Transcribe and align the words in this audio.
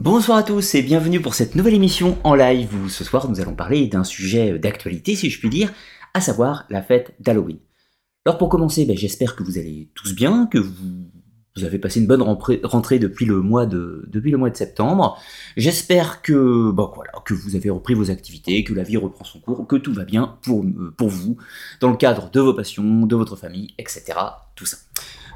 Bonsoir 0.00 0.38
à 0.38 0.42
tous 0.42 0.74
et 0.74 0.80
bienvenue 0.80 1.20
pour 1.20 1.34
cette 1.34 1.54
nouvelle 1.54 1.74
émission 1.74 2.16
en 2.24 2.34
live 2.34 2.74
où 2.74 2.88
ce 2.88 3.04
soir 3.04 3.28
nous 3.28 3.38
allons 3.38 3.54
parler 3.54 3.86
d'un 3.86 4.02
sujet 4.02 4.58
d'actualité 4.58 5.14
si 5.14 5.28
je 5.28 5.38
puis 5.38 5.50
dire, 5.50 5.74
à 6.14 6.22
savoir 6.22 6.64
la 6.70 6.80
fête 6.80 7.14
d'Halloween. 7.20 7.58
Alors 8.24 8.38
pour 8.38 8.48
commencer, 8.48 8.86
ben, 8.86 8.96
j'espère 8.96 9.36
que 9.36 9.42
vous 9.42 9.58
allez 9.58 9.90
tous 9.94 10.14
bien, 10.14 10.46
que 10.46 10.56
vous, 10.56 11.64
avez 11.64 11.78
passé 11.78 12.00
une 12.00 12.06
bonne 12.06 12.22
rentrée 12.22 12.98
depuis 12.98 13.26
le 13.26 13.42
mois 13.42 13.66
de, 13.66 14.08
septembre. 14.54 15.18
J'espère 15.58 16.22
voilà, 16.26 17.12
que 17.26 17.34
vous 17.34 17.54
avez 17.54 17.68
repris 17.68 17.92
vos 17.92 18.10
activités, 18.10 18.64
que 18.64 18.72
la 18.72 18.84
vie 18.84 18.96
reprend 18.96 19.26
son 19.26 19.40
cours, 19.40 19.66
que 19.66 19.76
tout 19.76 19.92
va 19.92 20.04
bien 20.04 20.38
pour, 20.40 20.64
pour 20.96 21.10
vous, 21.10 21.36
dans 21.80 21.90
le 21.90 21.98
cadre 21.98 22.30
de 22.30 22.40
vos 22.40 22.54
passions, 22.54 23.04
de 23.04 23.16
votre 23.16 23.36
famille, 23.36 23.74
etc. 23.76 24.14
Tout 24.56 24.64
ça. 24.64 24.78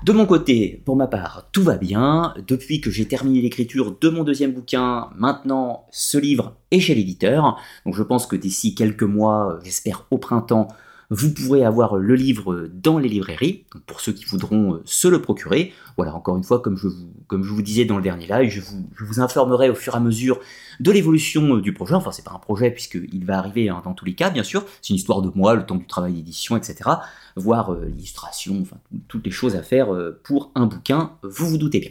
De 0.05 0.12
mon 0.12 0.27
côté, 0.27 0.82
pour 0.84 0.96
ma 0.96 1.07
part, 1.07 1.48
tout 1.50 1.62
va 1.62 1.79
bien. 1.79 2.34
Depuis 2.46 2.82
que 2.82 2.91
j'ai 2.91 3.09
terminé 3.09 3.41
l'écriture 3.41 3.96
de 3.98 4.11
mon 4.11 4.23
deuxième 4.23 4.53
bouquin, 4.53 5.09
maintenant 5.16 5.86
ce 5.91 6.18
livre 6.18 6.57
est 6.71 6.80
chez 6.80 6.94
l'éditeur. 6.94 7.58
Donc 7.86 7.94
je 7.94 8.03
pense 8.03 8.27
que 8.27 8.36
d'ici 8.36 8.75
quelques 8.75 9.03
mois, 9.03 9.58
j'espère 9.64 10.04
au 10.11 10.18
printemps, 10.18 10.68
vous 11.14 11.32
pourrez 11.32 11.64
avoir 11.64 11.96
le 11.96 12.14
livre 12.14 12.68
dans 12.73 12.99
les 12.99 13.09
librairies, 13.09 13.64
pour 13.86 14.00
ceux 14.00 14.13
qui 14.13 14.25
voudront 14.25 14.81
se 14.85 15.07
le 15.07 15.22
procurer. 15.22 15.72
Voilà, 15.96 16.14
encore 16.14 16.36
une 16.36 16.43
fois, 16.43 16.61
comme 16.61 16.77
je 16.77 16.89
vous, 17.31 17.63
disais 17.63 17.85
dans 17.85 17.96
le 17.96 18.03
dernier 18.03 18.27
live, 18.27 18.50
je 18.50 19.05
vous, 19.05 19.21
informerai 19.21 19.71
au 19.71 19.75
fur 19.75 19.95
et 19.95 19.96
à 19.96 20.00
mesure 20.00 20.41
de 20.81 20.91
l'évolution 20.91 21.58
du 21.58 21.72
projet. 21.72 21.95
Enfin, 21.95 22.11
c'est 22.11 22.25
pas 22.25 22.32
un 22.32 22.39
projet 22.39 22.71
puisqu'il 22.71 23.25
va 23.25 23.39
arriver 23.39 23.69
hein, 23.69 23.81
dans 23.85 23.95
tous 23.95 24.05
les 24.05 24.14
cas, 24.14 24.31
bien 24.31 24.43
sûr. 24.43 24.64
C'est 24.82 24.91
une 24.91 24.96
histoire 24.96 25.22
de 25.22 25.31
moi, 25.35 25.55
le 25.55 25.64
temps 25.64 25.77
du 25.77 25.86
travail 25.86 26.14
d'édition, 26.14 26.57
etc. 26.57 26.91
Voir 27.36 27.72
euh, 27.72 27.86
l'illustration, 27.86 28.64
toutes 29.08 29.25
les 29.25 29.31
choses 29.31 29.55
à 29.55 29.63
faire 29.63 29.94
euh, 29.94 30.21
pour 30.25 30.50
un 30.55 30.67
bouquin, 30.67 31.13
vous 31.22 31.46
vous 31.46 31.58
doutez 31.58 31.81
bien. 31.81 31.91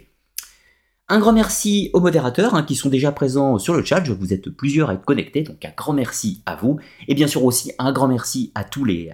Un 1.10 1.20
grand 1.20 1.34
merci 1.34 1.90
aux 1.92 2.00
modérateurs 2.00 2.56
hein, 2.56 2.64
qui 2.64 2.76
sont 2.76 2.88
déjà 2.88 3.12
présents 3.12 3.60
sur 3.60 3.74
le 3.74 3.84
chat. 3.84 4.02
Je 4.06 4.14
vous 4.14 4.32
êtes 4.32 4.50
plusieurs 4.50 4.90
à 4.90 4.94
être 4.94 5.04
connectés, 5.04 5.44
donc 5.44 5.64
un 5.66 5.74
grand 5.76 5.92
merci 5.92 6.42
à 6.46 6.56
vous. 6.56 6.80
Et 7.10 7.14
bien 7.14 7.28
sûr 7.28 7.44
aussi 7.44 7.74
un 7.78 7.92
grand 7.92 8.08
merci 8.08 8.54
à 8.56 8.64
tous 8.64 8.86
les, 8.86 9.12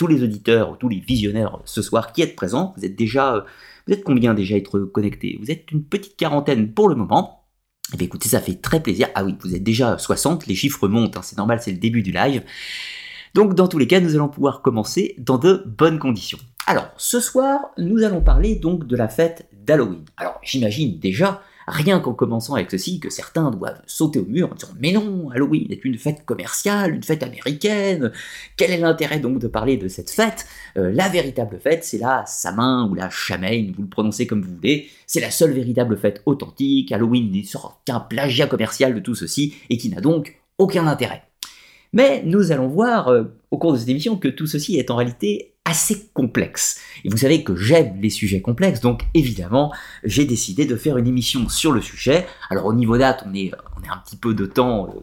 auditeurs, 0.00 0.78
tous 0.78 0.88
les 0.88 0.98
visionnaires 0.98 1.60
ce 1.64 1.80
soir 1.80 2.12
qui 2.12 2.22
êtes 2.22 2.34
présents. 2.34 2.74
Vous 2.76 2.84
êtes 2.84 2.96
déjà, 2.96 3.44
vous 3.86 3.94
êtes 3.94 4.02
combien 4.02 4.34
déjà 4.34 4.56
être 4.56 4.80
connectés? 4.80 5.38
Vous 5.40 5.52
êtes 5.52 5.70
une 5.70 5.84
petite 5.84 6.16
quarantaine 6.16 6.72
pour 6.72 6.88
le 6.88 6.96
moment. 6.96 7.46
Eh 7.94 7.96
bien 7.96 8.06
écoutez, 8.06 8.28
ça 8.28 8.40
fait 8.40 8.60
très 8.60 8.82
plaisir. 8.82 9.06
Ah 9.14 9.22
oui, 9.22 9.36
vous 9.42 9.54
êtes 9.54 9.62
déjà 9.62 9.98
60, 9.98 10.48
les 10.48 10.56
chiffres 10.56 10.88
montent, 10.88 11.16
hein, 11.16 11.22
c'est 11.22 11.38
normal, 11.38 11.60
c'est 11.62 11.70
le 11.72 11.78
début 11.78 12.02
du 12.02 12.10
live. 12.10 12.42
Donc 13.34 13.54
dans 13.54 13.68
tous 13.68 13.78
les 13.78 13.86
cas, 13.86 14.00
nous 14.00 14.16
allons 14.16 14.28
pouvoir 14.28 14.60
commencer 14.60 15.14
dans 15.18 15.38
de 15.38 15.62
bonnes 15.66 16.00
conditions. 16.00 16.38
Alors, 16.66 16.90
ce 16.96 17.20
soir, 17.20 17.60
nous 17.76 18.02
allons 18.02 18.20
parler 18.20 18.56
donc 18.56 18.86
de 18.86 18.96
la 18.96 19.08
fête 19.08 19.48
Alors, 20.16 20.40
j'imagine 20.42 20.98
déjà, 20.98 21.42
rien 21.66 22.00
qu'en 22.00 22.14
commençant 22.14 22.54
avec 22.54 22.70
ceci, 22.70 23.00
que 23.00 23.10
certains 23.10 23.50
doivent 23.50 23.80
sauter 23.86 24.18
au 24.18 24.24
mur 24.24 24.50
en 24.50 24.54
disant 24.54 24.72
Mais 24.80 24.92
non, 24.92 25.30
Halloween 25.30 25.70
est 25.70 25.84
une 25.84 25.98
fête 25.98 26.24
commerciale, 26.24 26.94
une 26.94 27.02
fête 27.02 27.22
américaine. 27.22 28.12
Quel 28.56 28.70
est 28.70 28.78
l'intérêt 28.78 29.20
donc 29.20 29.38
de 29.38 29.48
parler 29.48 29.76
de 29.76 29.88
cette 29.88 30.10
fête? 30.10 30.46
Euh, 30.76 30.92
La 30.92 31.08
véritable 31.08 31.58
fête, 31.58 31.84
c'est 31.84 31.98
la 31.98 32.24
Samin 32.26 32.88
ou 32.90 32.94
la 32.94 33.10
Chamaine, 33.10 33.72
vous 33.76 33.82
le 33.82 33.88
prononcez 33.88 34.26
comme 34.26 34.42
vous 34.42 34.54
voulez. 34.54 34.88
C'est 35.06 35.20
la 35.20 35.30
seule 35.30 35.52
véritable 35.52 35.96
fête 35.96 36.22
authentique. 36.26 36.92
Halloween 36.92 37.30
n'est 37.30 37.44
qu'un 37.84 38.00
plagiat 38.00 38.46
commercial 38.46 38.94
de 38.94 39.00
tout 39.00 39.14
ceci 39.14 39.54
et 39.70 39.76
qui 39.76 39.88
n'a 39.90 40.00
donc 40.00 40.40
aucun 40.58 40.86
intérêt. 40.86 41.22
Mais 41.92 42.22
nous 42.24 42.52
allons 42.52 42.68
voir 42.68 43.08
euh, 43.08 43.24
au 43.50 43.58
cours 43.58 43.72
de 43.74 43.78
cette 43.78 43.88
émission 43.88 44.16
que 44.16 44.28
tout 44.28 44.46
ceci 44.46 44.78
est 44.78 44.90
en 44.90 44.96
réalité 44.96 45.51
assez 45.64 46.08
complexe. 46.12 46.80
Et 47.04 47.08
vous 47.08 47.18
savez 47.18 47.44
que 47.44 47.54
j'aime 47.54 48.00
les 48.00 48.10
sujets 48.10 48.40
complexes, 48.40 48.80
donc 48.80 49.02
évidemment, 49.14 49.72
j'ai 50.04 50.24
décidé 50.24 50.66
de 50.66 50.76
faire 50.76 50.98
une 50.98 51.06
émission 51.06 51.48
sur 51.48 51.72
le 51.72 51.80
sujet. 51.80 52.26
Alors 52.50 52.66
au 52.66 52.74
niveau 52.74 52.98
date, 52.98 53.24
on 53.26 53.34
est, 53.34 53.52
on 53.78 53.84
est 53.84 53.88
un 53.88 53.98
petit 53.98 54.16
peu 54.16 54.34
de 54.34 54.46
temps, 54.46 54.88
euh, 54.88 55.00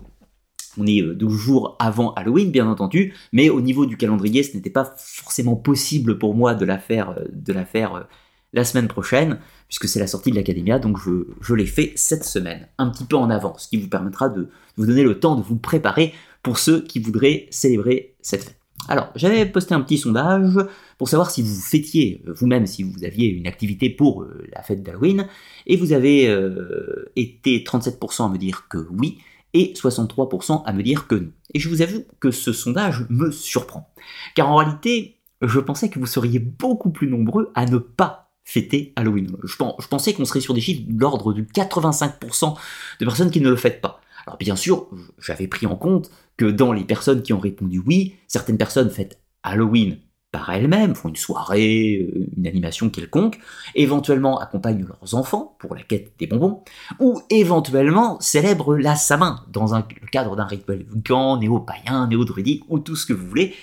on 0.78 0.86
est 0.86 1.02
12 1.02 1.34
euh, 1.34 1.38
jours 1.38 1.76
avant 1.80 2.14
Halloween, 2.14 2.52
bien 2.52 2.68
entendu, 2.68 3.14
mais 3.32 3.50
au 3.50 3.62
niveau 3.62 3.86
du 3.86 3.98
calendrier, 3.98 4.44
ce 4.44 4.56
n'était 4.56 4.70
pas 4.70 4.94
forcément 4.98 5.56
possible 5.56 6.18
pour 6.18 6.36
moi 6.36 6.56
de 6.56 6.66
la 6.66 6.78
faire, 6.78 7.16
de 7.32 7.54
la 7.54 7.66
faire 7.66 8.08
la 8.54 8.64
semaine 8.64 8.88
prochaine, 8.88 9.40
puisque 9.68 9.88
c'est 9.88 10.00
la 10.00 10.08
sortie 10.08 10.32
de 10.32 10.36
l'Académia, 10.36 10.80
donc 10.80 10.98
je, 10.98 11.28
je 11.42 11.54
l'ai 11.54 11.68
fait 11.68 11.94
cette 11.96 12.24
semaine, 12.24 12.68
un 12.78 12.90
petit 12.90 13.06
peu 13.06 13.16
en 13.16 13.30
avance, 13.30 13.64
ce 13.66 13.70
qui 13.70 13.78
vous 13.78 13.90
permettra 13.90 14.30
de 14.30 14.50
vous 14.76 14.86
donner 14.86 15.04
le 15.04 15.20
temps 15.20 15.36
de 15.36 15.44
vous 15.44 15.58
préparer 15.58 16.14
pour 16.42 16.58
ceux 16.58 16.82
qui 16.82 17.00
voudraient 17.00 17.48
célébrer 17.52 18.16
cette 18.22 18.44
fête. 18.44 18.59
Alors, 18.88 19.10
j'avais 19.16 19.46
posté 19.46 19.76
un 19.76 19.82
petit 19.82 19.98
sondage 19.98 20.58
pour 20.98 21.10
savoir 21.10 21.30
si 21.30 21.42
vous 21.42 21.62
fêtiez 21.62 22.24
vous-même, 22.26 22.66
si 22.66 22.84
vous 22.84 23.04
aviez 23.04 23.28
une 23.28 23.46
activité 23.46 23.90
pour 23.90 24.24
euh, 24.24 24.48
la 24.54 24.64
fête 24.64 24.82
d'Halloween, 24.82 25.28
et 25.68 25.76
vous 25.76 25.94
avez 25.94 26.28
euh, 26.28 27.12
été 27.16 27.64
37% 27.64 28.26
à 28.26 28.30
me 28.30 28.38
dire 28.38 28.68
que 28.68 28.88
oui, 28.92 29.20
et 29.54 29.74
63% 29.74 30.64
à 30.66 30.74
me 30.74 30.84
dire 30.84 31.08
que 31.08 31.16
non. 31.16 31.32
Et 31.54 31.60
je 31.60 31.70
vous 31.70 31.82
avoue 31.82 32.06
que 32.20 32.32
ce 32.32 32.54
sondage 32.54 33.06
me 33.10 33.32
surprend. 33.32 33.92
Car 34.36 34.50
en 34.50 34.56
réalité, 34.56 35.18
je 35.42 35.60
pensais 35.60 35.90
que 35.90 36.00
vous 36.00 36.06
seriez 36.06 36.40
beaucoup 36.40 36.92
plus 36.92 37.08
nombreux 37.08 37.52
à 37.56 37.66
ne 37.66 37.78
pas 37.78 38.32
fêter 38.44 38.94
Halloween. 38.96 39.36
Je, 39.44 39.54
je 39.54 39.88
pensais 39.88 40.14
qu'on 40.14 40.26
serait 40.26 40.42
sur 40.42 40.54
des 40.54 40.62
chiffres 40.62 40.84
de 40.88 41.00
l'ordre 41.00 41.34
de 41.34 41.42
85% 41.42 42.56
de 43.00 43.06
personnes 43.06 43.32
qui 43.32 43.42
ne 43.42 43.50
le 43.50 43.56
fêtent 43.56 43.82
pas. 43.82 44.02
Alors 44.30 44.38
bien 44.38 44.56
sûr, 44.56 44.88
j'avais 45.18 45.48
pris 45.48 45.66
en 45.66 45.76
compte 45.76 46.12
que 46.38 46.46
dans 46.46 46.72
les 46.72 46.84
personnes 46.84 47.24
qui 47.24 47.34
ont 47.34 47.40
répondu 47.40 47.82
oui, 47.84 48.14
certaines 48.28 48.60
personnes 48.60 48.92
fêtent 48.92 49.20
Halloween 49.42 49.98
par 50.32 50.52
elles-mêmes, 50.52 50.94
font 50.94 51.10
une 51.10 51.16
soirée, 51.16 52.08
euh, 52.14 52.28
une 52.38 52.46
animation 52.46 52.92
quelconque, 52.92 53.40
éventuellement 53.74 54.40
accompagnent 54.40 54.86
leurs 54.86 55.16
enfants 55.16 55.58
pour 55.60 55.74
la 55.74 55.82
quête 55.82 56.14
des 56.20 56.28
bonbons, 56.28 56.64
ou 57.00 57.20
éventuellement 57.32 58.20
célèbrent 58.20 58.76
la 58.76 58.96
Samin 58.96 59.44
dans 59.52 59.74
le 59.74 60.08
cadre 60.12 60.36
d'un 60.36 60.46
rituel 60.46 60.86
vulcan, 60.88 61.38
néo-païen, 61.38 62.06
néo-druidique, 62.06 62.66
ou 62.70 62.78
tout 62.78 62.96
ce 62.96 63.08
que 63.08 63.14
vous 63.14 63.26
voulez. 63.26 63.56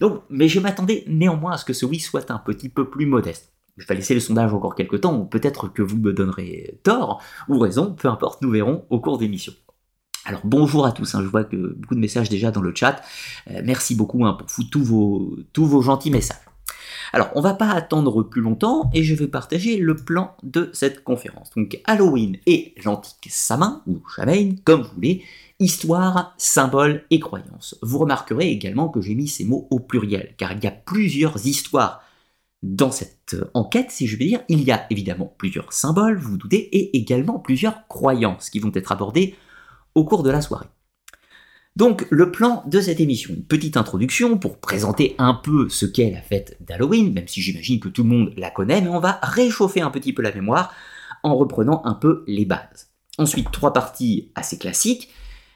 Donc, 0.00 0.22
mais 0.30 0.48
je 0.48 0.58
m'attendais 0.58 1.04
néanmoins 1.06 1.52
à 1.52 1.56
ce 1.58 1.66
que 1.66 1.74
ce 1.74 1.84
oui 1.84 2.00
soit 2.00 2.30
un 2.30 2.38
petit 2.38 2.70
peu 2.70 2.88
plus 2.88 3.04
modeste. 3.04 3.52
Je 3.76 3.86
vais 3.86 3.94
laisser 3.94 4.14
le 4.14 4.20
sondage 4.20 4.54
encore 4.54 4.74
quelques 4.74 5.02
temps, 5.02 5.18
ou 5.18 5.26
peut-être 5.26 5.68
que 5.68 5.82
vous 5.82 5.98
me 5.98 6.14
donnerez 6.14 6.80
tort 6.82 7.20
ou 7.50 7.58
raison, 7.58 7.92
peu 7.92 8.08
importe, 8.08 8.40
nous 8.40 8.50
verrons 8.50 8.86
au 8.88 9.00
cours 9.00 9.18
d'émission. 9.18 9.52
Alors 10.26 10.40
bonjour 10.44 10.86
à 10.86 10.92
tous, 10.92 11.14
hein, 11.14 11.20
je 11.22 11.28
vois 11.28 11.44
que 11.44 11.74
beaucoup 11.74 11.94
de 11.94 12.00
messages 12.00 12.30
déjà 12.30 12.50
dans 12.50 12.62
le 12.62 12.74
chat. 12.74 13.02
Euh, 13.50 13.60
merci 13.62 13.94
beaucoup 13.94 14.24
hein, 14.24 14.32
pour 14.32 14.48
tous 14.70 14.82
vos, 14.82 15.82
gentils 15.82 16.10
messages. 16.10 16.38
Alors 17.12 17.28
on 17.34 17.42
va 17.42 17.52
pas 17.52 17.70
attendre 17.70 18.22
plus 18.22 18.40
longtemps 18.40 18.90
et 18.94 19.04
je 19.04 19.14
vais 19.14 19.26
partager 19.26 19.76
le 19.76 19.94
plan 19.94 20.34
de 20.42 20.70
cette 20.72 21.04
conférence. 21.04 21.50
Donc 21.54 21.78
Halloween 21.84 22.38
et 22.46 22.74
l'antique 22.84 23.28
Samin, 23.28 23.82
ou 23.86 24.02
Chamain, 24.16 24.52
comme 24.64 24.80
vous 24.80 24.94
voulez, 24.94 25.22
histoire, 25.60 26.34
symbole 26.38 27.04
et 27.10 27.20
croyance. 27.20 27.76
Vous 27.82 27.98
remarquerez 27.98 28.50
également 28.50 28.88
que 28.88 29.02
j'ai 29.02 29.14
mis 29.14 29.28
ces 29.28 29.44
mots 29.44 29.68
au 29.70 29.78
pluriel, 29.78 30.34
car 30.38 30.52
il 30.52 30.64
y 30.64 30.66
a 30.66 30.72
plusieurs 30.72 31.46
histoires 31.46 32.00
dans 32.62 32.90
cette 32.90 33.36
enquête, 33.52 33.90
si 33.90 34.06
je 34.06 34.16
veux 34.16 34.24
dire. 34.24 34.40
Il 34.48 34.62
y 34.62 34.72
a 34.72 34.86
évidemment 34.88 35.34
plusieurs 35.36 35.70
symboles, 35.74 36.16
vous 36.16 36.30
vous 36.30 36.38
doutez, 36.38 36.74
et 36.74 36.96
également 36.96 37.38
plusieurs 37.38 37.86
croyances 37.88 38.48
qui 38.48 38.58
vont 38.58 38.72
être 38.74 38.90
abordées 38.90 39.36
au 39.94 40.04
cours 40.04 40.22
de 40.22 40.30
la 40.30 40.40
soirée. 40.40 40.66
Donc 41.76 42.06
le 42.10 42.30
plan 42.30 42.62
de 42.66 42.80
cette 42.80 43.00
émission, 43.00 43.34
une 43.34 43.44
petite 43.44 43.76
introduction 43.76 44.38
pour 44.38 44.58
présenter 44.58 45.16
un 45.18 45.34
peu 45.34 45.68
ce 45.68 45.86
qu'est 45.86 46.10
la 46.10 46.22
fête 46.22 46.56
d'Halloween, 46.60 47.12
même 47.12 47.26
si 47.26 47.40
j'imagine 47.40 47.80
que 47.80 47.88
tout 47.88 48.04
le 48.04 48.10
monde 48.10 48.32
la 48.36 48.50
connaît, 48.50 48.80
mais 48.80 48.88
on 48.88 49.00
va 49.00 49.18
réchauffer 49.22 49.80
un 49.80 49.90
petit 49.90 50.12
peu 50.12 50.22
la 50.22 50.32
mémoire 50.32 50.72
en 51.24 51.34
reprenant 51.34 51.82
un 51.84 51.94
peu 51.94 52.22
les 52.28 52.44
bases. 52.44 52.92
Ensuite, 53.18 53.50
trois 53.50 53.72
parties 53.72 54.30
assez 54.36 54.56
classiques. 54.56 55.10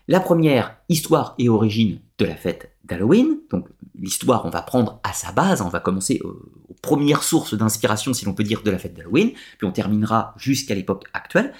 La 0.08 0.20
première, 0.20 0.76
histoire 0.88 1.34
et 1.38 1.48
origine 1.48 2.00
de 2.18 2.24
la 2.24 2.34
fête 2.34 2.72
d'Halloween. 2.84 3.38
Donc 3.50 3.68
l'histoire, 3.94 4.44
on 4.44 4.50
va 4.50 4.62
prendre 4.62 5.00
à 5.04 5.12
sa 5.12 5.30
base, 5.30 5.60
on 5.60 5.68
va 5.68 5.78
commencer 5.78 6.20
aux, 6.24 6.50
aux 6.68 6.74
premières 6.82 7.22
sources 7.22 7.54
d'inspiration, 7.54 8.12
si 8.12 8.24
l'on 8.24 8.34
peut 8.34 8.42
dire, 8.42 8.62
de 8.62 8.70
la 8.70 8.78
fête 8.78 8.94
d'Halloween, 8.94 9.32
puis 9.58 9.66
on 9.66 9.72
terminera 9.72 10.34
jusqu'à 10.36 10.74
l'époque 10.74 11.04
actuelle. 11.12 11.52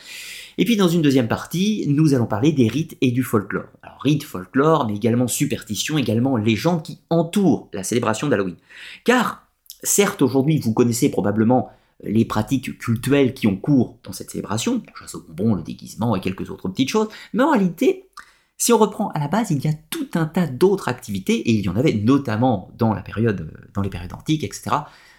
Et 0.61 0.65
puis 0.65 0.77
dans 0.77 0.89
une 0.89 1.03
deuxième 1.03 1.29
partie, 1.29 1.85
nous 1.87 2.15
allons 2.15 2.27
parler 2.27 2.51
des 2.51 2.67
rites 2.67 2.99
et 3.01 3.13
du 3.13 3.23
folklore. 3.23 3.69
Alors 3.83 4.01
rites, 4.03 4.25
folklore, 4.25 4.89
mais 4.89 4.97
également 4.97 5.29
superstition, 5.29 5.97
également 5.99 6.37
légendes 6.37 6.83
qui 6.83 6.99
entourent 7.11 7.69
la 7.73 7.85
célébration 7.85 8.29
d'Halloween. 8.29 8.57
Car, 9.05 9.47
certes, 9.85 10.21
aujourd'hui, 10.21 10.59
vous 10.59 10.73
connaissez 10.73 11.11
probablement 11.11 11.71
les 12.03 12.25
pratiques 12.25 12.77
cultuelles 12.79 13.35
qui 13.35 13.47
ont 13.47 13.57
cours 13.57 13.99
dans 14.03 14.13
cette 14.13 14.31
célébration, 14.31 14.83
la 14.85 14.93
chasse 15.01 15.15
au 15.15 15.25
bonbon, 15.29 15.55
le 15.55 15.63
déguisement 15.63 16.17
et 16.17 16.21
quelques 16.21 16.51
autres 16.51 16.69
petites 16.69 16.91
choses, 16.91 17.09
mais 17.33 17.45
en 17.45 17.53
réalité, 17.53 18.09
si 18.57 18.73
on 18.73 18.79
reprend 18.79 19.11
à 19.11 19.21
la 19.21 19.29
base, 19.29 19.53
il 19.53 19.65
y 19.65 19.69
a 19.69 19.73
tout 19.91 20.09
un 20.15 20.27
tas 20.27 20.49
d'autres 20.49 20.89
activités, 20.89 21.35
et 21.35 21.53
il 21.53 21.65
y 21.65 21.69
en 21.69 21.77
avait 21.77 21.95
notamment 21.95 22.71
dans 22.77 22.93
la 22.93 23.03
période, 23.03 23.53
dans 23.75 23.83
les 23.83 23.91
périodes 23.91 24.13
antiques, 24.13 24.43
etc., 24.43 24.77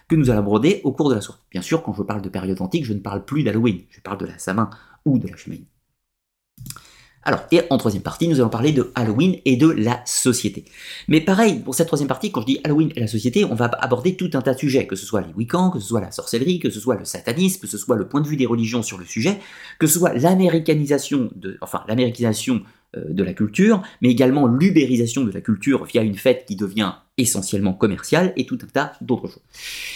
que 0.09 0.15
nous 0.15 0.30
allons 0.30 0.39
aborder 0.39 0.81
au 0.83 0.91
cours 0.91 1.09
de 1.09 1.15
la 1.15 1.21
soirée. 1.21 1.39
Bien 1.51 1.62
sûr, 1.62 1.83
quand 1.83 1.94
je 1.94 2.01
parle 2.01 2.21
de 2.21 2.30
période 2.30 2.62
antique, 2.62 2.83
je 2.83 2.94
ne 2.94 3.00
parle 3.00 3.24
plus 3.24 3.44
d'Halloween, 3.44 3.81
je 3.89 4.01
parle 4.01 4.18
de 4.18 4.25
la 4.25 4.38
Samin 4.39 4.69
ou 5.06 5.19
de 5.19 5.28
la 5.28 5.36
chemin. 5.36 5.57
Alors, 7.24 7.42
et 7.51 7.62
en 7.69 7.78
troisième 7.78 8.01
partie, 8.01 8.28
nous 8.28 8.40
allons 8.40 8.50
parler 8.50 8.72
de 8.72 8.92
Halloween 8.96 9.36
et 9.44 9.57
de 9.57 9.68
la 9.69 10.01
société. 10.06 10.66
Mais 11.07 11.19
pareil, 11.19 11.60
pour 11.60 11.75
cette 11.75 11.88
troisième 11.88 12.07
partie, 12.07 12.31
quand 12.31 12.42
je 12.42 12.46
dis 12.46 12.60
Halloween 12.63 12.92
et 12.96 13.01
la 13.01 13.07
société, 13.07 13.44
on 13.44 13.56
va 13.56 13.66
aborder 13.66 14.16
tout 14.16 14.30
un 14.34 14.42
tas 14.42 14.54
de 14.54 14.60
sujets, 14.60 14.88
que 14.88 14.96
ce 14.96 15.06
soit 15.06 15.22
les 15.22 15.34
Wiccans, 15.34 15.69
que 15.69 15.80
ce 15.80 15.88
soit 15.88 16.00
la 16.01 16.12
sorcellerie, 16.12 16.60
que 16.60 16.69
ce 16.69 16.80
soit 16.80 16.96
le 16.96 17.06
satanisme, 17.06 17.60
que 17.60 17.68
ce 17.68 17.78
soit 17.78 17.98
le 17.98 18.07
point 18.07 18.22
de 18.22 18.28
vue 18.28 18.38
des 18.38 18.46
religions 18.46 18.81
sur 18.81 18.98
le 18.98 19.06
sujet, 19.06 19.38
que 19.80 19.88
ce 19.88 20.00
soit 20.00 20.13
l'américanisation 20.13 21.30
de, 21.36 21.57
enfin, 21.62 21.84
l'américanisation 21.88 22.63
de 22.95 23.24
la 23.24 23.33
culture, 23.33 23.83
mais 24.01 24.09
également 24.09 24.47
l'ubérisation 24.47 25.24
de 25.24 25.31
la 25.31 25.41
culture 25.41 25.86
via 25.86 26.01
une 26.01 26.15
fête 26.15 26.45
qui 26.47 26.56
devient 26.56 26.94
essentiellement 27.18 27.74
commerciale 27.74 28.33
et 28.36 28.45
tout 28.45 28.57
un 28.63 28.68
tas 28.68 28.94
d'autres 29.01 29.27
choses. 29.27 29.44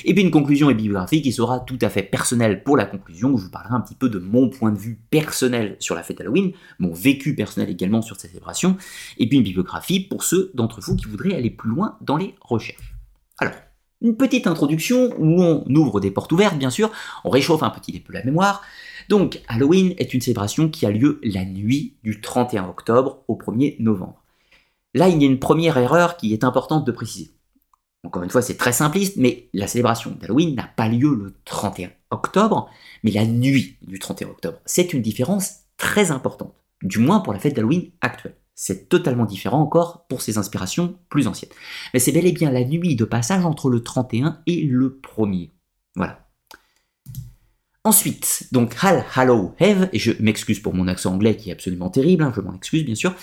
Et 0.06 0.14
puis 0.14 0.24
une 0.24 0.32
conclusion 0.32 0.70
et 0.70 0.74
bibliographie 0.74 1.22
qui 1.22 1.32
sera 1.32 1.62
tout 1.62 1.80
à 1.82 1.90
fait 1.90 2.04
personnelle 2.04 2.64
pour 2.64 2.78
la 2.78 2.86
conclusion, 2.86 3.32
où 3.32 3.38
je 3.38 3.46
vous 3.46 3.50
parlerai 3.50 3.74
un 3.74 3.82
petit 3.82 3.96
peu 3.96 4.10
de 4.10 4.20
mon 4.20 4.50
point 4.50 4.72
de 4.72 4.78
vue 4.78 5.00
personnel 5.10 5.76
sur 5.80 5.96
la 5.96 6.04
fête 6.04 6.22
Halloween, 6.22 6.52
mon 6.80 6.94
vécu 6.94 7.36
personnel 7.36 7.70
également 7.70 8.02
sur 8.02 8.20
cette 8.20 8.32
célébration, 8.32 8.78
et 9.18 9.28
puis 9.28 9.38
une 9.38 9.44
bibliographie 9.44 10.02
pour 10.02 10.24
ceux 10.24 10.52
d'entre 10.54 10.82
vous 10.82 10.96
qui 10.96 11.06
voudraient 11.06 11.36
aller 11.36 11.50
plus 11.50 11.70
loin 11.70 11.98
dans 12.02 12.18
les 12.18 12.36
recherches. 12.42 12.94
Alors, 13.40 13.56
une 14.02 14.18
petite 14.18 14.48
introduction 14.48 15.14
où 15.18 15.42
on 15.42 15.64
ouvre 15.74 16.02
des 16.02 16.12
portes 16.12 16.32
ouvertes, 16.34 16.58
bien 16.58 16.70
sûr, 16.70 16.92
on 17.24 17.30
réchauffe 17.30 17.64
un 17.64 17.70
petit 17.70 18.00
peu 18.02 18.12
la 18.14 18.24
mémoire. 18.24 18.62
Donc, 19.10 19.42
Halloween 19.48 19.94
est 19.98 20.14
une 20.14 20.22
célébration 20.22 20.70
qui 20.70 20.86
a 20.86 20.92
lieu 20.92 21.20
la 21.24 21.46
nuit 21.46 21.96
du 22.04 22.22
31 22.22 22.68
octobre 22.68 23.24
au 23.28 23.36
1er 23.36 23.76
novembre. 23.80 24.24
Là, 24.94 25.10
il 25.10 25.22
y 25.22 25.26
a 25.26 25.30
une 25.30 25.40
première 25.40 25.78
erreur 25.78 26.18
qui 26.18 26.34
est 26.34 26.44
importante 26.44 26.86
de 26.86 26.92
préciser. 26.92 27.32
Encore 28.06 28.24
une 28.24 28.30
fois, 28.30 28.42
c'est 28.42 28.58
très 28.58 28.74
simpliste, 28.74 29.16
mais 29.18 29.50
la 29.54 29.68
célébration 29.68 30.12
d'Halloween 30.12 30.56
n'a 30.56 30.68
pas 30.68 30.90
lieu 30.90 31.16
le 31.16 31.34
31 31.46 31.90
octobre, 32.12 32.70
mais 33.04 33.12
la 33.12 33.26
nuit 33.26 33.78
du 33.82 33.98
31 33.98 34.30
octobre. 34.30 34.60
C'est 34.66 34.94
une 34.94 35.02
différence 35.02 35.62
très 35.78 36.12
importante, 36.12 36.54
du 36.82 37.00
moins 37.00 37.22
pour 37.22 37.34
la 37.34 37.40
fête 37.40 37.56
d'Halloween 37.56 37.92
actuelle. 38.02 38.36
C'est 38.56 38.88
totalement 38.88 39.26
différent 39.26 39.62
encore 39.62 40.06
pour 40.08 40.22
ses 40.22 40.38
inspirations 40.38 40.96
plus 41.10 41.28
anciennes. 41.28 41.52
Mais 41.94 42.00
c'est 42.00 42.12
bel 42.12 42.28
et 42.28 42.34
bien 42.34 42.52
la 42.52 42.66
nuit 42.66 42.96
de 42.96 43.06
passage 43.06 43.46
entre 43.46 43.70
le 43.70 43.82
31 43.82 44.42
et 44.46 44.62
le 44.62 45.00
1er. 45.02 45.50
Voilà. 45.96 46.23
Ensuite, 47.86 48.48
donc 48.54 48.78
Hal 48.82 49.04
Hallow 49.14 49.56
Have, 49.60 49.90
et 49.92 50.00
je 50.00 50.14
m'excuse 50.22 50.62
pour 50.62 50.74
mon 50.74 50.88
accent 50.88 51.14
anglais 51.14 51.36
qui 51.36 51.50
est 51.50 51.52
absolument 51.52 51.90
terrible, 51.90 52.24
hein, 52.24 52.32
je 52.34 52.40
m'en 52.40 52.56
excuse 52.56 52.86
bien 52.86 52.96
sûr. 52.96 53.14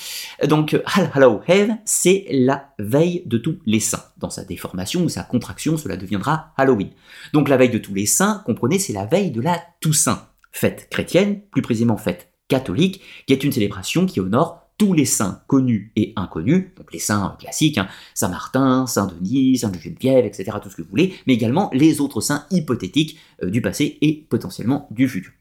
Donc 0.46 0.78
Hal 0.84 1.10
Hallow 1.14 1.40
Have, 1.48 1.70
c'est 1.86 2.26
la 2.30 2.74
veille 2.78 3.22
de 3.24 3.38
tous 3.38 3.58
les 3.64 3.80
saints. 3.80 4.04
Dans 4.18 4.28
sa 4.28 4.44
déformation 4.44 5.02
ou 5.02 5.08
sa 5.08 5.22
contraction, 5.22 5.78
cela 5.78 5.96
deviendra 5.96 6.52
Halloween. 6.58 6.90
Donc 7.32 7.48
la 7.48 7.56
veille 7.56 7.70
de 7.70 7.78
tous 7.78 7.94
les 7.94 8.04
saints, 8.04 8.42
comprenez, 8.44 8.78
c'est 8.78 8.92
la 8.92 9.06
veille 9.06 9.30
de 9.30 9.40
la 9.40 9.58
Toussaint, 9.80 10.28
fête 10.52 10.88
chrétienne, 10.90 11.40
plus 11.50 11.62
précisément 11.62 11.96
fête 11.96 12.34
catholique, 12.48 13.00
qui 13.26 13.32
est 13.32 13.42
une 13.42 13.52
célébration 13.52 14.04
qui 14.04 14.20
honore 14.20 14.69
tous 14.81 14.94
les 14.94 15.05
saints 15.05 15.43
connus 15.47 15.93
et 15.94 16.15
inconnus, 16.17 16.69
donc 16.75 16.91
les 16.91 16.99
saints 16.99 17.37
classiques, 17.38 17.77
hein, 17.77 17.87
Saint 18.15 18.31
Martin, 18.31 18.87
Saint 18.87 19.09
Denis, 19.09 19.59
Saint 19.59 19.71
Geneviève, 19.79 20.25
etc., 20.25 20.56
tout 20.62 20.71
ce 20.71 20.77
que 20.77 20.81
vous 20.81 20.88
voulez, 20.88 21.12
mais 21.27 21.35
également 21.35 21.69
les 21.75 22.00
autres 22.00 22.23
saints 22.23 22.47
hypothétiques 22.50 23.19
euh, 23.43 23.50
du 23.50 23.61
passé 23.61 23.99
et 24.00 24.27
potentiellement 24.31 24.88
du 24.91 25.06
futur. 25.06 25.32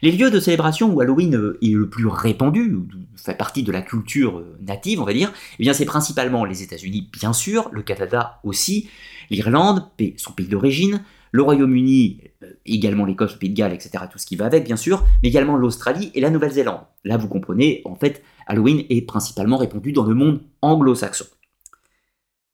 Les 0.00 0.12
lieux 0.12 0.30
de 0.30 0.40
célébration 0.40 0.90
où 0.90 0.98
Halloween 1.02 1.36
euh, 1.36 1.58
est 1.60 1.74
le 1.74 1.90
plus 1.90 2.06
répandu, 2.06 2.78
fait 3.16 3.36
partie 3.36 3.64
de 3.64 3.70
la 3.70 3.82
culture 3.82 4.38
euh, 4.38 4.56
native, 4.62 4.98
on 5.02 5.04
va 5.04 5.12
dire, 5.12 5.30
eh 5.58 5.62
bien 5.62 5.74
c'est 5.74 5.84
principalement 5.84 6.46
les 6.46 6.62
États-Unis, 6.62 7.10
bien 7.12 7.34
sûr, 7.34 7.68
le 7.70 7.82
Canada 7.82 8.40
aussi, 8.44 8.88
l'Irlande, 9.28 9.90
son 10.16 10.32
pays 10.32 10.48
d'origine, 10.48 11.02
le 11.32 11.42
Royaume-Uni, 11.42 12.20
également 12.64 13.04
l'Écosse, 13.04 13.32
le 13.32 13.38
Pays 13.40 13.50
de 13.50 13.56
Galles, 13.56 13.74
etc., 13.74 14.04
tout 14.10 14.18
ce 14.18 14.24
qui 14.24 14.36
va 14.36 14.46
avec, 14.46 14.64
bien 14.64 14.76
sûr, 14.76 15.04
mais 15.22 15.28
également 15.28 15.56
l'Australie 15.56 16.12
et 16.14 16.20
la 16.22 16.30
Nouvelle-Zélande. 16.30 16.80
Là, 17.04 17.16
vous 17.16 17.26
comprenez, 17.26 17.82
en 17.84 17.96
fait, 17.96 18.22
Halloween 18.46 18.84
est 18.88 19.02
principalement 19.02 19.56
répandu 19.56 19.92
dans 19.92 20.04
le 20.04 20.14
monde 20.14 20.40
anglo-saxon. 20.62 21.26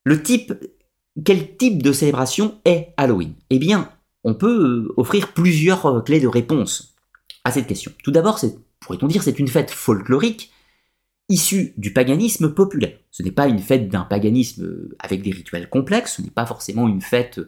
Le 0.04 0.22
type, 0.22 0.52
quel 1.24 1.56
type 1.56 1.82
de 1.82 1.92
célébration 1.92 2.58
est 2.64 2.94
Halloween? 2.96 3.34
Eh 3.50 3.58
bien, 3.58 3.90
on 4.24 4.34
peut 4.34 4.88
euh, 4.88 4.94
offrir 4.96 5.32
plusieurs 5.32 5.86
euh, 5.86 6.00
clés 6.00 6.20
de 6.20 6.28
réponse 6.28 6.94
à 7.44 7.50
cette 7.50 7.66
question. 7.66 7.92
Tout 8.02 8.10
d'abord, 8.10 8.40
pourrait-on 8.80 9.06
dire, 9.06 9.22
c'est 9.22 9.38
une 9.38 9.48
fête 9.48 9.70
folklorique 9.70 10.52
issue 11.28 11.74
du 11.76 11.92
paganisme 11.92 12.52
populaire. 12.54 12.98
Ce 13.10 13.22
n'est 13.22 13.30
pas 13.30 13.46
une 13.46 13.60
fête 13.60 13.88
d'un 13.88 14.02
paganisme 14.02 14.64
euh, 14.64 14.96
avec 14.98 15.22
des 15.22 15.30
rituels 15.30 15.68
complexes, 15.68 16.16
ce 16.16 16.22
n'est 16.22 16.30
pas 16.30 16.46
forcément 16.46 16.88
une 16.88 17.00
fête 17.00 17.40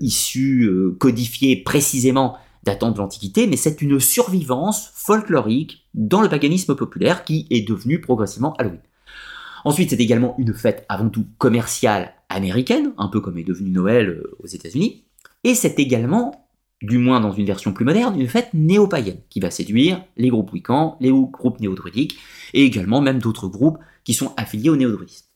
issue, 0.00 0.68
codifiée 0.98 1.62
précisément 1.62 2.36
datant 2.64 2.90
de 2.90 2.98
l'Antiquité, 2.98 3.46
mais 3.46 3.56
c'est 3.56 3.82
une 3.82 4.00
survivance 4.00 4.90
folklorique 4.94 5.86
dans 5.94 6.20
le 6.20 6.28
paganisme 6.28 6.74
populaire 6.74 7.24
qui 7.24 7.46
est 7.50 7.66
devenu 7.66 8.00
progressivement 8.00 8.54
Halloween. 8.54 8.80
Ensuite, 9.64 9.90
c'est 9.90 10.00
également 10.00 10.34
une 10.38 10.54
fête 10.54 10.84
avant 10.88 11.08
tout 11.08 11.26
commerciale 11.38 12.14
américaine, 12.28 12.92
un 12.98 13.08
peu 13.08 13.20
comme 13.20 13.38
est 13.38 13.44
devenu 13.44 13.70
Noël 13.70 14.08
euh, 14.08 14.36
aux 14.42 14.46
États-Unis, 14.46 15.04
et 15.44 15.54
c'est 15.54 15.78
également, 15.78 16.48
du 16.82 16.98
moins 16.98 17.20
dans 17.20 17.32
une 17.32 17.46
version 17.46 17.72
plus 17.72 17.84
moderne, 17.84 18.20
une 18.20 18.28
fête 18.28 18.50
néo-païenne 18.54 19.20
qui 19.30 19.40
va 19.40 19.50
séduire 19.50 20.04
les 20.16 20.28
groupes 20.28 20.52
Wiccans, 20.52 20.96
les 21.00 21.10
groupes 21.10 21.60
néo-druidiques, 21.60 22.18
et 22.54 22.64
également 22.64 23.00
même 23.00 23.18
d'autres 23.18 23.48
groupes 23.48 23.78
qui 24.04 24.14
sont 24.14 24.32
affiliés 24.36 24.70
au 24.70 24.76
néo-druidisme. 24.76 25.26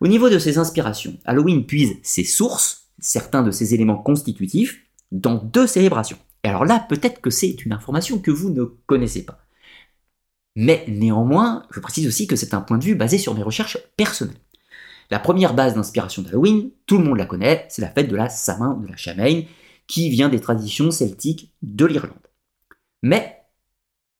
Au 0.00 0.08
niveau 0.08 0.28
de 0.28 0.38
ses 0.38 0.58
inspirations, 0.58 1.16
Halloween 1.24 1.64
puise 1.64 1.96
ses 2.02 2.24
sources, 2.24 2.88
certains 2.98 3.42
de 3.42 3.50
ses 3.50 3.74
éléments 3.74 3.96
constitutifs, 3.96 4.82
dans 5.12 5.36
deux 5.36 5.66
célébrations. 5.66 6.18
Et 6.46 6.48
alors 6.48 6.64
là, 6.64 6.78
peut-être 6.78 7.20
que 7.20 7.28
c'est 7.28 7.64
une 7.64 7.72
information 7.72 8.20
que 8.20 8.30
vous 8.30 8.50
ne 8.50 8.62
connaissez 8.62 9.24
pas. 9.24 9.40
Mais 10.54 10.84
néanmoins, 10.86 11.66
je 11.72 11.80
précise 11.80 12.06
aussi 12.06 12.28
que 12.28 12.36
c'est 12.36 12.54
un 12.54 12.60
point 12.60 12.78
de 12.78 12.84
vue 12.84 12.94
basé 12.94 13.18
sur 13.18 13.34
mes 13.34 13.42
recherches 13.42 13.78
personnelles. 13.96 14.36
La 15.10 15.18
première 15.18 15.54
base 15.54 15.74
d'inspiration 15.74 16.22
d'Halloween, 16.22 16.70
tout 16.86 16.98
le 16.98 17.04
monde 17.04 17.18
la 17.18 17.26
connaît, 17.26 17.66
c'est 17.68 17.82
la 17.82 17.90
fête 17.90 18.08
de 18.08 18.14
la 18.14 18.28
Samin 18.28 18.76
ou 18.78 18.84
de 18.84 18.88
la 18.88 18.96
Chamaine, 18.96 19.42
qui 19.88 20.08
vient 20.08 20.28
des 20.28 20.38
traditions 20.38 20.92
celtiques 20.92 21.52
de 21.62 21.84
l'Irlande. 21.84 22.14
Mais 23.02 23.40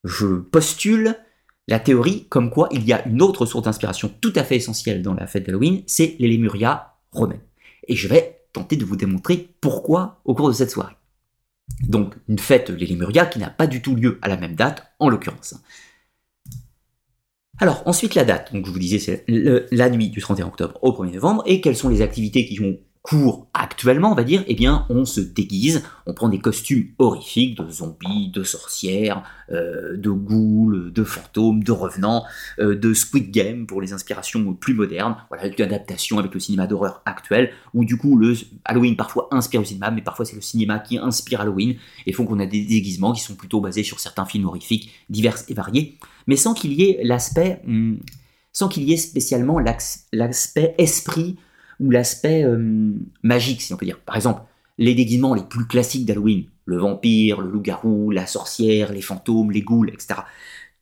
je 0.02 0.26
postule 0.26 1.14
la 1.68 1.78
théorie 1.78 2.26
comme 2.28 2.50
quoi 2.50 2.68
il 2.72 2.82
y 2.82 2.92
a 2.92 3.06
une 3.06 3.22
autre 3.22 3.46
source 3.46 3.66
d'inspiration 3.66 4.12
tout 4.20 4.32
à 4.34 4.42
fait 4.42 4.56
essentielle 4.56 5.00
dans 5.00 5.14
la 5.14 5.28
fête 5.28 5.46
d'Halloween, 5.46 5.84
c'est 5.86 6.16
les 6.18 6.26
Lémurias 6.26 6.96
romaines. 7.12 7.46
Et 7.86 7.94
je 7.94 8.08
vais 8.08 8.48
tenter 8.52 8.74
de 8.74 8.84
vous 8.84 8.96
démontrer 8.96 9.54
pourquoi 9.60 10.22
au 10.24 10.34
cours 10.34 10.48
de 10.48 10.54
cette 10.54 10.72
soirée. 10.72 10.96
Donc 11.82 12.14
une 12.28 12.38
fête, 12.38 12.70
les 12.70 12.86
Lémurias, 12.86 13.26
qui 13.26 13.38
n'a 13.38 13.50
pas 13.50 13.66
du 13.66 13.82
tout 13.82 13.94
lieu 13.94 14.18
à 14.22 14.28
la 14.28 14.36
même 14.36 14.54
date, 14.54 14.84
en 14.98 15.08
l'occurrence. 15.08 15.54
Alors 17.58 17.82
ensuite 17.86 18.14
la 18.14 18.24
date, 18.24 18.52
donc 18.52 18.66
je 18.66 18.70
vous 18.70 18.78
disais 18.78 18.98
c'est 18.98 19.24
la 19.28 19.88
nuit 19.88 20.10
du 20.10 20.20
31 20.20 20.46
octobre 20.46 20.78
au 20.82 20.92
1er 20.92 21.14
novembre, 21.14 21.42
et 21.46 21.60
quelles 21.60 21.76
sont 21.76 21.88
les 21.88 22.02
activités 22.02 22.44
qui 22.44 22.60
ont 22.60 22.78
actuellement, 23.54 24.12
on 24.12 24.14
va 24.14 24.24
dire, 24.24 24.44
eh 24.46 24.54
bien, 24.54 24.86
on 24.88 25.04
se 25.04 25.20
déguise, 25.20 25.84
on 26.06 26.14
prend 26.14 26.28
des 26.28 26.38
costumes 26.38 26.88
horrifiques 26.98 27.58
de 27.58 27.70
zombies, 27.70 28.30
de 28.30 28.42
sorcières, 28.42 29.22
euh, 29.50 29.96
de 29.96 30.10
ghouls, 30.10 30.90
de 30.92 31.04
fantômes, 31.04 31.62
de 31.62 31.72
revenants, 31.72 32.24
euh, 32.58 32.74
de 32.74 32.94
Squid 32.94 33.30
Game 33.30 33.66
pour 33.66 33.80
les 33.80 33.92
inspirations 33.92 34.54
plus 34.54 34.74
modernes, 34.74 35.16
voilà, 35.28 35.46
une 35.46 35.62
adaptation 35.62 36.18
avec 36.18 36.34
le 36.34 36.40
cinéma 36.40 36.66
d'horreur 36.66 37.02
actuel, 37.06 37.52
où 37.74 37.84
du 37.84 37.96
coup 37.96 38.16
le 38.16 38.34
Halloween 38.64 38.96
parfois 38.96 39.28
inspire 39.30 39.60
le 39.60 39.66
cinéma, 39.66 39.90
mais 39.90 40.02
parfois 40.02 40.24
c'est 40.24 40.36
le 40.36 40.42
cinéma 40.42 40.78
qui 40.78 40.98
inspire 40.98 41.40
Halloween, 41.40 41.76
et 42.06 42.12
font 42.12 42.26
qu'on 42.26 42.40
a 42.40 42.46
des 42.46 42.64
déguisements 42.64 43.12
qui 43.12 43.22
sont 43.22 43.36
plutôt 43.36 43.60
basés 43.60 43.84
sur 43.84 44.00
certains 44.00 44.26
films 44.26 44.46
horrifiques 44.46 44.90
divers 45.10 45.38
et 45.48 45.54
variés, 45.54 45.98
mais 46.26 46.36
sans 46.36 46.54
qu'il 46.54 46.72
y 46.72 46.82
ait 46.90 47.00
l'aspect, 47.04 47.60
hmm, 47.66 47.96
sans 48.52 48.68
qu'il 48.68 48.84
y 48.84 48.92
ait 48.92 48.96
spécialement 48.96 49.58
l'aspect 49.60 50.74
esprit 50.78 51.36
ou 51.80 51.90
l'aspect 51.90 52.44
euh, 52.44 52.92
magique, 53.22 53.62
si 53.62 53.72
on 53.72 53.76
peut 53.76 53.86
dire. 53.86 53.98
Par 54.00 54.16
exemple, 54.16 54.42
les 54.78 54.94
déguisements 54.94 55.34
les 55.34 55.42
plus 55.42 55.66
classiques 55.66 56.06
d'Halloween, 56.06 56.44
le 56.64 56.78
vampire, 56.78 57.40
le 57.40 57.50
loup-garou, 57.50 58.10
la 58.10 58.26
sorcière, 58.26 58.92
les 58.92 59.00
fantômes, 59.00 59.50
les 59.50 59.62
ghouls, 59.62 59.88
etc. 59.88 60.20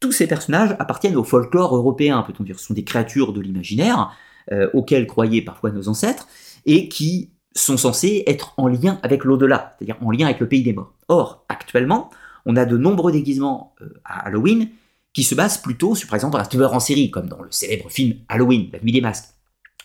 Tous 0.00 0.12
ces 0.12 0.26
personnages 0.26 0.74
appartiennent 0.78 1.16
au 1.16 1.24
folklore 1.24 1.76
européen, 1.76 2.22
peut-on 2.22 2.42
dire. 2.42 2.58
Ce 2.58 2.66
sont 2.66 2.74
des 2.74 2.84
créatures 2.84 3.32
de 3.32 3.40
l'imaginaire, 3.40 4.12
euh, 4.52 4.68
auxquelles 4.74 5.06
croyaient 5.06 5.42
parfois 5.42 5.70
nos 5.70 5.88
ancêtres, 5.88 6.28
et 6.66 6.88
qui 6.88 7.30
sont 7.54 7.76
censés 7.76 8.24
être 8.26 8.54
en 8.56 8.66
lien 8.66 8.98
avec 9.02 9.24
l'au-delà, 9.24 9.76
c'est-à-dire 9.78 9.96
en 10.04 10.10
lien 10.10 10.26
avec 10.26 10.40
le 10.40 10.48
pays 10.48 10.62
des 10.62 10.72
morts. 10.72 10.92
Or, 11.08 11.44
actuellement, 11.48 12.10
on 12.46 12.56
a 12.56 12.64
de 12.64 12.76
nombreux 12.76 13.12
déguisements 13.12 13.74
euh, 13.80 13.88
à 14.04 14.26
Halloween 14.26 14.68
qui 15.12 15.22
se 15.22 15.34
basent 15.36 15.58
plutôt 15.58 15.94
sur, 15.94 16.08
par 16.08 16.16
exemple, 16.16 16.36
un 16.36 16.44
tueur 16.44 16.74
en 16.74 16.80
série, 16.80 17.10
comme 17.10 17.28
dans 17.28 17.40
le 17.40 17.50
célèbre 17.50 17.88
film 17.88 18.16
Halloween, 18.28 18.68
la 18.72 18.80
nuit 18.80 18.92
des 18.92 19.00
masques 19.00 19.33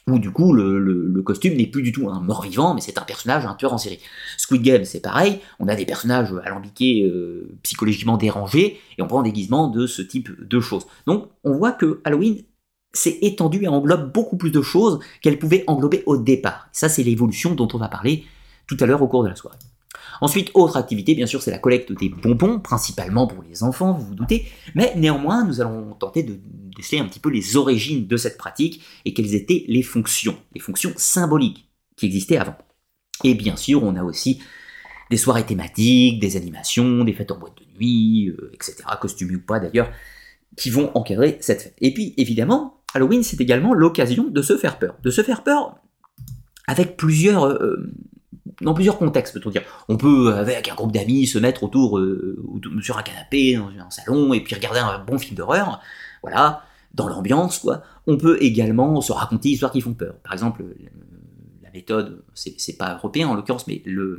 où 0.07 0.19
du 0.19 0.31
coup 0.31 0.53
le, 0.53 1.21
costume 1.25 1.55
n'est 1.55 1.67
plus 1.67 1.83
du 1.83 1.91
tout 1.91 2.09
un 2.09 2.19
mort-vivant, 2.21 2.73
mais 2.73 2.81
c'est 2.81 2.97
un 2.97 3.03
personnage, 3.03 3.45
un 3.45 3.53
tueur 3.53 3.73
en 3.73 3.77
série. 3.77 3.99
Squid 4.37 4.61
Game, 4.61 4.85
c'est 4.85 5.01
pareil, 5.01 5.39
on 5.59 5.67
a 5.67 5.75
des 5.75 5.85
personnages 5.85 6.33
alambiqués, 6.43 7.03
euh, 7.03 7.57
psychologiquement 7.61 8.17
dérangés, 8.17 8.79
et 8.97 9.01
on 9.01 9.07
prend 9.07 9.19
un 9.19 9.23
déguisement 9.23 9.67
de 9.67 9.85
ce 9.85 10.01
type 10.01 10.29
de 10.39 10.59
choses. 10.59 10.87
Donc 11.05 11.29
on 11.43 11.55
voit 11.55 11.71
que 11.71 12.01
Halloween 12.03 12.41
s'est 12.93 13.19
étendu 13.21 13.63
et 13.63 13.67
englobe 13.67 14.11
beaucoup 14.11 14.37
plus 14.37 14.51
de 14.51 14.61
choses 14.61 14.99
qu'elle 15.21 15.37
pouvait 15.37 15.63
englober 15.67 16.03
au 16.05 16.17
départ. 16.17 16.69
Ça, 16.71 16.89
c'est 16.89 17.03
l'évolution 17.03 17.53
dont 17.53 17.67
on 17.73 17.77
va 17.77 17.87
parler 17.87 18.23
tout 18.67 18.77
à 18.79 18.85
l'heure 18.85 19.01
au 19.01 19.07
cours 19.07 19.23
de 19.23 19.29
la 19.29 19.35
soirée. 19.35 19.57
Ensuite, 20.21 20.51
autre 20.53 20.77
activité, 20.77 21.15
bien 21.15 21.25
sûr, 21.25 21.41
c'est 21.41 21.51
la 21.51 21.59
collecte 21.59 21.91
des 21.93 22.09
bonbons, 22.09 22.59
principalement 22.59 23.27
pour 23.27 23.43
les 23.43 23.63
enfants, 23.63 23.93
vous 23.93 24.07
vous 24.07 24.15
doutez, 24.15 24.47
mais 24.75 24.93
néanmoins, 24.95 25.45
nous 25.45 25.61
allons 25.61 25.93
tenter 25.93 26.23
de 26.23 26.39
déceler 26.75 26.99
un 26.99 27.05
petit 27.05 27.19
peu 27.19 27.29
les 27.29 27.55
origines 27.55 28.07
de 28.07 28.17
cette 28.17 28.37
pratique 28.37 28.83
et 29.05 29.13
quelles 29.13 29.35
étaient 29.35 29.65
les 29.67 29.83
fonctions, 29.83 30.37
les 30.53 30.59
fonctions 30.59 30.91
symboliques 30.97 31.69
qui 31.95 32.05
existaient 32.05 32.37
avant. 32.37 32.57
Et 33.23 33.33
bien 33.33 33.55
sûr, 33.55 33.83
on 33.83 33.95
a 33.95 34.03
aussi 34.03 34.41
des 35.09 35.17
soirées 35.17 35.45
thématiques, 35.45 36.19
des 36.19 36.37
animations, 36.37 37.03
des 37.03 37.13
fêtes 37.13 37.31
en 37.31 37.37
boîte 37.37 37.57
de 37.57 37.77
nuit, 37.77 38.29
euh, 38.29 38.51
etc., 38.53 38.83
costumées 39.01 39.35
ou 39.35 39.41
pas 39.41 39.59
d'ailleurs, 39.59 39.91
qui 40.55 40.69
vont 40.69 40.91
encadrer 40.95 41.37
cette 41.41 41.61
fête. 41.61 41.75
Et 41.81 41.93
puis, 41.93 42.13
évidemment, 42.17 42.81
Halloween, 42.93 43.23
c'est 43.23 43.41
également 43.41 43.73
l'occasion 43.73 44.29
de 44.29 44.41
se 44.41 44.57
faire 44.57 44.77
peur. 44.79 44.97
De 45.03 45.09
se 45.09 45.23
faire 45.23 45.43
peur 45.43 45.79
avec 46.67 46.97
plusieurs... 46.97 47.45
Euh, 47.45 47.91
dans 48.61 48.73
plusieurs 48.73 48.97
contextes, 48.97 49.33
peut-on 49.39 49.51
dire. 49.51 49.63
On 49.87 49.97
peut, 49.97 50.33
avec 50.33 50.69
un 50.69 50.75
groupe 50.75 50.91
d'amis, 50.91 51.27
se 51.27 51.39
mettre 51.39 51.63
autour, 51.63 51.97
euh, 51.97 52.37
sur 52.81 52.97
un 52.97 53.03
canapé, 53.03 53.55
dans 53.55 53.85
un 53.85 53.89
salon, 53.89 54.33
et 54.33 54.41
puis 54.41 54.55
regarder 54.55 54.79
un 54.79 54.99
bon 54.99 55.17
film 55.17 55.35
d'horreur. 55.35 55.81
Voilà, 56.21 56.63
dans 56.93 57.07
l'ambiance, 57.07 57.59
quoi. 57.59 57.83
On 58.07 58.17
peut 58.17 58.37
également 58.41 58.99
se 59.01 59.11
raconter 59.11 59.49
des 59.49 59.53
histoires 59.53 59.71
qui 59.71 59.81
font 59.81 59.93
peur. 59.93 60.15
Par 60.23 60.33
exemple, 60.33 60.63
la 61.69 61.79
méthode, 61.79 62.23
c'est 62.33 62.77
pas 62.77 62.95
européen 62.95 63.27
en 63.27 63.35
l'occurrence, 63.35 63.67
mais 63.67 63.81
le, 63.85 64.17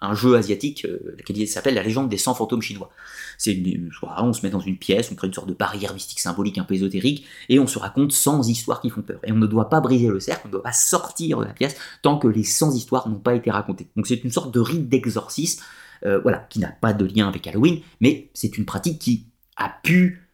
un 0.00 0.14
jeu 0.14 0.36
asiatique 0.36 0.84
euh, 0.84 1.16
qui 1.26 1.46
s'appelle 1.46 1.74
La 1.74 1.82
légende 1.82 2.08
des 2.08 2.16
100 2.16 2.34
fantômes 2.34 2.62
chinois. 2.62 2.90
C'est 3.38 3.60
on 4.18 4.32
se 4.32 4.42
met 4.42 4.50
dans 4.50 4.60
une 4.60 4.76
pièce, 4.76 5.10
on 5.10 5.16
crée 5.16 5.26
une 5.26 5.34
sorte 5.34 5.48
de 5.48 5.54
barrière 5.54 5.92
mystique 5.94 6.20
symbolique 6.20 6.58
un 6.58 6.64
peu 6.64 6.74
ésotérique, 6.74 7.26
et 7.48 7.58
on 7.58 7.66
se 7.66 7.78
raconte 7.78 8.12
100 8.12 8.48
histoires 8.48 8.80
qui 8.80 8.90
font 8.90 9.02
peur. 9.02 9.18
Et 9.24 9.32
on 9.32 9.36
ne 9.36 9.46
doit 9.46 9.68
pas 9.68 9.80
briser 9.80 10.08
le 10.08 10.20
cercle, 10.20 10.42
on 10.44 10.48
ne 10.48 10.52
doit 10.52 10.62
pas 10.62 10.72
sortir 10.72 11.40
de 11.40 11.44
la 11.44 11.52
pièce 11.52 11.76
tant 12.02 12.18
que 12.18 12.28
les 12.28 12.44
100 12.44 12.74
histoires 12.74 13.08
n'ont 13.08 13.18
pas 13.18 13.34
été 13.34 13.50
racontées. 13.50 13.88
Donc 13.96 14.06
c'est 14.06 14.22
une 14.22 14.30
sorte 14.30 14.54
de 14.54 14.60
rite 14.60 14.88
d'exorcisme, 14.88 15.62
euh, 16.04 16.20
voilà, 16.20 16.46
qui 16.50 16.60
n'a 16.60 16.68
pas 16.68 16.92
de 16.92 17.04
lien 17.04 17.26
avec 17.26 17.46
Halloween, 17.46 17.80
mais 18.00 18.30
c'est 18.32 18.56
une 18.58 18.64
pratique 18.64 19.00
qui 19.00 19.26
a 19.56 19.74
pu 19.82 20.26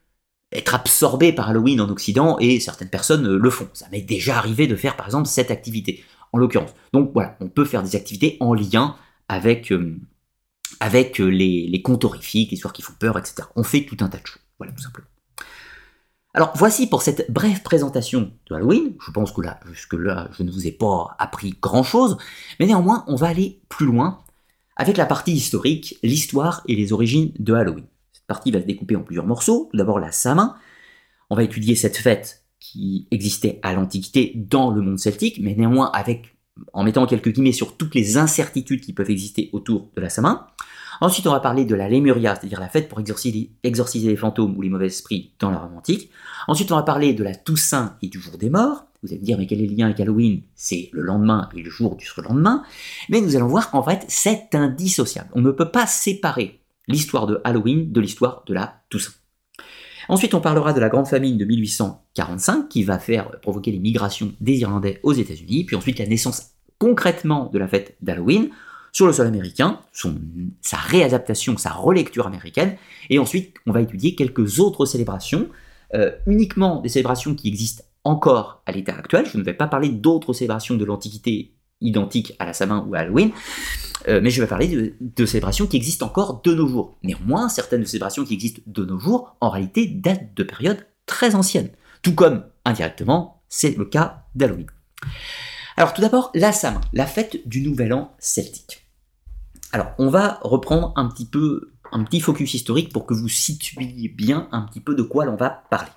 être 0.53 0.75
absorbée 0.75 1.33
par 1.33 1.49
Halloween 1.49 1.81
en 1.81 1.89
Occident 1.89 2.37
et 2.39 2.61
certaines 2.61 2.91
personnes 2.91 3.27
euh, 3.27 3.39
le 3.39 3.51
font. 3.51 3.69
Ça 3.73 3.87
m'est 3.91 4.03
déjà 4.03 4.37
arrivé 4.37 4.67
de 4.67 4.77
faire 4.77 4.97
par 4.97 5.07
exemple 5.07 5.29
cette 5.29 5.51
activité 5.51 6.05
en 6.33 6.39
l'occurrence. 6.39 6.75
Donc 6.93 7.13
voilà, 7.13 7.37
on 7.41 7.49
peut 7.49 7.65
faire 7.65 7.83
des 7.83 7.97
activités 7.97 8.37
en 8.41 8.55
lien 8.55 8.97
avec, 9.29 9.73
euh, 9.73 9.99
euh, 10.83 11.31
les, 11.31 11.83
contes 11.83 12.05
horrifiques, 12.05 12.51
les 12.51 12.57
histoires 12.57 12.73
qui 12.73 12.83
font 12.83 12.95
peur, 12.99 13.19
etc. 13.19 13.49
On 13.57 13.63
fait 13.63 13.85
tout 13.85 13.97
un 14.01 14.09
tas 14.09 14.19
de 14.19 14.27
choses. 14.27 14.43
Voilà, 14.59 14.73
tout 14.73 14.83
simplement. 14.83 15.09
Alors 16.35 16.53
voici 16.57 16.89
pour 16.89 17.03
cette 17.03 17.31
brève 17.31 17.63
présentation 17.63 18.33
de 18.49 18.55
Halloween. 18.55 18.95
Je 19.05 19.11
pense 19.11 19.33
que 19.33 19.43
là, 19.43 19.61
jusque-là, 19.71 20.31
je 20.33 20.43
ne 20.43 20.51
vous 20.51 20.67
ai 20.67 20.73
pas 20.73 21.15
appris 21.19 21.55
grand-chose, 21.61 22.17
mais 22.59 22.67
néanmoins, 22.67 23.05
on 23.07 23.17
va 23.17 23.29
aller 23.29 23.61
plus 23.69 23.85
loin 23.85 24.25
avec 24.77 24.97
la 24.97 25.05
partie 25.05 25.33
historique, 25.33 25.99
l'histoire 26.03 26.63
et 26.67 26.75
les 26.75 26.95
origines 26.95 27.33
de 27.39 27.53
Halloween. 27.53 27.85
Cette 28.13 28.27
partie 28.27 28.51
va 28.51 28.61
se 28.61 28.67
découper 28.67 28.97
en 28.97 29.03
plusieurs 29.03 29.27
morceaux. 29.27 29.69
D'abord 29.75 29.99
la 29.99 30.11
Samin. 30.11 30.57
On 31.29 31.37
va 31.37 31.43
étudier 31.43 31.75
cette 31.75 31.99
fête 31.99 32.42
qui 32.63 33.09
existait 33.11 33.59
à 33.63 33.75
l'Antiquité 33.75 34.33
dans 34.37 34.71
le 34.71 34.81
monde 34.81 34.99
celtique, 34.99 35.41
mais 35.43 35.55
néanmoins 35.55 35.91
avec, 35.93 36.37
en 36.73 36.85
mettant 36.85 37.07
quelques 37.07 37.31
guillemets 37.31 37.53
sur 37.53 37.77
toutes 37.77 37.95
les 37.95 38.19
incertitudes 38.19 38.81
qui 38.81 38.93
peuvent 38.93 39.11
exister 39.11 39.51
autour 39.53 39.91
de 39.97 40.01
la 40.01 40.09
Samin. 40.09 40.47
Ensuite, 41.01 41.27
on 41.27 41.33
va 41.33 41.41
parler 41.41 41.65
de 41.65 41.75
la 41.75 41.89
Lémuria, 41.89 42.37
c'est-à-dire 42.37 42.61
la 42.61 42.69
fête 42.69 42.89
pour 42.89 43.01
exorciser, 43.01 44.09
les 44.09 44.17
fantômes 44.17 44.57
ou 44.57 44.63
les 44.63 44.69
mauvais 44.69 44.87
esprits 44.87 45.33
dans 45.41 45.51
la 45.51 45.59
Rome 45.59 45.77
antique. 45.77 46.11
Ensuite, 46.47 46.71
on 46.71 46.77
va 46.77 46.85
parler 46.85 47.15
de 47.15 47.25
la 47.25 47.35
Toussaint 47.35 47.97
et 48.01 48.09
du 48.09 48.21
jour 48.21 48.39
des 48.39 48.49
morts. 48.49 48.85
Vous 49.03 49.09
allez 49.09 49.19
me 49.19 49.25
dire, 49.25 49.39
mais 49.39 49.49
quel 49.49 49.61
est 49.61 49.67
le 49.67 49.75
lien 49.75 49.87
avec 49.87 49.99
Halloween? 49.99 50.43
C'est 50.55 50.89
le 50.93 51.03
lendemain 51.03 51.49
et 51.57 51.63
le 51.63 51.71
jour 51.71 51.97
du 51.97 52.07
surlendemain. 52.07 52.63
Mais 53.09 53.21
nous 53.21 53.35
allons 53.35 53.49
voir 53.49 53.73
qu'en 53.73 53.83
fait, 53.83 54.05
c'est 54.07 54.55
indissociable. 54.55 55.29
On 55.35 55.41
ne 55.41 55.51
peut 55.51 55.73
pas 55.73 55.89
séparer 55.89 56.61
l'histoire 56.87 57.27
de 57.27 57.41
Halloween 57.43 57.91
de 57.91 58.01
l'histoire 58.01 58.45
de 58.47 58.55
la 58.55 58.83
Toussaint. 58.89 59.11
Ensuite, 60.13 60.35
on 60.35 60.43
parlera 60.43 60.75
de 60.75 60.81
la 60.81 60.91
grande 60.91 61.07
famine 61.07 61.39
de 61.39 61.47
1845 61.47 62.69
qui 62.69 62.85
va 62.85 62.99
faire 62.99 63.31
provoquer 63.41 63.73
les 63.73 63.79
migrations 63.79 64.35
des 64.43 64.59
Irlandais 64.59 65.01
aux 65.05 65.15
États-Unis, 65.15 65.65
puis 65.65 65.75
ensuite 65.75 65.99
la 65.99 66.07
naissance 66.07 66.51
concrètement 66.79 67.49
de 67.51 67.59
la 67.59 67.67
fête 67.67 67.97
d'Halloween 68.03 68.51
sur 68.93 69.07
le 69.07 69.15
sol 69.15 69.27
américain, 69.27 69.81
sa 70.61 70.77
réadaptation, 70.77 71.57
sa 71.57 71.71
relecture 71.71 72.27
américaine, 72.27 72.77
et 73.09 73.19
ensuite 73.19 73.55
on 73.67 73.73
va 73.73 73.81
étudier 73.81 74.15
quelques 74.15 74.61
autres 74.61 74.85
célébrations, 74.85 75.49
euh, 75.95 76.11
uniquement 76.27 76.83
des 76.83 76.91
célébrations 76.91 77.35
qui 77.35 77.49
existent 77.49 77.83
encore 78.05 78.63
à 78.67 78.73
l'état 78.73 78.95
actuel. 78.95 79.25
Je 79.25 79.39
ne 79.39 79.43
vais 79.43 79.55
pas 79.55 79.67
parler 79.67 79.89
d'autres 79.89 80.35
célébrations 80.35 80.77
de 80.77 80.85
l'Antiquité 80.85 81.55
identiques 81.83 82.35
à 82.39 82.47
la 82.47 82.53
Samin 82.53 82.87
ou 82.89 82.95
à 82.95 83.01
Halloween, 83.01 83.33
euh, 84.09 84.21
mais 84.23 84.31
je 84.31 84.41
vais 84.41 84.49
parler 84.49 84.95
de, 85.01 85.27
célébrations 85.27 85.67
qui 85.67 85.77
existent 85.77 86.07
encore 86.07 86.43
de 86.43 86.55
nos 86.55 86.67
jours. 86.67 86.97
Néanmoins, 87.03 87.49
certaines 87.49 87.87
célébrations 87.87 88.25
qui 88.25 88.35
existent 88.35 88.63
de 88.67 88.85
nos 88.85 88.99
jours, 88.99 89.37
en 89.41 89.51
réalité, 89.51 89.87
datent 89.87 90.35
de 90.35 90.43
périodes 90.43 90.87
très 91.07 91.35
anciennes. 91.35 91.71
Tout 92.03 92.15
comme, 92.15 92.45
indirectement, 92.65 93.43
c'est 93.49 93.77
le 93.77 93.85
cas 93.85 94.25
d'Halloween. 94.35 94.67
Alors 95.77 95.95
tout 95.95 96.03
d'abord, 96.03 96.31
la 96.35 96.53
Samin, 96.53 96.81
la 96.93 97.07
fête 97.07 97.47
du 97.47 97.63
Nouvel 97.63 97.93
An 97.93 98.15
celtique. 98.19 98.87
Alors 99.73 99.93
on 99.99 100.11
va 100.11 100.39
reprendre 100.43 100.93
un 100.97 101.09
petit 101.09 101.27
peu, 101.27 101.73
un 101.93 102.05
petit 102.05 102.21
focus 102.21 102.55
historique 102.55 102.93
pour 102.93 103.07
que 103.07 103.15
vous 103.15 103.29
situiez 103.29 104.09
bien 104.09 104.49
un 104.53 104.63
petit 104.63 104.81
peu 104.81 104.95
de 104.95 105.03
quoi 105.03 105.25
l'on 105.25 105.37
va 105.37 105.65
parler. 105.71 105.91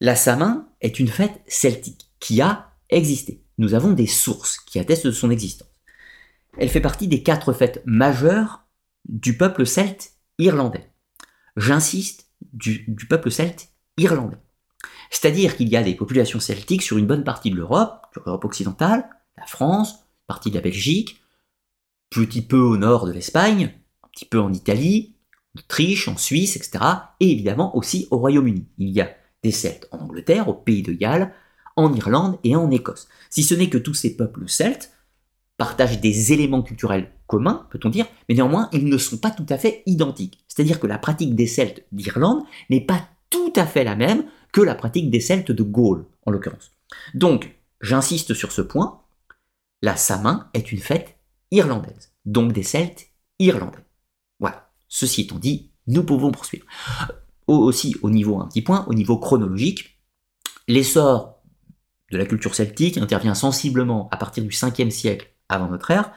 La 0.00 0.16
Samin 0.16 0.68
est 0.80 0.98
une 0.98 1.08
fête 1.08 1.40
celtique 1.46 2.10
qui 2.20 2.40
a 2.40 2.72
existé. 2.90 3.41
Nous 3.58 3.74
avons 3.74 3.92
des 3.92 4.06
sources 4.06 4.58
qui 4.58 4.78
attestent 4.78 5.06
de 5.06 5.12
son 5.12 5.30
existence. 5.30 5.68
Elle 6.58 6.68
fait 6.68 6.80
partie 6.80 7.08
des 7.08 7.22
quatre 7.22 7.52
fêtes 7.52 7.82
majeures 7.86 8.64
du 9.08 9.36
peuple 9.36 9.66
celte 9.66 10.12
irlandais. 10.38 10.90
J'insiste, 11.56 12.28
du, 12.52 12.84
peuple 13.08 13.30
celte 13.30 13.68
irlandais. 13.96 14.38
C'est-à-dire 15.10 15.56
qu'il 15.56 15.68
y 15.68 15.76
a 15.76 15.82
des 15.82 15.94
populations 15.94 16.40
celtiques 16.40 16.82
sur 16.82 16.98
une 16.98 17.06
bonne 17.06 17.24
partie 17.24 17.50
de 17.50 17.56
l'Europe, 17.56 18.06
de 18.16 18.22
l'Europe 18.24 18.44
occidentale, 18.44 19.08
la 19.36 19.46
France, 19.46 20.04
partie 20.26 20.50
de 20.50 20.56
la 20.56 20.62
Belgique, 20.62 21.20
petit 22.10 22.42
peu 22.42 22.58
au 22.58 22.76
nord 22.76 23.06
de 23.06 23.12
l'Espagne, 23.12 23.74
un 24.02 24.08
petit 24.08 24.24
peu 24.24 24.40
en 24.40 24.52
Italie, 24.52 25.16
en 25.54 25.60
Autriche, 25.60 26.08
en 26.08 26.16
Suisse, 26.16 26.56
etc. 26.56 26.84
Et 27.20 27.30
évidemment 27.30 27.76
aussi 27.76 28.08
au 28.10 28.18
Royaume-Uni. 28.18 28.66
Il 28.78 28.90
y 28.90 29.00
a 29.00 29.10
des 29.42 29.50
Celtes 29.52 29.88
en 29.90 29.98
Angleterre, 29.98 30.48
au 30.48 30.54
pays 30.54 30.82
de 30.82 30.92
Galles, 30.92 31.34
en 31.76 31.92
Irlande 31.94 32.38
et 32.44 32.56
en 32.56 32.70
Écosse. 32.70 33.08
Si 33.30 33.42
ce 33.42 33.54
n'est 33.54 33.70
que 33.70 33.78
tous 33.78 33.94
ces 33.94 34.16
peuples 34.16 34.48
celtes 34.48 34.92
partagent 35.56 36.00
des 36.00 36.32
éléments 36.32 36.62
culturels 36.62 37.12
communs, 37.26 37.66
peut-on 37.70 37.88
dire, 37.88 38.06
mais 38.28 38.34
néanmoins, 38.34 38.68
ils 38.72 38.86
ne 38.86 38.98
sont 38.98 39.18
pas 39.18 39.30
tout 39.30 39.46
à 39.48 39.58
fait 39.58 39.82
identiques. 39.86 40.44
C'est-à-dire 40.48 40.80
que 40.80 40.86
la 40.86 40.98
pratique 40.98 41.34
des 41.34 41.46
Celtes 41.46 41.84
d'Irlande 41.92 42.42
n'est 42.68 42.80
pas 42.84 43.08
tout 43.30 43.52
à 43.56 43.66
fait 43.66 43.84
la 43.84 43.96
même 43.96 44.24
que 44.52 44.60
la 44.60 44.74
pratique 44.74 45.10
des 45.10 45.20
Celtes 45.20 45.52
de 45.52 45.62
Gaule, 45.62 46.04
en 46.26 46.30
l'occurrence. 46.30 46.72
Donc, 47.14 47.54
j'insiste 47.80 48.34
sur 48.34 48.52
ce 48.52 48.60
point, 48.60 49.00
la 49.82 49.96
Samin 49.96 50.48
est 50.52 50.72
une 50.72 50.78
fête 50.78 51.16
irlandaise, 51.50 52.12
donc 52.24 52.52
des 52.52 52.62
Celtes 52.62 53.06
irlandais. 53.38 53.84
Voilà. 54.40 54.70
Ceci 54.88 55.22
étant 55.22 55.38
dit, 55.38 55.70
nous 55.86 56.04
pouvons 56.04 56.32
poursuivre. 56.32 56.66
Aussi, 57.46 57.96
au 58.02 58.10
niveau, 58.10 58.40
un 58.40 58.46
petit 58.46 58.62
point, 58.62 58.84
au 58.88 58.94
niveau 58.94 59.18
chronologique, 59.18 59.98
l'essor 60.68 61.41
de 62.12 62.18
la 62.18 62.26
culture 62.26 62.54
celtique 62.54 62.98
intervient 62.98 63.34
sensiblement 63.34 64.08
à 64.12 64.16
partir 64.18 64.44
du 64.44 64.50
5e 64.50 64.90
siècle 64.90 65.32
avant 65.48 65.68
notre 65.68 65.90
ère, 65.90 66.12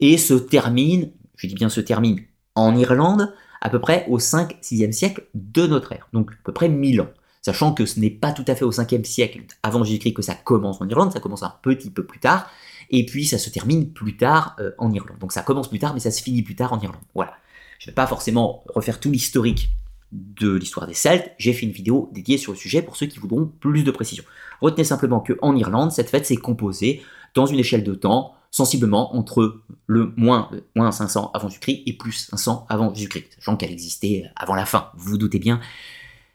et 0.00 0.18
se 0.18 0.34
termine, 0.34 1.12
je 1.36 1.46
dis 1.46 1.54
bien 1.54 1.68
se 1.68 1.80
termine, 1.80 2.20
en 2.56 2.76
Irlande, 2.76 3.32
à 3.60 3.70
peu 3.70 3.78
près 3.78 4.04
au 4.08 4.18
5-6e 4.18 4.92
siècle 4.92 5.26
de 5.34 5.66
notre 5.66 5.92
ère, 5.92 6.08
donc 6.12 6.32
à 6.32 6.44
peu 6.44 6.52
près 6.52 6.68
1000 6.68 7.00
ans. 7.00 7.10
Sachant 7.42 7.72
que 7.72 7.86
ce 7.86 7.98
n'est 8.00 8.10
pas 8.10 8.32
tout 8.32 8.44
à 8.48 8.54
fait 8.54 8.64
au 8.64 8.72
5e 8.72 9.04
siècle 9.04 9.42
avant 9.62 9.82
Jésus-Christ 9.82 10.12
que 10.12 10.22
ça 10.22 10.34
commence 10.34 10.80
en 10.80 10.88
Irlande, 10.88 11.12
ça 11.12 11.20
commence 11.20 11.42
un 11.42 11.54
petit 11.62 11.90
peu 11.90 12.04
plus 12.04 12.20
tard, 12.20 12.50
et 12.90 13.06
puis 13.06 13.24
ça 13.24 13.38
se 13.38 13.48
termine 13.50 13.92
plus 13.92 14.16
tard 14.16 14.56
euh, 14.60 14.72
en 14.78 14.92
Irlande. 14.92 15.18
Donc 15.20 15.32
ça 15.32 15.42
commence 15.42 15.68
plus 15.68 15.78
tard, 15.78 15.94
mais 15.94 16.00
ça 16.00 16.10
se 16.10 16.22
finit 16.22 16.42
plus 16.42 16.56
tard 16.56 16.72
en 16.72 16.80
Irlande. 16.80 17.00
Voilà. 17.14 17.34
Je 17.78 17.86
ne 17.86 17.92
vais 17.92 17.94
pas 17.94 18.06
forcément 18.06 18.64
refaire 18.74 19.00
tout 19.00 19.10
l'historique 19.10 19.70
de 20.12 20.54
l'histoire 20.54 20.86
des 20.86 20.94
Celtes, 20.94 21.32
j'ai 21.38 21.52
fait 21.52 21.66
une 21.66 21.72
vidéo 21.72 22.10
dédiée 22.12 22.38
sur 22.38 22.52
le 22.52 22.58
sujet 22.58 22.82
pour 22.82 22.96
ceux 22.96 23.06
qui 23.06 23.18
voudront 23.18 23.46
plus 23.46 23.84
de 23.84 23.90
précision. 23.90 24.24
Retenez 24.60 24.84
simplement 24.84 25.20
qu'en 25.20 25.54
Irlande, 25.56 25.92
cette 25.92 26.10
fête 26.10 26.26
s'est 26.26 26.36
composée 26.36 27.02
dans 27.34 27.46
une 27.46 27.58
échelle 27.58 27.84
de 27.84 27.94
temps 27.94 28.34
sensiblement 28.50 29.14
entre 29.14 29.62
le 29.86 30.12
moins, 30.16 30.50
moins 30.74 30.90
500 30.90 31.30
avant 31.34 31.48
Jésus-Christ 31.48 31.82
et 31.86 31.92
plus 31.92 32.12
500 32.12 32.66
avant 32.68 32.92
Jésus-Christ, 32.92 33.36
sachant 33.36 33.56
qu'elle 33.56 33.70
existait 33.70 34.24
avant 34.36 34.54
la 34.54 34.66
fin. 34.66 34.90
Vous 34.96 35.10
vous 35.10 35.18
doutez 35.18 35.38
bien, 35.38 35.60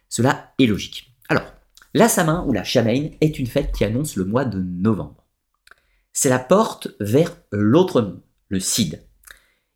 cela 0.10 0.53
est 0.60 0.65
logique. 0.65 1.13
Alors, 1.27 1.44
la 1.94 2.08
Samin 2.08 2.46
ou 2.48 2.53
la 2.53 2.63
Chamain 2.63 3.10
est 3.22 3.39
une 3.39 3.48
fête 3.48 3.74
qui 3.74 3.84
annonce 3.84 4.15
le 4.15 4.25
mois 4.25 4.46
de 4.46 4.60
novembre. 4.60 5.25
C'est 6.13 6.29
la 6.29 6.39
porte 6.39 6.88
vers 7.01 7.36
l'autre 7.51 8.01
monde, 8.01 8.22
le 8.48 8.60
Cid, 8.60 9.03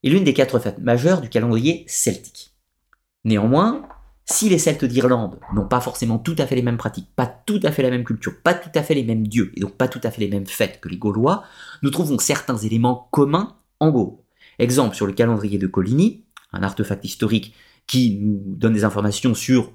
et 0.03 0.09
l'une 0.09 0.23
des 0.23 0.33
quatre 0.33 0.59
fêtes 0.59 0.79
majeures 0.79 1.19
du 1.19 1.27
calendrier 1.27 1.83
celtique. 1.87 2.48
Néanmoins, 3.25 3.87
si 4.25 4.47
les 4.47 4.59
Celtes 4.59 4.85
d'Irlande 4.85 5.39
n'ont 5.53 5.67
pas 5.67 5.81
forcément 5.81 6.19
tout 6.19 6.35
à 6.37 6.45
fait 6.45 6.55
les 6.55 6.61
mêmes 6.61 6.77
pratiques, 6.77 7.09
pas 7.15 7.25
tout 7.25 7.59
à 7.63 7.71
fait 7.71 7.81
la 7.81 7.89
même 7.89 8.03
culture, 8.03 8.33
pas 8.43 8.53
tout 8.53 8.69
à 8.75 8.83
fait 8.83 8.93
les 8.93 9.03
mêmes 9.03 9.27
dieux, 9.27 9.51
et 9.55 9.59
donc 9.59 9.75
pas 9.75 9.87
tout 9.87 9.99
à 10.03 10.11
fait 10.11 10.21
les 10.21 10.27
mêmes 10.27 10.45
fêtes 10.45 10.79
que 10.79 10.87
les 10.87 10.97
Gaulois, 10.97 11.43
nous 11.81 11.89
trouvons 11.89 12.19
certains 12.19 12.57
éléments 12.57 13.07
communs 13.11 13.57
en 13.79 13.89
Gaule. 13.89 14.17
Exemple 14.59 14.95
sur 14.95 15.07
le 15.07 15.13
calendrier 15.13 15.57
de 15.57 15.67
Coligny, 15.67 16.25
un 16.53 16.63
artefact 16.63 17.03
historique 17.05 17.55
qui 17.87 18.19
nous 18.21 18.55
donne 18.55 18.73
des 18.73 18.83
informations 18.83 19.33
sur 19.33 19.71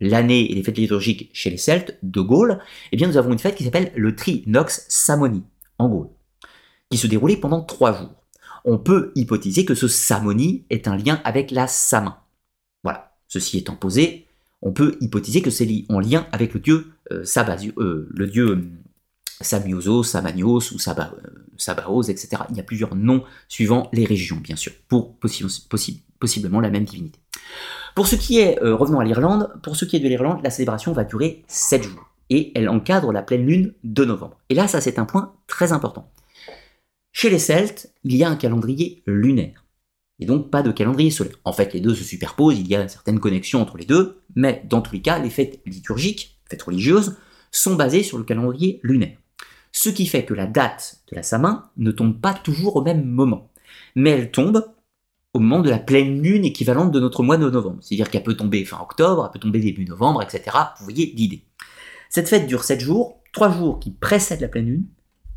l'année 0.00 0.50
et 0.50 0.54
les 0.54 0.62
fêtes 0.62 0.78
liturgiques 0.78 1.30
chez 1.34 1.50
les 1.50 1.58
Celtes 1.58 1.98
de 2.02 2.20
Gaulle, 2.20 2.60
eh 2.92 2.96
bien 2.96 3.08
nous 3.08 3.16
avons 3.16 3.32
une 3.32 3.38
fête 3.38 3.56
qui 3.56 3.64
s'appelle 3.64 3.92
le 3.94 4.16
Trinox 4.16 4.86
Samoni 4.88 5.44
en 5.78 5.88
Gaule, 5.88 6.08
qui 6.90 6.96
se 6.96 7.06
déroulait 7.06 7.36
pendant 7.36 7.62
trois 7.62 7.92
jours. 7.92 8.24
On 8.64 8.78
peut 8.78 9.12
hypothéser 9.14 9.64
que 9.64 9.74
ce 9.74 9.86
Samoni 9.86 10.64
est 10.70 10.88
un 10.88 10.96
lien 10.96 11.20
avec 11.24 11.50
la 11.50 11.66
Samin. 11.66 12.16
Ceci 13.28 13.58
étant 13.58 13.76
posé, 13.76 14.26
on 14.62 14.72
peut 14.72 14.96
hypothéser 15.00 15.42
que 15.42 15.50
c'est 15.50 15.68
en 15.88 16.00
lien 16.00 16.26
avec 16.32 16.54
le 16.54 16.60
dieu 16.60 16.92
euh, 17.12 17.24
euh 17.78 18.06
le 18.10 18.26
dieu 18.26 18.48
euh, 18.48 18.68
Samioso, 19.40 20.02
Samanios 20.02 20.72
ou 20.72 20.76
euh, 20.76 21.04
Sabaos, 21.56 22.02
etc. 22.02 22.42
Il 22.50 22.56
y 22.56 22.60
a 22.60 22.64
plusieurs 22.64 22.96
noms 22.96 23.22
suivant 23.46 23.88
les 23.92 24.04
régions, 24.04 24.36
bien 24.36 24.56
sûr, 24.56 24.72
pour 24.88 25.14
possiblement 25.16 26.60
la 26.60 26.70
même 26.70 26.84
divinité. 26.84 27.20
Pour 27.94 28.08
ce 28.08 28.16
qui 28.16 28.38
est, 28.38 28.58
revenons 28.60 29.00
à 29.00 29.04
l'Irlande, 29.04 29.50
pour 29.62 29.76
ce 29.76 29.84
qui 29.84 29.96
est 29.96 30.00
de 30.00 30.08
l'Irlande, 30.08 30.40
la 30.42 30.50
célébration 30.50 30.92
va 30.92 31.04
durer 31.04 31.44
7 31.48 31.82
jours 31.84 32.10
et 32.30 32.52
elle 32.54 32.68
encadre 32.68 33.12
la 33.12 33.22
pleine 33.22 33.46
lune 33.46 33.74
de 33.84 34.04
novembre. 34.04 34.38
Et 34.48 34.54
là, 34.54 34.68
ça 34.68 34.80
c'est 34.80 34.98
un 34.98 35.04
point 35.04 35.34
très 35.46 35.72
important. 35.72 36.10
Chez 37.12 37.30
les 37.30 37.38
Celtes, 37.38 37.92
il 38.04 38.16
y 38.16 38.24
a 38.24 38.28
un 38.28 38.36
calendrier 38.36 39.02
lunaire 39.06 39.64
et 40.20 40.26
donc 40.26 40.50
pas 40.50 40.62
de 40.62 40.72
calendrier 40.72 41.10
solaire. 41.10 41.36
En 41.44 41.52
fait, 41.52 41.72
les 41.74 41.80
deux 41.80 41.94
se 41.94 42.04
superposent, 42.04 42.58
il 42.58 42.68
y 42.68 42.74
a 42.74 42.82
une 42.82 42.88
certaine 42.88 43.20
connexion 43.20 43.60
entre 43.60 43.76
les 43.76 43.84
deux, 43.84 44.20
mais 44.34 44.62
dans 44.68 44.80
tous 44.80 44.92
les 44.92 45.02
cas, 45.02 45.18
les 45.18 45.30
fêtes 45.30 45.60
liturgiques, 45.66 46.38
fêtes 46.48 46.62
religieuses, 46.62 47.16
sont 47.50 47.76
basées 47.76 48.02
sur 48.02 48.18
le 48.18 48.24
calendrier 48.24 48.80
lunaire. 48.82 49.16
Ce 49.72 49.88
qui 49.88 50.06
fait 50.06 50.24
que 50.24 50.34
la 50.34 50.46
date 50.46 51.00
de 51.10 51.16
la 51.16 51.22
Samin 51.22 51.70
ne 51.76 51.90
tombe 51.90 52.20
pas 52.20 52.34
toujours 52.34 52.76
au 52.76 52.82
même 52.82 53.04
moment, 53.04 53.50
mais 53.94 54.10
elle 54.10 54.30
tombe 54.30 54.64
au 55.34 55.40
moment 55.40 55.60
de 55.60 55.70
la 55.70 55.78
pleine 55.78 56.22
lune 56.22 56.44
équivalente 56.44 56.90
de 56.90 57.00
notre 57.00 57.22
mois 57.22 57.36
de 57.36 57.48
novembre. 57.48 57.78
C'est-à-dire 57.80 58.10
qu'elle 58.10 58.22
peut 58.22 58.36
tomber 58.36 58.64
fin 58.64 58.80
octobre, 58.80 59.24
elle 59.24 59.32
peut 59.32 59.38
tomber 59.38 59.60
début 59.60 59.84
novembre, 59.84 60.22
etc. 60.22 60.56
Vous 60.78 60.84
voyez 60.84 61.12
l'idée. 61.14 61.44
Cette 62.08 62.28
fête 62.28 62.46
dure 62.46 62.64
7 62.64 62.80
jours, 62.80 63.22
3 63.32 63.52
jours 63.52 63.78
qui 63.78 63.90
précèdent 63.90 64.40
la 64.40 64.48
pleine 64.48 64.66
lune, 64.66 64.86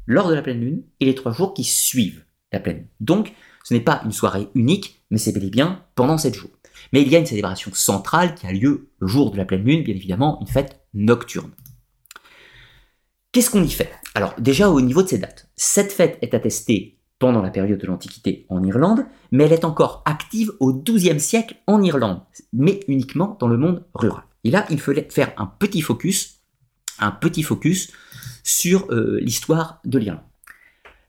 lors 0.07 0.29
de 0.29 0.33
la 0.33 0.41
pleine 0.41 0.61
lune, 0.61 0.83
et 0.99 1.05
les 1.05 1.15
3 1.15 1.33
jours 1.33 1.53
qui 1.53 1.65
suivent 1.65 2.23
la 2.53 2.59
pleine 2.59 2.77
lune. 2.77 2.87
Donc, 3.01 3.33
ce 3.63 3.73
n'est 3.73 3.81
pas 3.81 4.01
une 4.05 4.11
soirée 4.11 4.47
unique, 4.55 5.01
mais 5.09 5.17
c'est 5.17 5.31
bel 5.31 5.43
et 5.43 5.49
bien 5.49 5.83
pendant 5.95 6.17
7 6.17 6.35
jours. 6.35 6.51
Mais 6.93 7.01
il 7.01 7.09
y 7.09 7.15
a 7.15 7.19
une 7.19 7.25
célébration 7.25 7.71
centrale 7.73 8.35
qui 8.35 8.47
a 8.47 8.51
lieu 8.51 8.89
le 8.99 9.07
jour 9.07 9.31
de 9.31 9.37
la 9.37 9.45
pleine 9.45 9.63
lune, 9.63 9.83
bien 9.83 9.95
évidemment, 9.95 10.39
une 10.41 10.47
fête 10.47 10.81
nocturne. 10.93 11.51
Qu'est-ce 13.31 13.49
qu'on 13.49 13.63
y 13.63 13.69
fait? 13.69 13.91
Alors 14.13 14.33
déjà 14.39 14.69
au 14.69 14.81
niveau 14.81 15.03
de 15.03 15.07
ces 15.07 15.17
dates, 15.17 15.49
cette 15.55 15.91
fête 15.91 16.17
est 16.21 16.33
attestée 16.33 16.97
pendant 17.17 17.41
la 17.41 17.51
période 17.51 17.79
de 17.79 17.87
l'Antiquité 17.87 18.45
en 18.49 18.63
Irlande, 18.63 19.05
mais 19.31 19.45
elle 19.45 19.53
est 19.53 19.63
encore 19.63 20.01
active 20.05 20.51
au 20.59 20.73
XIIe 20.73 21.19
siècle 21.19 21.55
en 21.67 21.81
Irlande, 21.81 22.21
mais 22.51 22.81
uniquement 22.87 23.37
dans 23.39 23.47
le 23.47 23.57
monde 23.57 23.85
rural. 23.93 24.23
Et 24.43 24.49
là, 24.49 24.65
il 24.69 24.81
fallait 24.81 25.07
faire 25.09 25.31
un 25.37 25.45
petit 25.45 25.81
focus, 25.81 26.41
un 26.99 27.11
petit 27.11 27.43
focus 27.43 27.91
sur 28.43 28.91
euh, 28.91 29.19
l'histoire 29.21 29.79
de 29.85 29.99
l'Irlande. 29.99 30.23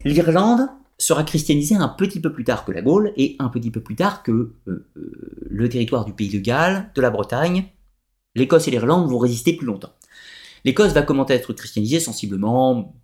L'Irlande, 0.04 0.68
sera 1.02 1.24
christianisé 1.24 1.74
un 1.74 1.88
petit 1.88 2.20
peu 2.20 2.32
plus 2.32 2.44
tard 2.44 2.64
que 2.64 2.72
la 2.72 2.80
Gaule 2.80 3.12
et 3.16 3.36
un 3.38 3.48
petit 3.48 3.70
peu 3.70 3.80
plus 3.80 3.96
tard 3.96 4.22
que 4.22 4.30
euh, 4.68 4.88
euh, 4.96 5.12
le 5.50 5.68
territoire 5.68 6.04
du 6.04 6.12
pays 6.12 6.28
de 6.28 6.38
Galles, 6.38 6.90
de 6.94 7.00
la 7.00 7.10
Bretagne. 7.10 7.64
L'Écosse 8.34 8.68
et 8.68 8.70
l'Irlande 8.70 9.10
vont 9.10 9.18
résister 9.18 9.54
plus 9.54 9.66
longtemps. 9.66 9.92
L'Écosse 10.64 10.92
va 10.92 11.02
commencer 11.02 11.32
à 11.32 11.36
être 11.36 11.52
christianisée 11.52 11.98
sensiblement 11.98 12.94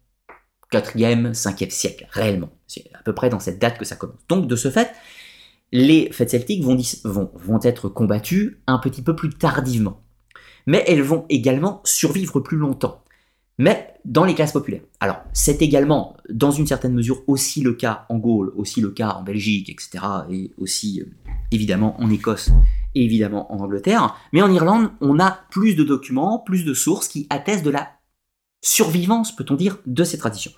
4e, 0.72 1.32
5e 1.32 1.70
siècle, 1.70 2.06
réellement. 2.10 2.50
C'est 2.66 2.88
à 2.94 3.02
peu 3.02 3.14
près 3.14 3.30
dans 3.30 3.40
cette 3.40 3.58
date 3.58 3.78
que 3.78 3.84
ça 3.84 3.96
commence. 3.96 4.20
Donc, 4.28 4.46
de 4.46 4.56
ce 4.56 4.70
fait, 4.70 4.92
les 5.72 6.10
fêtes 6.12 6.30
celtiques 6.30 6.62
vont 6.62 7.60
être 7.62 7.88
combattues 7.88 8.62
un 8.66 8.78
petit 8.78 9.02
peu 9.02 9.16
plus 9.16 9.30
tardivement. 9.30 10.02
Mais 10.66 10.84
elles 10.86 11.02
vont 11.02 11.26
également 11.28 11.80
survivre 11.84 12.40
plus 12.40 12.58
longtemps 12.58 13.02
mais 13.58 13.94
dans 14.04 14.24
les 14.24 14.34
classes 14.34 14.52
populaires. 14.52 14.82
Alors, 15.00 15.18
c'est 15.32 15.60
également, 15.60 16.16
dans 16.30 16.50
une 16.50 16.66
certaine 16.66 16.94
mesure, 16.94 17.22
aussi 17.26 17.60
le 17.60 17.74
cas 17.74 18.06
en 18.08 18.16
Gaule, 18.16 18.52
aussi 18.56 18.80
le 18.80 18.90
cas 18.90 19.10
en 19.10 19.22
Belgique, 19.22 19.68
etc., 19.68 19.98
et 20.30 20.52
aussi, 20.56 21.00
euh, 21.00 21.32
évidemment, 21.50 22.00
en 22.00 22.08
Écosse, 22.10 22.50
et 22.94 23.04
évidemment 23.04 23.52
en 23.52 23.58
Angleterre. 23.58 24.16
Mais 24.32 24.42
en 24.42 24.50
Irlande, 24.50 24.90
on 25.00 25.18
a 25.18 25.38
plus 25.50 25.74
de 25.74 25.84
documents, 25.84 26.38
plus 26.38 26.64
de 26.64 26.72
sources 26.72 27.08
qui 27.08 27.26
attestent 27.30 27.64
de 27.64 27.70
la 27.70 27.88
survivance, 28.62 29.34
peut-on 29.34 29.54
dire, 29.54 29.78
de 29.86 30.04
ces 30.04 30.18
traditions. 30.18 30.52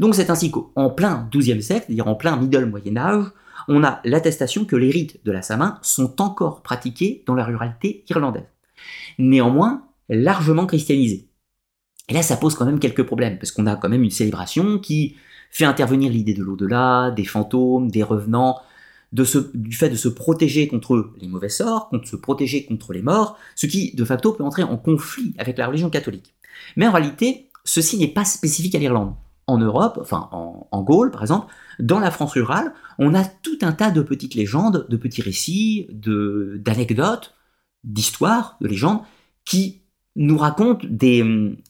Donc 0.00 0.14
c'est 0.14 0.30
ainsi 0.30 0.50
qu'en 0.50 0.90
plein 0.90 1.28
XIIe 1.32 1.62
siècle, 1.62 1.84
c'est-à-dire 1.86 2.08
en 2.08 2.14
plein 2.14 2.36
Middle 2.36 2.66
Moyen 2.66 2.96
Âge, 2.96 3.26
on 3.68 3.84
a 3.84 4.00
l'attestation 4.04 4.64
que 4.64 4.76
les 4.76 4.90
rites 4.90 5.24
de 5.24 5.32
la 5.32 5.42
Samin 5.42 5.78
sont 5.82 6.20
encore 6.20 6.62
pratiqués 6.62 7.22
dans 7.26 7.34
la 7.34 7.44
ruralité 7.44 8.04
irlandaise. 8.08 8.48
Néanmoins, 9.18 9.84
largement 10.08 10.66
christianisés. 10.66 11.28
Et 12.08 12.14
là, 12.14 12.22
ça 12.22 12.36
pose 12.36 12.54
quand 12.54 12.66
même 12.66 12.78
quelques 12.78 13.04
problèmes, 13.04 13.38
parce 13.38 13.50
qu'on 13.50 13.66
a 13.66 13.76
quand 13.76 13.88
même 13.88 14.02
une 14.02 14.10
célébration 14.10 14.78
qui 14.78 15.16
fait 15.50 15.64
intervenir 15.64 16.10
l'idée 16.10 16.34
de 16.34 16.42
l'au-delà, 16.42 17.10
des 17.12 17.24
fantômes, 17.24 17.90
des 17.90 18.02
revenants, 18.02 18.60
du 19.12 19.76
fait 19.76 19.88
de 19.88 19.96
se 19.96 20.08
protéger 20.08 20.66
contre 20.66 21.12
les 21.20 21.28
mauvais 21.28 21.48
sorts, 21.48 21.88
contre 21.88 22.08
se 22.08 22.16
protéger 22.16 22.66
contre 22.66 22.92
les 22.92 23.02
morts, 23.02 23.38
ce 23.54 23.66
qui, 23.66 23.94
de 23.94 24.04
facto, 24.04 24.32
peut 24.32 24.42
entrer 24.42 24.64
en 24.64 24.76
conflit 24.76 25.34
avec 25.38 25.56
la 25.56 25.68
religion 25.68 25.88
catholique. 25.88 26.34
Mais 26.76 26.88
en 26.88 26.92
réalité, 26.92 27.48
ceci 27.64 27.96
n'est 27.96 28.08
pas 28.08 28.24
spécifique 28.24 28.74
à 28.74 28.78
l'Irlande. 28.78 29.14
En 29.46 29.58
Europe, 29.58 29.98
enfin 30.00 30.28
en, 30.32 30.66
en 30.70 30.82
Gaule 30.82 31.10
par 31.10 31.20
exemple, 31.20 31.52
dans 31.78 32.00
la 32.00 32.10
France 32.10 32.32
rurale, 32.32 32.72
on 32.98 33.14
a 33.14 33.24
tout 33.24 33.58
un 33.60 33.72
tas 33.72 33.90
de 33.90 34.00
petites 34.00 34.34
légendes, 34.34 34.86
de 34.88 34.96
petits 34.96 35.20
récits, 35.20 35.86
d'anecdotes, 35.90 37.34
d'histoires, 37.84 38.56
de 38.62 38.68
légendes, 38.68 39.00
qui 39.44 39.82
nous 40.16 40.38
raconte 40.38 40.86
des, 40.86 41.24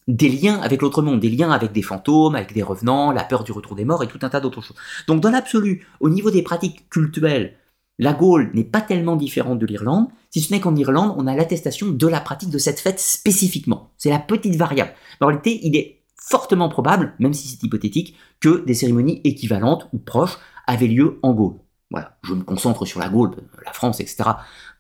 des 0.07 0.29
liens 0.29 0.61
avec 0.61 0.83
l'autre 0.83 1.03
monde, 1.03 1.21
des 1.21 1.31
liens 1.31 1.51
avec 1.51 1.73
des 1.73 1.83
fantômes, 1.83 2.35
avec 2.35 2.53
des 2.53 2.63
revenants, 2.63 3.11
la 3.11 3.25
peur 3.25 3.45
du 3.45 3.53
retour 3.53 3.75
des 3.75 3.85
morts 3.85 4.03
et 4.03 4.07
tout 4.07 4.19
un 4.23 4.29
tas 4.29 4.41
d'autres 4.41 4.61
choses. 4.61 4.77
Donc 5.07 5.21
dans 5.21 5.31
l'absolu, 5.31 5.87
au 6.01 6.11
niveau 6.11 6.31
des 6.31 6.43
pratiques 6.43 6.89
cultuelles, 6.91 7.57
la 7.99 8.13
Gaule 8.13 8.51
n'est 8.55 8.65
pas 8.65 8.81
tellement 8.81 9.17
différente 9.17 9.59
de 9.59 9.67
l'Irlande, 9.67 10.09
si 10.31 10.41
ce 10.41 10.53
n'est 10.53 10.61
qu'en 10.61 10.75
Irlande, 10.75 11.15
on 11.17 11.27
a 11.27 11.37
l'attestation 11.37 11.91
de 11.91 12.07
la 12.09 12.21
pratique 12.21 12.51
de 12.51 12.59
cette 12.59 12.81
fête 12.81 12.99
spécifiquement. 12.99 13.93
C'est 13.99 14.11
la 14.11 14.19
petite 14.19 14.57
variable. 14.57 14.93
en 15.21 15.27
réalité, 15.27 15.61
il 15.63 15.77
est 15.77 16.01
fortement 16.17 16.69
probable, 16.69 17.15
même 17.19 17.35
si 17.35 17.49
c'est 17.49 17.63
hypothétique, 17.63 18.17
que 18.41 18.65
des 18.65 18.75
cérémonies 18.75 19.21
équivalentes 19.25 19.89
ou 19.93 19.99
proches 19.99 20.39
avaient 20.67 20.89
lieu 20.89 21.19
en 21.23 21.35
Gaule. 21.35 21.57
Voilà, 21.91 22.17
je 22.25 22.35
me 22.35 22.43
concentre 22.43 22.87
sur 22.87 22.99
la 22.99 23.09
Gaule, 23.09 23.37
la 23.65 23.73
France, 23.73 24.01
etc., 24.01 24.31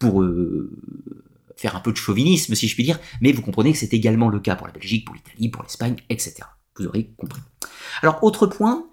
pour 0.00 0.22
euh, 0.22 0.72
faire 1.56 1.76
un 1.76 1.80
peu 1.80 1.92
de 1.92 1.96
chauvinisme, 1.96 2.54
si 2.54 2.68
je 2.68 2.74
puis 2.74 2.84
dire, 2.84 2.98
mais 3.20 3.32
vous 3.32 3.42
comprenez 3.42 3.72
que 3.72 3.78
c'est 3.78 3.94
également 3.94 4.28
le 4.28 4.40
cas 4.40 4.56
pour 4.56 4.66
la 4.66 4.72
Belgique, 4.72 5.04
pour 5.04 5.14
l'Italie, 5.14 5.48
pour 5.48 5.62
l'Espagne, 5.62 5.96
etc. 6.10 6.34
Vous 6.76 6.86
aurez 6.86 7.10
compris. 7.16 7.40
Alors, 8.02 8.22
autre 8.22 8.46
point, 8.46 8.86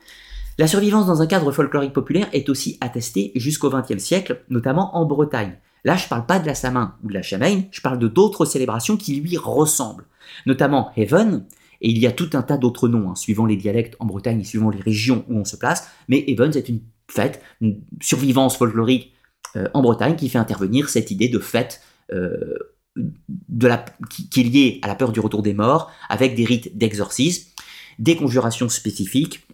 la 0.58 0.68
survivance 0.68 1.08
dans 1.08 1.22
un 1.22 1.28
cadre 1.28 1.52
folklorique 1.52 1.94
populaire 1.94 2.28
est 2.34 2.50
aussi 2.50 2.78
attestée 2.82 3.32
jusqu'au 3.36 3.70
XXe 3.70 4.04
siècle, 4.04 4.44
notamment 4.50 4.96
en 4.96 5.06
Bretagne. 5.06 5.58
Là, 5.84 5.96
je 5.96 6.04
ne 6.04 6.10
parle 6.10 6.26
pas 6.26 6.40
de 6.40 6.46
la 6.46 6.54
Samin 6.54 6.96
ou 7.04 7.08
de 7.08 7.14
la 7.14 7.24
Chamaine, 7.24 7.66
je 7.72 7.82
parle 7.82 7.98
de 7.98 8.08
d'autres 8.08 8.46
célébrations 8.46 8.98
qui 8.98 9.16
lui 9.16 9.38
ressemblent, 9.38 10.06
notamment 10.46 10.92
Heaven, 10.96 11.46
et 11.82 11.90
il 11.90 11.98
y 11.98 12.06
a 12.06 12.12
tout 12.12 12.30
un 12.34 12.44
tas 12.44 12.58
d'autres 12.58 12.88
noms, 12.88 13.10
hein, 13.10 13.16
suivant 13.16 13.48
les 13.48 13.56
dialectes 13.56 13.96
en 14.00 14.06
Bretagne 14.06 14.42
et 14.42 14.44
suivant 14.44 14.70
les 14.70 14.80
régions 14.82 15.26
où 15.28 15.38
on 15.38 15.46
se 15.46 15.56
place, 15.56 15.90
mais 16.08 16.24
Heaven, 16.28 16.54
c'est 16.54 16.70
une 16.70 16.82
fête, 17.10 17.42
une 17.60 17.82
survivance 18.00 18.56
folklorique 18.56 19.14
euh, 19.56 19.68
en 19.74 19.82
Bretagne 19.82 20.16
qui 20.16 20.30
fait 20.30 20.38
intervenir 20.38 20.90
cette 20.90 21.10
idée 21.10 21.28
de 21.28 21.40
fête 21.40 21.82
de 22.12 23.68
la, 23.68 23.86
qui, 24.10 24.42
est 24.42 24.44
lié 24.44 24.80
à 24.82 24.88
la 24.88 24.96
peur 24.96 25.12
du 25.12 25.20
retour 25.20 25.42
des 25.42 25.54
morts, 25.54 25.92
avec 26.10 26.36
des 26.36 26.46
rites 26.46 26.78
d'exorcisme, 26.78 27.52
des 28.00 28.16
conjurations 28.16 28.70
spécifiques, 28.70 29.48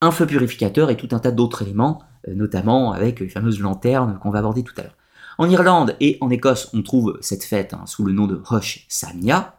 un 0.00 0.10
feu 0.10 0.26
purificateur 0.26 0.90
et 0.90 0.96
tout 0.96 1.08
un 1.12 1.18
tas 1.18 1.30
d'autres 1.30 1.62
éléments, 1.62 2.02
euh, 2.28 2.34
notamment 2.34 2.92
avec 2.92 3.20
les 3.20 3.28
fameuses 3.28 3.60
lanternes 3.60 4.18
qu'on 4.20 4.30
va 4.30 4.40
aborder 4.40 4.62
tout 4.62 4.74
à 4.76 4.82
l'heure. 4.82 4.96
En 5.38 5.48
Irlande 5.48 5.96
et 6.00 6.18
en 6.20 6.30
Écosse, 6.30 6.70
on 6.74 6.82
trouve 6.82 7.18
cette 7.20 7.44
fête 7.44 7.74
hein, 7.74 7.84
sous 7.86 8.04
le 8.04 8.12
nom 8.12 8.26
de 8.26 8.40
Rosh 8.44 8.86
Samia. 8.88 9.56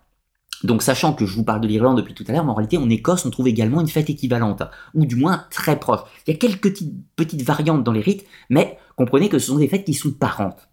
Donc 0.64 0.84
sachant 0.84 1.14
que 1.14 1.26
je 1.26 1.36
vous 1.36 1.44
parle 1.44 1.60
de 1.60 1.68
l'Irlande 1.68 1.98
depuis 1.98 2.14
tout 2.14 2.24
à 2.28 2.32
l'heure, 2.32 2.46
mais 2.46 2.52
en 2.52 2.56
réalité 2.56 2.78
en 2.78 2.90
Écosse 2.90 3.26
on 3.26 3.30
trouve 3.30 3.50
également 3.50 3.82
une 3.82 3.90
fête 3.90 4.10
équivalente, 4.10 4.64
ou 4.94 5.06
du 5.06 5.16
moins 5.16 5.46
très 5.52 5.78
proche. 5.80 6.00
Il 6.26 6.32
y 6.32 6.36
a 6.36 6.40
quelques 6.40 6.80
petites 7.16 7.42
variantes 7.42 7.84
dans 7.84 7.92
les 7.92 8.02
rites, 8.02 8.26
mais 8.50 8.78
comprenez 8.96 9.28
que 9.28 9.38
ce 9.38 9.48
sont 9.48 9.58
des 9.58 9.68
fêtes 9.68 9.84
qui 9.84 9.94
sont 9.94 10.12
parentes. 10.12 10.70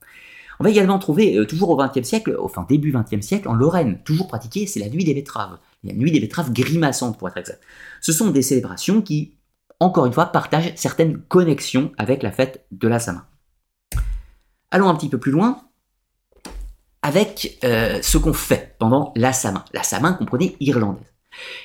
On 0.62 0.64
va 0.64 0.70
également 0.70 1.01
trouver, 1.01 1.37
euh, 1.37 1.44
toujours 1.44 1.70
au 1.70 1.77
XXe 1.77 2.07
siècle, 2.07 2.37
enfin 2.40 2.64
début 2.68 2.92
XXe 2.92 3.27
siècle, 3.27 3.48
en 3.48 3.55
Lorraine, 3.55 3.98
toujours 4.05 4.29
pratiquée, 4.29 4.68
c'est 4.68 4.79
la 4.79 4.88
nuit 4.88 5.03
des 5.03 5.12
betteraves. 5.12 5.59
La 5.83 5.92
nuit 5.92 6.12
des 6.12 6.20
betteraves 6.20 6.53
grimaçantes, 6.53 7.18
pour 7.18 7.27
être 7.27 7.37
exact. 7.37 7.61
Ce 8.01 8.12
sont 8.12 8.31
des 8.31 8.42
célébrations 8.42 9.03
qui, 9.03 9.35
encore 9.81 10.07
une 10.07 10.12
fois, 10.12 10.27
partagent 10.27 10.72
certaines 10.77 11.18
connexions 11.18 11.90
avec 11.98 12.22
la 12.22 12.31
fête 12.31 12.64
de 12.70 12.87
la 12.87 13.01
Samin. 13.01 13.27
Allons 14.70 14.88
un 14.88 14.94
petit 14.94 15.09
peu 15.09 15.18
plus 15.18 15.33
loin 15.33 15.64
avec 17.03 17.59
euh, 17.64 18.01
ce 18.01 18.16
qu'on 18.16 18.33
fait 18.33 18.77
pendant 18.79 19.12
la 19.16 19.33
Samin. 19.33 19.64
La 19.72 19.83
Samin, 19.83 20.12
comprenez, 20.12 20.57
irlandaise. 20.61 21.12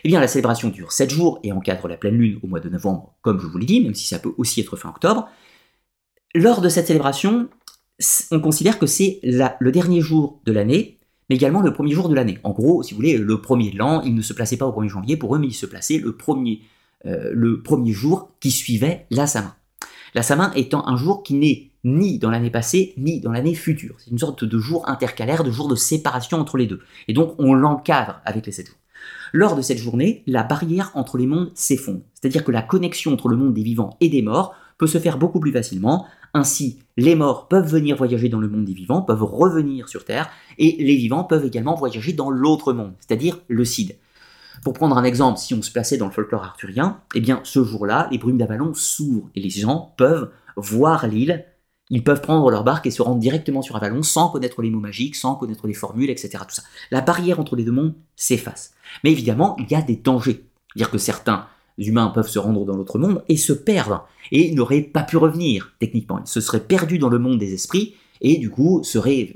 Eh 0.06 0.08
bien, 0.08 0.20
la 0.20 0.28
célébration 0.28 0.70
dure 0.70 0.92
7 0.92 1.12
jours 1.12 1.38
et 1.44 1.52
encadre 1.52 1.88
la 1.88 1.98
pleine 1.98 2.18
lune 2.18 2.40
au 2.42 2.48
mois 2.48 2.62
de 2.62 2.70
novembre, 2.70 3.14
comme 3.22 3.40
je 3.40 3.46
vous 3.46 3.60
l'ai 3.60 3.68
dit, 3.68 3.80
même 3.80 3.94
si 3.94 4.08
ça 4.08 4.18
peut 4.18 4.34
aussi 4.40 4.60
être 4.60 4.76
fin 4.76 4.90
octobre. 4.90 5.30
lors 6.34 6.62
de 6.62 6.70
cette 6.70 6.88
célébration, 6.88 7.48
on 8.32 8.40
considère 8.40 8.80
que 8.80 8.86
c'est 8.86 9.20
le 9.24 9.72
dernier 9.72 10.02
jour 10.02 10.40
de 10.46 10.52
l'année, 10.52 11.00
mais 11.30 11.36
également 11.36 11.62
le 11.62 11.74
premier 11.74 11.92
jour 11.92 12.10
de 12.10 12.16
l'année. 12.16 12.40
En 12.44 12.52
gros, 12.52 12.84
si 12.84 12.94
vous 12.94 12.98
voulez, 12.98 13.18
le 13.18 13.42
premier 13.42 13.72
de 13.72 13.78
l'an, 13.78 14.02
il 14.02 14.16
ne 14.16 14.22
se 14.22 14.34
plaçait 14.34 14.58
pas 14.58 14.66
au 14.66 14.72
1er 14.72 14.90
janvier 14.90 15.18
pour 15.18 15.36
eux, 15.36 15.40
mais 15.40 15.48
il 15.48 15.54
se 15.54 15.66
plaçait 15.66 15.98
le 15.98 16.16
premier, 16.16 16.62
euh, 17.06 17.32
le 17.34 17.62
premier 17.62 17.92
jour 17.92 18.32
qui 18.40 18.52
suivait 18.52 19.06
la 19.10 19.28
Samin. 19.28 19.56
La 20.14 20.24
étant 20.56 20.88
un 20.88 20.98
jour 20.98 21.22
qui 21.22 21.34
n'est 21.36 21.72
ni 21.84 22.18
dans 22.18 22.30
l'année 22.30 22.50
passée, 22.50 22.94
ni 22.98 23.20
dans 23.20 23.32
l'année 23.32 23.56
future. 23.56 23.96
C'est 24.00 24.12
une 24.12 24.18
sorte 24.18 24.44
de 24.44 24.60
jour 24.60 24.88
intercalaire, 24.90 25.44
de 25.44 25.52
jour 25.52 25.68
de 25.68 25.76
séparation 25.76 26.40
entre 26.40 26.58
les 26.58 26.66
deux. 26.66 26.82
Et 27.08 27.14
donc, 27.14 27.36
on 27.38 27.54
l'encadre 27.54 28.22
avec 28.26 28.46
les 28.46 28.52
sept 28.52 28.68
jours. 28.68 28.78
Lors 29.34 29.56
de 29.56 29.62
cette 29.62 29.78
journée, 29.78 30.24
la 30.26 30.44
barrière 30.44 30.92
entre 30.96 31.18
les 31.18 31.28
mondes 31.28 31.52
s'effondre. 31.54 32.02
C'est-à-dire 32.14 32.44
que 32.44 32.52
la 32.52 32.62
connexion 32.62 33.14
entre 33.14 33.30
le 33.30 33.38
monde 33.38 33.54
des 33.54 33.64
vivants 33.64 33.98
et 34.00 34.10
des 34.10 34.22
morts 34.22 34.56
peut 34.78 34.88
se 34.88 35.00
faire 35.00 35.18
beaucoup 35.18 35.40
plus 35.40 35.52
facilement. 35.52 36.06
Ainsi, 36.34 36.80
les 36.98 37.16
morts 37.16 37.48
peuvent 37.48 37.68
venir 37.68 37.98
voyager 37.98 38.30
dans 38.30 38.40
le 38.40 38.48
monde 38.48 38.66
des 38.66 38.74
vivants, 38.74 39.02
peuvent 39.02 39.24
revenir 39.24 39.90
sur 39.90 40.06
Terre, 40.06 40.30
et 40.58 40.76
les 40.80 40.96
vivants 40.96 41.24
peuvent 41.24 41.46
également 41.46 41.76
voyager 41.76 42.14
dans 42.14 42.30
l'autre 42.30 42.74
monde, 42.74 42.94
c'est-à-dire 43.00 43.40
le 43.48 43.66
Cid. 43.66 43.96
Pour 44.64 44.74
prendre 44.74 44.98
un 44.98 45.04
exemple, 45.04 45.40
si 45.40 45.54
on 45.54 45.62
se 45.62 45.72
plaçait 45.72 45.98
dans 45.98 46.08
le 46.08 46.12
folklore 46.12 46.44
arthurien, 46.44 47.02
eh 47.16 47.22
bien 47.22 47.42
ce 47.44 47.64
jour-là, 47.64 48.08
les 48.12 48.18
brumes 48.18 48.38
d'Avalon 48.38 48.74
s'ouvrent 48.74 49.30
et 49.36 49.40
les 49.40 49.50
gens 49.50 49.94
peuvent 49.98 50.32
voir 50.56 51.08
l'île 51.08 51.46
ils 51.90 52.04
peuvent 52.04 52.22
prendre 52.22 52.52
leur 52.52 52.64
barque 52.64 52.86
et 52.86 52.92
se 52.92 53.02
rendre 53.02 53.20
directement 53.20 53.62
sur 53.62 53.76
Avalon 53.76 54.04
sans 54.04 54.30
connaître 54.30 54.62
les 54.62 54.70
mots 54.70 54.80
magiques, 54.80 55.16
sans 55.16 55.36
connaître 55.36 55.68
les 55.68 55.74
formules, 55.74 56.10
etc. 56.10 56.44
Tout 56.48 56.56
ça. 56.56 56.64
La 56.92 57.02
barrière 57.02 57.40
entre 57.40 57.56
les 57.56 57.64
deux 57.64 57.72
mondes 57.72 57.96
s'efface. 58.16 58.74
Mais 59.04 59.12
évidemment, 59.12 59.56
il 59.60 59.72
y 59.72 59.76
a 59.76 59.82
des 59.82 59.96
dangers. 59.96 60.46
Dire 60.76 60.92
que 60.92 60.98
certains 60.98 61.48
humains 61.78 62.08
peuvent 62.08 62.30
se 62.30 62.40
rendre 62.40 62.66
dans 62.66 62.76
l'autre 62.76 63.00
monde 63.00 63.24
et 63.30 63.38
se 63.38 63.54
perdre. 63.54 64.08
Et 64.32 64.54
n'auraient 64.54 64.82
pas 64.82 65.04
pu 65.04 65.18
revenir, 65.18 65.74
techniquement. 65.80 66.20
Ils 66.20 66.28
se 66.28 66.42
seraient 66.42 66.60
perdus 66.60 67.00
dans 67.00 67.10
le 67.10 67.20
monde 67.20 67.38
des 67.38 67.54
esprits 67.54 67.96
et 68.22 68.38
du 68.38 68.50
coup 68.50 68.84
seraient 68.84 69.36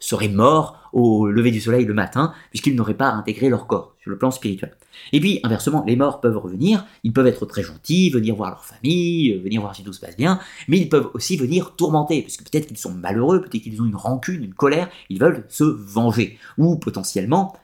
seraient 0.00 0.28
morts 0.28 0.90
au 0.92 1.28
lever 1.28 1.50
du 1.50 1.60
soleil 1.60 1.84
le 1.84 1.94
matin, 1.94 2.32
puisqu'ils 2.50 2.74
n'auraient 2.74 2.94
pas 2.94 3.10
intégré 3.10 3.48
leur 3.48 3.66
corps 3.66 3.94
sur 4.00 4.10
le 4.10 4.18
plan 4.18 4.30
spirituel. 4.30 4.76
Et 5.12 5.20
puis, 5.20 5.40
inversement, 5.42 5.84
les 5.86 5.96
morts 5.96 6.20
peuvent 6.20 6.38
revenir, 6.38 6.86
ils 7.04 7.12
peuvent 7.12 7.26
être 7.26 7.46
très 7.46 7.62
gentils, 7.62 8.10
venir 8.10 8.34
voir 8.34 8.50
leur 8.50 8.64
famille, 8.64 9.32
euh, 9.32 9.42
venir 9.42 9.60
voir 9.60 9.74
si 9.74 9.82
tout 9.82 9.92
se 9.92 10.00
passe 10.00 10.16
bien, 10.16 10.40
mais 10.66 10.78
ils 10.78 10.88
peuvent 10.88 11.10
aussi 11.14 11.36
venir 11.36 11.74
tourmenter, 11.76 12.22
parce 12.22 12.36
que 12.36 12.44
peut-être 12.44 12.66
qu'ils 12.66 12.78
sont 12.78 12.94
malheureux, 12.94 13.40
peut-être 13.40 13.62
qu'ils 13.62 13.82
ont 13.82 13.86
une 13.86 13.96
rancune, 13.96 14.44
une 14.44 14.54
colère, 14.54 14.88
ils 15.08 15.18
veulent 15.18 15.44
se 15.48 15.64
venger, 15.64 16.38
ou 16.56 16.76
potentiellement 16.76 17.54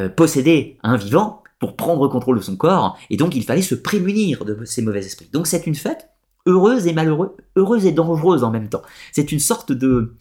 euh, 0.00 0.08
posséder 0.08 0.78
un 0.82 0.96
vivant 0.96 1.41
pour 1.62 1.76
prendre 1.76 2.08
contrôle 2.08 2.38
de 2.38 2.42
son 2.42 2.56
corps, 2.56 2.98
et 3.08 3.16
donc 3.16 3.36
il 3.36 3.44
fallait 3.44 3.62
se 3.62 3.76
prémunir 3.76 4.44
de 4.44 4.64
ces 4.64 4.82
mauvais 4.82 5.06
esprits. 5.06 5.28
Donc 5.32 5.46
c'est 5.46 5.64
une 5.68 5.76
fête 5.76 6.08
heureuse 6.44 6.88
et 6.88 6.92
malheureuse, 6.92 7.30
heureuse 7.54 7.86
et 7.86 7.92
dangereuse 7.92 8.42
en 8.42 8.50
même 8.50 8.68
temps. 8.68 8.82
C'est 9.12 9.30
une 9.30 9.38
sorte 9.38 9.70
de, 9.70 10.16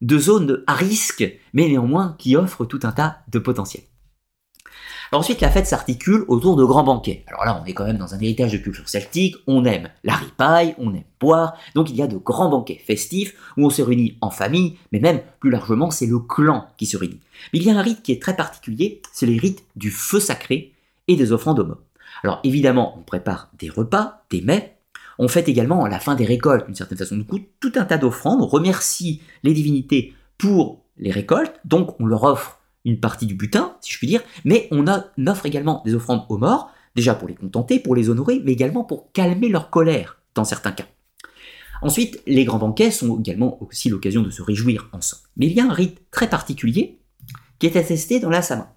de 0.00 0.18
zone 0.18 0.64
à 0.66 0.74
risque, 0.74 1.24
mais 1.52 1.68
néanmoins 1.68 2.16
qui 2.18 2.34
offre 2.34 2.64
tout 2.64 2.80
un 2.82 2.90
tas 2.90 3.18
de 3.28 3.38
potentiel. 3.38 3.84
ensuite, 5.12 5.40
la 5.40 5.50
fête 5.50 5.68
s'articule 5.68 6.24
autour 6.26 6.56
de 6.56 6.64
grands 6.64 6.82
banquets. 6.82 7.22
Alors 7.28 7.44
là, 7.44 7.62
on 7.62 7.64
est 7.66 7.72
quand 7.72 7.86
même 7.86 7.98
dans 7.98 8.16
un 8.16 8.18
héritage 8.18 8.50
de 8.50 8.58
culture 8.58 8.88
celtique, 8.88 9.36
on 9.46 9.64
aime 9.64 9.90
la 10.02 10.14
ripaille, 10.14 10.74
on 10.76 10.92
aime 10.92 11.04
boire, 11.20 11.54
donc 11.76 11.88
il 11.90 11.94
y 11.94 12.02
a 12.02 12.08
de 12.08 12.16
grands 12.16 12.48
banquets 12.48 12.82
festifs 12.84 13.36
où 13.56 13.64
on 13.64 13.70
se 13.70 13.80
réunit 13.80 14.18
en 14.22 14.30
famille, 14.30 14.76
mais 14.90 14.98
même 14.98 15.20
plus 15.38 15.50
largement, 15.50 15.92
c'est 15.92 16.06
le 16.06 16.18
clan 16.18 16.66
qui 16.78 16.86
se 16.86 16.96
réunit. 16.96 17.20
Mais 17.52 17.60
il 17.60 17.64
y 17.64 17.70
a 17.70 17.78
un 17.78 17.80
rite 17.80 18.02
qui 18.02 18.10
est 18.10 18.20
très 18.20 18.34
particulier, 18.34 19.02
c'est 19.12 19.26
le 19.26 19.40
rite 19.40 19.62
du 19.76 19.92
feu 19.92 20.18
sacré 20.18 20.72
et 21.10 21.16
des 21.16 21.32
offrandes 21.32 21.60
aux 21.60 21.66
morts. 21.66 21.82
Alors 22.22 22.40
évidemment, 22.44 22.94
on 22.98 23.02
prépare 23.02 23.50
des 23.58 23.68
repas, 23.68 24.24
des 24.30 24.40
mets, 24.40 24.78
on 25.18 25.28
fête 25.28 25.48
également 25.48 25.86
la 25.86 25.98
fin 25.98 26.14
des 26.14 26.24
récoltes, 26.24 26.66
d'une 26.66 26.74
certaine 26.74 26.96
façon. 26.96 27.16
Du 27.16 27.24
coup, 27.24 27.40
tout 27.60 27.72
un 27.76 27.84
tas 27.84 27.98
d'offrandes, 27.98 28.40
on 28.40 28.46
remercie 28.46 29.20
les 29.42 29.52
divinités 29.52 30.14
pour 30.38 30.84
les 30.96 31.10
récoltes, 31.10 31.60
donc 31.64 32.00
on 32.00 32.06
leur 32.06 32.24
offre 32.24 32.60
une 32.84 33.00
partie 33.00 33.26
du 33.26 33.34
butin, 33.34 33.76
si 33.80 33.92
je 33.92 33.98
puis 33.98 34.06
dire, 34.06 34.22
mais 34.44 34.68
on, 34.70 34.86
offre 34.86 35.46
également 35.46 35.82
des 35.84 35.94
offrandes 35.94 36.24
aux 36.28 36.38
morts, 36.38 36.70
déjà 36.94 37.14
pour 37.14 37.28
les 37.28 37.34
contenter, 37.34 37.80
pour 37.80 37.94
les 37.94 38.08
honorer, 38.08 38.40
mais 38.44 38.52
également 38.52 38.84
pour 38.84 39.12
calmer 39.12 39.48
leur 39.48 39.68
colère, 39.68 40.18
dans 40.34 40.44
certains 40.44 40.72
cas. 40.72 40.86
Ensuite, 41.82 42.22
les 42.26 42.44
grands 42.44 42.58
banquets 42.58 42.90
sont 42.90 43.18
également 43.18 43.62
aussi 43.62 43.88
l'occasion 43.88 44.22
de 44.22 44.30
se 44.30 44.42
réjouir 44.42 44.88
ensemble. 44.92 45.22
Mais 45.36 45.46
il 45.46 45.52
y 45.52 45.60
a 45.60 45.64
un 45.64 45.72
rite 45.72 46.00
très 46.10 46.28
particulier 46.28 46.98
qui 47.58 47.66
est 47.66 47.76
attesté 47.76 48.20
dans 48.20 48.30
la 48.30 48.42
Sama. 48.42 48.74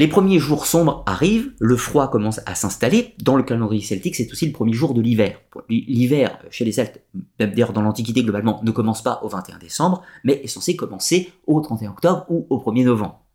Les 0.00 0.08
premiers 0.08 0.38
jours 0.38 0.64
sombres 0.64 1.02
arrivent, 1.04 1.52
le 1.60 1.76
froid 1.76 2.08
commence 2.08 2.40
à 2.46 2.54
s'installer. 2.54 3.14
Dans 3.18 3.36
le 3.36 3.42
calendrier 3.42 3.82
celtique, 3.82 4.16
c'est 4.16 4.32
aussi 4.32 4.46
le 4.46 4.52
premier 4.52 4.72
jour 4.72 4.94
de 4.94 5.02
l'hiver. 5.02 5.38
L'hiver, 5.68 6.38
chez 6.48 6.64
les 6.64 6.72
Celtes, 6.72 7.02
d'ailleurs 7.38 7.74
dans 7.74 7.82
l'Antiquité 7.82 8.22
globalement, 8.22 8.62
ne 8.64 8.70
commence 8.70 9.02
pas 9.02 9.20
au 9.22 9.28
21 9.28 9.58
décembre, 9.58 10.02
mais 10.24 10.40
est 10.42 10.46
censé 10.46 10.74
commencer 10.74 11.30
au 11.46 11.60
31 11.60 11.90
octobre 11.90 12.24
ou 12.30 12.46
au 12.48 12.56
1er 12.56 12.86
novembre. 12.86 13.26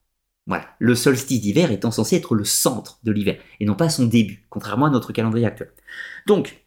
Voilà, 0.48 0.66
le 0.80 0.96
solstice 0.96 1.40
d'hiver 1.40 1.70
étant 1.70 1.92
censé 1.92 2.16
être 2.16 2.34
le 2.34 2.46
centre 2.46 2.98
de 3.04 3.12
l'hiver, 3.12 3.38
et 3.60 3.66
non 3.66 3.76
pas 3.76 3.90
son 3.90 4.06
début, 4.06 4.48
contrairement 4.50 4.88
à 4.88 4.90
notre 4.90 5.14
calendrier 5.14 5.46
actuel. 5.46 5.72
Donc, 6.26 6.66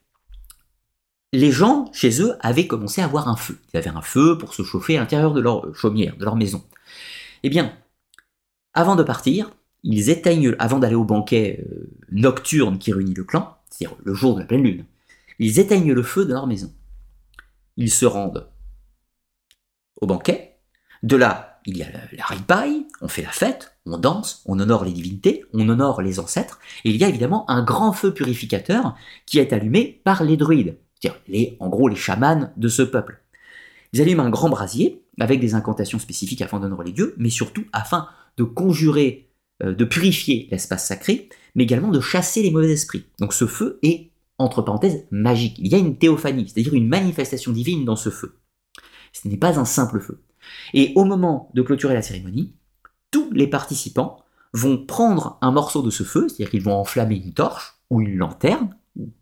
les 1.33 1.51
gens, 1.51 1.91
chez 1.91 2.21
eux, 2.21 2.37
avaient 2.39 2.67
commencé 2.67 3.01
à 3.01 3.03
avoir 3.03 3.27
un 3.27 3.35
feu. 3.35 3.59
Ils 3.73 3.77
avaient 3.77 3.89
un 3.89 4.01
feu 4.01 4.37
pour 4.37 4.53
se 4.53 4.63
chauffer 4.63 4.95
à 4.95 5.01
l'intérieur 5.01 5.33
de 5.33 5.41
leur 5.41 5.75
chaumière, 5.75 6.15
de 6.15 6.23
leur 6.23 6.37
maison. 6.37 6.63
Eh 7.43 7.49
bien, 7.49 7.73
avant 8.73 8.95
de 8.95 9.03
partir, 9.03 9.51
ils 9.83 10.09
éteignent, 10.09 10.55
avant 10.59 10.79
d'aller 10.79 10.95
au 10.95 11.05
banquet 11.05 11.65
euh, 11.69 11.89
nocturne 12.11 12.77
qui 12.77 12.91
réunit 12.91 13.13
le 13.13 13.23
clan, 13.23 13.57
c'est-à-dire 13.69 13.97
le 14.03 14.13
jour 14.13 14.35
de 14.35 14.41
la 14.41 14.45
pleine 14.45 14.63
lune, 14.63 14.85
ils 15.39 15.59
éteignent 15.59 15.93
le 15.93 16.03
feu 16.03 16.25
de 16.25 16.33
leur 16.33 16.47
maison. 16.47 16.71
Ils 17.77 17.91
se 17.91 18.05
rendent 18.05 18.49
au 20.01 20.07
banquet. 20.07 20.57
De 21.01 21.15
là, 21.15 21.61
il 21.65 21.77
y 21.77 21.83
a 21.83 21.87
la, 21.91 22.25
ripaille, 22.25 22.87
on 23.01 23.07
fait 23.07 23.21
la 23.21 23.31
fête, 23.31 23.77
on 23.85 23.97
danse, 23.97 24.43
on 24.45 24.59
honore 24.59 24.83
les 24.83 24.91
divinités, 24.91 25.45
on 25.53 25.69
honore 25.69 26.01
les 26.01 26.19
ancêtres, 26.19 26.59
et 26.83 26.89
il 26.89 26.97
y 26.97 27.03
a 27.03 27.09
évidemment 27.09 27.49
un 27.49 27.63
grand 27.63 27.93
feu 27.93 28.13
purificateur 28.13 28.95
qui 29.25 29.39
est 29.39 29.53
allumé 29.53 30.01
par 30.03 30.23
les 30.23 30.35
druides, 30.35 30.77
c'est-à-dire 30.99 31.21
les, 31.27 31.57
en 31.59 31.69
gros 31.69 31.87
les 31.87 31.95
chamans 31.95 32.51
de 32.57 32.67
ce 32.67 32.81
peuple. 32.81 33.21
Ils 33.93 34.01
allument 34.01 34.23
un 34.23 34.29
grand 34.29 34.49
brasier 34.49 35.03
avec 35.19 35.39
des 35.39 35.53
incantations 35.53 35.99
spécifiques 35.99 36.41
afin 36.41 36.59
d'honorer 36.59 36.87
les 36.87 36.91
dieux, 36.91 37.15
mais 37.17 37.29
surtout 37.29 37.65
afin 37.71 38.07
de 38.37 38.43
conjurer 38.43 39.28
de 39.61 39.85
purifier 39.85 40.47
l'espace 40.51 40.87
sacré, 40.87 41.29
mais 41.55 41.63
également 41.63 41.89
de 41.89 41.99
chasser 41.99 42.41
les 42.41 42.51
mauvais 42.51 42.71
esprits. 42.71 43.05
Donc 43.19 43.33
ce 43.33 43.45
feu 43.45 43.79
est, 43.83 44.11
entre 44.37 44.61
parenthèses, 44.61 45.05
magique. 45.11 45.57
Il 45.59 45.67
y 45.67 45.75
a 45.75 45.79
une 45.79 45.97
théophanie, 45.97 46.47
c'est-à-dire 46.47 46.73
une 46.73 46.87
manifestation 46.87 47.51
divine 47.51 47.85
dans 47.85 47.95
ce 47.95 48.09
feu. 48.09 48.37
Ce 49.11 49.27
n'est 49.27 49.37
pas 49.37 49.59
un 49.59 49.65
simple 49.65 49.99
feu. 49.99 50.21
Et 50.73 50.93
au 50.95 51.03
moment 51.03 51.49
de 51.53 51.61
clôturer 51.61 51.93
la 51.93 52.01
cérémonie, 52.01 52.55
tous 53.11 53.29
les 53.31 53.47
participants 53.47 54.23
vont 54.53 54.83
prendre 54.85 55.37
un 55.41 55.51
morceau 55.51 55.81
de 55.81 55.89
ce 55.89 56.03
feu, 56.03 56.27
c'est-à-dire 56.27 56.49
qu'ils 56.49 56.63
vont 56.63 56.75
enflammer 56.75 57.15
une 57.15 57.33
torche 57.33 57.75
ou 57.89 58.01
une 58.01 58.15
lanterne, 58.15 58.75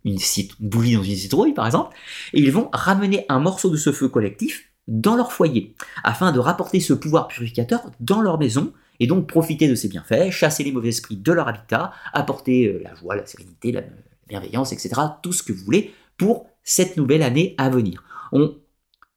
une, 0.06 0.17
bougie 0.60 0.95
dans 0.95 1.04
une 1.04 1.15
citrouille 1.15 1.54
par 1.54 1.65
exemple, 1.65 1.95
et 2.34 2.39
ils 2.39 2.52
vont 2.52 2.69
ramener 2.71 3.26
un 3.30 3.39
morceau 3.39 3.69
de 3.69 3.78
ce 3.78 3.91
feu 3.91 4.08
collectif 4.08 4.71
dans 4.88 5.15
leur 5.15 5.34
foyer, 5.34 5.76
afin 6.04 6.32
de 6.32 6.39
rapporter 6.39 6.80
ce 6.80 6.93
pouvoir 6.93 7.28
purificateur 7.28 7.91
dans 8.00 8.21
leur 8.21 8.39
maison 8.39 8.71
et 9.00 9.08
donc 9.08 9.28
profiter 9.28 9.68
de 9.68 9.76
ces 9.76 9.88
bienfaits, 9.88 10.32
chasser 10.32 10.64
les 10.64 10.72
mauvais 10.72 10.90
esprits 10.90 11.18
de 11.18 11.32
leur 11.32 11.48
habitat, 11.48 11.92
apporter 12.14 12.68
euh, 12.68 12.82
la 12.84 12.96
joie, 12.96 13.16
la 13.16 13.26
sérénité, 13.26 13.72
la 13.72 13.84
bienveillance, 14.28 14.74
etc., 14.74 15.02
tout 15.22 15.34
ce 15.34 15.44
que 15.44 15.54
vous 15.54 15.64
voulez 15.64 15.94
pour 16.18 16.48
cette 16.64 16.98
nouvelle 16.98 17.24
année 17.24 17.56
à 17.58 17.70
venir. 17.70 18.04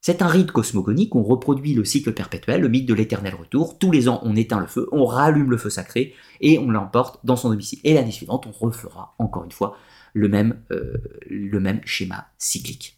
C'est 0.03 0.23
un 0.23 0.27
rite 0.27 0.51
cosmogonique, 0.51 1.15
on 1.15 1.21
reproduit 1.21 1.75
le 1.75 1.85
cycle 1.85 2.13
perpétuel, 2.13 2.61
le 2.61 2.69
mythe 2.69 2.87
de 2.87 2.93
l'éternel 2.95 3.35
retour. 3.35 3.77
Tous 3.77 3.91
les 3.91 4.09
ans, 4.09 4.19
on 4.23 4.35
éteint 4.35 4.59
le 4.59 4.65
feu, 4.65 4.87
on 4.91 5.05
rallume 5.05 5.51
le 5.51 5.57
feu 5.57 5.69
sacré 5.69 6.15
et 6.39 6.57
on 6.57 6.71
l'emporte 6.71 7.19
dans 7.23 7.35
son 7.35 7.49
domicile. 7.49 7.79
Et 7.83 7.93
l'année 7.93 8.11
suivante, 8.11 8.47
on 8.47 8.51
refera 8.51 9.13
encore 9.19 9.43
une 9.43 9.51
fois 9.51 9.77
le 10.13 10.27
même, 10.27 10.63
euh, 10.71 10.97
le 11.29 11.59
même 11.59 11.81
schéma 11.85 12.27
cyclique. 12.39 12.97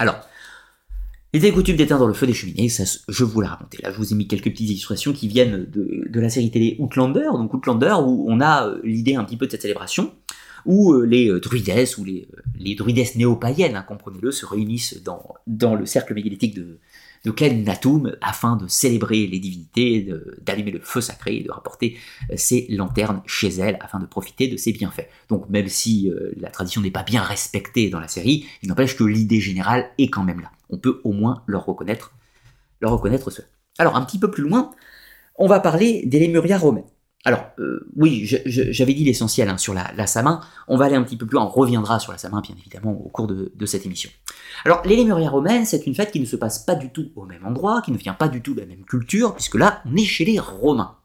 Alors, 0.00 0.18
il 1.36 1.44
était 1.44 1.52
coutume 1.52 1.76
d'éteindre 1.76 2.06
le 2.06 2.14
feu 2.14 2.26
des 2.26 2.32
cheminées, 2.32 2.70
ça, 2.70 2.84
je 3.08 3.24
vous 3.24 3.42
l'ai 3.42 3.46
raconté. 3.46 3.76
Là, 3.82 3.92
je 3.92 3.98
vous 3.98 4.10
ai 4.10 4.16
mis 4.16 4.26
quelques 4.26 4.50
petites 4.50 4.70
illustrations 4.70 5.12
qui 5.12 5.28
viennent 5.28 5.66
de, 5.70 6.18
la 6.18 6.30
série 6.30 6.50
télé 6.50 6.76
Outlander, 6.78 7.26
donc 7.34 7.52
Outlander, 7.52 7.94
où 8.06 8.24
on 8.26 8.40
a 8.40 8.68
euh, 8.68 8.80
l'idée 8.84 9.16
un 9.16 9.24
petit 9.24 9.36
peu 9.36 9.44
de 9.44 9.50
cette 9.50 9.60
célébration, 9.60 10.12
où 10.64 10.94
euh, 10.94 11.04
les 11.04 11.28
euh, 11.28 11.38
druides, 11.38 11.70
ou 11.98 12.04
les, 12.04 12.26
les 12.58 12.74
druides 12.74 13.04
néo-païennes, 13.16 13.76
hein, 13.76 13.84
comprenez-le, 13.86 14.30
se 14.30 14.46
réunissent 14.46 15.02
dans 15.46 15.74
le 15.74 15.84
cercle 15.84 16.14
mégalithique 16.14 16.54
de, 16.54 16.78
de 17.26 17.30
Ken 17.30 17.64
Natum 17.64 18.16
afin 18.22 18.56
de 18.56 18.66
célébrer 18.66 19.26
les 19.26 19.38
divinités, 19.38 20.08
d'allumer 20.40 20.70
le 20.70 20.80
feu 20.80 21.02
sacré 21.02 21.36
et 21.36 21.42
de 21.42 21.50
rapporter 21.50 21.98
ces 22.36 22.66
lanternes 22.70 23.20
chez 23.26 23.48
elles 23.48 23.76
afin 23.80 23.98
de 23.98 24.06
profiter 24.06 24.48
de 24.48 24.56
ses 24.56 24.72
bienfaits. 24.72 25.08
Donc 25.28 25.48
même 25.50 25.68
si 25.68 26.10
la 26.38 26.48
tradition 26.50 26.80
n'est 26.80 26.90
pas 26.90 27.02
bien 27.02 27.22
respectée 27.22 27.90
dans 27.90 28.00
la 28.00 28.08
série, 28.08 28.46
il 28.62 28.68
n'empêche 28.68 28.96
que 28.96 29.04
l'idée 29.04 29.40
générale 29.40 29.90
est 29.98 30.08
quand 30.08 30.22
même 30.22 30.40
là 30.40 30.50
on 30.70 30.78
peut 30.78 31.00
au 31.04 31.12
moins 31.12 31.42
leur 31.46 31.64
reconnaître, 31.64 32.12
leur 32.80 32.92
reconnaître 32.92 33.30
cela. 33.30 33.46
Alors 33.78 33.96
un 33.96 34.04
petit 34.04 34.18
peu 34.18 34.30
plus 34.30 34.42
loin, 34.42 34.70
on 35.36 35.46
va 35.46 35.60
parler 35.60 36.02
des 36.06 36.18
Lémurias 36.18 36.58
romains. 36.58 36.84
Alors, 37.26 37.50
euh, 37.58 37.84
oui, 37.96 38.24
j'avais 38.46 38.94
dit 38.94 39.02
l'essentiel 39.02 39.48
hein, 39.48 39.58
sur 39.58 39.74
la, 39.74 39.90
la. 39.96 40.40
On 40.68 40.76
va 40.76 40.84
aller 40.84 40.94
un 40.94 41.02
petit 41.02 41.16
peu 41.16 41.26
plus 41.26 41.34
loin, 41.34 41.44
on 41.44 41.48
reviendra 41.48 41.98
sur 41.98 42.12
la 42.12 42.18
Samin, 42.18 42.40
bien 42.40 42.54
évidemment, 42.56 42.92
au 42.92 43.08
cours 43.08 43.26
de, 43.26 43.66
cette 43.66 43.84
émission. 43.84 44.08
Alors, 44.64 44.80
les 44.84 44.94
Lémuriens 44.94 45.28
romaines, 45.28 45.66
c'est 45.66 45.88
une 45.88 45.94
fête 45.96 46.12
qui 46.12 46.20
ne 46.20 46.24
se 46.24 46.36
passe 46.36 46.60
pas 46.60 46.76
du 46.76 46.90
tout 46.90 47.10
au 47.16 47.24
même 47.24 47.44
endroit, 47.44 47.82
qui 47.84 47.90
ne 47.90 47.96
vient 47.96 48.14
pas 48.14 48.28
du 48.28 48.42
tout 48.42 48.54
de 48.54 48.60
la 48.60 48.66
même 48.66 48.84
culture, 48.84 49.34
puisque 49.34 49.56
là, 49.56 49.82
on 49.86 49.96
est 49.96 50.04
chez 50.04 50.24
les 50.24 50.38
Romains. 50.38 50.98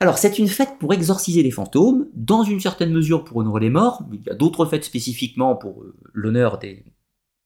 Alors, 0.00 0.16
c'est 0.16 0.38
une 0.38 0.48
fête 0.48 0.78
pour 0.80 0.94
exorciser 0.94 1.42
les 1.42 1.50
fantômes, 1.50 2.06
dans 2.14 2.42
une 2.42 2.60
certaine 2.60 2.90
mesure 2.90 3.22
pour 3.22 3.36
honorer 3.36 3.60
les 3.60 3.70
morts, 3.70 4.02
il 4.10 4.22
y 4.26 4.30
a 4.30 4.34
d'autres 4.34 4.64
fêtes 4.64 4.84
spécifiquement 4.84 5.56
pour 5.56 5.82
euh, 5.82 5.94
l'honneur 6.14 6.56
des, 6.56 6.86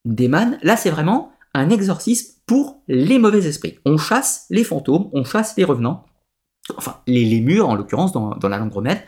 des. 0.05 0.29
Là, 0.29 0.77
c'est 0.77 0.91
vraiment 0.91 1.33
un 1.55 1.69
exorcisme 1.69 2.37
pour 2.47 2.85
les 2.87 3.19
mauvais 3.19 3.45
esprits. 3.45 3.81
On 3.85 3.97
chasse 3.97 4.47
les 4.51 4.63
fantômes, 4.63 5.11
on 5.13 5.25
chasse 5.25 5.57
les 5.57 5.65
revenants, 5.65 6.05
enfin 6.77 7.01
les, 7.07 7.41
murs 7.41 7.69
en 7.69 7.75
l'occurrence 7.75 8.13
dans, 8.13 8.39
la 8.43 8.59
langue 8.59 8.73
romaine, 8.73 9.01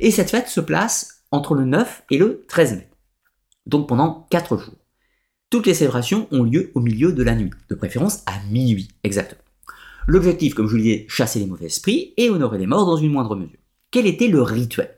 et 0.00 0.10
cette 0.10 0.30
fête 0.30 0.48
se 0.48 0.60
place 0.60 1.22
entre 1.30 1.54
le 1.54 1.64
9 1.64 2.04
et 2.10 2.18
le 2.18 2.44
13 2.48 2.76
mai, 2.76 2.88
donc 3.66 3.88
pendant 3.88 4.26
4 4.30 4.56
jours. 4.56 4.74
Toutes 5.50 5.66
les 5.66 5.74
célébrations 5.74 6.26
ont 6.32 6.42
lieu 6.42 6.72
au 6.74 6.80
milieu 6.80 7.12
de 7.12 7.22
la 7.22 7.34
nuit, 7.34 7.50
de 7.68 7.74
préférence 7.74 8.22
à 8.26 8.32
minuit 8.50 8.88
exactement. 9.04 9.42
L'objectif, 10.08 10.54
comme 10.54 10.66
je 10.66 10.72
vous 10.72 10.82
disais, 10.82 11.06
chasser 11.08 11.40
les 11.40 11.46
mauvais 11.46 11.66
esprits 11.66 12.14
et 12.16 12.30
honorer 12.30 12.58
les 12.58 12.66
morts 12.66 12.86
dans 12.86 12.96
une 12.96 13.10
moindre 13.10 13.34
mesure. 13.34 13.58
Quel 13.90 14.06
était 14.06 14.28
le 14.28 14.40
rituel? 14.42 14.96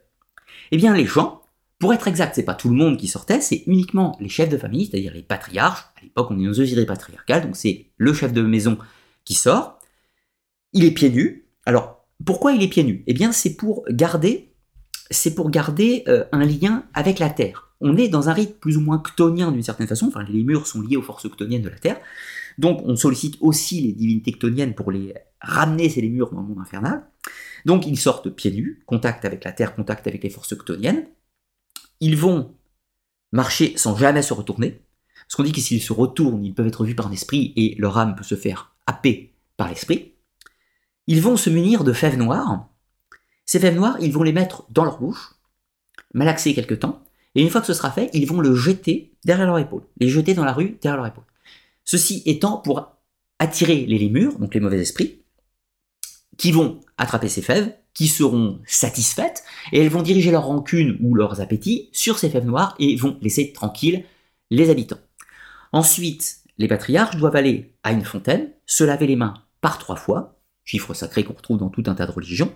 Eh 0.70 0.76
bien, 0.76 0.94
les 0.94 1.06
gens, 1.06 1.42
pour 1.78 1.94
être 1.94 2.08
exact, 2.08 2.34
c'est 2.34 2.42
pas 2.42 2.54
tout 2.54 2.68
le 2.68 2.74
monde 2.74 2.98
qui 2.98 3.08
sortait, 3.08 3.40
c'est 3.40 3.62
uniquement 3.66 4.16
les 4.20 4.28
chefs 4.28 4.50
de 4.50 4.58
famille, 4.58 4.86
c'est-à-dire 4.86 5.14
les 5.14 5.22
patriarches. 5.22 5.84
À 5.96 6.02
l'époque, 6.02 6.28
on 6.30 6.38
est 6.38 6.44
dans 6.44 6.52
une 6.52 6.54
société 6.54 6.84
patriarcale, 6.84 7.42
donc 7.42 7.56
c'est 7.56 7.86
le 7.96 8.12
chef 8.12 8.32
de 8.32 8.42
maison 8.42 8.76
qui 9.24 9.34
sort. 9.34 9.78
Il 10.72 10.84
est 10.84 10.90
pieds 10.90 11.10
nus, 11.10 11.47
alors, 11.68 12.06
pourquoi 12.24 12.52
il 12.52 12.62
est 12.62 12.68
pieds 12.68 12.82
nus? 12.82 13.04
Eh 13.06 13.12
bien, 13.12 13.30
c'est 13.30 13.54
pour 13.54 13.84
garder, 13.90 14.54
c'est 15.10 15.34
pour 15.34 15.50
garder 15.50 16.02
euh, 16.08 16.24
un 16.32 16.42
lien 16.46 16.84
avec 16.94 17.18
la 17.18 17.28
Terre. 17.28 17.74
On 17.82 17.94
est 17.98 18.08
dans 18.08 18.30
un 18.30 18.32
rythme 18.32 18.54
plus 18.54 18.78
ou 18.78 18.80
moins 18.80 18.96
ctonien 18.96 19.52
d'une 19.52 19.62
certaine 19.62 19.86
façon, 19.86 20.06
enfin 20.06 20.22
les 20.22 20.44
murs 20.44 20.66
sont 20.66 20.80
liés 20.80 20.96
aux 20.96 21.02
forces 21.02 21.28
ctoniennes 21.28 21.60
de 21.60 21.68
la 21.68 21.78
Terre, 21.78 22.00
donc 22.56 22.80
on 22.86 22.96
sollicite 22.96 23.36
aussi 23.42 23.82
les 23.82 23.92
divinités 23.92 24.32
ctoniennes 24.32 24.74
pour 24.74 24.90
les 24.90 25.12
ramener 25.42 25.90
ces 25.90 26.00
murs 26.08 26.32
dans 26.32 26.40
le 26.40 26.46
monde 26.48 26.58
infernal. 26.58 27.06
Donc 27.66 27.86
ils 27.86 27.98
sortent 27.98 28.30
pieds 28.30 28.50
nus, 28.50 28.82
contact 28.86 29.26
avec 29.26 29.44
la 29.44 29.52
Terre, 29.52 29.74
contact 29.74 30.06
avec 30.06 30.22
les 30.24 30.30
forces 30.30 30.56
ctoniennes. 30.56 31.06
Ils 32.00 32.16
vont 32.16 32.54
marcher 33.30 33.74
sans 33.76 33.94
jamais 33.94 34.22
se 34.22 34.32
retourner, 34.32 34.80
parce 35.20 35.36
qu'on 35.36 35.42
dit 35.42 35.52
que 35.52 35.60
s'ils 35.60 35.82
se 35.82 35.92
retournent, 35.92 36.46
ils 36.46 36.54
peuvent 36.54 36.66
être 36.66 36.86
vus 36.86 36.94
par 36.94 37.08
un 37.08 37.12
esprit 37.12 37.52
et 37.56 37.76
leur 37.78 37.98
âme 37.98 38.16
peut 38.16 38.24
se 38.24 38.36
faire 38.36 38.74
happer 38.86 39.34
par 39.58 39.68
l'esprit. 39.68 40.14
Ils 41.08 41.22
vont 41.22 41.38
se 41.38 41.48
munir 41.48 41.84
de 41.84 41.94
fèves 41.94 42.18
noires. 42.18 42.68
Ces 43.46 43.58
fèves 43.58 43.74
noires, 43.74 43.96
ils 43.98 44.12
vont 44.12 44.22
les 44.22 44.34
mettre 44.34 44.66
dans 44.68 44.84
leur 44.84 45.00
bouche, 45.00 45.32
malaxer 46.12 46.52
quelque 46.54 46.74
temps, 46.74 47.02
et 47.34 47.40
une 47.42 47.48
fois 47.48 47.62
que 47.62 47.66
ce 47.66 47.72
sera 47.72 47.90
fait, 47.90 48.10
ils 48.12 48.26
vont 48.26 48.42
le 48.42 48.54
jeter 48.54 49.14
derrière 49.24 49.46
leur 49.46 49.58
épaule, 49.58 49.84
les 49.96 50.10
jeter 50.10 50.34
dans 50.34 50.44
la 50.44 50.52
rue 50.52 50.76
derrière 50.82 50.98
leur 50.98 51.06
épaule. 51.06 51.24
Ceci 51.86 52.22
étant 52.26 52.58
pour 52.58 52.92
attirer 53.38 53.86
les 53.86 53.98
lémures, 53.98 54.38
donc 54.38 54.52
les 54.52 54.60
mauvais 54.60 54.80
esprits, 54.80 55.22
qui 56.36 56.52
vont 56.52 56.80
attraper 56.98 57.30
ces 57.30 57.40
fèves, 57.40 57.74
qui 57.94 58.06
seront 58.06 58.60
satisfaites, 58.66 59.44
et 59.72 59.80
elles 59.80 59.88
vont 59.88 60.02
diriger 60.02 60.30
leur 60.30 60.44
rancune 60.44 60.98
ou 61.00 61.14
leurs 61.14 61.40
appétits 61.40 61.88
sur 61.90 62.18
ces 62.18 62.28
fèves 62.28 62.44
noires 62.44 62.74
et 62.78 62.94
vont 62.96 63.16
laisser 63.22 63.54
tranquilles 63.54 64.04
les 64.50 64.68
habitants. 64.68 65.00
Ensuite, 65.72 66.40
les 66.58 66.68
patriarches 66.68 67.16
doivent 67.16 67.36
aller 67.36 67.72
à 67.82 67.92
une 67.92 68.04
fontaine, 68.04 68.52
se 68.66 68.84
laver 68.84 69.06
les 69.06 69.16
mains 69.16 69.34
par 69.62 69.78
trois 69.78 69.96
fois, 69.96 70.37
chiffre 70.68 70.92
sacré 70.92 71.24
qu'on 71.24 71.32
retrouve 71.32 71.58
dans 71.58 71.70
tout 71.70 71.82
un 71.86 71.94
tas 71.94 72.06
de 72.06 72.12
religions. 72.12 72.52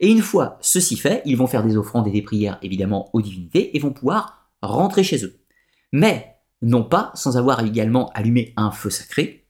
Et 0.00 0.10
une 0.10 0.20
fois 0.20 0.58
ceci 0.60 0.96
fait, 0.96 1.22
ils 1.24 1.36
vont 1.36 1.46
faire 1.46 1.64
des 1.64 1.76
offrandes 1.76 2.06
et 2.06 2.10
des 2.10 2.22
prières 2.22 2.58
évidemment 2.62 3.08
aux 3.14 3.22
divinités 3.22 3.74
et 3.74 3.80
vont 3.80 3.92
pouvoir 3.92 4.50
rentrer 4.60 5.02
chez 5.02 5.24
eux. 5.24 5.40
Mais 5.92 6.36
non 6.60 6.84
pas 6.84 7.10
sans 7.14 7.38
avoir 7.38 7.64
également 7.64 8.10
allumé 8.10 8.52
un 8.56 8.70
feu 8.70 8.90
sacré, 8.90 9.46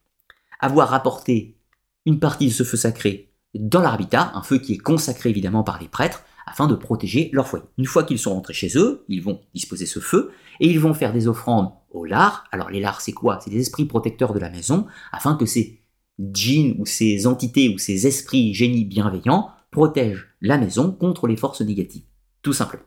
avoir 0.61 0.91
rapporté 0.91 1.59
une 2.07 2.21
partie 2.21 2.47
de 2.47 2.53
ce 2.53 2.63
feu 2.63 2.77
sacré 2.77 3.33
dans 3.55 3.81
leur 3.81 3.95
habitat, 3.95 4.31
un 4.35 4.43
feu 4.43 4.59
qui 4.59 4.75
est 4.75 4.79
consacré 4.79 5.31
évidemment 5.31 5.63
par 5.63 5.81
les 5.81 5.89
prêtres, 5.89 6.25
afin 6.47 6.67
de 6.67 6.75
protéger 6.75 7.31
leur 7.33 7.49
foyer. 7.49 7.65
Une 7.79 7.87
fois 7.87 8.05
qu'ils 8.05 8.19
sont 8.19 8.35
rentrés 8.35 8.53
chez 8.53 8.77
eux, 8.77 9.05
ils 9.09 9.23
vont 9.23 9.41
disposer 9.55 9.87
ce 9.87 10.01
feu, 10.01 10.33
et 10.61 10.69
ils 10.69 10.79
vont 10.81 10.93
faire 10.93 11.13
des 11.13 11.27
offrandes 11.27 11.71
aux 11.91 12.05
lars. 12.05 12.45
Alors 12.53 12.71
les 12.71 12.81
lars, 12.81 13.01
c'est 13.01 13.13
quoi? 13.13 13.39
C'est 13.41 13.51
des 13.51 13.61
esprits 13.61 13.87
protecteurs 13.87 14.35
de 14.35 14.41
la 14.41 14.51
maison, 14.51 14.87
afin 15.13 15.37
que 15.37 15.47
ces 15.47 15.84
djinns 16.19 16.77
ou 16.79 16.87
ces 16.87 17.27
entités 17.27 17.69
ou 17.69 17.79
ces 17.79 18.07
esprits 18.07 18.55
génies 18.55 18.85
bienveillants 18.85 19.51
protègent 19.71 20.29
la 20.41 20.59
maison 20.59 20.93
contre 20.93 21.27
les 21.27 21.37
forces 21.37 21.61
négatives. 21.61 22.05
Tout 22.43 22.53
simplement. 22.53 22.85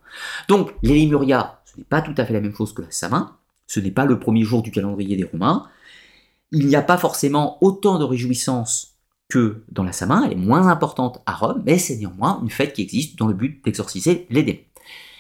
Donc, 0.48 0.72
les 0.84 0.94
Lémuria, 0.94 1.62
ce 1.66 1.78
n'est 1.78 1.84
pas 1.84 2.02
tout 2.02 2.14
à 2.18 2.26
fait 2.26 2.34
la 2.34 2.42
même 2.42 2.56
chose 2.56 2.74
que 2.74 2.84
la 2.84 2.92
Samin. 2.92 3.36
Ce 3.66 3.80
n'est 3.80 3.92
pas 3.92 4.06
le 4.06 4.20
premier 4.20 4.44
jour 4.44 4.62
du 4.62 4.72
calendrier 4.72 5.18
des 5.18 5.26
Romains. 5.26 5.68
Il 6.52 6.68
n'y 6.68 6.76
a 6.76 6.82
pas 6.82 6.98
forcément 6.98 7.58
autant 7.62 8.00
de 8.00 8.06
réjouissance 8.06 8.98
que 9.30 9.64
dans 9.70 9.84
la 9.84 9.92
Samin. 9.92 10.24
Elle 10.26 10.34
est 10.34 10.36
moins 10.36 10.68
importante 10.68 11.22
à 11.26 11.34
Rome, 11.34 11.64
mais 11.66 11.78
c'est 11.78 11.98
néanmoins 11.98 12.40
une 12.42 12.50
fête 12.50 12.74
qui 12.74 12.84
existe 12.84 13.18
dans 13.18 13.28
le 13.28 13.34
but 13.34 13.64
d'exorciser 13.66 14.28
les 14.30 14.44
démons. 14.44 14.60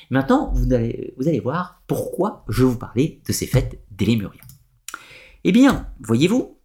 Maintenant, 0.10 0.54
vous 0.54 0.74
allez, 0.74 1.39
voir 1.43 1.82
pourquoi 1.88 2.46
je 2.48 2.63
vous 2.63 2.78
parler 2.78 3.22
de 3.28 3.34
ces 3.34 3.46
fêtes 3.46 3.82
des 3.91 4.06
Lémuriens. 4.06 4.41
Eh 5.43 5.52
bien, 5.52 5.88
voyez-vous, 6.00 6.57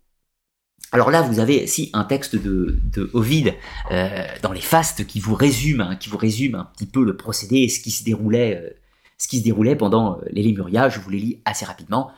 alors 0.92 1.10
là, 1.10 1.22
vous 1.22 1.40
avez 1.40 1.66
si 1.66 1.88
un 1.94 2.04
texte 2.04 2.36
de, 2.36 2.78
de 2.84 3.10
Ovid 3.14 3.54
euh, 3.90 4.26
dans 4.42 4.52
les 4.52 4.60
fastes 4.60 5.06
qui 5.06 5.20
vous 5.20 5.34
résume, 5.34 5.80
hein, 5.80 5.96
qui 5.96 6.10
vous 6.10 6.18
résume 6.18 6.54
un 6.54 6.66
petit 6.76 6.84
peu 6.84 7.02
le 7.02 7.16
procédé, 7.16 7.66
ce 7.70 7.80
qui 7.80 7.90
se 7.90 8.04
déroulait, 8.04 8.60
euh, 8.62 8.70
ce 9.16 9.26
qui 9.26 9.38
se 9.38 9.44
déroulait 9.44 9.74
pendant 9.74 10.18
euh, 10.18 10.24
les 10.30 10.42
Lémuria. 10.42 10.90
Je 10.90 11.00
vous 11.00 11.08
les 11.08 11.18
lis 11.18 11.42
assez 11.46 11.64
rapidement. 11.64 12.10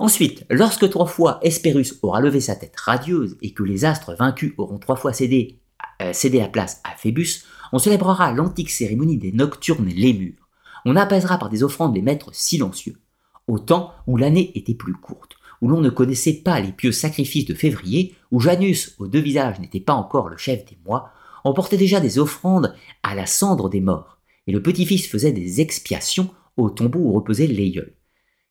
Ensuite, 0.00 0.44
lorsque 0.50 0.90
trois 0.90 1.06
fois 1.06 1.38
Hespérus 1.42 2.00
aura 2.02 2.20
levé 2.20 2.40
sa 2.40 2.56
tête 2.56 2.74
radieuse 2.76 3.36
et 3.42 3.52
que 3.52 3.62
les 3.62 3.84
astres 3.84 4.14
vaincus 4.14 4.54
auront 4.58 4.78
trois 4.78 4.96
fois 4.96 5.12
cédé, 5.12 5.60
cédé 6.12 6.38
la 6.38 6.46
place 6.46 6.80
à 6.84 6.96
Phébus, 6.96 7.42
on 7.72 7.78
célébrera 7.78 8.32
l'antique 8.32 8.70
cérémonie 8.70 9.18
des 9.18 9.32
nocturnes 9.32 9.88
Lémures. 9.88 10.48
On 10.84 10.94
apaisera 10.94 11.36
par 11.36 11.48
des 11.48 11.64
offrandes 11.64 11.96
les 11.96 12.02
maîtres 12.02 12.32
silencieux, 12.32 13.00
au 13.48 13.58
temps 13.58 13.92
où 14.06 14.16
l'année 14.16 14.52
était 14.56 14.74
plus 14.74 14.94
courte 14.94 15.37
où 15.60 15.68
l'on 15.68 15.80
ne 15.80 15.90
connaissait 15.90 16.42
pas 16.42 16.60
les 16.60 16.72
pieux 16.72 16.92
sacrifices 16.92 17.46
de 17.46 17.54
février, 17.54 18.14
où 18.30 18.40
Janus 18.40 18.94
aux 18.98 19.08
deux 19.08 19.20
visages 19.20 19.60
n'était 19.60 19.80
pas 19.80 19.94
encore 19.94 20.28
le 20.28 20.36
chef 20.36 20.64
des 20.64 20.78
mois, 20.84 21.10
on 21.44 21.54
portait 21.54 21.76
déjà 21.76 22.00
des 22.00 22.18
offrandes 22.18 22.74
à 23.02 23.14
la 23.14 23.26
cendre 23.26 23.68
des 23.68 23.80
morts, 23.80 24.18
et 24.46 24.52
le 24.52 24.62
petit-fils 24.62 25.06
faisait 25.06 25.32
des 25.32 25.60
expiations 25.60 26.30
au 26.56 26.70
tombeau 26.70 26.98
où 26.98 27.12
reposait 27.12 27.46
l'aïeul. 27.46 27.94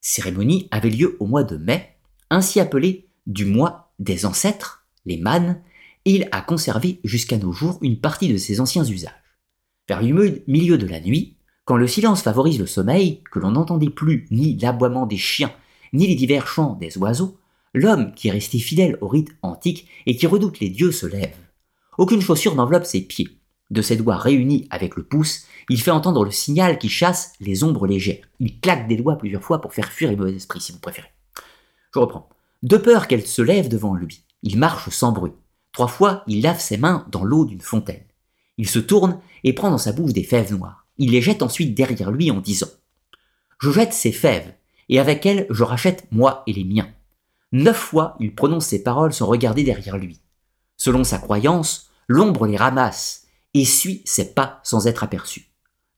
Cérémonie 0.02 0.68
avait 0.72 0.90
lieu 0.90 1.18
au 1.20 1.26
mois 1.26 1.44
de 1.44 1.58
mai, 1.58 1.98
ainsi 2.30 2.60
appelé 2.60 3.10
du 3.26 3.46
mois 3.46 3.92
des 4.00 4.26
ancêtres, 4.26 4.86
les 5.06 5.18
mânes, 5.18 5.62
et 6.06 6.16
il 6.16 6.30
a 6.32 6.42
conservé 6.42 7.02
jusqu'à 7.04 7.38
nos 7.38 7.52
jours 7.52 7.80
une 7.82 8.00
partie 8.00 8.32
de 8.32 8.38
ses 8.38 8.62
anciens 8.62 8.86
usages. 8.86 9.12
Vers 9.90 10.02
le 10.02 10.44
milieu 10.48 10.78
de 10.78 10.88
la 10.88 11.00
nuit, 11.00 11.38
quand 11.66 11.78
le 11.78 11.88
silence 11.88 12.22
favorise 12.22 12.60
le 12.60 12.66
sommeil, 12.66 13.22
que 13.32 13.40
l'on 13.40 13.52
n'entendait 13.52 13.90
plus 13.90 14.26
ni 14.32 14.58
l'aboiement 14.58 15.06
des 15.06 15.18
chiens, 15.18 15.52
ni 15.94 16.08
les 16.08 16.16
divers 16.16 16.48
chants 16.48 16.74
des 16.80 16.98
oiseaux, 16.98 17.38
l'homme 17.74 18.14
qui 18.14 18.28
est 18.28 18.32
resté 18.32 18.60
fidèle 18.60 18.98
au 19.02 19.08
rite 19.08 19.30
antique 19.42 19.88
et 20.06 20.16
qui 20.16 20.28
redoute 20.28 20.60
les 20.60 20.70
dieux 20.70 20.92
se 20.92 21.06
lève. 21.06 21.36
Aucune 21.98 22.22
chaussure 22.22 22.56
n'enveloppe 22.56 22.86
ses 22.86 23.02
pieds. 23.02 23.40
De 23.70 23.82
ses 23.82 23.98
doigts 23.98 24.18
réunis 24.18 24.68
avec 24.70 24.96
le 24.96 25.04
pouce, 25.04 25.46
il 25.70 25.82
fait 25.82 25.92
entendre 25.92 26.24
le 26.24 26.32
signal 26.32 26.80
qui 26.80 26.90
chasse 26.90 27.34
les 27.40 27.64
ombres 27.64 27.88
légères. 27.88 28.26
Il 28.40 28.60
claque 28.60 28.88
des 28.88 28.96
doigts 28.96 29.18
plusieurs 29.18 29.44
fois 29.44 29.60
pour 29.60 29.74
faire 29.74 29.92
fuir 29.92 30.10
les 30.10 30.16
mauvais 30.16 30.36
esprits, 30.36 30.62
si 30.62 30.72
vous 30.72 30.80
préférez. 30.80 31.12
Je 31.94 32.00
reprends. 32.00 32.30
De 32.64 32.78
peur 32.78 33.08
qu'elle 33.08 33.26
se 33.26 33.42
lève 33.42 33.68
devant 33.68 33.94
lui, 33.94 34.24
il 34.42 34.58
marche 34.58 34.90
sans 34.90 35.12
bruit. 35.12 35.34
Trois 35.74 35.88
fois, 35.88 36.24
il 36.28 36.42
lave 36.42 36.60
ses 36.60 36.78
mains 36.78 37.06
dans 37.12 37.24
l'eau 37.24 37.46
d'une 37.46 37.62
fontaine. 37.62 38.04
Il 38.58 38.68
se 38.68 38.80
tourne 38.80 39.20
et 39.44 39.54
prend 39.54 39.70
dans 39.70 39.78
sa 39.78 39.92
bouche 39.92 40.14
des 40.14 40.24
fèves 40.24 40.54
noires. 40.54 40.88
Il 40.98 41.12
les 41.12 41.22
jette 41.22 41.44
ensuite 41.44 41.76
derrière 41.76 42.12
lui 42.12 42.32
en 42.32 42.40
disant 42.40 42.68
Je 43.60 43.72
jette 43.72 43.94
ces 43.94 44.12
fèves, 44.12 44.54
et 44.90 45.00
avec 45.00 45.26
elles 45.26 45.48
je 45.50 45.64
rachète 45.64 46.08
moi 46.12 46.44
et 46.48 46.54
les 46.54 46.64
miens. 46.64 46.90
Neuf 47.52 47.78
fois 47.78 48.16
il 48.20 48.36
prononce 48.36 48.68
ces 48.68 48.84
paroles 48.84 49.14
sans 49.14 49.26
regarder 49.26 49.64
derrière 49.64 49.98
lui. 49.98 50.22
Selon 50.78 51.04
sa 51.04 51.18
croyance, 51.18 51.90
l'ombre 52.08 52.48
les 52.48 52.58
ramasse 52.58 53.28
et 53.54 53.66
suit 53.66 54.02
ses 54.06 54.34
pas 54.34 54.60
sans 54.64 54.88
être 54.88 55.04
aperçu. 55.04 55.50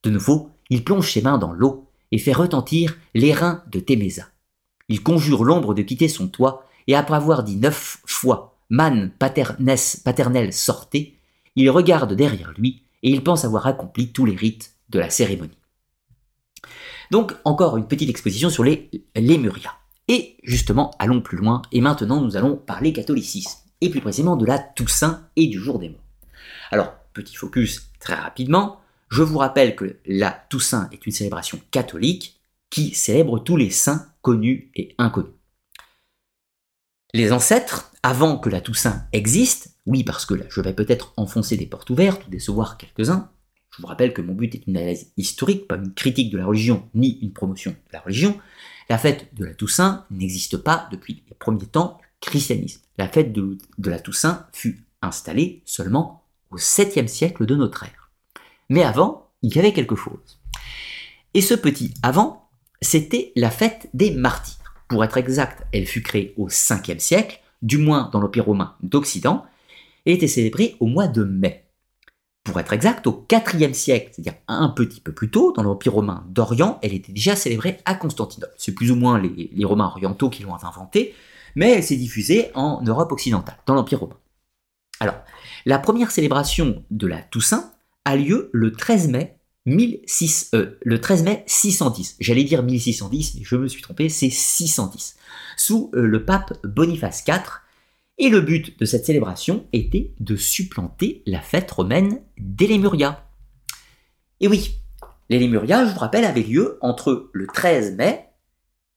De 0.04 0.10
nouveau, 0.10 0.52
il 0.70 0.84
plonge 0.84 1.12
ses 1.12 1.22
mains 1.22 1.38
dans 1.38 1.52
l'eau 1.52 1.90
et 2.12 2.18
fait 2.18 2.34
retentir 2.34 2.98
les 3.14 3.34
reins 3.34 3.64
de 3.72 3.80
Témésa. 3.80 4.24
Il 4.88 5.04
conjure 5.04 5.44
l'ombre 5.44 5.74
de 5.74 5.82
quitter 5.82 6.08
son 6.08 6.28
toit, 6.28 6.66
et 6.88 6.96
après 6.96 7.16
avoir 7.16 7.44
dit 7.44 7.58
neuf 7.58 8.02
fois 8.06 8.58
Man 8.72 9.12
paternel 9.18 10.54
sortez, 10.54 11.18
il 11.56 11.70
regarde 11.70 12.14
derrière 12.14 12.54
lui 12.58 12.84
et 13.04 13.10
il 13.10 13.24
pense 13.24 13.46
avoir 13.46 13.68
accompli 13.68 14.12
tous 14.12 14.26
les 14.26 14.36
rites 14.36 14.76
de 14.90 15.00
la 15.00 15.10
cérémonie. 15.10 15.59
Donc 17.12 17.36
encore 17.44 17.78
une 17.78 17.88
petite 17.88 18.10
exposition 18.10 18.50
sur 18.50 18.64
les 18.64 18.90
Lémurias. 19.16 19.74
Et 20.08 20.38
justement, 20.44 20.92
allons 21.00 21.22
plus 21.22 21.38
loin, 21.38 21.62
et 21.72 21.82
maintenant 21.82 22.22
nous 22.22 22.36
allons 22.36 22.56
parler 22.56 22.94
catholicisme, 22.94 23.60
et 23.82 23.90
plus 23.90 24.02
précisément 24.02 24.36
de 24.36 24.46
la 24.46 24.60
Toussaint 24.60 25.28
et 25.36 25.48
du 25.48 25.60
jour 25.60 25.80
des 25.80 25.90
morts. 25.90 26.04
Alors, 26.72 26.94
petit 27.14 27.36
focus 27.36 27.92
très 28.00 28.16
rapidement, 28.16 28.80
je 29.10 29.24
vous 29.24 29.38
rappelle 29.38 29.76
que 29.76 29.98
la 30.06 30.32
Toussaint 30.50 30.90
est 30.92 31.06
une 31.06 31.12
célébration 31.12 31.60
catholique 31.72 32.40
qui 32.70 32.94
célèbre 32.94 33.40
tous 33.40 33.58
les 33.58 33.72
saints 33.72 34.08
connus 34.22 34.72
et 34.76 34.96
inconnus. 34.98 35.34
Les 37.14 37.32
ancêtres, 37.32 37.92
avant 38.04 38.38
que 38.38 38.50
la 38.50 38.62
Toussaint 38.62 39.08
existe, 39.14 39.76
oui 39.86 40.04
parce 40.04 40.26
que 40.26 40.36
là 40.36 40.46
je 40.50 40.62
vais 40.62 40.74
peut-être 40.74 41.14
enfoncer 41.18 41.58
des 41.58 41.66
portes 41.66 41.90
ouvertes 41.90 42.28
ou 42.28 42.30
décevoir 42.30 42.78
quelques-uns, 42.78 43.32
je 43.72 43.82
vous 43.82 43.88
rappelle 43.88 44.14
que 44.14 44.22
mon 44.22 44.34
but 44.34 44.56
est 44.56 44.68
une 44.68 44.78
analyse 44.78 45.12
historique, 45.18 45.68
pas 45.68 45.76
une 45.76 45.94
critique 45.94 46.32
de 46.32 46.38
la 46.38 46.46
religion 46.46 46.88
ni 46.96 47.20
une 47.22 47.34
promotion 47.34 47.72
de 47.72 47.94
la 47.94 48.02
religion, 48.02 48.40
la 48.90 48.98
fête 48.98 49.34
de 49.36 49.46
la 49.46 49.54
Toussaint 49.54 50.06
n'existe 50.10 50.58
pas 50.58 50.90
depuis 50.92 51.24
les 51.30 51.36
premiers 51.36 51.68
temps 51.68 52.00
du 52.22 52.30
christianisme. 52.30 52.82
La 52.98 53.08
fête 53.08 53.32
de, 53.32 53.58
la 53.86 54.00
Toussaint 54.00 54.48
fut 54.52 54.84
installée 55.04 55.62
seulement 55.66 56.24
au 56.50 56.58
7e 56.58 57.08
siècle 57.08 57.46
de 57.46 57.56
notre 57.56 57.84
ère. 57.84 58.10
Mais 58.68 58.84
avant, 58.84 59.30
il 59.44 59.56
y 59.56 59.60
avait 59.60 59.74
quelque 59.74 59.96
chose. 59.96 60.40
Et 61.36 61.42
ce 61.42 61.54
petit 61.54 61.94
avant, 62.02 62.50
c'était 62.82 63.32
la 63.36 63.52
fête 63.52 63.90
des 63.94 64.12
martyrs. 64.12 64.56
Pour 64.88 65.04
être 65.04 65.18
exact, 65.18 65.68
elle 65.72 65.86
fut 65.86 66.02
créée 66.02 66.34
au 66.36 66.50
5e 66.50 66.98
siècle, 66.98 67.42
du 67.62 67.78
moins 67.78 68.10
dans 68.12 68.20
l'Empire 68.20 68.46
romain 68.46 68.76
d'Occident, 68.82 69.46
et 70.08 70.14
était 70.14 70.28
célébrée 70.28 70.76
au 70.80 70.88
mois 70.88 71.08
de 71.08 71.24
mai. 71.24 71.69
Pour 72.44 72.60
être 72.60 72.74
exact, 72.74 73.06
au 73.06 73.26
4e 73.28 73.74
siècle, 73.74 74.12
c'est-à-dire 74.12 74.40
un 74.48 74.70
petit 74.70 75.02
peu 75.02 75.12
plus 75.12 75.30
tôt, 75.30 75.52
dans 75.52 75.64
l'Empire 75.64 75.94
romain 75.94 76.26
d'Orient, 76.30 76.80
elle 76.82 76.94
était 76.94 77.12
déjà 77.12 77.36
célébrée 77.36 77.78
à 77.86 77.96
Constantinople. 77.96 78.54
C'est 78.58 78.74
plus 78.74 78.92
ou 78.92 78.96
moins 78.96 79.20
les, 79.20 79.66
Romains 79.66 79.88
orientaux 79.88 80.30
qui 80.30 80.44
l'ont 80.44 80.56
inventée, 80.56 81.14
mais 81.56 81.72
elle 81.72 81.84
s'est 81.84 81.98
diffusée 81.98 82.50
en 82.56 82.82
Europe 82.82 83.12
occidentale, 83.12 83.58
dans 83.66 83.76
l'Empire 83.76 84.00
romain. 84.00 84.18
Alors, 85.00 85.16
la 85.66 85.80
première 85.80 86.12
célébration 86.12 86.84
de 86.92 87.08
la 87.08 87.22
Toussaint 87.22 87.72
a 88.06 88.16
lieu 88.16 88.50
le 88.54 88.72
13 88.72 89.10
mai 89.10 89.40
1600, 89.66 90.58
euh, 90.58 90.80
le 90.84 91.00
13 91.00 91.24
mai 91.24 91.44
610. 91.46 92.16
J'allais 92.20 92.44
dire 92.44 92.64
1610, 92.64 93.36
mais 93.36 93.44
je 93.44 93.56
me 93.56 93.68
suis 93.68 93.82
trompé, 93.82 94.10
c'est 94.10 94.30
610. 94.30 95.16
Sous 95.58 95.92
euh, 95.94 96.08
le 96.08 96.26
pape 96.26 96.54
Boniface 96.64 97.24
IV. 97.28 97.62
Et 98.20 98.30
le 98.30 98.42
but 98.42 98.78
de 98.78 98.86
cette 98.86 99.06
célébration 99.06 99.66
était 99.72 100.14
de 100.20 100.36
supplanter 100.36 101.24
la 101.26 101.40
fête 101.40 101.72
romaine 101.72 102.22
des 102.38 102.68
Lémurias. 102.68 103.24
Et 104.42 104.50
oui, 104.50 104.82
les 105.30 105.40
Lémurias, 105.40 105.86
je 105.86 105.94
vous 105.94 106.00
rappelle, 106.00 106.26
avaient 106.26 106.44
lieu 106.44 106.78
entre 106.82 107.30
le 107.32 107.48
13 107.48 107.96
mai, 107.96 108.26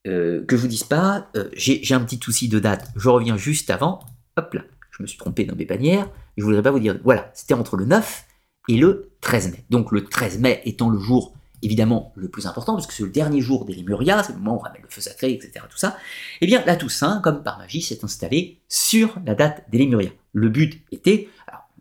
euh, 0.09 0.45
que 0.45 0.57
je 0.57 0.63
vous 0.63 0.69
dise 0.69 0.83
pas, 0.83 1.31
j'ai 1.53 1.95
un 1.95 2.01
petit 2.01 2.19
souci 2.23 2.49
de 2.49 2.59
date, 2.59 2.89
je 2.97 3.09
reviens 3.09 3.37
juste 3.37 3.71
avant, 3.71 4.01
hop 4.37 4.55
là, 4.55 4.63
je 4.91 5.03
me 5.03 5.07
suis 5.07 5.19
trompé 5.19 5.45
dans 5.45 5.55
mes 5.55 5.67
bannières, 5.67 6.11
je 6.37 6.43
voudrais 6.43 6.63
pas 6.63 6.73
vous 6.73 6.81
dire, 6.81 6.99
voilà, 7.05 7.31
c'était 7.33 7.55
entre 7.55 7.77
le 7.77 7.85
9 7.85 8.25
et 8.69 8.77
le 8.77 9.13
13 9.21 9.53
mai. 9.53 9.65
Donc 9.71 9.93
le 9.93 10.05
13 10.05 10.41
mai 10.41 10.63
étant 10.65 10.91
le 10.91 10.99
jour 10.99 11.33
évidemment 11.63 12.13
le 12.17 12.29
plus 12.29 12.47
important, 12.47 12.75
parce 12.75 12.87
que 12.87 12.93
c'est 12.93 13.03
le 13.03 13.11
dernier 13.11 13.41
jour 13.41 13.65
des 13.65 13.75
Lémurias, 13.75 14.25
c'est 14.25 14.33
le 14.33 14.39
moment 14.39 14.55
où 14.55 14.57
on 14.57 14.63
ramène 14.63 14.83
le 14.83 14.89
feu 14.89 15.01
sacré, 15.01 15.33
etc. 15.33 15.65
Tout 15.71 15.79
ça, 15.79 15.97
eh 16.41 16.47
bien 16.47 16.63
la 16.67 16.77
Toussaint, 16.77 17.21
comme 17.23 17.43
par 17.43 17.59
magie, 17.59 17.83
s'est 17.83 18.05
installée 18.05 18.59
sur 18.69 19.17
la 19.25 19.35
date 19.35 19.65
des 19.71 19.79
Lémurias. 19.79 20.13
Le 20.33 20.49
but 20.49 20.83
était, 20.91 21.29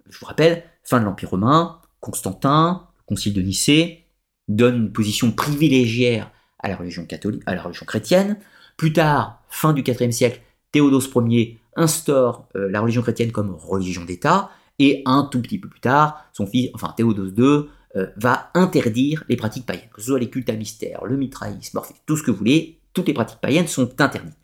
je 0.09 0.19
vous 0.19 0.25
rappelle, 0.25 0.63
fin 0.83 0.99
de 0.99 1.05
l'Empire 1.05 1.31
romain, 1.31 1.79
Constantin, 1.99 2.87
le 2.97 3.03
concile 3.05 3.33
de 3.33 3.41
Nicée, 3.41 4.05
donne 4.47 4.75
une 4.75 4.91
position 4.91 5.31
privilégiée 5.31 6.23
à 6.59 6.69
la 6.69 6.75
religion 6.75 7.05
catholique, 7.05 7.43
à 7.45 7.55
la 7.55 7.61
religion 7.61 7.85
chrétienne. 7.85 8.37
Plus 8.77 8.93
tard, 8.93 9.41
fin 9.49 9.73
du 9.73 9.81
IVe 9.81 10.11
siècle, 10.11 10.41
Théodose 10.71 11.11
Ier 11.27 11.59
instaure 11.75 12.47
euh, 12.55 12.69
la 12.69 12.81
religion 12.81 13.01
chrétienne 13.01 13.31
comme 13.31 13.55
religion 13.55 14.03
d'État, 14.05 14.51
et 14.79 15.03
un 15.05 15.27
tout 15.31 15.41
petit 15.41 15.59
peu 15.59 15.69
plus 15.69 15.79
tard, 15.79 16.25
son 16.33 16.47
fils, 16.47 16.71
enfin 16.73 16.93
Théodose 16.95 17.33
II, 17.37 17.69
euh, 17.95 18.07
va 18.15 18.49
interdire 18.53 19.23
les 19.29 19.35
pratiques 19.35 19.65
païennes, 19.65 19.89
que 19.93 20.01
ce 20.01 20.07
soit 20.07 20.19
les 20.19 20.29
cultes 20.29 20.49
à 20.49 20.53
mystère, 20.53 21.05
le 21.05 21.17
mitraïsme, 21.17 21.81
tout 22.05 22.17
ce 22.17 22.23
que 22.23 22.31
vous 22.31 22.37
voulez, 22.37 22.79
toutes 22.93 23.07
les 23.07 23.13
pratiques 23.13 23.41
païennes 23.41 23.67
sont 23.67 23.89
interdites. 23.99 24.37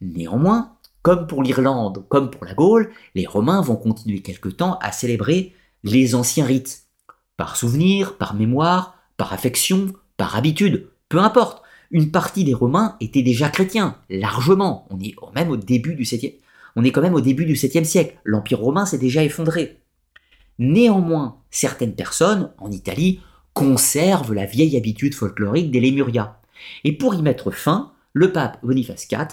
Néanmoins, 0.00 0.72
comme 1.02 1.26
pour 1.26 1.42
l'Irlande, 1.42 2.04
comme 2.08 2.30
pour 2.30 2.44
la 2.44 2.54
Gaule, 2.54 2.90
les 3.14 3.26
Romains 3.26 3.60
vont 3.60 3.76
continuer 3.76 4.20
quelque 4.20 4.48
temps 4.48 4.78
à 4.80 4.92
célébrer 4.92 5.54
les 5.84 6.14
anciens 6.14 6.46
rites, 6.46 6.84
par 7.36 7.56
souvenir, 7.56 8.16
par 8.16 8.34
mémoire, 8.34 8.96
par 9.16 9.32
affection, 9.32 9.92
par 10.16 10.36
habitude, 10.36 10.88
peu 11.08 11.18
importe. 11.18 11.62
Une 11.92 12.10
partie 12.10 12.44
des 12.44 12.54
Romains 12.54 12.96
étaient 13.00 13.22
déjà 13.22 13.48
chrétiens, 13.48 13.96
largement. 14.10 14.88
On 14.90 14.98
est 14.98 15.14
même 15.34 15.50
au 15.50 15.56
début 15.56 15.94
du 15.94 16.04
7 16.04 16.40
on 16.76 16.84
est 16.84 16.92
quand 16.92 17.00
même 17.00 17.14
au 17.14 17.22
début 17.22 17.46
du 17.46 17.54
7e 17.54 17.84
siècle. 17.84 18.18
L'Empire 18.24 18.60
romain 18.60 18.84
s'est 18.84 18.98
déjà 18.98 19.24
effondré. 19.24 19.78
Néanmoins, 20.58 21.38
certaines 21.50 21.94
personnes, 21.94 22.50
en 22.58 22.70
Italie, 22.70 23.20
conservent 23.52 24.34
la 24.34 24.46
vieille 24.46 24.76
habitude 24.76 25.14
folklorique 25.14 25.70
des 25.70 25.80
Lémurias. 25.80 26.36
Et 26.84 26.92
pour 26.92 27.14
y 27.14 27.22
mettre 27.22 27.50
fin, 27.50 27.92
le 28.12 28.32
pape 28.32 28.58
Boniface 28.62 29.06
IV 29.10 29.26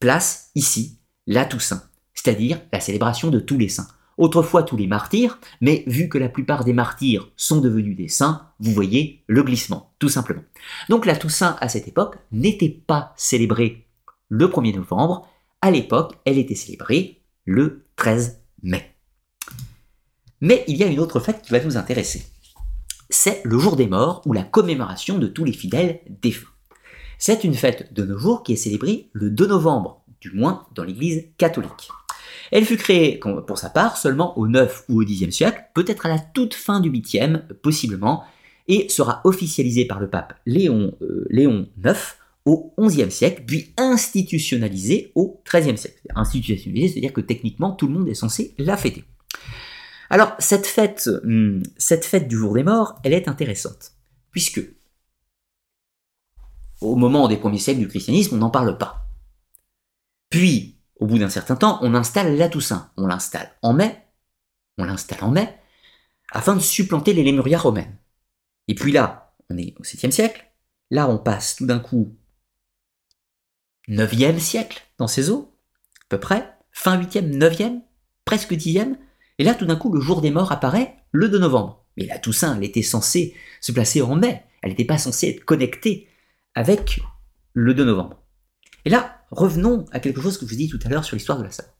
place 0.00 0.50
ici 0.54 0.98
la 1.26 1.44
Toussaint, 1.44 1.82
c'est-à-dire 2.14 2.60
la 2.72 2.80
célébration 2.80 3.30
de 3.30 3.40
tous 3.40 3.58
les 3.58 3.68
saints. 3.68 3.88
Autrefois 4.18 4.62
tous 4.62 4.76
les 4.76 4.86
martyrs, 4.86 5.38
mais 5.60 5.84
vu 5.86 6.08
que 6.08 6.16
la 6.16 6.30
plupart 6.30 6.64
des 6.64 6.72
martyrs 6.72 7.30
sont 7.36 7.60
devenus 7.60 7.96
des 7.96 8.08
saints, 8.08 8.48
vous 8.60 8.72
voyez 8.72 9.22
le 9.26 9.42
glissement, 9.42 9.92
tout 9.98 10.08
simplement. 10.08 10.44
Donc 10.88 11.04
la 11.04 11.16
Toussaint 11.16 11.56
à 11.60 11.68
cette 11.68 11.88
époque 11.88 12.16
n'était 12.32 12.70
pas 12.70 13.12
célébrée 13.16 13.86
le 14.28 14.48
1er 14.48 14.74
novembre, 14.74 15.28
à 15.60 15.70
l'époque, 15.70 16.14
elle 16.24 16.38
était 16.38 16.54
célébrée 16.54 17.22
le 17.44 17.84
13 17.96 18.40
mai. 18.62 18.95
Mais 20.46 20.62
il 20.68 20.76
y 20.76 20.84
a 20.84 20.86
une 20.86 21.00
autre 21.00 21.18
fête 21.18 21.42
qui 21.42 21.50
va 21.50 21.58
nous 21.58 21.76
intéresser. 21.76 22.24
C'est 23.10 23.40
le 23.42 23.58
jour 23.58 23.74
des 23.74 23.88
morts 23.88 24.22
ou 24.26 24.32
la 24.32 24.44
commémoration 24.44 25.18
de 25.18 25.26
tous 25.26 25.42
les 25.42 25.52
fidèles 25.52 26.02
défunts. 26.22 26.46
C'est 27.18 27.42
une 27.42 27.54
fête 27.54 27.92
de 27.92 28.04
nos 28.04 28.16
jours 28.16 28.44
qui 28.44 28.52
est 28.52 28.56
célébrée 28.56 29.08
le 29.12 29.30
2 29.30 29.48
novembre, 29.48 30.04
du 30.20 30.30
moins 30.30 30.64
dans 30.76 30.84
l'Église 30.84 31.24
catholique. 31.36 31.90
Elle 32.52 32.64
fut 32.64 32.76
créée, 32.76 33.18
pour 33.18 33.58
sa 33.58 33.70
part, 33.70 33.96
seulement 33.96 34.38
au 34.38 34.46
9 34.46 34.84
ou 34.88 35.00
au 35.00 35.04
10e 35.04 35.32
siècle, 35.32 35.64
peut-être 35.74 36.06
à 36.06 36.10
la 36.10 36.20
toute 36.20 36.54
fin 36.54 36.78
du 36.78 36.92
8e, 36.92 37.48
possiblement, 37.54 38.22
et 38.68 38.88
sera 38.88 39.22
officialisée 39.24 39.84
par 39.84 39.98
le 39.98 40.08
pape 40.08 40.34
Léon, 40.46 40.92
euh, 41.02 41.26
Léon 41.28 41.66
IX 41.84 41.98
au 42.44 42.72
XIe 42.78 43.10
siècle, 43.10 43.42
puis 43.44 43.72
institutionnalisé 43.76 45.10
au 45.16 45.42
XIIIe 45.44 45.76
siècle. 45.76 45.98
Institutionnalisé, 46.14 46.86
c'est-à-dire 46.86 47.12
que 47.12 47.20
techniquement 47.20 47.72
tout 47.72 47.88
le 47.88 47.94
monde 47.94 48.08
est 48.08 48.14
censé 48.14 48.54
la 48.58 48.76
fêter. 48.76 49.02
Alors 50.10 50.34
cette 50.38 50.66
fête, 50.66 51.08
hmm, 51.24 51.62
cette 51.76 52.04
fête 52.04 52.28
du 52.28 52.36
jour 52.36 52.54
des 52.54 52.62
morts, 52.62 53.00
elle 53.04 53.12
est 53.12 53.28
intéressante, 53.28 53.92
puisque 54.30 54.60
au 56.80 56.94
moment 56.94 57.28
des 57.28 57.36
premiers 57.36 57.58
siècles 57.58 57.80
du 57.80 57.88
christianisme, 57.88 58.36
on 58.36 58.38
n'en 58.38 58.50
parle 58.50 58.76
pas. 58.78 59.08
Puis, 60.30 60.78
au 60.96 61.06
bout 61.06 61.18
d'un 61.18 61.30
certain 61.30 61.56
temps, 61.56 61.78
on 61.82 61.94
installe 61.94 62.36
la 62.36 62.48
Toussaint. 62.48 62.90
On 62.96 63.06
l'installe 63.06 63.50
en 63.62 63.72
mai, 63.72 64.04
on 64.78 64.84
l'installe 64.84 65.24
en 65.24 65.30
mai, 65.30 65.58
afin 66.30 66.54
de 66.54 66.60
supplanter 66.60 67.12
les 67.14 67.22
Lémurias 67.22 67.58
romaines. 67.58 67.96
Et 68.68 68.74
puis 68.74 68.92
là, 68.92 69.34
on 69.50 69.56
est 69.56 69.74
au 69.78 69.82
7e 69.82 70.10
siècle, 70.10 70.44
là 70.90 71.08
on 71.08 71.18
passe 71.18 71.56
tout 71.56 71.66
d'un 71.66 71.78
coup 71.78 72.16
9e 73.88 74.38
siècle 74.38 74.82
dans 74.98 75.06
ces 75.06 75.30
eaux, 75.30 75.56
à 76.02 76.06
peu 76.08 76.20
près, 76.20 76.52
fin 76.72 77.00
8e, 77.00 77.38
9e, 77.38 77.82
presque 78.24 78.52
10e, 78.52 78.96
et 79.38 79.44
là 79.44 79.54
tout 79.54 79.66
d'un 79.66 79.76
coup 79.76 79.92
le 79.92 80.00
jour 80.00 80.20
des 80.20 80.30
morts 80.30 80.52
apparaît 80.52 80.96
le 81.12 81.28
2 81.28 81.38
novembre. 81.38 81.84
Mais 81.96 82.06
la 82.06 82.18
Toussaint, 82.18 82.56
elle 82.56 82.64
était 82.64 82.82
censée 82.82 83.34
se 83.60 83.72
placer 83.72 84.02
en 84.02 84.16
mai, 84.16 84.42
elle 84.62 84.70
n'était 84.70 84.84
pas 84.84 84.98
censée 84.98 85.28
être 85.28 85.44
connectée 85.44 86.08
avec 86.54 87.00
le 87.54 87.74
2 87.74 87.84
novembre. 87.84 88.22
Et 88.84 88.90
là, 88.90 89.22
revenons 89.30 89.86
à 89.92 90.00
quelque 90.00 90.20
chose 90.20 90.38
que 90.38 90.46
je 90.46 90.50
vous 90.50 90.56
dit 90.56 90.68
tout 90.68 90.80
à 90.84 90.88
l'heure 90.88 91.04
sur 91.04 91.16
l'histoire 91.16 91.38
de 91.38 91.44
la 91.44 91.50
Samin. 91.50 91.70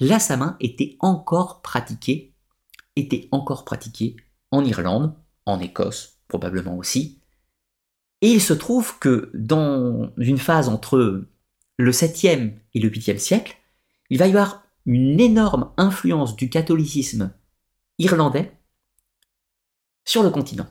La 0.00 0.18
Samin 0.18 0.56
était 0.60 0.96
encore 1.00 1.62
pratiquée, 1.62 2.34
était 2.96 3.28
encore 3.30 3.64
pratiquée 3.64 4.16
en 4.50 4.64
Irlande, 4.64 5.14
en 5.46 5.60
Écosse 5.60 6.18
probablement 6.28 6.76
aussi, 6.76 7.20
et 8.22 8.28
il 8.28 8.40
se 8.40 8.52
trouve 8.52 8.98
que 8.98 9.30
dans 9.34 10.12
une 10.18 10.38
phase 10.38 10.68
entre 10.68 11.26
le 11.78 11.90
7e 11.90 12.52
et 12.74 12.80
le 12.80 12.90
8e 12.90 13.18
siècle, 13.18 13.56
il 14.10 14.18
va 14.18 14.26
y 14.26 14.30
avoir 14.30 14.64
une 14.86 15.20
énorme 15.20 15.72
influence 15.76 16.36
du 16.36 16.48
catholicisme 16.50 17.32
irlandais 17.98 18.52
sur 20.04 20.22
le 20.22 20.30
continent. 20.30 20.66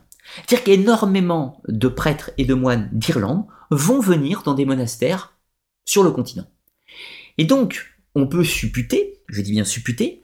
C'est-à-dire 0.46 0.64
qu'énormément 0.64 1.62
de 1.68 1.88
prêtres 1.88 2.30
et 2.38 2.44
de 2.44 2.54
moines 2.54 2.88
d'Irlande 2.92 3.46
vont 3.70 4.00
venir 4.00 4.42
dans 4.42 4.54
des 4.54 4.64
monastères 4.64 5.36
sur 5.84 6.02
le 6.02 6.10
continent. 6.10 6.46
Et 7.38 7.44
donc, 7.44 7.96
on 8.14 8.26
peut 8.26 8.44
supputer, 8.44 9.22
je 9.28 9.40
dis 9.40 9.52
bien 9.52 9.64
supputer, 9.64 10.22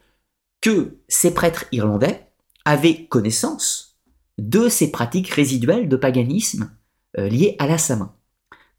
que 0.60 0.98
ces 1.08 1.32
prêtres 1.32 1.66
irlandais 1.72 2.26
avaient 2.64 3.06
connaissance 3.06 3.98
de 4.38 4.68
ces 4.68 4.90
pratiques 4.90 5.30
résiduelles 5.30 5.88
de 5.88 5.96
paganisme 5.96 6.76
euh, 7.18 7.28
liées 7.28 7.56
à 7.58 7.66
la 7.66 7.78
Samin. 7.78 8.14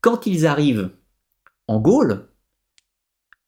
Quand 0.01 0.27
ils 0.27 0.45
arrivent 0.45 0.91
en 1.67 1.79
Gaule, 1.79 2.29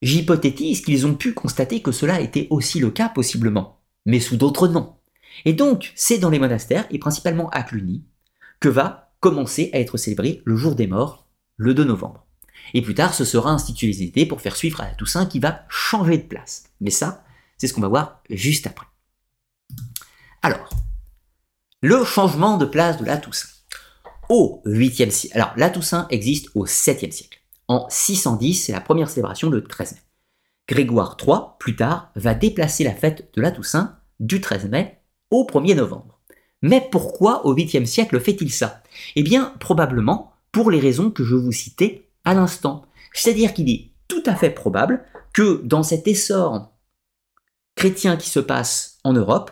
j'hypothétise 0.02 0.82
qu'ils 0.82 1.06
ont 1.06 1.16
pu 1.16 1.34
constater 1.34 1.82
que 1.82 1.92
cela 1.92 2.22
était 2.22 2.48
aussi 2.50 2.80
le 2.80 2.92
cas 2.92 3.10
possiblement, 3.10 3.82
mais 4.06 4.20
sous 4.20 4.38
d'autres 4.38 4.68
noms. 4.68 4.96
Et 5.46 5.54
donc, 5.54 5.92
c'est 5.96 6.18
dans 6.18 6.30
les 6.30 6.40
monastères, 6.40 6.88
et 6.92 7.00
principalement 7.00 7.50
à 7.50 7.64
Cluny, 7.64 8.04
que 8.60 8.70
va 8.70 9.14
commencer 9.20 9.70
à 9.74 9.80
être 9.80 9.98
célébré 9.98 10.42
le 10.46 10.56
jour 10.56 10.76
des 10.76 10.88
morts, 10.88 11.28
le 11.58 11.74
2 11.74 11.84
novembre. 11.84 12.26
Et 12.74 12.82
plus 12.82 12.96
tard, 12.96 13.14
ce 13.14 13.26
sera 13.26 13.58
étés 13.82 14.26
pour 14.26 14.42
faire 14.42 14.56
suivre 14.56 14.82
à 14.82 14.88
la 14.88 14.96
Toussaint 14.96 15.26
qui 15.26 15.40
va 15.40 15.66
changer 15.70 16.18
de 16.18 16.24
place. 16.24 16.66
Mais 16.82 16.92
ça, 16.92 17.24
c'est 17.58 17.68
ce 17.68 17.74
qu'on 17.74 17.82
va 17.82 17.88
voir 17.88 18.22
juste 18.30 18.68
après. 18.68 18.86
Alors, 20.42 20.70
le 21.82 22.04
changement 22.04 22.58
de 22.58 22.66
place 22.66 22.98
de 22.98 23.06
la 23.06 23.18
Toussaint. 23.18 23.50
Au 24.30 24.62
8e 24.66 25.10
siècle. 25.10 25.36
Alors, 25.36 25.54
la 25.58 25.70
Toussaint 25.70 26.08
existe 26.10 26.50
au 26.54 26.66
7e 26.66 27.12
siècle. 27.12 27.39
En 27.70 27.86
610, 27.88 28.56
c'est 28.56 28.72
la 28.72 28.82
première 28.82 29.10
célébration 29.10 29.52
de 29.52 29.60
13 29.60 29.94
mai. 29.94 30.02
Grégoire 30.68 31.16
III, 31.22 31.38
plus 31.60 31.76
tard, 31.76 32.12
va 32.16 32.34
déplacer 32.34 32.84
la 32.84 32.96
fête 32.96 33.30
de 33.36 33.42
la 33.42 33.52
Toussaint 33.52 34.00
du 34.20 34.42
13 34.42 34.70
mai 34.70 35.00
au 35.30 35.46
1er 35.46 35.76
novembre. 35.76 36.20
Mais 36.64 36.90
pourquoi 36.92 37.46
au 37.46 37.56
8e 37.56 37.86
siècle 37.86 38.20
fait-il 38.20 38.52
ça? 38.52 38.82
Eh 39.16 39.22
bien, 39.22 39.54
probablement 39.60 40.34
pour 40.52 40.72
les 40.72 40.80
raisons 40.80 41.12
que 41.12 41.24
je 41.24 41.36
vous 41.36 41.52
citais 41.52 42.10
à 42.26 42.34
l'instant. 42.34 42.86
C'est-à-dire 43.14 43.54
qu'il 43.54 43.70
est 43.70 43.92
tout 44.08 44.24
à 44.26 44.36
fait 44.36 44.50
probable 44.50 45.06
que 45.32 45.62
dans 45.64 45.84
cet 45.84 46.08
essor 46.08 46.74
chrétien 47.76 48.18
qui 48.18 48.30
se 48.30 48.40
passe 48.40 48.98
en 49.04 49.14
Europe, 49.14 49.52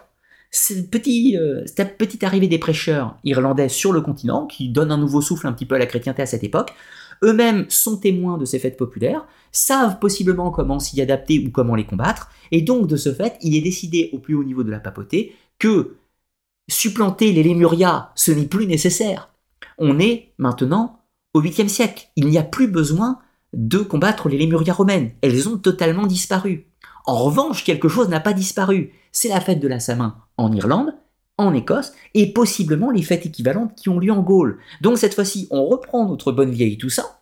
cette, 0.50 0.96
euh, 1.08 1.64
cette 1.68 2.00
petite 2.00 2.24
arrivée 2.24 2.48
des 2.48 2.58
prêcheurs 2.58 3.18
irlandais 3.24 3.70
sur 3.70 3.94
le 3.94 4.02
continent, 4.02 4.48
qui 4.48 4.70
donne 4.70 4.92
un 4.92 4.98
nouveau 4.98 5.22
souffle 5.22 5.46
un 5.46 5.54
petit 5.54 5.66
peu 5.66 5.76
à 5.76 5.80
la 5.80 5.86
chrétienté 5.86 6.24
à 6.24 6.26
cette 6.26 6.44
époque, 6.44 6.74
eux-mêmes 7.24 7.66
sont 7.70 7.98
témoins 7.98 8.38
de 8.38 8.46
ces 8.46 8.60
fêtes 8.60 8.78
populaires, 8.78 9.26
savent 9.52 10.00
possiblement 10.00 10.52
comment 10.52 10.80
s'y 10.80 11.02
adapter 11.02 11.44
ou 11.46 11.52
comment 11.52 11.76
les 11.76 11.86
combattre, 11.86 12.30
et 12.52 12.62
donc 12.62 12.88
de 12.88 12.98
ce 12.98 13.14
fait, 13.14 13.38
il 13.42 13.56
est 13.56 13.62
décidé 13.62 14.10
au 14.14 14.20
plus 14.20 14.36
haut 14.36 14.44
niveau 14.44 14.64
de 14.64 14.72
la 14.72 14.80
papauté 14.80 15.36
que 15.60 15.98
supplanter 16.70 17.32
les 17.32 17.44
Lémurias, 17.44 18.12
ce 18.16 18.32
n'est 18.32 18.46
plus 18.46 18.68
nécessaire. 18.68 19.32
On 19.78 20.00
est 20.00 20.34
maintenant 20.38 21.02
au 21.34 21.42
8e 21.42 21.68
siècle. 21.68 22.10
Il 22.16 22.28
n'y 22.28 22.38
a 22.38 22.44
plus 22.44 22.68
besoin 22.68 23.20
de 23.54 23.80
combattre 23.80 24.30
les 24.30 24.38
Lémurias 24.38 24.74
romaines. 24.74 25.12
Elles 25.22 25.48
ont 25.48 25.58
totalement 25.58 26.06
disparu. 26.06 26.68
En 27.06 27.18
revanche, 27.18 27.64
quelque 27.64 27.88
chose 27.88 28.10
n'a 28.10 28.20
pas 28.20 28.34
disparu. 28.34 28.92
C'est 29.12 29.30
la 29.30 29.40
fête 29.40 29.60
de 29.60 29.68
la 29.68 29.80
Samin 29.80 30.18
en 30.36 30.52
Irlande, 30.52 30.94
en 31.38 31.54
Écosse, 31.54 31.94
et 32.14 32.34
possiblement 32.34 32.90
les 32.90 33.04
fêtes 33.04 33.26
équivalentes 33.26 33.76
qui 33.76 33.90
ont 33.90 34.00
lieu 34.00 34.12
en 34.12 34.22
Gaule. 34.22 34.60
Donc 34.82 34.98
cette 34.98 35.14
fois-ci, 35.14 35.48
on 35.52 35.66
reprend 35.66 36.08
notre 36.08 36.32
bonne 36.32 36.52
vieille 36.52 36.78
ça, 36.90 37.20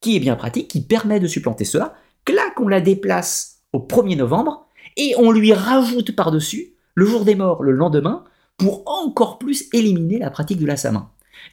qui 0.00 0.16
est 0.16 0.20
bien 0.20 0.36
pratique, 0.36 0.68
qui 0.68 0.82
permet 0.82 1.20
de 1.20 1.26
supplanter 1.26 1.64
cela. 1.64 1.94
Clac, 2.24 2.60
on 2.60 2.68
la 2.68 2.80
déplace 2.80 3.62
au 3.72 3.78
1er 3.78 4.16
novembre, 4.16 4.66
et 4.96 5.14
on 5.18 5.32
lui 5.32 5.52
rajoute 5.52 6.14
par-dessus 6.14 6.74
le 6.94 7.06
jour 7.06 7.24
des 7.24 7.34
morts 7.34 7.62
le 7.62 7.72
lendemain, 7.72 8.24
pour 8.56 8.84
encore 8.86 9.38
plus 9.38 9.64
éliminer 9.72 10.18
la 10.18 10.30
pratique 10.30 10.60
de 10.60 10.66
la. 10.66 10.76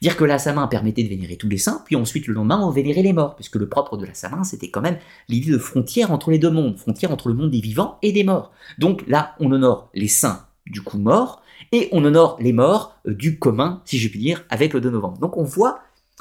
Dire 0.00 0.16
que 0.16 0.24
la 0.24 0.38
permettait 0.68 1.02
de 1.02 1.08
vénérer 1.08 1.36
tous 1.36 1.48
les 1.48 1.58
saints, 1.58 1.82
puis 1.84 1.96
ensuite 1.96 2.26
le 2.26 2.34
lendemain 2.34 2.60
on 2.62 2.70
vénérait 2.70 3.02
les 3.02 3.12
morts, 3.12 3.34
puisque 3.34 3.56
le 3.56 3.68
propre 3.68 3.96
de 3.96 4.06
la 4.06 4.14
Samin 4.14 4.44
c'était 4.44 4.70
quand 4.70 4.80
même 4.80 4.98
l'idée 5.28 5.50
de 5.50 5.58
frontière 5.58 6.12
entre 6.12 6.30
les 6.30 6.38
deux 6.38 6.50
mondes, 6.50 6.78
frontière 6.78 7.10
entre 7.10 7.28
le 7.28 7.34
monde 7.34 7.50
des 7.50 7.60
vivants 7.60 7.98
et 8.02 8.12
des 8.12 8.24
morts. 8.24 8.52
Donc 8.78 9.04
là 9.08 9.34
on 9.40 9.50
honore 9.52 9.90
les 9.94 10.08
saints 10.08 10.46
du 10.66 10.80
coup 10.80 10.98
morts, 10.98 11.42
et 11.70 11.88
on 11.92 12.04
honore 12.04 12.36
les 12.40 12.52
morts 12.52 12.96
euh, 13.06 13.14
du 13.14 13.38
commun, 13.38 13.82
si 13.84 13.98
je 13.98 14.08
puis 14.08 14.18
dire, 14.18 14.44
avec 14.48 14.72
le 14.72 14.80
2 14.80 14.90
novembre. 14.90 15.18
Donc 15.18 15.36
on 15.36 15.44
voit 15.44 15.80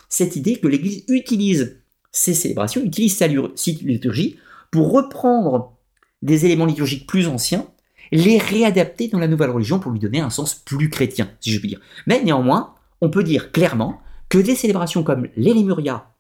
cette 0.09 0.35
idée 0.35 0.57
que 0.57 0.67
l'Église 0.67 1.03
utilise 1.07 1.81
ces 2.11 2.33
célébrations, 2.33 2.81
utilise 2.83 3.17
sa 3.17 3.27
liturgie 3.27 4.37
pour 4.69 4.91
reprendre 4.91 5.77
des 6.21 6.45
éléments 6.45 6.65
liturgiques 6.65 7.07
plus 7.07 7.27
anciens, 7.27 7.65
les 8.11 8.37
réadapter 8.37 9.07
dans 9.07 9.19
la 9.19 9.27
nouvelle 9.27 9.49
religion 9.49 9.79
pour 9.79 9.91
lui 9.91 9.99
donner 9.99 10.19
un 10.19 10.29
sens 10.29 10.53
plus 10.53 10.89
chrétien, 10.89 11.31
si 11.39 11.51
je 11.51 11.59
puis 11.59 11.69
dire. 11.69 11.79
Mais 12.07 12.21
néanmoins, 12.23 12.75
on 12.99 13.09
peut 13.09 13.23
dire 13.23 13.51
clairement 13.51 14.01
que 14.29 14.37
des 14.37 14.55
célébrations 14.55 15.03
comme 15.03 15.27
l'Élémuria 15.35 16.11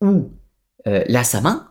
ou 0.00 0.30
euh, 0.86 1.04
la 1.08 1.24
Samin 1.24 1.68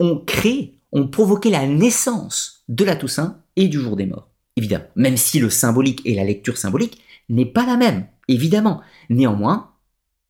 ont 0.00 0.18
créé, 0.18 0.80
ont 0.92 1.08
provoqué 1.08 1.50
la 1.50 1.66
naissance 1.66 2.64
de 2.68 2.84
la 2.84 2.96
Toussaint 2.96 3.40
et 3.56 3.68
du 3.68 3.78
jour 3.78 3.96
des 3.96 4.06
morts. 4.06 4.30
Évidemment, 4.56 4.84
même 4.96 5.16
si 5.16 5.40
le 5.40 5.50
symbolique 5.50 6.02
et 6.04 6.14
la 6.14 6.24
lecture 6.24 6.56
symbolique 6.56 7.02
n'est 7.28 7.46
pas 7.46 7.66
la 7.66 7.76
même, 7.76 8.06
évidemment. 8.28 8.82
Néanmoins, 9.10 9.72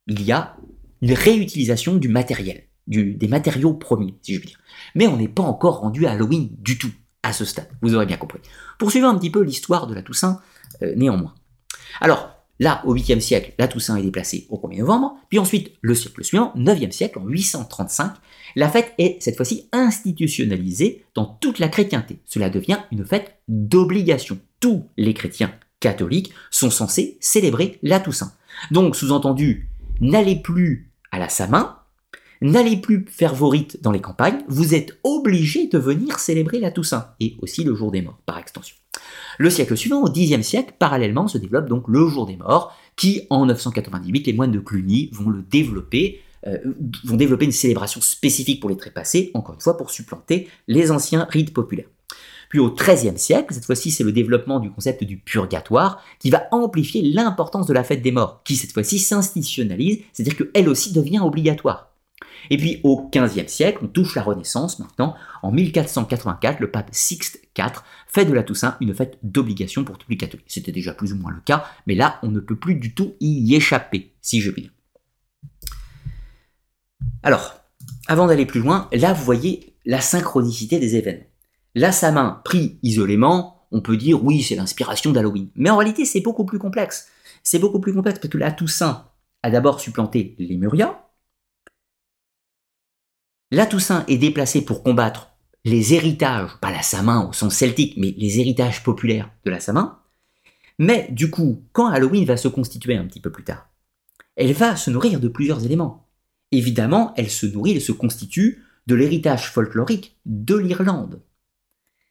il 0.07 0.23
y 0.23 0.33
a 0.33 0.57
une 1.03 1.13
réutilisation 1.13 1.97
du 1.97 2.09
matériel, 2.09 2.65
des 2.87 3.29
matériaux 3.29 3.75
premiers, 3.75 4.15
si 4.23 4.35
je 4.35 4.41
puis 4.41 4.49
dire. 4.49 4.59
Mais 4.95 5.07
on 5.07 5.17
n'est 5.17 5.29
pas 5.29 5.43
encore 5.43 5.81
rendu 5.81 6.07
à 6.07 6.13
Halloween 6.13 6.49
du 6.59 6.79
tout, 6.79 6.93
à 7.23 7.33
ce 7.33 7.45
stade, 7.45 7.69
vous 7.83 7.95
aurez 7.95 8.07
bien 8.07 8.17
compris. 8.17 8.41
Poursuivons 8.79 9.09
un 9.09 9.19
petit 9.19 9.31
peu 9.31 9.43
l'histoire 9.43 9.87
de 9.87 9.95
la 9.95 10.03
Toussaint, 10.03 10.41
euh, 10.83 10.95
néanmoins. 10.97 11.35
Alors, 12.01 12.35
Là, 12.61 12.83
au 12.87 12.95
8e 12.95 13.21
siècle, 13.21 13.53
la 13.59 13.67
Toussaint 13.67 13.97
est 13.97 14.03
déplacée 14.03 14.47
au 14.49 14.59
1er 14.59 14.79
novembre, 14.79 15.17
puis 15.29 15.39
ensuite, 15.39 15.73
le 15.81 15.95
siècle 15.95 16.23
suivant, 16.23 16.53
9e 16.57 16.93
siècle, 16.93 17.19
en 17.19 17.27
835, 17.27 18.13
la 18.57 18.69
fête 18.69 18.95
est 18.99 19.17
cette 19.21 19.37
fois-ci 19.37 19.69
institutionnalisée 19.73 21.05
dans 21.15 21.27
toute 21.27 21.59
la 21.59 21.69
chrétienté. 21.69 22.19
Cela 22.25 22.51
devient 22.51 22.79
une 22.93 23.05
fête 23.05 23.39
d'obligation. 23.49 24.39
Tous 24.61 24.85
les 24.97 25.15
chrétiens 25.15 25.53
catholiques 25.81 26.33
sont 26.51 26.71
censés 26.71 27.19
célébrer 27.21 27.79
la 27.83 28.01
Toussaint. 28.01 28.33
Donc, 28.71 28.97
sous-entendu, 28.97 29.69
n'allez 30.01 30.37
plus 30.37 30.91
à 31.11 31.19
la 31.19 31.29
Samin, 31.29 31.77
n'allez 32.41 32.77
plus 32.77 33.07
faire 33.09 33.35
vos 33.35 33.49
rites 33.49 33.83
dans 33.83 33.93
les 33.93 34.01
campagnes, 34.01 34.43
vous 34.49 34.75
êtes 34.75 34.99
obligés 35.03 35.67
de 35.67 35.79
venir 35.79 36.19
célébrer 36.19 36.61
la 36.61 36.71
Toussaint, 36.71 37.09
et 37.21 37.37
aussi 37.41 37.65
le 37.65 37.75
jour 37.75 37.91
des 37.91 38.03
morts, 38.03 38.19
par 38.27 38.39
extension. 38.39 38.77
Le 39.39 39.51
siècle 39.51 39.77
suivant, 39.77 40.03
au 40.03 40.09
Xe 40.09 40.41
siècle, 40.43 40.75
parallèlement 40.79 41.29
se 41.29 41.39
développe 41.39 41.69
donc 41.69 41.89
le 41.89 42.07
jour 42.09 42.27
des 42.27 42.37
morts, 42.37 42.77
qui 42.97 43.27
en 43.31 43.47
998, 43.47 44.27
les 44.27 44.33
moines 44.33 44.53
de 44.53 44.61
Cluny 44.61 45.11
vont 45.13 45.29
le 45.29 45.43
développer, 45.43 46.21
vont 47.05 47.17
développer 47.17 47.45
une 47.45 47.53
célébration 47.53 48.01
spécifique 48.01 48.61
pour 48.61 48.71
les 48.71 48.77
trépassés, 48.77 49.31
encore 49.35 49.55
une 49.55 49.61
fois 49.61 49.77
pour 49.77 49.91
supplanter 49.91 50.49
les 50.69 50.91
anciens 50.91 51.27
rites 51.31 51.53
populaires. 51.53 51.89
Puis 52.51 52.59
au 52.59 52.71
XIIIe 52.71 53.19
siècle, 53.19 53.53
cette 53.55 53.65
fois-ci 53.65 53.91
c'est 53.91 54.05
le 54.05 54.13
développement 54.13 54.61
du 54.61 54.71
concept 54.71 55.03
du 55.05 55.17
purgatoire 55.17 56.03
qui 56.21 56.31
va 56.31 56.47
amplifier 56.53 57.03
l'importance 57.03 57.67
de 57.67 57.73
la 57.73 57.83
fête 57.83 58.03
des 58.03 58.13
morts, 58.13 58.43
qui 58.45 58.57
cette 58.57 58.73
fois-ci 58.73 58.99
s'institutionnalise, 58.99 60.01
c'est-à-dire 60.13 60.37
qu'elle 60.37 60.69
aussi 60.69 60.93
devient 60.93 61.21
obligatoire. 61.21 61.91
Et 62.51 62.57
puis 62.57 62.81
au 62.83 63.11
XVe 63.13 63.49
siècle, 63.49 63.79
on 63.83 63.89
touche 63.89 64.15
la 64.15 64.23
Renaissance 64.23 64.79
maintenant. 64.79 65.15
En 65.43 65.51
1484, 65.51 66.61
le 66.61 66.71
pape 66.71 66.91
Sixte 66.93 67.41
IV 67.57 67.83
fait 68.07 68.25
de 68.25 68.33
la 68.33 68.43
Toussaint 68.43 68.77
une 68.81 68.95
fête 68.95 69.19
d'obligation 69.23 69.85
pour 69.85 69.99
tous 69.99 70.11
les 70.11 70.17
catholiques. 70.17 70.47
C'était 70.49 70.73
déjà 70.73 70.93
plus 70.93 71.13
ou 71.13 71.17
moins 71.17 71.33
le 71.33 71.41
cas, 71.41 71.65
mais 71.87 71.95
là, 71.95 72.19
on 72.23 72.29
ne 72.29 72.41
peut 72.41 72.57
plus 72.57 72.75
du 72.75 72.95
tout 72.95 73.15
y 73.21 73.55
échapper, 73.55 74.13
si 74.21 74.41
je 74.41 74.51
puis 74.51 74.63
dire. 74.63 74.71
Alors, 77.25 77.55
avant 78.07 78.27
d'aller 78.27 78.45
plus 78.45 78.61
loin, 78.61 78.89
là, 78.93 79.15
vous 79.15 79.25
voyez 79.25 79.77
la 79.87 80.01
synchronicité 80.01 80.79
des 80.79 80.95
événements. 80.95 81.25
La 81.75 81.91
Samin, 81.91 82.43
pris 82.45 82.79
isolément, 82.83 83.67
on 83.73 83.81
peut 83.81 83.97
dire 83.97 84.23
oui, 84.23 84.43
c'est 84.43 84.55
l'inspiration 84.55 85.11
d'Halloween. 85.11 85.49
Mais 85.57 85.71
en 85.71 85.79
réalité, 85.79 86.05
c'est 86.05 86.21
beaucoup 86.21 86.45
plus 86.45 86.59
complexe. 86.59 87.09
C'est 87.43 87.59
beaucoup 87.59 87.81
plus 87.81 87.95
complexe 87.95 88.19
parce 88.21 88.31
que 88.31 88.39
la 88.39 88.53
Toussaint 88.53 89.09
a 89.43 89.51
d'abord 89.51 89.81
supplanté 89.81 90.37
les 90.39 90.57
Murias, 90.57 91.01
la 93.51 93.67
Toussaint 93.67 94.05
est 94.09 94.19
déplacée 94.19 94.65
pour 94.65 94.83
combattre 94.83 95.31
les 95.65 95.95
héritages, 95.95 96.51
pas 96.61 96.71
la 96.71 96.83
Samin 96.83 97.29
au 97.29 97.33
sens 97.33 97.55
celtique, 97.55 97.97
mais 97.97 98.15
les 98.19 98.41
héritages 98.41 98.83
populaires 98.83 99.31
de 99.45 99.51
la 99.51 99.61
Samin. 99.61 99.99
Mais 100.79 101.09
du 101.11 101.31
coup, 101.31 101.65
quand 101.73 101.87
Halloween 101.87 102.25
va 102.25 102.37
se 102.37 102.49
constituer 102.49 102.97
un 102.97 103.07
petit 103.07 103.21
peu 103.21 103.33
plus 103.33 103.45
tard, 103.45 103.71
elle 104.37 104.53
va 104.53 104.77
se 104.77 104.91
nourrir 104.91 105.21
de 105.21 105.29
plusieurs 105.29 105.65
éléments. 105.65 106.04
Évidemment, 106.55 107.13
elle 107.17 107.31
se 107.31 107.47
nourrit, 107.47 107.73
elle 107.73 107.81
se 107.81 107.91
constitue 107.91 108.63
de 108.87 108.95
l'héritage 108.95 109.51
folklorique 109.51 110.17
de 110.25 110.55
l'Irlande. 110.55 111.21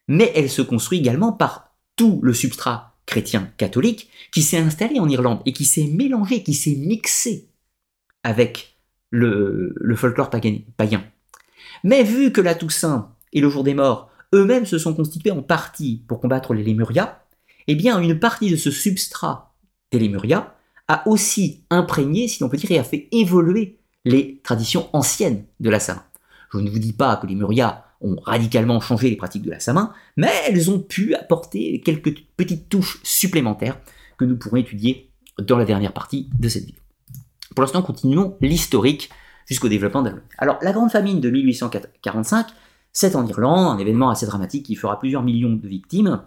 Mais 0.09 0.33
elle 0.35 0.49
se 0.49 0.61
construit 0.61 0.99
également 0.99 1.31
par 1.31 1.73
tout 1.95 2.19
le 2.23 2.33
substrat 2.33 2.97
chrétien 3.05 3.49
catholique 3.55 4.09
qui 4.33 4.41
s'est 4.41 4.57
installé 4.57 4.99
en 4.99 5.07
Irlande 5.07 5.41
et 5.45 5.53
qui 5.53 5.63
s'est 5.63 5.87
mélangé, 5.87 6.43
qui 6.43 6.53
s'est 6.53 6.75
mixé 6.75 7.47
avec 8.23 8.75
le, 9.11 9.73
folklore 9.95 10.29
païen. 10.29 11.05
Mais 11.85 12.03
vu 12.03 12.33
que 12.33 12.41
la 12.41 12.55
Toussaint 12.55 13.15
et 13.31 13.39
le 13.39 13.49
jour 13.49 13.63
des 13.63 13.75
morts 13.75 14.09
eux-mêmes 14.33 14.65
se 14.65 14.77
sont 14.77 14.93
constitués 14.93 15.31
en 15.31 15.41
partie 15.41 16.03
pour 16.05 16.19
combattre 16.19 16.53
les 16.53 16.63
Lémurias, 16.63 17.19
eh 17.67 17.75
bien 17.75 17.97
une 18.01 18.19
partie 18.19 18.49
de 18.49 18.57
ce 18.57 18.71
substrat 18.71 19.55
des 19.93 19.99
Lémurias 19.99 20.53
a 20.89 21.07
aussi 21.07 21.63
imprégné, 21.69 22.27
si 22.27 22.43
l'on 22.43 22.49
peut 22.49 22.57
dire, 22.57 22.71
et 22.71 22.79
a 22.79 22.83
fait 22.83 23.07
évoluer 23.13 23.79
les 24.05 24.41
traditions 24.43 24.89
anciennes 24.93 25.45
de 25.59 25.69
la 25.69 25.79
Samin. 25.79 26.03
Je 26.51 26.59
ne 26.59 26.69
vous 26.69 26.79
dis 26.79 26.93
pas 26.93 27.15
que 27.17 27.27
les 27.27 27.33
Lémurias 27.33 27.85
ont 28.01 28.17
radicalement 28.23 28.79
changé 28.79 29.09
les 29.09 29.15
pratiques 29.15 29.43
de 29.43 29.51
la 29.51 29.59
Samin, 29.59 29.93
mais 30.17 30.31
elles 30.47 30.69
ont 30.69 30.79
pu 30.79 31.15
apporter 31.15 31.81
quelques 31.83 32.13
petites 32.37 32.69
touches 32.69 32.99
supplémentaires 33.03 33.79
que 34.17 34.25
nous 34.25 34.37
pourrons 34.37 34.57
étudier 34.57 35.09
dans 35.39 35.57
la 35.57 35.65
dernière 35.65 35.93
partie 35.93 36.29
de 36.37 36.49
cette 36.49 36.65
vidéo. 36.65 36.81
Pour 37.55 37.61
l'instant, 37.61 37.81
continuons 37.81 38.37
l'historique 38.41 39.09
jusqu'au 39.47 39.69
développement 39.69 40.01
d'Halloween. 40.01 40.23
Alors, 40.37 40.57
la 40.61 40.71
grande 40.71 40.91
famine 40.91 41.19
de 41.19 41.29
1845 41.29 42.47
C'est 42.91 43.15
en 43.15 43.25
Irlande, 43.25 43.75
un 43.75 43.79
événement 43.79 44.09
assez 44.09 44.25
dramatique 44.25 44.65
qui 44.65 44.75
fera 44.75 44.99
plusieurs 44.99 45.23
millions 45.23 45.53
de 45.53 45.67
victimes. 45.67 46.21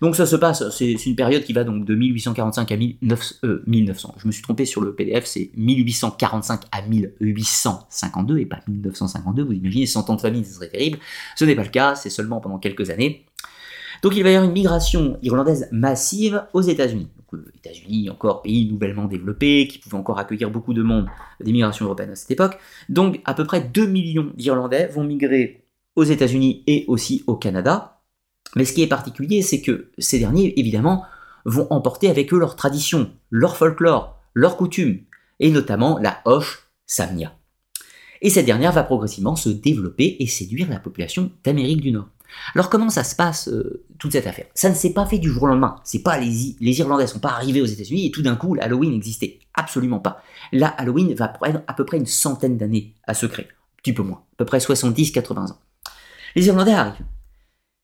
Donc 0.00 0.14
ça 0.14 0.26
se 0.26 0.36
passe, 0.36 0.68
c'est 0.70 0.92
une 0.92 1.16
période 1.16 1.42
qui 1.42 1.52
va 1.52 1.64
donc 1.64 1.84
de 1.84 1.94
1845 1.94 2.70
à 2.70 2.76
1900. 2.76 4.14
Je 4.18 4.26
me 4.26 4.32
suis 4.32 4.42
trompé 4.42 4.64
sur 4.64 4.80
le 4.80 4.94
PDF, 4.94 5.26
c'est 5.26 5.50
1845 5.56 6.62
à 6.70 6.82
1852 6.82 8.38
et 8.38 8.46
pas 8.46 8.60
1952. 8.68 9.42
Vous 9.42 9.52
imaginez 9.52 9.86
100 9.86 10.10
ans 10.10 10.16
de 10.16 10.20
famille, 10.20 10.44
ce 10.44 10.54
serait 10.54 10.68
terrible. 10.68 10.98
Ce 11.36 11.44
n'est 11.44 11.56
pas 11.56 11.64
le 11.64 11.70
cas, 11.70 11.94
c'est 11.94 12.10
seulement 12.10 12.40
pendant 12.40 12.58
quelques 12.58 12.90
années. 12.90 13.26
Donc 14.02 14.16
il 14.16 14.22
va 14.22 14.30
y 14.30 14.34
avoir 14.34 14.48
une 14.48 14.54
migration 14.54 15.18
irlandaise 15.22 15.68
massive 15.72 16.44
aux 16.52 16.62
États-Unis. 16.62 17.08
Donc 17.16 17.42
les 17.44 17.58
États-Unis, 17.58 18.10
encore 18.10 18.42
pays 18.42 18.70
nouvellement 18.70 19.06
développé, 19.06 19.66
qui 19.66 19.78
pouvait 19.78 19.96
encore 19.96 20.20
accueillir 20.20 20.50
beaucoup 20.50 20.74
de 20.74 20.82
monde, 20.82 21.08
des 21.42 21.52
migrations 21.52 21.86
européennes 21.86 22.10
à 22.10 22.16
cette 22.16 22.30
époque. 22.30 22.58
Donc 22.88 23.20
à 23.24 23.34
peu 23.34 23.44
près 23.44 23.60
2 23.60 23.86
millions 23.86 24.30
d'Irlandais 24.36 24.86
vont 24.86 25.02
migrer 25.02 25.64
aux 25.96 26.04
États-Unis 26.04 26.62
et 26.68 26.84
aussi 26.86 27.24
au 27.26 27.34
Canada. 27.34 27.97
Mais 28.56 28.64
ce 28.64 28.72
qui 28.72 28.82
est 28.82 28.88
particulier, 28.88 29.42
c'est 29.42 29.60
que 29.60 29.90
ces 29.98 30.18
derniers, 30.18 30.58
évidemment, 30.58 31.04
vont 31.44 31.66
emporter 31.70 32.08
avec 32.08 32.32
eux 32.32 32.38
leur 32.38 32.56
tradition, 32.56 33.10
leur 33.30 33.56
folklore, 33.56 34.18
leurs 34.34 34.56
coutumes, 34.56 35.00
et 35.40 35.50
notamment 35.50 35.98
la 35.98 36.20
hoche 36.24 36.68
samnia. 36.86 37.34
Et 38.20 38.30
cette 38.30 38.46
dernière 38.46 38.72
va 38.72 38.82
progressivement 38.82 39.36
se 39.36 39.48
développer 39.48 40.16
et 40.18 40.26
séduire 40.26 40.68
la 40.68 40.80
population 40.80 41.30
d'Amérique 41.44 41.80
du 41.80 41.92
Nord. 41.92 42.08
Alors 42.54 42.68
comment 42.68 42.90
ça 42.90 43.04
se 43.04 43.16
passe 43.16 43.48
euh, 43.48 43.84
toute 43.98 44.12
cette 44.12 44.26
affaire? 44.26 44.46
Ça 44.54 44.68
ne 44.68 44.74
s'est 44.74 44.92
pas 44.92 45.06
fait 45.06 45.18
du 45.18 45.30
jour 45.30 45.44
au 45.44 45.46
lendemain. 45.46 45.76
C'est 45.84 46.02
pas 46.02 46.18
les, 46.18 46.56
les 46.60 46.78
Irlandais 46.78 47.06
sont 47.06 47.20
pas 47.20 47.30
arrivés 47.30 47.62
aux 47.62 47.66
États-Unis 47.66 48.06
et 48.06 48.10
tout 48.10 48.22
d'un 48.22 48.36
coup 48.36 48.54
l'Halloween 48.54 48.92
existait. 48.92 49.38
Absolument 49.54 50.00
pas. 50.00 50.22
Là, 50.52 50.68
Halloween 50.68 51.14
va 51.14 51.28
prendre 51.28 51.62
à 51.66 51.74
peu 51.74 51.84
près 51.84 51.96
une 51.96 52.06
centaine 52.06 52.58
d'années 52.58 52.94
à 53.06 53.14
se 53.14 53.26
créer, 53.26 53.46
un 53.46 53.82
petit 53.82 53.92
peu 53.92 54.02
moins, 54.02 54.24
à 54.32 54.36
peu 54.36 54.44
près 54.44 54.58
70-80 54.58 55.52
ans. 55.52 55.58
Les 56.36 56.46
Irlandais 56.46 56.72
arrivent. 56.72 57.04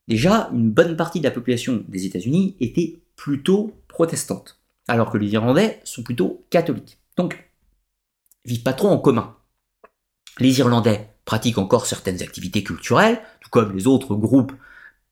Déjà, 0.09 0.51
une 0.53 0.71
bonne 0.71 0.97
partie 0.97 1.21
de 1.21 1.25
la 1.25 1.31
population 1.31 1.85
des 1.89 2.05
États-Unis 2.07 2.57
était 2.61 3.01
plutôt 3.17 3.73
protestante, 3.89 4.61
alors 4.89 5.11
que 5.11 5.19
les 5.19 5.33
Irlandais 5.33 5.81
sont 5.85 6.03
plutôt 6.03 6.45
catholiques. 6.51 6.99
Donc, 7.17 7.51
vivent 8.45 8.63
pas 8.63 8.73
trop 8.73 8.89
en 8.89 8.99
commun. 8.99 9.37
Les 10.39 10.59
Irlandais 10.59 11.09
pratiquent 11.25 11.59
encore 11.59 11.87
certaines 11.87 12.23
activités 12.23 12.63
culturelles, 12.63 13.21
tout 13.41 13.51
comme 13.51 13.75
les 13.75 13.87
autres 13.87 14.15
groupes 14.15 14.53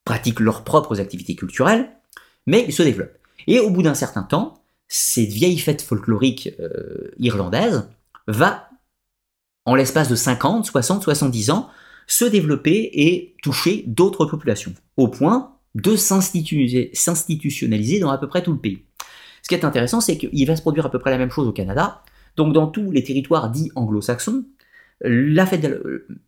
pratiquent 0.05 0.41
leurs 0.41 0.65
propres 0.65 1.01
activités 1.01 1.37
culturelles, 1.37 1.89
mais 2.47 2.65
ils 2.67 2.75
se 2.75 2.83
développent. 2.83 3.17
Et 3.47 3.61
au 3.61 3.71
bout 3.71 3.83
d'un 3.83 3.95
certain 3.95 4.23
temps, 4.23 4.63
cette 4.89 5.31
vieille 5.31 5.59
fête 5.59 5.81
folklorique 5.81 6.51
euh, 6.61 7.13
irlandaise 7.19 7.89
va, 8.27 8.69
en 9.65 9.75
l'espace 9.75 10.09
de 10.09 10.17
50, 10.17 10.67
60, 10.67 11.03
70 11.03 11.51
ans, 11.51 11.71
se 12.07 12.25
développer 12.25 12.91
et 12.93 13.35
toucher 13.43 13.85
d'autres 13.87 14.27
populations, 14.27 14.75
au 14.97 15.09
point 15.09 15.57
de 15.75 15.97
s'institutionnaliser 15.97 18.01
dans 18.01 18.11
à 18.11 18.19
peu 18.19 18.29
près 18.29 18.43
tout 18.43 18.53
le 18.53 18.59
pays. 18.59 18.85
Ce 19.43 19.49
qui 19.49 19.55
est 19.55 19.65
intéressant, 19.65 20.01
c'est 20.01 20.19
qu'il 20.19 20.47
va 20.47 20.57
se 20.57 20.63
produire 20.63 20.87
à 20.87 20.91
peu 20.91 20.99
près 20.99 21.11
la 21.11 21.19
même 21.19 21.31
chose 21.31 21.49
au 21.49 21.53
Canada. 21.53 22.03
Donc 22.37 22.53
dans 22.53 22.67
tous 22.67 22.91
les 22.91 23.03
territoires 23.03 23.51
dits 23.51 23.71
anglo-saxons, 23.75 24.45
la 25.05 25.47
fête 25.47 25.67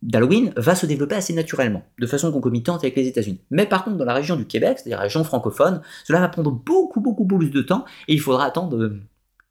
d'Halloween 0.01 0.51
va 0.57 0.75
se 0.75 0.85
développer 0.85 1.15
assez 1.15 1.33
naturellement, 1.33 1.83
de 1.97 2.07
façon 2.07 2.31
concomitante 2.31 2.83
avec 2.83 2.97
les 2.97 3.07
États-Unis. 3.07 3.39
Mais 3.49 3.65
par 3.65 3.85
contre, 3.85 3.97
dans 3.97 4.05
la 4.05 4.13
région 4.13 4.35
du 4.35 4.45
Québec, 4.45 4.79
c'est-à-dire 4.79 4.97
la 4.97 5.03
région 5.03 5.23
francophone, 5.23 5.81
cela 6.03 6.19
va 6.19 6.27
prendre 6.27 6.51
beaucoup, 6.51 6.99
beaucoup 6.99 7.25
plus 7.25 7.51
de 7.51 7.61
temps 7.61 7.85
et 8.09 8.13
il 8.13 8.19
faudra 8.19 8.45
attendre 8.45 8.91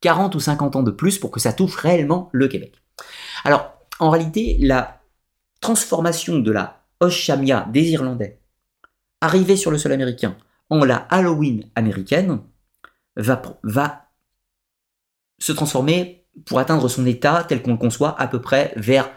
40 0.03 0.35
ou 0.35 0.41
50 0.41 0.77
ans 0.77 0.83
de 0.83 0.91
plus 0.91 1.19
pour 1.19 1.31
que 1.31 1.41
ça 1.41 1.55
touche 1.55 1.77
réellement 1.77 2.29
le 2.33 2.49
Québec. 2.49 2.75
Alors, 3.45 3.73
en 3.99 4.11
réalité, 4.11 4.59
la 4.61 5.01
transformation 5.65 6.39
de 6.41 6.53
la 6.53 6.85
Oshamia 7.01 7.67
des 7.73 7.93
Irlandais, 7.93 8.39
arrivée 9.23 9.57
sur 9.57 9.71
le 9.71 9.79
sol 9.79 9.93
américain, 9.93 10.37
en 10.69 10.85
la 10.85 10.97
Halloween 10.97 11.65
américaine, 11.75 12.41
va, 13.17 13.41
se 15.39 15.53
transformer 15.53 16.27
pour 16.45 16.59
atteindre 16.59 16.87
son 16.89 17.07
état 17.07 17.47
tel 17.49 17.63
qu'on 17.63 17.73
le 17.73 17.79
conçoit 17.79 18.21
à 18.21 18.29
peu 18.29 18.43
près 18.43 18.75
vers 18.77 19.11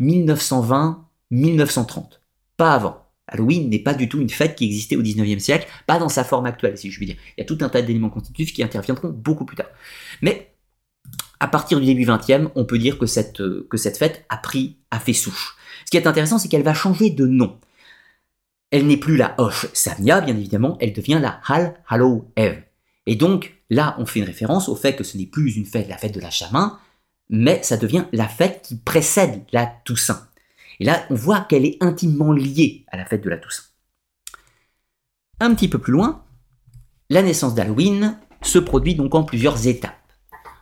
1920-1930. 0.00 2.20
Pas 2.56 2.74
avant. 2.74 3.04
Halloween 3.26 3.68
n'est 3.68 3.80
pas 3.80 3.94
du 3.94 4.08
tout 4.08 4.20
une 4.20 4.30
fête 4.30 4.54
qui 4.54 4.66
existait 4.66 4.94
au 4.94 5.02
19e 5.02 5.40
siècle, 5.40 5.66
pas 5.88 5.98
dans 5.98 6.08
sa 6.08 6.22
forme 6.22 6.46
actuelle, 6.46 6.78
si 6.78 6.92
je 6.92 6.96
puis 6.96 7.06
dire. 7.06 7.16
Il 7.36 7.40
y 7.40 7.42
a 7.42 7.44
tout 7.44 7.58
un 7.60 7.68
tas 7.68 7.82
d'éléments 7.82 8.08
constitutifs 8.08 8.54
qui 8.54 8.62
interviendront 8.62 9.08
beaucoup 9.08 9.44
plus 9.44 9.56
tard. 9.56 9.66
Mais 10.22 10.54
à 11.40 11.48
partir 11.48 11.80
du 11.80 11.86
début 11.86 12.04
20e, 12.04 12.52
on 12.54 12.64
peut 12.64 12.78
dire 12.78 12.96
cette, 13.08 13.42
que 13.68 13.76
cette 13.76 13.98
fête 13.98 14.24
a 14.28 14.36
pris, 14.36 14.76
a 14.92 15.00
fait 15.00 15.12
souche. 15.12 15.57
Ce 15.88 15.90
qui 15.90 15.96
est 15.96 16.06
intéressant, 16.06 16.38
c'est 16.38 16.48
qu'elle 16.48 16.62
va 16.62 16.74
changer 16.74 17.08
de 17.08 17.26
nom. 17.26 17.58
Elle 18.70 18.86
n'est 18.86 18.98
plus 18.98 19.16
la 19.16 19.34
Hoche 19.38 19.68
Samia, 19.72 20.20
bien 20.20 20.36
évidemment, 20.36 20.76
elle 20.82 20.92
devient 20.92 21.18
la 21.18 21.40
Hal 21.48 21.80
Hallow 21.88 22.30
Eve. 22.36 22.60
Et 23.06 23.16
donc, 23.16 23.54
là, 23.70 23.96
on 23.98 24.04
fait 24.04 24.18
une 24.18 24.26
référence 24.26 24.68
au 24.68 24.76
fait 24.76 24.96
que 24.96 25.02
ce 25.02 25.16
n'est 25.16 25.24
plus 25.24 25.56
une 25.56 25.64
fête, 25.64 25.88
la 25.88 25.96
fête 25.96 26.14
de 26.14 26.20
la 26.20 26.28
chamin, 26.28 26.78
mais 27.30 27.62
ça 27.62 27.78
devient 27.78 28.04
la 28.12 28.28
fête 28.28 28.66
qui 28.68 28.76
précède 28.76 29.46
la 29.50 29.64
Toussaint. 29.86 30.28
Et 30.78 30.84
là, 30.84 31.06
on 31.08 31.14
voit 31.14 31.40
qu'elle 31.40 31.64
est 31.64 31.78
intimement 31.80 32.32
liée 32.32 32.84
à 32.88 32.98
la 32.98 33.06
fête 33.06 33.24
de 33.24 33.30
la 33.30 33.38
Toussaint. 33.38 33.62
Un 35.40 35.54
petit 35.54 35.68
peu 35.68 35.78
plus 35.78 35.94
loin, 35.94 36.22
la 37.08 37.22
naissance 37.22 37.54
d'Halloween 37.54 38.18
se 38.42 38.58
produit 38.58 38.94
donc 38.94 39.14
en 39.14 39.22
plusieurs 39.22 39.66
étapes. 39.66 39.94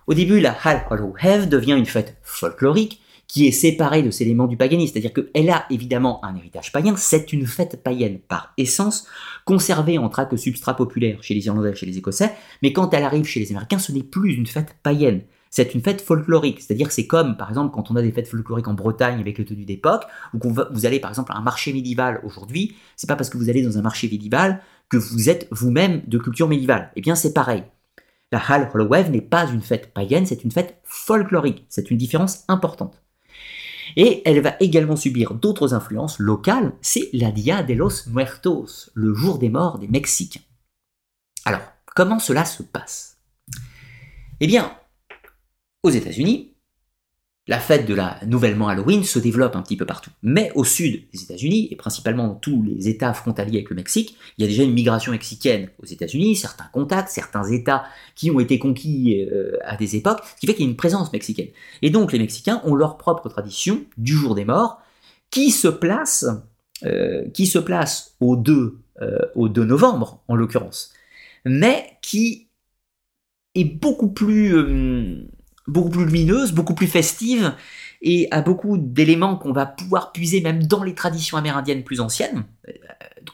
Au 0.07 0.15
début, 0.15 0.39
la 0.39 0.57
Hal 0.63 0.87
Hallow 0.89 1.17
Eve 1.21 1.49
devient 1.49 1.75
une 1.77 1.85
fête 1.85 2.17
folklorique 2.23 3.03
qui 3.29 3.47
est 3.47 3.53
séparée 3.53 4.03
de 4.03 4.11
ces 4.11 4.25
éléments 4.25 4.47
du 4.47 4.57
paganisme. 4.57 4.93
C'est-à-dire 4.93 5.13
qu'elle 5.13 5.51
a 5.51 5.67
évidemment 5.71 6.25
un 6.25 6.37
héritage 6.37 6.73
païen, 6.73 6.95
c'est 6.97 7.33
une 7.33 7.47
fête 7.47 7.83
païenne 7.83 8.19
par 8.19 8.53
essence, 8.57 9.07
conservée 9.45 9.99
en 9.99 10.09
tant 10.09 10.27
que 10.27 10.37
substrat 10.37 10.77
populaire 10.77 11.23
chez 11.23 11.35
les 11.35 11.47
Irlandais 11.47 11.75
chez 11.75 11.87
les 11.87 11.99
Écossais, 11.99 12.33
mais 12.63 12.73
quand 12.73 12.93
elle 12.95 13.05
arrive 13.05 13.25
chez 13.25 13.41
les 13.41 13.51
Américains, 13.51 13.79
ce 13.79 13.93
n'est 13.93 14.03
plus 14.03 14.35
une 14.35 14.47
fête 14.47 14.77
païenne. 14.83 15.23
C'est 15.51 15.75
une 15.75 15.81
fête 15.81 16.03
folklorique, 16.03 16.61
c'est-à-dire 16.61 16.93
c'est 16.93 17.07
comme 17.07 17.37
par 17.37 17.49
exemple 17.49 17.73
quand 17.73 17.91
on 17.91 17.97
a 17.97 18.03
des 18.03 18.13
fêtes 18.13 18.29
folkloriques 18.29 18.69
en 18.69 18.75
Bretagne 18.75 19.21
avec 19.21 19.39
le 19.39 19.45
tenue 19.45 19.65
d'époque, 19.65 20.03
ou 20.35 20.39
qu'on 20.39 20.53
vous 20.53 20.87
allez 20.87 21.01
par 21.01 21.11
exemple 21.11 21.33
à 21.33 21.37
un 21.37 21.41
marché 21.41 21.73
médiéval 21.73 22.21
aujourd'hui, 22.25 22.77
c'est 22.97 23.09
pas 23.09 23.17
parce 23.17 23.31
que 23.31 23.39
vous 23.39 23.49
allez 23.49 23.63
dans 23.63 23.79
un 23.79 23.83
marché 23.83 24.09
médiéval 24.09 24.61
que 24.89 24.97
vous 24.97 25.31
êtes 25.31 25.49
vous-même 25.51 26.03
de 26.07 26.19
culture 26.19 26.49
médiévale. 26.49 26.91
Eh 26.97 27.01
bien 27.01 27.15
c'est 27.15 27.33
pareil. 27.33 27.63
La 28.33 28.39
Hal 28.39 28.71
Hollowave 28.75 29.11
n'est 29.11 29.21
pas 29.21 29.47
une 29.47 29.61
fête 29.61 29.95
païenne, 29.95 30.27
c'est 30.27 30.43
une 30.43 30.51
fête 30.51 30.81
folklorique. 30.83 31.65
C'est 31.69 31.91
une 31.91 31.97
différence 31.97 32.45
importante. 32.49 33.06
Et 33.95 34.23
elle 34.29 34.41
va 34.41 34.57
également 34.59 34.97
subir 34.97 35.35
d'autres 35.35 35.75
influences 35.75 36.19
locales, 36.19 36.73
c'est 36.81 37.09
la 37.13 37.31
Dia 37.31 37.63
de 37.63 37.75
los 37.75 38.09
Muertos, 38.09 38.91
le 38.95 39.15
jour 39.15 39.39
des 39.39 39.49
morts 39.49 39.79
des 39.79 39.89
Mexicains. 39.89 40.41
Alors, 41.45 41.63
comment 41.95 42.19
cela 42.19 42.45
se 42.45 42.63
passe? 42.63 43.19
Eh 44.41 44.47
bien, 44.47 44.77
aux 45.83 45.91
États-Unis, 45.91 46.56
la 47.49 47.61
fête 47.61 47.87
de 47.87 47.95
la 47.95 48.19
nouvellement 48.27 48.69
Halloween 48.69 49.05
se 49.05 49.21
développe 49.21 49.55
un 49.55 49.63
petit 49.63 49.77
peu 49.77 49.87
partout. 49.87 50.11
Mais 50.23 50.51
au 50.57 50.65
sud 50.65 51.05
des 51.13 51.23
États-Unis, 51.23 51.69
et 51.71 51.77
principalement 51.77 52.27
dans 52.27 52.35
tous 52.35 52.63
les 52.63 52.89
États 52.89 53.13
frontaliers 53.13 53.59
avec 53.59 53.71
le 53.71 53.77
Mexique, 53.77 54.17
il 54.37 54.43
y 54.43 54.45
a 54.45 54.49
déjà 54.49 54.65
une 54.65 54.73
migration 54.73 55.13
mexicaine 55.13 55.71
aux 55.81 55.87
États-Unis, 55.87 56.35
certains 56.35 56.69
contacts, 56.73 57.11
certains 57.11 57.45
États 57.45 57.85
qui 58.17 58.31
ont 58.33 58.41
été 58.41 58.59
conquis 58.59 59.29
euh, 59.31 59.59
à 59.65 59.77
des 59.77 59.95
époques, 59.95 60.21
ce 60.25 60.41
qui 60.41 60.47
fait 60.47 60.55
qu'il 60.55 60.65
y 60.65 60.69
a 60.69 60.71
une 60.71 60.77
présence 60.77 61.13
mexicaine. 61.13 61.49
Et 61.83 61.91
donc 61.91 62.13
les 62.13 62.19
Mexicains 62.19 62.61
ont 62.65 62.75
leur 62.75 62.99
propre 62.99 63.29
tradition 63.29 63.85
du 63.97 64.15
jour 64.15 64.35
des 64.35 64.45
morts, 64.45 64.81
qui 65.31 65.53
se 65.53 65.69
place, 65.69 66.27
euh, 66.85 67.29
qui 67.31 67.47
se 67.47 67.61
place 67.61 68.17
au 68.19 68.35
2, 68.37 68.81
euh, 69.03 69.19
au 69.37 69.49
2 69.49 69.65
novembre, 69.65 70.23
en 70.27 70.35
l'occurrence, 70.35 70.93
mais 71.45 71.97
qui 72.03 72.49
est 73.55 73.65
beaucoup 73.65 74.11
plus 74.11 75.29
beaucoup 75.67 75.91
plus 75.91 76.05
lumineuse, 76.05 76.53
beaucoup 76.53 76.75
plus 76.75 76.87
festive, 76.87 77.55
et 78.03 78.29
a 78.31 78.43
beaucoup 78.43 78.77
d'éléments 78.79 79.37
qu'on 79.37 79.53
va 79.53 79.67
pouvoir 79.67 80.13
puiser 80.13 80.41
même 80.41 80.63
dans 80.63 80.83
les 80.83 80.95
traditions 80.95 81.37
amérindiennes 81.37 81.85
plus 81.85 82.01
anciennes, 82.01 82.45
euh, 82.69 82.73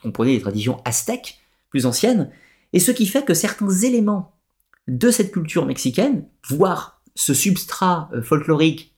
comprenez 0.02 0.34
les 0.34 0.40
traditions 0.40 0.80
aztèques 0.84 1.40
plus 1.70 1.86
anciennes, 1.86 2.30
et 2.72 2.80
ce 2.80 2.90
qui 2.90 3.06
fait 3.06 3.24
que 3.24 3.34
certains 3.34 3.70
éléments 3.70 4.34
de 4.88 5.10
cette 5.10 5.32
culture 5.32 5.66
mexicaine, 5.66 6.24
voire 6.48 7.02
ce 7.14 7.34
substrat 7.34 8.10
euh, 8.14 8.22
folklorique 8.22 8.96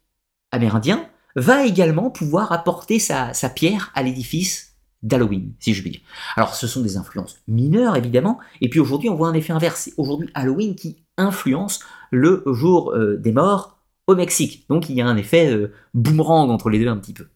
amérindien, 0.53 1.09
va 1.37 1.67
également 1.67 2.11
pouvoir 2.11 2.53
apporter 2.53 2.99
sa, 2.99 3.33
pierre 3.55 3.91
à 3.95 4.03
l'édifice 4.03 4.77
d'Halloween, 5.03 5.53
si 5.59 5.75
je 5.75 5.83
puis 5.83 5.91
dire. 5.91 6.01
Alors 6.37 6.55
ce 6.55 6.67
sont 6.67 6.81
des 6.81 6.97
influences 6.97 7.41
mineures 7.49 7.97
évidemment, 7.97 8.39
et 8.61 8.69
puis 8.69 8.81
aujourd'hui 8.81 9.09
on 9.11 9.17
voit 9.17 9.29
un 9.29 9.35
effet 9.35 9.53
inverse. 9.53 9.91
Aujourd'hui 9.97 10.31
Halloween 10.35 10.77
qui 10.77 11.05
influence 11.17 11.81
le 12.15 12.43
jour 12.47 12.93
euh, 12.93 13.17
des 13.17 13.33
morts 13.33 13.79
au 14.07 14.15
Mexique. 14.15 14.67
Donc 14.69 14.89
il 14.89 14.97
y 14.97 15.03
a 15.03 15.07
un 15.07 15.17
effet 15.17 15.53
euh, 15.53 15.73
boomerang 15.93 16.51
entre 16.51 16.71
les 16.71 16.79
deux 16.79 16.89
un 16.89 16.97
petit 16.97 17.13
peu. 17.13 17.27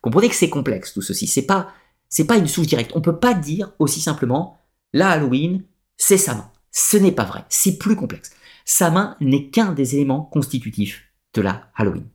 Comprenez 0.00 0.28
que 0.28 0.34
c'est 0.34 0.50
complexe 0.50 0.92
tout 0.92 1.02
ceci. 1.02 1.26
C'est 1.26 1.46
pas 1.46 1.68
c'est 2.08 2.26
pas 2.26 2.36
une 2.36 2.46
source 2.46 2.66
directe. 2.66 2.92
On 2.94 3.00
peut 3.00 3.18
pas 3.18 3.34
dire 3.34 3.72
aussi 3.78 4.00
simplement 4.00 4.58
la 4.92 5.10
Halloween 5.10 5.64
c'est 5.96 6.18
sa 6.18 6.34
main. 6.34 6.50
Ce 6.70 6.96
n'est 6.96 7.12
pas 7.12 7.24
vrai. 7.24 7.44
C'est 7.48 7.78
plus 7.78 7.96
complexe. 7.96 8.32
Sa 8.64 8.90
main 8.90 9.16
n'est 9.20 9.50
qu'un 9.50 9.72
des 9.72 9.96
éléments 9.96 10.22
constitutifs 10.22 11.04
de 11.34 11.42
la 11.42 11.70
Halloween. 11.74 12.06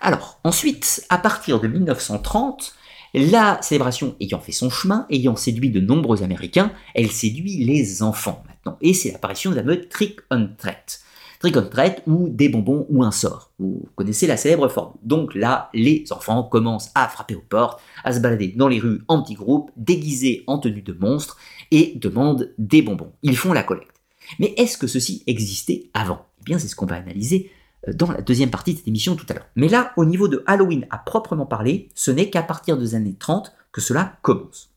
Alors, 0.00 0.40
ensuite, 0.44 1.04
à 1.08 1.18
partir 1.18 1.60
de 1.60 1.68
1930, 1.68 2.74
la 3.14 3.60
célébration 3.62 4.14
ayant 4.20 4.40
fait 4.40 4.52
son 4.52 4.70
chemin, 4.70 5.06
ayant 5.10 5.36
séduit 5.36 5.70
de 5.70 5.80
nombreux 5.80 6.22
Américains, 6.22 6.72
elle 6.94 7.10
séduit 7.10 7.64
les 7.64 8.02
enfants 8.02 8.42
Et 8.80 8.94
c'est 8.94 9.12
l'apparition 9.12 9.50
de 9.50 9.56
la 9.56 9.62
mode 9.62 9.88
trick 9.88 10.20
on 10.30 10.48
treat. 10.58 11.00
Trick 11.40 11.56
on 11.56 11.68
treat 11.68 12.02
ou 12.06 12.28
des 12.28 12.48
bonbons 12.48 12.86
ou 12.88 13.02
un 13.02 13.10
sort. 13.10 13.52
Vous 13.58 13.88
connaissez 13.94 14.26
la 14.26 14.36
célèbre 14.36 14.68
forme. 14.68 14.94
Donc 15.02 15.34
là, 15.34 15.70
les 15.74 16.04
enfants 16.10 16.42
commencent 16.42 16.90
à 16.94 17.08
frapper 17.08 17.34
aux 17.34 17.44
portes, 17.46 17.80
à 18.04 18.12
se 18.12 18.20
balader 18.20 18.48
dans 18.56 18.68
les 18.68 18.78
rues 18.78 19.02
en 19.08 19.22
petits 19.22 19.34
groupes, 19.34 19.70
déguisés 19.76 20.44
en 20.46 20.58
tenue 20.58 20.82
de 20.82 20.92
monstres, 20.92 21.36
et 21.70 21.92
demandent 21.96 22.52
des 22.58 22.82
bonbons. 22.82 23.12
Ils 23.22 23.36
font 23.36 23.52
la 23.52 23.62
collecte. 23.62 23.96
Mais 24.38 24.54
est-ce 24.56 24.78
que 24.78 24.86
ceci 24.86 25.22
existait 25.26 25.90
avant? 25.94 26.26
Eh 26.40 26.44
bien, 26.44 26.58
c'est 26.58 26.68
ce 26.68 26.76
qu'on 26.76 26.86
va 26.86 26.96
analyser 26.96 27.50
euh, 27.88 27.92
dans 27.92 28.10
la 28.10 28.22
deuxième 28.22 28.50
partie 28.50 28.72
de 28.72 28.78
cette 28.78 28.88
émission 28.88 29.16
tout 29.16 29.26
à 29.28 29.34
l'heure. 29.34 29.46
Mais 29.56 29.68
là, 29.68 29.92
au 29.96 30.04
niveau 30.04 30.28
de 30.28 30.42
Halloween 30.46 30.86
à 30.90 30.98
proprement 30.98 31.46
parler, 31.46 31.88
ce 31.94 32.10
n'est 32.10 32.30
qu'à 32.30 32.42
partir 32.42 32.76
des 32.76 32.94
années 32.94 33.16
30 33.18 33.52
que 33.72 33.80
cela 33.80 34.18
commence. 34.22 34.70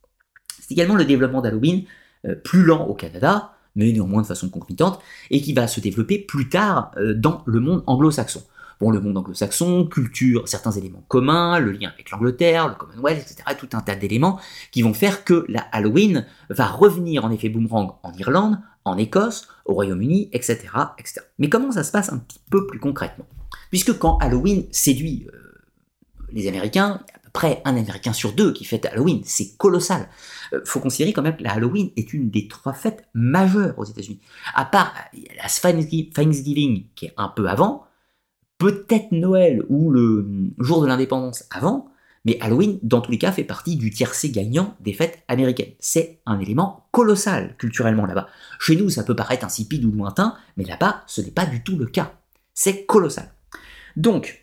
C'est 0.62 0.74
également 0.74 0.96
le 0.96 1.06
développement 1.06 1.42
d'Halloween 1.42 1.86
euh, 2.28 2.36
plus 2.36 2.64
lent 2.64 2.86
au 2.86 2.94
Canada, 2.94 3.54
mais 3.80 3.92
néanmoins 3.92 4.22
de 4.22 4.28
façon 4.28 4.50
concomitante, 4.50 5.00
et 5.32 5.42
qui 5.42 5.54
va 5.54 5.68
se 5.68 5.80
développer 5.80 6.20
plus 6.20 6.50
tard 6.50 6.92
euh, 6.98 7.14
dans 7.14 7.42
le 7.46 7.60
monde 7.60 7.84
anglo-saxon. 7.88 8.44
Bon, 8.80 8.92
le 8.92 9.02
monde 9.02 9.18
anglo-saxon, 9.18 9.86
culture, 9.86 10.48
certains 10.48 10.72
éléments 10.72 11.04
communs, 11.08 11.60
le 11.60 11.72
lien 11.72 11.90
avec 11.94 12.12
l'Angleterre, 12.12 12.70
le 12.70 12.76
Commonwealth, 12.76 13.20
etc., 13.20 13.44
tout 13.58 13.70
un 13.74 13.82
tas 13.82 13.96
d'éléments 13.96 14.40
qui 14.72 14.82
vont 14.82 14.94
faire 14.94 15.26
que 15.26 15.46
la 15.50 15.62
Halloween 15.72 16.26
va 16.50 16.68
revenir 16.68 17.26
en 17.26 17.32
effet 17.32 17.50
boomerang 17.50 17.96
en 18.04 18.14
Irlande, 18.14 18.60
en 18.86 18.98
Écosse, 18.98 19.50
au 19.66 19.74
Royaume-Uni, 19.74 20.30
etc., 20.32 20.60
etc. 20.98 21.22
Mais 21.40 21.50
comment 21.50 21.72
ça 21.72 21.84
se 21.84 21.92
passe 21.92 22.12
un 22.14 22.20
petit 22.20 22.40
peu 22.50 22.68
plus 22.68 22.80
concrètement? 22.80 23.26
Puisque 23.70 23.98
quand 23.98 24.18
Halloween 24.20 24.66
séduit 24.72 25.28
euh, 25.34 25.40
les 26.32 26.48
Américains, 26.48 27.02
près 27.34 27.62
un 27.66 27.76
Américain 27.76 28.14
sur 28.14 28.34
deux 28.34 28.54
qui 28.54 28.66
fête 28.66 28.86
Halloween, 28.86 29.22
c'est 29.24 29.56
colossal. 29.58 30.10
Euh, 30.54 30.62
faut 30.66 30.80
considérer 30.80 31.14
quand 31.14 31.22
même 31.22 31.38
que 31.38 31.44
la 31.44 31.54
Halloween 31.54 31.92
est 31.96 32.14
une 32.14 32.30
des 32.30 32.48
trois 32.48 32.74
fêtes 32.74 33.08
majeures 33.14 33.78
aux 33.78 33.86
États-Unis. 33.86 34.20
À 34.54 34.66
part 34.66 34.94
la 35.14 35.50
Thanksgiving 36.14 36.86
qui 36.96 37.06
est 37.06 37.14
un 37.18 37.30
peu 37.30 37.48
avant, 37.48 37.86
peut-être 38.58 39.12
Noël 39.12 39.64
ou 39.70 39.90
le 39.92 40.28
jour 40.60 40.82
de 40.82 40.88
l'indépendance 40.88 41.46
avant, 41.50 41.90
mais 42.26 42.38
Halloween, 42.42 42.80
dans 42.84 43.02
tous 43.02 43.12
les 43.12 43.18
cas, 43.18 43.32
fait 43.32 43.44
partie 43.44 43.78
du 43.78 43.92
tiercé 43.92 44.30
gagnant 44.30 44.76
des 44.82 44.94
fêtes 44.94 45.24
américaines. 45.28 45.74
C'est 45.80 46.20
un 46.26 46.40
élément 46.40 46.88
colossal 46.92 47.56
culturellement 47.58 48.06
là-bas. 48.06 48.28
Chez 48.60 48.76
nous, 48.76 48.90
ça 48.90 49.04
peut 49.04 49.16
paraître 49.16 49.46
insipide 49.46 49.86
ou 49.86 49.92
lointain, 49.92 50.36
mais 50.58 50.66
là-bas, 50.66 51.04
ce 51.08 51.22
n'est 51.22 51.32
pas 51.32 51.46
du 51.46 51.64
tout 51.64 51.78
le 51.78 51.86
cas. 51.86 52.14
C'est 52.54 52.86
colossal. 52.86 53.32
Donc, 53.96 54.39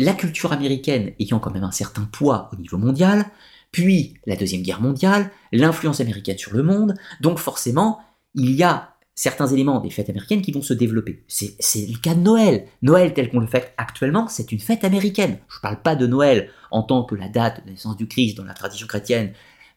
la 0.00 0.14
culture 0.14 0.52
américaine 0.52 1.12
ayant 1.18 1.38
quand 1.38 1.52
même 1.52 1.64
un 1.64 1.70
certain 1.70 2.08
poids 2.10 2.50
au 2.52 2.56
niveau 2.56 2.78
mondial, 2.78 3.26
puis 3.72 4.14
la 4.26 4.36
Deuxième 4.36 4.62
Guerre 4.62 4.80
mondiale, 4.80 5.30
l'influence 5.52 6.00
américaine 6.00 6.38
sur 6.38 6.52
le 6.52 6.62
monde, 6.62 6.94
donc 7.20 7.38
forcément, 7.38 8.00
il 8.34 8.52
y 8.52 8.62
a 8.62 8.94
certains 9.14 9.46
éléments 9.46 9.80
des 9.80 9.90
fêtes 9.90 10.08
américaines 10.08 10.40
qui 10.40 10.50
vont 10.50 10.62
se 10.62 10.72
développer. 10.72 11.24
C'est 11.28 11.86
le 11.86 11.98
cas 11.98 12.14
de 12.14 12.20
Noël. 12.20 12.66
Noël 12.82 13.12
tel 13.12 13.30
qu'on 13.30 13.40
le 13.40 13.46
fait 13.46 13.74
actuellement, 13.76 14.28
c'est 14.28 14.50
une 14.50 14.60
fête 14.60 14.82
américaine. 14.82 15.38
Je 15.48 15.58
ne 15.58 15.60
parle 15.60 15.82
pas 15.82 15.94
de 15.94 16.06
Noël 16.06 16.50
en 16.70 16.82
tant 16.82 17.04
que 17.04 17.14
la 17.14 17.28
date 17.28 17.64
de 17.64 17.70
naissance 17.70 17.96
du 17.96 18.08
Christ 18.08 18.36
dans 18.36 18.44
la 18.44 18.54
tradition 18.54 18.86
chrétienne, 18.86 19.32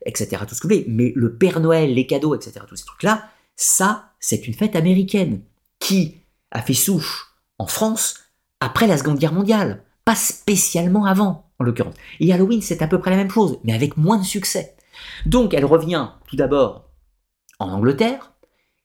etc. 0.05 0.43
Tout 0.47 0.55
ce 0.55 0.61
que 0.61 0.67
vous 0.67 0.74
voulez, 0.74 0.86
mais 0.88 1.11
le 1.15 1.36
Père 1.36 1.59
Noël, 1.59 1.93
les 1.93 2.07
cadeaux, 2.07 2.36
etc. 2.36 2.61
Tous 2.67 2.78
ces 2.78 2.86
trucs-là, 2.86 3.30
ça, 3.55 4.13
c'est 4.19 4.47
une 4.47 4.53
fête 4.53 4.76
américaine 4.76 5.41
qui 5.80 6.15
a 6.51 6.61
fait 6.61 6.74
souche 6.74 7.36
en 7.59 7.67
France 7.67 8.19
après 8.59 8.88
la 8.88 8.97
Seconde 8.97 9.19
Guerre 9.19 9.34
mondiale, 9.34 9.84
pas 10.05 10.15
spécialement 10.15 11.05
avant, 11.05 11.49
en 11.59 11.63
l'occurrence. 11.63 11.95
Et 12.19 12.33
Halloween, 12.33 12.61
c'est 12.61 12.81
à 12.81 12.87
peu 12.87 12.99
près 12.99 13.11
la 13.11 13.17
même 13.17 13.29
chose, 13.29 13.59
mais 13.63 13.73
avec 13.73 13.97
moins 13.97 14.17
de 14.17 14.25
succès. 14.25 14.75
Donc, 15.25 15.53
elle 15.53 15.65
revient 15.65 16.09
tout 16.27 16.35
d'abord 16.35 16.89
en 17.59 17.69
Angleterre, 17.69 18.33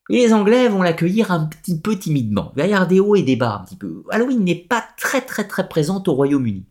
les 0.09 0.33
Anglais 0.33 0.69
vont 0.69 0.83
l'accueillir 0.83 1.31
un 1.31 1.47
petit 1.47 1.79
peu 1.79 1.99
timidement. 1.99 2.53
Il 2.57 2.65
y 2.65 2.87
des 2.87 3.01
hauts 3.01 3.17
et 3.17 3.23
des 3.23 3.37
bas 3.37 3.59
un 3.61 3.65
petit 3.65 3.77
peu. 3.77 4.05
Halloween 4.11 4.43
n'est 4.43 4.55
pas 4.55 4.85
très 4.97 5.21
très 5.21 5.47
très 5.47 5.69
présente 5.69 6.09
au 6.09 6.15
Royaume-Uni. 6.15 6.65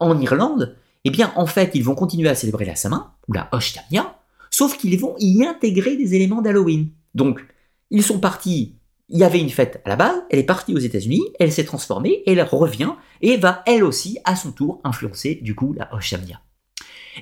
En 0.00 0.18
Irlande, 0.20 0.76
eh 1.04 1.10
bien 1.10 1.32
en 1.36 1.46
fait 1.46 1.72
ils 1.74 1.84
vont 1.84 1.94
continuer 1.94 2.28
à 2.28 2.34
célébrer 2.34 2.64
la 2.64 2.74
Samin, 2.74 3.12
ou 3.28 3.34
la 3.34 3.48
Hoshtamia, 3.52 4.18
sauf 4.50 4.78
qu'ils 4.78 4.98
vont 4.98 5.14
y 5.18 5.44
intégrer 5.44 5.96
des 5.96 6.14
éléments 6.14 6.42
d'Halloween. 6.42 6.88
Donc 7.14 7.44
ils 7.90 8.02
sont 8.02 8.18
partis, 8.18 8.76
il 9.08 9.18
y 9.18 9.24
avait 9.24 9.40
une 9.40 9.50
fête 9.50 9.80
à 9.84 9.88
la 9.88 9.96
base, 9.96 10.22
elle 10.30 10.38
est 10.38 10.44
partie 10.44 10.74
aux 10.74 10.78
États-Unis, 10.78 11.22
elle 11.38 11.52
s'est 11.52 11.64
transformée, 11.64 12.22
elle 12.26 12.42
revient 12.42 12.92
et 13.20 13.36
va 13.36 13.62
elle 13.66 13.84
aussi 13.84 14.18
à 14.24 14.36
son 14.36 14.52
tour 14.52 14.80
influencer 14.84 15.36
du 15.36 15.54
coup 15.54 15.72
la 15.74 15.92
Hoshtamia. 15.94 16.40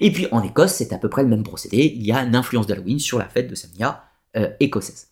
Et 0.01 0.11
puis 0.13 0.27
en 0.31 0.43
Écosse, 0.43 0.75
c'est 0.75 0.93
à 0.93 0.99
peu 0.99 1.09
près 1.09 1.23
le 1.23 1.29
même 1.29 1.43
procédé, 1.43 1.93
il 1.95 2.07
y 2.07 2.13
a 2.13 2.23
une 2.23 2.37
influence 2.37 2.67
d'Halloween 2.67 2.99
sur 2.99 3.19
la 3.19 3.29
fête 3.29 3.49
de 3.49 3.55
Samia 3.55 4.05
euh, 4.37 4.49
écossaise. 4.61 5.09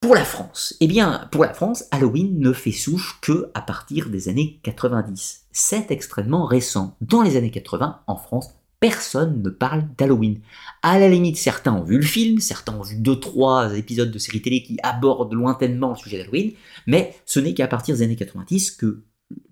Pour 0.00 0.14
la 0.14 0.24
France, 0.24 0.74
eh 0.80 0.86
bien, 0.86 1.28
pour 1.30 1.44
la 1.44 1.52
France, 1.52 1.84
Halloween 1.90 2.38
ne 2.38 2.54
fait 2.54 2.72
souche 2.72 3.18
que 3.20 3.50
à 3.52 3.60
partir 3.60 4.08
des 4.08 4.30
années 4.30 4.58
90. 4.62 5.48
C'est 5.52 5.90
extrêmement 5.90 6.46
récent. 6.46 6.96
Dans 7.02 7.20
les 7.20 7.36
années 7.36 7.50
80, 7.50 8.00
en 8.06 8.16
France, 8.16 8.54
personne 8.80 9.42
ne 9.42 9.50
parle 9.50 9.84
d'Halloween. 9.96 10.40
À 10.82 10.98
la 10.98 11.08
limite, 11.08 11.36
certains 11.36 11.74
ont 11.74 11.84
vu 11.84 11.96
le 11.96 12.02
film, 12.02 12.40
certains 12.40 12.74
ont 12.74 12.82
vu 12.82 12.96
deux, 12.96 13.20
trois 13.20 13.76
épisodes 13.76 14.10
de 14.10 14.18
séries 14.18 14.42
télé 14.42 14.62
qui 14.62 14.78
abordent 14.82 15.34
lointainement 15.34 15.90
le 15.90 15.96
sujet 15.96 16.18
d'Halloween, 16.18 16.52
mais 16.86 17.14
ce 17.26 17.38
n'est 17.40 17.54
qu'à 17.54 17.68
partir 17.68 17.94
des 17.94 18.02
années 18.02 18.16
90 18.16 18.72
que 18.72 19.04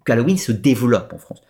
qu'Halloween 0.04 0.38
se 0.38 0.50
développe 0.50 1.12
en 1.12 1.18
France. 1.18 1.42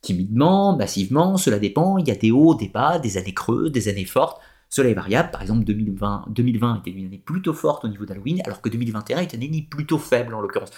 Timidement, 0.00 0.76
massivement, 0.76 1.36
cela 1.36 1.58
dépend, 1.58 1.98
il 1.98 2.08
y 2.08 2.10
a 2.10 2.16
des 2.16 2.30
hauts, 2.30 2.54
des 2.54 2.68
bas, 2.68 2.98
des 2.98 3.18
années 3.18 3.34
creux, 3.34 3.70
des 3.70 3.88
années 3.88 4.06
fortes, 4.06 4.40
cela 4.68 4.88
est 4.88 4.94
variable, 4.94 5.30
par 5.30 5.42
exemple 5.42 5.64
2020, 5.64 6.26
2020 6.30 6.80
était 6.80 6.90
une 6.90 7.06
année 7.06 7.22
plutôt 7.24 7.52
forte 7.52 7.84
au 7.84 7.88
niveau 7.88 8.04
d'Halloween, 8.04 8.40
alors 8.44 8.60
que 8.60 8.68
2021 8.68 9.20
était 9.20 9.36
une 9.36 9.44
année 9.44 9.66
plutôt 9.68 9.98
faible 9.98 10.34
en 10.34 10.40
l'occurrence. 10.40 10.70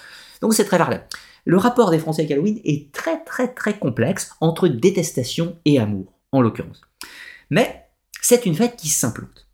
Donc 0.42 0.54
c'est 0.54 0.64
très 0.64 0.78
variable. 0.78 1.04
Le 1.46 1.56
rapport 1.56 1.90
des 1.90 1.98
Français 1.98 2.22
avec 2.22 2.32
Halloween 2.32 2.61
est 2.64 2.92
très 2.92 3.24
très 3.24 3.48
très 3.54 3.78
complexe 3.78 4.34
entre 4.40 4.68
détestation 4.68 5.56
et 5.64 5.78
amour, 5.78 6.18
en 6.33 6.41
l'occurrence. 6.41 6.83
Mais 7.51 7.89
c'est 8.20 8.47
une 8.47 8.55
fête 8.55 8.76
qui 8.76 8.89
s'implante. 8.89 9.47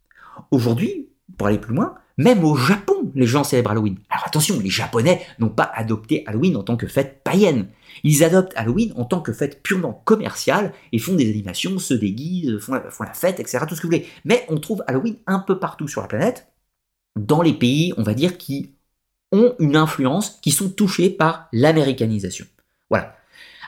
Aujourd'hui, 0.51 1.09
pour 1.37 1.47
aller 1.47 1.59
plus 1.59 1.75
loin, 1.75 1.95
même 2.17 2.45
au 2.45 2.55
Japon, 2.55 3.11
les 3.15 3.27
gens 3.27 3.43
célèbrent 3.43 3.73
Halloween. 3.73 3.99
Alors 4.09 4.27
attention, 4.27 4.61
les 4.61 4.71
Japonais 4.71 5.27
n'ont 5.39 5.49
pas 5.49 5.71
adopté 5.75 6.25
Halloween 6.27 6.57
en 6.57 6.63
tant 6.63 6.77
que 6.77 6.87
fête 6.87 7.23
païenne. 7.25 7.69
Ils 8.05 8.23
adoptent 8.23 8.53
Halloween 8.57 8.93
en 8.97 9.05
tant 9.05 9.21
que 9.21 9.33
fête 9.33 9.63
purement 9.63 10.03
commerciale 10.05 10.73
et 10.93 10.99
font 10.99 11.15
des 11.15 11.29
animations, 11.29 11.79
se 11.79 11.95
déguisent, 11.95 12.59
font 12.59 12.75
la, 12.75 13.13
fête, 13.13 13.41
etc. 13.41 13.65
Tout 13.69 13.75
ce 13.75 13.81
que 13.81 13.87
vous 13.87 13.93
voulez. 13.93 14.07
Mais 14.25 14.45
on 14.49 14.59
trouve 14.59 14.85
Halloween 14.87 15.17
un 15.27 15.41
peu 15.41 15.59
partout 15.59 15.89
sur 15.89 16.03
la 16.03 16.09
planète, 16.09 16.53
dans 17.17 17.43
les 17.43 17.53
pays, 17.53 17.93
on 17.97 18.03
va 18.03 18.15
dire, 18.15 18.39
qui 18.39 18.75
ont 19.33 19.55
une 19.59 19.77
influence, 19.77 20.39
qui 20.43 20.53
sont 20.53 20.71
touchés 20.71 21.11
par 21.11 21.49
l'américanisation. 21.53 22.47
Voilà. 22.91 23.17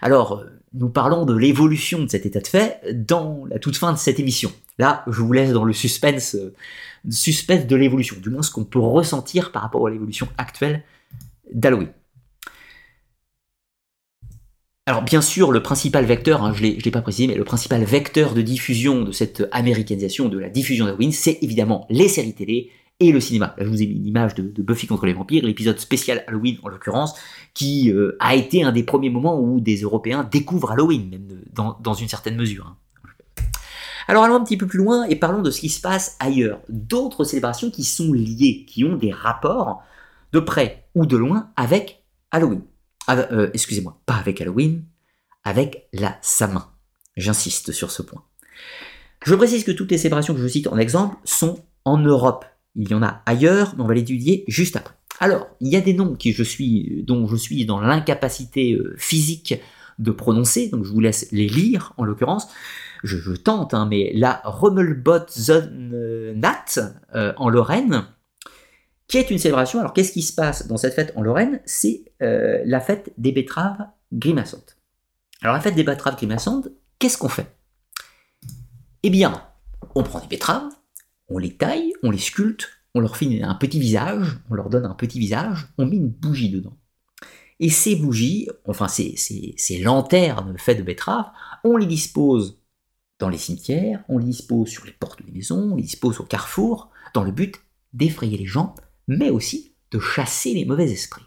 Alors, 0.02 0.38
euh, 0.38 0.60
nous 0.76 0.88
parlons 0.88 1.24
de 1.24 1.36
l'évolution 1.36 2.02
de 2.02 2.08
cet 2.08 2.26
état 2.26 2.40
de 2.40 2.46
fait 2.46 2.80
dans 2.92 3.44
la 3.48 3.58
toute 3.58 3.76
fin 3.76 3.92
de 3.92 3.98
cette 3.98 4.20
émission. 4.20 4.52
Là, 4.78 5.04
je 5.06 5.20
vous 5.20 5.32
laisse 5.32 5.52
dans 5.52 5.64
le 5.64 5.72
suspense, 5.72 6.34
euh, 6.34 6.54
suspense 7.10 7.66
de 7.66 7.76
l'évolution, 7.76 8.16
du 8.20 8.30
moins 8.30 8.42
ce 8.42 8.50
qu'on 8.50 8.64
peut 8.64 8.78
ressentir 8.78 9.52
par 9.52 9.62
rapport 9.62 9.86
à 9.86 9.90
l'évolution 9.90 10.28
actuelle 10.36 10.82
d'Halloween. 11.52 11.88
Alors 14.88 15.02
bien 15.02 15.20
sûr, 15.20 15.50
le 15.50 15.62
principal 15.62 16.04
vecteur, 16.04 16.44
hein, 16.44 16.52
je 16.54 16.62
ne 16.62 16.80
l'ai 16.80 16.90
pas 16.92 17.02
précisé, 17.02 17.26
mais 17.26 17.34
le 17.34 17.42
principal 17.42 17.82
vecteur 17.82 18.34
de 18.34 18.42
diffusion 18.42 19.02
de 19.02 19.10
cette 19.10 19.48
américanisation, 19.50 20.28
de 20.28 20.38
la 20.38 20.48
diffusion 20.48 20.84
d'Halloween, 20.84 21.10
c'est 21.10 21.38
évidemment 21.42 21.86
les 21.90 22.08
séries 22.08 22.34
télé 22.34 22.70
et 23.00 23.12
le 23.12 23.20
cinéma. 23.20 23.54
Là, 23.58 23.64
je 23.64 23.70
vous 23.70 23.82
ai 23.82 23.86
mis 23.86 23.96
une 23.96 24.06
image 24.06 24.34
de, 24.34 24.62
Buffy 24.62 24.86
contre 24.86 25.06
les 25.06 25.12
vampires, 25.12 25.44
l'épisode 25.44 25.78
spécial 25.78 26.24
Halloween 26.26 26.58
en 26.62 26.68
l'occurrence, 26.68 27.14
qui 27.54 27.92
euh, 27.92 28.16
a 28.20 28.34
été 28.34 28.62
un 28.62 28.72
des 28.72 28.82
premiers 28.82 29.10
moments 29.10 29.38
où 29.38 29.60
des 29.60 29.76
Européens 29.82 30.24
découvrent 30.24 30.72
Halloween, 30.72 31.10
même 31.10 31.28
dans, 31.52 31.94
une 31.94 32.08
certaine 32.08 32.36
mesure. 32.36 32.66
Hein. 32.66 32.76
Alors 34.08 34.22
allons 34.22 34.36
un 34.36 34.44
petit 34.44 34.56
peu 34.56 34.66
plus 34.66 34.78
loin 34.78 35.04
et 35.04 35.16
parlons 35.16 35.42
de 35.42 35.50
ce 35.50 35.60
qui 35.60 35.68
se 35.68 35.80
passe 35.80 36.16
ailleurs. 36.20 36.60
D'autres 36.68 37.24
célébrations 37.24 37.70
qui 37.70 37.84
sont 37.84 38.12
liées, 38.12 38.64
qui 38.66 38.84
ont 38.84 38.96
des 38.96 39.10
rapports 39.10 39.82
de 40.32 40.38
près 40.38 40.88
ou 40.94 41.06
de 41.06 41.16
loin 41.16 41.50
avec 41.56 42.04
Halloween. 42.30 42.62
Euh, 43.10 43.50
excusez-moi, 43.52 44.00
pas 44.06 44.14
avec 44.14 44.40
Halloween, 44.40 44.84
avec 45.44 45.88
la 45.92 46.16
Samin. 46.22 46.70
J'insiste 47.16 47.72
sur 47.72 47.90
ce 47.90 48.02
point. 48.02 48.22
Je 49.24 49.34
précise 49.34 49.64
que 49.64 49.72
toutes 49.72 49.90
les 49.90 49.98
célébrations 49.98 50.34
que 50.34 50.40
je 50.40 50.48
cite 50.48 50.68
en 50.68 50.78
exemple 50.78 51.16
sont 51.24 51.64
en 51.84 51.98
Europe. 51.98 52.44
Il 52.76 52.90
y 52.90 52.94
en 52.94 53.02
a 53.02 53.22
ailleurs, 53.26 53.74
mais 53.76 53.82
on 53.82 53.86
va 53.86 53.94
l'étudier 53.94 54.44
juste 54.46 54.76
après. 54.76 54.94
Alors, 55.18 55.48
il 55.60 55.68
y 55.68 55.76
a 55.76 55.80
des 55.80 55.94
noms 55.94 56.14
je 56.20 56.42
suis, 56.42 57.02
dont 57.06 57.26
je 57.26 57.36
suis 57.36 57.64
dans 57.64 57.80
l'incapacité 57.80 58.74
euh, 58.74 58.94
physique 58.98 59.54
de 59.98 60.10
prononcer, 60.10 60.68
donc 60.68 60.84
je 60.84 60.90
vous 60.90 61.00
laisse 61.00 61.28
les 61.32 61.48
lire 61.48 61.94
en 61.96 62.04
l'occurrence. 62.04 62.48
Je, 63.02 63.32
tente, 63.32 63.72
hein, 63.72 63.86
mais 63.88 64.12
la 64.14 64.42
Rommelbot-Nat 64.44 66.64
euh, 67.14 67.32
en 67.36 67.48
Lorraine, 67.48 68.04
qui 69.08 69.18
est 69.18 69.30
une 69.30 69.38
célébration. 69.38 69.80
Alors 69.80 69.92
qu'est-ce 69.92 70.12
qui 70.12 70.22
se 70.22 70.34
passe 70.34 70.66
dans 70.66 70.76
cette 70.76 70.94
fête 70.94 71.12
en 71.16 71.22
Lorraine? 71.22 71.60
C'est 71.64 72.04
euh, 72.22 72.60
la 72.64 72.80
fête 72.80 73.12
des 73.16 73.32
betteraves 73.32 73.86
grimaçantes. 74.12 74.76
Alors 75.40 75.54
la 75.54 75.60
fête 75.60 75.76
des 75.76 75.84
betteraves 75.84 76.16
grimaçantes, 76.16 76.68
qu'est-ce 76.98 77.18
qu'on 77.18 77.28
fait? 77.28 77.54
Eh 79.02 79.10
bien, 79.10 79.42
on 79.94 80.02
prend 80.02 80.20
des 80.20 80.26
betteraves, 80.26 80.70
on 81.28 81.38
les 81.38 81.56
taille, 81.56 81.92
on 82.02 82.10
les 82.10 82.18
sculpte, 82.18 82.68
on 82.94 83.00
leur 83.00 83.16
fait 83.16 83.42
un 83.42 83.54
petit 83.54 83.78
visage, 83.78 84.38
on 84.50 84.54
leur 84.54 84.70
donne 84.70 84.86
un 84.86 84.94
petit 84.94 85.18
visage, 85.18 85.68
on 85.78 85.86
met 85.86 85.96
une 85.96 86.08
bougie 86.08 86.50
dedans. 86.50 86.76
Et 87.58 87.70
ces 87.70 87.96
bougies, 87.96 88.48
enfin 88.66 88.88
ces, 88.88 89.14
ces, 89.16 89.78
lanternes 89.78 90.56
faites 90.58 90.78
de 90.78 90.82
betteraves, 90.82 91.30
on 91.64 91.76
les 91.76 91.86
dispose 91.86 92.58
dans 93.18 93.28
les 93.28 93.38
cimetières, 93.38 94.04
on 94.08 94.18
les 94.18 94.26
dispose 94.26 94.68
sur 94.68 94.84
les 94.84 94.92
portes 94.92 95.24
des 95.24 95.32
maisons, 95.32 95.72
on 95.72 95.76
les 95.76 95.82
dispose 95.82 96.20
au 96.20 96.24
carrefour, 96.24 96.90
dans 97.14 97.24
le 97.24 97.32
but 97.32 97.56
d'effrayer 97.94 98.36
les 98.36 98.46
gens, 98.46 98.74
mais 99.08 99.30
aussi 99.30 99.74
de 99.90 99.98
chasser 99.98 100.52
les 100.52 100.66
mauvais 100.66 100.90
esprits. 100.90 101.24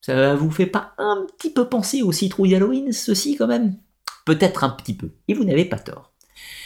Ça 0.00 0.34
vous 0.34 0.50
fait 0.50 0.66
pas 0.66 0.94
un 0.98 1.26
petit 1.36 1.50
peu 1.50 1.68
penser 1.68 2.02
aux 2.02 2.12
citrouilles 2.12 2.50
d'Halloween, 2.50 2.92
ceci 2.92 3.36
quand 3.36 3.46
même? 3.46 3.76
Peut-être 4.24 4.64
un 4.64 4.70
petit 4.70 4.94
peu, 4.94 5.10
et 5.28 5.34
vous 5.34 5.44
n'avez 5.44 5.64
pas 5.64 5.78
tort. 5.78 6.15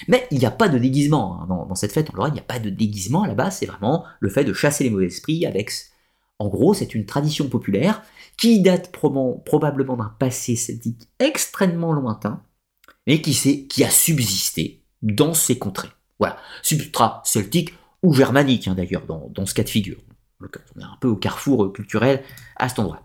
Mais 0.08 0.26
il 0.30 0.38
n'y 0.38 0.46
a 0.46 0.50
pas 0.50 0.68
de 0.68 0.78
déguisement. 0.78 1.40
Hein. 1.42 1.46
Dans, 1.48 1.74
cette 1.74 1.92
fête, 1.92 2.10
on 2.16 2.26
il 2.26 2.32
n'y 2.32 2.38
a 2.38 2.42
pas 2.42 2.58
de 2.58 2.70
déguisement 2.70 3.22
à 3.22 3.28
la 3.28 3.34
base, 3.34 3.58
c'est 3.58 3.66
vraiment 3.66 4.04
le 4.20 4.28
fait 4.28 4.44
de 4.44 4.52
chasser 4.52 4.84
les 4.84 4.90
mauvais 4.90 5.06
esprits 5.06 5.46
avec. 5.46 5.72
En 6.38 6.48
gros, 6.48 6.72
c'est 6.72 6.94
une 6.94 7.04
tradition 7.04 7.48
populaire 7.48 8.02
qui 8.38 8.62
date 8.62 8.90
probablement 8.90 9.96
d'un 9.96 10.14
passé 10.18 10.56
celtique 10.56 11.08
extrêmement 11.18 11.92
lointain, 11.92 12.42
mais 13.06 13.20
qui, 13.20 13.68
qui 13.68 13.84
a 13.84 13.90
subsisté 13.90 14.82
dans 15.02 15.34
ces 15.34 15.58
contrées. 15.58 15.90
Voilà, 16.18 16.38
substrat 16.62 17.22
celtique 17.24 17.74
ou 18.02 18.14
germanique 18.14 18.68
hein, 18.68 18.74
d'ailleurs, 18.74 19.04
dans, 19.06 19.28
dans, 19.34 19.44
ce 19.44 19.52
cas 19.52 19.62
de 19.62 19.68
figure. 19.68 19.98
On 20.40 20.80
est 20.80 20.84
un 20.84 20.96
peu 21.00 21.08
au 21.08 21.16
carrefour 21.16 21.70
culturel 21.72 22.22
à 22.56 22.70
cet 22.70 22.78
endroit. 22.78 23.02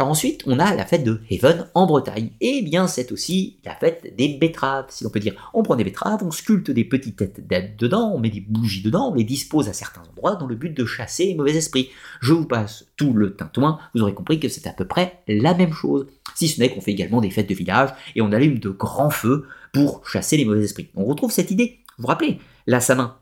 Alors 0.00 0.12
ensuite, 0.12 0.44
on 0.46 0.58
a 0.58 0.74
la 0.74 0.86
fête 0.86 1.04
de 1.04 1.20
Heaven 1.28 1.66
en 1.74 1.84
Bretagne. 1.84 2.30
Et 2.40 2.60
eh 2.60 2.62
bien, 2.62 2.86
c'est 2.86 3.12
aussi 3.12 3.58
la 3.66 3.74
fête 3.74 4.16
des 4.16 4.28
betteraves, 4.28 4.86
si 4.88 5.04
l'on 5.04 5.10
peut 5.10 5.20
dire. 5.20 5.50
On 5.52 5.62
prend 5.62 5.76
des 5.76 5.84
betteraves, 5.84 6.24
on 6.24 6.30
sculpte 6.30 6.70
des 6.70 6.86
petites 6.86 7.16
têtes 7.16 7.46
d'aide 7.46 7.76
dedans, 7.76 8.10
on 8.14 8.18
met 8.18 8.30
des 8.30 8.40
bougies 8.40 8.80
dedans, 8.80 9.10
on 9.12 9.14
les 9.14 9.24
dispose 9.24 9.68
à 9.68 9.74
certains 9.74 10.00
endroits 10.10 10.36
dans 10.36 10.46
le 10.46 10.54
but 10.54 10.74
de 10.74 10.86
chasser 10.86 11.26
les 11.26 11.34
mauvais 11.34 11.54
esprits. 11.54 11.90
Je 12.22 12.32
vous 12.32 12.46
passe 12.46 12.86
tout 12.96 13.12
le 13.12 13.36
tintouin, 13.36 13.78
vous 13.94 14.00
aurez 14.00 14.14
compris 14.14 14.40
que 14.40 14.48
c'est 14.48 14.66
à 14.66 14.72
peu 14.72 14.86
près 14.86 15.20
la 15.28 15.52
même 15.52 15.74
chose. 15.74 16.06
Si 16.34 16.48
ce 16.48 16.60
n'est 16.60 16.70
qu'on 16.70 16.80
fait 16.80 16.92
également 16.92 17.20
des 17.20 17.28
fêtes 17.28 17.50
de 17.50 17.54
village 17.54 17.90
et 18.16 18.22
on 18.22 18.32
allume 18.32 18.58
de 18.58 18.70
grands 18.70 19.10
feux 19.10 19.48
pour 19.74 20.08
chasser 20.08 20.38
les 20.38 20.46
mauvais 20.46 20.64
esprits. 20.64 20.88
On 20.96 21.04
retrouve 21.04 21.30
cette 21.30 21.50
idée, 21.50 21.80
vous 21.98 22.04
vous 22.04 22.08
rappelez, 22.08 22.38
la 22.66 22.80
Samin. 22.80 23.18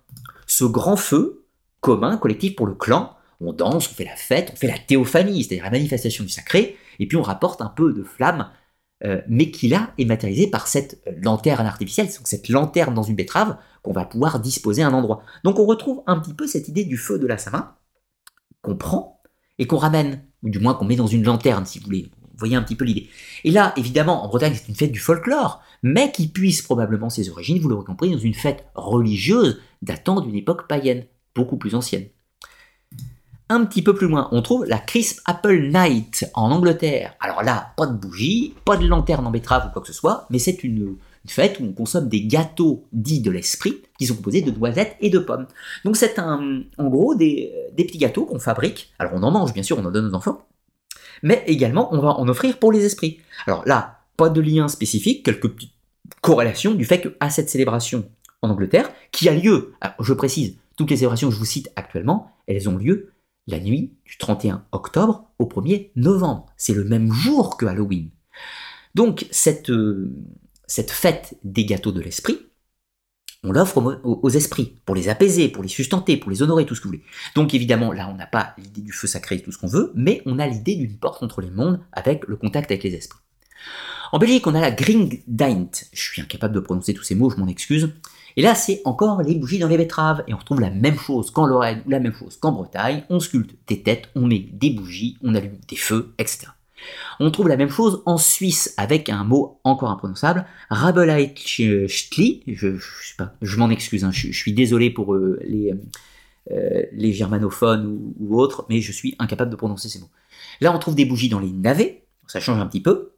Ce 0.46 0.64
grand 0.64 0.94
feu 0.94 1.42
commun, 1.80 2.18
collectif 2.18 2.54
pour 2.54 2.68
le 2.68 2.74
clan, 2.74 3.17
on 3.40 3.52
danse, 3.52 3.90
on 3.90 3.94
fait 3.94 4.04
la 4.04 4.16
fête, 4.16 4.50
on 4.52 4.56
fait 4.56 4.66
la 4.66 4.78
théophanie, 4.78 5.44
c'est-à-dire 5.44 5.64
la 5.64 5.70
manifestation 5.70 6.24
du 6.24 6.30
sacré, 6.30 6.76
et 6.98 7.06
puis 7.06 7.16
on 7.16 7.22
rapporte 7.22 7.60
un 7.62 7.68
peu 7.68 7.92
de 7.92 8.02
flamme, 8.02 8.50
euh, 9.04 9.20
mais 9.28 9.50
qui 9.50 9.68
là 9.68 9.92
est 9.96 10.04
matérialisé 10.04 10.48
par 10.48 10.66
cette 10.66 11.00
lanterne 11.22 11.66
artificielle, 11.66 12.08
cette 12.10 12.48
lanterne 12.48 12.94
dans 12.94 13.04
une 13.04 13.14
betterave 13.14 13.56
qu'on 13.82 13.92
va 13.92 14.04
pouvoir 14.04 14.40
disposer 14.40 14.82
à 14.82 14.88
un 14.88 14.92
endroit. 14.92 15.22
Donc 15.44 15.58
on 15.58 15.66
retrouve 15.66 16.02
un 16.06 16.18
petit 16.18 16.34
peu 16.34 16.46
cette 16.46 16.68
idée 16.68 16.84
du 16.84 16.96
feu 16.96 17.18
de 17.18 17.26
la 17.26 17.38
Samin, 17.38 17.76
qu'on 18.60 18.76
prend 18.76 19.22
et 19.58 19.66
qu'on 19.66 19.76
ramène, 19.76 20.24
ou 20.42 20.50
du 20.50 20.58
moins 20.58 20.74
qu'on 20.74 20.84
met 20.84 20.96
dans 20.96 21.06
une 21.06 21.24
lanterne, 21.24 21.64
si 21.64 21.78
vous 21.78 21.84
voulez. 21.84 22.10
Vous 22.22 22.42
voyez 22.42 22.56
un 22.56 22.62
petit 22.62 22.76
peu 22.76 22.84
l'idée. 22.84 23.08
Et 23.42 23.50
là, 23.50 23.72
évidemment, 23.76 24.24
en 24.24 24.28
Bretagne, 24.28 24.54
c'est 24.54 24.68
une 24.68 24.76
fête 24.76 24.92
du 24.92 25.00
folklore, 25.00 25.60
mais 25.82 26.12
qui 26.12 26.28
puise 26.28 26.62
probablement 26.62 27.10
ses 27.10 27.30
origines, 27.30 27.58
vous 27.58 27.68
l'aurez 27.68 27.84
compris, 27.84 28.12
dans 28.12 28.18
une 28.18 28.34
fête 28.34 28.64
religieuse 28.76 29.60
datant 29.82 30.20
d'une 30.20 30.36
époque 30.36 30.68
païenne, 30.68 31.04
beaucoup 31.34 31.56
plus 31.56 31.74
ancienne. 31.74 32.06
Un 33.50 33.64
petit 33.64 33.80
peu 33.80 33.94
plus 33.94 34.08
loin, 34.08 34.28
on 34.30 34.42
trouve 34.42 34.66
la 34.66 34.78
Crisp 34.78 35.20
Apple 35.24 35.70
Night 35.72 36.30
en 36.34 36.50
Angleterre. 36.50 37.14
Alors 37.18 37.42
là, 37.42 37.72
pas 37.78 37.86
de 37.86 37.94
bougie, 37.94 38.54
pas 38.66 38.76
de 38.76 38.86
lanterne 38.86 39.26
en 39.26 39.30
betterave 39.30 39.68
ou 39.68 39.72
quoi 39.72 39.80
que 39.80 39.88
ce 39.88 39.94
soit, 39.94 40.26
mais 40.28 40.38
c'est 40.38 40.62
une, 40.64 40.96
fête 41.26 41.60
où 41.60 41.64
on 41.64 41.72
consomme 41.72 42.08
des 42.08 42.22
gâteaux 42.22 42.86
dits 42.92 43.20
de 43.20 43.30
l'esprit, 43.30 43.82
qui 43.98 44.06
sont 44.06 44.16
composés 44.16 44.42
de 44.42 44.50
noisettes 44.50 44.96
et 45.00 45.10
de 45.10 45.18
pommes. 45.18 45.46
Donc 45.84 45.96
c'est 45.96 46.18
un, 46.18 46.62
en 46.78 46.88
gros 46.88 47.14
des, 47.14 47.52
petits 47.76 47.98
gâteaux 47.98 48.24
qu'on 48.24 48.38
fabrique. 48.38 48.92
Alors 48.98 49.12
on 49.14 49.22
en 49.22 49.30
mange, 49.30 49.52
bien 49.52 49.62
sûr, 49.62 49.78
on 49.78 49.84
en 49.84 49.90
donne 49.90 50.06
aux 50.06 50.14
enfants, 50.14 50.46
mais 51.22 51.42
également 51.46 51.92
on 51.94 52.00
va 52.00 52.10
en 52.18 52.28
offrir 52.28 52.58
pour 52.58 52.72
les 52.72 52.84
esprits. 52.84 53.18
Alors 53.46 53.62
là, 53.66 54.00
pas 54.16 54.28
de 54.28 54.40
lien 54.40 54.68
spécifique, 54.68 55.24
quelques 55.24 55.48
petites 55.48 55.74
corrélations 56.22 56.74
du 56.74 56.84
fait 56.84 57.00
qu'à 57.00 57.30
cette 57.30 57.50
célébration 57.50 58.08
en 58.40 58.50
Angleterre, 58.50 58.90
qui 59.12 59.28
a 59.28 59.34
lieu, 59.34 59.74
je 60.00 60.12
précise, 60.14 60.56
toutes 60.76 60.90
les 60.90 60.96
célébrations 60.96 61.28
que 61.28 61.34
je 61.34 61.38
vous 61.38 61.44
cite 61.44 61.70
actuellement, 61.76 62.30
elles 62.46 62.68
ont 62.68 62.76
lieu 62.76 63.12
la 63.48 63.58
nuit 63.58 63.94
du 64.04 64.16
31 64.18 64.64
octobre 64.70 65.24
au 65.38 65.46
1er 65.46 65.90
novembre. 65.96 66.46
C'est 66.56 66.74
le 66.74 66.84
même 66.84 67.12
jour 67.12 67.56
que 67.56 67.66
Halloween. 67.66 68.10
Donc 68.94 69.26
cette, 69.30 69.70
euh, 69.70 70.14
cette 70.66 70.90
fête 70.90 71.36
des 71.42 71.64
gâteaux 71.64 71.92
de 71.92 72.00
l'esprit, 72.00 72.38
on 73.44 73.52
l'offre 73.52 74.00
aux, 74.04 74.30
esprits, 74.30 74.80
pour 74.84 74.96
les 74.96 75.08
apaiser, 75.08 75.48
pour 75.48 75.62
les 75.62 75.68
sustenter, 75.68 76.16
pour 76.16 76.30
les 76.30 76.42
honorer, 76.42 76.66
tout 76.66 76.74
ce 76.74 76.80
que 76.80 76.88
vous 76.88 76.94
voulez. 76.94 77.04
Donc 77.36 77.54
évidemment, 77.54 77.92
là, 77.92 78.08
on 78.12 78.16
n'a 78.16 78.26
pas 78.26 78.54
l'idée 78.58 78.82
du 78.82 78.92
feu 78.92 79.06
sacré, 79.06 79.40
tout 79.40 79.52
ce 79.52 79.58
qu'on 79.58 79.68
veut, 79.68 79.92
mais 79.94 80.22
on 80.26 80.40
a 80.40 80.46
l'idée 80.46 80.74
d'une 80.74 80.98
porte 80.98 81.22
entre 81.22 81.40
les 81.40 81.50
mondes 81.50 81.80
avec 81.92 82.26
le 82.26 82.36
contact 82.36 82.70
avec 82.70 82.82
les 82.82 82.94
esprits. 82.94 83.20
En 84.10 84.18
Belgique, 84.18 84.46
on 84.46 84.54
a 84.54 84.60
la 84.60 84.72
Gringdaint. 84.72 85.70
Je 85.92 86.02
suis 86.02 86.20
incapable 86.20 86.54
de 86.54 86.60
prononcer 86.60 86.94
tous 86.94 87.04
ces 87.04 87.14
mots, 87.14 87.30
je 87.30 87.36
m'en 87.36 87.46
excuse. 87.46 87.92
Et 88.36 88.42
là, 88.42 88.54
c'est 88.54 88.82
encore 88.84 89.22
les 89.22 89.34
bougies 89.34 89.58
dans 89.58 89.68
les 89.68 89.76
betteraves. 89.76 90.24
Et 90.28 90.34
on 90.34 90.36
retrouve 90.36 90.60
la 90.60 90.70
même 90.70 90.98
chose 90.98 91.30
qu'en 91.30 91.46
Lorraine 91.46 91.82
ou 91.86 91.90
la 91.90 92.00
même 92.00 92.14
chose 92.14 92.36
qu'en 92.36 92.52
Bretagne. 92.52 93.04
On 93.10 93.20
sculpte 93.20 93.54
des 93.66 93.82
têtes, 93.82 94.08
on 94.14 94.26
met 94.26 94.38
des 94.38 94.70
bougies, 94.70 95.16
on 95.22 95.34
allume 95.34 95.58
des 95.68 95.76
feux, 95.76 96.14
etc. 96.18 96.48
On 97.20 97.30
trouve 97.30 97.48
la 97.48 97.56
même 97.56 97.70
chose 97.70 98.02
en 98.06 98.18
Suisse 98.18 98.74
avec 98.76 99.08
un 99.08 99.24
mot 99.24 99.60
encore 99.64 99.90
imprononçable, 99.90 100.46
Rabeleichtli. 100.70 102.44
Je, 102.46 102.76
je, 103.42 103.56
m'en 103.56 103.70
excuse, 103.70 104.04
hein, 104.04 104.12
je, 104.12 104.30
suis 104.30 104.52
désolé 104.52 104.90
pour 104.90 105.14
euh, 105.14 105.40
les, 105.44 105.74
euh, 106.52 106.82
les 106.92 107.12
germanophones 107.12 108.14
ou, 108.18 108.40
autres, 108.40 108.66
mais 108.68 108.80
je 108.80 108.92
suis 108.92 109.14
incapable 109.18 109.50
de 109.50 109.56
prononcer 109.56 109.88
ces 109.88 109.98
mots. 109.98 110.10
Là, 110.60 110.72
on 110.74 110.78
trouve 110.78 110.94
des 110.94 111.04
bougies 111.04 111.28
dans 111.28 111.40
les 111.40 111.50
navets, 111.50 112.04
ça 112.26 112.40
change 112.40 112.60
un 112.60 112.66
petit 112.66 112.80
peu. 112.80 113.10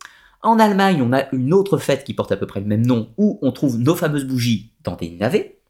En 0.43 0.59
Allemagne, 0.59 1.03
on 1.03 1.13
a 1.13 1.31
une 1.35 1.53
autre 1.53 1.77
fête 1.77 2.05
qui 2.05 2.15
porte 2.15 2.33
à 2.33 2.37
peu 2.37 2.47
près 2.47 2.61
le 2.61 2.67
même 2.67 2.87
nom, 2.87 3.13
où 3.19 3.39
on 3.43 3.53
trouve 3.53 3.79
nos 3.79 3.95
fameuses 3.95 4.25
bougies 4.25 4.73
dans 4.83 4.97
des 4.97 5.11
navets. 5.11 5.61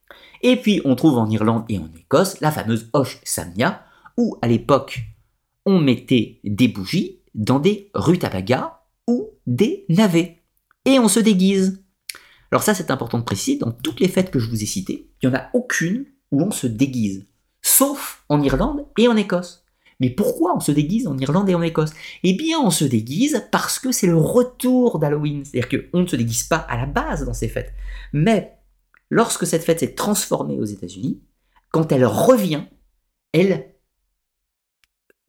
Et 0.43 0.57
puis 0.57 0.81
on 0.85 0.95
trouve 0.95 1.19
en 1.19 1.29
Irlande 1.29 1.65
et 1.69 1.79
en 1.79 1.89
Écosse 1.99 2.41
la 2.41 2.53
fameuse 2.53 2.89
Hoche 2.93 3.21
Samnia, 3.25 3.85
où 4.17 4.37
à 4.43 4.49
l'époque 4.49 5.01
on 5.67 5.81
mettait 5.81 6.41
des 6.45 6.69
bougies 6.69 7.21
dans 7.35 7.59
des 7.59 7.91
rutabagas 7.95 8.81
ou 9.07 9.31
des 9.47 9.85
navets. 9.89 10.43
Et 10.85 10.99
on 10.99 11.09
se 11.09 11.21
déguise. 11.21 11.83
Alors 12.53 12.63
ça 12.63 12.75
c'est 12.75 12.91
important 12.91 13.19
de 13.19 13.25
préciser, 13.25 13.59
dans 13.59 13.73
toutes 13.73 14.01
les 14.01 14.09
fêtes 14.09 14.31
que 14.31 14.39
je 14.39 14.49
vous 14.49 14.63
ai 14.63 14.67
citées, 14.67 15.11
il 15.21 15.29
n'y 15.29 15.35
en 15.35 15.39
a 15.39 15.51
aucune 15.53 16.07
où 16.31 16.43
on 16.43 16.51
se 16.51 16.67
déguise. 16.67 17.27
Sauf 17.61 18.25
en 18.29 18.41
Irlande 18.41 18.87
et 18.99 19.09
en 19.09 19.17
Écosse. 19.17 19.60
Mais 20.01 20.11
pourquoi 20.11 20.57
on 20.57 20.61
se 20.61 20.73
déguise 20.73 21.07
en 21.07 21.17
Irlande 21.19 21.49
et 21.49 21.55
en 21.55 21.63
Écosse? 21.63 21.93
Eh 22.23 22.33
bien, 22.33 22.59
on 22.59 22.71
se 22.71 22.85
déguise 22.85 23.47
parce 23.53 23.79
que 23.79 23.93
c'est 23.93 24.07
le 24.07 24.17
retour 24.17 24.99
d'Halloween. 24.99 25.45
C'est-à-dire 25.45 25.69
qu'on 25.93 26.01
ne 26.01 26.07
se 26.07 26.17
déguise 26.17 26.45
pas 26.45 26.57
à 26.57 26.77
la 26.77 26.87
base 26.87 27.25
dans 27.25 27.35
ces 27.35 27.49
fêtes. 27.49 27.73
Mais 28.13 28.59
lorsque 29.11 29.47
cette 29.47 29.63
fête 29.63 29.81
s'est 29.81 29.95
transformée 29.95 30.59
aux 30.59 30.65
États-Unis, 30.65 31.21
quand 31.71 31.93
elle 31.93 32.07
revient, 32.07 32.65
elle 33.33 33.67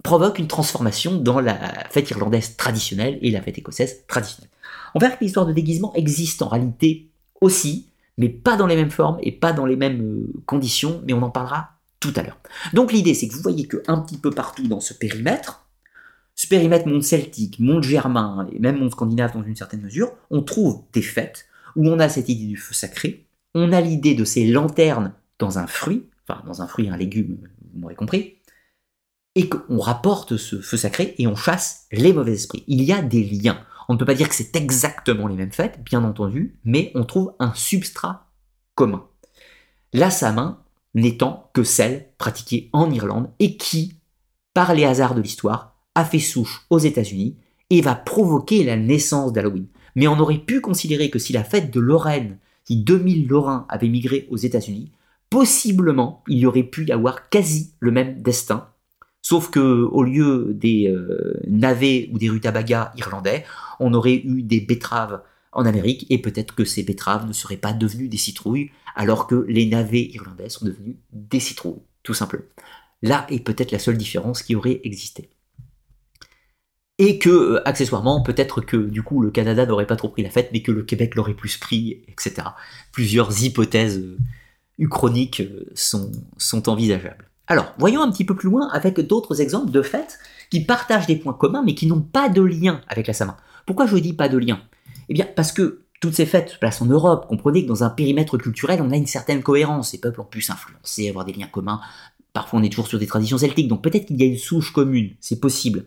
provoque 0.04 0.40
une 0.40 0.48
transformation 0.48 1.18
dans 1.18 1.40
la 1.40 1.56
fête 1.90 2.10
irlandaise 2.10 2.56
traditionnelle 2.58 3.20
et 3.22 3.30
la 3.30 3.42
fête 3.42 3.58
écossaise 3.58 4.06
traditionnelle. 4.08 4.50
On 4.96 5.00
verra 5.00 5.16
que 5.16 5.24
l'histoire 5.24 5.46
de 5.46 5.54
déguisement 5.54 5.94
existe 5.94 6.42
en 6.42 6.48
réalité 6.48 7.12
aussi, 7.40 7.90
mais 8.18 8.30
pas 8.30 8.56
dans 8.56 8.68
les 8.68 8.76
mêmes 8.76 8.92
formes 8.92 9.20
et 9.22 9.32
pas 9.32 9.54
dans 9.54 9.66
les 9.66 9.76
mêmes 9.76 10.02
euh, 10.02 10.42
conditions, 10.46 11.02
mais 11.06 11.14
on 11.14 11.22
en 11.22 11.30
parlera 11.30 11.81
tout 12.02 12.12
à 12.18 12.24
l'heure. 12.24 12.40
Donc 12.74 12.92
l'idée, 12.92 13.14
c'est 13.14 13.30
que 13.30 13.34
vous 13.34 13.42
voyez 13.42 13.66
qu'un 13.66 14.00
petit 14.00 14.18
peu 14.18 14.32
partout 14.32 14.68
dans 14.68 14.82
ce 14.82 14.94
périmètre, 14.94 15.66
ce 16.36 16.48
périmètre 16.48 16.88
monde 16.88 17.04
celtique, 17.04 17.60
monde 17.60 17.84
germain 17.84 18.48
et 18.52 18.60
même 18.60 18.80
monde 18.80 18.92
scandinave 18.92 19.34
dans 19.34 19.44
une 19.44 19.56
certaine 19.56 19.82
mesure, 19.82 20.12
on 20.30 20.42
trouve 20.42 20.84
des 20.92 21.02
fêtes 21.02 21.46
où 21.78 21.88
on 21.88 22.00
a 22.00 22.10
cette 22.10 22.28
idée 22.28 22.48
du 22.48 22.58
feu 22.58 22.74
sacré, 22.74 23.26
on 23.54 23.72
a 23.72 23.80
l'idée 23.80 24.16
de 24.16 24.26
ces 24.26 24.48
lanternes 24.48 25.14
dans 25.40 25.60
un 25.60 25.68
fruit, 25.68 26.08
enfin 26.28 26.42
dans 26.46 26.62
un 26.62 26.68
fruit, 26.68 26.90
un 26.90 26.98
légume, 26.98 27.38
vous 27.74 27.80
m'aurez 27.80 27.96
compris, 27.96 28.36
et 29.36 29.48
qu'on 29.48 29.80
rapporte 29.80 30.38
ce 30.38 30.60
feu 30.60 30.78
sacré 30.78 31.16
et 31.18 31.28
on 31.28 31.36
chasse 31.36 31.86
les 31.92 32.12
mauvais 32.12 32.34
esprits. 32.34 32.64
Il 32.68 32.84
y 32.84 32.92
a 32.92 33.02
des 33.02 33.24
liens. 33.24 33.64
On 33.88 33.94
ne 33.94 34.00
peut 34.00 34.06
pas 34.06 34.14
dire 34.14 34.30
que 34.30 34.36
c'est 34.36 34.56
exactement 34.56 35.28
les 35.28 35.36
mêmes 35.36 35.52
fêtes, 35.52 35.80
bien 35.84 36.04
entendu, 36.04 36.60
mais 36.64 36.92
on 36.96 37.06
trouve 37.06 37.34
un 37.40 37.54
substrat 37.54 38.28
commun. 38.76 39.06
La 39.94 40.10
Samin, 40.10 40.61
n'étant 40.94 41.50
que 41.54 41.64
celle 41.64 42.08
pratiquée 42.18 42.70
en 42.74 42.92
Irlande 42.92 43.30
et 43.40 43.58
qui, 43.58 43.96
par 44.54 44.74
les 44.74 44.86
hasards 44.86 45.16
de 45.16 45.22
l'histoire, 45.22 45.76
a 45.96 46.06
fait 46.06 46.20
souche 46.20 46.66
aux 46.70 46.80
États-Unis 46.80 47.38
et 47.70 47.82
va 47.82 47.96
provoquer 47.96 48.64
la 48.64 48.78
naissance 48.78 49.34
d'Halloween. 49.34 49.68
Mais 49.96 50.08
on 50.08 50.20
aurait 50.20 50.38
pu 50.38 50.62
considérer 50.62 51.10
que 51.10 51.20
si 51.20 51.34
la 51.34 51.44
fête 51.44 51.72
de 51.72 51.80
Lorraine, 51.80 52.38
si 52.66 52.78
2000 52.78 53.28
Lorrains 53.28 53.66
avaient 53.70 53.90
migré 53.90 54.28
aux 54.30 54.38
États-Unis, 54.38 54.92
possiblement 55.30 56.24
il 56.28 56.40
y 56.40 56.46
aurait 56.46 56.64
pu 56.64 56.86
y 56.86 56.92
avoir 56.92 57.30
quasi 57.30 57.74
le 57.80 57.92
même 57.92 58.22
destin, 58.22 58.68
Sauf 59.22 59.52
que 59.52 59.60
au 59.60 60.04
lieu 60.04 60.48
des 60.52 60.88
euh, 60.88 61.40
navets 61.48 62.10
ou 62.12 62.18
des 62.18 62.30
rutabagas 62.30 62.92
irlandais, 62.98 63.46
on 63.80 63.94
aurait 63.94 64.22
eu 64.26 64.42
des 64.42 64.62
betteraves 64.62 65.22
en 65.52 65.66
Amérique 65.66 66.06
et 66.10 66.18
peut-être 66.18 66.56
que 66.56 66.66
ces 66.66 66.84
betteraves 66.84 67.28
ne 67.28 67.34
seraient 67.34 67.58
pas 67.58 67.74
devenues 67.74 68.08
des 68.08 68.18
citrouilles 68.18 68.72
alors 68.96 69.28
que 69.28 69.46
les 69.48 69.66
navets 69.66 70.10
irlandais 70.14 70.50
sont 70.50 70.66
devenus 70.66 70.96
des 71.12 71.40
citrouilles, 71.40 71.82
tout 72.04 72.14
simplement. 72.14 72.44
Là 73.02 73.26
est 73.30 73.40
peut-être 73.40 73.72
la 73.72 73.80
seule 73.80 73.98
différence 73.98 74.44
qui 74.44 74.56
aurait 74.56 74.82
existé. 74.84 75.30
Et 76.98 77.18
que, 77.18 77.30
euh, 77.30 77.68
accessoirement, 77.68 78.22
peut-être 78.22 78.62
que 78.62 78.78
du 78.78 79.02
coup 79.02 79.22
le 79.22 79.32
Canada 79.32 79.66
n'aurait 79.66 79.88
pas 79.88 79.96
trop 79.96 80.10
pris 80.10 80.24
la 80.24 80.30
fête, 80.30 80.50
mais 80.54 80.62
que 80.62 80.72
le 80.72 80.84
Québec 80.84 81.16
l'aurait 81.16 81.34
plus 81.34 81.58
pris, 81.58 82.04
etc. 82.08 82.48
Plusieurs 82.92 83.44
hypothèses 83.44 83.98
euh, 83.98 84.18
uchroniques 84.78 85.42
sont, 85.74 86.12
sont 86.38 86.70
envisageables. 86.70 87.28
Alors, 87.48 87.74
voyons 87.78 88.02
un 88.02 88.12
petit 88.12 88.24
peu 88.24 88.36
plus 88.36 88.50
loin 88.50 88.70
avec 88.70 89.00
d'autres 89.00 89.42
exemples 89.42 89.72
de 89.72 89.82
fêtes 89.82 90.20
qui 90.50 90.64
partagent 90.64 91.08
des 91.08 91.16
points 91.16 91.34
communs 91.34 91.64
mais 91.66 91.76
qui 91.76 91.88
n'ont 91.88 92.02
pas 92.02 92.30
de 92.30 92.42
lien 92.42 92.82
avec 92.88 93.08
la 93.08 93.14
Samin. 93.14 93.36
Pourquoi 93.66 93.88
je 93.88 93.98
dis 93.98 94.14
pas 94.14 94.30
de 94.30 94.38
lien? 94.38 94.62
Eh 95.12 95.14
bien, 95.14 95.28
parce 95.36 95.52
que 95.52 95.82
toutes 96.00 96.16
ces 96.16 96.26
fêtes 96.26 96.50
se 96.50 96.58
placent 96.58 96.82
en 96.82 96.88
Europe. 96.88 97.28
Comprenez 97.28 97.64
que 97.64 97.68
dans 97.68 97.84
un 97.84 97.90
périmètre 97.92 98.38
culturel, 98.38 98.82
on 98.82 98.90
a 98.90 98.96
une 98.96 99.06
certaine 99.06 99.44
cohérence. 99.44 99.94
Les 99.94 100.00
peuples 100.00 100.22
ont 100.22 100.26
pu 100.26 100.42
s'influencer, 100.42 101.10
avoir 101.10 101.26
des 101.26 101.34
liens 101.34 101.48
communs. 101.48 101.80
Parfois, 102.34 102.60
on 102.60 102.64
est 102.64 102.70
toujours 102.70 102.88
sur 102.88 102.98
des 102.98 103.06
traditions 103.06 103.38
celtiques, 103.38 103.68
donc 103.68 103.84
peut-être 103.84 104.08
qu'il 104.08 104.20
y 104.20 104.24
a 104.24 104.26
une 104.26 104.38
souche 104.38 104.74
commune. 104.74 105.12
C'est 105.20 105.40
possible. 105.40 105.86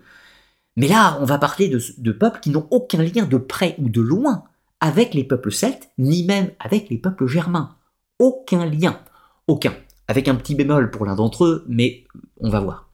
Mais 0.76 0.86
là, 0.86 1.18
on 1.20 1.24
va 1.24 1.38
parler 1.38 1.68
de, 1.68 1.80
de 1.98 2.12
peuples 2.12 2.38
qui 2.40 2.50
n'ont 2.50 2.68
aucun 2.70 3.02
lien 3.02 3.24
de 3.24 3.38
près 3.38 3.74
ou 3.78 3.88
de 3.88 4.00
loin 4.00 4.44
avec 4.80 5.14
les 5.14 5.24
peuples 5.24 5.50
celtes, 5.50 5.90
ni 5.98 6.24
même 6.24 6.50
avec 6.60 6.90
les 6.90 6.98
peuples 6.98 7.26
germains. 7.26 7.74
Aucun 8.20 8.66
lien. 8.66 9.00
Aucun 9.48 9.74
avec 10.08 10.28
un 10.28 10.34
petit 10.34 10.54
bémol 10.54 10.90
pour 10.90 11.06
l'un 11.06 11.14
d'entre 11.14 11.44
eux, 11.44 11.64
mais 11.68 12.04
on 12.38 12.50
va 12.50 12.60
voir. 12.60 12.90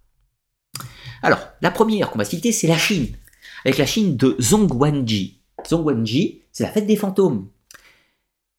Alors, 1.22 1.40
la 1.60 1.70
première 1.70 2.10
qu'on 2.10 2.18
va 2.18 2.24
citer, 2.24 2.52
c'est 2.52 2.66
la 2.66 2.78
Chine, 2.78 3.08
avec 3.64 3.78
la 3.78 3.86
Chine 3.86 4.16
de 4.16 4.36
Zhongguanji. 4.40 5.39
Zhongguanji, 5.68 6.42
c'est 6.52 6.64
la 6.64 6.70
fête 6.70 6.86
des 6.86 6.96
fantômes, 6.96 7.48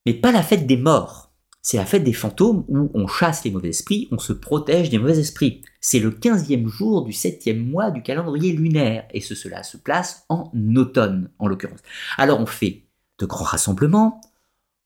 mais 0.05 0.13
pas 0.13 0.31
la 0.31 0.43
fête 0.43 0.67
des 0.67 0.77
morts. 0.77 1.31
C'est 1.63 1.77
la 1.77 1.85
fête 1.85 2.03
des 2.03 2.13
fantômes 2.13 2.65
où 2.69 2.89
on 2.95 3.05
chasse 3.05 3.43
les 3.43 3.51
mauvais 3.51 3.69
esprits, 3.69 4.07
on 4.11 4.17
se 4.17 4.33
protège 4.33 4.89
des 4.89 4.97
mauvais 4.97 5.19
esprits. 5.19 5.61
C'est 5.79 5.99
le 5.99 6.09
15e 6.09 6.67
jour 6.67 7.03
du 7.03 7.11
7e 7.11 7.63
mois 7.63 7.91
du 7.91 8.01
calendrier 8.01 8.51
lunaire, 8.51 9.07
et 9.13 9.21
ce, 9.21 9.35
cela 9.35 9.61
se 9.61 9.77
place 9.77 10.25
en 10.29 10.51
automne, 10.75 11.29
en 11.37 11.47
l'occurrence. 11.47 11.81
Alors 12.17 12.39
on 12.39 12.47
fait 12.47 12.85
de 13.19 13.27
grands 13.27 13.45
rassemblements, 13.45 14.21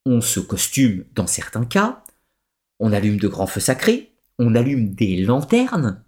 on 0.05 0.19
se 0.19 0.41
costume 0.41 1.05
dans 1.15 1.27
certains 1.27 1.65
cas, 1.65 2.03
on 2.79 2.91
allume 2.91 3.19
de 3.19 3.29
grands 3.29 3.47
feux 3.47 3.61
sacrés, 3.61 4.13
on 4.37 4.53
allume 4.53 4.93
des 4.93 5.17
lanternes, 5.17 6.03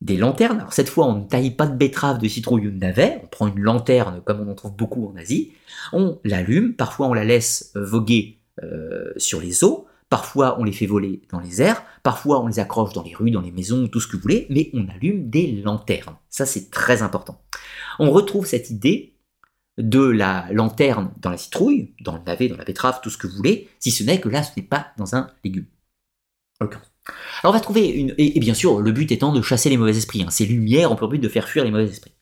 des 0.00 0.16
lanternes. 0.16 0.60
Alors 0.60 0.72
cette 0.72 0.88
fois, 0.88 1.06
on 1.06 1.16
ne 1.16 1.24
taille 1.24 1.50
pas 1.50 1.66
de 1.66 1.76
betterave, 1.76 2.18
de 2.18 2.28
citrouille 2.28 2.68
ou 2.68 2.70
de 2.70 2.78
navet, 2.78 3.20
on 3.22 3.26
prend 3.26 3.46
une 3.48 3.60
lanterne 3.60 4.22
comme 4.24 4.40
on 4.40 4.50
en 4.50 4.54
trouve 4.54 4.74
beaucoup 4.74 5.06
en 5.06 5.16
Asie, 5.16 5.52
on 5.92 6.18
l'allume, 6.24 6.74
parfois 6.74 7.08
on 7.08 7.14
la 7.14 7.24
laisse 7.24 7.72
euh, 7.76 7.84
voguer 7.84 8.38
euh, 8.62 9.12
sur 9.16 9.40
les 9.40 9.62
eaux, 9.64 9.86
parfois 10.08 10.58
on 10.58 10.64
les 10.64 10.72
fait 10.72 10.86
voler 10.86 11.22
dans 11.30 11.40
les 11.40 11.60
airs, 11.60 11.82
parfois 12.02 12.40
on 12.40 12.46
les 12.46 12.58
accroche 12.58 12.92
dans 12.92 13.02
les 13.02 13.14
rues, 13.14 13.30
dans 13.30 13.42
les 13.42 13.52
maisons, 13.52 13.88
tout 13.88 14.00
ce 14.00 14.06
que 14.06 14.16
vous 14.16 14.22
voulez, 14.22 14.46
mais 14.48 14.70
on 14.72 14.88
allume 14.88 15.28
des 15.28 15.52
lanternes. 15.52 16.16
Ça 16.30 16.46
c'est 16.46 16.70
très 16.70 17.02
important. 17.02 17.40
On 17.98 18.10
retrouve 18.10 18.46
cette 18.46 18.70
idée 18.70 19.14
de 19.76 20.00
la 20.00 20.46
lanterne 20.52 21.12
dans 21.18 21.30
la 21.30 21.36
citrouille, 21.36 21.94
dans 22.00 22.16
le 22.16 22.22
navet, 22.26 22.48
dans 22.48 22.56
la 22.56 22.64
betterave, 22.64 23.00
tout 23.02 23.10
ce 23.10 23.18
que 23.18 23.26
vous 23.26 23.36
voulez, 23.36 23.68
si 23.78 23.90
ce 23.90 24.02
n'est 24.02 24.20
que 24.20 24.28
là 24.28 24.42
ce 24.42 24.52
n'est 24.56 24.66
pas 24.66 24.88
dans 24.96 25.14
un 25.14 25.28
légume. 25.44 25.66
Alors 27.42 27.54
on 27.54 27.56
va 27.56 27.60
trouver 27.60 27.88
une... 27.88 28.14
Et, 28.18 28.38
bien 28.40 28.54
sûr, 28.54 28.80
le 28.80 28.92
but 28.92 29.10
étant 29.12 29.32
de 29.32 29.42
chasser 29.42 29.70
les 29.70 29.76
mauvais 29.76 29.96
esprits. 29.96 30.22
Hein. 30.22 30.30
Ces 30.30 30.46
lumières 30.46 30.92
ont 30.92 30.96
pour 30.96 31.08
but 31.08 31.18
de 31.18 31.28
faire 31.28 31.48
fuir 31.48 31.64
les 31.64 31.70
mauvais 31.70 31.86
esprits. 31.86 32.12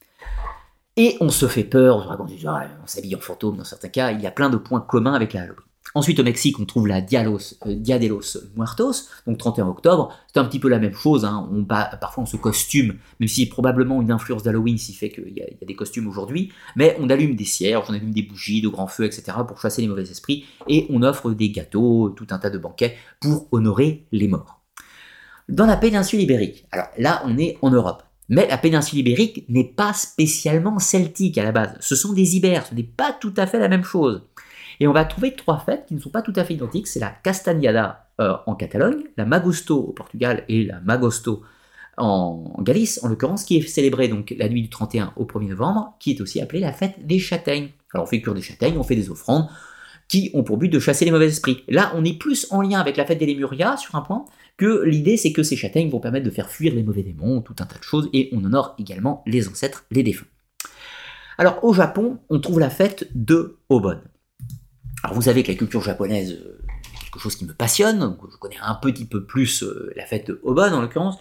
Et 0.97 1.17
on 1.21 1.29
se 1.29 1.47
fait 1.47 1.65
peur, 1.65 2.19
on 2.21 2.87
s'habille 2.87 3.15
en 3.15 3.21
fantôme 3.21 3.57
dans 3.57 3.65
certains 3.65 3.89
cas, 3.89 4.11
il 4.11 4.21
y 4.21 4.27
a 4.27 4.33
plein 4.33 4.51
de 4.51 4.57
points 4.57 4.81
communs 4.81 5.15
avec 5.15 5.33
la 5.33 5.43
Halloween. 5.43 5.69
Ensuite, 5.95 6.21
au 6.21 6.23
Mexique, 6.23 6.61
on 6.61 6.65
trouve 6.65 6.87
la 6.87 7.01
Dialos, 7.01 7.55
euh, 7.67 7.75
Dia 7.75 7.99
de 7.99 8.09
los 8.09 8.37
Muertos, 8.57 9.09
donc 9.27 9.39
31 9.39 9.69
octobre. 9.69 10.13
C'est 10.27 10.39
un 10.39 10.45
petit 10.45 10.59
peu 10.59 10.69
la 10.69 10.79
même 10.79 10.93
chose. 10.93 11.25
Hein. 11.25 11.49
On, 11.53 11.65
parfois, 11.65 12.25
on 12.25 12.27
se 12.27 12.37
costume, 12.37 12.95
même 13.21 13.29
si 13.29 13.47
probablement 13.47 14.03
une 14.03 14.11
influence 14.11 14.43
d'Halloween 14.43 14.77
s'y 14.77 14.93
fait 14.93 15.09
qu'il 15.09 15.33
y, 15.37 15.43
a 15.43 15.67
des 15.67 15.75
costumes 15.75 16.07
aujourd'hui. 16.07 16.53
Mais 16.77 16.97
on 17.01 17.09
allume 17.09 17.37
des 17.37 17.45
cierges, 17.45 17.87
on 17.89 17.95
allume 17.95 18.13
des 18.13 18.23
bougies, 18.23 18.61
de 18.61 18.69
grands 18.69 18.87
feux, 18.87 19.05
etc. 19.05 19.39
pour 19.47 19.61
chasser 19.61 19.81
les 19.81 19.89
mauvais 19.89 20.03
esprits. 20.03 20.45
Et 20.69 20.87
on 20.91 21.03
offre 21.03 21.31
des 21.31 21.51
gâteaux, 21.51 22.11
tout 22.11 22.27
un 22.31 22.39
tas 22.39 22.51
de 22.51 22.59
banquets 22.59 22.97
pour 23.21 23.49
honorer 23.51 24.07
les 24.13 24.29
morts. 24.29 24.58
Dans 25.49 25.67
la 25.67 25.77
péninsule 25.77 26.21
ibérique, 26.21 26.67
alors 26.73 26.89
là, 26.99 27.23
on 27.25 27.39
est 27.39 27.57
en 27.63 27.71
Europe. 27.71 28.03
Mais 28.29 28.47
la 28.47 28.59
péninsule 28.59 28.99
ibérique 28.99 29.47
n'est 29.49 29.65
pas 29.65 29.95
spécialement 29.95 30.79
celtique 30.79 31.39
à 31.39 31.45
la 31.45 31.53
base. 31.53 31.77
Ce 31.81 31.97
sont 31.97 32.13
des 32.13 32.37
ibères, 32.37 32.67
ce 32.67 32.75
n'est 32.75 32.83
pas 32.83 33.17
tout 33.19 33.33
à 33.37 33.47
fait 33.47 33.59
la 33.59 33.69
même 33.69 33.85
chose. 33.85 34.23
Et 34.81 34.87
on 34.87 34.93
va 34.93 35.05
trouver 35.05 35.35
trois 35.35 35.59
fêtes 35.59 35.87
qui 35.87 35.95
ne 35.95 36.01
sont 36.01 36.11
pas 36.11 36.23
tout 36.23 36.35
à 36.37 36.45
fait 36.45 36.55
identiques. 36.55 36.87
C'est 36.87 37.01
la 37.01 37.11
Castagnada 37.11 38.09
euh, 38.21 38.37
en 38.47 38.55
Catalogne, 38.55 39.05
la 39.17 39.25
Magosto 39.25 39.79
au 39.79 39.93
Portugal 39.93 40.45
et 40.49 40.65
la 40.65 40.81
Magosto 40.81 41.43
en 41.97 42.55
Galice, 42.61 43.01
en 43.03 43.09
l'occurrence, 43.09 43.45
qui 43.45 43.57
est 43.57 43.67
célébrée 43.67 44.09
donc 44.09 44.35
la 44.39 44.49
nuit 44.49 44.63
du 44.63 44.69
31 44.69 45.15
au 45.17 45.25
1er 45.25 45.49
novembre, 45.49 45.97
qui 45.99 46.13
est 46.13 46.21
aussi 46.21 46.41
appelée 46.41 46.61
la 46.61 46.73
fête 46.73 47.07
des 47.07 47.19
châtaignes. 47.19 47.71
Alors 47.93 48.05
on 48.05 48.09
fait 48.09 48.21
cuire 48.21 48.35
des 48.35 48.43
châtaignes, 48.43 48.77
on 48.77 48.85
fait 48.85 48.97
des 48.97 49.11
offrandes 49.11 49.49
qui 50.09 50.31
ont 50.33 50.43
pour 50.43 50.57
but 50.57 50.69
de 50.69 50.79
chasser 50.79 51.05
les 51.05 51.11
mauvais 51.11 51.27
esprits. 51.27 51.65
Là, 51.69 51.93
on 51.95 52.05
est 52.05 52.19
plus 52.19 52.47
en 52.51 52.63
lien 52.63 52.81
avec 52.81 52.97
la 52.97 53.05
fête 53.05 53.19
des 53.19 53.27
Lémurias 53.27 53.77
sur 53.77 53.95
un 53.95 54.01
point, 54.01 54.25
que 54.59 54.83
l'idée 54.85 55.17
c'est 55.17 55.33
que 55.33 55.43
ces 55.43 55.57
châtaignes 55.57 55.89
vont 55.89 56.01
permettre 56.01 56.27
de 56.27 56.31
faire 56.31 56.51
fuir 56.51 56.75
les 56.75 56.83
mauvais 56.83 57.03
démons, 57.03 57.41
tout 57.41 57.55
un 57.61 57.65
tas 57.65 57.79
de 57.79 57.85
choses, 57.85 58.11
et 58.13 58.29
on 58.33 58.45
honore 58.45 58.75
également 58.79 59.23
les 59.27 59.49
ancêtres, 59.49 59.87
les 59.91 60.03
défunts. 60.03 60.27
Alors 61.39 61.65
au 61.65 61.73
Japon, 61.73 62.19
on 62.29 62.41
trouve 62.41 62.61
la 62.61 62.69
fête 62.69 63.09
de 63.15 63.57
Obon. 63.71 64.01
Alors 65.03 65.15
vous 65.15 65.23
savez 65.23 65.43
que 65.43 65.53
la 65.53 65.57
culture 65.57 65.81
japonaise 65.81 66.33
euh, 66.33 66.59
quelque 67.05 67.21
chose 67.21 67.37
qui 67.37 67.45
me 67.45 67.55
passionne, 67.55 68.17
je 68.31 68.37
connais 68.37 68.59
un 68.61 68.75
petit 68.75 69.07
peu 69.07 69.25
plus 69.25 69.63
euh, 69.63 69.93
la 69.97 70.05
fête 70.05 70.27
de 70.27 70.41
Obon 70.43 70.73
en 70.73 70.83
l'occurrence. 70.83 71.17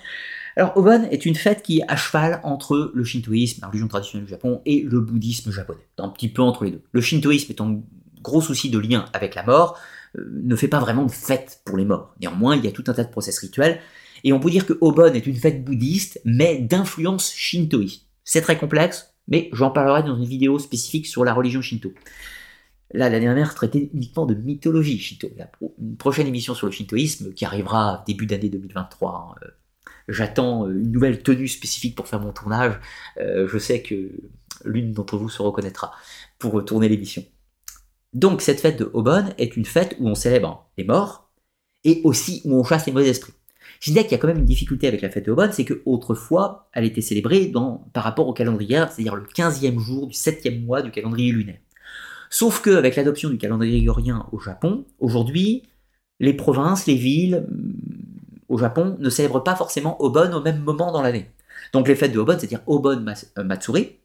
Alors 0.55 0.75
Obon 0.75 1.07
est 1.11 1.27
une 1.27 1.35
fête 1.35 1.61
qui 1.61 1.79
est 1.79 1.85
à 1.87 1.95
cheval 1.95 2.41
entre 2.43 2.91
le 2.93 3.03
shintoïsme, 3.03 3.61
la 3.61 3.67
religion 3.67 3.87
traditionnelle 3.87 4.25
du 4.25 4.31
Japon, 4.31 4.61
et 4.65 4.81
le 4.81 4.99
bouddhisme 4.99 5.51
japonais, 5.51 5.87
un 5.99 6.09
petit 6.09 6.29
peu 6.29 6.41
entre 6.41 6.65
les 6.65 6.71
deux. 6.71 6.81
Le 6.91 7.01
shintoïsme 7.01 7.51
est 7.51 7.61
un 7.61 7.79
gros 8.23 8.41
souci 8.41 8.71
de 8.71 8.79
lien 8.79 9.05
avec 9.13 9.35
la 9.35 9.43
mort, 9.43 9.79
ne 10.15 10.55
fait 10.55 10.67
pas 10.67 10.79
vraiment 10.79 11.05
de 11.05 11.11
fête 11.11 11.61
pour 11.65 11.77
les 11.77 11.85
morts. 11.85 12.15
Néanmoins, 12.21 12.55
il 12.55 12.63
y 12.63 12.67
a 12.67 12.71
tout 12.71 12.83
un 12.87 12.93
tas 12.93 13.03
de 13.03 13.11
process 13.11 13.39
rituels, 13.39 13.79
et 14.23 14.33
on 14.33 14.39
peut 14.39 14.49
dire 14.49 14.65
que 14.65 14.77
Obon 14.81 15.13
est 15.13 15.25
une 15.27 15.35
fête 15.35 15.63
bouddhiste, 15.63 16.21
mais 16.25 16.59
d'influence 16.59 17.31
shintoïste. 17.33 18.05
C'est 18.23 18.41
très 18.41 18.57
complexe, 18.57 19.13
mais 19.27 19.49
j'en 19.53 19.71
parlerai 19.71 20.03
dans 20.03 20.17
une 20.17 20.25
vidéo 20.25 20.59
spécifique 20.59 21.07
sur 21.07 21.23
la 21.23 21.33
religion 21.33 21.61
shinto. 21.61 21.93
Là, 22.93 23.09
l'année 23.09 23.25
dernière, 23.25 23.53
traitait 23.53 23.89
uniquement 23.93 24.25
de 24.25 24.33
mythologie 24.33 24.99
shinto. 24.99 25.29
La 25.37 25.49
une 25.79 25.97
prochaine 25.97 26.27
émission 26.27 26.53
sur 26.53 26.67
le 26.67 26.71
shintoïsme 26.71 27.33
qui 27.33 27.45
arrivera 27.45 28.03
début 28.07 28.25
d'année 28.25 28.49
2023. 28.49 29.35
Hein, 29.35 29.39
euh, 29.43 29.51
j'attends 30.07 30.65
euh, 30.65 30.71
une 30.71 30.91
nouvelle 30.91 31.21
tenue 31.21 31.47
spécifique 31.47 31.95
pour 31.95 32.07
faire 32.07 32.21
mon 32.21 32.31
tournage. 32.31 32.79
Euh, 33.19 33.47
je 33.47 33.57
sais 33.57 33.81
que 33.81 34.11
l'une 34.63 34.93
d'entre 34.93 35.17
vous 35.17 35.29
se 35.29 35.41
reconnaîtra 35.41 35.91
pour 36.39 36.63
tourner 36.63 36.87
l'émission. 36.87 37.23
Donc, 38.13 38.41
cette 38.41 38.59
fête 38.59 38.79
de 38.79 38.89
Obon 38.93 39.25
est 39.37 39.55
une 39.57 39.65
fête 39.65 39.95
où 39.99 40.07
on 40.07 40.15
célèbre 40.15 40.69
les 40.77 40.83
morts 40.83 41.29
et 41.83 42.01
aussi 42.03 42.41
où 42.45 42.59
on 42.59 42.63
chasse 42.63 42.85
les 42.85 42.91
mauvais 42.91 43.09
esprits. 43.09 43.33
Je 43.79 43.91
disais 43.91 44.03
qu'il 44.03 44.13
y 44.13 44.15
a 44.15 44.17
quand 44.17 44.27
même 44.27 44.39
une 44.39 44.45
difficulté 44.45 44.87
avec 44.87 45.01
la 45.01 45.09
fête 45.09 45.25
de 45.25 45.31
Obon, 45.31 45.49
c'est 45.51 45.65
qu'autrefois, 45.65 46.69
elle 46.73 46.85
était 46.85 47.01
célébrée 47.01 47.51
par 47.93 48.03
rapport 48.03 48.27
au 48.27 48.33
calendrier, 48.33 48.83
c'est-à-dire 48.89 49.15
le 49.15 49.23
15e 49.23 49.79
jour 49.79 50.07
du 50.07 50.15
7e 50.15 50.65
mois 50.65 50.81
du 50.81 50.91
calendrier 50.91 51.31
lunaire. 51.31 51.59
Sauf 52.29 52.61
qu'avec 52.61 52.95
l'adoption 52.95 53.29
du 53.29 53.37
calendrier 53.37 53.77
grégorien 53.77 54.25
au 54.31 54.39
Japon, 54.39 54.85
aujourd'hui, 54.99 55.63
les 56.19 56.33
provinces, 56.33 56.85
les 56.87 56.95
villes 56.95 57.45
mm, 57.49 57.73
au 58.49 58.57
Japon 58.57 58.97
ne 58.99 59.09
célèbrent 59.09 59.43
pas 59.43 59.55
forcément 59.55 60.01
Obon 60.01 60.33
au 60.33 60.41
même 60.41 60.61
moment 60.61 60.91
dans 60.91 61.01
l'année. 61.01 61.29
Donc 61.73 61.87
les 61.87 61.95
fêtes 61.95 62.11
de 62.11 62.19
Obon, 62.19 62.37
c'est-à-dire 62.37 62.61
Obon 62.67 63.05
euh, 63.37 63.43
Matsuri, 63.43 63.97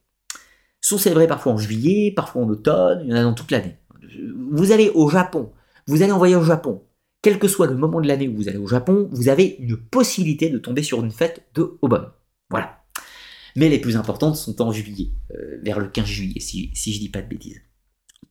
sont 0.80 0.98
célébrées 0.98 1.28
parfois 1.28 1.52
en 1.52 1.58
juillet, 1.58 2.12
parfois 2.14 2.42
en 2.42 2.48
automne, 2.48 3.02
il 3.04 3.10
y 3.10 3.14
en 3.14 3.16
a 3.16 3.22
dans 3.22 3.34
toute 3.34 3.50
l'année. 3.50 3.76
Vous 4.50 4.72
allez 4.72 4.90
au 4.94 5.08
Japon, 5.08 5.52
vous 5.86 6.02
allez 6.02 6.12
en 6.12 6.18
voyage 6.18 6.42
au 6.42 6.46
Japon, 6.46 6.82
quel 7.22 7.38
que 7.38 7.48
soit 7.48 7.66
le 7.66 7.76
moment 7.76 8.00
de 8.00 8.08
l'année 8.08 8.28
où 8.28 8.36
vous 8.36 8.48
allez 8.48 8.58
au 8.58 8.66
Japon, 8.66 9.08
vous 9.12 9.28
avez 9.28 9.56
une 9.58 9.76
possibilité 9.76 10.50
de 10.50 10.58
tomber 10.58 10.82
sur 10.82 11.02
une 11.04 11.10
fête 11.10 11.46
de 11.54 11.78
Obon. 11.82 12.06
Voilà. 12.50 12.82
Mais 13.54 13.68
les 13.68 13.78
plus 13.78 13.96
importantes 13.96 14.36
sont 14.36 14.60
en 14.62 14.72
juillet, 14.72 15.10
euh, 15.34 15.58
vers 15.62 15.78
le 15.78 15.88
15 15.88 16.04
juillet, 16.04 16.40
si, 16.40 16.70
si 16.74 16.92
je 16.92 17.00
dis 17.00 17.08
pas 17.08 17.22
de 17.22 17.28
bêtises 17.28 17.60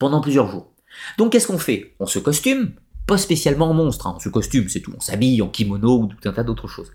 pendant 0.02 0.20
plusieurs 0.20 0.50
jours. 0.50 0.74
Donc 1.20 1.32
qu'est-ce 1.32 1.46
qu'on 1.46 1.60
fait? 1.60 1.94
On 2.00 2.08
se 2.08 2.18
costume, 2.18 2.74
pas 3.06 3.20
spécialement 3.20 3.70
en 3.70 3.74
monstre, 3.76 4.08
hein. 4.08 4.14
on 4.16 4.20
se 4.20 4.30
costume, 4.30 4.68
c'est 4.68 4.80
tout, 4.80 4.94
on 4.98 5.00
s'habille 5.00 5.42
en 5.44 5.48
kimono 5.48 6.00
ou 6.00 6.08
tout 6.08 6.28
un 6.28 6.34
tas 6.34 6.44
d'autres 6.44 6.68
choses. 6.68 6.92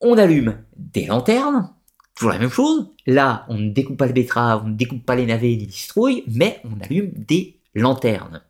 On 0.00 0.16
allume 0.16 0.58
des 0.76 1.06
lanternes, 1.06 1.68
toujours 2.16 2.32
la 2.32 2.38
même 2.38 2.50
chose. 2.50 2.88
Là, 3.06 3.44
on 3.48 3.58
ne 3.58 3.70
découpe 3.70 3.96
pas 3.96 4.06
le 4.06 4.12
betterave, 4.12 4.62
on 4.64 4.68
ne 4.68 4.74
découpe 4.74 5.04
pas 5.04 5.14
les 5.14 5.26
navets 5.26 5.54
ni 5.54 5.66
les 5.66 5.72
citrouilles, 5.72 6.24
mais 6.26 6.60
on 6.64 6.80
allume 6.82 7.12
des 7.14 7.60
lanternes. 7.74 8.42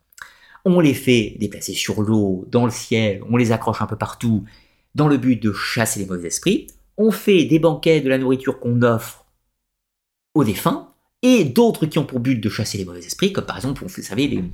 On 0.65 0.81
les 0.81 0.95
fait 0.95 1.37
déplacer 1.39 1.75
sur 1.75 2.01
l'eau, 2.01 2.47
dans 2.49 2.65
le 2.65 2.71
ciel, 2.71 3.23
on 3.29 3.37
les 3.37 3.53
accroche 3.53 3.83
un 3.83 3.87
peu 3.87 3.97
partout, 3.97 4.45
dans 4.95 5.09
le 5.09 5.19
but 5.19 5.41
de 5.41 5.53
chasser 5.53 6.01
les 6.01 6.07
mauvais 6.07 6.29
esprits. 6.29 6.69
on 6.97 7.11
fait 7.11 7.45
des 7.45 7.59
banquets 7.59 8.01
de 8.01 8.09
la 8.09 8.17
nourriture 8.17 8.59
qu'on 8.59 8.81
offre 8.81 9.27
aux 10.35 10.45
défunts, 10.45 10.93
et 11.23 11.45
d'autres 11.45 11.87
qui 11.87 11.99
ont 11.99 12.07
pour 12.07 12.21
but 12.21 12.37
de 12.37 12.49
chasser 12.49 12.79
les 12.79 12.85
mauvais 12.85 13.05
esprits, 13.05 13.33
comme 13.33 13.45
par 13.45 13.57
exemple, 13.57 13.85
vous 13.85 14.03
savez, 14.03 14.29
les, 14.29 14.45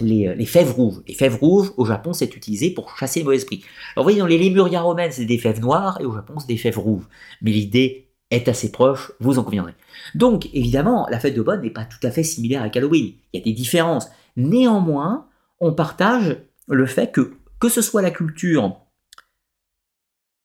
les, 0.00 0.34
les, 0.34 0.46
fèves 0.46 0.72
rouges. 0.72 1.02
Les 1.06 1.14
fèves 1.14 1.36
rouges, 1.36 1.72
au 1.76 1.84
Japon, 1.84 2.12
c'est 2.12 2.34
utilisé 2.36 2.70
pour 2.70 2.96
chasser 2.96 3.20
les 3.20 3.24
mauvais 3.24 3.36
esprits. 3.36 3.64
Alors 3.94 4.04
vous 4.04 4.10
voyez, 4.10 4.20
dans 4.20 4.26
les 4.26 4.38
Lémuriens 4.38 4.82
romaines, 4.82 5.12
c'est 5.12 5.24
des 5.24 5.38
fèves 5.38 5.60
noires, 5.60 6.00
et 6.00 6.04
au 6.04 6.14
Japon, 6.14 6.38
c'est 6.38 6.46
des 6.46 6.56
fèves 6.56 6.78
rouges. 6.78 7.04
Mais 7.42 7.50
l'idée 7.50 8.04
est 8.30 8.48
assez 8.48 8.72
proche, 8.72 9.12
vous 9.20 9.38
en 9.38 9.44
conviendrez. 9.44 9.74
Donc, 10.14 10.48
évidemment, 10.52 11.06
la 11.10 11.20
fête 11.20 11.34
de 11.34 11.42
Bonne 11.42 11.62
n'est 11.62 11.70
pas 11.70 11.84
tout 11.84 12.04
à 12.06 12.10
fait 12.10 12.22
similaire 12.22 12.62
à 12.62 12.70
Halloween. 12.74 13.14
Il 13.32 13.38
y 13.38 13.42
a 13.42 13.44
des 13.44 13.52
différences. 13.52 14.08
Néanmoins, 14.36 15.28
on 15.60 15.72
partage 15.72 16.38
le 16.68 16.86
fait 16.86 17.12
que, 17.12 17.34
que 17.60 17.68
ce 17.68 17.82
soit 17.82 18.02
la 18.02 18.10
culture 18.10 18.80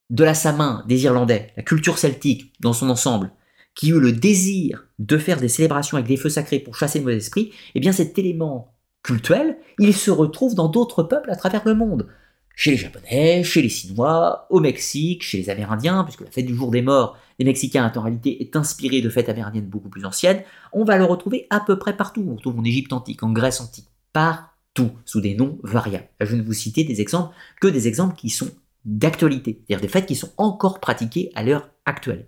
de 0.10 0.24
la 0.24 0.34
Samin 0.34 0.84
des 0.88 1.04
Irlandais, 1.04 1.54
la 1.56 1.64
culture 1.64 1.98
celtique 1.98 2.54
dans 2.60 2.74
son 2.74 2.90
ensemble, 2.90 3.32
qui 3.76 3.90
eut 3.90 4.00
le 4.00 4.12
désir 4.12 4.88
de 4.98 5.18
faire 5.18 5.40
des 5.40 5.48
célébrations 5.48 5.98
avec 5.98 6.08
des 6.08 6.18
feux 6.18 6.30
sacrés 6.30 6.60
pour 6.60 6.76
chasser 6.76 7.00
le 7.00 7.06
mauvais 7.06 7.18
esprit, 7.18 7.52
eh 7.76 7.80
bien 7.80 7.92
cet 7.92 8.18
élément 8.18 8.74
cultuel, 9.04 9.58
il 9.78 9.96
se 9.96 10.12
retrouve 10.12 10.56
dans 10.56 10.68
d'autres 10.68 11.04
peuples 11.04 11.32
à 11.32 11.36
travers 11.36 11.62
le 11.66 11.76
monde. 11.76 12.08
Chez 12.56 12.72
les 12.72 12.78
Japonais, 12.78 13.44
chez 13.44 13.62
les 13.62 13.70
Chinois, 13.70 14.48
au 14.50 14.60
Mexique, 14.60 15.24
chez 15.24 15.38
les 15.38 15.50
Amérindiens, 15.50 16.04
puisque 16.04 16.22
la 16.22 16.32
fête 16.32 16.46
du 16.46 16.56
jour 16.56 16.72
des 16.72 16.82
morts 16.82 17.18
des 17.40 17.46
Mexicains 17.46 17.92
en 17.96 18.02
réalité 18.02 18.42
est 18.42 18.56
inspirée 18.56 19.02
de 19.02 19.10
fêtes 19.10 19.30
amérindiennes 19.30 19.68
beaucoup 19.68 19.90
plus 19.90 20.06
anciennes, 20.06 20.44
on 20.74 20.84
va 20.84 20.98
le 20.98 21.06
retrouver 21.06 21.48
à 21.50 21.62
peu 21.62 21.80
près 21.80 21.96
partout. 21.96 22.26
On 22.30 22.36
retrouve 22.36 22.60
en 22.60 22.64
Égypte 22.64 22.94
antique, 22.94 23.24
en 23.24 23.32
Grèce 23.32 23.62
antique, 23.62 23.88
partout, 24.12 24.92
sous 25.06 25.22
des 25.22 25.36
noms 25.36 25.58
variables. 25.64 26.10
je 26.20 26.36
ne 26.36 26.44
vous 26.44 26.54
citer 26.54 26.84
des 26.84 27.02
exemples 27.02 27.34
que 27.62 27.68
des 27.68 27.88
exemples 27.88 28.16
qui 28.16 28.30
sont 28.30 28.52
d'actualité, 28.86 29.64
c'est-à-dire 29.68 29.82
des 29.82 29.88
fêtes 29.88 30.06
qui 30.06 30.16
sont 30.16 30.32
encore 30.38 30.80
pratiquées 30.80 31.32
à 31.34 31.44
l'heure 31.44 31.70
actuelle. 31.86 32.28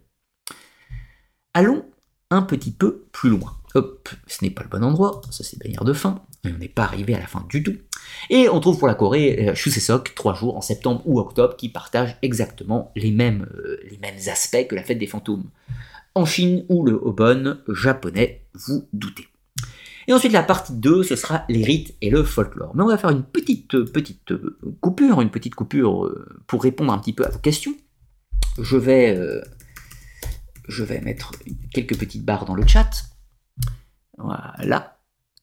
Allons 1.54 1.86
un 2.30 2.42
petit 2.42 2.72
peu 2.72 3.06
plus 3.12 3.30
loin. 3.30 3.58
Hop, 3.76 4.10
ce 4.28 4.44
n'est 4.44 4.52
pas 4.52 4.64
le 4.64 4.70
bon 4.70 4.84
endroit, 4.84 5.22
ça 5.30 5.44
c'est 5.44 5.60
bannière 5.60 5.84
de 5.84 5.94
fin, 5.94 6.24
on 6.46 6.58
n'est 6.58 6.68
pas 6.68 6.84
arrivé 6.84 7.14
à 7.16 7.20
la 7.20 7.28
fin 7.28 7.46
du 7.50 7.64
tout. 7.64 7.76
Et 8.30 8.50
on 8.50 8.60
trouve 8.60 8.80
pour 8.80 8.88
la 8.88 8.96
Corée 8.96 9.50
euh, 9.50 9.56
Shusesok, 9.56 10.16
trois 10.16 10.34
jours 10.34 10.58
en 10.58 10.62
septembre 10.62 11.02
ou 11.06 11.20
octobre, 11.20 11.56
qui 11.56 11.70
partagent 11.70 12.18
exactement 12.22 12.92
les 12.96 13.12
mêmes, 13.12 13.48
euh, 13.54 13.80
les 13.90 13.98
mêmes 13.98 14.20
aspects 14.28 14.68
que 14.68 14.76
la 14.76 14.84
fête 14.84 14.98
des 14.98 15.08
fantômes. 15.08 15.50
En 16.16 16.26
Chine 16.26 16.66
ou 16.70 16.86
le 16.86 16.94
Obon 16.94 17.58
japonais, 17.70 18.46
vous 18.54 18.88
doutez. 18.92 19.28
Et 20.08 20.14
ensuite 20.14 20.34
la 20.34 20.44
partie 20.44 20.74
2, 20.74 21.04
ce 21.04 21.16
sera 21.16 21.46
les 21.48 21.64
rites 21.64 21.96
et 22.02 22.10
le 22.10 22.24
folklore. 22.24 22.76
Mais 22.76 22.84
on 22.84 22.88
va 22.88 22.98
faire 22.98 23.12
une 23.12 23.24
petite, 23.24 23.84
petite 23.86 24.32
euh, 24.32 24.58
coupure, 24.82 25.22
une 25.22 25.30
petite 25.30 25.56
coupure 25.56 26.12
pour 26.48 26.64
répondre 26.64 26.92
un 26.92 26.98
petit 26.98 27.14
peu 27.14 27.26
à 27.26 27.30
vos 27.30 27.40
questions. 27.40 27.76
Je 28.60 28.76
vais, 28.76 29.18
je 30.68 30.84
vais 30.84 31.00
mettre 31.00 31.32
quelques 31.72 31.98
petites 31.98 32.26
barres 32.26 32.44
dans 32.44 32.56
le 32.56 32.68
chat. 32.68 32.90
Voilà 34.18 34.98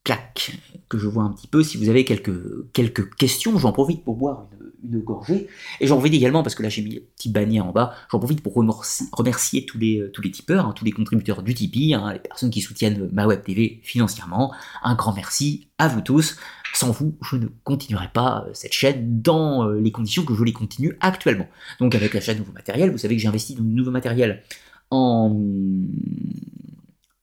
clac, 0.09 0.53
que 0.89 0.99
je 0.99 1.07
vois 1.07 1.23
un 1.23 1.31
petit 1.31 1.47
peu. 1.47 1.63
Si 1.63 1.77
vous 1.77 1.89
avez 1.89 2.05
quelques, 2.05 2.73
quelques 2.73 3.15
questions, 3.17 3.59
j'en 3.59 3.73
profite 3.73 4.05
pour 4.05 4.17
boire 4.17 4.49
une, 4.83 5.01
gorgée. 5.01 5.49
Et 5.81 5.87
j'en 5.87 5.97
profite 5.97 6.15
également, 6.15 6.43
parce 6.43 6.55
que 6.55 6.63
là 6.63 6.69
j'ai 6.69 6.83
mis 6.83 6.95
le 6.95 7.01
petit 7.01 7.29
bannière 7.31 7.67
en 7.67 7.73
bas, 7.73 7.95
j'en 8.11 8.19
profite 8.19 8.41
pour 8.43 8.55
remercier, 8.55 9.67
tous, 9.67 9.79
les, 9.79 10.11
tous 10.13 10.23
les 10.23 10.31
tipeurs, 10.31 10.67
hein, 10.67 10.73
tous 10.75 10.85
les 10.85 10.93
contributeurs 10.93 11.43
du 11.43 11.55
Tipeee, 11.55 11.95
hein, 11.95 12.13
les 12.13 12.21
personnes 12.21 12.51
qui 12.51 12.61
soutiennent 12.61 13.09
ma 13.13 13.27
web 13.27 13.43
TV 13.43 13.81
financièrement. 13.83 14.53
Un 14.83 14.95
grand 14.95 15.13
merci 15.13 15.69
à 15.79 15.89
vous 15.89 16.01
tous. 16.01 16.37
Sans 16.75 16.91
vous, 16.91 17.17
je 17.23 17.37
ne 17.37 17.47
continuerai 17.65 18.09
pas 18.13 18.45
euh, 18.47 18.51
cette 18.53 18.73
chaîne 18.73 19.23
dans 19.23 19.67
euh, 19.67 19.81
les 19.81 19.91
conditions 19.91 20.25
que 20.25 20.35
je 20.35 20.45
les 20.45 20.53
continue 20.53 20.97
actuellement. 21.01 21.49
Donc 21.81 21.95
avec 21.95 22.15
l'achat 22.15 22.35
de 22.35 22.41
nouveaux 22.41 22.53
matériels, 22.53 22.91
vous 22.91 22.99
savez 22.99 23.17
que 23.17 23.23
j'ai 23.23 23.29
investi 23.29 23.55
dans 23.55 23.65
de 23.65 23.69
nouveaux 23.69 23.91
matériels 23.91 24.43
en, 24.91 25.35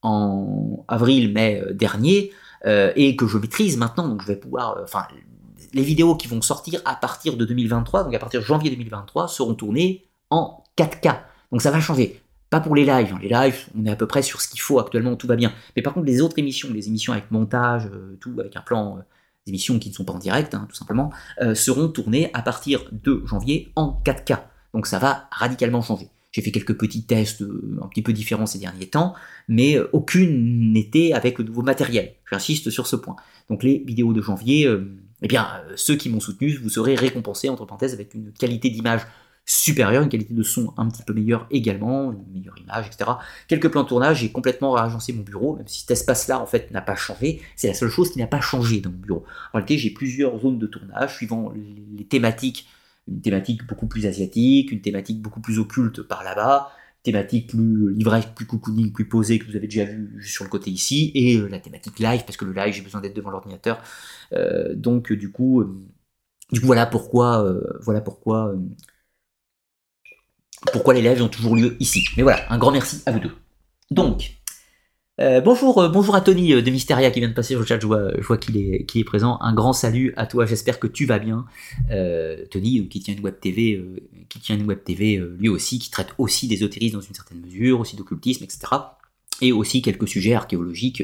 en 0.02 0.86
avril-mai 0.88 1.62
euh, 1.62 1.74
dernier. 1.74 2.32
Euh, 2.66 2.92
et 2.96 3.16
que 3.16 3.28
je 3.28 3.38
maîtrise 3.38 3.78
maintenant, 3.78 4.08
donc 4.08 4.22
je 4.22 4.28
vais 4.28 4.36
pouvoir, 4.36 4.78
euh, 4.78 4.84
enfin, 4.84 5.06
les 5.74 5.84
vidéos 5.84 6.16
qui 6.16 6.28
vont 6.28 6.42
sortir 6.42 6.82
à 6.86 6.96
partir 6.96 7.38
de 7.38 7.46
2023, 7.46 8.04
donc 8.04 8.14
à 8.14 8.20
partir 8.20 8.40
de 8.40 8.46
janvier 8.46 8.70
2023, 8.72 9.28
seront 9.28 9.54
tournées 9.54 10.06
en 10.30 10.64
4K. 10.78 11.18
Donc 11.52 11.62
ça 11.62 11.72
va 11.72 11.80
changer. 11.80 12.22
Pas 12.50 12.60
pour 12.60 12.76
les 12.76 12.86
lives, 12.86 13.14
hein. 13.14 13.20
les 13.22 13.30
lives, 13.30 13.66
on 13.78 13.86
est 13.86 13.92
à 13.92 13.96
peu 13.96 14.08
près 14.08 14.22
sur 14.22 14.42
ce 14.42 14.48
qu'il 14.48 14.62
faut 14.62 14.80
actuellement, 14.80 15.16
tout 15.16 15.28
va 15.28 15.36
bien. 15.36 15.52
Mais 15.76 15.82
par 15.82 15.94
contre, 15.94 16.06
les 16.06 16.22
autres 16.22 16.40
émissions, 16.40 16.70
les 16.72 16.88
émissions 16.88 17.14
avec 17.14 17.30
montage, 17.32 17.88
euh, 17.88 18.18
tout, 18.20 18.34
avec 18.40 18.56
un 18.56 18.62
plan, 18.62 18.98
des 19.46 19.52
émissions 19.52 19.78
qui 19.78 19.90
ne 19.90 19.94
sont 19.94 20.06
pas 20.06 20.14
en 20.14 20.20
direct, 20.20 20.54
hein, 20.56 20.66
tout 20.70 20.76
simplement, 20.76 21.12
seront 21.54 21.88
tournées 21.90 22.32
à 22.34 22.42
partir 22.42 22.84
de 22.92 23.22
janvier 23.26 23.72
en 23.76 24.02
4K. 24.04 24.40
Donc 24.74 24.88
ça 24.88 25.00
va 25.00 25.28
radicalement 25.32 25.82
changer. 25.82 26.10
J'ai 26.36 26.42
fait 26.42 26.52
quelques 26.52 26.78
petits 26.78 27.04
tests 27.04 27.44
euh, 27.44 27.80
un 27.82 27.88
petit 27.88 28.02
peu 28.02 28.12
différents 28.12 28.46
ces 28.46 28.60
derniers 28.60 28.88
temps, 28.88 29.14
mais 29.48 29.78
euh, 29.78 29.88
aucune 29.94 30.74
n'était 30.74 31.14
avec 31.14 31.40
le 31.40 31.46
nouveau 31.46 31.62
matériel. 31.62 32.12
J'insiste 32.30 32.70
sur 32.72 32.88
ce 32.88 32.98
point. 32.98 33.16
Donc 33.50 33.64
les 33.64 33.78
vidéos 33.78 34.12
de 34.12 34.22
janvier, 34.22 34.68
euh, 34.68 34.86
eh 35.22 35.30
bien, 35.30 35.48
ceux 35.78 35.96
qui 35.96 36.10
m'ont 36.10 36.20
soutenu, 36.20 36.54
vous 36.58 36.68
serez 36.68 36.96
récompensés, 36.96 37.48
entre 37.48 37.66
parenthèses, 37.66 37.94
avec 37.94 38.14
une 38.16 38.34
qualité 38.34 38.70
d'image 38.70 39.00
supérieure, 39.46 40.04
une 40.04 40.10
qualité 40.10 40.34
de 40.34 40.44
son 40.44 40.74
un 40.76 40.90
petit 40.90 41.04
peu 41.04 41.14
meilleure 41.14 41.48
également, 41.52 42.12
une 42.12 42.26
meilleure 42.34 42.58
image, 42.58 42.88
etc. 42.88 43.12
Quelques 43.48 43.70
plans 43.70 43.84
de 43.84 43.88
tournage, 43.88 44.20
j'ai 44.20 44.32
complètement 44.34 44.74
réagencé 44.74 45.14
mon 45.14 45.24
bureau, 45.24 45.56
même 45.56 45.68
si 45.70 45.82
cet 45.82 45.92
espace-là, 45.92 46.42
en 46.42 46.46
fait, 46.46 46.70
n'a 46.72 46.82
pas 46.82 46.98
changé. 46.98 47.40
C'est 47.56 47.70
la 47.70 47.76
seule 47.76 47.90
chose 47.90 48.12
qui 48.12 48.20
n'a 48.20 48.28
pas 48.28 48.42
changé 48.42 48.82
dans 48.82 48.90
mon 48.90 48.98
bureau. 48.98 49.24
En 49.54 49.60
réalité, 49.60 49.78
j'ai 49.78 49.92
plusieurs 49.92 50.38
zones 50.42 50.60
de 50.60 50.68
tournage, 50.68 51.16
suivant 51.16 51.54
les 51.96 52.04
thématiques 52.04 52.68
une 53.08 53.22
thématique 53.22 53.66
beaucoup 53.68 53.88
plus 53.88 54.06
asiatique, 54.06 54.72
une 54.72 54.82
thématique 54.82 55.22
beaucoup 55.22 55.42
plus 55.42 55.60
occulte 55.60 56.02
par 56.02 56.24
là-bas, 56.24 56.72
thématique 57.04 57.50
plus 57.50 57.94
livrée, 57.94 58.22
plus 58.36 58.46
cocooning, 58.46 58.92
plus 58.92 59.08
posée 59.08 59.40
que 59.40 59.46
vous 59.46 59.56
avez 59.56 59.68
déjà 59.68 59.86
vu 59.86 60.22
sur 60.24 60.44
le 60.44 60.50
côté 60.50 60.72
ici, 60.72 61.12
et 61.14 61.38
euh, 61.38 61.48
la 61.48 61.60
thématique 61.60 62.00
live, 62.00 62.24
parce 62.26 62.38
que 62.38 62.46
le 62.46 62.54
live, 62.54 62.74
j'ai 62.74 62.82
besoin 62.82 63.02
d'être 63.02 63.16
devant 63.16 63.30
l'ordinateur. 63.30 63.82
Euh, 64.34 64.76
donc 64.76 65.14
du 65.14 65.32
coup, 65.32 65.62
euh, 65.62 65.86
du 66.52 66.60
coup, 66.60 66.66
voilà 66.68 66.86
pourquoi, 66.86 67.48
voilà 67.82 68.02
pourquoi, 68.02 68.56
pourquoi 70.72 70.94
les 70.94 71.02
lives 71.02 71.22
ont 71.22 71.30
toujours 71.30 71.56
lieu 71.56 71.78
ici. 71.80 72.04
Mais 72.18 72.24
voilà, 72.24 72.52
un 72.52 72.58
grand 72.58 72.72
merci 72.72 73.02
à 73.06 73.12
vous 73.12 73.20
deux. 73.20 73.32
Donc, 73.92 74.35
euh, 75.22 75.40
bonjour, 75.40 75.82
euh, 75.82 75.88
bonjour 75.88 76.14
à 76.14 76.20
Tony 76.20 76.52
euh, 76.54 76.62
de 76.62 76.70
Mysteria 76.70 77.10
qui 77.10 77.22
vient 77.22 77.30
de 77.30 77.34
passer 77.34 77.54
sur 77.54 77.62
le 77.62 77.66
chat. 77.66 77.80
Je 77.80 77.88
vois, 77.88 78.38
qu'il 78.38 78.58
est, 78.58 79.04
présent. 79.06 79.38
Un 79.40 79.54
grand 79.54 79.72
salut 79.72 80.14
à 80.18 80.26
toi. 80.26 80.46
J'espère 80.46 80.80
que 80.80 80.88
tu 80.88 81.06
vas 81.06 81.20
bien, 81.20 81.46
Tony, 82.52 82.88
qui 82.90 83.00
tient 83.00 83.14
une 83.14 83.24
web 83.24 83.40
TV, 83.40 83.82
qui 84.30 84.40
tient 84.40 84.56
une 84.56 84.66
web 84.66 84.84
TV 84.84 85.18
lui 85.38 85.48
aussi, 85.50 85.80
qui 85.80 85.90
traite 85.90 86.10
aussi 86.18 86.48
d'ésotérisme 86.48 86.98
dans 86.98 87.02
une 87.02 87.14
certaine 87.14 87.40
mesure, 87.42 87.80
aussi 87.80 87.96
d'occultisme, 87.96 88.44
etc. 88.44 88.60
Et 89.42 89.52
aussi 89.52 89.82
quelques 89.82 90.08
sujets 90.08 90.34
archéologiques 90.34 91.04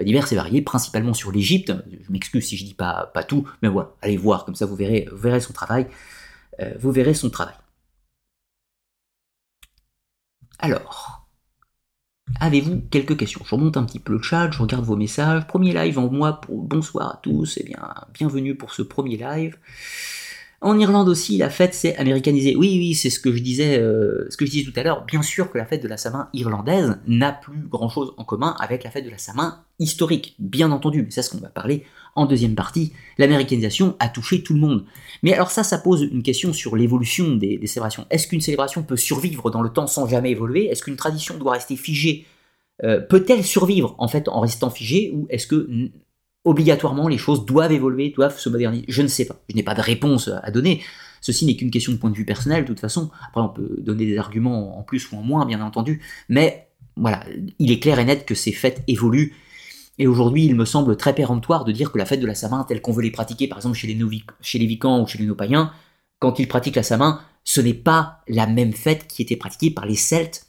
divers 0.00 0.32
et 0.32 0.36
variés, 0.36 0.62
principalement 0.62 1.14
sur 1.14 1.32
l'Égypte. 1.32 1.72
Je 1.90 2.12
m'excuse 2.12 2.46
si 2.46 2.56
je 2.56 2.64
dis 2.64 2.74
pas, 2.74 3.10
pas 3.14 3.24
tout, 3.24 3.48
mais 3.62 3.68
voilà, 3.68 3.94
allez 4.02 4.16
voir, 4.16 4.44
comme 4.44 4.54
ça 4.54 4.66
vous 4.66 4.76
verrez, 4.76 5.08
vous 5.10 5.18
verrez 5.18 5.40
son 5.40 5.52
travail. 5.52 5.86
vous 6.78 6.92
verrez 6.92 7.14
son 7.14 7.30
travail. 7.30 7.54
Alors, 10.60 11.17
Avez-vous 12.40 12.82
quelques 12.90 13.16
questions? 13.16 13.40
Je 13.44 13.54
remonte 13.54 13.76
un 13.76 13.84
petit 13.84 13.98
peu 13.98 14.12
le 14.12 14.22
chat, 14.22 14.50
je 14.52 14.62
regarde 14.62 14.84
vos 14.84 14.94
messages. 14.94 15.46
Premier 15.48 15.72
live 15.72 15.98
en 15.98 16.08
moi 16.08 16.40
pour 16.40 16.62
bonsoir 16.62 17.10
à 17.10 17.20
tous, 17.20 17.56
et 17.56 17.64
eh 17.64 17.68
bien 17.68 17.80
bienvenue 18.14 18.54
pour 18.54 18.72
ce 18.72 18.82
premier 18.82 19.16
live. 19.16 19.56
En 20.60 20.78
Irlande 20.78 21.08
aussi, 21.08 21.36
la 21.36 21.50
fête 21.50 21.74
s'est 21.74 21.96
américanisée. 21.96 22.54
Oui, 22.56 22.76
oui, 22.78 22.94
c'est 22.94 23.10
ce 23.10 23.18
que 23.18 23.32
je 23.32 23.42
disais, 23.42 23.78
euh, 23.78 24.26
ce 24.30 24.36
que 24.36 24.44
tout 24.64 24.72
à 24.78 24.82
l'heure. 24.84 25.04
Bien 25.04 25.22
sûr 25.22 25.50
que 25.50 25.58
la 25.58 25.66
fête 25.66 25.82
de 25.82 25.88
la 25.88 25.96
Samin 25.96 26.28
irlandaise 26.32 26.98
n'a 27.06 27.32
plus 27.32 27.60
grand-chose 27.60 28.12
en 28.16 28.24
commun 28.24 28.56
avec 28.60 28.84
la 28.84 28.90
fête 28.90 29.04
de 29.04 29.10
la 29.10 29.18
Samin 29.18 29.60
historique, 29.80 30.36
bien 30.38 30.70
entendu. 30.70 31.02
Mais 31.02 31.10
c'est 31.10 31.22
ce 31.22 31.30
qu'on 31.30 31.38
va 31.38 31.48
parler 31.48 31.84
en 32.18 32.26
deuxième 32.26 32.54
partie. 32.54 32.92
L'américanisation 33.16 33.96
a 34.00 34.08
touché 34.08 34.42
tout 34.42 34.54
le 34.54 34.60
monde. 34.60 34.84
Mais 35.22 35.32
alors 35.32 35.50
ça, 35.50 35.62
ça 35.62 35.78
pose 35.78 36.02
une 36.02 36.22
question 36.22 36.52
sur 36.52 36.76
l'évolution 36.76 37.36
des, 37.36 37.60
célébrations. 37.66 38.06
Est-ce 38.10 38.26
qu'une 38.26 38.40
célébration 38.40 38.82
peut 38.82 38.96
survivre 38.96 39.50
dans 39.50 39.62
le 39.62 39.70
temps 39.70 39.86
sans 39.86 40.06
jamais 40.06 40.30
évoluer? 40.30 40.66
Est-ce 40.66 40.82
qu'une 40.82 40.96
tradition 40.96 41.38
doit 41.38 41.52
rester 41.52 41.76
figée? 41.76 42.26
Euh, 42.84 43.00
Peut-elle 43.00 43.44
survivre 43.44 43.94
en 43.98 44.08
fait 44.08 44.28
en 44.28 44.40
restant 44.40 44.70
figée? 44.70 45.12
Ou 45.14 45.26
est-ce 45.30 45.46
que 45.46 45.90
obligatoirement 46.44 47.08
les 47.08 47.18
choses 47.18 47.44
doivent 47.44 47.72
évoluer, 47.72 48.10
doivent 48.10 48.38
se 48.38 48.48
moderniser? 48.48 48.84
Je 48.88 49.02
ne 49.02 49.08
sais 49.08 49.24
pas. 49.24 49.40
Je 49.48 49.56
n'ai 49.56 49.62
pas 49.62 49.74
de 49.74 49.82
réponse 49.82 50.28
à 50.42 50.50
donner. 50.50 50.82
Ceci 51.20 51.46
n'est 51.46 51.56
qu'une 51.56 51.70
question 51.70 51.92
de 51.92 51.98
point 51.98 52.10
de 52.10 52.16
vue 52.16 52.24
personnel, 52.24 52.62
de 52.62 52.68
toute 52.68 52.80
façon. 52.80 53.10
Après, 53.28 53.40
on 53.40 53.48
peut 53.48 53.76
donner 53.80 54.06
des 54.06 54.18
arguments 54.18 54.78
en 54.78 54.82
plus 54.82 55.10
ou 55.10 55.16
en 55.16 55.22
moins, 55.22 55.46
bien 55.46 55.60
entendu. 55.60 56.00
Mais 56.28 56.68
voilà, 56.96 57.24
il 57.58 57.70
est 57.70 57.78
clair 57.78 57.98
et 57.98 58.04
net 58.04 58.24
que 58.24 58.34
ces 58.34 58.52
fêtes 58.52 58.82
évoluent. 58.88 59.34
Et 59.98 60.06
aujourd'hui, 60.06 60.44
il 60.44 60.54
me 60.54 60.64
semble 60.64 60.96
très 60.96 61.14
péremptoire 61.14 61.64
de 61.64 61.72
dire 61.72 61.90
que 61.90 61.98
la 61.98 62.06
fête 62.06 62.20
de 62.20 62.26
la 62.26 62.34
Samin, 62.34 62.64
telle 62.64 62.80
qu'on 62.80 62.92
veut 62.92 63.02
les 63.02 63.10
pratiquer, 63.10 63.48
par 63.48 63.58
exemple 63.58 63.76
chez 63.76 63.88
les, 63.88 63.94
Vicans 64.66 65.02
ou 65.02 65.06
chez 65.06 65.18
les 65.18 65.26
No-Païens, 65.26 65.72
quand 66.20 66.38
ils 66.38 66.48
pratiquent 66.48 66.76
la 66.76 66.82
Samin, 66.82 67.20
ce 67.44 67.60
n'est 67.60 67.74
pas 67.74 68.20
la 68.28 68.46
même 68.46 68.72
fête 68.72 69.06
qui 69.08 69.22
était 69.22 69.36
pratiquée 69.36 69.70
par 69.70 69.86
les 69.86 69.96
Celtes 69.96 70.47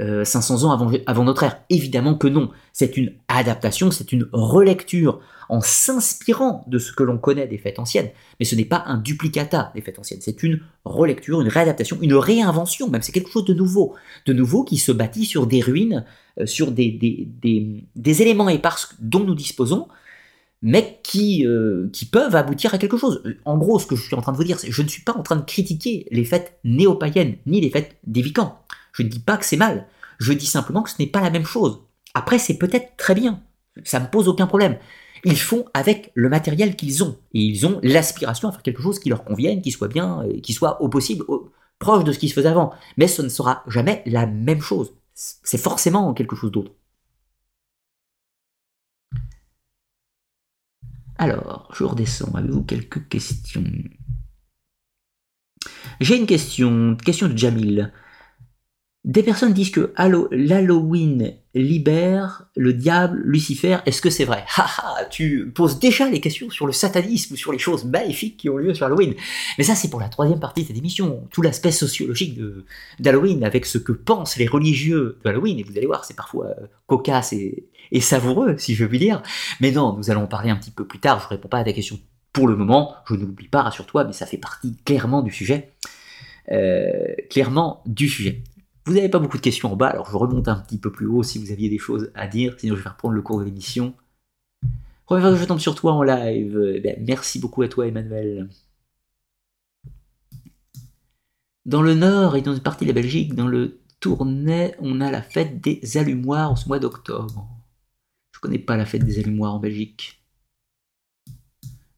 500 0.00 0.64
ans 0.64 0.72
avant, 1.06 1.24
notre 1.24 1.44
ère 1.44 1.60
Évidemment 1.70 2.14
que 2.14 2.26
non. 2.26 2.50
C'est 2.72 2.96
une 2.96 3.12
adaptation, 3.28 3.90
c'est 3.90 4.12
une 4.12 4.28
relecture 4.32 5.20
en 5.48 5.60
s'inspirant 5.60 6.64
de 6.66 6.78
ce 6.78 6.92
que 6.92 7.02
l'on 7.02 7.18
connaît 7.18 7.46
des 7.46 7.58
fêtes 7.58 7.78
anciennes. 7.78 8.10
Mais 8.38 8.46
ce 8.46 8.54
n'est 8.54 8.64
pas 8.64 8.82
un 8.86 8.96
duplicata 8.96 9.70
des 9.74 9.80
fêtes 9.80 9.98
anciennes, 9.98 10.20
c'est 10.20 10.42
une 10.42 10.60
relecture, 10.84 11.40
une 11.40 11.48
réadaptation, 11.48 11.98
une 12.00 12.14
réinvention, 12.14 12.88
même 12.88 13.02
c'est 13.02 13.12
quelque 13.12 13.30
chose 13.30 13.44
de 13.44 13.54
nouveau. 13.54 13.94
De 14.26 14.32
nouveau 14.32 14.64
qui 14.64 14.78
se 14.78 14.92
bâtit 14.92 15.24
sur 15.24 15.46
des 15.46 15.60
ruines, 15.60 16.04
euh, 16.40 16.46
sur 16.46 16.72
des, 16.72 16.90
des, 16.90 18.22
éléments 18.22 18.48
épars 18.48 18.78
dont 18.98 19.24
nous 19.24 19.34
disposons, 19.34 19.88
mais 20.62 20.98
qui, 21.02 21.46
euh, 21.46 21.88
qui 21.92 22.06
peuvent 22.06 22.34
aboutir 22.34 22.74
à 22.74 22.78
quelque 22.78 22.96
chose. 22.96 23.22
En 23.44 23.58
gros, 23.58 23.78
ce 23.78 23.86
que 23.86 23.96
je 23.96 24.02
suis 24.02 24.16
en 24.16 24.22
train 24.22 24.32
de 24.32 24.36
vous 24.36 24.44
dire, 24.44 24.58
c'est 24.58 24.70
je 24.70 24.82
ne 24.82 24.88
suis 24.88 25.02
pas 25.02 25.12
en 25.12 25.22
train 25.22 25.36
de 25.36 25.44
critiquer 25.44 26.06
les 26.10 26.24
fêtes 26.24 26.58
néo-païennes, 26.64 27.36
ni 27.46 27.60
les 27.60 27.70
fêtes 27.70 27.96
des 28.06 28.22
Vicans. 28.22 28.58
Je 28.94 29.02
ne 29.02 29.08
dis 29.08 29.20
pas 29.20 29.36
que 29.36 29.44
c'est 29.44 29.58
mal, 29.58 29.86
je 30.18 30.32
dis 30.32 30.46
simplement 30.46 30.82
que 30.82 30.90
ce 30.90 30.96
n'est 30.98 31.08
pas 31.08 31.20
la 31.20 31.30
même 31.30 31.44
chose. 31.44 31.82
Après, 32.14 32.38
c'est 32.38 32.56
peut-être 32.56 32.96
très 32.96 33.14
bien, 33.14 33.42
ça 33.84 34.00
me 34.00 34.06
pose 34.06 34.28
aucun 34.28 34.46
problème 34.46 34.78
ils 35.24 35.38
font 35.38 35.64
avec 35.74 36.10
le 36.14 36.28
matériel 36.28 36.76
qu'ils 36.76 37.02
ont. 37.02 37.18
Et 37.32 37.40
ils 37.40 37.66
ont 37.66 37.80
l'aspiration 37.82 38.48
à 38.48 38.52
faire 38.52 38.62
quelque 38.62 38.82
chose 38.82 38.98
qui 38.98 39.08
leur 39.08 39.24
convienne, 39.24 39.62
qui 39.62 39.70
soit 39.70 39.88
bien, 39.88 40.22
euh, 40.22 40.40
qui 40.40 40.52
soit 40.52 40.80
au 40.82 40.88
possible 40.88 41.24
proche 41.78 42.04
de 42.04 42.12
ce 42.12 42.18
qui 42.18 42.28
se 42.28 42.34
faisait 42.34 42.48
avant. 42.48 42.72
Mais 42.96 43.08
ce 43.08 43.22
ne 43.22 43.28
sera 43.28 43.62
jamais 43.66 44.02
la 44.06 44.26
même 44.26 44.60
chose. 44.60 44.94
C'est 45.14 45.58
forcément 45.58 46.12
quelque 46.14 46.36
chose 46.36 46.52
d'autre. 46.52 46.72
Alors, 51.16 51.72
je 51.74 51.84
redescends. 51.84 52.34
Avez-vous 52.34 52.64
quelques 52.64 53.08
questions? 53.08 53.64
J'ai 56.00 56.16
une 56.16 56.26
question, 56.26 56.96
question 56.96 57.28
de 57.28 57.38
Jamil. 57.38 57.92
Des 59.04 59.22
personnes 59.22 59.52
disent 59.52 59.70
que 59.70 59.92
l'Halloween 60.30 61.34
libère 61.54 62.46
le 62.56 62.72
diable, 62.72 63.20
Lucifer. 63.22 63.76
Est-ce 63.84 64.00
que 64.00 64.08
c'est 64.08 64.24
vrai? 64.24 64.44
Haha, 64.56 65.04
tu 65.10 65.52
poses 65.54 65.78
déjà 65.78 66.08
les 66.08 66.22
questions 66.22 66.48
sur 66.48 66.66
le 66.66 66.72
satanisme, 66.72 67.36
sur 67.36 67.52
les 67.52 67.58
choses 67.58 67.84
maléfiques 67.84 68.38
qui 68.38 68.48
ont 68.48 68.56
lieu 68.56 68.72
sur 68.72 68.86
Halloween. 68.86 69.14
Mais 69.58 69.64
ça, 69.64 69.74
c'est 69.74 69.90
pour 69.90 70.00
la 70.00 70.08
troisième 70.08 70.40
partie 70.40 70.62
de 70.62 70.68
cette 70.68 70.78
émission. 70.78 71.28
Tout 71.30 71.42
l'aspect 71.42 71.70
sociologique 71.70 72.40
d'Halloween, 72.98 73.44
avec 73.44 73.66
ce 73.66 73.76
que 73.76 73.92
pensent 73.92 74.38
les 74.38 74.46
religieux 74.46 75.18
de 75.22 75.28
Halloween. 75.28 75.58
Et 75.58 75.64
vous 75.64 75.76
allez 75.76 75.86
voir, 75.86 76.06
c'est 76.06 76.16
parfois 76.16 76.46
euh, 76.46 76.66
cocasse 76.86 77.34
et, 77.34 77.68
savoureux, 78.00 78.56
si 78.56 78.74
je 78.74 78.86
puis 78.86 78.98
dire. 78.98 79.22
Mais 79.60 79.70
non, 79.70 79.94
nous 79.98 80.10
allons 80.10 80.22
en 80.22 80.26
parler 80.26 80.48
un 80.48 80.56
petit 80.56 80.70
peu 80.70 80.86
plus 80.86 80.98
tard. 80.98 81.20
Je 81.20 81.26
ne 81.26 81.28
réponds 81.28 81.48
pas 81.48 81.58
à 81.58 81.64
ta 81.64 81.74
question 81.74 82.00
pour 82.32 82.48
le 82.48 82.56
moment. 82.56 82.94
Je 83.06 83.16
n'oublie 83.16 83.48
pas, 83.48 83.60
rassure-toi, 83.60 84.04
mais 84.04 84.14
ça 84.14 84.24
fait 84.24 84.38
partie 84.38 84.76
clairement 84.86 85.20
du 85.20 85.30
sujet. 85.30 85.72
Euh, 86.50 87.14
clairement 87.28 87.82
du 87.86 88.08
sujet. 88.08 88.42
Vous 88.86 88.92
n'avez 88.92 89.08
pas 89.08 89.18
beaucoup 89.18 89.38
de 89.38 89.42
questions 89.42 89.72
en 89.72 89.76
bas, 89.76 89.88
alors 89.88 90.10
je 90.10 90.16
remonte 90.16 90.46
un 90.46 90.56
petit 90.56 90.78
peu 90.78 90.92
plus 90.92 91.06
haut 91.06 91.22
si 91.22 91.38
vous 91.38 91.50
aviez 91.50 91.70
des 91.70 91.78
choses 91.78 92.10
à 92.14 92.26
dire, 92.26 92.54
sinon 92.58 92.76
je 92.76 92.82
vais 92.82 92.90
reprendre 92.90 93.14
le 93.14 93.22
cours 93.22 93.38
de 93.38 93.44
l'émission. 93.44 93.94
Première 95.06 95.24
fois 95.24 95.34
que 95.34 95.40
je 95.40 95.44
tombe 95.46 95.58
sur 95.58 95.74
toi 95.74 95.92
en 95.92 96.02
live, 96.02 96.80
eh 96.84 96.96
merci 97.00 97.38
beaucoup 97.38 97.62
à 97.62 97.68
toi 97.68 97.86
Emmanuel. 97.86 98.48
Dans 101.64 101.80
le 101.80 101.94
nord 101.94 102.36
et 102.36 102.42
dans 102.42 102.52
une 102.52 102.60
partie 102.60 102.84
de 102.84 102.90
la 102.90 102.94
Belgique, 102.94 103.34
dans 103.34 103.48
le 103.48 103.80
Tournai, 104.00 104.74
on 104.80 105.00
a 105.00 105.10
la 105.10 105.22
fête 105.22 105.62
des 105.62 105.96
allumoirs 105.96 106.50
en 106.50 106.56
ce 106.56 106.68
mois 106.68 106.78
d'octobre. 106.78 107.48
Je 108.32 108.40
connais 108.40 108.58
pas 108.58 108.76
la 108.76 108.84
fête 108.84 109.04
des 109.04 109.18
allumoirs 109.18 109.54
en 109.54 109.60
Belgique. 109.60 110.22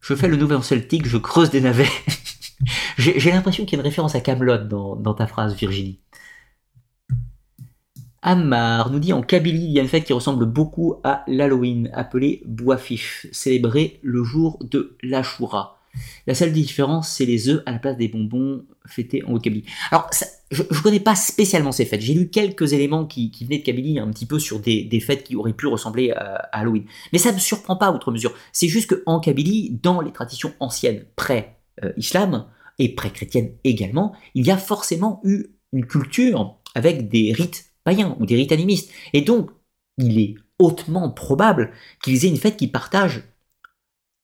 Je 0.00 0.14
fais 0.14 0.28
le 0.28 0.36
nouvel 0.36 0.58
en 0.58 0.62
celtique, 0.62 1.08
je 1.08 1.18
creuse 1.18 1.50
des 1.50 1.60
navets. 1.60 1.88
J'ai 2.96 3.32
l'impression 3.32 3.64
qu'il 3.64 3.76
y 3.76 3.80
a 3.80 3.82
une 3.82 3.88
référence 3.88 4.14
à 4.14 4.20
Camelot 4.20 4.58
dans 4.58 5.14
ta 5.14 5.26
phrase, 5.26 5.56
Virginie. 5.56 5.98
Ammar 8.26 8.90
nous 8.90 8.98
dit 8.98 9.12
en 9.12 9.22
Kabylie, 9.22 9.66
il 9.66 9.70
y 9.70 9.78
a 9.78 9.82
une 9.82 9.88
fête 9.88 10.04
qui 10.04 10.12
ressemble 10.12 10.46
beaucoup 10.46 10.96
à 11.04 11.22
l'Halloween, 11.28 11.90
appelée 11.94 12.42
Boafif, 12.44 13.26
célébrée 13.30 14.00
le 14.02 14.24
jour 14.24 14.58
de 14.68 14.96
l'Ashura. 15.00 15.78
La 16.26 16.34
seule 16.34 16.52
différence, 16.52 17.08
c'est 17.08 17.24
les 17.24 17.48
œufs 17.48 17.62
à 17.66 17.70
la 17.70 17.78
place 17.78 17.96
des 17.96 18.08
bonbons 18.08 18.64
fêtés 18.84 19.22
en 19.24 19.32
Haute-Kabylie. 19.32 19.64
Alors, 19.92 20.10
je 20.50 20.62
ne 20.62 20.82
connais 20.82 20.98
pas 20.98 21.14
spécialement 21.14 21.70
ces 21.70 21.84
fêtes. 21.84 22.00
J'ai 22.00 22.14
lu 22.14 22.28
quelques 22.28 22.72
éléments 22.72 23.06
qui, 23.06 23.30
venaient 23.42 23.58
de 23.58 23.62
Kabylie, 23.62 24.00
un 24.00 24.10
petit 24.10 24.26
peu 24.26 24.40
sur 24.40 24.58
des, 24.58 25.00
fêtes 25.00 25.22
qui 25.22 25.36
auraient 25.36 25.52
pu 25.52 25.68
ressembler 25.68 26.10
à, 26.10 26.34
Halloween. 26.50 26.84
Mais 27.12 27.18
ça 27.18 27.30
ne 27.30 27.36
me 27.36 27.40
surprend 27.40 27.76
pas 27.76 27.92
outre 27.92 28.10
mesure. 28.10 28.34
C'est 28.52 28.68
juste 28.68 29.04
qu'en 29.04 29.20
Kabylie, 29.20 29.78
dans 29.82 30.00
les 30.00 30.10
traditions 30.10 30.52
anciennes, 30.58 31.04
pré-islam, 31.14 32.46
et 32.78 32.94
pré-chrétiennes 32.94 33.52
également, 33.64 34.14
il 34.34 34.46
y 34.46 34.50
a 34.50 34.58
forcément 34.58 35.20
eu 35.24 35.46
une 35.72 35.86
culture 35.86 36.58
avec 36.74 37.08
des 37.08 37.32
rites 37.32 37.65
païens 37.86 38.16
ou 38.20 38.26
des 38.26 38.36
rites 38.36 38.52
animistes. 38.52 38.92
Et 39.14 39.22
donc, 39.22 39.50
il 39.98 40.18
est 40.20 40.34
hautement 40.58 41.10
probable 41.10 41.72
qu'ils 42.02 42.24
aient 42.26 42.28
une 42.28 42.36
fête 42.36 42.56
qui 42.58 42.66
partage 42.68 43.22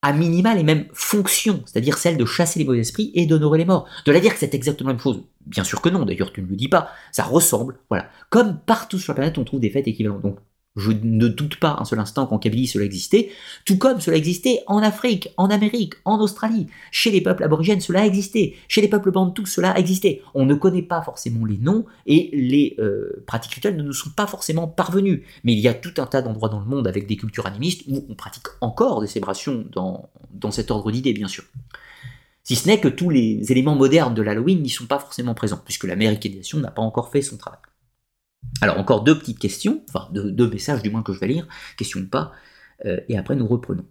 à 0.02 0.12
minima 0.12 0.54
les 0.54 0.64
mêmes 0.64 0.86
fonctions, 0.92 1.62
c'est-à-dire 1.64 1.96
celle 1.96 2.16
de 2.18 2.24
chasser 2.24 2.58
les 2.58 2.64
mauvais 2.64 2.80
esprits 2.80 3.12
et 3.14 3.24
d'honorer 3.26 3.58
les 3.58 3.64
morts. 3.64 3.88
De 4.04 4.12
la 4.12 4.20
dire 4.20 4.32
que 4.32 4.38
c'est 4.40 4.54
exactement 4.54 4.88
la 4.88 4.94
même 4.94 5.02
chose, 5.02 5.22
bien 5.46 5.64
sûr 5.64 5.80
que 5.80 5.88
non, 5.88 6.04
d'ailleurs 6.04 6.32
tu 6.32 6.42
ne 6.42 6.48
le 6.48 6.56
dis 6.56 6.68
pas, 6.68 6.90
ça 7.12 7.22
ressemble, 7.24 7.78
voilà. 7.88 8.10
Comme 8.30 8.58
partout 8.60 8.98
sur 8.98 9.12
la 9.12 9.16
planète 9.16 9.38
on 9.38 9.44
trouve 9.44 9.60
des 9.60 9.70
fêtes 9.70 9.86
équivalentes. 9.88 10.40
Je 10.76 10.90
ne 10.90 11.28
doute 11.28 11.56
pas 11.56 11.76
un 11.78 11.84
seul 11.84 11.98
instant 11.98 12.26
qu'en 12.26 12.38
Kabylie 12.38 12.66
cela 12.66 12.84
existait, 12.84 13.30
tout 13.64 13.76
comme 13.76 14.00
cela 14.00 14.16
existait 14.16 14.60
en 14.66 14.78
Afrique, 14.78 15.28
en 15.36 15.50
Amérique, 15.50 15.94
en 16.04 16.18
Australie. 16.18 16.66
Chez 16.90 17.10
les 17.10 17.20
peuples 17.20 17.44
aborigènes, 17.44 17.80
cela 17.80 18.06
existait. 18.06 18.54
Chez 18.68 18.80
les 18.80 18.88
peuples 18.88 19.10
bantous, 19.10 19.46
cela 19.46 19.78
existait. 19.78 20.22
On 20.34 20.46
ne 20.46 20.54
connaît 20.54 20.82
pas 20.82 21.02
forcément 21.02 21.44
les 21.44 21.58
noms 21.58 21.84
et 22.06 22.30
les 22.32 22.76
euh, 22.78 23.22
pratiques 23.26 23.54
rituelles 23.54 23.76
ne 23.76 23.82
nous 23.82 23.92
sont 23.92 24.10
pas 24.10 24.26
forcément 24.26 24.66
parvenues. 24.66 25.24
Mais 25.44 25.52
il 25.52 25.60
y 25.60 25.68
a 25.68 25.74
tout 25.74 25.94
un 25.98 26.06
tas 26.06 26.22
d'endroits 26.22 26.48
dans 26.48 26.60
le 26.60 26.66
monde 26.66 26.86
avec 26.86 27.06
des 27.06 27.16
cultures 27.16 27.46
animistes 27.46 27.82
où 27.88 28.04
on 28.08 28.14
pratique 28.14 28.46
encore 28.60 29.00
des 29.00 29.06
célébrations 29.06 29.66
dans, 29.72 30.08
dans 30.32 30.50
cet 30.50 30.70
ordre 30.70 30.90
d'idées, 30.90 31.12
bien 31.12 31.28
sûr. 31.28 31.44
Si 32.44 32.56
ce 32.56 32.66
n'est 32.66 32.80
que 32.80 32.88
tous 32.88 33.10
les 33.10 33.52
éléments 33.52 33.76
modernes 33.76 34.14
de 34.14 34.22
l'Halloween 34.22 34.62
n'y 34.62 34.70
sont 34.70 34.86
pas 34.86 34.98
forcément 34.98 35.34
présents, 35.34 35.60
puisque 35.64 35.84
l'américanisation 35.84 36.58
n'a 36.58 36.70
pas 36.70 36.82
encore 36.82 37.10
fait 37.10 37.22
son 37.22 37.36
travail. 37.36 37.60
Alors 38.60 38.78
encore 38.78 39.02
deux 39.02 39.18
petites 39.18 39.40
questions, 39.40 39.82
enfin 39.88 40.08
deux, 40.12 40.48
messages 40.48 40.82
du 40.82 40.90
moins 40.90 41.02
que 41.02 41.12
je 41.12 41.18
vais 41.18 41.26
lire, 41.26 41.48
question 41.76 42.00
ou 42.00 42.06
pas, 42.06 42.32
euh, 42.84 43.00
et 43.08 43.18
après 43.18 43.34
nous 43.34 43.46
reprenons. 43.46 43.84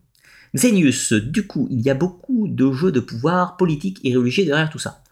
Zenius, 0.55 1.13
du 1.13 1.47
coup, 1.47 1.67
il 1.69 1.81
y 1.81 1.89
a 1.89 1.93
beaucoup 1.93 2.47
de 2.47 2.71
jeux 2.71 2.91
de 2.91 2.99
pouvoir 2.99 3.57
politiques 3.57 3.99
et 4.03 4.15
religieux 4.15 4.45
derrière 4.45 4.69
tout 4.69 4.79
ça. 4.79 5.03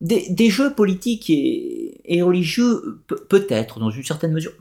Des, 0.00 0.50
jeux 0.50 0.74
politiques 0.74 1.28
et, 1.28 2.22
religieux, 2.22 3.02
peut-être, 3.28 3.80
dans 3.80 3.90
une 3.90 4.04
certaine 4.04 4.32
mesure. 4.32 4.52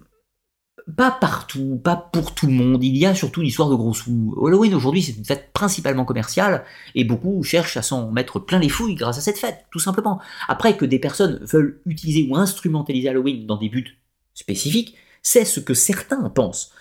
Pas 0.95 1.11
partout, 1.11 1.79
pas 1.83 1.95
pour 1.95 2.33
tout 2.33 2.47
le 2.47 2.53
monde. 2.53 2.83
Il 2.83 2.97
y 2.97 3.05
a 3.05 3.13
surtout 3.13 3.41
l'histoire 3.41 3.69
de 3.69 3.75
gros 3.75 3.93
sous. 3.93 4.35
Halloween 4.43 4.73
aujourd'hui, 4.73 5.03
c'est 5.03 5.11
une 5.11 5.25
fête 5.25 5.51
principalement 5.53 6.05
commerciale, 6.05 6.63
et 6.95 7.03
beaucoup 7.03 7.43
cherchent 7.43 7.77
à 7.77 7.83
s'en 7.83 8.11
mettre 8.11 8.39
plein 8.39 8.57
les 8.57 8.69
fouilles 8.69 8.95
grâce 8.95 9.19
à 9.19 9.21
cette 9.21 9.37
fête, 9.37 9.65
tout 9.71 9.79
simplement. 9.79 10.19
Après 10.47 10.75
que 10.75 10.85
des 10.85 10.97
personnes 10.97 11.39
veulent 11.43 11.81
utiliser 11.85 12.27
ou 12.27 12.35
instrumentaliser 12.35 13.09
Halloween 13.09 13.45
dans 13.45 13.57
des 13.57 13.69
buts 13.69 13.97
spécifique, 14.37 14.95
c'est 15.21 15.45
ce 15.45 15.59
que 15.59 15.73
certains 15.73 16.29
pensent. 16.29 16.71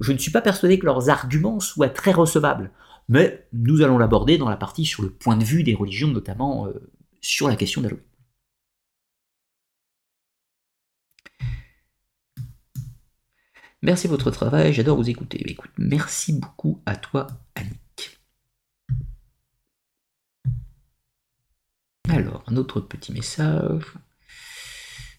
Je 0.00 0.12
ne 0.12 0.18
suis 0.18 0.30
pas 0.30 0.42
persuadé 0.42 0.78
que 0.78 0.86
leurs 0.86 1.08
arguments 1.08 1.60
soient 1.60 1.88
très 1.88 2.12
recevables, 2.12 2.70
mais 3.08 3.46
nous 3.52 3.82
allons 3.82 3.98
l'aborder 3.98 4.36
dans 4.38 4.48
la 4.48 4.56
partie 4.56 4.84
sur 4.84 5.02
le 5.02 5.10
point 5.10 5.36
de 5.36 5.44
vue 5.44 5.62
des 5.62 5.74
religions, 5.74 6.08
notamment 6.08 6.66
euh, 6.66 6.90
sur 7.20 7.48
la 7.48 7.56
question 7.56 7.80
d'Halloween. 7.80 8.02
Merci 13.82 14.06
de 14.08 14.12
votre 14.12 14.30
travail, 14.30 14.72
j'adore 14.72 14.96
vous 14.96 15.08
écouter. 15.08 15.42
Écoute, 15.50 15.70
merci 15.78 16.32
beaucoup 16.32 16.82
à 16.86 16.96
toi, 16.96 17.26
Annick. 17.54 18.20
Alors, 22.08 22.42
un 22.46 22.56
autre 22.56 22.80
petit 22.80 23.12
message. 23.12 23.84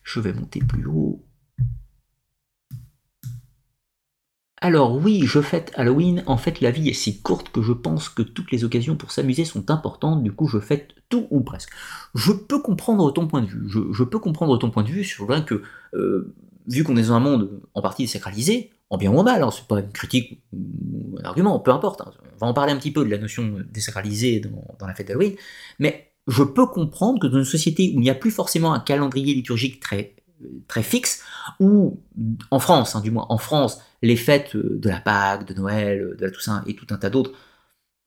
Je 0.04 0.20
vais 0.20 0.34
monter 0.34 0.60
plus 0.60 0.86
haut. 0.86 1.27
Alors 4.60 4.96
oui, 4.96 5.22
je 5.26 5.40
fête 5.40 5.72
Halloween, 5.76 6.24
en 6.26 6.38
fait 6.38 6.62
la 6.62 6.72
vie 6.72 6.90
est 6.90 6.94
si 6.94 7.22
courte 7.22 7.50
que 7.50 7.62
je 7.62 7.74
pense 7.74 8.10
que 8.10 8.24
toutes 8.24 8.52
les 8.52 8.64
occasions 8.64 8.96
pour 8.96 9.12
s'amuser 9.12 9.46
sont 9.46 9.70
importantes, 9.70 10.24
du 10.24 10.32
coup 10.32 10.48
je 10.48 10.60
fête 10.60 10.96
tout 11.10 11.28
ou 11.30 11.42
presque. 11.42 11.70
Je 12.16 12.32
peux 12.32 12.60
comprendre 12.60 13.12
ton 13.14 13.28
point 13.28 13.42
de 13.42 13.46
vue, 13.46 13.70
je, 13.70 14.04
peux 14.04 14.18
comprendre 14.18 14.58
ton 14.58 14.72
point 14.72 14.82
de 14.82 14.90
vue. 14.90 15.04
Sur 15.04 15.28
le 15.28 15.42
que, 15.42 15.62
euh, 15.94 16.34
vu 16.68 16.84
qu'on 16.84 16.98
est 16.98 17.04
dans 17.04 17.14
un 17.14 17.20
monde 17.20 17.62
en 17.76 17.82
partie 17.84 18.04
désacralisé, 18.04 18.72
en 18.90 18.98
bien 18.98 19.12
ou 19.12 19.20
en 19.20 19.24
mal, 19.24 19.44
hein, 19.44 19.52
c'est 19.52 19.68
pas 19.68 19.80
une 19.80 19.92
critique 19.92 20.42
ou 20.52 21.18
un 21.22 21.24
argument, 21.26 21.60
peu 21.60 21.72
importe, 21.72 22.02
hein, 22.02 22.12
on 22.36 22.38
va 22.38 22.48
en 22.48 22.54
parler 22.54 22.74
un 22.74 22.78
petit 22.78 22.92
peu 22.92 23.06
de 23.06 23.12
la 23.12 23.20
notion 23.20 23.58
désacralisée 23.72 24.40
dans, 24.40 24.76
dans 24.80 24.88
la 24.88 24.96
fête 24.96 25.08
d'Halloween, 25.08 25.36
mais 25.78 26.14
je 26.26 26.42
peux 26.42 26.66
comprendre 26.66 27.20
que 27.20 27.28
dans 27.28 27.38
une 27.38 27.46
société 27.46 27.94
où 27.96 28.00
il 28.00 28.04
n'y 28.04 28.10
a 28.10 28.16
plus 28.16 28.32
forcément 28.32 28.74
un 28.74 28.80
calendrier 28.80 29.36
liturgique 29.36 29.80
très 29.80 30.16
très 30.68 30.84
fixe, 30.84 31.24
ou 31.60 32.00
en 32.52 32.60
France, 32.60 32.96
hein, 32.96 33.02
du 33.02 33.12
moins 33.12 33.26
en 33.30 33.38
France, 33.38 33.80
les 34.02 34.16
fêtes 34.16 34.56
euh, 34.56 34.78
de 34.80 34.90
la 34.90 35.00
Pâque, 35.00 35.48
de 35.48 35.54
Noël, 35.54 36.02
euh, 36.02 36.16
de 36.16 36.26
la 36.26 36.32
Toussaint 36.32 36.64
et 36.68 36.76
tout 36.76 36.88
un 36.92 36.98
tas 36.98 37.10
d'autres 37.10 37.32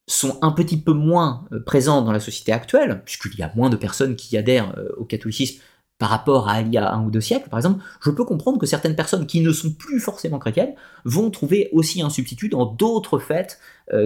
sont 0.07 0.39
un 0.43 0.51
petit 0.51 0.81
peu 0.81 0.93
moins 0.93 1.45
euh, 1.53 1.61
présentes 1.61 2.05
dans 2.05 2.13
la 2.13 2.21
société 2.21 2.53
actuelle, 2.53 3.03
puisqu'il 3.05 3.39
y 3.39 3.43
a 3.43 3.53
moins 3.55 3.71
de 3.71 3.77
personnes 3.77 4.17
qui 4.17 4.37
adhèrent 4.37 4.75
au 4.97 5.05
catholicisme 5.05 5.61
par 5.99 6.09
rapport 6.09 6.49
à 6.49 6.63
il 6.63 6.73
y 6.73 6.79
a 6.79 6.93
un 6.95 7.05
ou 7.05 7.11
deux 7.11 7.21
siècles, 7.21 7.51
par 7.51 7.59
exemple, 7.59 7.85
je 8.01 8.11
peux 8.11 8.25
comprendre 8.25 8.59
que 8.59 8.65
certaines 8.65 8.97
personnes 8.97 9.27
qui 9.27 9.43
ne 9.43 9.53
sont 9.53 9.71
plus 9.71 10.01
forcément 10.01 10.39
chrétiennes 10.39 10.75
vont 11.05 11.31
trouver 11.31 11.69
aussi 11.73 12.01
un 12.01 12.09
substitut 12.09 12.49
dans 12.49 12.65
d'autres 12.65 13.19
fêtes 13.19 13.61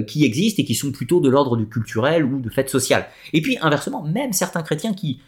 qui 0.09 0.25
existent 0.25 0.61
et 0.61 0.65
qui 0.65 0.75
sont 0.75 0.91
plutôt 0.91 1.21
de 1.21 1.29
l'ordre 1.29 1.57
du 1.57 1.69
culturel 1.69 2.25
ou 2.25 2.41
de 2.41 2.51
fêtes 2.51 2.69
sociales. 2.69 3.07
Et 3.33 3.41
puis 3.43 3.59
inversement, 3.61 4.03
même 4.03 4.33
certains 4.33 4.65
chrétiens 4.65 4.93
qui 4.93 5.21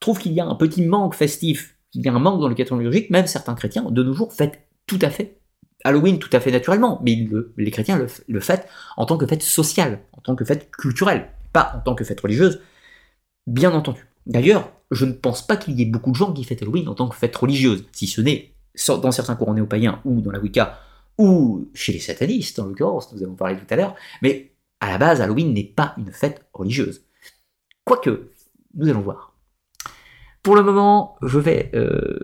trouvent 0.00 0.18
qu'il 0.18 0.32
y 0.32 0.40
a 0.40 0.46
un 0.46 0.54
petit 0.54 0.80
manque 0.80 1.14
festif, 1.14 1.76
qu'il 1.94 2.06
y 2.06 2.08
a 2.08 2.12
un 2.12 2.18
manque 2.18 2.40
dans 2.40 2.48
le 2.48 2.54
calendrier 2.54 2.90
liturgique, 2.90 3.10
même 3.10 3.26
certains 3.26 3.54
chrétiens 3.54 3.84
de 3.90 4.02
nos 4.02 4.12
jours 4.12 4.32
fêtent 4.32 4.60
tout 4.86 4.98
à 5.00 5.10
fait 5.10 5.38
Halloween 5.84 6.18
tout 6.18 6.30
à 6.32 6.40
fait 6.40 6.50
naturellement, 6.50 7.00
mais 7.04 7.28
les 7.56 7.70
chrétiens 7.70 7.98
le, 7.98 8.06
le 8.26 8.40
fêtent 8.40 8.66
en 8.96 9.04
tant 9.04 9.18
que 9.18 9.26
fête 9.26 9.42
sociale, 9.42 10.00
en 10.12 10.20
tant 10.22 10.34
que 10.34 10.44
fête 10.44 10.70
culturelle, 10.70 11.28
pas 11.52 11.72
en 11.76 11.80
tant 11.80 11.94
que 11.94 12.04
fête 12.04 12.20
religieuse, 12.20 12.60
bien 13.46 13.72
entendu. 13.72 14.06
D'ailleurs, 14.26 14.72
je 14.90 15.04
ne 15.04 15.12
pense 15.12 15.46
pas 15.46 15.56
qu'il 15.56 15.78
y 15.78 15.82
ait 15.82 15.86
beaucoup 15.86 16.10
de 16.10 16.16
gens 16.16 16.32
qui 16.32 16.44
fêtent 16.44 16.62
Halloween 16.62 16.88
en 16.88 16.94
tant 16.94 17.08
que 17.08 17.14
fête 17.14 17.36
religieuse, 17.36 17.84
si 17.92 18.06
ce 18.06 18.22
n'est 18.22 18.54
dans 18.88 19.12
certains 19.12 19.36
courants 19.36 19.54
néo-païens 19.54 20.00
ou 20.04 20.20
dans 20.20 20.32
la 20.32 20.40
Wicca 20.40 20.80
ou 21.18 21.68
chez 21.74 21.92
les 21.92 22.00
satanistes 22.00 22.58
en 22.58 22.66
l'occurrence, 22.66 23.12
nous 23.12 23.22
avons 23.22 23.34
parlé 23.34 23.56
tout 23.56 23.66
à 23.70 23.76
l'heure, 23.76 23.94
mais 24.20 24.52
à 24.80 24.88
la 24.90 24.98
base, 24.98 25.20
Halloween 25.20 25.52
n'est 25.52 25.62
pas 25.62 25.94
une 25.96 26.10
fête 26.10 26.44
religieuse. 26.52 27.04
Quoique, 27.84 28.30
nous 28.74 28.88
allons 28.88 29.02
voir. 29.02 29.33
Pour 30.44 30.56
le 30.56 30.62
moment, 30.62 31.16
je 31.22 31.38
vais 31.38 31.70
euh, 31.74 32.18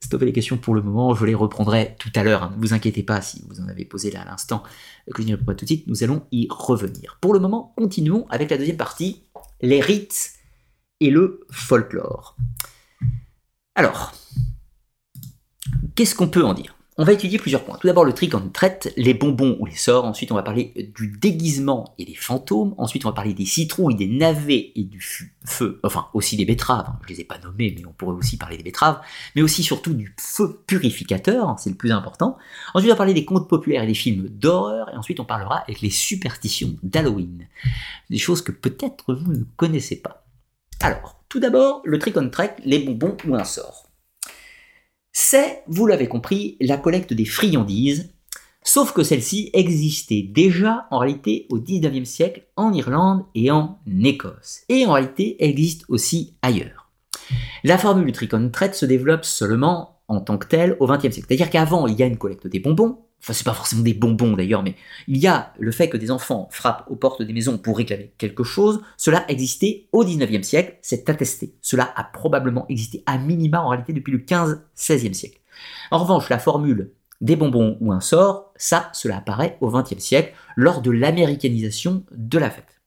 stopper 0.00 0.24
les 0.24 0.32
questions 0.32 0.56
pour 0.56 0.74
le 0.74 0.80
moment, 0.80 1.14
je 1.14 1.26
les 1.26 1.34
reprendrai 1.34 1.96
tout 1.98 2.10
à 2.14 2.24
l'heure, 2.24 2.44
hein. 2.44 2.54
ne 2.56 2.60
vous 2.62 2.72
inquiétez 2.72 3.02
pas 3.02 3.20
si 3.20 3.44
vous 3.46 3.60
en 3.60 3.68
avez 3.68 3.84
posé 3.84 4.10
là 4.10 4.22
à 4.22 4.24
l'instant, 4.24 4.62
que 5.14 5.20
je 5.20 5.28
n'y 5.28 5.36
pas 5.36 5.54
tout 5.54 5.66
de 5.66 5.68
suite, 5.68 5.86
nous 5.86 6.02
allons 6.02 6.26
y 6.32 6.48
revenir. 6.48 7.18
Pour 7.20 7.34
le 7.34 7.40
moment, 7.40 7.74
continuons 7.76 8.26
avec 8.30 8.50
la 8.50 8.56
deuxième 8.56 8.78
partie, 8.78 9.26
les 9.60 9.82
rites 9.82 10.32
et 11.00 11.10
le 11.10 11.46
folklore. 11.50 12.38
Alors, 13.74 14.14
qu'est-ce 15.94 16.14
qu'on 16.14 16.28
peut 16.28 16.44
en 16.44 16.54
dire? 16.54 16.77
On 17.00 17.04
va 17.04 17.12
étudier 17.12 17.38
plusieurs 17.38 17.62
points. 17.62 17.78
Tout 17.80 17.86
d'abord 17.86 18.04
le 18.04 18.12
trick 18.12 18.34
on 18.34 18.48
traite, 18.48 18.92
les 18.96 19.14
bonbons 19.14 19.56
ou 19.60 19.66
les 19.66 19.76
sorts. 19.76 20.04
Ensuite, 20.04 20.32
on 20.32 20.34
va 20.34 20.42
parler 20.42 20.90
du 20.96 21.16
déguisement 21.16 21.94
et 21.96 22.04
des 22.04 22.16
fantômes. 22.16 22.74
Ensuite, 22.76 23.04
on 23.04 23.10
va 23.10 23.14
parler 23.14 23.34
des 23.34 23.44
citrouilles, 23.44 23.94
des 23.94 24.08
navets 24.08 24.72
et 24.74 24.82
du 24.82 25.00
feu. 25.00 25.78
Enfin, 25.84 26.08
aussi 26.12 26.36
des 26.36 26.44
betteraves. 26.44 26.90
Je 27.04 27.14
les 27.14 27.20
ai 27.20 27.24
pas 27.24 27.38
nommés, 27.38 27.72
mais 27.78 27.86
on 27.86 27.92
pourrait 27.92 28.16
aussi 28.16 28.36
parler 28.36 28.56
des 28.56 28.64
betteraves. 28.64 29.00
Mais 29.36 29.42
aussi, 29.42 29.62
surtout, 29.62 29.94
du 29.94 30.12
feu 30.18 30.60
purificateur. 30.66 31.54
C'est 31.60 31.70
le 31.70 31.76
plus 31.76 31.92
important. 31.92 32.36
Ensuite, 32.74 32.90
on 32.90 32.94
va 32.94 32.98
parler 32.98 33.14
des 33.14 33.24
contes 33.24 33.48
populaires 33.48 33.84
et 33.84 33.86
des 33.86 33.94
films 33.94 34.28
d'horreur. 34.28 34.92
Et 34.92 34.96
ensuite, 34.96 35.20
on 35.20 35.24
parlera 35.24 35.58
avec 35.58 35.80
les 35.80 35.90
superstitions 35.90 36.74
d'Halloween. 36.82 37.46
Des 38.10 38.18
choses 38.18 38.42
que 38.42 38.50
peut-être 38.50 39.14
vous 39.14 39.34
ne 39.34 39.44
connaissez 39.56 40.02
pas. 40.02 40.26
Alors, 40.80 41.22
tout 41.28 41.38
d'abord, 41.38 41.80
le 41.84 42.00
trick 42.00 42.16
on 42.16 42.28
track, 42.28 42.60
les 42.64 42.80
bonbons 42.80 43.16
ou 43.24 43.36
un 43.36 43.44
sort. 43.44 43.87
C'est, 45.20 45.64
vous 45.66 45.88
l'avez 45.88 46.06
compris, 46.06 46.56
la 46.60 46.76
collecte 46.76 47.12
des 47.12 47.24
friandises, 47.24 48.14
sauf 48.62 48.92
que 48.92 49.02
celle-ci 49.02 49.50
existait 49.52 50.22
déjà 50.22 50.86
en 50.92 50.98
réalité 50.98 51.48
au 51.50 51.58
19e 51.58 52.04
siècle 52.04 52.46
en 52.54 52.72
Irlande 52.72 53.24
et 53.34 53.50
en 53.50 53.80
Écosse. 54.04 54.60
Et 54.68 54.86
en 54.86 54.92
réalité 54.92 55.44
existe 55.44 55.84
aussi 55.88 56.36
ailleurs. 56.40 56.92
La 57.64 57.78
formule 57.78 58.06
du 58.06 58.12
trick 58.12 58.32
on 58.32 58.48
track 58.48 58.76
se 58.76 58.86
développe 58.86 59.24
seulement 59.24 60.02
en 60.06 60.20
tant 60.20 60.38
que 60.38 60.46
telle 60.46 60.76
au 60.78 60.86
20e 60.86 61.10
siècle. 61.10 61.26
C'est-à-dire 61.28 61.50
qu'avant, 61.50 61.88
il 61.88 61.98
y 61.98 62.04
a 62.04 62.06
une 62.06 62.16
collecte 62.16 62.46
des 62.46 62.60
bonbons, 62.60 63.00
enfin 63.20 63.32
c'est 63.32 63.44
pas 63.44 63.54
forcément 63.54 63.82
des 63.82 63.94
bonbons 63.94 64.34
d'ailleurs, 64.34 64.62
mais 64.62 64.74
il 65.06 65.16
y 65.16 65.26
a 65.26 65.52
le 65.58 65.70
fait 65.72 65.88
que 65.88 65.96
des 65.96 66.10
enfants 66.10 66.48
frappent 66.50 66.84
aux 66.88 66.96
portes 66.96 67.22
des 67.22 67.32
maisons 67.32 67.58
pour 67.58 67.76
réclamer 67.76 68.12
quelque 68.18 68.44
chose, 68.44 68.80
cela 68.96 69.24
existait 69.28 69.88
au 69.92 70.04
19e 70.04 70.42
siècle, 70.42 70.78
c'est 70.82 71.08
attesté. 71.08 71.54
Cela 71.60 71.92
a 71.96 72.04
probablement 72.04 72.66
existé 72.68 73.02
à 73.06 73.18
minima 73.18 73.60
en 73.60 73.68
réalité 73.68 73.92
depuis 73.92 74.12
le 74.12 74.18
15-16e 74.18 75.14
siècle. 75.14 75.40
En 75.90 75.98
revanche, 75.98 76.28
la 76.28 76.38
formule 76.38 76.92
des 77.20 77.36
bonbons 77.36 77.76
ou 77.80 77.92
un 77.92 78.00
sort, 78.00 78.52
ça, 78.56 78.90
cela 78.92 79.16
apparaît 79.18 79.58
au 79.60 79.70
20e 79.70 79.98
siècle, 79.98 80.32
lors 80.56 80.82
de 80.82 80.90
l'américanisation 80.90 82.04
de 82.12 82.38
la 82.38 82.50
fête. 82.50 82.80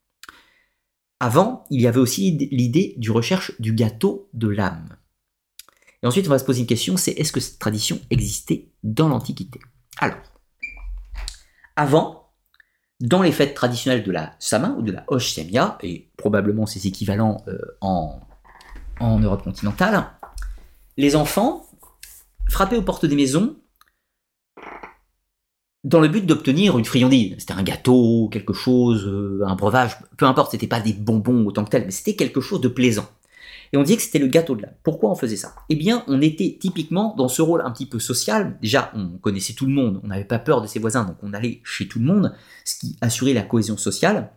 Avant, 1.20 1.66
il 1.70 1.82
y 1.82 1.88
avait 1.88 2.00
aussi 2.00 2.32
l'idée 2.52 2.96
du 2.98 3.12
recherche 3.12 3.60
du 3.60 3.74
gâteau 3.74 4.30
de 4.34 4.48
l'âme. 4.48 4.98
Et 6.02 6.08
ensuite, 6.08 6.26
on 6.28 6.32
va 6.32 6.40
se 6.40 6.46
poser 6.46 6.62
une 6.62 6.68
question, 6.68 6.98
c'est 6.98 7.12
est-ce 7.12 7.32
que 7.32 7.40
cette 7.40 7.60
tradition 7.60 8.00
existait 8.10 8.70
dans 8.84 9.08
l'Antiquité? 9.08 9.60
Alors, 10.00 10.18
avant, 11.76 12.30
dans 13.00 13.22
les 13.22 13.32
fêtes 13.32 13.54
traditionnelles 13.54 14.04
de 14.04 14.12
la 14.12 14.34
Sama 14.40 14.70
ou 14.78 14.82
de 14.82 14.92
la 14.92 15.04
Hosh 15.08 15.38
et 15.38 16.12
probablement 16.18 16.66
ses 16.66 16.88
équivalents 16.88 17.44
euh, 17.48 17.58
en, 17.82 18.20
en 19.00 19.20
Europe 19.20 19.44
continentale, 19.44 20.06
les 20.98 21.16
enfants 21.16 21.66
frappaient 22.50 22.78
aux 22.78 22.84
portes 22.84 23.06
des 23.06 23.16
maisons 23.16 23.58
dans 25.84 26.00
le 26.00 26.08
but 26.08 26.26
d'obtenir 26.26 26.78
une 26.78 26.86
friandise. 26.86 27.36
C'était 27.40 27.54
un 27.54 27.64
gâteau, 27.64 28.30
quelque 28.32 28.54
chose, 28.54 29.06
euh, 29.08 29.42
un 29.46 29.56
breuvage, 29.56 29.98
peu 30.18 30.26
importe, 30.26 30.52
c'était 30.52 30.68
pas 30.68 30.80
des 30.80 30.94
bonbons 30.94 31.46
autant 31.48 31.64
que 31.64 31.72
tel, 31.72 31.86
mais 31.86 31.92
c'était 31.92 32.16
quelque 32.16 32.42
chose 32.42 32.62
de 32.62 32.68
plaisant 32.68 33.10
et 33.74 33.78
on 33.78 33.84
disait 33.84 33.98
que 33.98 34.04
c'était 34.04 34.20
le 34.20 34.28
gâteau 34.28 34.56
de 34.56 34.64
l'âme. 34.64 34.74
Pourquoi 34.84 35.12
on 35.12 35.16
faisait 35.16 35.38
ça? 35.38 35.56
Eh 35.70 35.76
bien, 35.76 36.04
on 36.08 36.22
était 36.22 36.58
typiquement 36.60 37.16
dans 37.18 37.28
ce 37.28 37.42
rôle 37.42 37.62
un 37.62 37.72
petit 37.72 37.86
peu 37.86 38.00
social. 38.00 38.58
Déjà, 38.62 38.92
on 38.96 39.18
connaissait 39.18 39.54
tout 39.54 39.66
le 39.66 39.72
monde, 39.72 40.02
on 40.04 40.08
n'avait 40.08 40.26
pas 40.26 40.40
peur 40.40 40.62
de 40.62 40.68
ses 40.68 40.80
voisins, 40.80 41.06
donc 41.06 41.18
on 41.24 41.34
allait 41.34 41.62
chez 41.64 41.88
tout 41.88 42.00
le 42.00 42.06
monde, 42.06 42.34
ce 42.66 42.78
qui 42.80 42.98
assurait 43.02 43.34
la 43.34 43.44
cohésion 43.44 43.78
sociale. 43.78 44.32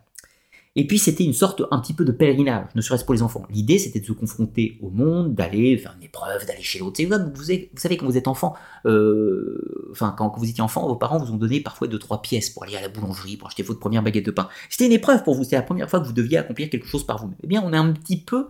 Et 0.77 0.85
puis 0.85 0.99
c'était 0.99 1.23
une 1.23 1.33
sorte 1.33 1.61
un 1.71 1.79
petit 1.79 1.93
peu 1.93 2.03
de 2.03 2.11
pèlerinage, 2.11 2.67
ne 2.75 2.81
serait-ce 2.81 3.05
pour 3.05 3.13
les 3.13 3.21
enfants. 3.21 3.43
L'idée 3.49 3.79
c'était 3.79 4.01
de 4.01 4.05
se 4.05 4.11
confronter 4.11 4.77
au 4.81 4.89
monde, 4.89 5.33
d'aller 5.33 5.77
faire 5.77 5.95
une 5.97 6.03
épreuve, 6.03 6.45
d'aller 6.45 6.61
chez 6.61 6.79
l'autre. 6.79 7.01
Vous, 7.01 7.31
vous, 7.33 7.43
savez 7.77 7.95
quand 7.95 8.05
vous 8.05 8.17
êtes 8.17 8.27
enfant, 8.27 8.55
euh, 8.85 9.89
enfin 9.91 10.13
quand 10.17 10.37
vous 10.37 10.49
étiez 10.49 10.61
enfant, 10.61 10.85
vos 10.85 10.97
parents 10.97 11.17
vous 11.17 11.31
ont 11.31 11.37
donné 11.37 11.61
parfois 11.61 11.87
deux 11.87 11.97
trois 11.97 12.21
pièces 12.21 12.49
pour 12.49 12.63
aller 12.63 12.75
à 12.75 12.81
la 12.81 12.89
boulangerie, 12.89 13.37
pour 13.37 13.47
acheter 13.47 13.63
votre 13.63 13.79
première 13.79 14.03
baguette 14.03 14.25
de 14.25 14.31
pain. 14.31 14.49
C'était 14.69 14.87
une 14.87 14.91
épreuve 14.91 15.23
pour 15.23 15.35
vous, 15.35 15.45
c'était 15.45 15.55
la 15.55 15.61
première 15.61 15.89
fois 15.89 16.01
que 16.01 16.07
vous 16.07 16.13
deviez 16.13 16.39
accomplir 16.39 16.69
quelque 16.69 16.87
chose 16.87 17.05
par 17.05 17.25
vous. 17.25 17.33
Eh 17.41 17.47
bien 17.47 17.63
on 17.65 17.71
est 17.71 17.77
un 17.77 17.93
petit 17.93 18.17
peu 18.17 18.47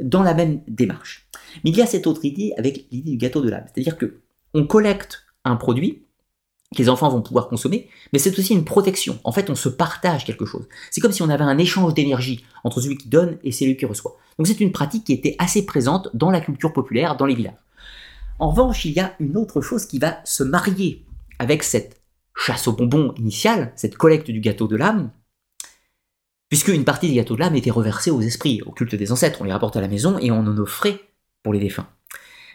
dans 0.00 0.22
la 0.22 0.34
même 0.34 0.62
démarche. 0.68 1.28
Mais 1.64 1.70
il 1.70 1.76
y 1.76 1.82
a 1.82 1.86
cette 1.86 2.06
autre 2.06 2.24
idée 2.24 2.52
avec 2.58 2.86
l'idée 2.90 3.12
du 3.12 3.16
gâteau 3.16 3.42
de 3.42 3.48
l'âme. 3.48 3.64
C'est-à-dire 3.72 3.96
que 3.96 4.20
on 4.54 4.66
collecte 4.66 5.24
un 5.44 5.56
produit 5.56 6.02
que 6.74 6.78
les 6.78 6.88
enfants 6.88 7.08
vont 7.08 7.22
pouvoir 7.22 7.48
consommer, 7.48 7.88
mais 8.12 8.18
c'est 8.18 8.36
aussi 8.38 8.52
une 8.52 8.64
protection. 8.64 9.18
En 9.24 9.32
fait, 9.32 9.50
on 9.50 9.54
se 9.54 9.68
partage 9.68 10.24
quelque 10.24 10.44
chose. 10.44 10.66
C'est 10.90 11.00
comme 11.00 11.12
si 11.12 11.22
on 11.22 11.28
avait 11.28 11.44
un 11.44 11.58
échange 11.58 11.94
d'énergie 11.94 12.44
entre 12.64 12.80
celui 12.80 12.96
qui 12.96 13.08
donne 13.08 13.38
et 13.44 13.52
celui 13.52 13.76
qui 13.76 13.86
reçoit. 13.86 14.16
Donc 14.38 14.46
c'est 14.46 14.60
une 14.60 14.72
pratique 14.72 15.04
qui 15.04 15.12
était 15.12 15.36
assez 15.38 15.64
présente 15.64 16.10
dans 16.14 16.30
la 16.30 16.40
culture 16.40 16.72
populaire, 16.72 17.16
dans 17.16 17.26
les 17.26 17.34
villages. 17.34 17.54
En 18.38 18.50
revanche, 18.50 18.84
il 18.84 18.92
y 18.92 19.00
a 19.00 19.14
une 19.20 19.36
autre 19.36 19.60
chose 19.60 19.86
qui 19.86 19.98
va 19.98 20.18
se 20.24 20.42
marier 20.42 21.06
avec 21.38 21.62
cette 21.62 22.02
chasse 22.36 22.68
aux 22.68 22.72
bonbons 22.72 23.14
initiale, 23.16 23.72
cette 23.76 23.96
collecte 23.96 24.30
du 24.30 24.40
gâteau 24.40 24.66
de 24.66 24.76
l'âme, 24.76 25.10
puisque 26.48 26.68
une 26.68 26.84
partie 26.84 27.08
des 27.08 27.14
gâteaux 27.14 27.34
de 27.34 27.40
l'âme 27.40 27.56
était 27.56 27.70
reversée 27.70 28.10
aux 28.10 28.20
esprits, 28.20 28.62
au 28.66 28.72
culte 28.72 28.94
des 28.94 29.12
ancêtres. 29.12 29.40
On 29.40 29.44
les 29.44 29.52
rapportait 29.52 29.78
à 29.78 29.82
la 29.82 29.88
maison 29.88 30.18
et 30.18 30.30
on 30.30 30.38
en 30.38 30.58
offrait 30.58 31.00
pour 31.42 31.52
les 31.52 31.60
défunts. 31.60 31.88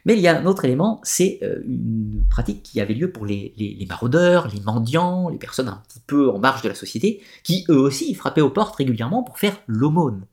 Mais 0.06 0.16
il 0.16 0.20
y 0.22 0.28
a 0.28 0.40
un 0.40 0.46
autre 0.46 0.66
élément, 0.66 1.00
c'est 1.04 1.40
euh, 1.44 1.62
une 1.64 2.24
pratique 2.30 2.64
qui 2.64 2.82
avait 2.82 2.96
lieu 2.96 3.12
pour 3.12 3.26
les, 3.26 3.86
maraudeurs, 3.88 4.48
les 4.48 4.60
mendiants, 4.62 5.30
les 5.30 5.38
personnes 5.38 5.68
un 5.68 5.82
petit 5.88 6.00
peu 6.00 6.32
en 6.32 6.40
marge 6.40 6.64
de 6.64 6.70
la 6.70 6.76
société, 6.76 7.22
qui 7.44 7.66
eux 7.70 7.78
aussi 7.78 8.14
frappaient 8.16 8.42
aux 8.42 8.50
portes 8.50 8.76
régulièrement 8.76 9.24
pour 9.24 9.38
faire 9.38 9.62
l'aumône. 9.68 10.26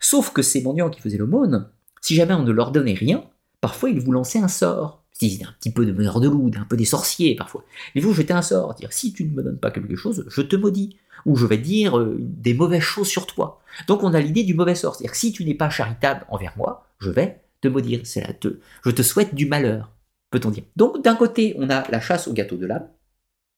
Sauf 0.00 0.32
que 0.32 0.42
ces 0.42 0.62
mendiants 0.62 0.88
qui 0.88 1.00
faisaient 1.00 1.18
l'aumône, 1.18 1.68
si 2.00 2.14
jamais 2.14 2.34
on 2.34 2.42
ne 2.42 2.50
leur 2.50 2.72
donnait 2.72 2.94
rien, 2.94 3.22
parfois 3.60 3.90
ils 3.90 4.00
vous 4.00 4.12
lançaient 4.12 4.38
un 4.38 4.48
sort. 4.48 5.04
C'était 5.12 5.44
un 5.44 5.52
petit 5.60 5.70
peu 5.70 5.84
de 5.84 5.92
meneur 5.92 6.18
de 6.20 6.28
loup, 6.28 6.50
un 6.56 6.64
peu 6.64 6.78
des 6.78 6.86
sorciers 6.86 7.36
parfois. 7.36 7.64
Mais 7.94 8.00
vous 8.00 8.14
jetez 8.14 8.32
un 8.32 8.40
sort, 8.40 8.74
dire 8.74 8.90
si 8.90 9.12
tu 9.12 9.24
ne 9.24 9.34
me 9.34 9.42
donnes 9.42 9.58
pas 9.58 9.70
quelque 9.70 9.96
chose, 9.96 10.24
je 10.28 10.40
te 10.40 10.56
maudis 10.56 10.96
ou 11.26 11.36
je 11.36 11.46
vais 11.46 11.58
dire 11.58 11.98
euh, 11.98 12.16
des 12.20 12.54
mauvaises 12.54 12.82
choses 12.82 13.08
sur 13.08 13.26
toi. 13.26 13.60
Donc 13.86 14.02
on 14.02 14.14
a 14.14 14.20
l'idée 14.20 14.44
du 14.44 14.54
mauvais 14.54 14.74
sort. 14.74 14.94
C'est-à-dire 14.94 15.12
que 15.12 15.18
si 15.18 15.32
tu 15.32 15.44
n'es 15.44 15.54
pas 15.54 15.70
charitable 15.70 16.24
envers 16.28 16.56
moi, 16.56 16.86
je 16.98 17.10
vais 17.10 17.40
te 17.60 17.68
maudire. 17.68 18.00
C'est 18.04 18.20
là, 18.20 18.32
te, 18.32 18.60
je 18.84 18.90
te 18.90 19.02
souhaite 19.02 19.34
du 19.34 19.46
malheur, 19.46 19.92
peut-on 20.30 20.50
dire. 20.50 20.64
Donc 20.76 21.02
d'un 21.02 21.16
côté, 21.16 21.54
on 21.58 21.70
a 21.70 21.88
la 21.90 22.00
chasse 22.00 22.28
au 22.28 22.32
gâteau 22.32 22.56
de 22.56 22.66
l'âme, 22.66 22.88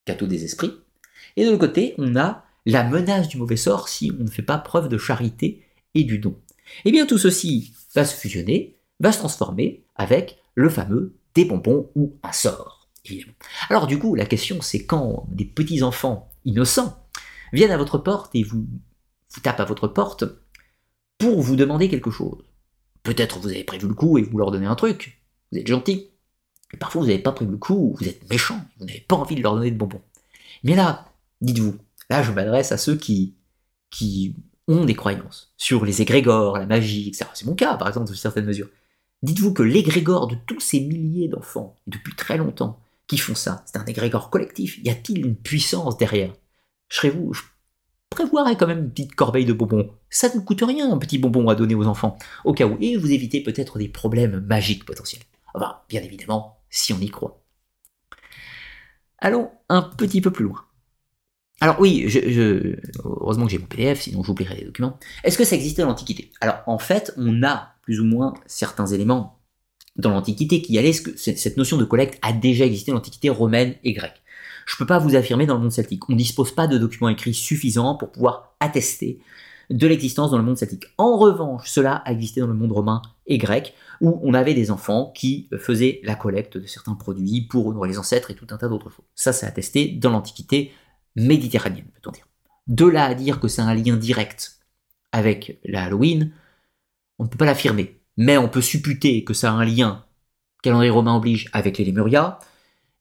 gâteau 0.06 0.26
des 0.26 0.44
esprits, 0.44 0.72
et 1.36 1.44
de 1.44 1.50
l'autre 1.50 1.66
côté, 1.66 1.94
on 1.98 2.16
a 2.16 2.44
la 2.66 2.84
menace 2.84 3.28
du 3.28 3.38
mauvais 3.38 3.56
sort 3.56 3.88
si 3.88 4.12
on 4.18 4.24
ne 4.24 4.30
fait 4.30 4.42
pas 4.42 4.58
preuve 4.58 4.88
de 4.88 4.98
charité 4.98 5.62
et 5.94 6.04
du 6.04 6.18
don. 6.18 6.36
Eh 6.84 6.92
bien 6.92 7.06
tout 7.06 7.18
ceci 7.18 7.74
va 7.94 8.04
se 8.04 8.14
fusionner, 8.14 8.76
va 9.00 9.12
se 9.12 9.18
transformer 9.18 9.84
avec 9.96 10.38
le 10.54 10.68
fameux 10.68 11.14
des 11.34 11.44
bonbons 11.44 11.90
ou 11.94 12.16
un 12.22 12.32
sort. 12.32 12.88
Alors 13.68 13.86
du 13.86 13.98
coup, 13.98 14.14
la 14.14 14.26
question 14.26 14.60
c'est 14.60 14.84
quand 14.84 15.26
des 15.28 15.44
petits 15.44 15.82
enfants 15.82 16.30
innocents 16.44 17.01
viennent 17.52 17.70
à 17.70 17.76
votre 17.76 17.98
porte 17.98 18.34
et 18.34 18.42
vous, 18.42 18.66
vous 19.30 19.40
tapent 19.40 19.60
à 19.60 19.64
votre 19.64 19.88
porte 19.88 20.24
pour 21.18 21.40
vous 21.40 21.56
demander 21.56 21.88
quelque 21.88 22.10
chose. 22.10 22.44
Peut-être 23.02 23.38
vous 23.38 23.48
avez 23.48 23.64
prévu 23.64 23.88
le 23.88 23.94
coup 23.94 24.18
et 24.18 24.22
vous 24.22 24.38
leur 24.38 24.50
donnez 24.50 24.66
un 24.66 24.74
truc. 24.74 25.22
Vous 25.50 25.58
êtes 25.58 25.66
gentil. 25.66 26.10
Mais 26.72 26.78
parfois 26.78 27.02
vous 27.02 27.08
n'avez 27.08 27.20
pas 27.20 27.32
prévu 27.32 27.50
le 27.50 27.58
coup, 27.58 27.94
vous 27.98 28.08
êtes 28.08 28.28
méchant, 28.30 28.60
vous 28.78 28.86
n'avez 28.86 29.00
pas 29.00 29.16
envie 29.16 29.34
de 29.34 29.42
leur 29.42 29.54
donner 29.54 29.70
de 29.70 29.76
bonbons. 29.76 30.00
Mais 30.64 30.74
là, 30.74 31.06
dites-vous, 31.40 31.76
là 32.08 32.22
je 32.22 32.32
m'adresse 32.32 32.72
à 32.72 32.78
ceux 32.78 32.96
qui, 32.96 33.36
qui 33.90 34.34
ont 34.68 34.84
des 34.84 34.94
croyances 34.94 35.52
sur 35.56 35.84
les 35.84 36.02
égrégores, 36.02 36.58
la 36.58 36.66
magie, 36.66 37.08
etc. 37.08 37.26
C'est 37.34 37.46
mon 37.46 37.54
cas, 37.54 37.76
par 37.76 37.88
exemple, 37.88 38.08
dans 38.08 38.14
certaines 38.14 38.46
mesures. 38.46 38.68
Dites-vous 39.22 39.52
que 39.52 39.62
l'égrégore 39.62 40.26
de 40.26 40.36
tous 40.46 40.60
ces 40.60 40.80
milliers 40.80 41.28
d'enfants, 41.28 41.76
depuis 41.86 42.14
très 42.14 42.36
longtemps, 42.36 42.80
qui 43.06 43.18
font 43.18 43.34
ça, 43.34 43.62
c'est 43.66 43.78
un 43.78 43.84
égrégore 43.84 44.30
collectif. 44.30 44.78
Y 44.82 44.90
a-t-il 44.90 45.24
une 45.24 45.36
puissance 45.36 45.96
derrière? 45.96 46.32
Je 46.92 47.08
je 47.08 47.40
prévoirais 48.10 48.56
quand 48.56 48.66
même 48.66 48.80
une 48.80 48.90
petite 48.90 49.14
corbeille 49.14 49.46
de 49.46 49.54
bonbons. 49.54 49.90
Ça 50.10 50.28
ne 50.34 50.40
coûte 50.40 50.62
rien, 50.62 50.92
un 50.92 50.98
petit 50.98 51.16
bonbon 51.16 51.48
à 51.48 51.54
donner 51.54 51.74
aux 51.74 51.86
enfants, 51.86 52.18
au 52.44 52.52
cas 52.52 52.66
où, 52.66 52.76
et 52.80 52.96
vous 52.98 53.10
évitez 53.10 53.42
peut-être 53.42 53.78
des 53.78 53.88
problèmes 53.88 54.44
magiques 54.46 54.84
potentiels. 54.84 55.22
Enfin, 55.54 55.78
bien 55.88 56.02
évidemment, 56.02 56.58
si 56.68 56.92
on 56.92 56.98
y 56.98 57.08
croit. 57.08 57.42
Allons 59.18 59.50
un 59.70 59.80
petit 59.80 60.20
peu 60.20 60.30
plus 60.30 60.44
loin. 60.44 60.62
Alors 61.62 61.80
oui, 61.80 62.04
je, 62.08 62.76
heureusement 63.04 63.46
que 63.46 63.52
j'ai 63.52 63.58
mon 63.58 63.66
PDF, 63.66 64.02
sinon 64.02 64.22
j'oublierai 64.22 64.56
les 64.56 64.64
documents. 64.64 64.98
Est-ce 65.24 65.38
que 65.38 65.44
ça 65.44 65.56
existait 65.56 65.82
dans 65.82 65.88
l'Antiquité? 65.88 66.30
Alors 66.42 66.62
en 66.66 66.78
fait, 66.78 67.14
on 67.16 67.42
a 67.42 67.76
plus 67.82 68.00
ou 68.00 68.04
moins 68.04 68.34
certains 68.46 68.86
éléments 68.86 69.40
dans 69.96 70.10
l'Antiquité 70.10 70.60
qui 70.60 70.78
allaient, 70.78 70.92
cette 70.92 71.56
notion 71.56 71.78
de 71.78 71.84
collecte 71.84 72.18
a 72.20 72.32
déjà 72.32 72.66
existé 72.66 72.90
dans 72.90 72.96
l'Antiquité 72.96 73.30
romaine 73.30 73.76
et 73.84 73.92
grecque? 73.92 74.22
Je 74.66 74.74
ne 74.74 74.78
peux 74.78 74.86
pas 74.86 74.98
vous 74.98 75.14
affirmer 75.14 75.46
dans 75.46 75.54
le 75.54 75.60
monde 75.60 75.72
celtique. 75.72 76.08
On 76.08 76.12
ne 76.12 76.18
dispose 76.18 76.54
pas 76.54 76.66
de 76.66 76.78
documents 76.78 77.08
écrits 77.08 77.34
suffisants 77.34 77.96
pour 77.96 78.12
pouvoir 78.12 78.54
attester 78.60 79.20
de 79.70 79.86
l'existence 79.86 80.30
dans 80.30 80.38
le 80.38 80.44
monde 80.44 80.58
celtique. 80.58 80.84
En 80.98 81.16
revanche, 81.16 81.68
cela 81.68 81.96
a 81.96 82.12
existé 82.12 82.40
dans 82.40 82.46
le 82.46 82.54
monde 82.54 82.72
romain 82.72 83.02
et 83.26 83.38
grec, 83.38 83.74
où 84.00 84.20
on 84.22 84.34
avait 84.34 84.54
des 84.54 84.70
enfants 84.70 85.12
qui 85.14 85.48
faisaient 85.58 86.00
la 86.02 86.14
collecte 86.14 86.58
de 86.58 86.66
certains 86.66 86.94
produits 86.94 87.42
pour 87.42 87.66
honorer 87.66 87.88
les 87.88 87.98
ancêtres 87.98 88.30
et 88.30 88.34
tout 88.34 88.46
un 88.50 88.56
tas 88.56 88.68
d'autres 88.68 88.90
choses. 88.90 89.04
Ça, 89.14 89.32
c'est 89.32 89.46
attesté 89.46 89.88
dans 89.88 90.10
l'Antiquité 90.10 90.72
méditerranéenne, 91.16 91.86
peut-on 91.94 92.12
dire. 92.12 92.26
De 92.66 92.86
là 92.86 93.04
à 93.04 93.14
dire 93.14 93.40
que 93.40 93.48
c'est 93.48 93.62
un 93.62 93.74
lien 93.74 93.96
direct 93.96 94.58
avec 95.12 95.60
la 95.64 95.84
Halloween, 95.84 96.32
on 97.18 97.24
ne 97.24 97.28
peut 97.28 97.38
pas 97.38 97.44
l'affirmer. 97.44 98.00
Mais 98.16 98.36
on 98.36 98.48
peut 98.48 98.60
supputer 98.60 99.24
que 99.24 99.34
ça 99.34 99.50
a 99.50 99.54
un 99.54 99.64
lien, 99.64 100.04
calendrier 100.62 100.90
romain 100.90 101.16
oblige, 101.16 101.48
avec 101.52 101.78
les 101.78 101.84
Lémurias, 101.84 102.38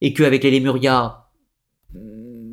et 0.02 0.14
qu'avec 0.14 0.44
les 0.44 0.52
Lémurias, 0.52 1.08
hmm, 1.08 1.21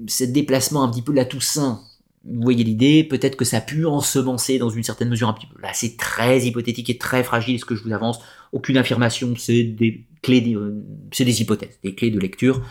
ce 0.09 0.25
déplacement 0.25 0.83
un 0.83 0.91
petit 0.91 1.03
peu 1.03 1.13
de 1.13 1.17
la 1.17 1.25
Toussaint, 1.25 1.83
vous 2.25 2.43
voyez 2.43 2.65
l'idée, 2.65 3.05
peut-être 3.05 3.37
que 3.37 3.45
ça 3.45 3.59
a 3.59 3.61
pu 3.61 3.87
ensemencer 3.87 4.59
dans 4.59 4.71
une 4.71 4.83
certaine 4.83 5.09
mesure 5.09 5.29
un 5.29 5.33
petit 5.33 5.47
peu. 5.47 5.61
Là, 5.61 5.71
c'est 5.73 5.97
très 5.97 6.41
hypothétique 6.41 6.91
et 6.91 6.99
très 6.99 7.23
fragile 7.25 7.59
ce 7.59 7.65
que 7.65 7.75
je 7.75 7.83
vous 7.83 7.93
avance. 7.93 8.19
Aucune 8.53 8.77
affirmation, 8.77 9.35
c'est 9.37 9.63
des 9.63 10.07
clés, 10.23 10.55
euh, 10.55 10.85
c'est 11.13 11.25
des 11.25 11.41
hypothèses, 11.41 11.79
des 11.83 11.95
clés 11.95 12.11
de 12.11 12.19
lecture 12.19 12.63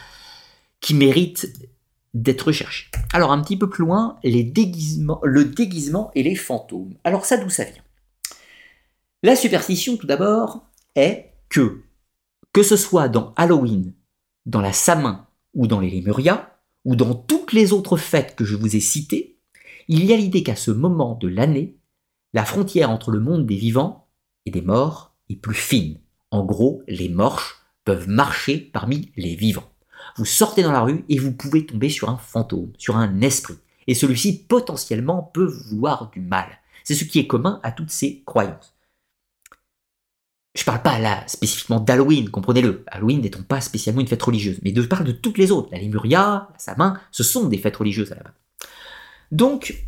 qui 0.79 0.93
méritent 0.93 1.51
d'être 2.13 2.47
recherché. 2.47 2.87
Alors 3.13 3.31
un 3.31 3.41
petit 3.41 3.57
peu 3.57 3.69
plus 3.69 3.83
loin, 3.83 4.17
les 4.23 4.43
déguisements, 4.43 5.19
le 5.23 5.45
déguisement 5.45 6.11
et 6.15 6.23
les 6.23 6.35
fantômes. 6.35 6.93
Alors 7.03 7.25
ça 7.25 7.37
d'où 7.37 7.49
ça 7.49 7.63
vient? 7.63 7.83
La 9.23 9.35
superstition 9.35 9.97
tout 9.97 10.07
d'abord 10.07 10.67
est 10.95 11.33
que, 11.49 11.81
que 12.53 12.63
ce 12.63 12.75
soit 12.75 13.09
dans 13.09 13.33
Halloween, 13.35 13.93
dans 14.45 14.61
la 14.61 14.73
Samin 14.73 15.27
ou 15.53 15.67
dans 15.67 15.79
les 15.79 15.89
Lémuria, 15.89 16.56
ou 16.87 16.95
dans 16.95 17.13
toutes 17.13 17.51
les 17.51 17.73
autres 17.73 17.97
fêtes 17.97 18.33
que 18.37 18.45
je 18.45 18.55
vous 18.55 18.77
ai 18.77 18.79
citées, 18.79 19.35
il 19.89 20.05
y 20.05 20.13
a 20.13 20.15
l'idée 20.15 20.41
qu'à 20.41 20.55
ce 20.55 20.71
moment 20.71 21.15
de 21.15 21.27
l'année, 21.27 21.75
la 22.33 22.45
frontière 22.45 22.89
entre 22.89 23.11
le 23.11 23.19
monde 23.19 23.45
des 23.45 23.57
vivants 23.57 24.07
et 24.45 24.51
des 24.51 24.61
morts 24.61 25.13
est 25.29 25.35
plus 25.35 25.53
fine. 25.53 25.99
En 26.31 26.45
gros, 26.45 26.81
les 26.87 27.09
morches 27.09 27.57
peuvent 27.83 28.07
marcher 28.07 28.57
parmi 28.57 29.11
les 29.17 29.35
vivants. 29.35 29.69
Vous 30.15 30.23
sortez 30.23 30.63
dans 30.63 30.71
la 30.71 30.79
rue 30.79 31.03
et 31.09 31.19
vous 31.19 31.33
pouvez 31.33 31.65
tomber 31.65 31.89
sur 31.89 32.09
un 32.09 32.17
fantôme, 32.17 32.71
sur 32.77 32.95
un 32.95 33.19
esprit. 33.19 33.57
Et 33.87 33.93
celui-ci 33.93 34.45
potentiellement 34.45 35.23
peut 35.33 35.45
vouloir 35.45 36.09
du 36.11 36.21
mal. 36.21 36.47
C'est 36.85 36.95
ce 36.95 37.03
qui 37.03 37.19
est 37.19 37.27
commun 37.27 37.59
à 37.63 37.73
toutes 37.73 37.91
ces 37.91 38.23
croyances. 38.25 38.76
Je 40.57 40.63
parle 40.63 40.81
pas 40.81 40.97
là 40.97 41.23
spécifiquement 41.27 41.79
d'Halloween, 41.79 42.31
comprenez-le. 42.31 42.83
Halloween 42.87 43.21
n'étant 43.21 43.43
pas 43.43 43.61
spécialement 43.61 44.01
une 44.01 44.07
fête 44.07 44.23
religieuse, 44.23 44.59
mais 44.63 44.73
je 44.75 44.81
parle 44.81 45.05
de 45.05 45.11
toutes 45.11 45.37
les 45.37 45.51
autres. 45.51 45.69
La 45.71 45.77
Lemuria, 45.77 46.49
la 46.51 46.57
Samin, 46.57 46.99
ce 47.11 47.23
sont 47.23 47.47
des 47.47 47.59
fêtes 47.59 47.77
religieuses 47.77 48.11
à 48.11 48.15
la 48.15 48.23
base. 48.23 48.33
Donc, 49.31 49.85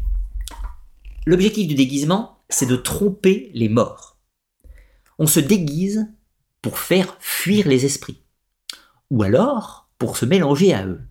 l'objectif 1.25 1.67
du 1.67 1.73
déguisement, 1.73 2.43
c'est 2.49 2.67
de 2.67 2.75
tromper 2.75 3.49
les 3.55 3.67
morts. 3.67 4.19
On 5.17 5.25
se 5.25 5.39
déguise 5.39 6.07
pour 6.61 6.77
faire 6.77 7.17
fuir 7.19 7.67
les 7.67 7.85
esprits. 7.85 8.21
Ou 9.09 9.23
alors, 9.23 9.89
pour 9.97 10.17
se 10.17 10.25
mélanger 10.25 10.75
à 10.75 10.85
eux. 10.85 11.01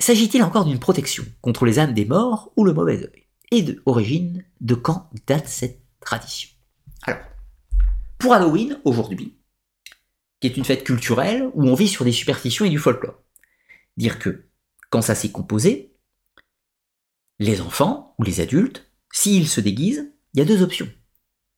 S'agit-il 0.00 0.42
encore 0.42 0.64
d'une 0.64 0.80
protection 0.80 1.24
contre 1.42 1.64
les 1.64 1.78
âmes 1.78 1.94
des 1.94 2.06
morts 2.06 2.52
ou 2.56 2.64
le 2.64 2.72
mauvais 2.72 2.98
œil? 2.98 3.26
Et 3.52 3.62
de 3.62 3.80
origine, 3.86 4.44
de 4.60 4.74
quand 4.74 5.08
date 5.28 5.46
cette 5.46 5.80
tradition 6.00 6.50
Alors, 7.02 7.20
pour 8.18 8.34
Halloween, 8.34 8.80
aujourd'hui, 8.84 9.38
qui 10.40 10.48
est 10.48 10.56
une 10.56 10.64
fête 10.64 10.84
culturelle 10.84 11.50
où 11.54 11.64
on 11.64 11.74
vit 11.74 11.88
sur 11.88 12.04
des 12.04 12.12
superstitions 12.12 12.64
et 12.64 12.70
du 12.70 12.78
folklore, 12.78 13.22
dire 13.96 14.18
que 14.18 14.48
quand 14.90 15.02
ça 15.02 15.14
s'est 15.14 15.30
composé, 15.30 15.94
les 17.38 17.60
enfants 17.60 18.14
ou 18.18 18.24
les 18.24 18.40
adultes, 18.40 18.90
s'ils 19.12 19.48
se 19.48 19.60
déguisent, 19.60 20.12
il 20.34 20.40
y 20.40 20.42
a 20.42 20.46
deux 20.46 20.62
options. 20.62 20.88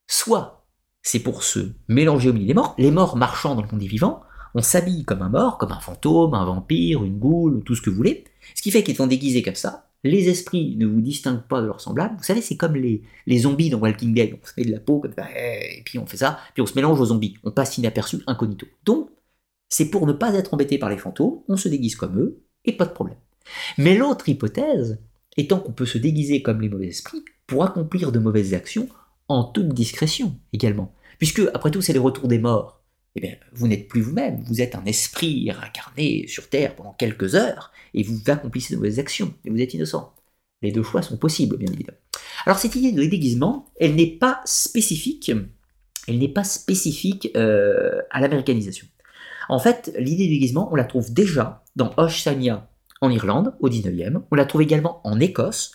Soit 0.07 0.67
c'est 1.03 1.21
pour 1.21 1.43
se 1.43 1.73
mélanger 1.89 2.29
au 2.29 2.33
milieu 2.33 2.47
des 2.47 2.55
morts, 2.55 2.75
les 2.79 2.91
morts 2.91 3.17
marchant 3.17 3.55
dans 3.55 3.63
le 3.63 3.69
monde 3.69 3.81
des 3.81 3.87
vivants, 3.87 4.23
on 4.55 4.63
s'habille 4.63 5.05
comme 5.05 5.23
un 5.23 5.29
mort, 5.29 5.59
comme 5.59 5.73
un 5.73 5.81
fantôme, 5.81 6.35
un 6.35 6.45
vampire, 6.45 7.05
une 7.05 7.19
goule, 7.19 7.63
tout 7.65 7.75
ce 7.75 7.83
que 7.83 7.91
vous 7.91 7.97
voulez. 7.97 8.25
Ce 8.55 8.63
qui 8.63 8.71
fait 8.71 8.83
qu'ils 8.83 8.97
sont 8.97 9.07
déguisés 9.07 9.43
comme 9.43 9.55
ça. 9.55 9.90
Les 10.03 10.29
esprits 10.29 10.77
ne 10.77 10.87
vous 10.87 11.01
distinguent 11.01 11.47
pas 11.47 11.61
de 11.61 11.67
leurs 11.67 11.81
semblables. 11.81 12.17
Vous 12.17 12.25
savez, 12.25 12.41
c'est 12.41 12.57
comme 12.57 12.75
les, 12.75 13.03
les 13.27 13.39
zombies 13.41 13.71
dans 13.71 13.79
Walking 13.79 14.15
Dead. 14.15 14.39
On 14.41 14.47
se 14.47 14.53
met 14.57 14.65
de 14.65 14.71
la 14.71 14.81
peau 14.81 15.03
et 15.05 15.83
puis 15.85 15.99
on 15.99 16.07
fait 16.07 16.17
ça, 16.17 16.39
puis 16.55 16.63
on 16.63 16.67
se 16.67 16.75
mélange 16.75 17.01
aux 17.01 17.07
zombies. 17.07 17.35
On 17.45 17.51
passe 17.51 17.77
inaperçu, 17.77 18.19
incognito. 18.27 18.67
Donc, 18.85 19.11
c'est 19.69 19.91
pour 19.91 20.07
ne 20.07 20.13
pas 20.13 20.35
être 20.35 20.55
embêté 20.55 20.79
par 20.79 20.91
les 20.91 20.99
fantômes, 20.99 21.43
on 21.49 21.57
se 21.57 21.69
déguise 21.69 21.95
comme 21.95 22.19
eux, 22.19 22.43
et 22.65 22.77
pas 22.77 22.87
de 22.87 22.93
problème. 22.93 23.19
Mais 23.79 23.97
l'autre 23.97 24.29
hypothèse, 24.29 25.01
étant 25.37 25.61
qu'on 25.61 25.73
peut 25.73 25.87
se 25.87 25.99
déguiser 25.99 26.43
comme 26.43 26.61
les 26.61 26.69
mauvais 26.69 26.89
esprits 26.89 27.25
pour 27.47 27.65
accomplir 27.65 28.13
de 28.13 28.19
mauvaises 28.19 28.55
actions 28.55 28.89
en 29.29 29.45
toute 29.45 29.69
discrétion 29.69 30.37
également. 30.53 30.95
Puisque, 31.19 31.43
après 31.55 31.71
tout, 31.71 31.83
c'est 31.83 31.93
les 31.93 31.99
retours 31.99 32.29
des 32.29 32.39
morts 32.39 32.80
eh 33.17 33.21
bien, 33.21 33.35
vous 33.53 33.67
n'êtes 33.67 33.89
plus 33.89 34.01
vous-même, 34.01 34.43
vous 34.47 34.61
êtes 34.61 34.75
un 34.75 34.85
esprit 34.85 35.51
incarné 35.51 36.27
sur 36.29 36.49
Terre 36.49 36.77
pendant 36.77 36.93
quelques 36.93 37.35
heures, 37.35 37.73
et 37.95 38.03
vous 38.03 38.21
accomplissez 38.29 38.75
de 38.75 38.79
mauvaises 38.79 38.99
actions, 38.99 39.35
et 39.45 39.51
vous 39.51 39.61
êtes 39.61 39.75
innocent. 39.75 40.15
Les 40.63 40.73
deux 40.73 40.83
choix 40.83 41.03
sont 41.03 41.17
possibles, 41.17 41.57
bien 41.57 41.73
évidemment. 41.73 41.99
Alors 42.47 42.59
cette 42.59 42.75
idée 42.75 42.93
de 42.93 43.05
déguisement, 43.05 43.67
elle 43.81 43.95
n'est 43.97 44.07
pas 44.07 44.41
spécifique, 44.45 45.33
elle 46.07 46.19
n'est 46.19 46.29
pas 46.29 46.45
spécifique 46.45 47.31
euh, 47.37 48.01
à 48.11 48.21
l'américanisation. 48.21 48.87
En 49.49 49.59
fait, 49.59 49.93
l'idée 49.99 50.25
du 50.25 50.35
déguisement, 50.35 50.69
on 50.71 50.77
la 50.77 50.85
trouve 50.85 51.13
déjà 51.13 51.65
dans 51.75 51.93
Oshania 51.97 52.71
en 53.01 53.11
Irlande, 53.11 53.55
au 53.61 53.69
19e, 53.69 54.23
on 54.31 54.37
la 54.37 54.45
trouve 54.45 54.63
également 54.63 55.01
en 55.05 55.19
Écosse, 55.19 55.73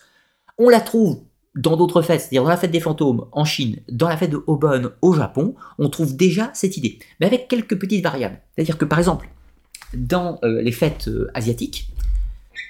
on 0.58 0.70
la 0.70 0.80
trouve 0.80 1.22
dans 1.56 1.78
d'autres 1.78 2.02
fêtes, 2.02 2.22
c'est-à-dire 2.22 2.44
dans 2.44 2.50
la 2.50 2.58
fête 2.58 2.72
des 2.72 2.80
fantômes 2.80 3.26
en 3.32 3.46
Chine, 3.46 3.78
dans 3.90 4.10
la 4.10 4.18
fête 4.18 4.32
de 4.32 4.44
Obon 4.48 4.92
au 5.02 5.14
Japon, 5.14 5.56
on 5.80 5.90
trouve 5.90 6.16
déjà 6.16 6.52
cette 6.54 6.78
idée, 6.78 7.00
mais 7.20 7.26
avec 7.26 7.48
quelques 7.48 7.80
petites 7.80 8.04
variables. 8.04 8.42
C'est-à-dire 8.56 8.78
que 8.78 8.86
par 8.86 9.00
exemple, 9.00 9.30
dans 9.94 10.40
euh, 10.44 10.62
les 10.62 10.72
fêtes 10.72 11.08
euh, 11.08 11.32
asiatiques, 11.34 11.90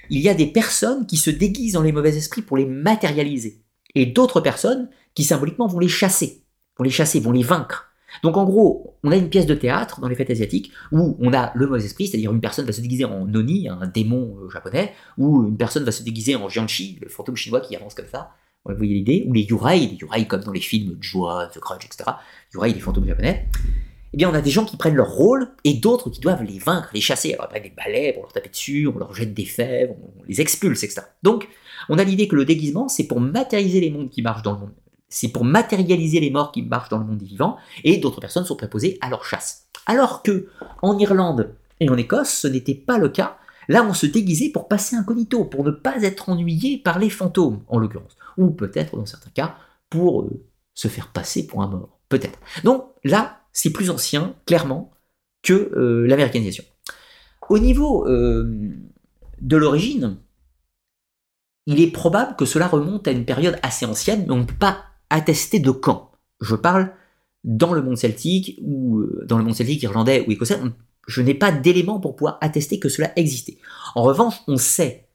il 0.08 0.20
y 0.20 0.28
a 0.28 0.34
des 0.34 0.46
personnes 0.46 1.06
qui 1.06 1.16
se 1.16 1.30
déguisent 1.30 1.72
dans 1.72 1.82
les 1.82 1.92
mauvais 1.92 2.16
esprits 2.16 2.42
pour 2.42 2.56
les 2.56 2.66
matérialiser, 2.66 3.62
et 3.94 4.06
d'autres 4.06 4.40
personnes 4.40 4.88
qui 5.14 5.24
symboliquement 5.24 5.66
vont 5.66 5.80
les 5.80 5.88
chasser, 5.88 6.44
vont 6.78 6.84
les 6.84 6.90
chasser, 6.90 7.18
vont 7.18 7.32
les 7.32 7.42
vaincre. 7.42 7.90
Donc 8.22 8.36
en 8.36 8.44
gros, 8.44 8.96
on 9.02 9.10
a 9.10 9.16
une 9.16 9.28
pièce 9.28 9.46
de 9.46 9.54
théâtre 9.54 10.00
dans 10.00 10.08
les 10.08 10.14
fêtes 10.14 10.30
asiatiques 10.30 10.70
où 10.92 11.16
on 11.20 11.32
a 11.32 11.52
le 11.54 11.66
mauvais 11.66 11.84
esprit, 11.84 12.06
c'est-à-dire 12.06 12.32
une 12.32 12.40
personne 12.40 12.64
va 12.64 12.72
se 12.72 12.80
déguiser 12.80 13.04
en 13.04 13.26
noni, 13.26 13.68
un 13.68 13.86
démon 13.86 14.36
euh, 14.40 14.48
japonais, 14.48 14.92
ou 15.18 15.44
une 15.48 15.56
personne 15.56 15.84
va 15.84 15.92
se 15.92 16.02
déguiser 16.02 16.36
en 16.36 16.48
jianchi, 16.48 16.98
le 17.02 17.08
fantôme 17.08 17.36
chinois 17.36 17.60
qui 17.60 17.74
avance 17.74 17.94
comme 17.94 18.06
ça, 18.06 18.30
vous 18.72 18.78
voyez 18.78 18.94
l'idée 18.94 19.24
Ou 19.28 19.32
les 19.32 19.42
yurai, 19.42 19.78
les 19.78 19.96
yurai 19.96 20.26
comme 20.26 20.42
dans 20.42 20.52
les 20.52 20.60
films 20.60 20.96
Joa, 21.00 21.48
The 21.52 21.58
Grudge, 21.58 21.84
etc. 21.84 22.10
Yurai, 22.54 22.72
les 22.72 22.80
fantômes 22.80 23.06
japonais. 23.06 23.48
Eh 24.12 24.16
bien, 24.16 24.30
on 24.30 24.34
a 24.34 24.40
des 24.40 24.50
gens 24.50 24.64
qui 24.64 24.76
prennent 24.76 24.94
leur 24.94 25.10
rôle 25.10 25.48
et 25.64 25.74
d'autres 25.74 26.10
qui 26.10 26.20
doivent 26.20 26.42
les 26.42 26.58
vaincre, 26.58 26.88
les 26.94 27.00
chasser. 27.00 27.34
Alors, 27.34 27.44
après, 27.44 27.60
des 27.60 27.72
balais 27.76 28.12
pour 28.12 28.22
leur 28.22 28.32
taper 28.32 28.48
dessus, 28.48 28.86
on 28.86 28.98
leur 28.98 29.14
jette 29.14 29.34
des 29.34 29.44
fèves, 29.44 29.90
on 29.90 30.22
les 30.26 30.40
expulse, 30.40 30.82
etc. 30.84 31.02
Donc, 31.22 31.48
on 31.88 31.98
a 31.98 32.04
l'idée 32.04 32.26
que 32.26 32.36
le 32.36 32.44
déguisement, 32.44 32.88
c'est 32.88 33.04
pour 33.04 33.20
matérialiser 33.20 33.80
les 33.80 33.90
mondes 33.90 34.08
qui 34.08 34.22
marchent 34.22 34.42
dans 34.42 34.52
le 34.52 34.60
monde. 34.60 34.72
C'est 35.08 35.28
pour 35.28 35.44
matérialiser 35.44 36.20
les 36.20 36.30
morts 36.30 36.50
qui 36.50 36.62
marchent 36.62 36.88
dans 36.88 36.98
le 36.98 37.04
monde 37.04 37.18
des 37.18 37.26
vivants, 37.26 37.56
et 37.84 37.98
d'autres 37.98 38.20
personnes 38.20 38.44
sont 38.44 38.56
préposées 38.56 38.96
à 39.00 39.10
leur 39.10 39.24
chasse. 39.24 39.66
Alors 39.86 40.22
que, 40.22 40.48
en 40.82 40.98
Irlande 40.98 41.54
et 41.80 41.88
en 41.90 41.96
Écosse, 41.96 42.30
ce 42.30 42.48
n'était 42.48 42.74
pas 42.74 42.98
le 42.98 43.08
cas. 43.10 43.36
Là, 43.68 43.84
on 43.88 43.92
se 43.94 44.06
déguisait 44.06 44.48
pour 44.48 44.68
passer 44.68 44.96
incognito, 44.96 45.44
pour 45.44 45.64
ne 45.64 45.70
pas 45.70 46.02
être 46.02 46.28
ennuyé 46.28 46.78
par 46.78 46.98
les 46.98 47.10
fantômes, 47.10 47.60
en 47.68 47.78
l'occurrence 47.78 48.15
ou 48.36 48.50
peut-être 48.50 48.96
dans 48.96 49.06
certains 49.06 49.30
cas 49.30 49.56
pour 49.90 50.22
euh, 50.22 50.44
se 50.74 50.88
faire 50.88 51.12
passer 51.12 51.46
pour 51.46 51.62
un 51.62 51.68
mort. 51.68 52.00
Peut-être. 52.08 52.38
Donc 52.64 52.84
là, 53.04 53.40
c'est 53.52 53.70
plus 53.70 53.90
ancien, 53.90 54.34
clairement, 54.46 54.92
que 55.42 55.72
euh, 55.76 56.06
l'américanisation. 56.06 56.64
Au 57.48 57.58
niveau 57.58 58.06
euh, 58.06 58.70
de 59.40 59.56
l'origine, 59.56 60.18
il 61.66 61.80
est 61.80 61.90
probable 61.90 62.36
que 62.36 62.44
cela 62.44 62.68
remonte 62.68 63.08
à 63.08 63.12
une 63.12 63.24
période 63.24 63.58
assez 63.62 63.86
ancienne, 63.86 64.24
mais 64.26 64.32
on 64.32 64.38
ne 64.38 64.44
peut 64.44 64.54
pas 64.54 64.84
attester 65.10 65.58
de 65.58 65.70
quand. 65.70 66.12
Je 66.40 66.54
parle 66.54 66.92
dans 67.44 67.72
le 67.72 67.82
monde 67.82 67.96
celtique, 67.96 68.58
ou 68.62 69.04
dans 69.24 69.38
le 69.38 69.44
monde 69.44 69.54
celtique 69.54 69.82
irlandais 69.82 70.24
ou 70.26 70.32
écossais, 70.32 70.58
je 71.06 71.22
n'ai 71.22 71.34
pas 71.34 71.52
d'éléments 71.52 72.00
pour 72.00 72.16
pouvoir 72.16 72.38
attester 72.40 72.78
que 72.78 72.88
cela 72.88 73.12
existait. 73.16 73.58
En 73.94 74.02
revanche, 74.02 74.34
on 74.48 74.56
sait 74.56 75.05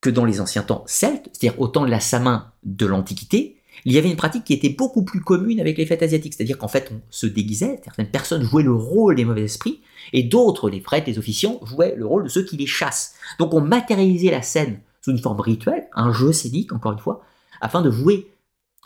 que 0.00 0.10
dans 0.10 0.24
les 0.24 0.40
anciens 0.40 0.62
temps 0.62 0.84
celtes, 0.86 1.28
c'est-à-dire 1.32 1.60
au 1.60 1.68
temps 1.68 1.84
de 1.84 1.90
la 1.90 2.00
Samin 2.00 2.52
de 2.62 2.86
l'Antiquité, 2.86 3.56
il 3.84 3.92
y 3.92 3.98
avait 3.98 4.10
une 4.10 4.16
pratique 4.16 4.44
qui 4.44 4.52
était 4.52 4.70
beaucoup 4.70 5.04
plus 5.04 5.20
commune 5.20 5.60
avec 5.60 5.78
les 5.78 5.86
fêtes 5.86 6.02
asiatiques, 6.02 6.34
c'est-à-dire 6.34 6.58
qu'en 6.58 6.68
fait 6.68 6.90
on 6.92 7.00
se 7.10 7.26
déguisait, 7.26 7.80
certaines 7.84 8.10
personnes 8.10 8.42
jouaient 8.42 8.62
le 8.62 8.74
rôle 8.74 9.14
des 9.14 9.24
mauvais 9.24 9.44
esprits, 9.44 9.80
et 10.12 10.22
d'autres, 10.22 10.70
les 10.70 10.80
prêtres, 10.80 11.08
les 11.08 11.18
officiants, 11.18 11.60
jouaient 11.64 11.94
le 11.96 12.06
rôle 12.06 12.24
de 12.24 12.28
ceux 12.28 12.44
qui 12.44 12.56
les 12.56 12.66
chassent. 12.66 13.14
Donc 13.38 13.54
on 13.54 13.60
matérialisait 13.60 14.30
la 14.30 14.42
scène 14.42 14.80
sous 15.02 15.10
une 15.10 15.18
forme 15.18 15.40
rituelle, 15.40 15.88
un 15.94 16.12
jeu 16.12 16.32
scénique 16.32 16.72
encore 16.72 16.92
une 16.92 16.98
fois, 16.98 17.22
afin 17.60 17.82
de 17.82 17.90
jouer 17.90 18.30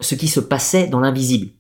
ce 0.01 0.15
qui 0.15 0.29
se 0.29 0.41
passait 0.41 0.89
dans 0.89 1.01
l'invisible. 1.01 1.51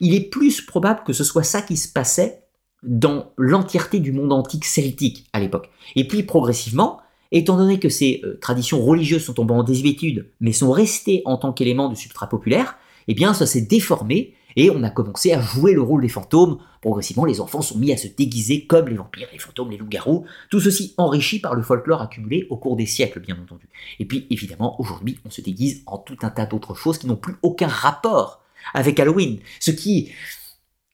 Il 0.00 0.14
est 0.14 0.30
plus 0.30 0.62
probable 0.62 1.02
que 1.04 1.12
ce 1.12 1.24
soit 1.24 1.42
ça 1.42 1.60
qui 1.60 1.76
se 1.76 1.92
passait 1.92 2.44
dans 2.82 3.32
l'entièreté 3.36 3.98
du 4.00 4.12
monde 4.12 4.32
antique 4.32 4.64
celtique 4.64 5.26
à 5.32 5.40
l'époque. 5.40 5.70
Et 5.96 6.06
puis 6.06 6.22
progressivement, 6.22 7.00
étant 7.32 7.56
donné 7.56 7.78
que 7.78 7.88
ces 7.88 8.20
euh, 8.24 8.38
traditions 8.40 8.84
religieuses 8.84 9.24
sont 9.24 9.34
tombées 9.34 9.54
en 9.54 9.62
désuétude, 9.62 10.30
mais 10.40 10.52
sont 10.52 10.70
restées 10.70 11.22
en 11.24 11.36
tant 11.36 11.52
qu'éléments 11.52 11.88
du 11.88 11.96
substrat 11.96 12.28
populaire, 12.28 12.76
eh 13.06 13.14
bien 13.14 13.34
ça 13.34 13.46
s'est 13.46 13.62
déformé 13.62 14.34
et 14.56 14.70
on 14.70 14.82
a 14.82 14.90
commencé 14.90 15.32
à 15.32 15.40
jouer 15.40 15.72
le 15.72 15.82
rôle 15.82 16.02
des 16.02 16.08
fantômes. 16.08 16.58
Progressivement, 16.80 17.24
les 17.24 17.40
enfants 17.40 17.62
sont 17.62 17.78
mis 17.78 17.92
à 17.92 17.96
se 17.96 18.08
déguiser 18.08 18.66
comme 18.66 18.88
les 18.88 18.96
vampires, 18.96 19.28
les 19.32 19.38
fantômes, 19.38 19.70
les 19.70 19.76
loups-garous, 19.76 20.24
tout 20.50 20.60
ceci 20.60 20.94
enrichi 20.96 21.38
par 21.38 21.54
le 21.54 21.62
folklore 21.62 22.02
accumulé 22.02 22.46
au 22.50 22.56
cours 22.56 22.76
des 22.76 22.86
siècles, 22.86 23.20
bien 23.20 23.36
entendu. 23.40 23.68
Et 24.00 24.04
puis 24.04 24.26
évidemment, 24.30 24.80
aujourd'hui, 24.80 25.18
on 25.24 25.30
se 25.30 25.40
déguise 25.40 25.82
en 25.86 25.98
tout 25.98 26.16
un 26.22 26.30
tas 26.30 26.46
d'autres 26.46 26.74
choses 26.74 26.98
qui 26.98 27.06
n'ont 27.06 27.16
plus 27.16 27.36
aucun 27.42 27.68
rapport 27.68 28.42
avec 28.74 28.98
Halloween, 28.98 29.38
ce 29.60 29.70
qui 29.70 30.10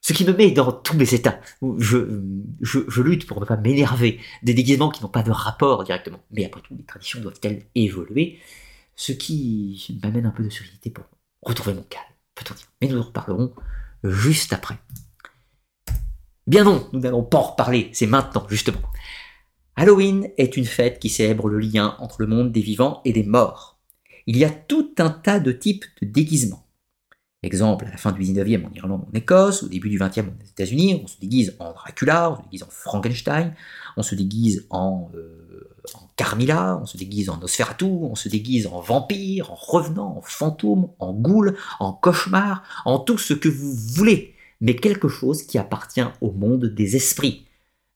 ce 0.04 0.12
qui 0.12 0.26
me 0.26 0.34
met 0.34 0.50
dans 0.50 0.70
tous 0.70 0.98
mes 0.98 1.14
états. 1.14 1.40
Je, 1.78 2.20
je, 2.60 2.80
je 2.86 3.00
lutte 3.00 3.26
pour 3.26 3.40
ne 3.40 3.46
pas 3.46 3.56
m'énerver 3.56 4.20
des 4.42 4.52
déguisements 4.52 4.90
qui 4.90 5.02
n'ont 5.02 5.08
pas 5.08 5.22
de 5.22 5.30
rapport 5.30 5.82
directement. 5.82 6.20
Mais 6.30 6.44
après 6.44 6.60
tout, 6.60 6.76
les 6.76 6.84
traditions 6.84 7.22
doivent-elles 7.22 7.64
évoluer? 7.74 8.38
Ce 8.96 9.12
qui 9.12 9.98
m'amène 10.02 10.26
un 10.26 10.30
peu 10.30 10.44
de 10.44 10.50
sérénité 10.50 10.90
pour 10.90 11.06
retrouver 11.40 11.72
mon 11.72 11.84
calme, 11.84 12.04
peut-on 12.34 12.52
dire. 12.52 12.66
Mais 12.82 12.88
nous 12.88 12.98
en 12.98 13.04
reparlerons 13.04 13.54
juste 14.04 14.52
après. 14.52 14.76
Bien 16.46 16.64
non, 16.64 16.86
nous 16.92 17.00
n'allons 17.00 17.24
pas 17.24 17.38
en 17.38 17.52
reparler, 17.52 17.88
c'est 17.94 18.06
maintenant, 18.06 18.46
justement. 18.50 18.82
Halloween 19.74 20.28
est 20.36 20.58
une 20.58 20.66
fête 20.66 20.98
qui 20.98 21.08
célèbre 21.08 21.48
le 21.48 21.58
lien 21.58 21.96
entre 21.98 22.20
le 22.20 22.26
monde 22.26 22.52
des 22.52 22.60
vivants 22.60 23.00
et 23.06 23.14
des 23.14 23.24
morts. 23.24 23.80
Il 24.26 24.36
y 24.36 24.44
a 24.44 24.50
tout 24.50 24.94
un 24.98 25.08
tas 25.08 25.40
de 25.40 25.50
types 25.50 25.86
de 26.02 26.06
déguisements. 26.06 26.63
Exemple, 27.44 27.84
à 27.84 27.90
la 27.90 27.98
fin 27.98 28.10
du 28.10 28.22
19e 28.22 28.64
en 28.64 28.72
Irlande, 28.74 29.04
en 29.06 29.14
Écosse, 29.14 29.62
au 29.62 29.68
début 29.68 29.90
du 29.90 29.98
20e 29.98 30.28
aux 30.28 30.48
États-Unis, 30.48 31.02
on 31.04 31.06
se 31.06 31.20
déguise 31.20 31.54
en 31.58 31.72
Dracula, 31.72 32.30
on 32.30 32.36
se 32.36 32.42
déguise 32.44 32.62
en 32.62 32.70
Frankenstein, 32.70 33.54
on 33.98 34.02
se 34.02 34.14
déguise 34.14 34.66
en, 34.70 35.10
euh, 35.14 35.68
en 35.92 36.08
Carmilla, 36.16 36.78
on 36.80 36.86
se 36.86 36.96
déguise 36.96 37.28
en 37.28 37.36
Nosferatu, 37.36 37.84
on 37.84 38.14
se 38.14 38.30
déguise 38.30 38.66
en 38.66 38.80
vampire, 38.80 39.52
en 39.52 39.56
revenant, 39.56 40.16
en 40.16 40.22
fantôme, 40.22 40.88
en 40.98 41.12
ghoul, 41.12 41.54
en 41.80 41.92
cauchemar, 41.92 42.62
en 42.86 42.98
tout 42.98 43.18
ce 43.18 43.34
que 43.34 43.50
vous 43.50 43.74
voulez, 43.74 44.34
mais 44.62 44.74
quelque 44.74 45.08
chose 45.08 45.42
qui 45.42 45.58
appartient 45.58 46.06
au 46.22 46.32
monde 46.32 46.64
des 46.64 46.96
esprits. 46.96 47.46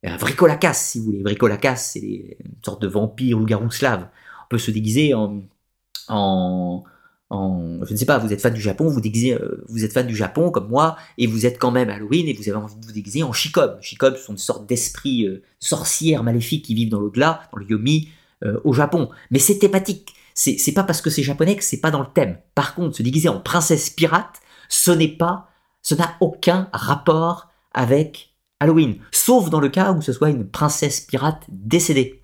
Un 0.04 0.18
bricolacas, 0.18 0.74
si 0.74 0.98
vous 0.98 1.06
voulez. 1.06 1.22
Bricolacas, 1.22 1.76
c'est 1.76 2.36
une 2.44 2.62
sorte 2.62 2.82
de 2.82 2.86
vampire 2.86 3.38
ou 3.38 3.46
garou 3.46 3.70
slave. 3.70 4.08
On 4.44 4.48
peut 4.50 4.58
se 4.58 4.70
déguiser 4.70 5.14
en 5.14 6.84
je 7.30 7.92
ne 7.92 7.96
sais 7.96 8.06
pas, 8.06 8.18
vous 8.18 8.32
êtes 8.32 8.40
fan 8.40 8.54
du 8.54 8.60
Japon, 8.60 8.88
vous 8.88 9.00
déguisez, 9.00 9.34
euh, 9.34 9.64
vous 9.68 9.84
êtes 9.84 9.92
fan 9.92 10.06
du 10.06 10.16
Japon 10.16 10.50
comme 10.50 10.68
moi, 10.68 10.96
et 11.18 11.26
vous 11.26 11.44
êtes 11.44 11.58
quand 11.58 11.70
même 11.70 11.90
Halloween 11.90 12.26
et 12.26 12.32
vous 12.32 12.48
avez 12.48 12.58
envie 12.58 12.76
de 12.76 12.86
vous 12.86 12.92
déguiser 12.92 13.22
en. 13.22 13.32
Shikom, 13.32 13.76
ce 13.80 14.16
sont 14.16 14.32
des 14.32 14.38
sortes 14.38 14.66
d'esprits 14.66 15.26
euh, 15.26 15.42
sorcières 15.58 16.22
maléfiques 16.22 16.64
qui 16.64 16.74
vivent 16.74 16.88
dans 16.88 17.00
l'au-delà, 17.00 17.42
dans 17.52 17.58
le 17.58 17.66
Yomi, 17.66 18.08
euh, 18.44 18.58
au 18.64 18.72
Japon. 18.72 19.10
Mais 19.30 19.38
c'est 19.38 19.58
thématique. 19.58 20.14
C'est 20.34 20.72
pas 20.72 20.84
parce 20.84 21.02
que 21.02 21.10
c'est 21.10 21.24
japonais 21.24 21.56
que 21.56 21.64
c'est 21.64 21.80
pas 21.80 21.90
dans 21.90 21.98
le 21.98 22.06
thème. 22.14 22.38
Par 22.54 22.76
contre, 22.76 22.96
se 22.96 23.02
déguiser 23.02 23.28
en 23.28 23.40
princesse 23.40 23.90
pirate, 23.90 24.40
ce 24.68 24.92
n'est 24.92 25.08
pas, 25.08 25.48
ce 25.82 25.96
n'a 25.96 26.14
aucun 26.20 26.68
rapport 26.72 27.48
avec 27.74 28.36
Halloween. 28.60 28.98
Sauf 29.10 29.50
dans 29.50 29.58
le 29.58 29.68
cas 29.68 29.92
où 29.92 30.00
ce 30.00 30.12
soit 30.12 30.30
une 30.30 30.48
princesse 30.48 31.00
pirate 31.00 31.42
décédée. 31.48 32.22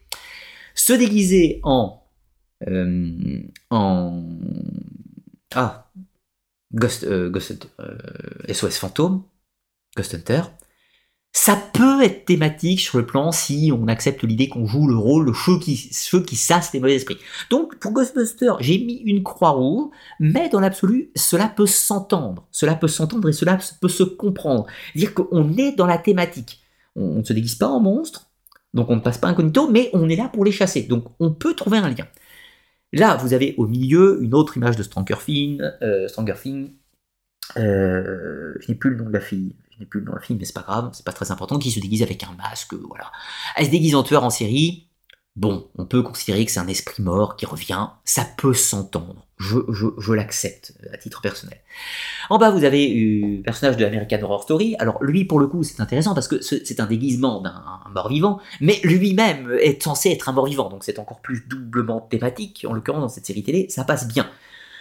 Se 0.77 0.93
déguiser 0.93 1.59
en 1.65 2.05
euh, 2.69 3.43
en 3.71 4.23
ah 5.55 5.91
Ghost, 6.73 7.05
euh, 7.05 7.33
SOS 8.49 8.65
euh, 8.65 8.71
Fantôme, 8.71 9.23
Ghost 9.97 10.15
Hunter, 10.15 10.43
ça 11.37 11.57
peut 11.73 12.03
être 12.03 12.25
thématique 12.27 12.81
sur 12.81 12.99
le 12.99 13.07
plan 13.07 13.33
si 13.33 13.73
on 13.77 13.89
accepte 13.89 14.23
l'idée 14.23 14.49
qu'on 14.49 14.67
joue 14.67 14.87
le 14.87 14.97
rôle 14.97 15.27
de 15.27 15.33
ceux 15.33 15.59
qui, 15.59 15.77
ceux 15.77 16.23
qui 16.23 16.37
sassent 16.37 16.73
les 16.73 16.81
mauvais 16.81 16.95
esprits. 16.95 17.19
Donc 17.51 17.77
pour 17.81 17.93
Ghostbuster, 17.93 18.53
j'ai 18.61 18.79
mis 18.79 19.03
une 19.05 19.25
croix 19.25 19.51
rouge, 19.51 19.91
mais 20.21 20.49
dans 20.49 20.61
l'absolu, 20.61 21.11
cela 21.17 21.49
peut 21.49 21.67
s'entendre. 21.67 22.47
Cela 22.53 22.77
peut 22.77 22.89
s'entendre 22.89 23.29
et 23.29 23.33
cela 23.33 23.59
peut 23.81 23.89
se 23.89 24.05
comprendre. 24.05 24.67
Dire 24.95 25.13
qu'on 25.13 25.57
est 25.57 25.73
dans 25.73 25.87
la 25.87 25.99
thématique. 25.99 26.61
On 26.95 27.17
ne 27.17 27.25
se 27.25 27.33
déguise 27.33 27.57
pas 27.57 27.67
en 27.67 27.81
monstre, 27.81 28.31
donc 28.73 28.89
on 28.91 28.97
ne 28.97 29.01
passe 29.01 29.19
pas 29.19 29.29
incognito, 29.29 29.69
mais 29.69 29.91
on 29.93 30.09
est 30.09 30.17
là 30.17 30.29
pour 30.33 30.45
les 30.45 30.53
chasser. 30.53 30.83
Donc 30.83 31.05
on 31.19 31.33
peut 31.33 31.55
trouver 31.55 31.79
un 31.79 31.89
lien. 31.89 32.07
Là, 32.95 33.16
vous 33.16 33.35
avez 33.35 33.55
au 33.59 33.66
milieu 33.66 34.23
une 34.23 34.35
autre 34.35 34.57
image 34.57 34.77
de 34.77 34.83
Stranger 34.83 35.16
Things. 35.25 35.61
Euh, 35.83 36.09
Stranger 36.09 36.35
Things. 36.41 36.73
Euh, 37.57 38.55
je 38.61 38.69
n'ai 38.69 38.75
plus 38.75 38.91
le 38.91 38.97
nom 38.97 39.05
de 39.07 39.12
la 39.12 39.21
fille. 39.21 39.57
Je 39.71 39.81
n'ai 39.81 39.87
plus 39.87 40.01
le 40.01 40.07
nom 40.07 40.12
de 40.12 40.16
la 40.19 40.23
fille, 40.23 40.37
mais 40.37 40.45
c'est 40.45 40.55
pas 40.55 40.62
grave, 40.62 40.91
c'est 40.93 41.05
pas 41.05 41.12
très 41.12 41.31
important. 41.31 41.59
Qui 41.59 41.71
se 41.71 41.81
déguise 41.81 42.03
avec 42.03 42.23
un 42.23 42.35
masque, 42.37 42.75
voilà. 42.75 43.11
Elle 43.57 43.66
se 43.66 43.71
déguise 43.71 43.95
en 43.95 44.03
tueur 44.03 44.25
en 44.25 44.31
série. 44.31 44.89
Bon, 45.36 45.66
on 45.77 45.85
peut 45.85 46.02
considérer 46.02 46.44
que 46.44 46.52
c'est 46.52 46.61
un 46.61 46.69
esprit 46.69 47.02
mort 47.02 47.35
qui 47.35 47.44
revient, 47.44 47.89
ça 48.05 48.24
peut 48.36 48.55
s'entendre, 48.55 49.27
je, 49.39 50.12
l'accepte 50.12 50.74
à 50.93 50.97
titre 50.97 51.20
personnel. 51.23 51.59
En 52.31 52.39
bas, 52.39 52.51
vous 52.51 52.62
avez 52.62 52.94
le 52.94 53.43
personnage 53.43 53.77
de 53.77 53.85
American 53.85 54.23
Horror 54.23 54.44
Story. 54.44 54.77
Alors 54.78 55.02
lui, 55.02 55.24
pour 55.24 55.40
le 55.40 55.48
coup, 55.48 55.65
c'est 55.65 55.81
intéressant 55.81 56.15
parce 56.15 56.28
que 56.28 56.40
c'est 56.40 56.78
un 56.78 56.86
déguisement 56.86 57.40
d'un 57.40 57.65
mort-vivant, 57.93 58.39
mais 58.61 58.78
lui-même 58.85 59.51
est 59.61 59.82
censé 59.82 60.11
être 60.11 60.28
un 60.28 60.32
mort-vivant, 60.32 60.69
donc 60.69 60.85
c'est 60.85 61.01
encore 61.01 61.20
plus 61.20 61.44
doublement 61.48 62.01
thématique, 62.01 62.65
en 62.69 62.73
l'occurrence 62.73 63.02
dans 63.02 63.09
cette 63.09 63.27
série 63.27 63.43
télé, 63.43 63.66
ça 63.70 63.82
passe 63.82 64.06
bien. 64.06 64.31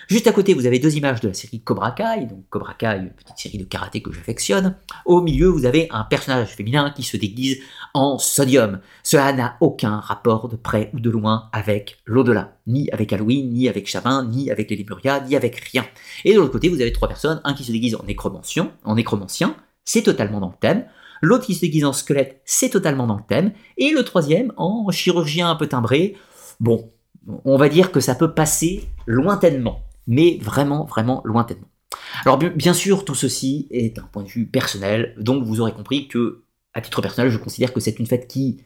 Juste 0.10 0.28
à 0.28 0.32
côté, 0.32 0.54
vous 0.54 0.66
avez 0.66 0.80
deux 0.80 0.96
images 0.98 1.22
de 1.22 1.30
la 1.30 1.34
série 1.34 1.62
Cobra 1.62 1.92
Kai, 1.92 2.26
donc 2.26 2.44
Cobra 2.50 2.74
Kai, 2.74 2.98
une 2.98 3.12
petite 3.12 3.38
série 3.38 3.58
de 3.58 3.64
karaté 3.64 4.02
que 4.02 4.12
j'affectionne. 4.12 4.76
Au 5.06 5.22
milieu, 5.22 5.48
vous 5.48 5.66
avez 5.66 5.88
un 5.92 6.04
personnage 6.04 6.50
féminin 6.50 6.92
qui 6.96 7.04
se 7.04 7.16
déguise 7.16 7.60
en 7.94 8.18
sodium. 8.18 8.80
Cela 9.04 9.32
n'a 9.32 9.58
aucun 9.62 10.00
rapport 10.00 10.50
de 10.50 10.56
près 10.56 10.92
ou 10.94 11.00
de 11.00 11.10
loin 11.10 11.50
avec 11.54 12.00
l'au-delà, 12.06 12.58
ni 12.68 12.90
avec 12.92 13.14
Halloween, 13.14 13.52
ni 13.54 13.70
avec 13.70 13.88
Chavin, 13.88 14.26
ni 14.26 14.52
avec 14.52 14.70
les 14.70 14.76
Lemuria, 14.76 15.22
ni 15.22 15.36
avec 15.36 15.56
rien. 15.72 15.86
Et 16.26 16.34
de 16.34 16.40
l'autre 16.40 16.52
côté, 16.52 16.70
vous 16.70 16.82
avez 16.82 16.92
trois 16.92 17.08
personnes, 17.08 17.40
un 17.44 17.54
qui 17.54 17.64
se 17.64 17.72
déguise 17.72 17.96
en 17.96 18.04
nécromancien, 18.04 18.72
en 18.84 18.96
nécromancien, 18.96 19.56
c'est 19.86 20.04
totalement 20.04 20.40
dans 20.40 20.50
le 20.50 20.58
thème. 20.60 20.86
L'autre 21.22 21.46
qui 21.46 21.56
se 21.56 21.62
déguise 21.62 21.86
en 21.86 21.94
squelette, 21.94 22.42
c'est 22.44 22.70
totalement 22.70 23.08
dans 23.08 23.16
le 23.16 23.24
thème. 23.28 23.54
Et 23.78 23.92
le 23.92 24.04
troisième 24.04 24.52
en 24.58 24.92
chirurgien 24.92 25.50
un 25.50 25.56
peu 25.56 25.68
timbré. 25.68 26.18
Bon, 26.60 26.92
on 27.46 27.58
va 27.58 27.70
dire 27.70 27.92
que 27.92 28.02
ça 28.02 28.16
peut 28.16 28.34
passer 28.34 28.90
lointainement 29.06 29.82
mais 30.08 30.38
vraiment, 30.42 30.86
vraiment 30.86 31.22
lointainement. 31.26 31.68
Alors 32.26 32.38
bien 32.38 32.74
sûr, 32.74 33.06
tout 33.06 33.16
ceci 33.16 33.68
est 33.72 34.00
un 34.00 34.04
point 34.04 34.24
de 34.24 34.30
vue 34.30 34.46
personnel, 34.46 35.16
donc 35.20 35.44
vous 35.44 35.62
aurez 35.62 35.74
compris 35.74 36.08
que, 36.08 36.44
à 36.74 36.82
titre 36.82 37.02
personnel, 37.02 37.32
je 37.32 37.38
considère 37.38 37.74
que 37.74 37.80
c'est 37.80 38.00
une 38.00 38.08
fête 38.08 38.28
qui 38.28 38.64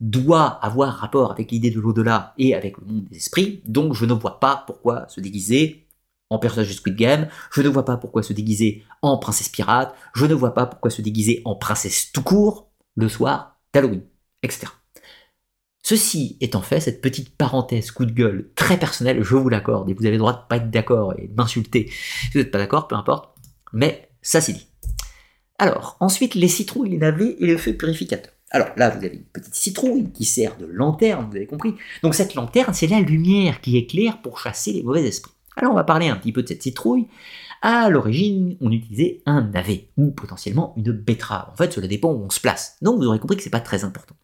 doit 0.00 0.46
avoir 0.64 0.94
rapport 0.94 1.30
avec 1.30 1.50
l'idée 1.50 1.70
de 1.70 1.80
l'au-delà 1.80 2.34
et 2.36 2.54
avec 2.54 2.76
le 2.78 2.86
monde 2.86 3.04
des 3.04 3.18
esprits, 3.18 3.62
donc 3.66 3.94
je 3.94 4.04
ne 4.04 4.12
vois 4.12 4.40
pas 4.40 4.64
pourquoi 4.66 5.06
se 5.08 5.20
déguiser 5.20 5.86
en 6.28 6.38
personnage 6.38 6.68
de 6.68 6.72
Squid 6.72 6.96
Game, 6.96 7.28
je 7.52 7.62
ne 7.62 7.68
vois 7.68 7.84
pas 7.84 7.96
pourquoi 7.96 8.22
se 8.22 8.32
déguiser 8.32 8.82
en 9.02 9.18
princesse 9.18 9.48
pirate, 9.48 9.94
je 10.14 10.26
ne 10.26 10.34
vois 10.34 10.54
pas 10.54 10.66
pourquoi 10.66 10.90
se 10.90 11.02
déguiser 11.02 11.42
en 11.44 11.54
princesse 11.54 12.10
tout 12.10 12.22
court 12.22 12.72
le 12.96 13.08
soir 13.08 13.60
d'Halloween, 13.72 14.02
etc. 14.42 14.66
Ceci 15.82 16.36
étant 16.40 16.62
fait, 16.62 16.80
cette 16.80 17.00
petite 17.00 17.36
parenthèse 17.36 17.90
coup 17.90 18.04
de 18.04 18.12
gueule 18.12 18.50
très 18.54 18.78
personnelle, 18.78 19.22
je 19.22 19.34
vous 19.34 19.48
l'accorde, 19.48 19.90
et 19.90 19.94
vous 19.94 20.06
avez 20.06 20.12
le 20.12 20.18
droit 20.18 20.32
de 20.32 20.46
pas 20.48 20.56
être 20.56 20.70
d'accord 20.70 21.14
et 21.18 21.26
de 21.26 21.34
m'insulter 21.34 21.90
si 21.90 22.28
vous 22.32 22.38
n'êtes 22.38 22.52
pas 22.52 22.58
d'accord, 22.58 22.86
peu 22.86 22.94
importe, 22.94 23.34
mais 23.72 24.08
ça 24.22 24.40
c'est 24.40 24.52
dit. 24.52 24.68
Alors, 25.58 25.96
ensuite, 26.00 26.34
les 26.34 26.48
citrouilles, 26.48 26.90
les 26.90 26.98
navets 26.98 27.36
et 27.38 27.46
le 27.46 27.56
feu 27.56 27.74
purificateur. 27.74 28.32
Alors 28.50 28.68
là, 28.76 28.90
vous 28.90 29.04
avez 29.04 29.16
une 29.16 29.24
petite 29.24 29.54
citrouille 29.54 30.10
qui 30.12 30.24
sert 30.24 30.56
de 30.58 30.66
lanterne, 30.66 31.26
vous 31.30 31.36
avez 31.36 31.46
compris. 31.46 31.74
Donc 32.02 32.14
cette 32.14 32.34
lanterne, 32.34 32.74
c'est 32.74 32.86
la 32.86 33.00
lumière 33.00 33.60
qui 33.60 33.76
éclaire 33.76 34.20
pour 34.20 34.38
chasser 34.38 34.72
les 34.72 34.82
mauvais 34.82 35.04
esprits. 35.04 35.32
Alors 35.56 35.72
on 35.72 35.76
va 35.76 35.84
parler 35.84 36.08
un 36.08 36.16
petit 36.16 36.32
peu 36.32 36.42
de 36.42 36.48
cette 36.48 36.62
citrouille. 36.62 37.08
À 37.62 37.88
l'origine, 37.88 38.56
on 38.60 38.70
utilisait 38.70 39.22
un 39.24 39.42
navet, 39.42 39.88
ou 39.96 40.10
potentiellement 40.10 40.74
une 40.76 40.92
betterave. 40.92 41.48
En 41.52 41.56
fait, 41.56 41.72
cela 41.72 41.86
dépend 41.86 42.12
où 42.12 42.24
on 42.24 42.30
se 42.30 42.40
place. 42.40 42.76
Donc 42.82 42.98
vous 42.98 43.06
aurez 43.06 43.18
compris 43.18 43.36
que 43.36 43.42
c'est 43.42 43.50
pas 43.50 43.60
très 43.60 43.84
important. 43.84 44.16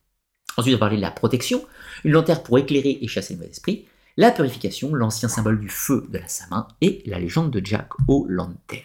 Ensuite, 0.58 0.74
on 0.74 0.78
va 0.78 0.86
parler 0.86 0.96
de 0.96 1.02
la 1.02 1.12
protection, 1.12 1.64
une 2.02 2.12
lanterne 2.12 2.42
pour 2.42 2.58
éclairer 2.58 2.98
et 3.00 3.06
chasser 3.06 3.34
le 3.34 3.38
mauvais 3.38 3.52
esprit, 3.52 3.86
la 4.16 4.32
purification, 4.32 4.92
l'ancien 4.92 5.28
symbole 5.28 5.60
du 5.60 5.68
feu 5.68 6.04
de 6.10 6.18
la 6.18 6.26
Samin, 6.26 6.66
et 6.80 7.00
la 7.06 7.20
légende 7.20 7.52
de 7.52 7.64
Jack 7.64 7.90
aux 8.08 8.26
lanternes. 8.28 8.82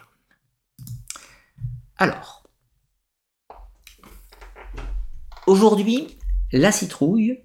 Alors, 1.98 2.44
aujourd'hui, 5.48 6.16
la 6.52 6.72
citrouille 6.72 7.40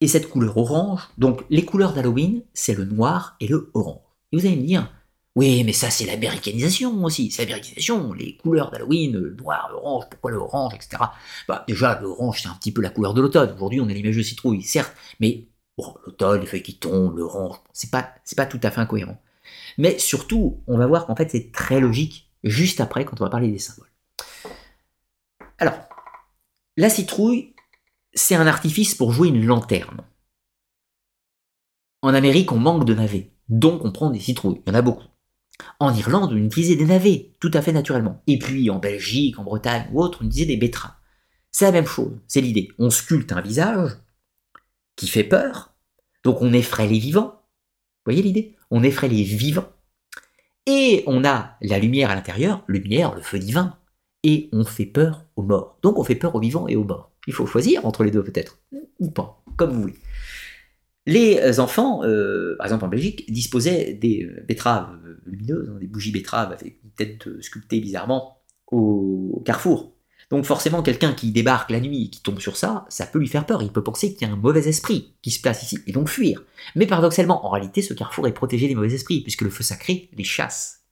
et 0.00 0.08
cette 0.08 0.30
couleur 0.30 0.56
orange, 0.56 1.02
donc 1.18 1.44
les 1.50 1.66
couleurs 1.66 1.92
d'Halloween, 1.92 2.42
c'est 2.54 2.74
le 2.74 2.86
noir 2.86 3.36
et 3.40 3.48
le 3.48 3.70
orange. 3.74 4.00
Et 4.32 4.38
vous 4.38 4.46
allez 4.46 4.56
me 4.56 4.66
dire, 4.66 4.90
oui, 5.34 5.64
mais 5.64 5.72
ça 5.72 5.90
c'est 5.90 6.04
l'américanisation 6.04 7.02
aussi, 7.04 7.30
c'est 7.30 7.42
l'américanisation, 7.42 8.12
les 8.12 8.36
couleurs 8.36 8.70
d'Halloween, 8.70 9.12
le 9.12 9.34
noir, 9.34 9.70
l'orange, 9.72 10.04
pourquoi 10.10 10.30
le 10.30 10.36
orange, 10.36 10.74
etc. 10.74 11.02
Bah, 11.48 11.64
déjà, 11.66 11.98
l'orange 12.00 12.42
c'est 12.42 12.48
un 12.48 12.54
petit 12.54 12.72
peu 12.72 12.82
la 12.82 12.90
couleur 12.90 13.14
de 13.14 13.22
l'automne. 13.22 13.50
Aujourd'hui, 13.54 13.80
on 13.80 13.88
a 13.88 13.92
l'image 13.94 14.16
de 14.16 14.22
citrouille, 14.22 14.62
certes, 14.62 14.94
mais 15.20 15.48
l'automne, 15.78 16.40
les 16.40 16.46
feuilles 16.46 16.62
qui 16.62 16.78
tombent, 16.78 17.16
l'orange, 17.16 17.56
c'est 17.72 17.90
pas, 17.90 18.14
pas 18.36 18.46
tout 18.46 18.60
à 18.62 18.70
fait 18.70 18.80
incohérent. 18.80 19.20
Mais 19.78 19.98
surtout, 19.98 20.62
on 20.66 20.76
va 20.76 20.86
voir 20.86 21.06
qu'en 21.06 21.16
fait 21.16 21.30
c'est 21.30 21.50
très 21.50 21.80
logique 21.80 22.30
juste 22.44 22.80
après 22.80 23.04
quand 23.06 23.20
on 23.20 23.24
va 23.24 23.30
parler 23.30 23.50
des 23.50 23.58
symboles. 23.58 23.90
Alors, 25.58 25.78
la 26.76 26.90
citrouille, 26.90 27.54
c'est 28.12 28.34
un 28.34 28.46
artifice 28.46 28.94
pour 28.94 29.12
jouer 29.12 29.28
une 29.28 29.46
lanterne. 29.46 30.02
En 32.02 32.12
Amérique, 32.12 32.52
on 32.52 32.58
manque 32.58 32.84
de 32.84 32.94
navets, 32.94 33.32
donc 33.48 33.84
on 33.84 33.92
prend 33.92 34.10
des 34.10 34.20
citrouilles, 34.20 34.60
il 34.66 34.70
y 34.70 34.72
en 34.72 34.78
a 34.78 34.82
beaucoup. 34.82 35.11
En 35.78 35.94
Irlande, 35.94 36.32
on 36.32 36.36
utilisait 36.36 36.76
des 36.76 36.86
navets, 36.86 37.32
tout 37.40 37.50
à 37.54 37.62
fait 37.62 37.72
naturellement. 37.72 38.22
Et 38.26 38.38
puis 38.38 38.70
en 38.70 38.78
Belgique, 38.78 39.38
en 39.38 39.44
Bretagne 39.44 39.88
ou 39.92 40.02
autre, 40.02 40.18
on 40.22 40.26
utilisait 40.26 40.46
des 40.46 40.56
betteraves. 40.56 40.94
C'est 41.50 41.66
la 41.66 41.72
même 41.72 41.86
chose, 41.86 42.18
c'est 42.26 42.40
l'idée. 42.40 42.68
On 42.78 42.90
sculpte 42.90 43.32
un 43.32 43.40
visage 43.40 43.90
qui 44.96 45.06
fait 45.06 45.24
peur, 45.24 45.74
donc 46.24 46.40
on 46.40 46.52
effraie 46.52 46.86
les 46.86 46.98
vivants. 46.98 47.42
Vous 48.04 48.12
voyez 48.12 48.22
l'idée? 48.22 48.56
On 48.70 48.82
effraie 48.82 49.08
les 49.08 49.22
vivants. 49.22 49.70
Et 50.66 51.02
on 51.06 51.24
a 51.24 51.56
la 51.60 51.78
lumière 51.78 52.10
à 52.10 52.14
l'intérieur, 52.14 52.64
lumière, 52.68 53.14
le 53.14 53.20
feu 53.20 53.38
divin. 53.38 53.76
Et 54.24 54.48
on 54.52 54.64
fait 54.64 54.86
peur 54.86 55.26
aux 55.36 55.42
morts. 55.42 55.78
Donc 55.82 55.98
on 55.98 56.04
fait 56.04 56.14
peur 56.14 56.34
aux 56.34 56.40
vivants 56.40 56.68
et 56.68 56.76
aux 56.76 56.84
morts. 56.84 57.10
Il 57.26 57.32
faut 57.32 57.46
choisir 57.46 57.84
entre 57.84 58.04
les 58.04 58.10
deux 58.10 58.22
peut-être, 58.22 58.58
ou 58.98 59.10
pas, 59.10 59.42
comme 59.56 59.72
vous 59.72 59.82
voulez. 59.82 59.98
Les 61.06 61.58
enfants, 61.58 62.04
euh, 62.04 62.54
par 62.58 62.66
exemple 62.66 62.84
en 62.84 62.88
Belgique, 62.88 63.30
disposaient 63.32 63.94
des 63.94 64.24
euh, 64.24 64.44
betteraves 64.46 64.96
euh, 65.04 65.20
lumineuses, 65.26 65.68
hein, 65.68 65.78
des 65.80 65.88
bougies 65.88 66.12
betteraves 66.12 66.52
avec 66.52 66.78
une 66.84 66.90
tête 66.90 67.28
sculptée 67.42 67.80
bizarrement 67.80 68.38
au 68.70 69.42
carrefour. 69.44 69.92
Donc 70.30 70.44
forcément, 70.44 70.82
quelqu'un 70.82 71.12
qui 71.12 71.32
débarque 71.32 71.70
la 71.70 71.80
nuit 71.80 72.04
et 72.04 72.10
qui 72.10 72.22
tombe 72.22 72.38
sur 72.38 72.56
ça, 72.56 72.86
ça 72.88 73.04
peut 73.04 73.18
lui 73.18 73.26
faire 73.26 73.44
peur. 73.44 73.62
Il 73.62 73.70
peut 73.70 73.82
penser 73.82 74.14
qu'il 74.14 74.26
y 74.26 74.30
a 74.30 74.32
un 74.32 74.36
mauvais 74.36 74.66
esprit 74.68 75.14
qui 75.22 75.30
se 75.30 75.42
place 75.42 75.62
ici, 75.62 75.80
et 75.86 75.92
donc 75.92 76.08
fuir. 76.08 76.42
Mais 76.74 76.86
paradoxalement, 76.86 77.44
en 77.44 77.50
réalité, 77.50 77.82
ce 77.82 77.92
carrefour 77.92 78.26
est 78.28 78.32
protégé 78.32 78.68
des 78.68 78.74
mauvais 78.74 78.94
esprits, 78.94 79.20
puisque 79.20 79.42
le 79.42 79.50
feu 79.50 79.62
sacré 79.62 80.08
les 80.16 80.24
chasse. 80.24 80.84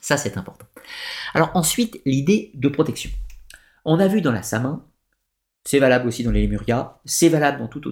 Ça, 0.00 0.16
c'est 0.16 0.38
important. 0.38 0.66
Alors 1.34 1.50
ensuite, 1.54 2.00
l'idée 2.06 2.50
de 2.54 2.68
protection. 2.68 3.10
On 3.84 3.98
a 3.98 4.06
vu 4.06 4.22
dans 4.22 4.32
la 4.32 4.42
Samin, 4.42 4.86
c'est 5.64 5.78
valable 5.78 6.08
aussi 6.08 6.24
dans 6.24 6.30
les 6.30 6.42
Lémurias, 6.42 6.98
c'est 7.04 7.28
valable 7.28 7.58
dans 7.58 7.68
toute 7.68 7.86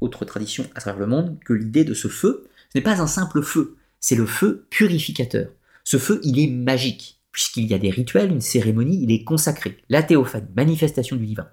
autre 0.00 0.24
tradition 0.24 0.64
à 0.74 0.80
travers 0.80 1.00
le 1.00 1.06
monde, 1.06 1.38
que 1.44 1.52
l'idée 1.52 1.84
de 1.84 1.94
ce 1.94 2.08
feu, 2.08 2.44
ce 2.72 2.78
n'est 2.78 2.84
pas 2.84 3.00
un 3.00 3.06
simple 3.06 3.42
feu, 3.42 3.76
c'est 4.00 4.16
le 4.16 4.26
feu 4.26 4.66
purificateur. 4.70 5.48
Ce 5.82 5.98
feu, 5.98 6.20
il 6.24 6.38
est 6.38 6.50
magique 6.50 7.20
puisqu'il 7.34 7.66
y 7.66 7.74
a 7.74 7.78
des 7.78 7.90
rituels, 7.90 8.30
une 8.30 8.40
cérémonie, 8.40 9.02
il 9.02 9.10
est 9.10 9.24
consacré. 9.24 9.76
La 9.88 10.04
théophanie, 10.04 10.46
manifestation 10.54 11.16
du 11.16 11.26
divin. 11.26 11.48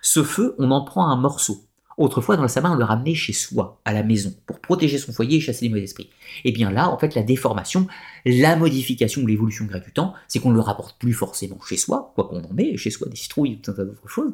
Ce 0.00 0.24
feu, 0.24 0.54
on 0.58 0.70
en 0.70 0.84
prend 0.84 1.06
un 1.06 1.16
morceau. 1.16 1.64
Autrefois, 1.98 2.36
dans 2.36 2.42
le 2.42 2.48
sabbat, 2.48 2.70
on 2.70 2.76
le 2.76 2.84
ramenait 2.84 3.14
chez 3.14 3.34
soi, 3.34 3.80
à 3.84 3.92
la 3.92 4.02
maison, 4.02 4.32
pour 4.46 4.60
protéger 4.60 4.96
son 4.96 5.12
foyer 5.12 5.36
et 5.36 5.40
chasser 5.40 5.66
les 5.66 5.68
mauvais 5.68 5.82
esprits. 5.82 6.08
Et 6.44 6.48
eh 6.48 6.52
bien 6.52 6.70
là, 6.70 6.88
en 6.88 6.96
fait, 6.96 7.14
la 7.14 7.22
déformation, 7.22 7.88
la 8.24 8.56
modification 8.56 9.22
ou 9.22 9.26
l'évolution 9.26 9.66
grec 9.66 9.84
du 9.84 9.92
temps, 9.92 10.14
c'est 10.28 10.38
qu'on 10.38 10.50
ne 10.50 10.54
le 10.54 10.60
rapporte 10.60 10.98
plus 10.98 11.12
forcément 11.12 11.60
chez 11.60 11.76
soi, 11.76 12.12
quoi 12.14 12.28
qu'on 12.28 12.42
en 12.42 12.52
met, 12.54 12.76
chez 12.78 12.90
soi 12.90 13.08
des 13.08 13.16
citrouilles 13.16 13.56
ou 13.56 13.56
tout 13.56 13.72
un 13.72 13.74
tas 13.74 13.84
d'autres 13.84 14.08
choses, 14.08 14.32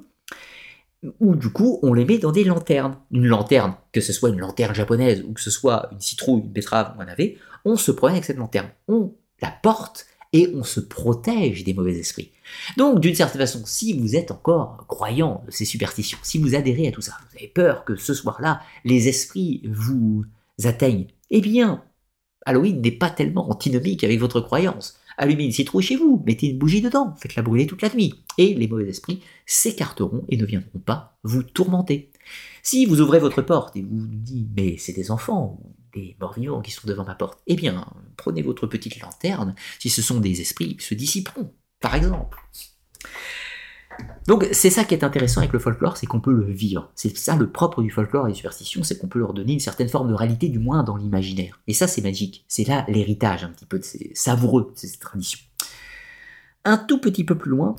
ou 1.20 1.34
du 1.34 1.50
coup, 1.50 1.78
on 1.82 1.92
les 1.92 2.04
met 2.04 2.18
dans 2.18 2.32
des 2.32 2.44
lanternes. 2.44 2.96
Une 3.10 3.26
lanterne, 3.26 3.74
que 3.92 4.00
ce 4.00 4.12
soit 4.12 4.30
une 4.30 4.40
lanterne 4.40 4.74
japonaise 4.74 5.22
ou 5.22 5.32
que 5.32 5.40
ce 5.40 5.50
soit 5.50 5.88
une 5.92 6.00
citrouille, 6.00 6.42
une 6.42 6.52
betterave 6.52 6.94
ou 6.96 7.02
un 7.02 7.04
navet, 7.04 7.36
on 7.64 7.76
se 7.76 7.90
promène 7.92 8.16
avec 8.16 8.24
cette 8.24 8.38
lanterne. 8.38 8.68
On 8.88 9.14
la 9.40 9.50
porte 9.50 10.06
et 10.32 10.50
on 10.54 10.64
se 10.64 10.80
protège 10.80 11.64
des 11.64 11.74
mauvais 11.74 11.96
esprits. 11.96 12.32
Donc, 12.76 13.00
d'une 13.00 13.14
certaine 13.14 13.40
façon, 13.40 13.62
si 13.64 13.96
vous 13.98 14.16
êtes 14.16 14.30
encore 14.30 14.84
croyant 14.88 15.42
de 15.46 15.52
ces 15.52 15.64
superstitions, 15.64 16.18
si 16.22 16.38
vous 16.38 16.54
adhérez 16.54 16.88
à 16.88 16.92
tout 16.92 17.02
ça, 17.02 17.12
vous 17.30 17.38
avez 17.38 17.48
peur 17.48 17.84
que 17.84 17.96
ce 17.96 18.14
soir-là, 18.14 18.60
les 18.84 19.08
esprits 19.08 19.62
vous 19.70 20.24
atteignent, 20.64 21.06
eh 21.30 21.40
bien, 21.40 21.84
Halloween 22.46 22.80
n'est 22.80 22.90
pas 22.90 23.10
tellement 23.10 23.48
antinomique 23.50 24.02
avec 24.04 24.18
votre 24.18 24.40
croyance. 24.40 24.98
Allumez 25.16 25.44
une 25.44 25.52
citrouille 25.52 25.82
chez 25.82 25.96
vous, 25.96 26.22
mettez 26.26 26.48
une 26.48 26.58
bougie 26.58 26.80
dedans, 26.80 27.14
faites-la 27.20 27.42
brûler 27.42 27.66
toute 27.66 27.82
la 27.82 27.92
nuit, 27.94 28.24
et 28.38 28.54
les 28.54 28.68
mauvais 28.68 28.88
esprits 28.88 29.22
s'écarteront 29.46 30.24
et 30.28 30.36
ne 30.36 30.44
viendront 30.44 30.78
pas 30.78 31.18
vous 31.22 31.42
tourmenter. 31.42 32.10
Si 32.62 32.86
vous 32.86 33.00
ouvrez 33.00 33.18
votre 33.18 33.42
porte 33.42 33.76
et 33.76 33.82
vous 33.82 34.00
vous 34.00 34.08
dites, 34.08 34.48
mais 34.56 34.76
c'est 34.78 34.92
des 34.92 35.10
enfants, 35.10 35.60
des 35.92 36.16
morts-vivants 36.20 36.62
qui 36.62 36.70
sont 36.70 36.88
devant 36.88 37.04
ma 37.04 37.14
porte, 37.14 37.40
eh 37.46 37.54
bien, 37.54 37.86
prenez 38.16 38.42
votre 38.42 38.66
petite 38.66 39.00
lanterne, 39.00 39.54
si 39.78 39.90
ce 39.90 40.02
sont 40.02 40.20
des 40.20 40.40
esprits, 40.40 40.76
ils 40.78 40.82
se 40.82 40.94
dissiperont, 40.94 41.52
par 41.80 41.94
exemple. 41.94 42.38
Donc 44.26 44.48
c'est 44.52 44.70
ça 44.70 44.84
qui 44.84 44.94
est 44.94 45.04
intéressant 45.04 45.40
avec 45.40 45.52
le 45.52 45.58
folklore, 45.58 45.96
c'est 45.96 46.06
qu'on 46.06 46.20
peut 46.20 46.32
le 46.32 46.50
vivre. 46.50 46.90
C'est 46.94 47.16
ça 47.16 47.36
le 47.36 47.50
propre 47.50 47.82
du 47.82 47.90
folklore 47.90 48.26
et 48.26 48.30
des 48.30 48.36
superstitions, 48.36 48.82
c'est 48.82 48.98
qu'on 48.98 49.08
peut 49.08 49.18
leur 49.18 49.34
donner 49.34 49.52
une 49.52 49.60
certaine 49.60 49.88
forme 49.88 50.08
de 50.08 50.14
réalité, 50.14 50.48
du 50.48 50.58
moins 50.58 50.82
dans 50.82 50.96
l'imaginaire. 50.96 51.60
Et 51.66 51.74
ça 51.74 51.86
c'est 51.86 52.02
magique, 52.02 52.44
c'est 52.48 52.66
là 52.66 52.84
l'héritage 52.88 53.44
un 53.44 53.50
petit 53.50 53.66
peu 53.66 53.78
de 53.78 53.84
savoureux 54.14 54.72
de 54.72 54.78
ces 54.78 54.98
traditions. 54.98 55.40
Un 56.64 56.78
tout 56.78 57.00
petit 57.00 57.24
peu 57.24 57.36
plus 57.36 57.50
loin, 57.50 57.76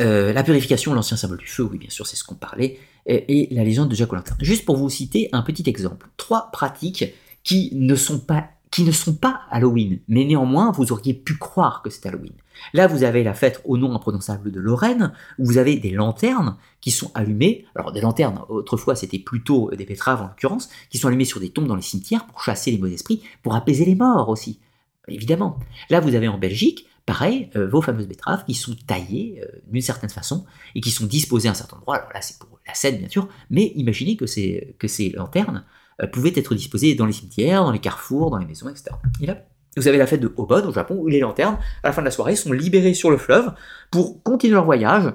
euh, 0.00 0.32
la 0.32 0.42
purification, 0.42 0.94
l'ancien 0.94 1.16
symbole 1.16 1.38
du 1.38 1.46
feu, 1.46 1.62
oui 1.62 1.78
bien 1.78 1.90
sûr 1.90 2.06
c'est 2.06 2.16
ce 2.16 2.24
qu'on 2.24 2.34
parlait, 2.34 2.78
et, 3.06 3.48
la 3.50 3.64
légende 3.64 3.88
de 3.88 3.94
Jacques 3.94 4.12
Olentin. 4.12 4.36
Juste 4.40 4.64
pour 4.64 4.76
vous 4.76 4.90
citer 4.90 5.30
un 5.32 5.42
petit 5.42 5.68
exemple. 5.68 6.08
Trois 6.18 6.50
pratiques 6.50 7.04
qui 7.42 7.70
ne 7.74 7.94
sont 7.94 8.20
pas 8.20 8.50
qui 8.70 8.84
ne 8.84 8.92
sont 8.92 9.14
pas 9.14 9.42
Halloween, 9.50 10.00
mais 10.08 10.24
néanmoins 10.24 10.72
vous 10.72 10.92
auriez 10.92 11.14
pu 11.14 11.36
croire 11.36 11.82
que 11.82 11.90
c'est 11.90 12.06
Halloween. 12.06 12.32
Là, 12.72 12.86
vous 12.86 13.04
avez 13.04 13.22
la 13.22 13.34
fête 13.34 13.62
au 13.64 13.76
nom 13.78 13.94
imprononçable 13.94 14.50
de 14.50 14.60
Lorraine, 14.60 15.12
où 15.38 15.46
vous 15.46 15.58
avez 15.58 15.76
des 15.76 15.90
lanternes 15.90 16.56
qui 16.80 16.90
sont 16.90 17.10
allumées. 17.14 17.66
Alors 17.74 17.92
des 17.92 18.00
lanternes, 18.00 18.40
autrefois 18.48 18.94
c'était 18.96 19.18
plutôt 19.18 19.70
des 19.70 19.84
betteraves 19.84 20.22
en 20.22 20.26
l'occurrence, 20.28 20.68
qui 20.90 20.98
sont 20.98 21.08
allumées 21.08 21.24
sur 21.24 21.40
des 21.40 21.50
tombes 21.50 21.68
dans 21.68 21.76
les 21.76 21.82
cimetières 21.82 22.26
pour 22.26 22.42
chasser 22.42 22.70
les 22.70 22.78
mauvais 22.78 22.94
esprits, 22.94 23.22
pour 23.42 23.54
apaiser 23.54 23.84
les 23.84 23.94
morts 23.94 24.28
aussi. 24.28 24.60
Évidemment. 25.06 25.58
Là, 25.88 26.00
vous 26.00 26.14
avez 26.14 26.28
en 26.28 26.38
Belgique 26.38 26.88
Pareil, 27.08 27.48
euh, 27.56 27.66
vos 27.66 27.80
fameuses 27.80 28.06
betteraves 28.06 28.44
qui 28.44 28.52
sont 28.52 28.76
taillées 28.86 29.40
euh, 29.42 29.62
d'une 29.66 29.80
certaine 29.80 30.10
façon 30.10 30.44
et 30.74 30.82
qui 30.82 30.90
sont 30.90 31.06
disposées 31.06 31.48
à 31.48 31.52
un 31.52 31.54
certain 31.54 31.78
endroit. 31.78 31.96
Alors 31.96 32.10
là, 32.12 32.20
c'est 32.20 32.38
pour 32.38 32.60
la 32.66 32.74
scène, 32.74 32.98
bien 32.98 33.08
sûr, 33.08 33.30
mais 33.48 33.72
imaginez 33.76 34.14
que 34.14 34.26
ces, 34.26 34.76
que 34.78 34.88
ces 34.88 35.08
lanternes 35.08 35.64
pouvaient 36.06 36.32
être 36.36 36.54
disposées 36.54 36.94
dans 36.94 37.06
les 37.06 37.12
cimetières, 37.12 37.64
dans 37.64 37.72
les 37.72 37.80
carrefours, 37.80 38.30
dans 38.30 38.38
les 38.38 38.46
maisons, 38.46 38.68
etc. 38.68 38.90
Et 39.20 39.26
là, 39.26 39.44
vous 39.76 39.88
avez 39.88 39.98
la 39.98 40.06
fête 40.06 40.20
de 40.20 40.32
Obon 40.36 40.66
au 40.66 40.72
Japon 40.72 40.96
où 40.98 41.08
les 41.08 41.20
lanternes, 41.20 41.58
à 41.82 41.88
la 41.88 41.92
fin 41.92 42.02
de 42.02 42.06
la 42.06 42.10
soirée, 42.10 42.36
sont 42.36 42.52
libérées 42.52 42.94
sur 42.94 43.10
le 43.10 43.16
fleuve 43.16 43.52
pour 43.90 44.22
continuer 44.22 44.54
leur 44.54 44.64
voyage 44.64 45.12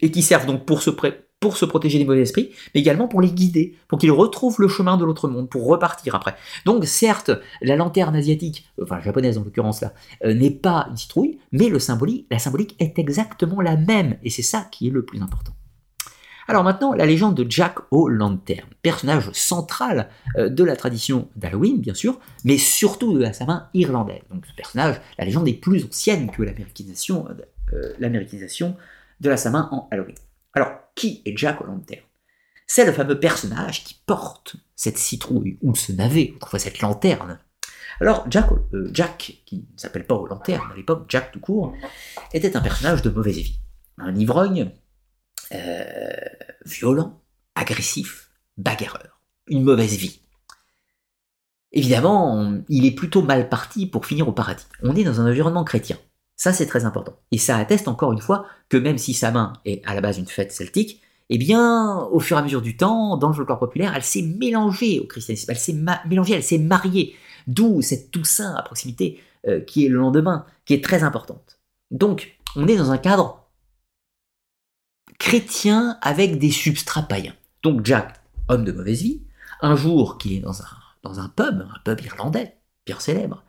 et 0.00 0.10
qui 0.10 0.22
servent 0.22 0.46
donc 0.46 0.64
pour 0.64 0.82
se, 0.82 0.90
protéger 1.64 1.98
des 1.98 2.04
mauvais 2.04 2.22
esprits, 2.22 2.50
mais 2.74 2.80
également 2.80 3.08
pour 3.08 3.20
les 3.20 3.30
guider, 3.30 3.76
pour 3.88 3.98
qu'ils 3.98 4.10
retrouvent 4.10 4.60
le 4.60 4.68
chemin 4.68 4.96
de 4.96 5.04
l'autre 5.04 5.28
monde, 5.28 5.48
pour 5.48 5.66
repartir 5.66 6.14
après. 6.14 6.34
Donc 6.64 6.84
certes, 6.86 7.30
la 7.60 7.76
lanterne 7.76 8.16
asiatique, 8.16 8.66
enfin 8.80 9.00
japonaise 9.00 9.38
en 9.38 9.44
l'occurrence 9.44 9.80
là, 9.80 9.92
euh, 10.24 10.34
n'est 10.34 10.50
pas 10.50 10.86
une 10.90 10.96
citrouille, 10.96 11.38
mais 11.52 11.68
le 11.68 11.78
la 12.30 12.38
symbolique 12.38 12.76
est 12.78 12.98
exactement 12.98 13.60
la 13.60 13.76
même, 13.76 14.16
et 14.22 14.30
c'est 14.30 14.42
ça 14.42 14.66
qui 14.70 14.88
est 14.88 14.90
le 14.90 15.04
plus 15.04 15.20
important. 15.20 15.52
Alors 16.48 16.64
maintenant, 16.64 16.92
la 16.92 17.06
légende 17.06 17.36
de 17.36 17.48
Jack 17.48 17.76
O'Lantern, 17.90 18.68
personnage 18.82 19.30
central 19.32 20.08
euh, 20.36 20.48
de 20.48 20.64
la 20.64 20.76
tradition 20.76 21.28
d'Halloween, 21.36 21.80
bien 21.80 21.94
sûr, 21.94 22.18
mais 22.44 22.58
surtout 22.58 23.14
de 23.14 23.20
la 23.20 23.32
savane 23.32 23.68
irlandaise. 23.74 24.22
Donc 24.30 24.46
ce 24.46 24.54
personnage, 24.54 25.00
la 25.18 25.24
légende 25.24 25.48
est 25.48 25.54
plus 25.54 25.84
ancienne 25.84 26.30
que 26.30 26.42
l'américanisation, 26.42 27.28
euh, 27.72 27.92
l'américanisation 27.98 28.76
de 29.20 29.28
la 29.28 29.36
Samin 29.36 29.68
en 29.70 29.88
Halloween. 29.90 30.16
Alors, 30.54 30.72
qui 30.94 31.22
est 31.24 31.36
Jack 31.36 31.60
O'Lantern 31.60 32.02
C'est 32.66 32.84
le 32.84 32.92
fameux 32.92 33.18
personnage 33.18 33.84
qui 33.84 34.02
porte 34.04 34.56
cette 34.74 34.98
citrouille, 34.98 35.58
ou 35.62 35.74
ce 35.74 35.92
navet, 35.92 36.32
autrefois 36.36 36.58
cette 36.58 36.80
lanterne. 36.80 37.38
Alors, 38.00 38.26
Jack, 38.28 38.46
euh, 38.74 38.90
Jack 38.92 39.42
qui 39.46 39.68
ne 39.72 39.78
s'appelle 39.78 40.06
pas 40.06 40.16
O'Lantern 40.16 40.70
à 40.72 40.76
l'époque, 40.76 41.04
Jack 41.08 41.30
tout 41.30 41.40
court, 41.40 41.72
était 42.32 42.56
un 42.56 42.60
personnage 42.60 43.02
de 43.02 43.10
mauvaise 43.10 43.38
vie. 43.38 43.60
Un 43.98 44.14
ivrogne, 44.16 44.72
euh, 45.54 46.12
violent, 46.64 47.20
agressif, 47.54 48.30
bagarreur. 48.56 49.20
Une 49.48 49.64
mauvaise 49.64 49.96
vie. 49.96 50.20
Évidemment, 51.72 52.58
il 52.68 52.84
est 52.84 52.92
plutôt 52.92 53.22
mal 53.22 53.48
parti 53.48 53.86
pour 53.86 54.06
finir 54.06 54.28
au 54.28 54.32
paradis. 54.32 54.66
On 54.82 54.94
est 54.94 55.04
dans 55.04 55.20
un 55.20 55.28
environnement 55.28 55.64
chrétien. 55.64 55.96
Ça, 56.36 56.52
c'est 56.52 56.66
très 56.66 56.84
important. 56.84 57.14
Et 57.30 57.38
ça 57.38 57.56
atteste 57.56 57.88
encore 57.88 58.12
une 58.12 58.20
fois 58.20 58.46
que 58.68 58.76
même 58.76 58.98
si 58.98 59.14
sa 59.14 59.30
main 59.30 59.54
est 59.64 59.84
à 59.86 59.94
la 59.94 60.00
base 60.00 60.18
une 60.18 60.26
fête 60.26 60.52
celtique, 60.52 61.00
eh 61.30 61.38
bien, 61.38 62.08
au 62.12 62.20
fur 62.20 62.36
et 62.36 62.40
à 62.40 62.42
mesure 62.42 62.60
du 62.60 62.76
temps, 62.76 63.16
dans 63.16 63.28
le 63.28 63.34
folklore 63.34 63.58
populaire, 63.58 63.94
elle 63.96 64.02
s'est 64.02 64.22
mélangée 64.22 65.00
au 65.00 65.06
christianisme, 65.06 65.50
elle 65.50 65.58
s'est 65.58 65.76
mélangée, 66.06 66.34
elle 66.34 66.42
s'est 66.42 66.58
mariée. 66.58 67.14
D'où 67.46 67.80
cette 67.80 68.10
Toussaint 68.10 68.54
à 68.54 68.62
proximité 68.62 69.20
euh, 69.48 69.60
qui 69.60 69.86
est 69.86 69.88
le 69.88 69.98
lendemain, 69.98 70.44
qui 70.66 70.74
est 70.74 70.84
très 70.84 71.02
importante. 71.02 71.58
Donc, 71.90 72.38
on 72.54 72.68
est 72.68 72.76
dans 72.76 72.90
un 72.90 72.98
cadre 72.98 73.41
chrétien 75.22 75.98
avec 76.02 76.40
des 76.40 76.50
substrats 76.50 77.04
païens. 77.04 77.36
Donc 77.62 77.86
Jack, 77.86 78.20
homme 78.48 78.64
de 78.64 78.72
mauvaise 78.72 79.02
vie, 79.02 79.22
un 79.60 79.76
jour 79.76 80.18
qu'il 80.18 80.32
est 80.32 80.40
dans 80.40 80.60
un, 81.20 81.28
pub, 81.28 81.62
un 81.62 81.78
pub 81.84 82.04
irlandais, 82.04 82.56
bien 82.84 82.98
célèbre, 82.98 83.44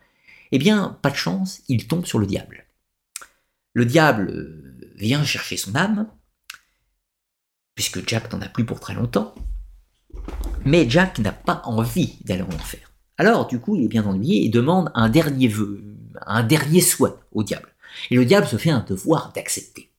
eh 0.52 0.60
bien, 0.60 1.00
pas 1.02 1.10
de 1.10 1.16
chance, 1.16 1.64
il 1.68 1.88
tombe 1.88 2.06
sur 2.06 2.20
le 2.20 2.28
diable. 2.28 2.66
Le 3.74 3.86
diable 3.86 4.30
euh, 4.30 4.94
vient 4.98 5.24
chercher 5.24 5.58
son 5.58 5.74
âme, 5.74 6.08
puisque 7.74 8.08
Jack 8.08 8.32
n'en 8.32 8.42
a 8.42 8.50
plus 8.50 8.66
pour 8.66 8.80
très 8.80 8.94
longtemps, 8.94 9.34
mais 10.66 10.88
Jack 10.88 11.18
n'a 11.18 11.32
pas 11.32 11.64
envie 11.66 12.20
d'aller 12.24 12.44
en 12.44 12.54
enfer. 12.54 12.92
Alors, 13.18 13.48
du 13.48 13.60
coup, 13.60 13.76
il 13.78 13.86
est 13.86 13.88
bien 13.88 14.06
ennuyé 14.06 14.46
et 14.46 14.50
demande 14.50 14.92
un 14.94 15.10
dernier 15.10 15.48
vœu, 15.48 15.84
un 16.28 16.44
dernier 16.44 16.82
souhait 16.82 17.16
au 17.32 17.42
diable. 17.42 17.74
Et 18.12 18.16
le 18.16 18.26
diable 18.26 18.46
se 18.46 18.58
fait 18.58 18.70
un 18.70 18.86
devoir 18.88 19.34
d'accepter. 19.34 19.90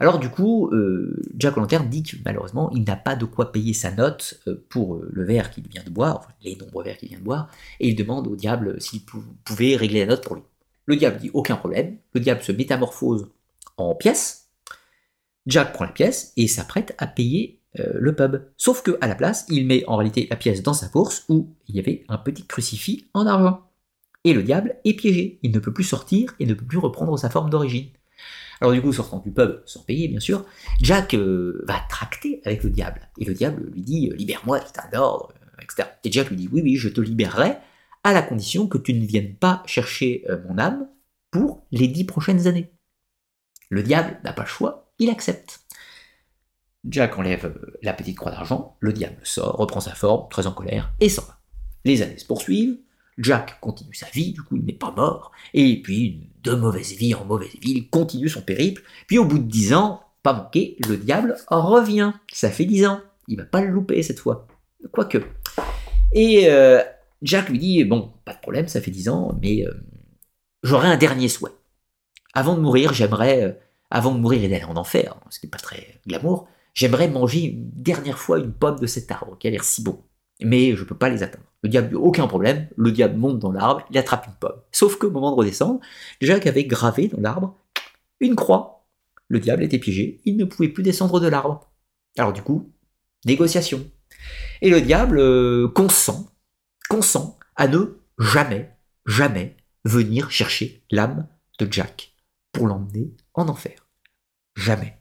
Alors 0.00 0.18
du 0.18 0.28
coup, 0.28 0.68
euh, 0.72 1.20
Jack 1.36 1.56
O'Lantern 1.56 1.88
dit 1.88 2.02
que 2.02 2.16
malheureusement, 2.24 2.70
il 2.72 2.84
n'a 2.84 2.96
pas 2.96 3.16
de 3.16 3.24
quoi 3.24 3.50
payer 3.50 3.74
sa 3.74 3.90
note 3.90 4.40
euh, 4.46 4.64
pour 4.68 4.96
euh, 4.96 5.08
le 5.12 5.24
verre 5.24 5.50
qu'il 5.50 5.66
vient 5.68 5.82
de 5.82 5.90
boire, 5.90 6.28
les 6.42 6.56
nombreux 6.56 6.84
verres 6.84 6.98
qu'il 6.98 7.08
vient 7.08 7.18
de 7.18 7.24
boire, 7.24 7.50
et 7.80 7.88
il 7.88 7.96
demande 7.96 8.28
au 8.28 8.36
diable 8.36 8.80
s'il 8.80 9.02
pouvait 9.04 9.76
régler 9.76 10.00
la 10.00 10.06
note 10.06 10.24
pour 10.24 10.36
lui. 10.36 10.42
Le 10.86 10.96
diable 10.96 11.18
dit 11.18 11.30
aucun 11.34 11.56
problème, 11.56 11.98
le 12.14 12.20
diable 12.20 12.42
se 12.42 12.52
métamorphose 12.52 13.28
en 13.76 13.94
pièces, 13.94 14.48
Jack 15.46 15.72
prend 15.72 15.84
la 15.84 15.92
pièce 15.92 16.32
et 16.36 16.46
s'apprête 16.46 16.94
à 16.98 17.06
payer 17.06 17.60
le 17.74 18.14
pub. 18.14 18.42
Sauf 18.56 18.82
que 18.82 18.98
à 19.00 19.06
la 19.06 19.14
place, 19.14 19.46
il 19.48 19.66
met 19.66 19.84
en 19.86 19.96
réalité 19.96 20.26
la 20.30 20.36
pièce 20.36 20.62
dans 20.62 20.74
sa 20.74 20.88
bourse 20.88 21.24
où 21.28 21.54
il 21.68 21.76
y 21.76 21.78
avait 21.78 22.04
un 22.08 22.18
petit 22.18 22.44
crucifix 22.44 23.06
en 23.14 23.26
argent. 23.26 23.62
Et 24.24 24.34
le 24.34 24.42
diable 24.42 24.76
est 24.84 24.94
piégé, 24.94 25.38
il 25.42 25.52
ne 25.52 25.58
peut 25.58 25.72
plus 25.72 25.84
sortir 25.84 26.34
et 26.40 26.46
ne 26.46 26.54
peut 26.54 26.66
plus 26.66 26.78
reprendre 26.78 27.16
sa 27.18 27.30
forme 27.30 27.50
d'origine. 27.50 27.88
Alors 28.60 28.72
du 28.72 28.82
coup, 28.82 28.92
sortant 28.92 29.18
du 29.18 29.30
pub, 29.30 29.62
sans 29.66 29.82
payer 29.82 30.08
bien 30.08 30.20
sûr, 30.20 30.44
Jack 30.80 31.14
euh, 31.14 31.64
va 31.66 31.80
tracter 31.88 32.40
avec 32.44 32.62
le 32.64 32.70
diable. 32.70 33.08
Et 33.18 33.24
le 33.24 33.34
diable 33.34 33.70
lui 33.72 33.82
dit, 33.82 34.10
libère-moi, 34.16 34.60
c'est 34.66 34.80
un 34.80 34.98
ordre, 34.98 35.32
etc. 35.60 35.88
Et 36.04 36.12
Jack 36.12 36.30
lui 36.30 36.36
dit, 36.36 36.48
oui, 36.52 36.62
oui, 36.62 36.76
je 36.76 36.88
te 36.88 37.00
libérerai, 37.00 37.56
à 38.04 38.12
la 38.12 38.22
condition 38.22 38.66
que 38.66 38.78
tu 38.78 38.94
ne 38.94 39.04
viennes 39.04 39.34
pas 39.34 39.62
chercher 39.66 40.24
euh, 40.28 40.38
mon 40.48 40.58
âme 40.58 40.88
pour 41.30 41.66
les 41.70 41.88
dix 41.88 42.04
prochaines 42.04 42.46
années. 42.46 42.72
Le 43.70 43.82
diable 43.82 44.18
n'a 44.24 44.32
pas 44.32 44.42
le 44.42 44.48
choix, 44.48 44.92
il 44.98 45.10
accepte. 45.10 45.60
Jack 46.84 47.18
enlève 47.18 47.46
euh, 47.46 47.78
la 47.82 47.92
petite 47.92 48.16
croix 48.16 48.32
d'argent, 48.32 48.76
le 48.80 48.92
diable 48.92 49.18
sort, 49.24 49.56
reprend 49.56 49.80
sa 49.80 49.94
forme, 49.94 50.28
très 50.30 50.46
en 50.46 50.52
colère, 50.52 50.92
et 51.00 51.08
s'en 51.08 51.22
va. 51.22 51.38
Les 51.84 52.02
années 52.02 52.18
se 52.18 52.26
poursuivent, 52.26 52.78
Jack 53.18 53.58
continue 53.60 53.94
sa 53.94 54.06
vie, 54.06 54.32
du 54.32 54.42
coup 54.42 54.56
il 54.56 54.64
n'est 54.64 54.72
pas 54.72 54.92
mort, 54.92 55.32
et 55.52 55.82
puis 55.82 56.30
de 56.42 56.52
mauvaise 56.52 56.92
vie 56.92 57.14
en 57.14 57.24
mauvaise 57.24 57.56
vie, 57.60 57.72
il 57.72 57.90
continue 57.90 58.28
son 58.28 58.42
périple, 58.42 58.82
puis 59.06 59.18
au 59.18 59.24
bout 59.24 59.38
de 59.38 59.50
dix 59.50 59.74
ans, 59.74 60.02
pas 60.22 60.32
manqué, 60.32 60.76
le 60.88 60.96
diable 60.96 61.36
revient, 61.48 62.12
ça 62.32 62.50
fait 62.50 62.64
dix 62.64 62.86
ans, 62.86 63.00
il 63.26 63.36
va 63.36 63.44
pas 63.44 63.60
le 63.60 63.68
louper 63.68 64.02
cette 64.02 64.20
fois, 64.20 64.46
quoique. 64.92 65.18
Et 66.12 66.48
euh, 66.48 66.80
Jack 67.22 67.48
lui 67.48 67.58
dit, 67.58 67.84
bon, 67.84 68.12
pas 68.24 68.34
de 68.34 68.40
problème, 68.40 68.68
ça 68.68 68.80
fait 68.80 68.90
dix 68.90 69.08
ans, 69.08 69.36
mais 69.42 69.66
euh, 69.66 69.72
j'aurai 70.62 70.88
un 70.88 70.96
dernier 70.96 71.28
souhait. 71.28 71.52
Avant 72.34 72.54
de 72.54 72.60
mourir, 72.60 72.94
j'aimerais, 72.94 73.42
euh, 73.42 73.52
avant 73.90 74.14
de 74.14 74.20
mourir 74.20 74.44
et 74.44 74.48
d'aller 74.48 74.64
en 74.64 74.76
enfer, 74.76 75.16
ce 75.30 75.40
qui 75.40 75.46
n'est 75.46 75.50
pas 75.50 75.58
très 75.58 76.00
glamour, 76.06 76.48
j'aimerais 76.74 77.08
manger 77.08 77.44
une 77.44 77.70
dernière 77.70 78.18
fois 78.18 78.38
une 78.38 78.52
pomme 78.52 78.78
de 78.78 78.86
cet 78.86 79.10
arbre 79.10 79.36
qui 79.38 79.48
a 79.48 79.50
l'air 79.50 79.64
si 79.64 79.82
bon, 79.82 80.02
mais 80.42 80.76
je 80.76 80.84
peux 80.84 80.96
pas 80.96 81.08
les 81.08 81.22
atteindre. 81.22 81.44
Le 81.62 81.68
diable, 81.68 81.96
aucun 81.96 82.26
problème, 82.28 82.68
le 82.76 82.92
diable 82.92 83.16
monte 83.16 83.38
dans 83.38 83.50
l'arbre, 83.50 83.84
il 83.90 83.98
attrape 83.98 84.26
une 84.26 84.34
pomme. 84.34 84.60
Sauf 84.70 84.96
qu'au 84.96 85.10
moment 85.10 85.32
de 85.32 85.36
redescendre, 85.36 85.80
Jacques 86.20 86.46
avait 86.46 86.64
gravé 86.64 87.08
dans 87.08 87.20
l'arbre 87.20 87.56
une 88.20 88.36
croix. 88.36 88.86
Le 89.28 89.40
diable 89.40 89.62
était 89.62 89.78
piégé, 89.78 90.20
il 90.24 90.36
ne 90.36 90.44
pouvait 90.44 90.68
plus 90.68 90.82
descendre 90.82 91.20
de 91.20 91.28
l'arbre. 91.28 91.70
Alors 92.16 92.32
du 92.32 92.42
coup, 92.42 92.72
négociation. 93.24 93.84
Et 94.62 94.70
le 94.70 94.80
diable 94.80 95.18
euh, 95.18 95.68
consent, 95.68 96.28
consent 96.88 97.38
à 97.56 97.68
ne 97.68 97.98
jamais, 98.18 98.70
jamais 99.06 99.56
venir 99.84 100.30
chercher 100.30 100.84
l'âme 100.90 101.26
de 101.58 101.70
Jack 101.70 102.14
pour 102.52 102.66
l'emmener 102.66 103.14
en 103.34 103.48
enfer. 103.48 103.86
Jamais. 104.56 104.96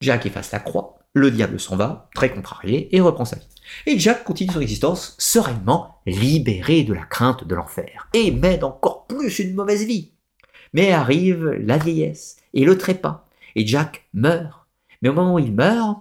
Jack 0.00 0.26
efface 0.26 0.52
la 0.52 0.60
croix, 0.60 0.97
le 1.14 1.30
diable 1.30 1.58
s'en 1.58 1.76
va, 1.76 2.08
très 2.14 2.32
contrarié, 2.32 2.94
et 2.94 3.00
reprend 3.00 3.24
sa 3.24 3.36
vie. 3.36 3.48
Et 3.86 3.98
Jack 3.98 4.24
continue 4.24 4.52
son 4.52 4.60
existence 4.60 5.14
sereinement, 5.18 6.00
libéré 6.06 6.84
de 6.84 6.94
la 6.94 7.04
crainte 7.04 7.44
de 7.44 7.54
l'enfer, 7.54 8.08
et 8.14 8.30
mène 8.30 8.64
encore 8.64 9.06
plus 9.06 9.38
une 9.38 9.54
mauvaise 9.54 9.84
vie. 9.84 10.12
Mais 10.72 10.92
arrive 10.92 11.46
la 11.46 11.78
vieillesse 11.78 12.36
et 12.54 12.64
le 12.64 12.78
trépas, 12.78 13.26
et 13.56 13.66
Jack 13.66 14.08
meurt. 14.12 14.66
Mais 15.02 15.08
au 15.08 15.14
moment 15.14 15.34
où 15.34 15.38
il 15.38 15.52
meurt, 15.52 16.00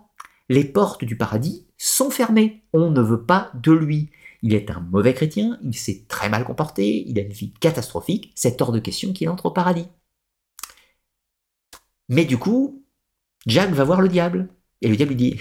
les 0.49 0.63
portes 0.65 1.03
du 1.03 1.17
paradis 1.17 1.67
sont 1.77 2.09
fermées. 2.09 2.63
On 2.73 2.89
ne 2.89 3.01
veut 3.01 3.23
pas 3.23 3.51
de 3.53 3.71
lui. 3.71 4.09
Il 4.41 4.53
est 4.53 4.71
un 4.71 4.79
mauvais 4.79 5.13
chrétien, 5.13 5.57
il 5.63 5.75
s'est 5.75 6.05
très 6.07 6.29
mal 6.29 6.43
comporté, 6.43 7.03
il 7.07 7.17
a 7.19 7.23
une 7.23 7.33
vie 7.33 7.53
catastrophique, 7.59 8.31
c'est 8.35 8.61
hors 8.61 8.71
de 8.71 8.79
question 8.79 9.11
qu'il 9.11 9.29
entre 9.29 9.47
au 9.47 9.51
paradis. 9.51 9.87
Mais 12.09 12.25
du 12.25 12.37
coup, 12.37 12.85
Jack 13.47 13.71
va 13.71 13.83
voir 13.83 14.01
le 14.01 14.09
diable. 14.09 14.49
Et 14.81 14.87
le 14.87 14.95
diable 14.95 15.13
lui 15.13 15.17
dit 15.17 15.39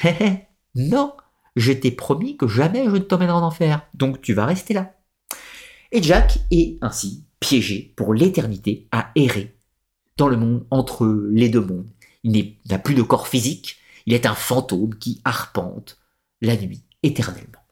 non, 0.74 1.14
je 1.56 1.72
t'ai 1.72 1.90
promis 1.90 2.36
que 2.36 2.46
jamais 2.46 2.84
je 2.84 2.90
ne 2.90 2.98
t'emmènerai 2.98 3.36
en 3.36 3.42
enfer, 3.42 3.86
donc 3.94 4.20
tu 4.20 4.34
vas 4.34 4.46
rester 4.46 4.74
là. 4.74 4.94
Et 5.92 6.02
Jack 6.02 6.38
est 6.50 6.78
ainsi 6.82 7.24
piégé 7.40 7.94
pour 7.96 8.14
l'éternité 8.14 8.88
à 8.92 9.10
errer 9.14 9.56
dans 10.16 10.28
le 10.28 10.36
monde 10.36 10.66
entre 10.70 11.06
les 11.30 11.48
deux 11.48 11.60
mondes. 11.60 11.88
Il 12.24 12.56
n'a 12.68 12.78
plus 12.78 12.94
de 12.94 13.02
corps 13.02 13.28
physique, 13.28 13.76
il 14.06 14.14
est 14.14 14.26
un 14.26 14.34
fantôme 14.34 14.94
qui 14.96 15.20
arpente 15.24 15.98
la 16.42 16.56
nuit 16.56 16.82
éternellement. 17.02 17.64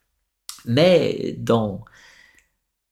Mais 0.64 1.36
dans, 1.38 1.84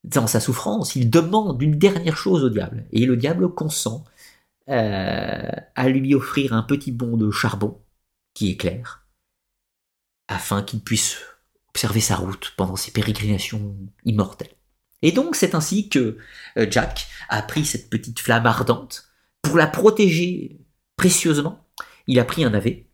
dans 0.03 0.27
sa 0.27 0.39
souffrance, 0.39 0.95
il 0.95 1.09
demande 1.09 1.61
une 1.61 1.77
dernière 1.77 2.17
chose 2.17 2.43
au 2.43 2.49
diable, 2.49 2.85
et 2.91 3.05
le 3.05 3.17
diable 3.17 3.49
consent 3.53 4.03
euh, 4.69 5.49
à 5.75 5.89
lui 5.89 6.13
offrir 6.15 6.53
un 6.53 6.63
petit 6.63 6.91
bond 6.91 7.17
de 7.17 7.31
charbon 7.31 7.79
qui 8.33 8.49
éclaire, 8.49 9.07
afin 10.27 10.63
qu'il 10.63 10.81
puisse 10.81 11.17
observer 11.69 12.01
sa 12.01 12.15
route 12.15 12.53
pendant 12.55 12.75
ses 12.75 12.91
pérégrinations 12.91 13.75
immortelles. 14.05 14.55
Et 15.01 15.11
donc 15.11 15.35
c'est 15.35 15.55
ainsi 15.55 15.89
que 15.89 16.17
euh, 16.57 16.67
Jack 16.69 17.07
a 17.29 17.41
pris 17.41 17.65
cette 17.65 17.89
petite 17.89 18.19
flamme 18.19 18.45
ardente 18.45 19.09
pour 19.41 19.57
la 19.57 19.67
protéger 19.67 20.61
précieusement. 20.95 21.67
Il 22.07 22.19
a 22.19 22.25
pris 22.25 22.43
un 22.43 22.51
navet, 22.51 22.87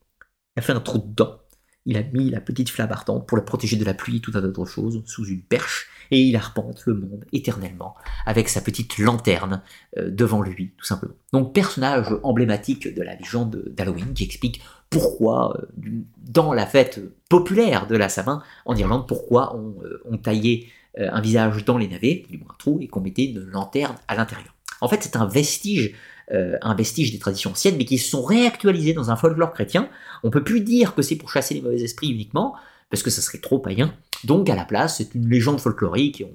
il 0.56 0.60
a 0.60 0.62
fait 0.62 0.74
un 0.74 0.80
trou 0.80 1.00
dedans, 1.00 1.40
il 1.86 1.98
a 1.98 2.04
mis 2.04 2.30
la 2.30 2.42
petite 2.42 2.70
flamme 2.70 2.92
ardente 2.92 3.28
pour 3.28 3.38
la 3.38 3.44
protéger 3.44 3.76
de 3.76 3.86
la 3.86 3.94
pluie 3.94 4.18
et 4.18 4.22
tout 4.22 4.32
un 4.36 4.42
tas 4.42 4.48
d'autres 4.48 4.66
choses 4.66 5.04
sous 5.06 5.26
une 5.26 5.42
perche, 5.42 5.88
et 6.12 6.22
il 6.22 6.36
arpente 6.36 6.84
le 6.86 6.96
monde 6.96 7.26
éternellement 7.32 7.96
avec 8.26 8.50
sa 8.50 8.62
petite 8.62 8.98
lanterne 8.98 9.62
euh, 9.98 10.10
devant 10.10 10.42
lui, 10.42 10.74
tout 10.78 10.86
simplement. 10.86 11.16
Donc 11.32 11.54
personnage 11.54 12.08
emblématique 12.24 12.94
de 12.94 13.02
la 13.02 13.16
légende 13.16 13.64
d'Halloween 13.68 14.14
qui 14.14 14.24
explique 14.24 14.62
pourquoi, 14.90 15.58
euh, 15.58 16.04
dans 16.18 16.54
la 16.54 16.66
fête 16.66 17.02
populaire 17.30 17.88
de 17.88 17.96
la 17.96 18.10
Samin 18.10 18.42
en 18.66 18.76
Irlande, 18.76 19.08
pourquoi 19.08 19.56
on, 19.56 19.76
euh, 19.84 20.18
taillait 20.18 20.68
un 20.98 21.22
visage 21.22 21.64
dans 21.64 21.78
les 21.78 21.88
navets, 21.88 22.26
du 22.30 22.40
moins 22.40 22.48
un 22.50 22.58
trou, 22.58 22.80
et 22.82 22.88
qu'on 22.88 23.00
mettait 23.00 23.26
une 23.26 23.46
lanterne 23.46 23.96
à 24.08 24.16
l'intérieur. 24.16 24.54
En 24.82 24.90
fait, 24.90 25.02
c'est 25.02 25.16
un 25.16 25.28
vestige 25.28 25.96
un 26.32 26.76
vestige 26.76 27.12
des 27.12 27.18
traditions 27.18 27.50
anciennes, 27.50 27.76
mais 27.76 27.86
qui 27.86 27.98
sont 27.98 28.22
réactualisées 28.22 28.94
dans 28.94 29.10
un 29.10 29.16
folklore 29.16 29.52
chrétien. 29.52 29.90
On 30.22 30.30
peut 30.30 30.44
plus 30.44 30.62
dire 30.62 30.94
que 30.94 31.02
c'est 31.02 31.16
pour 31.16 31.32
chasser 31.32 31.56
les 31.56 31.62
mauvais 31.62 31.82
esprits 31.82 32.10
uniquement, 32.10 32.54
parce 32.90 33.02
que 33.02 33.10
ça 33.10 33.22
serait 33.22 33.40
trop 33.40 33.58
païen. 33.60 33.94
Donc 34.24 34.50
à 34.50 34.56
la 34.56 34.66
place, 34.66 34.98
c'est 34.98 35.16
une 35.16 35.30
légende 35.30 35.60
folklorique, 35.60 36.22
et 36.22 36.28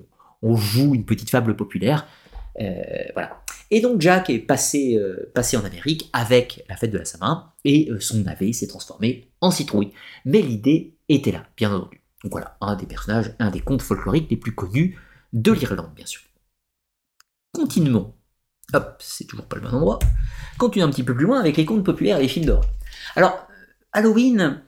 on, 0.43 0.57
joue 0.57 0.95
une 0.95 1.05
petite 1.05 1.31
fable 1.31 1.57
populaire. 1.57 2.07
Euh, 2.61 3.05
voilà. 3.15 3.43
Et 3.71 3.81
donc 3.81 4.01
Jack 4.01 4.31
est 4.31 4.39
passé, 4.39 4.97
euh, 4.97 5.31
passé 5.35 5.57
en 5.57 5.65
Amérique 5.65 6.11
avec 6.13 6.65
la 6.69 6.77
fête 6.77 6.91
de 6.91 6.99
la 6.99 7.05
Samin, 7.05 7.53
et 7.65 7.91
euh, 7.91 8.01
son 8.01 8.19
navet 8.19 8.53
s'est 8.53 8.67
transformé 8.67 9.31
en 9.41 9.51
citrouille. 9.51 9.93
Mais 10.25 10.43
l'idée 10.43 10.97
était 11.09 11.33
là, 11.33 11.47
bien 11.57 11.73
entendu. 11.73 12.01
Donc 12.23 12.33
voilà, 12.33 12.57
un 12.61 12.77
des 12.77 12.87
personnages, 12.87 13.35
un 13.39 13.51
des 13.51 13.61
contes 13.61 13.83
folkloriques 13.83 14.31
les 14.31 14.37
plus 14.37 14.55
connus 14.55 14.99
de 15.33 15.53
l'Irlande, 15.53 15.93
bien 15.95 16.07
sûr. 16.07 16.23
Continuons. 17.53 18.15
Hop, 18.73 18.97
c'est 18.99 19.27
toujours 19.27 19.47
pas 19.47 19.57
le 19.57 19.63
bon 19.63 19.77
endroit. 19.77 19.99
Continuons 20.59 20.89
un 20.89 20.91
petit 20.91 21.03
peu 21.03 21.15
plus 21.15 21.27
loin 21.27 21.39
avec 21.39 21.57
les 21.57 21.65
contes 21.65 21.85
populaires 21.85 22.19
et 22.19 22.23
les 22.23 22.29
films 22.29 22.47
d'horreur. 22.47 22.71
Alors, 23.15 23.47
Halloween, 23.93 24.63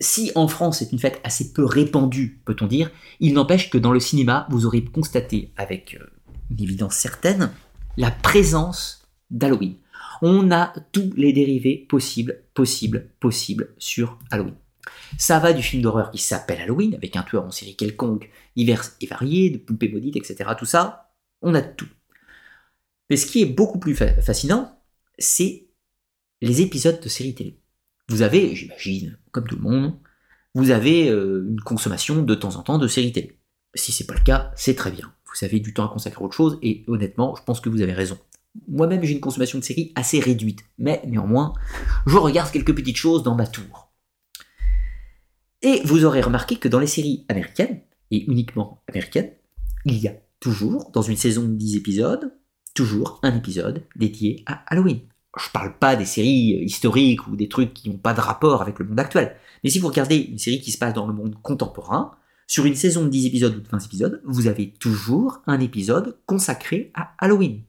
si 0.00 0.32
en 0.34 0.48
France 0.48 0.78
c'est 0.78 0.90
une 0.90 0.98
fête 0.98 1.20
assez 1.22 1.52
peu 1.52 1.64
répandue, 1.64 2.42
peut-on 2.44 2.66
dire, 2.66 2.90
il 3.20 3.34
n'empêche 3.34 3.70
que 3.70 3.78
dans 3.78 3.92
le 3.92 4.00
cinéma, 4.00 4.46
vous 4.50 4.66
aurez 4.66 4.82
constaté 4.84 5.52
avec 5.56 5.98
une 6.52 6.62
évidence 6.62 6.94
certaine 6.94 7.50
la 7.96 8.10
présence 8.10 9.02
d'Halloween. 9.30 9.76
On 10.22 10.50
a 10.50 10.72
tous 10.92 11.12
les 11.16 11.32
dérivés 11.32 11.76
possibles, 11.88 12.42
possibles, 12.54 13.08
possibles 13.20 13.74
sur 13.78 14.18
Halloween. 14.30 14.54
Ça 15.18 15.38
va 15.38 15.52
du 15.52 15.62
film 15.62 15.82
d'horreur 15.82 16.10
qui 16.10 16.18
s'appelle 16.18 16.60
Halloween, 16.60 16.94
avec 16.94 17.16
un 17.16 17.22
tueur 17.22 17.44
en 17.44 17.50
série 17.50 17.76
quelconque, 17.76 18.30
divers 18.56 18.84
et 19.00 19.06
varié, 19.06 19.50
de 19.50 19.58
poupées 19.58 19.88
maudites, 19.88 20.16
etc. 20.16 20.50
Tout 20.58 20.66
ça, 20.66 21.12
on 21.42 21.54
a 21.54 21.62
tout. 21.62 21.88
Mais 23.10 23.16
ce 23.16 23.26
qui 23.26 23.42
est 23.42 23.46
beaucoup 23.46 23.78
plus 23.78 23.94
fascinant, 23.94 24.80
c'est 25.18 25.66
les 26.40 26.60
épisodes 26.60 27.00
de 27.00 27.08
séries 27.08 27.34
télé. 27.34 27.58
Vous 28.08 28.22
avez, 28.22 28.54
j'imagine, 28.54 29.18
comme 29.32 29.46
tout 29.46 29.56
le 29.56 29.62
monde, 29.62 29.98
vous 30.54 30.70
avez 30.70 31.08
euh, 31.08 31.46
une 31.48 31.60
consommation 31.60 32.22
de 32.22 32.34
temps 32.34 32.56
en 32.56 32.62
temps 32.62 32.78
de 32.78 32.88
séries 32.88 33.12
télé. 33.12 33.38
Si 33.74 33.92
c'est 33.92 34.06
pas 34.06 34.14
le 34.14 34.20
cas, 34.20 34.52
c'est 34.56 34.74
très 34.74 34.90
bien. 34.90 35.12
Vous 35.32 35.44
avez 35.44 35.60
du 35.60 35.72
temps 35.72 35.86
à 35.86 35.92
consacrer 35.92 36.20
à 36.20 36.24
autre 36.24 36.36
chose, 36.36 36.58
et 36.62 36.84
honnêtement, 36.88 37.34
je 37.36 37.42
pense 37.42 37.60
que 37.60 37.68
vous 37.68 37.80
avez 37.80 37.92
raison. 37.92 38.18
Moi-même, 38.68 39.02
j'ai 39.02 39.12
une 39.12 39.20
consommation 39.20 39.58
de 39.58 39.64
séries 39.64 39.92
assez 39.94 40.20
réduite, 40.20 40.60
mais 40.78 41.02
néanmoins, 41.06 41.54
je 42.06 42.16
regarde 42.16 42.50
quelques 42.50 42.74
petites 42.74 42.96
choses 42.96 43.22
dans 43.22 43.34
ma 43.34 43.46
tour. 43.46 43.92
Et 45.62 45.80
vous 45.84 46.04
aurez 46.04 46.20
remarqué 46.20 46.56
que 46.56 46.68
dans 46.68 46.80
les 46.80 46.86
séries 46.86 47.24
américaines, 47.28 47.80
et 48.10 48.30
uniquement 48.30 48.82
américaines, 48.88 49.30
il 49.86 49.98
y 49.98 50.08
a 50.08 50.14
toujours, 50.38 50.90
dans 50.92 51.02
une 51.02 51.16
saison 51.16 51.42
de 51.42 51.54
10 51.54 51.76
épisodes, 51.76 52.32
toujours 52.74 53.20
un 53.22 53.36
épisode 53.36 53.84
dédié 53.96 54.42
à 54.46 54.64
Halloween. 54.66 55.00
Je 55.38 55.48
parle 55.50 55.78
pas 55.78 55.96
des 55.96 56.04
séries 56.04 56.62
historiques 56.62 57.26
ou 57.26 57.36
des 57.36 57.48
trucs 57.48 57.72
qui 57.72 57.88
n'ont 57.88 57.96
pas 57.96 58.12
de 58.12 58.20
rapport 58.20 58.60
avec 58.60 58.78
le 58.78 58.84
monde 58.84 59.00
actuel. 59.00 59.36
Mais 59.64 59.70
si 59.70 59.78
vous 59.78 59.88
regardez 59.88 60.16
une 60.16 60.38
série 60.38 60.60
qui 60.60 60.72
se 60.72 60.78
passe 60.78 60.92
dans 60.92 61.06
le 61.06 61.14
monde 61.14 61.36
contemporain, 61.42 62.12
sur 62.52 62.66
une 62.66 62.74
saison 62.74 63.04
de 63.04 63.08
10 63.08 63.28
épisodes 63.28 63.56
ou 63.56 63.60
de 63.60 63.68
20 63.68 63.86
épisodes, 63.86 64.20
vous 64.26 64.46
avez 64.46 64.74
toujours 64.78 65.40
un 65.46 65.58
épisode 65.58 66.18
consacré 66.26 66.90
à 66.92 67.14
Halloween. 67.16 67.62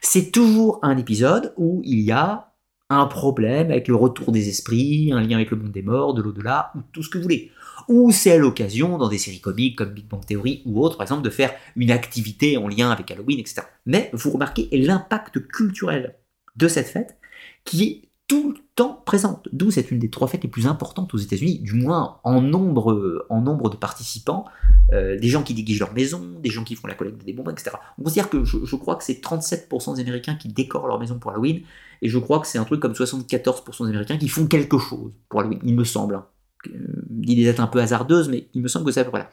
C'est 0.00 0.32
toujours 0.32 0.80
un 0.82 0.96
épisode 0.96 1.54
où 1.56 1.82
il 1.84 2.00
y 2.00 2.10
a 2.10 2.52
un 2.90 3.06
problème 3.06 3.70
avec 3.70 3.86
le 3.86 3.94
retour 3.94 4.32
des 4.32 4.48
esprits, 4.48 5.12
un 5.12 5.20
lien 5.20 5.36
avec 5.36 5.52
le 5.52 5.58
monde 5.58 5.70
des 5.70 5.82
morts, 5.82 6.14
de 6.14 6.22
l'au-delà, 6.22 6.72
ou 6.74 6.80
tout 6.90 7.04
ce 7.04 7.10
que 7.10 7.18
vous 7.18 7.22
voulez. 7.22 7.52
Ou 7.86 8.10
c'est 8.10 8.36
l'occasion, 8.38 8.98
dans 8.98 9.08
des 9.08 9.18
séries 9.18 9.40
comiques 9.40 9.78
comme 9.78 9.90
Big 9.90 10.08
Bang 10.08 10.26
Theory 10.26 10.62
ou 10.66 10.82
autres, 10.82 10.96
par 10.96 11.04
exemple, 11.04 11.22
de 11.22 11.30
faire 11.30 11.52
une 11.76 11.92
activité 11.92 12.56
en 12.56 12.66
lien 12.66 12.90
avec 12.90 13.08
Halloween, 13.12 13.38
etc. 13.38 13.62
Mais 13.86 14.10
vous 14.14 14.32
remarquez 14.32 14.68
l'impact 14.72 15.46
culturel 15.46 16.16
de 16.56 16.66
cette 16.66 16.88
fête 16.88 17.16
qui 17.64 17.84
est 17.84 18.07
tout 18.28 18.52
le 18.52 18.58
temps 18.74 19.02
présente. 19.06 19.48
D'où 19.52 19.70
c'est 19.70 19.90
une 19.90 19.98
des 19.98 20.10
trois 20.10 20.28
fêtes 20.28 20.42
les 20.42 20.50
plus 20.50 20.66
importantes 20.66 21.12
aux 21.14 21.18
États-Unis, 21.18 21.60
du 21.60 21.72
moins 21.72 22.20
en 22.24 22.42
nombre, 22.42 23.26
en 23.30 23.40
nombre 23.40 23.70
de 23.70 23.76
participants, 23.76 24.44
euh, 24.92 25.18
des 25.18 25.28
gens 25.28 25.42
qui 25.42 25.54
déguisent 25.54 25.80
leur 25.80 25.94
maison, 25.94 26.20
des 26.38 26.50
gens 26.50 26.62
qui 26.62 26.76
font 26.76 26.86
la 26.86 26.94
collecte 26.94 27.24
des 27.24 27.32
bonbons, 27.32 27.50
etc. 27.50 27.70
On 27.98 28.02
considère 28.02 28.28
que 28.28 28.44
je, 28.44 28.76
crois 28.76 28.96
que 28.96 29.04
c'est 29.04 29.22
37% 29.22 29.96
des 29.96 30.02
Américains 30.02 30.34
qui 30.34 30.48
décorent 30.48 30.86
leur 30.86 31.00
maison 31.00 31.18
pour 31.18 31.30
Halloween, 31.30 31.62
et 32.02 32.08
je 32.08 32.18
crois 32.18 32.38
que 32.38 32.46
c'est 32.46 32.58
un 32.58 32.64
truc 32.64 32.80
comme 32.80 32.92
74% 32.92 33.84
des 33.84 33.88
Américains 33.88 34.18
qui 34.18 34.28
font 34.28 34.46
quelque 34.46 34.78
chose 34.78 35.10
pour 35.30 35.40
Halloween, 35.40 35.60
il 35.64 35.74
me 35.74 35.84
semble. 35.84 36.16
Hein. 36.16 36.26
Euh, 36.68 37.06
L'idée 37.10 37.46
est 37.46 37.60
un 37.60 37.66
peu 37.66 37.80
hasardeuse, 37.80 38.28
mais 38.28 38.48
il 38.52 38.60
me 38.60 38.68
semble 38.68 38.84
que 38.84 38.92
c'est 38.92 39.00
à 39.00 39.04
peu 39.04 39.10
près 39.10 39.20
là. 39.20 39.30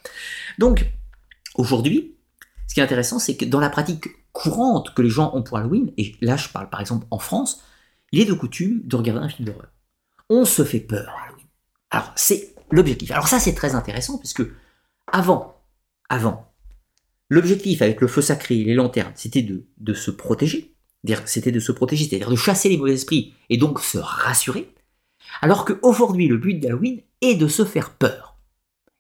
Donc, 0.57 0.89
aujourd'hui, 1.55 2.15
ce 2.67 2.73
qui 2.73 2.80
est 2.80 2.84
intéressant, 2.84 3.19
c'est 3.19 3.35
que 3.35 3.43
dans 3.43 3.59
la 3.59 3.69
pratique 3.69 4.07
courante 4.31 4.93
que 4.93 5.01
les 5.01 5.09
gens 5.09 5.31
ont 5.34 5.43
pour 5.43 5.57
Halloween, 5.57 5.91
et 5.97 6.15
là 6.22 6.38
je 6.38 6.47
parle 6.47 6.69
par 6.69 6.80
exemple 6.80 7.07
en 7.11 7.19
France, 7.19 7.61
il 8.15 8.21
est 8.21 8.25
de 8.25 8.33
coutume 8.33 8.81
de 8.85 8.95
regarder 8.95 9.25
un 9.25 9.27
film 9.27 9.49
d'horreur. 9.49 9.73
On 10.29 10.45
se 10.45 10.63
fait 10.63 10.79
peur. 10.79 11.13
Alors, 11.89 12.13
c'est 12.15 12.55
l'objectif. 12.71 13.11
Alors 13.11 13.27
ça, 13.27 13.39
c'est 13.39 13.53
très 13.53 13.75
intéressant, 13.75 14.17
puisque 14.17 14.43
avant, 15.11 15.61
avant, 16.07 16.53
l'objectif 17.29 17.81
avec 17.81 17.99
le 17.99 18.07
feu 18.07 18.21
sacré 18.21 18.57
et 18.57 18.63
les 18.63 18.73
lanternes, 18.73 19.11
c'était 19.15 19.41
de, 19.41 19.67
de 19.79 19.93
se 19.93 20.11
protéger. 20.11 20.77
C'était 21.25 21.51
de 21.51 21.59
se 21.59 21.73
protéger, 21.73 22.05
c'est-à-dire 22.05 22.29
de 22.29 22.37
chasser 22.37 22.69
les 22.69 22.77
mauvais 22.77 22.93
esprits 22.93 23.33
et 23.49 23.57
donc 23.57 23.81
se 23.81 23.97
rassurer. 23.97 24.73
Alors 25.41 25.65
qu'aujourd'hui, 25.65 26.29
le 26.29 26.37
but 26.37 26.53
d'Halloween 26.57 27.01
est 27.19 27.35
de 27.35 27.49
se 27.49 27.65
faire 27.65 27.95
peur. 27.95 28.37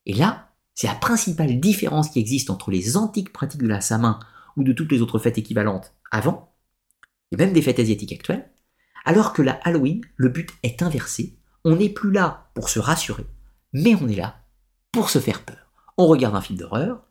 Et 0.05 0.13
là, 0.13 0.51
c'est 0.73 0.87
la 0.87 0.93
principale 0.93 1.57
différence 1.61 2.09
qui 2.09 2.19
existe 2.19 2.49
entre 2.49 2.69
les 2.69 2.97
antiques 2.97 3.31
pratiques 3.31 3.63
de 3.63 3.67
la 3.67 3.79
Samin 3.79 4.19
ou 4.57 4.65
de 4.65 4.73
toutes 4.73 4.91
les 4.91 5.01
autres 5.01 5.19
fêtes 5.19 5.37
équivalentes 5.37 5.93
avant, 6.11 6.53
et 7.31 7.37
même 7.37 7.53
des 7.53 7.61
fêtes 7.61 7.79
asiatiques 7.79 8.11
actuelles, 8.11 8.51
alors 9.05 9.33
que 9.33 9.41
la 9.41 9.53
Halloween, 9.63 10.01
le 10.17 10.29
but 10.29 10.49
est 10.63 10.81
inversé. 10.81 11.37
On 11.63 11.75
n'est 11.75 11.89
plus 11.89 12.11
là 12.11 12.49
pour 12.53 12.69
se 12.69 12.79
rassurer, 12.79 13.25
mais 13.73 13.95
on 13.95 14.07
est 14.07 14.15
là 14.15 14.35
pour 14.91 15.09
se 15.09 15.19
faire 15.19 15.43
peur. 15.43 15.71
On 15.97 16.07
regarde 16.07 16.35
un 16.35 16.41
film 16.41 16.59
d'horreur, 16.59 17.04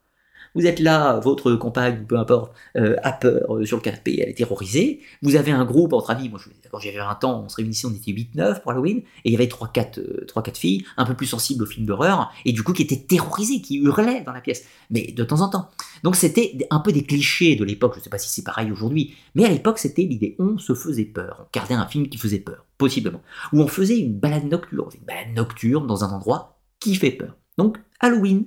vous 0.55 0.67
êtes 0.67 0.81
là, 0.81 1.19
votre 1.21 1.55
compagne, 1.55 2.05
peu 2.07 2.19
importe, 2.19 2.53
euh, 2.77 2.97
a 3.03 3.13
peur 3.13 3.57
euh, 3.57 3.65
sur 3.65 3.77
le 3.77 3.83
canapé, 3.83 4.21
elle 4.21 4.29
est 4.29 4.35
terrorisée. 4.35 5.01
Vous 5.23 5.37
avez 5.37 5.51
un 5.51 5.65
groupe 5.65 5.93
entre 5.93 6.11
amis, 6.11 6.29
moi 6.29 6.41
quand 6.71 6.79
j'avais 6.81 6.99
20 6.99 7.25
ans, 7.25 7.43
on 7.45 7.49
se 7.49 7.57
réunissait, 7.57 7.87
on 7.87 7.95
était 7.95 8.11
8-9 8.11 8.61
pour 8.61 8.73
Halloween, 8.73 8.99
et 8.99 9.03
il 9.25 9.33
y 9.33 9.37
avait 9.37 9.47
3-4 9.47 10.01
euh, 10.01 10.53
filles, 10.55 10.85
un 10.97 11.05
peu 11.05 11.15
plus 11.15 11.27
sensibles 11.27 11.63
aux 11.63 11.67
films 11.67 11.87
d'horreur, 11.87 12.33
et 12.45 12.53
du 12.53 12.63
coup 12.63 12.73
qui 12.73 12.83
étaient 12.83 12.99
terrorisées, 12.99 13.61
qui 13.61 13.77
hurlaient 13.77 14.23
dans 14.23 14.33
la 14.33 14.41
pièce, 14.41 14.65
mais 14.91 15.13
de 15.13 15.25
temps 15.25 15.41
en 15.41 15.49
temps. 15.49 15.71
Donc 16.03 16.17
c'était 16.17 16.57
un 16.71 16.81
peu 16.81 16.93
des 16.93 17.05
clichés 17.05 17.57
de 17.57 17.65
l'époque, 17.65 17.95
je 17.95 18.01
ne 18.01 18.05
sais 18.05 18.11
pas 18.11 18.19
si 18.19 18.29
c'est 18.29 18.45
pareil 18.45 18.71
aujourd'hui, 18.73 19.15
mais 19.35 19.45
à 19.45 19.51
l'époque 19.51 19.79
c'était 19.79 20.03
l'idée, 20.03 20.37
on 20.39 20.59
se 20.59 20.75
faisait 20.75 21.05
peur, 21.05 21.37
on 21.41 21.45
regardait 21.45 21.75
un 21.75 21.87
film 21.87 22.09
qui 22.09 22.19
faisait 22.19 22.41
peur, 22.41 22.67
possiblement. 22.79 23.21
Ou 23.53 23.61
on 23.61 23.69
faisait 23.69 23.99
une 23.99 24.19
balade 24.19 24.45
nocturne, 24.45 24.91
une 24.95 25.07
balade 25.07 25.35
nocturne 25.35 25.87
dans 25.87 26.05
un 26.05 26.11
endroit 26.11 26.59
qui 26.81 26.95
fait 26.97 27.13
peur. 27.13 27.37
Donc 27.57 27.79
Halloween, 28.01 28.47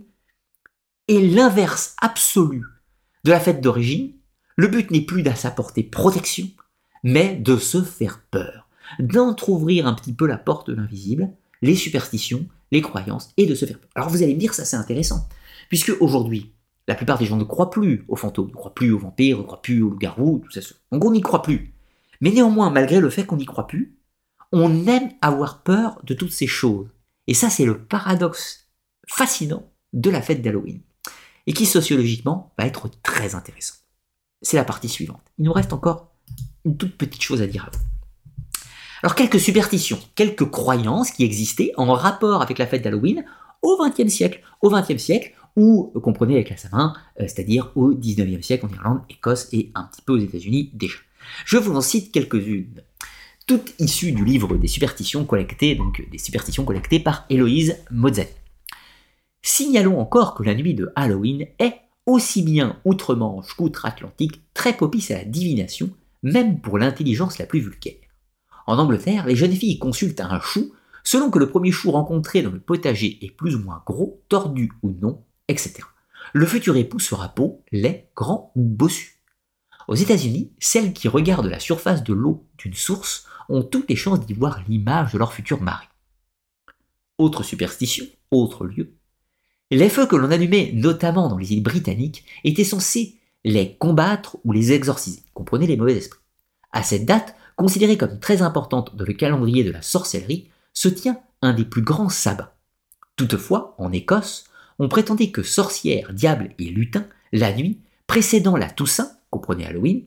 est 1.07 1.19
l'inverse 1.19 1.95
absolu 2.01 2.65
de 3.23 3.31
la 3.31 3.39
fête 3.39 3.61
d'origine, 3.61 4.13
le 4.55 4.67
but 4.67 4.89
n'est 4.91 5.01
plus 5.01 5.23
d'apporter 5.23 5.83
protection, 5.83 6.49
mais 7.03 7.35
de 7.35 7.57
se 7.57 7.81
faire 7.81 8.21
peur, 8.31 8.67
d'entr'ouvrir 8.99 9.87
un 9.87 9.93
petit 9.93 10.13
peu 10.13 10.27
la 10.27 10.37
porte 10.37 10.69
de 10.69 10.75
l'invisible, 10.75 11.29
les 11.61 11.75
superstitions, 11.75 12.45
les 12.71 12.81
croyances, 12.81 13.31
et 13.37 13.45
de 13.45 13.55
se 13.55 13.65
faire 13.65 13.79
peur. 13.79 13.89
Alors 13.95 14.09
vous 14.09 14.23
allez 14.23 14.33
me 14.33 14.39
dire, 14.39 14.53
ça 14.53 14.65
c'est 14.65 14.77
intéressant, 14.77 15.27
puisque 15.69 15.93
aujourd'hui, 15.99 16.53
la 16.87 16.95
plupart 16.95 17.17
des 17.17 17.25
gens 17.25 17.37
ne 17.37 17.43
croient 17.43 17.69
plus 17.69 18.05
aux 18.07 18.15
fantômes, 18.15 18.47
ne 18.47 18.53
croient 18.53 18.73
plus 18.73 18.91
aux 18.91 18.99
vampires, 18.99 19.37
ne 19.37 19.43
croient 19.43 19.61
plus 19.61 19.81
aux 19.81 19.89
loups-garous, 19.89 20.43
tout 20.43 20.51
ça. 20.51 20.61
Donc 20.91 21.03
on 21.03 21.11
n'y 21.11 21.21
croit 21.21 21.41
plus. 21.41 21.73
Mais 22.21 22.31
néanmoins, 22.31 22.69
malgré 22.69 22.99
le 22.99 23.09
fait 23.09 23.25
qu'on 23.25 23.37
n'y 23.37 23.45
croit 23.45 23.67
plus, 23.67 23.97
on 24.51 24.87
aime 24.87 25.11
avoir 25.21 25.63
peur 25.63 25.99
de 26.03 26.13
toutes 26.13 26.31
ces 26.31 26.47
choses. 26.47 26.87
Et 27.27 27.33
ça, 27.33 27.49
c'est 27.49 27.65
le 27.65 27.83
paradoxe 27.83 28.69
fascinant 29.07 29.69
de 29.93 30.09
la 30.09 30.21
fête 30.21 30.41
d'Halloween 30.41 30.81
et 31.47 31.53
qui 31.53 31.65
sociologiquement 31.65 32.53
va 32.57 32.67
être 32.67 32.89
très 33.01 33.33
intéressant. 33.33 33.75
C'est 34.41 34.57
la 34.57 34.65
partie 34.65 34.89
suivante. 34.89 35.23
Il 35.39 35.45
nous 35.45 35.53
reste 35.53 35.73
encore 35.73 36.11
une 36.65 36.77
toute 36.77 36.95
petite 36.97 37.23
chose 37.23 37.41
à 37.41 37.47
dire 37.47 37.65
à 37.65 37.75
vous. 37.75 37.83
Alors 39.01 39.15
quelques 39.15 39.39
superstitions, 39.39 39.99
quelques 40.15 40.49
croyances 40.49 41.11
qui 41.11 41.23
existaient 41.23 41.71
en 41.77 41.93
rapport 41.93 42.41
avec 42.41 42.57
la 42.57 42.67
fête 42.67 42.83
d'Halloween 42.83 43.25
au 43.61 43.77
XXe 43.81 44.11
siècle. 44.11 44.41
Au 44.61 44.69
XXe 44.69 44.97
siècle, 44.97 45.33
ou 45.55 45.91
comprenez 46.01 46.35
avec 46.35 46.49
la 46.49 46.57
Saint-Vain, 46.57 46.93
euh, 47.19 47.23
c'est-à-dire 47.23 47.71
au 47.75 47.93
XIXe 47.93 48.45
siècle 48.45 48.65
en 48.65 48.73
Irlande, 48.73 49.01
Écosse 49.09 49.47
et 49.51 49.71
un 49.75 49.83
petit 49.85 50.01
peu 50.01 50.13
aux 50.13 50.19
États-Unis 50.19 50.71
déjà. 50.73 50.97
Je 51.45 51.57
vous 51.57 51.75
en 51.75 51.81
cite 51.81 52.11
quelques-unes, 52.11 52.81
toutes 53.47 53.73
issues 53.79 54.11
du 54.11 54.23
livre 54.23 54.55
des 54.57 54.67
superstitions 54.67 55.25
collectées, 55.25 55.75
donc 55.75 56.07
des 56.09 56.17
superstitions 56.17 56.65
collectées 56.65 56.99
par 56.99 57.25
Héloïse 57.29 57.77
Mozart. 57.91 58.25
Signalons 59.41 59.99
encore 59.99 60.35
que 60.35 60.43
la 60.43 60.55
nuit 60.55 60.73
de 60.73 60.91
Halloween 60.95 61.47
est, 61.59 61.81
aussi 62.05 62.41
bien 62.41 62.79
outre-Manche 62.85 63.53
qu'outre-Atlantique, 63.53 64.41
très 64.53 64.73
propice 64.73 65.11
à 65.11 65.17
la 65.17 65.25
divination, 65.25 65.89
même 66.23 66.61
pour 66.61 66.77
l'intelligence 66.77 67.37
la 67.37 67.45
plus 67.45 67.59
vulgaire. 67.59 67.95
En 68.65 68.77
Angleterre, 68.77 69.25
les 69.25 69.35
jeunes 69.35 69.53
filles 69.53 69.79
consultent 69.79 70.21
un 70.21 70.39
chou 70.39 70.73
selon 71.03 71.31
que 71.31 71.39
le 71.39 71.49
premier 71.49 71.71
chou 71.71 71.91
rencontré 71.91 72.41
dans 72.41 72.51
le 72.51 72.59
potager 72.59 73.23
est 73.25 73.31
plus 73.31 73.55
ou 73.55 73.59
moins 73.59 73.81
gros, 73.85 74.21
tordu 74.27 74.73
ou 74.83 74.91
non, 74.91 75.23
etc. 75.47 75.75
Le 76.33 76.45
futur 76.45 76.75
époux 76.75 76.99
sera 76.99 77.29
beau, 77.29 77.63
laid, 77.71 78.09
grand 78.13 78.51
ou 78.55 78.63
bossu. 78.63 79.21
Aux 79.87 79.95
États-Unis, 79.95 80.51
celles 80.59 80.91
qui 80.91 81.07
regardent 81.07 81.45
la 81.45 81.61
surface 81.61 82.03
de 82.03 82.13
l'eau 82.13 82.45
d'une 82.57 82.73
source 82.73 83.25
ont 83.47 83.63
toutes 83.63 83.89
les 83.89 83.95
chances 83.95 84.25
d'y 84.25 84.33
voir 84.33 84.61
l'image 84.67 85.13
de 85.13 85.17
leur 85.17 85.31
futur 85.31 85.61
mari. 85.61 85.87
Autre 87.17 87.41
superstition, 87.43 88.05
autre 88.31 88.65
lieu, 88.65 88.96
les 89.71 89.89
feux 89.89 90.05
que 90.05 90.15
l'on 90.15 90.31
allumait 90.31 90.71
notamment 90.73 91.27
dans 91.27 91.37
les 91.37 91.53
îles 91.53 91.63
britanniques 91.63 92.25
étaient 92.43 92.63
censés 92.63 93.17
les 93.43 93.75
combattre 93.75 94.37
ou 94.43 94.51
les 94.51 94.71
exorciser, 94.71 95.23
comprenez 95.33 95.67
les 95.67 95.77
mauvais 95.77 95.97
esprits. 95.97 96.19
À 96.71 96.83
cette 96.83 97.05
date, 97.05 97.35
considérée 97.55 97.97
comme 97.97 98.19
très 98.19 98.41
importante 98.41 98.95
dans 98.95 99.05
le 99.05 99.13
calendrier 99.13 99.63
de 99.63 99.71
la 99.71 99.81
sorcellerie, 99.81 100.49
se 100.73 100.89
tient 100.89 101.19
un 101.41 101.53
des 101.53 101.65
plus 101.65 101.81
grands 101.81 102.09
sabbats. 102.09 102.55
Toutefois, 103.15 103.75
en 103.77 103.91
Écosse, 103.91 104.45
on 104.79 104.89
prétendait 104.89 105.31
que 105.31 105.43
sorcières, 105.43 106.13
diables 106.13 106.53
et 106.59 106.65
lutins, 106.65 107.07
la 107.31 107.53
nuit, 107.53 107.81
précédant 108.05 108.57
la 108.57 108.69
Toussaint, 108.69 109.11
comprenez 109.29 109.65
Halloween, 109.65 110.03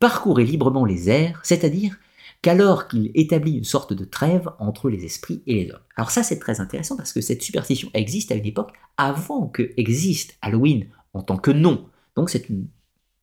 parcouraient 0.00 0.44
librement 0.44 0.84
les 0.84 1.08
airs, 1.08 1.40
c'est-à-dire 1.44 1.96
qu'alors 2.42 2.88
qu'il 2.88 3.10
établit 3.14 3.56
une 3.56 3.64
sorte 3.64 3.92
de 3.92 4.04
trêve 4.04 4.48
entre 4.58 4.90
les 4.90 5.04
esprits 5.04 5.42
et 5.46 5.54
les 5.54 5.70
hommes. 5.70 5.80
Alors 5.96 6.10
ça 6.10 6.22
c'est 6.22 6.38
très 6.38 6.60
intéressant 6.60 6.96
parce 6.96 7.12
que 7.12 7.20
cette 7.20 7.42
superstition 7.42 7.90
existe 7.94 8.30
à 8.32 8.36
une 8.36 8.46
époque 8.46 8.72
avant 8.96 9.46
que 9.46 9.72
existe 9.76 10.36
Halloween 10.42 10.88
en 11.14 11.22
tant 11.22 11.36
que 11.36 11.50
nom. 11.50 11.88
Donc 12.16 12.30
c'est 12.30 12.48
une 12.48 12.68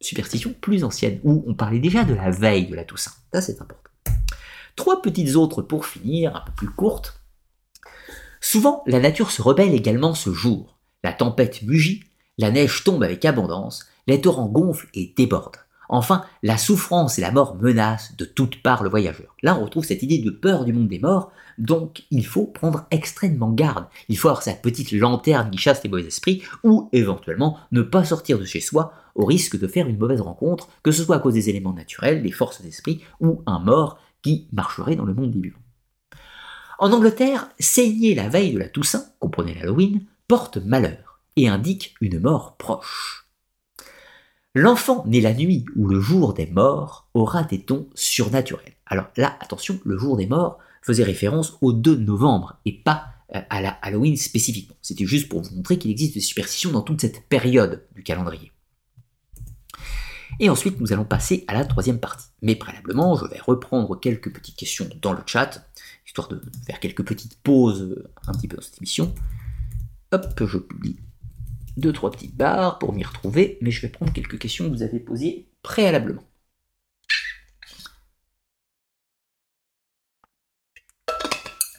superstition 0.02 0.54
plus 0.60 0.84
ancienne 0.84 1.20
où 1.24 1.44
on 1.48 1.54
parlait 1.54 1.80
déjà 1.80 2.04
de 2.04 2.14
la 2.14 2.30
veille 2.30 2.68
de 2.68 2.76
la 2.76 2.84
Toussaint. 2.84 3.14
Ça 3.34 3.42
c'est 3.42 3.62
important. 3.62 3.92
Trois 4.76 5.02
petites 5.02 5.36
autres 5.36 5.62
pour 5.62 5.86
finir, 5.86 6.36
un 6.36 6.42
peu 6.42 6.52
plus 6.52 6.70
courtes. 6.70 7.22
Souvent, 8.42 8.84
la 8.86 9.00
nature 9.00 9.32
se 9.32 9.42
rebelle 9.42 9.74
également 9.74 10.14
ce 10.14 10.32
jour. 10.32 10.78
La 11.04 11.14
tempête 11.14 11.64
mugit, 11.64 12.04
la 12.38 12.52
neige 12.52 12.84
tombe 12.84 13.04
avec 13.04 13.24
abondance, 13.24 13.88
les 14.08 14.20
torrents 14.20 14.50
gonflent 14.50 14.90
et 14.94 15.14
débordent. 15.16 15.65
Enfin, 15.90 16.24
la 16.44 16.58
souffrance 16.58 17.18
et 17.18 17.22
la 17.22 17.32
mort 17.32 17.56
menacent 17.56 18.16
de 18.18 18.26
toutes 18.26 18.62
parts 18.62 18.84
le 18.84 18.90
voyageur. 18.90 19.36
Là, 19.44 19.58
on 19.58 19.64
retrouve 19.66 19.86
cette 19.86 20.04
idée 20.04 20.20
de 20.20 20.30
peur 20.32 20.66
du 20.66 20.74
monde 20.74 20.88
des 20.88 21.00
morts, 21.00 21.32
donc 21.58 22.04
il 22.12 22.26
faut 22.26 22.46
prendre 22.46 22.86
extrêmement 22.92 23.52
garde. 23.52 23.88
Il 24.10 24.18
faut 24.18 24.30
avoir 24.30 24.44
sa 24.44 24.54
petite 24.54 24.92
lanterne 24.92 25.52
qui 25.52 25.58
chasse 25.58 25.84
les 25.84 25.90
mauvais 25.90 26.08
esprits, 26.08 26.44
ou 26.64 26.90
éventuellement 26.92 27.58
ne 27.72 27.82
pas 27.82 28.04
sortir 28.04 28.40
de 28.40 28.46
chez 28.46 28.62
soi 28.62 28.94
au 29.16 29.26
risque 29.26 29.58
de 29.58 29.68
faire 29.68 29.88
une 29.88 29.98
mauvaise 29.98 30.22
rencontre, 30.22 30.70
que 30.84 30.92
ce 30.92 31.04
soit 31.04 31.16
à 31.16 31.20
cause 31.20 31.34
des 31.34 31.50
éléments 31.50 31.74
naturels, 31.74 32.22
des 32.22 32.32
forces 32.32 32.62
d'esprit, 32.62 33.02
ou 33.22 33.42
un 33.46 33.60
mort 33.60 34.00
qui 34.22 34.48
marcherait 34.52 34.96
dans 34.96 35.06
le 35.06 35.14
monde 35.14 35.32
des 35.32 35.40
vivants. 35.40 35.60
En 36.78 36.92
Angleterre, 36.92 37.50
saigner 37.58 38.16
la 38.16 38.28
veille 38.28 38.54
de 38.54 38.60
la 38.60 38.68
Toussaint, 38.68 39.06
comprenez 39.20 39.54
l'Halloween, 39.54 40.06
porte 40.28 40.58
malheur 40.58 41.22
et 41.38 41.48
indique 41.48 41.96
une 42.02 42.20
mort 42.20 42.58
proche. 42.58 43.25
L'enfant 44.58 45.04
né 45.06 45.20
la 45.20 45.34
nuit 45.34 45.66
ou 45.76 45.86
le 45.86 46.00
jour 46.00 46.34
des 46.34 46.46
morts 46.46 47.10
aura 47.14 47.44
des 47.44 47.60
tons 47.60 47.90
surnaturels. 47.94 48.78
Alors 48.86 49.08
là, 49.18 49.38
attention, 49.42 49.82
le 49.84 49.98
jour 49.98 50.16
des 50.16 50.28
morts 50.28 50.60
faisait 50.82 51.04
référence 51.04 51.58
au 51.60 51.74
2 51.74 51.98
novembre 51.98 52.58
et 52.64 52.72
pas 52.72 53.08
euh, 53.36 53.42
à 53.50 53.62
la 53.62 53.72
Halloween 53.82 54.16
spécifiquement. 54.16 54.78
C'était 54.82 55.06
juste 55.06 55.28
pour 55.28 55.42
vous 55.42 55.54
montrer 55.54 55.78
qu'il 55.78 55.92
existe 55.92 56.14
des 56.14 56.22
superstitions 56.22 56.72
dans 56.72 56.84
toute 56.84 57.02
cette 57.02 57.28
période 57.28 57.84
du 57.96 58.04
calendrier. 58.04 58.54
Et 60.40 60.50
ensuite, 60.50 60.80
nous 60.80 60.94
allons 60.94 61.04
passer 61.04 61.44
à 61.50 61.54
la 61.54 61.66
troisième 61.66 62.00
partie. 62.00 62.28
Mais 62.42 62.56
préalablement, 62.56 63.18
je 63.18 63.26
vais 63.26 63.40
reprendre 63.40 64.00
quelques 64.00 64.32
petites 64.32 64.56
questions 64.56 64.88
dans 65.02 65.12
le 65.12 65.22
chat, 65.26 65.68
histoire 66.08 66.30
de 66.30 66.42
faire 66.66 66.80
quelques 66.80 67.06
petites 67.06 67.38
pauses 67.44 67.82
euh, 67.82 68.08
un 68.26 68.32
petit 68.32 68.48
peu 68.48 68.56
dans 68.56 68.64
cette 68.64 68.78
émission. 68.78 69.14
Hop, 70.14 70.44
je 70.46 70.58
publie 70.60 70.98
deux, 71.78 71.94
trois 71.94 72.12
petites 72.12 72.36
barres 72.36 72.80
pour 72.80 72.94
m'y 72.94 73.04
retrouver, 73.04 73.58
mais 73.62 73.72
je 73.72 73.82
vais 73.82 73.90
prendre 73.90 74.14
quelques 74.14 74.40
questions 74.40 74.66
que 74.66 74.76
vous 74.76 74.84
avez 74.84 75.00
posées 75.00 75.48
préalablement. 75.62 76.24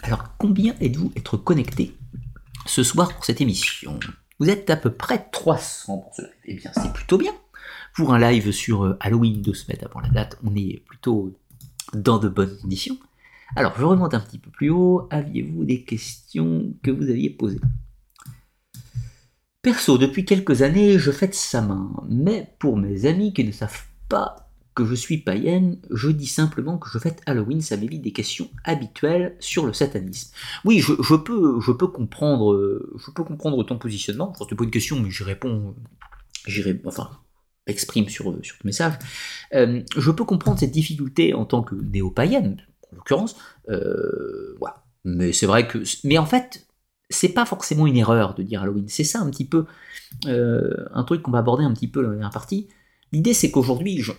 Alors, 0.02 0.36
combien 0.39 0.77
êtes-vous 0.81 1.12
être 1.16 1.36
connecté 1.36 1.97
ce 2.66 2.82
soir 2.85 3.12
pour 3.12 3.24
cette 3.24 3.40
émission? 3.40 3.98
Vous 4.39 4.51
êtes 4.51 4.70
à 4.70 4.77
peu 4.77 4.93
près 4.93 5.28
300 5.32 5.98
pour 5.98 6.14
ce 6.14 6.23
live. 6.23 6.32
Eh 6.44 6.55
bien, 6.55 6.70
c'est 6.74 6.93
plutôt 6.93 7.18
bien. 7.18 7.32
Pour 7.94 8.12
un 8.12 8.18
live 8.18 8.52
sur 8.52 8.85
euh, 8.85 8.97
Halloween 9.01 9.40
deux 9.40 9.55
semaines 9.55 9.82
avant 9.85 10.01
la 10.01 10.10
date, 10.10 10.39
on 10.44 10.55
est 10.55 10.85
plutôt 10.86 11.32
dans 11.94 12.18
de 12.18 12.28
bonnes 12.28 12.56
conditions. 12.59 12.98
Alors, 13.56 13.74
je 13.78 13.85
remonte 13.85 14.14
un 14.14 14.20
petit 14.20 14.39
peu 14.39 14.51
plus 14.51 14.70
haut. 14.70 15.09
Aviez-vous 15.10 15.64
des 15.64 15.82
questions 15.82 16.74
que 16.82 16.90
vous 16.90 17.09
aviez 17.09 17.31
posées? 17.31 17.60
Perso, 19.67 19.99
depuis 19.99 20.25
quelques 20.25 20.63
années, 20.63 20.97
je 20.97 21.11
fête 21.11 21.35
sa 21.35 21.61
main, 21.61 21.91
mais 22.09 22.53
pour 22.61 22.77
mes 22.77 23.05
amis 23.05 23.33
qui 23.33 23.43
ne 23.43 23.51
savent 23.51 23.83
pas 24.09 24.49
que 24.77 24.85
je 24.85 24.95
suis 24.95 25.19
païenne, 25.19 25.81
je 25.91 26.09
dis 26.09 26.29
simplement 26.29 26.79
que 26.79 26.89
je 26.89 27.01
fête 27.01 27.21
Halloween, 27.27 27.61
ça 27.61 27.77
m'évite 27.77 28.01
des 28.01 28.13
questions 28.13 28.49
habituelles 28.63 29.35
sur 29.41 29.67
le 29.67 29.73
satanisme. 29.73 30.33
Oui, 30.65 30.79
je, 30.79 31.17
peux, 31.17 31.61
je 31.61 31.73
peux 31.73 31.89
comprendre, 31.89 32.81
je 32.97 33.11
peux 33.11 33.25
comprendre 33.25 33.61
ton 33.65 33.77
positionnement. 33.77 34.29
Enfin, 34.31 34.45
c'est 34.49 34.55
pas 34.55 34.63
une 34.63 34.71
question, 34.71 35.01
mais 35.01 35.11
j'y 35.11 35.25
réponds, 35.25 35.75
j'irai, 36.47 36.81
enfin, 36.85 37.11
exprime 37.67 38.09
sur, 38.09 38.39
sur 38.45 38.59
ton 38.59 38.67
message. 38.67 38.93
Euh, 39.53 39.83
je 39.97 40.11
peux 40.13 40.25
comprendre 40.25 40.61
cette 40.61 40.71
difficulté 40.71 41.35
en 41.35 41.45
tant 41.45 41.65
que 41.65 41.75
néo-païenne, 41.75 42.65
en 42.93 42.97
l'occurrence. 42.99 43.35
Euh. 43.69 44.57
Mais 45.05 45.33
c'est 45.33 45.47
vrai 45.47 45.67
que, 45.67 45.83
mais 46.05 46.19
en 46.19 46.27
fait, 46.27 46.66
c'est 47.09 47.28
pas 47.28 47.47
forcément 47.47 47.87
une 47.87 47.97
erreur 47.97 48.35
de 48.35 48.43
dire 48.43 48.62
Halloween. 48.62 48.89
C'est 48.89 49.05
ça 49.05 49.20
un 49.20 49.31
petit 49.31 49.45
peu 49.45 49.66
euh, 50.27 50.89
un 50.93 51.05
truc 51.05 51.23
qu'on 51.23 51.31
va 51.31 51.39
aborder 51.39 51.65
un 51.65 51.73
petit 51.73 51.89
peu 51.89 52.03
dans 52.03 52.09
la 52.09 52.15
dernière 52.15 52.31
partie. 52.31 52.69
L'idée 53.12 53.35
c'est 53.35 53.51
qu'aujourd'hui, 53.51 54.01
je, 54.01 54.12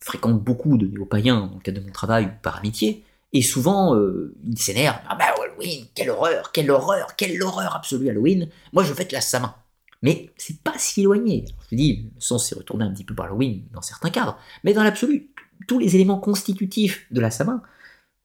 fréquente 0.00 0.42
beaucoup 0.42 0.78
de 0.78 0.86
néo-païens 0.86 1.46
dans 1.46 1.54
le 1.54 1.60
cadre 1.60 1.80
de 1.80 1.84
mon 1.84 1.92
travail 1.92 2.32
par 2.42 2.58
amitié, 2.58 3.04
et 3.32 3.42
souvent 3.42 3.94
euh, 3.96 4.34
ils 4.46 4.58
s'énervent. 4.58 5.00
Ah 5.08 5.16
bah 5.16 5.26
Halloween, 5.36 5.86
quelle 5.94 6.10
horreur, 6.10 6.52
quelle 6.52 6.70
horreur, 6.70 7.16
quelle 7.16 7.42
horreur 7.42 7.74
absolue 7.74 8.08
Halloween. 8.08 8.48
Moi 8.72 8.84
je 8.84 8.94
fête 8.94 9.12
la 9.12 9.20
Samin. 9.20 9.54
Mais 10.00 10.30
c'est 10.36 10.62
pas 10.62 10.74
si 10.78 11.00
éloigné. 11.00 11.44
je 11.72 11.76
dis, 11.76 12.10
le 12.14 12.20
sens 12.20 12.48
s'est 12.48 12.54
retourné 12.54 12.84
un 12.84 12.92
petit 12.92 13.02
peu 13.02 13.16
par 13.16 13.26
Halloween 13.26 13.64
dans 13.72 13.82
certains 13.82 14.10
cadres, 14.10 14.38
mais 14.62 14.72
dans 14.72 14.84
l'absolu, 14.84 15.32
tous 15.66 15.80
les 15.80 15.96
éléments 15.96 16.20
constitutifs 16.20 17.06
de 17.10 17.20
la 17.20 17.32
Samin 17.32 17.62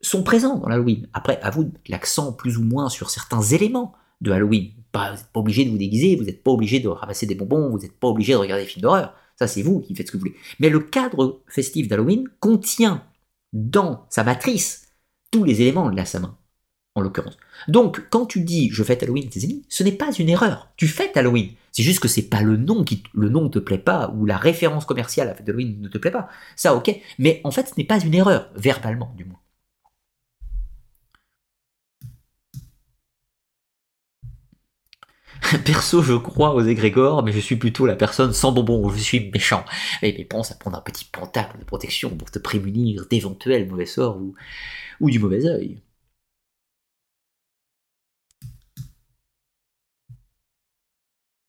sont 0.02 0.22
présents 0.22 0.58
dans 0.58 0.68
l'Halloween. 0.68 1.08
Après, 1.14 1.40
à 1.42 1.50
vous 1.50 1.72
l'accent 1.88 2.32
plus 2.34 2.58
ou 2.58 2.64
moins 2.64 2.90
sur 2.90 3.10
certains 3.10 3.42
éléments 3.42 3.96
de 4.22 4.32
Halloween. 4.32 4.72
vous 4.76 5.00
n'êtes 5.00 5.32
pas 5.32 5.40
obligé 5.40 5.66
de 5.66 5.70
vous 5.70 5.78
déguiser, 5.78 6.16
vous 6.16 6.24
n'êtes 6.24 6.44
pas 6.44 6.52
obligé 6.52 6.80
de 6.80 6.88
ramasser 6.88 7.26
des 7.26 7.36
bonbons, 7.36 7.70
vous 7.70 7.80
n'êtes 7.80 8.00
pas 8.00 8.08
obligé 8.08 8.34
de 8.34 8.38
regarder 8.38 8.64
des 8.64 8.70
films 8.70 8.84
d'horreur. 8.84 9.14
Ça, 9.38 9.48
c'est 9.48 9.62
vous 9.62 9.82
qui 9.82 9.96
faites 9.96 10.08
ce 10.08 10.12
que 10.12 10.18
vous 10.18 10.26
voulez. 10.26 10.36
Mais 10.60 10.70
le 10.70 10.80
cadre 10.80 11.42
festif 11.48 11.88
d'Halloween 11.88 12.30
contient 12.40 13.04
dans 13.52 14.06
sa 14.10 14.24
matrice 14.24 14.88
tous 15.32 15.44
les 15.44 15.62
éléments 15.62 15.90
de 15.90 15.96
la 15.96 16.06
Samin, 16.06 16.38
en 16.96 17.02
l'occurrence. 17.02 17.38
Donc, 17.68 18.08
quand 18.10 18.26
tu 18.26 18.42
dis 18.42 18.70
je 18.72 18.84
fête 18.84 19.04
Halloween 19.04 19.30
tes 19.30 19.44
amis, 19.44 19.66
ce 19.70 19.84
n'est 19.84 19.92
pas 19.92 20.12
une 20.12 20.30
erreur. 20.30 20.72
Tu 20.78 20.88
fêtes 20.88 21.18
Halloween. 21.18 21.50
C'est 21.72 21.84
juste 21.84 22.00
que 22.00 22.08
c'est 22.08 22.30
pas 22.30 22.42
le 22.42 22.56
nom 22.56 22.84
qui 22.84 23.04
le 23.14 23.30
nom 23.30 23.44
ne 23.44 23.50
te 23.50 23.60
plaît 23.60 23.80
pas 23.80 24.14
ou 24.16 24.26
la 24.26 24.38
référence 24.38 24.86
commerciale 24.86 25.30
à 25.30 25.36
fête 25.36 25.46
d'Halloween 25.46 25.82
ne 25.82 25.88
te 25.88 25.98
plaît 25.98 26.12
pas. 26.12 26.30
Ça, 26.56 26.76
ok. 26.76 26.96
Mais 27.18 27.42
en 27.44 27.52
fait, 27.52 27.68
ce 27.68 27.74
n'est 27.78 27.84
pas 27.84 28.00
une 28.00 28.14
erreur, 28.14 28.52
verbalement 28.56 29.14
du 29.18 29.26
moins. 29.26 29.40
Perso, 35.66 36.02
je 36.02 36.14
crois 36.14 36.54
aux 36.54 36.62
égrégores, 36.62 37.24
mais 37.24 37.32
je 37.32 37.40
suis 37.40 37.56
plutôt 37.56 37.86
la 37.86 37.96
personne 37.96 38.34
sans 38.34 38.52
bonbons, 38.52 38.90
je 38.90 38.98
suis 39.00 39.30
méchant. 39.32 39.66
Et 40.02 40.14
mais 40.18 40.26
pense 40.26 40.52
à 40.52 40.56
prendre 40.56 40.78
un 40.78 40.82
petit 40.82 41.06
pentacle 41.06 41.60
de 41.60 41.64
protection 41.66 42.10
pour 42.16 42.32
te 42.32 42.40
prémunir 42.40 43.06
d'éventuels 43.10 43.68
mauvais 43.68 43.86
sorts 43.86 44.18
ou, 44.18 44.36
ou 45.00 45.10
du 45.10 45.20
mauvais 45.20 45.46
œil. 45.46 45.82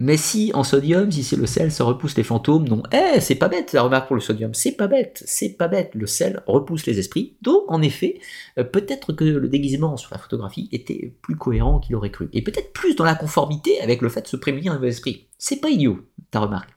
Mais 0.00 0.16
si 0.16 0.50
en 0.54 0.64
sodium, 0.64 1.12
si 1.12 1.22
c'est 1.22 1.36
le 1.36 1.46
sel, 1.46 1.70
ça 1.70 1.84
repousse 1.84 2.16
les 2.16 2.24
fantômes, 2.24 2.68
non. 2.68 2.82
Eh, 2.92 3.20
c'est 3.20 3.36
pas 3.36 3.48
bête 3.48 3.72
la 3.72 3.82
remarque 3.82 4.08
pour 4.08 4.16
le 4.16 4.20
sodium, 4.20 4.52
c'est 4.52 4.72
pas 4.72 4.88
bête, 4.88 5.22
c'est 5.24 5.50
pas 5.50 5.68
bête. 5.68 5.92
Le 5.94 6.06
sel 6.06 6.42
repousse 6.46 6.84
les 6.86 6.98
esprits. 6.98 7.36
Donc, 7.42 7.62
en 7.68 7.80
effet, 7.80 8.20
euh, 8.58 8.64
peut-être 8.64 9.12
que 9.12 9.24
le 9.24 9.48
déguisement 9.48 9.96
sur 9.96 10.10
la 10.10 10.18
photographie 10.18 10.68
était 10.72 11.16
plus 11.22 11.36
cohérent 11.36 11.78
qu'il 11.78 11.94
aurait 11.94 12.10
cru. 12.10 12.28
Et 12.32 12.42
peut-être 12.42 12.72
plus 12.72 12.96
dans 12.96 13.04
la 13.04 13.14
conformité 13.14 13.80
avec 13.80 14.02
le 14.02 14.08
fait 14.08 14.22
de 14.22 14.26
se 14.26 14.36
prémunir 14.36 14.72
un 14.72 14.76
mauvais 14.76 14.88
esprit. 14.88 15.28
C'est 15.38 15.60
pas 15.60 15.70
idiot, 15.70 16.00
ta 16.32 16.40
remarque. 16.40 16.70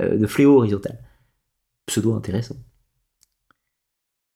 Euh, 0.00 0.16
de 0.18 0.26
fléau 0.26 0.58
horizontal. 0.58 0.98
Pseudo 1.86 2.14
intéressant. 2.14 2.56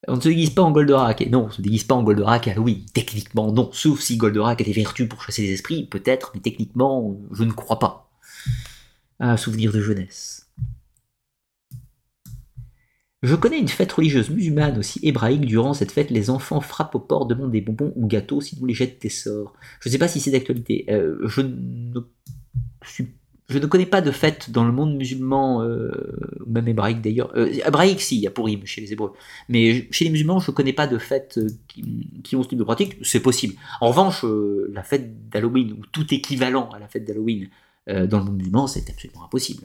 On 0.09 0.17
ne 0.17 0.21
se 0.21 0.29
déguise 0.29 0.51
pas 0.51 0.63
en 0.63 0.71
Goldorak. 0.71 1.29
Non, 1.31 1.47
on 1.47 1.51
se 1.51 1.61
déguise 1.61 1.85
pas 1.85 1.95
en 1.97 2.03
Goldorak 2.05 2.49
à 2.49 2.53
Halloween. 2.53 2.85
Techniquement, 2.95 3.53
non. 3.53 3.71
Sauf 3.73 4.01
si 4.01 4.17
Goldorak 4.17 4.61
a 4.61 4.65
des 4.65 4.73
vertus 4.73 5.09
pour 5.09 5.23
chasser 5.23 5.43
les 5.43 5.53
esprits, 5.53 5.87
peut-être, 5.87 6.31
mais 6.35 6.41
techniquement, 6.41 7.21
je 7.33 7.45
ne 7.45 7.53
crois 7.53 7.79
pas. 7.79 8.10
Ah, 9.19 9.37
souvenir 9.37 9.73
de 9.73 9.81
jeunesse. 9.81 10.51
Je 13.23 13.35
connais 13.35 13.59
une 13.59 13.69
fête 13.69 13.93
religieuse 13.93 14.31
musulmane 14.31 14.79
aussi 14.79 14.99
hébraïque. 15.03 15.43
Durant 15.43 15.75
cette 15.75 15.93
fête, 15.93 16.11
les 16.11 16.31
enfants 16.31 16.63
frappent 16.63 16.95
aux 16.95 17.01
portes, 17.01 17.29
demandent 17.29 17.53
des 17.53 17.61
bonbons 17.61 17.93
ou 17.97 18.07
gâteaux, 18.07 18.41
sinon 18.41 18.65
les 18.65 18.73
jettent 18.73 19.03
des 19.03 19.11
sorts. 19.11 19.53
Je 19.81 19.89
ne 19.89 19.93
sais 19.93 19.99
pas 19.99 20.09
si 20.09 20.21
c'est 20.21 20.31
d'actualité. 20.31 20.87
Euh, 20.89 21.19
je, 21.29 21.43
ne 21.43 22.01
ne 23.51 23.67
connais 23.67 23.85
pas 23.85 24.01
de 24.01 24.11
fête 24.11 24.51
dans 24.51 24.65
le 24.65 24.73
monde 24.73 24.97
musulman, 24.97 25.63
euh, 25.63 25.91
même 26.47 26.67
hébraïque 26.67 27.03
d'ailleurs. 27.03 27.31
Euh, 27.37 27.53
hébraïque, 27.67 28.01
si, 28.01 28.17
il 28.17 28.23
y 28.23 28.27
a 28.27 28.31
Purim 28.31 28.65
chez 28.65 28.81
les 28.81 28.95
Hébreux. 28.95 29.13
Mais 29.51 29.87
chez 29.91 30.07
les 30.07 30.11
musulmans, 30.11 30.41
je 30.41 30.51
ne 30.51 30.57
connais 30.57 30.73
pas 30.73 30.87
de 30.87 30.97
fête 30.97 31.39
qui, 31.69 32.37
ont 32.37 32.43
ce 32.43 32.49
type 32.49 32.59
de 32.59 32.65
pratique. 32.65 32.97
C'est 33.03 33.21
possible. 33.21 33.53
En 33.83 33.89
revanche, 33.89 34.25
la 34.73 34.83
fête 34.83 35.29
d'Halloween, 35.29 35.73
ou 35.73 35.85
tout 35.93 36.07
équivalent 36.15 36.71
à 36.71 36.79
la 36.79 36.89
fête 36.89 37.05
d'Halloween, 37.05 37.51
dans 38.07 38.19
le 38.19 38.25
monde 38.25 38.37
musulman, 38.37 38.67
c'est 38.67 38.89
absolument 38.89 39.25
impossible. 39.25 39.65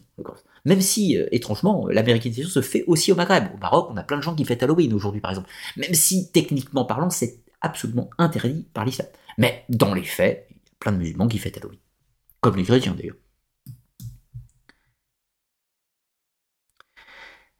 Même 0.66 0.82
si, 0.82 1.18
euh, 1.18 1.28
étrangement, 1.32 1.88
l'américanisation 1.88 2.50
se 2.50 2.62
fait 2.62 2.84
aussi 2.88 3.12
au 3.12 3.16
Maghreb. 3.16 3.46
Au 3.54 3.58
Maroc, 3.58 3.88
on 3.92 3.98
a 3.98 4.04
plein 4.04 4.18
de 4.18 4.24
gens 4.24 4.36
qui 4.36 4.46
fêtent 4.46 4.64
Halloween 4.64 4.94
aujourd'hui, 4.94 5.22
par 5.22 5.32
exemple. 5.32 5.50
Même 5.78 5.94
si, 5.94 6.32
techniquement 6.32 6.86
parlant, 6.86 7.10
c'est 7.10 7.40
absolument 7.62 8.10
interdit 8.18 8.68
par 8.74 8.84
l'islam. 8.84 9.08
Mais 9.38 9.64
dans 9.70 9.94
les 9.94 10.04
faits, 10.04 10.48
il 10.50 10.56
y 10.56 10.60
a 10.60 10.62
plein 10.80 10.92
de 10.92 10.98
musulmans 10.98 11.28
qui 11.28 11.38
fêtent 11.38 11.58
Halloween. 11.58 11.80
Comme 12.42 12.56
les 12.58 12.64
chrétiens, 12.64 12.96
d'ailleurs. 12.96 13.16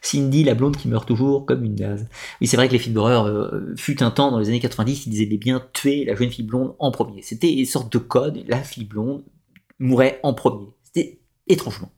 Cindy, 0.00 0.44
la 0.44 0.54
blonde 0.54 0.76
qui 0.76 0.88
meurt 0.88 1.06
toujours 1.06 1.44
comme 1.44 1.64
une 1.64 1.74
naze. 1.74 2.08
Oui, 2.40 2.46
c'est 2.46 2.56
vrai 2.56 2.68
que 2.68 2.72
les 2.72 2.78
films 2.78 2.94
d'horreur 2.94 3.26
euh, 3.26 3.74
fut 3.76 4.02
un 4.02 4.12
temps 4.12 4.30
dans 4.30 4.38
les 4.38 4.48
années 4.48 4.60
90, 4.60 5.06
ils 5.06 5.10
disaient 5.10 5.26
bien 5.26 5.66
tuer 5.72 6.04
la 6.04 6.14
jeune 6.14 6.30
fille 6.30 6.44
blonde 6.44 6.74
en 6.78 6.92
premier. 6.92 7.22
C'était 7.22 7.52
une 7.52 7.66
sorte 7.66 7.92
de 7.92 7.98
code, 7.98 8.44
la 8.46 8.62
fille 8.62 8.84
blonde 8.84 9.24
mourait 9.78 10.20
en 10.22 10.34
premier. 10.34 10.68
C'était 10.82 11.20
étrangement. 11.46 11.90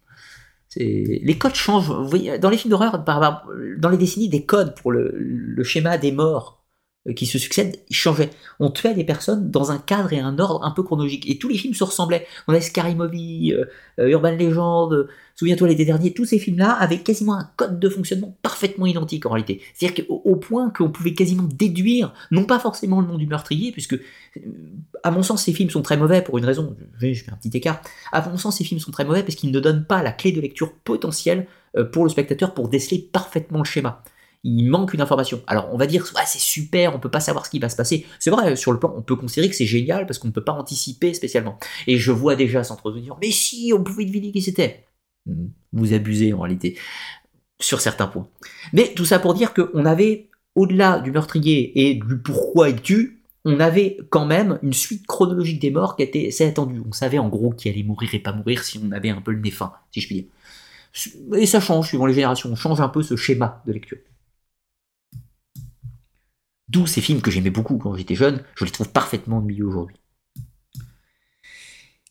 Les 0.76 1.36
codes 1.38 1.54
changent. 1.54 1.88
dans 1.88 2.50
les 2.50 2.56
films 2.56 2.70
d'horreur, 2.70 3.04
dans 3.04 3.88
les 3.88 3.96
décennies, 3.96 4.28
des 4.28 4.44
codes 4.44 4.74
pour 4.76 4.92
le, 4.92 5.62
schéma 5.64 5.98
des 5.98 6.12
morts 6.12 6.59
qui 7.16 7.26
se 7.26 7.38
succèdent 7.38 7.78
changeaient. 7.90 8.30
On 8.58 8.70
tuait 8.70 8.94
des 8.94 9.04
personnes 9.04 9.50
dans 9.50 9.70
un 9.70 9.78
cadre 9.78 10.12
et 10.12 10.20
un 10.20 10.38
ordre 10.38 10.62
un 10.64 10.70
peu 10.70 10.82
chronologique. 10.82 11.28
Et 11.28 11.38
tous 11.38 11.48
les 11.48 11.56
films 11.56 11.72
se 11.72 11.84
ressemblaient. 11.84 12.26
On 12.46 12.52
a 12.52 12.60
Scary 12.60 12.94
Movie, 12.94 13.54
euh, 13.54 13.64
euh, 13.98 14.08
Urban 14.08 14.36
Legend, 14.36 15.08
Souviens-toi 15.34 15.68
l'été 15.68 15.86
dernier, 15.86 16.12
tous 16.12 16.26
ces 16.26 16.38
films-là 16.38 16.72
avaient 16.72 16.98
quasiment 16.98 17.32
un 17.32 17.50
code 17.56 17.80
de 17.80 17.88
fonctionnement 17.88 18.36
parfaitement 18.42 18.84
identique 18.84 19.24
en 19.24 19.30
réalité. 19.30 19.62
C'est-à-dire 19.72 20.04
qu'au 20.04 20.20
au 20.26 20.36
point 20.36 20.68
qu'on 20.68 20.90
pouvait 20.90 21.14
quasiment 21.14 21.44
déduire, 21.44 22.12
non 22.30 22.44
pas 22.44 22.58
forcément 22.58 23.00
le 23.00 23.06
nom 23.06 23.16
du 23.16 23.26
meurtrier, 23.26 23.72
puisque 23.72 23.98
à 25.02 25.10
mon 25.10 25.22
sens 25.22 25.42
ces 25.42 25.54
films 25.54 25.70
sont 25.70 25.80
très 25.80 25.96
mauvais 25.96 26.20
pour 26.20 26.36
une 26.36 26.44
raison, 26.44 26.76
je 27.00 27.14
fais 27.14 27.32
un 27.32 27.36
petit 27.36 27.56
écart, 27.56 27.80
à 28.12 28.20
mon 28.28 28.36
sens 28.36 28.58
ces 28.58 28.64
films 28.64 28.80
sont 28.80 28.90
très 28.90 29.06
mauvais 29.06 29.22
parce 29.22 29.34
qu'ils 29.34 29.50
ne 29.50 29.60
donnent 29.60 29.86
pas 29.86 30.02
la 30.02 30.12
clé 30.12 30.30
de 30.30 30.42
lecture 30.42 30.74
potentielle 30.74 31.46
pour 31.90 32.04
le 32.04 32.10
spectateur 32.10 32.52
pour 32.52 32.68
déceler 32.68 32.98
parfaitement 33.10 33.60
le 33.60 33.64
schéma 33.64 34.02
il 34.42 34.64
manque 34.64 34.94
une 34.94 35.00
information. 35.00 35.42
Alors 35.46 35.68
on 35.72 35.76
va 35.76 35.86
dire, 35.86 36.06
c'est 36.26 36.38
super, 36.38 36.94
on 36.94 36.98
peut 36.98 37.10
pas 37.10 37.20
savoir 37.20 37.46
ce 37.46 37.50
qui 37.50 37.58
va 37.58 37.68
se 37.68 37.76
passer. 37.76 38.06
C'est 38.18 38.30
vrai, 38.30 38.56
sur 38.56 38.72
le 38.72 38.78
plan, 38.78 38.92
on 38.96 39.02
peut 39.02 39.16
considérer 39.16 39.48
que 39.48 39.56
c'est 39.56 39.66
génial 39.66 40.06
parce 40.06 40.18
qu'on 40.18 40.28
ne 40.28 40.32
peut 40.32 40.44
pas 40.44 40.52
anticiper 40.52 41.14
spécialement. 41.14 41.58
Et 41.86 41.98
je 41.98 42.12
vois 42.12 42.36
déjà 42.36 42.64
s'entretenir, 42.64 43.16
mais 43.20 43.30
si, 43.30 43.72
on 43.76 43.82
pouvait 43.82 44.04
deviner 44.04 44.32
qui 44.32 44.42
c'était. 44.42 44.86
Hmm, 45.26 45.48
vous 45.72 45.92
abusez 45.92 46.32
en 46.32 46.40
réalité, 46.40 46.78
sur 47.60 47.80
certains 47.80 48.06
points. 48.06 48.28
Mais 48.72 48.92
tout 48.94 49.04
ça 49.04 49.18
pour 49.18 49.34
dire 49.34 49.52
qu'on 49.52 49.84
avait, 49.84 50.28
au-delà 50.54 51.00
du 51.00 51.12
meurtrier 51.12 51.88
et 51.88 51.94
du 51.94 52.18
pourquoi 52.18 52.70
il 52.70 52.80
tue, 52.80 53.22
on 53.44 53.60
avait 53.60 53.98
quand 54.10 54.26
même 54.26 54.58
une 54.62 54.72
suite 54.72 55.06
chronologique 55.06 55.60
des 55.60 55.70
morts 55.70 55.96
qui 55.96 56.02
était 56.02 56.28
assez 56.28 56.46
attendue. 56.46 56.82
On 56.86 56.92
savait 56.92 57.18
en 57.18 57.28
gros 57.28 57.50
qui 57.50 57.68
allait 57.68 57.82
mourir 57.82 58.14
et 58.14 58.18
pas 58.18 58.32
mourir 58.32 58.64
si 58.64 58.80
on 58.82 58.92
avait 58.92 59.10
un 59.10 59.20
peu 59.20 59.32
le 59.32 59.40
nez 59.40 59.50
fin, 59.50 59.72
si 59.92 60.00
je 60.00 60.06
puis 60.06 60.16
dire. 60.16 61.38
Et 61.38 61.46
ça 61.46 61.60
change 61.60 61.88
suivant 61.88 62.06
les 62.06 62.14
générations, 62.14 62.50
on 62.50 62.56
change 62.56 62.80
un 62.80 62.88
peu 62.88 63.02
ce 63.02 63.16
schéma 63.16 63.62
de 63.66 63.72
lecture. 63.72 63.98
D'où 66.70 66.86
ces 66.86 67.00
films 67.00 67.20
que 67.20 67.32
j'aimais 67.32 67.50
beaucoup 67.50 67.78
quand 67.78 67.96
j'étais 67.96 68.14
jeune, 68.14 68.44
je 68.54 68.64
les 68.64 68.70
trouve 68.70 68.90
parfaitement 68.90 69.38
ennuyeux 69.38 69.66
aujourd'hui. 69.66 69.96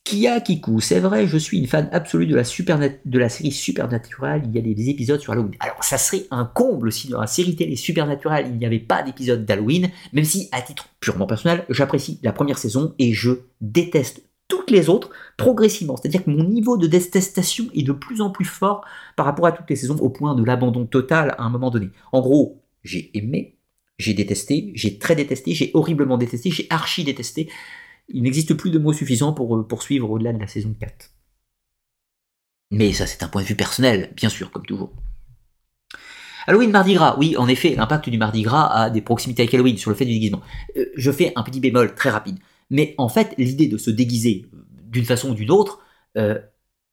Kia 0.04 0.42
Kiku, 0.42 0.82
c'est 0.82 1.00
vrai, 1.00 1.28
je 1.28 1.38
suis 1.38 1.60
une 1.60 1.68
fan 1.68 1.88
absolue 1.94 2.28
de 2.28 2.36
la, 2.36 2.44
de 3.06 3.20
la 3.20 3.30
série 3.30 3.52
Supernatural, 3.54 4.42
il 4.44 4.54
y 4.54 4.58
a 4.58 4.62
des, 4.62 4.90
épisodes 4.90 5.22
sur 5.22 5.32
Halloween. 5.32 5.56
Alors 5.62 5.82
ça 5.82 5.98
serait 5.98 6.26
un 6.30 6.44
comble 6.44 6.92
si 6.92 7.08
dans 7.08 7.22
la 7.22 7.28
série 7.28 7.56
télé 7.56 7.78
Supernatural 7.78 8.48
il 8.48 8.58
n'y 8.58 8.66
avait 8.66 8.80
pas 8.80 9.02
d'épisode 9.02 9.46
d'Halloween, 9.46 9.92
même 10.12 10.26
si 10.26 10.50
à 10.52 10.62
titre 10.62 10.90
purement 11.00 11.26
personnel, 11.26 11.64
j'apprécie 11.70 12.20
la 12.22 12.34
première 12.34 12.58
saison 12.58 12.94
et 13.00 13.14
je 13.14 13.32
déteste 13.62 14.24
toutes 14.50 14.72
les 14.72 14.90
autres 14.90 15.12
progressivement. 15.38 15.96
C'est-à-dire 15.96 16.26
que 16.26 16.32
mon 16.32 16.44
niveau 16.44 16.76
de 16.76 16.88
détestation 16.88 17.68
est 17.74 17.84
de 17.84 17.94
plus 17.94 18.20
en 18.20 18.30
plus 18.30 18.44
fort 18.44 18.84
par 19.16 19.26
rapport 19.26 19.46
à 19.46 19.54
toutes 19.54 19.70
les 19.70 19.78
saisons 19.78 19.98
au 20.00 20.10
point 20.10 20.36
de 20.36 20.44
l'abandon 20.44 20.86
total 20.86 21.36
à 21.38 21.44
un 21.44 21.50
moment 21.50 21.70
donné. 21.70 21.92
En 22.12 22.20
gros, 22.20 22.62
j'ai 22.84 23.16
aimé, 23.18 23.59
j'ai 24.00 24.14
détesté, 24.14 24.72
j'ai 24.74 24.98
très 24.98 25.16
détesté, 25.16 25.54
j'ai 25.54 25.72
horriblement 25.74 26.18
détesté, 26.18 26.50
j'ai 26.50 26.66
archi 26.70 27.04
détesté. 27.04 27.50
Il 28.08 28.24
n'existe 28.24 28.56
plus 28.56 28.72
de 28.72 28.80
mots 28.80 28.94
suffisants 28.94 29.34
pour 29.34 29.56
euh, 29.56 29.68
poursuivre 29.68 30.10
au-delà 30.10 30.34
de 30.34 30.40
la 30.40 30.48
saison 30.48 30.74
4. 30.80 31.12
Mais 32.72 32.94
ça, 32.94 33.06
c'est 33.06 33.22
un 33.24 33.28
point 33.28 33.44
de 33.44 33.48
vue 33.48 33.56
personnel, 33.56 34.14
bien 34.16 34.30
sûr, 34.30 34.50
comme 34.52 34.66
toujours. 34.66 34.94
Halloween 36.48 36.72
Mardi 36.72 36.94
Gras, 36.94 37.18
oui, 37.20 37.36
en 37.38 37.48
effet, 37.48 37.76
l'impact 37.76 38.10
du 38.10 38.18
Mardi 38.18 38.42
Gras 38.42 38.68
a 38.68 38.90
des 38.90 39.02
proximités 39.02 39.44
avec 39.44 39.54
Halloween 39.54 39.78
sur 39.78 39.92
le 39.92 39.96
fait 39.96 40.06
du 40.06 40.14
déguisement. 40.14 40.42
Euh, 40.78 40.86
je 40.96 41.12
fais 41.12 41.34
un 41.36 41.44
petit 41.44 41.60
bémol 41.60 41.94
très 41.94 42.10
rapide. 42.10 42.40
Mais 42.70 42.96
en 42.98 43.10
fait, 43.10 43.36
l'idée 43.38 43.68
de 43.68 43.78
se 43.78 43.92
déguiser 43.92 44.46
euh, 44.54 44.66
d'une 44.88 45.06
façon 45.06 45.32
ou 45.32 45.36
d'une 45.36 45.52
autre 45.52 45.82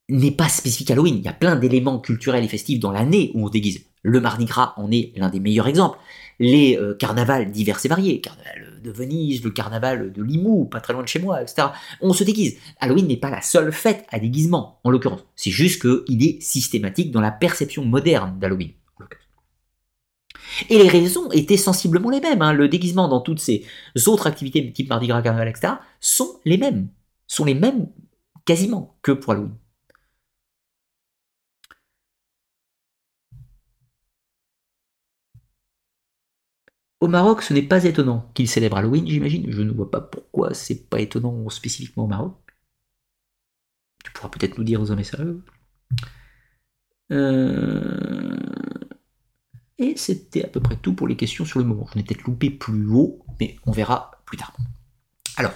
n'est 0.08 0.30
pas 0.30 0.48
spécifique 0.48 0.90
à 0.90 0.92
Halloween. 0.92 1.16
Il 1.16 1.24
y 1.24 1.28
a 1.28 1.32
plein 1.32 1.56
d'éléments 1.56 1.98
culturels 1.98 2.44
et 2.44 2.48
festifs 2.48 2.78
dans 2.78 2.92
l'année 2.92 3.32
où 3.34 3.44
on 3.44 3.46
se 3.48 3.52
déguise. 3.52 3.84
Le 4.08 4.20
Mardi 4.20 4.44
Gras 4.44 4.72
en 4.76 4.90
est 4.92 5.12
l'un 5.16 5.28
des 5.28 5.40
meilleurs 5.40 5.66
exemples 5.66 5.98
les 6.38 6.76
euh, 6.76 6.94
carnavals 6.94 7.50
divers 7.50 7.84
et 7.84 7.88
variés, 7.88 8.20
carnaval 8.20 8.80
de 8.82 8.90
Venise, 8.90 9.42
le 9.42 9.50
carnaval 9.50 10.12
de 10.12 10.22
Limoux, 10.22 10.66
pas 10.66 10.80
très 10.80 10.92
loin 10.92 11.02
de 11.02 11.08
chez 11.08 11.18
moi, 11.18 11.42
etc. 11.42 11.68
On 12.00 12.12
se 12.12 12.24
déguise. 12.24 12.58
Halloween 12.80 13.06
n'est 13.06 13.16
pas 13.16 13.30
la 13.30 13.42
seule 13.42 13.72
fête 13.72 14.06
à 14.10 14.18
déguisement, 14.18 14.78
en 14.84 14.90
l'occurrence. 14.90 15.24
C'est 15.34 15.50
juste 15.50 15.80
qu'il 15.80 16.22
est 16.22 16.40
systématique 16.42 17.10
dans 17.10 17.20
la 17.20 17.30
perception 17.30 17.84
moderne 17.84 18.38
d'Halloween. 18.38 18.72
Et 20.70 20.78
les 20.78 20.88
raisons 20.88 21.30
étaient 21.32 21.56
sensiblement 21.56 22.08
les 22.10 22.20
mêmes. 22.20 22.40
Hein. 22.40 22.52
Le 22.52 22.68
déguisement 22.68 23.08
dans 23.08 23.20
toutes 23.20 23.40
ces 23.40 23.66
autres 24.06 24.26
activités 24.26 24.72
type 24.72 24.88
Mardi 24.88 25.06
Gras, 25.06 25.20
Carnaval, 25.20 25.48
etc. 25.48 25.74
sont 26.00 26.40
les 26.44 26.56
mêmes. 26.56 26.88
Sont 27.26 27.44
les 27.44 27.54
mêmes 27.54 27.88
quasiment 28.44 28.96
que 29.02 29.12
pour 29.12 29.32
Halloween. 29.32 29.54
Au 37.06 37.08
Maroc, 37.08 37.42
ce 37.42 37.54
n'est 37.54 37.62
pas 37.62 37.84
étonnant 37.84 38.32
qu'il 38.34 38.48
célèbre 38.48 38.78
Halloween, 38.78 39.06
j'imagine. 39.06 39.48
Je 39.48 39.62
ne 39.62 39.70
vois 39.70 39.92
pas 39.92 40.00
pourquoi 40.00 40.54
c'est 40.54 40.88
pas 40.90 40.98
étonnant 40.98 41.48
spécifiquement 41.50 42.02
au 42.02 42.08
Maroc. 42.08 42.36
Tu 44.04 44.10
pourras 44.10 44.28
peut-être 44.28 44.58
nous 44.58 44.64
dire 44.64 44.80
dans 44.80 44.90
un 44.90 44.96
message. 44.96 45.28
Euh, 47.12 48.36
et 49.78 49.96
c'était 49.96 50.44
à 50.44 50.48
peu 50.48 50.58
près 50.58 50.74
tout 50.74 50.94
pour 50.94 51.06
les 51.06 51.14
questions 51.14 51.44
sur 51.44 51.60
le 51.60 51.64
moment. 51.64 51.86
Je 51.94 52.00
ai 52.00 52.02
peut-être 52.02 52.24
loupé 52.24 52.50
plus 52.50 52.88
haut, 52.88 53.24
mais 53.38 53.56
on 53.66 53.70
verra 53.70 54.10
plus 54.24 54.36
tard. 54.36 54.56
Alors, 55.36 55.54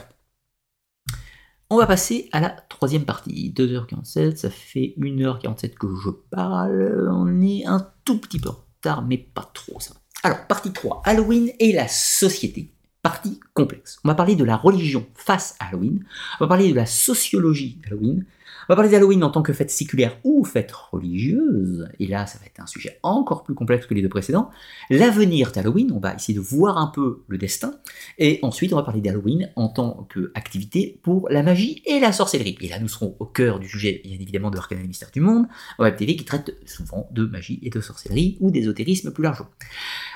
on 1.68 1.78
va 1.78 1.88
passer 1.88 2.28
à 2.30 2.38
la 2.38 2.50
troisième 2.50 3.04
partie. 3.04 3.52
2h47, 3.56 4.36
ça 4.36 4.50
fait 4.50 4.94
1h47 4.98 5.74
que 5.74 5.88
je 5.96 6.10
parle. 6.10 7.10
On 7.10 7.42
est 7.42 7.66
un 7.66 7.92
tout 8.04 8.20
petit 8.20 8.38
peu 8.38 8.50
en 8.50 8.64
retard, 8.76 9.02
mais 9.04 9.18
pas 9.18 9.50
trop 9.52 9.80
ça. 9.80 9.99
Alors, 10.22 10.46
partie 10.46 10.72
3, 10.72 11.02
Halloween 11.04 11.50
et 11.58 11.72
la 11.72 11.88
société. 11.88 12.70
Partie 13.02 13.40
complexe. 13.54 13.98
On 14.04 14.08
va 14.08 14.14
parler 14.14 14.36
de 14.36 14.44
la 14.44 14.56
religion 14.56 15.06
face 15.14 15.56
à 15.58 15.68
Halloween. 15.68 16.04
On 16.38 16.44
va 16.44 16.48
parler 16.48 16.70
de 16.70 16.76
la 16.76 16.84
sociologie 16.84 17.78
d'Halloween. 17.82 18.26
On 18.70 18.72
va 18.72 18.76
parler 18.76 18.90
d'Halloween 18.92 19.24
en 19.24 19.30
tant 19.30 19.42
que 19.42 19.52
fête 19.52 19.72
séculaire 19.72 20.16
ou 20.22 20.44
fête 20.44 20.70
religieuse, 20.70 21.88
et 21.98 22.06
là 22.06 22.28
ça 22.28 22.38
va 22.38 22.46
être 22.46 22.60
un 22.60 22.68
sujet 22.68 23.00
encore 23.02 23.42
plus 23.42 23.56
complexe 23.56 23.84
que 23.86 23.94
les 23.94 24.00
deux 24.00 24.08
précédents. 24.08 24.48
L'avenir 24.90 25.50
d'Halloween, 25.50 25.90
on 25.90 25.98
va 25.98 26.14
essayer 26.14 26.34
de 26.34 26.40
voir 26.40 26.78
un 26.78 26.86
peu 26.86 27.24
le 27.26 27.36
destin, 27.36 27.74
et 28.16 28.38
ensuite 28.42 28.72
on 28.72 28.76
va 28.76 28.84
parler 28.84 29.00
d'Halloween 29.00 29.50
en 29.56 29.66
tant 29.66 30.06
qu'activité 30.14 31.00
pour 31.02 31.28
la 31.30 31.42
magie 31.42 31.82
et 31.84 31.98
la 31.98 32.12
sorcellerie. 32.12 32.58
Et 32.60 32.68
là 32.68 32.78
nous 32.78 32.86
serons 32.86 33.16
au 33.18 33.24
cœur 33.24 33.58
du 33.58 33.68
sujet 33.68 34.02
bien 34.04 34.14
évidemment 34.14 34.52
de 34.52 34.54
l'Arcane 34.54 34.78
et 34.78 34.86
Mystère 34.86 35.10
du 35.10 35.20
Monde, 35.20 35.46
Web 35.80 35.96
TV 35.96 36.14
qui 36.14 36.24
traite 36.24 36.56
souvent 36.64 37.08
de 37.10 37.26
magie 37.26 37.58
et 37.64 37.70
de 37.70 37.80
sorcellerie 37.80 38.38
ou 38.38 38.52
d'ésotérisme 38.52 39.10
plus 39.10 39.24
largement. 39.24 39.50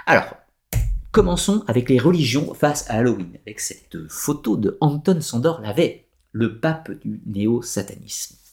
Alors, 0.06 0.32
commençons 1.10 1.64
avec 1.66 1.89
les 1.89 1.98
religions 1.98 2.55
face 2.55 2.89
à 2.89 2.98
Halloween, 2.98 3.36
avec 3.44 3.59
cette 3.59 4.06
photo 4.06 4.56
de 4.56 4.78
Anton 4.81 5.20
Sandor 5.20 5.60
Lavey, 5.60 6.06
le 6.31 6.60
pape 6.60 6.93
du 7.05 7.20
néo-satanisme. 7.26 8.44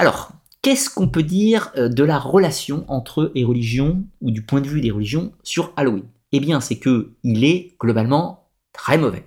Alors, 0.00 0.32
qu'est-ce 0.62 0.88
qu'on 0.88 1.08
peut 1.08 1.22
dire 1.22 1.72
euh, 1.76 1.90
de 1.90 2.02
la 2.04 2.18
relation 2.18 2.86
entre 2.88 3.30
les 3.34 3.44
religions, 3.44 4.02
ou 4.22 4.30
du 4.30 4.40
point 4.40 4.62
de 4.62 4.66
vue 4.66 4.80
des 4.80 4.90
religions, 4.90 5.34
sur 5.42 5.74
Halloween? 5.76 6.08
Eh 6.32 6.40
bien, 6.40 6.62
c'est 6.62 6.78
que 6.78 7.12
il 7.22 7.44
est 7.44 7.76
globalement 7.78 8.48
très 8.72 8.96
mauvais. 8.96 9.26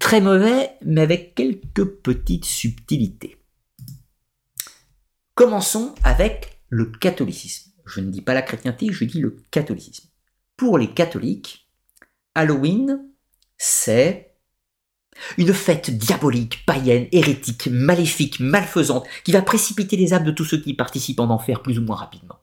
Très 0.00 0.20
mauvais, 0.20 0.72
mais 0.84 1.02
avec 1.02 1.36
quelques 1.36 1.84
petites 1.84 2.44
subtilités. 2.44 3.36
Commençons 5.36 5.94
avec 6.02 6.58
le 6.68 6.86
catholicisme. 6.86 7.70
Je 7.86 8.00
ne 8.00 8.10
dis 8.10 8.20
pas 8.20 8.34
la 8.34 8.42
chrétienté, 8.42 8.88
je 8.90 9.04
dis 9.04 9.20
le 9.20 9.36
catholicisme. 9.52 10.08
Pour 10.56 10.76
les 10.76 10.92
catholiques, 10.92 11.70
Halloween, 12.34 13.08
c'est 13.58 14.31
une 15.38 15.52
fête 15.52 15.90
diabolique, 15.90 16.64
païenne, 16.66 17.08
hérétique, 17.12 17.68
maléfique, 17.68 18.40
malfaisante, 18.40 19.06
qui 19.24 19.32
va 19.32 19.42
précipiter 19.42 19.96
les 19.96 20.14
âmes 20.14 20.24
de 20.24 20.30
tous 20.30 20.44
ceux 20.44 20.60
qui 20.60 20.74
participent 20.74 21.20
en 21.20 21.30
enfer 21.30 21.62
plus 21.62 21.78
ou 21.78 21.82
moins 21.82 21.96
rapidement. 21.96 22.38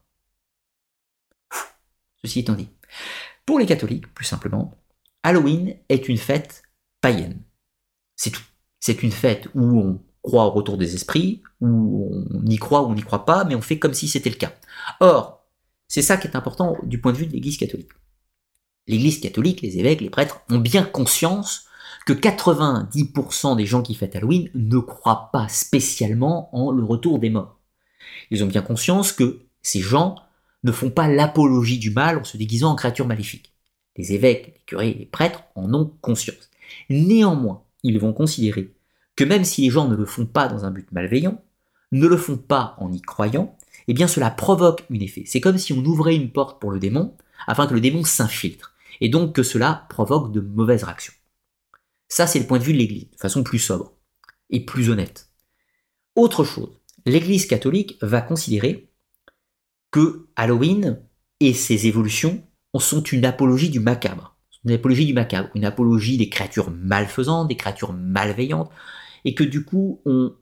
Ceci 2.23 2.39
étant 2.39 2.53
dit, 2.53 2.69
pour 3.45 3.59
les 3.59 3.65
catholiques, 3.65 4.13
plus 4.13 4.25
simplement, 4.25 4.77
Halloween 5.23 5.75
est 5.89 6.07
une 6.07 6.17
fête 6.17 6.63
païenne. 7.01 7.41
C'est 8.15 8.31
tout. 8.31 8.43
C'est 8.79 9.03
une 9.03 9.11
fête 9.11 9.47
où 9.55 9.79
on 9.79 10.01
croit 10.21 10.45
au 10.45 10.51
retour 10.51 10.77
des 10.77 10.95
esprits, 10.95 11.41
où 11.61 12.09
on 12.31 12.45
y 12.45 12.57
croit 12.57 12.83
ou 12.83 12.91
on 12.91 12.93
n'y 12.93 13.01
croit 13.01 13.25
pas, 13.25 13.43
mais 13.43 13.55
on 13.55 13.61
fait 13.61 13.79
comme 13.79 13.93
si 13.93 14.07
c'était 14.07 14.29
le 14.29 14.35
cas. 14.35 14.53
Or, 14.99 15.45
c'est 15.87 16.01
ça 16.01 16.17
qui 16.17 16.27
est 16.27 16.35
important 16.35 16.77
du 16.83 17.01
point 17.01 17.11
de 17.11 17.17
vue 17.17 17.27
de 17.27 17.33
l'Église 17.33 17.57
catholique. 17.57 17.91
L'Église 18.87 19.19
catholique, 19.19 19.61
les 19.61 19.79
évêques, 19.79 20.01
les 20.01 20.09
prêtres 20.09 20.41
ont 20.49 20.57
bien 20.57 20.83
conscience 20.83 21.65
que 22.05 22.13
90% 22.13 23.55
des 23.55 23.65
gens 23.65 23.81
qui 23.81 23.95
fêtent 23.95 24.15
Halloween 24.15 24.49
ne 24.55 24.79
croient 24.79 25.29
pas 25.31 25.47
spécialement 25.47 26.55
en 26.55 26.71
le 26.71 26.83
retour 26.83 27.19
des 27.19 27.29
morts. 27.29 27.59
Ils 28.31 28.43
ont 28.43 28.47
bien 28.47 28.61
conscience 28.61 29.11
que 29.11 29.41
ces 29.61 29.79
gens 29.79 30.15
ne 30.63 30.71
font 30.71 30.89
pas 30.89 31.07
l'apologie 31.07 31.79
du 31.79 31.91
mal 31.91 32.17
en 32.17 32.23
se 32.23 32.37
déguisant 32.37 32.71
en 32.71 32.75
créatures 32.75 33.07
maléfiques. 33.07 33.53
Les 33.97 34.13
évêques, 34.13 34.47
les 34.47 34.61
curés, 34.65 34.95
les 34.97 35.05
prêtres 35.05 35.43
en 35.55 35.73
ont 35.73 35.93
conscience. 36.01 36.49
Néanmoins, 36.89 37.63
ils 37.83 37.99
vont 37.99 38.13
considérer 38.13 38.73
que 39.15 39.23
même 39.23 39.43
si 39.43 39.63
les 39.63 39.69
gens 39.69 39.87
ne 39.87 39.95
le 39.95 40.05
font 40.05 40.25
pas 40.25 40.47
dans 40.47 40.65
un 40.65 40.71
but 40.71 40.87
malveillant, 40.91 41.41
ne 41.91 42.07
le 42.07 42.17
font 42.17 42.37
pas 42.37 42.75
en 42.79 42.91
y 42.91 43.01
croyant, 43.01 43.57
eh 43.87 43.93
bien 43.93 44.07
cela 44.07 44.29
provoque 44.29 44.85
un 44.91 44.99
effet. 44.99 45.23
C'est 45.25 45.41
comme 45.41 45.57
si 45.57 45.73
on 45.73 45.83
ouvrait 45.83 46.15
une 46.15 46.31
porte 46.31 46.61
pour 46.61 46.71
le 46.71 46.79
démon 46.79 47.15
afin 47.47 47.67
que 47.67 47.73
le 47.73 47.81
démon 47.81 48.03
s'infiltre. 48.03 48.73
et 49.01 49.09
donc 49.09 49.33
que 49.33 49.43
cela 49.43 49.85
provoque 49.89 50.31
de 50.31 50.41
mauvaises 50.41 50.83
réactions. 50.83 51.13
Ça, 52.09 52.27
c'est 52.27 52.39
le 52.39 52.47
point 52.47 52.59
de 52.59 52.63
vue 52.63 52.73
de 52.73 52.79
l'Église, 52.79 53.09
de 53.11 53.17
façon 53.17 53.43
plus 53.43 53.59
sobre 53.59 53.93
et 54.49 54.65
plus 54.65 54.89
honnête. 54.89 55.29
Autre 56.15 56.43
chose, 56.43 56.71
l'Église 57.05 57.45
catholique 57.45 57.97
va 58.01 58.21
considérer 58.21 58.89
que 59.91 60.27
Halloween 60.35 60.99
et 61.39 61.53
ses 61.53 61.87
évolutions 61.87 62.43
sont 62.77 63.01
une 63.03 63.25
apologie 63.25 63.69
du 63.69 63.79
macabre. 63.79 64.35
Une 64.65 64.71
apologie 64.71 65.05
du 65.05 65.13
macabre, 65.13 65.49
une 65.55 65.65
apologie 65.65 66.17
des 66.17 66.29
créatures 66.29 66.71
malfaisantes, 66.71 67.47
des 67.47 67.55
créatures 67.55 67.93
malveillantes, 67.93 68.69
et 69.23 69.33
que 69.33 69.43
du 69.43 69.63
coup, 69.63 70.01
on, 70.05 70.33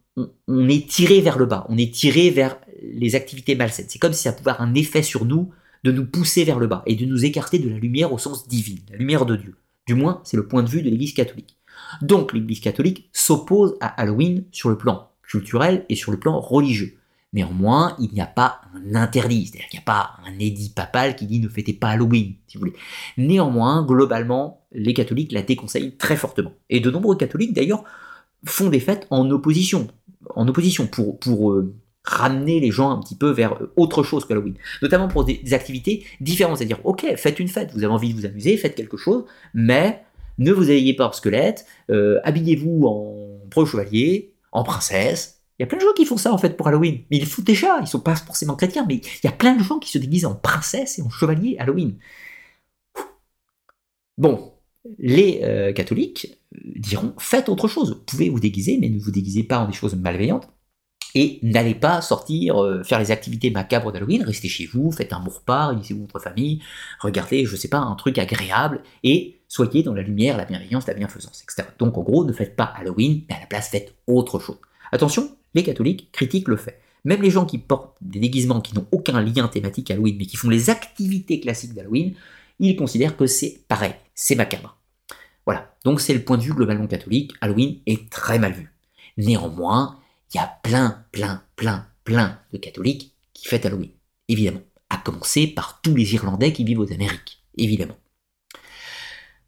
on, 0.47 0.67
est 0.67 0.89
tiré 0.89 1.21
vers 1.21 1.37
le 1.37 1.45
bas, 1.45 1.65
on 1.69 1.77
est 1.77 1.93
tiré 1.93 2.31
vers 2.31 2.59
les 2.81 3.15
activités 3.15 3.55
malsaines. 3.55 3.85
C'est 3.89 3.99
comme 3.99 4.13
si 4.13 4.23
ça 4.23 4.33
pouvait 4.33 4.51
avoir 4.51 4.67
un 4.67 4.73
effet 4.73 5.03
sur 5.03 5.25
nous 5.25 5.51
de 5.83 5.91
nous 5.91 6.05
pousser 6.05 6.43
vers 6.43 6.59
le 6.59 6.67
bas 6.67 6.83
et 6.85 6.95
de 6.95 7.05
nous 7.05 7.25
écarter 7.25 7.59
de 7.59 7.69
la 7.69 7.77
lumière 7.77 8.11
au 8.11 8.17
sens 8.17 8.47
divin, 8.47 8.81
la 8.89 8.97
lumière 8.97 9.25
de 9.25 9.35
Dieu. 9.35 9.55
Du 9.85 9.93
moins, 9.93 10.21
c'est 10.25 10.37
le 10.37 10.47
point 10.47 10.63
de 10.63 10.69
vue 10.69 10.81
de 10.81 10.89
l'Église 10.89 11.13
catholique. 11.13 11.56
Donc, 12.01 12.33
l'Église 12.33 12.59
catholique 12.59 13.09
s'oppose 13.13 13.75
à 13.81 13.87
Halloween 13.87 14.45
sur 14.51 14.69
le 14.69 14.77
plan 14.77 15.09
culturel 15.23 15.85
et 15.89 15.95
sur 15.95 16.11
le 16.11 16.19
plan 16.19 16.39
religieux. 16.39 16.97
Néanmoins, 17.33 17.95
il 17.99 18.09
n'y 18.13 18.21
a 18.21 18.25
pas 18.25 18.61
un 18.73 18.95
interdit, 18.95 19.47
c'est-à-dire 19.47 19.67
qu'il 19.67 19.77
n'y 19.79 19.83
a 19.83 19.85
pas 19.85 20.11
un 20.25 20.39
édit 20.39 20.69
papal 20.69 21.15
qui 21.15 21.27
dit 21.27 21.39
ne 21.39 21.49
fêtez 21.49 21.73
pas 21.73 21.89
Halloween, 21.89 22.35
si 22.47 22.57
vous 22.57 22.61
voulez. 22.61 22.73
Néanmoins, 23.17 23.83
globalement, 23.83 24.65
les 24.71 24.93
catholiques 24.93 25.33
la 25.33 25.41
déconseillent 25.41 25.97
très 25.97 26.15
fortement. 26.15 26.53
Et 26.69 26.79
de 26.79 26.89
nombreux 26.89 27.17
catholiques, 27.17 27.53
d'ailleurs, 27.53 27.83
font 28.45 28.69
des 28.69 28.79
fêtes 28.79 29.07
en 29.09 29.29
opposition, 29.29 29.87
en 30.35 30.47
opposition 30.47 30.87
pour, 30.87 31.51
euh, 31.51 31.75
ramener 32.03 32.61
les 32.61 32.71
gens 32.71 32.89
un 32.89 33.01
petit 33.01 33.15
peu 33.15 33.29
vers 33.29 33.61
euh, 33.61 33.73
autre 33.75 34.01
chose 34.01 34.23
que 34.23 34.31
Halloween, 34.31 34.55
notamment 34.81 35.09
pour 35.09 35.25
des, 35.25 35.53
activités 35.53 36.05
différentes, 36.21 36.57
c'est-à-dire 36.57 36.79
ok, 36.85 37.05
faites 37.17 37.39
une 37.39 37.49
fête, 37.49 37.71
vous 37.73 37.83
avez 37.83 37.93
envie 37.93 38.13
de 38.13 38.19
vous 38.19 38.25
amuser, 38.25 38.55
faites 38.55 38.75
quelque 38.75 38.95
chose, 38.95 39.25
mais 39.53 40.05
ne 40.37 40.51
vous 40.51 40.63
habillez 40.63 40.93
pas 40.93 41.07
en 41.07 41.11
squelette, 41.11 41.65
euh, 41.89 42.19
habillez-vous 42.23 42.83
en 42.85 43.47
pro 43.49 43.65
chevalier, 43.65 44.33
en 44.51 44.63
princesse. 44.63 45.41
Il 45.59 45.63
y 45.63 45.65
a 45.65 45.67
plein 45.67 45.77
de 45.77 45.83
gens 45.83 45.93
qui 45.95 46.05
font 46.05 46.17
ça 46.17 46.31
en 46.33 46.37
fait 46.37 46.55
pour 46.55 46.67
Halloween, 46.67 47.01
mais 47.09 47.17
ils 47.17 47.25
foutent 47.25 47.45
déjà, 47.45 47.79
ils 47.81 47.87
sont 47.87 47.99
pas 47.99 48.15
forcément 48.15 48.55
chrétiens, 48.55 48.85
mais 48.87 48.95
il 48.95 49.25
y 49.25 49.27
a 49.27 49.31
plein 49.31 49.55
de 49.55 49.63
gens 49.63 49.79
qui 49.79 49.89
se 49.89 49.97
déguisent 49.97 50.25
en 50.25 50.35
princesse 50.35 50.99
et 50.99 51.01
en 51.01 51.09
chevalier 51.09 51.57
Halloween. 51.59 51.97
Bon, 54.17 54.53
les 54.99 55.73
catholiques 55.75 56.37
diront 56.75 57.13
faites 57.17 57.49
autre 57.49 57.67
chose. 57.67 57.91
Vous 57.91 58.03
pouvez 58.05 58.29
vous 58.29 58.39
déguiser, 58.39 58.77
mais 58.79 58.89
ne 58.89 58.99
vous 58.99 59.11
déguisez 59.11 59.43
pas 59.43 59.59
en 59.59 59.67
des 59.67 59.73
choses 59.73 59.95
malveillantes. 59.95 60.47
Et 61.15 61.39
n'allez 61.41 61.73
pas 61.73 62.01
sortir, 62.01 62.61
euh, 62.61 62.83
faire 62.83 62.99
les 62.99 63.11
activités 63.11 63.49
macabres 63.49 63.91
d'Halloween, 63.91 64.23
restez 64.23 64.49
chez 64.49 64.65
vous, 64.67 64.91
faites 64.91 65.13
un 65.13 65.19
bon 65.19 65.31
repas, 65.31 65.67
réunissez-vous 65.67 66.01
votre 66.01 66.19
famille, 66.19 66.61
regardez, 66.99 67.45
je 67.45 67.55
sais 67.55 67.69
pas, 67.69 67.79
un 67.79 67.95
truc 67.95 68.17
agréable, 68.17 68.83
et 69.03 69.36
soyez 69.47 69.83
dans 69.83 69.93
la 69.93 70.01
lumière, 70.01 70.37
la 70.37 70.45
bienveillance, 70.45 70.87
la 70.87 70.93
bienfaisance, 70.93 71.43
etc. 71.43 71.67
Donc 71.79 71.97
en 71.97 72.03
gros, 72.03 72.25
ne 72.25 72.33
faites 72.33 72.55
pas 72.55 72.65
Halloween, 72.65 73.23
mais 73.29 73.35
à 73.35 73.39
la 73.39 73.45
place 73.45 73.69
faites 73.69 73.95
autre 74.07 74.39
chose. 74.39 74.57
Attention, 74.91 75.35
les 75.53 75.63
catholiques 75.63 76.11
critiquent 76.11 76.47
le 76.47 76.57
fait. 76.57 76.79
Même 77.05 77.21
les 77.21 77.29
gens 77.29 77.45
qui 77.45 77.57
portent 77.57 77.95
des 78.01 78.19
déguisements 78.19 78.61
qui 78.61 78.75
n'ont 78.75 78.87
aucun 78.91 79.21
lien 79.21 79.47
thématique 79.47 79.91
Halloween, 79.91 80.17
mais 80.17 80.25
qui 80.25 80.35
font 80.35 80.49
les 80.49 80.69
activités 80.69 81.39
classiques 81.39 81.73
d'Halloween, 81.73 82.13
ils 82.59 82.75
considèrent 82.75 83.15
que 83.15 83.27
c'est 83.27 83.61
pareil, 83.67 83.93
c'est 84.13 84.35
macabre. 84.35 84.77
Voilà, 85.45 85.73
donc 85.85 86.01
c'est 86.01 86.13
le 86.13 86.23
point 86.23 86.37
de 86.37 86.43
vue 86.43 86.53
globalement 86.53 86.87
catholique, 86.87 87.33
Halloween 87.39 87.77
est 87.85 88.09
très 88.09 88.39
mal 88.39 88.53
vu. 88.53 88.73
Néanmoins, 89.15 89.97
il 90.33 90.37
y 90.37 90.39
a 90.39 90.51
plein, 90.63 91.05
plein, 91.11 91.43
plein, 91.55 91.87
plein 92.03 92.39
de 92.51 92.57
catholiques 92.57 93.15
qui 93.33 93.47
fêtent 93.47 93.65
Halloween, 93.65 93.91
évidemment. 94.27 94.61
À 94.89 94.97
commencer 94.97 95.47
par 95.47 95.81
tous 95.81 95.95
les 95.95 96.13
Irlandais 96.13 96.53
qui 96.53 96.63
vivent 96.63 96.79
aux 96.79 96.91
Amériques, 96.91 97.43
évidemment. 97.57 97.97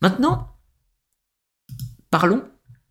Maintenant, 0.01 0.47
parlons 2.09 2.43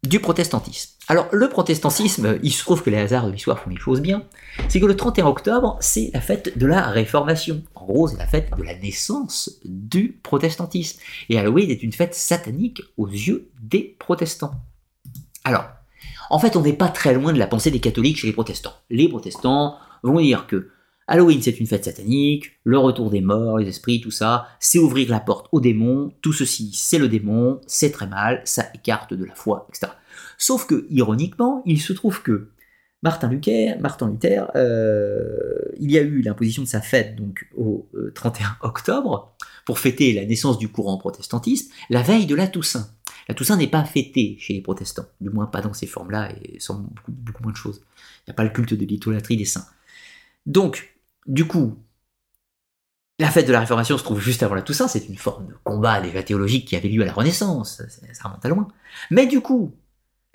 du 0.03 0.21
protestantisme. 0.21 0.93
Alors, 1.09 1.27
le 1.33 1.49
protestantisme, 1.49 2.39
il 2.43 2.53
se 2.53 2.63
trouve 2.63 2.83
que 2.83 2.91
les 2.91 2.99
hasards 2.99 3.27
de 3.27 3.33
l'histoire 3.33 3.59
font 3.59 3.71
les 3.71 3.77
choses 3.77 4.01
bien, 4.01 4.25
c'est 4.69 4.79
que 4.79 4.87
le 4.87 4.95
31 4.95 5.27
octobre, 5.27 5.79
c'est 5.81 6.11
la 6.13 6.21
fête 6.21 6.59
de 6.59 6.67
la 6.67 6.89
Réformation. 6.89 7.63
En 7.75 7.87
gros, 7.87 8.09
c'est 8.09 8.19
la 8.19 8.27
fête 8.27 8.51
de 8.57 8.63
la 8.63 8.79
naissance 8.79 9.59
du 9.65 10.21
protestantisme. 10.23 11.01
Et 11.31 11.39
Halloween 11.39 11.71
est 11.71 11.83
une 11.83 11.93
fête 11.93 12.15
satanique 12.15 12.83
aux 12.97 13.09
yeux 13.09 13.51
des 13.61 13.97
protestants. 13.99 14.53
Alors, 15.45 15.65
en 16.31 16.39
fait, 16.39 16.57
on 16.57 16.63
n'est 16.63 16.75
pas 16.75 16.89
très 16.89 17.15
loin 17.15 17.33
de 17.33 17.39
la 17.39 17.47
pensée 17.47 17.71
des 17.71 17.81
catholiques 17.81 18.19
chez 18.19 18.27
les 18.27 18.33
protestants. 18.35 18.75
Les 18.91 19.09
protestants 19.09 19.79
vont 20.03 20.21
dire 20.21 20.47
que 20.47 20.71
Halloween, 21.09 21.41
c'est 21.41 21.59
une 21.59 21.67
fête 21.67 21.87
satanique, 21.87 22.53
le 22.65 22.79
retour 22.79 23.11
des 23.11 23.23
morts, 23.23 23.59
les 23.59 23.69
esprits, 23.69 24.01
tout 24.01 24.11
ça, 24.11 24.47
c'est 24.61 24.79
ouvrir 24.79 25.11
la 25.11 25.21
porte 25.21 25.49
aux 25.53 25.61
démons, 25.61 26.13
tout 26.21 26.35
ceci, 26.35 26.71
c'est 26.75 26.99
le 26.99 27.09
démon, 27.09 27.61
c'est 27.67 27.91
très 27.91 28.07
mal, 28.07 28.43
ça 28.45 28.67
écarte 28.75 29.15
de 29.15 29.25
la 29.25 29.35
foi, 29.35 29.67
etc. 29.71 29.93
Sauf 30.37 30.67
que, 30.67 30.87
ironiquement, 30.91 31.63
il 31.65 31.81
se 31.81 31.95
trouve 31.95 32.23
que 32.23 32.51
Martin 33.03 33.29
Luther, 33.31 33.81
Martin 33.81 34.11
Luther 34.11 34.51
euh, 34.57 35.59
il 35.79 35.91
y 35.91 35.99
a 35.99 36.03
eu 36.03 36.21
l'imposition 36.21 36.63
de 36.63 36.69
sa 36.69 36.81
fête 36.81 37.15
donc 37.15 37.47
au 37.57 37.89
31 38.15 38.45
euh, 38.45 38.49
octobre 38.63 39.37
pour 39.65 39.79
fêter 39.79 40.13
la 40.13 40.25
naissance 40.25 40.59
du 40.59 40.69
courant 40.69 40.99
protestantisme, 40.99 41.73
la 41.91 42.03
veille 42.03 42.27
de 42.27 42.35
la 42.35 42.49
Toussaint. 42.49 42.89
La 43.29 43.35
Toussaint 43.35 43.57
n'est 43.57 43.69
pas 43.69 43.85
fêtée 43.85 44.37
chez 44.41 44.55
les 44.55 44.63
protestants, 44.63 45.07
du 45.21 45.31
moins 45.31 45.47
pas 45.47 45.61
dans 45.61 45.75
ces 45.75 45.87
formes-là 45.87 46.31
et 46.43 46.59
sans 46.59 46.81
beaucoup, 46.81 47.13
beaucoup 47.13 47.43
moins 47.45 47.53
de 47.53 47.57
choses. 47.57 47.83
Il 48.27 48.31
n'y 48.31 48.33
a 48.33 48.35
pas 48.35 48.45
le 48.45 48.51
culte 48.51 48.75
de 48.75 48.85
l'idolâtrie 48.85 49.37
des 49.37 49.45
saints. 49.45 49.67
Donc, 50.47 50.98
du 51.29 51.47
coup, 51.47 51.77
la 53.19 53.31
fête 53.31 53.47
de 53.47 53.53
la 53.53 53.61
Réformation 53.61 53.99
se 53.99 54.03
trouve 54.03 54.21
juste 54.21 54.43
avant 54.43 54.55
la 54.55 54.63
Toussaint, 54.63 54.89
c'est 54.89 55.09
une 55.09 55.17
forme 55.17 55.49
de 55.49 55.55
combat 55.63 56.01
déjà 56.01 56.23
théologique 56.23 56.67
qui 56.67 56.77
avait 56.77 56.89
lieu 56.89 57.03
à 57.03 57.07
la 57.07 57.13
Renaissance, 57.13 57.83
ça 58.13 58.25
remonte 58.25 58.45
à 58.45 58.49
loin. 58.49 58.69
Mais 59.11 59.27
du 59.27 59.41
coup, 59.41 59.77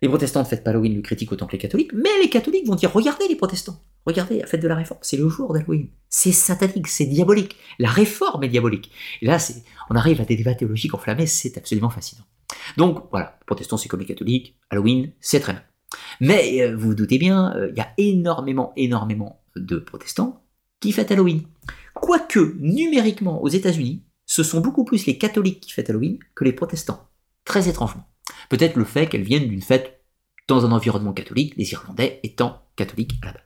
les 0.02 0.10
protestants 0.10 0.42
ne 0.42 0.46
fêtent 0.46 0.64
pas 0.64 0.70
Halloween, 0.72 0.96
le 0.96 1.02
critique 1.02 1.32
autant 1.32 1.48
que 1.48 1.54
les 1.54 1.58
catholiques, 1.58 1.94
mais 1.94 2.10
les 2.22 2.30
catholiques 2.30 2.68
vont 2.68 2.76
dire 2.76 2.92
regardez 2.92 3.28
les 3.28 3.36
protestants, 3.36 3.82
regardez 4.06 4.40
la 4.40 4.48
fête 4.48 4.62
de 4.62 4.68
la 4.68 4.76
réforme, 4.76 5.00
c'est 5.02 5.18
le 5.18 5.30
jour 5.30 5.54
d'Halloween, 5.54 5.88
c'est 6.10 6.32
satanique, 6.32 6.88
c'est 6.88 7.06
diabolique, 7.06 7.56
la 7.80 7.90
réforme 7.90 8.44
est 8.44 8.50
diabolique. 8.50 8.92
Et 9.22 9.26
là, 9.26 9.38
on 9.90 9.96
arrive 9.96 10.22
à 10.22 10.26
des 10.26 10.36
débats 10.36 10.56
théologiques 10.56 10.94
enflammés, 10.94 11.26
c'est 11.26 11.58
absolument 11.58 11.90
fascinant. 11.90 12.26
Donc 12.78 13.06
voilà, 13.12 13.40
protestants 13.48 13.78
c'est 13.78 13.90
comme 13.90 14.02
les 14.02 14.06
catholiques, 14.06 14.58
Halloween 14.70 15.14
c'est 15.22 15.40
très 15.40 15.54
bien. 15.54 15.64
Mais 16.20 16.62
euh, 16.62 16.76
vous 16.76 16.90
vous 16.90 16.96
doutez 16.96 17.18
bien, 17.18 17.56
euh, 17.56 17.70
il 17.72 17.78
y 17.78 17.82
a 17.82 17.94
énormément, 17.98 18.74
énormément 18.76 19.42
de 19.56 19.78
protestants 19.78 20.43
qui 20.84 20.92
fêtent 20.92 21.12
Halloween. 21.12 21.44
Quoique, 21.94 22.58
numériquement, 22.60 23.42
aux 23.42 23.48
États-Unis, 23.48 24.04
ce 24.26 24.44
sont 24.44 24.60
beaucoup 24.60 24.84
plus 24.84 25.06
les 25.06 25.18
catholiques 25.18 25.62
qui 25.62 25.72
fêtent 25.72 25.90
Halloween 25.90 26.20
que 26.36 26.44
les 26.44 26.52
protestants. 26.52 27.08
Très 27.46 27.70
étrangement. 27.70 28.06
Peut-être 28.50 28.76
le 28.76 28.84
fait 28.84 29.08
qu'elles 29.08 29.24
viennent 29.24 29.48
d'une 29.48 29.62
fête 29.62 30.04
dans 30.50 30.66
un 30.66 30.74
environnement 30.74 31.14
catholique, 31.14 31.54
les 31.56 31.72
Irlandais 31.72 32.20
étant 32.24 32.64
catholiques 32.76 33.14
à 33.22 33.28
la 33.28 33.32
base. 33.32 33.42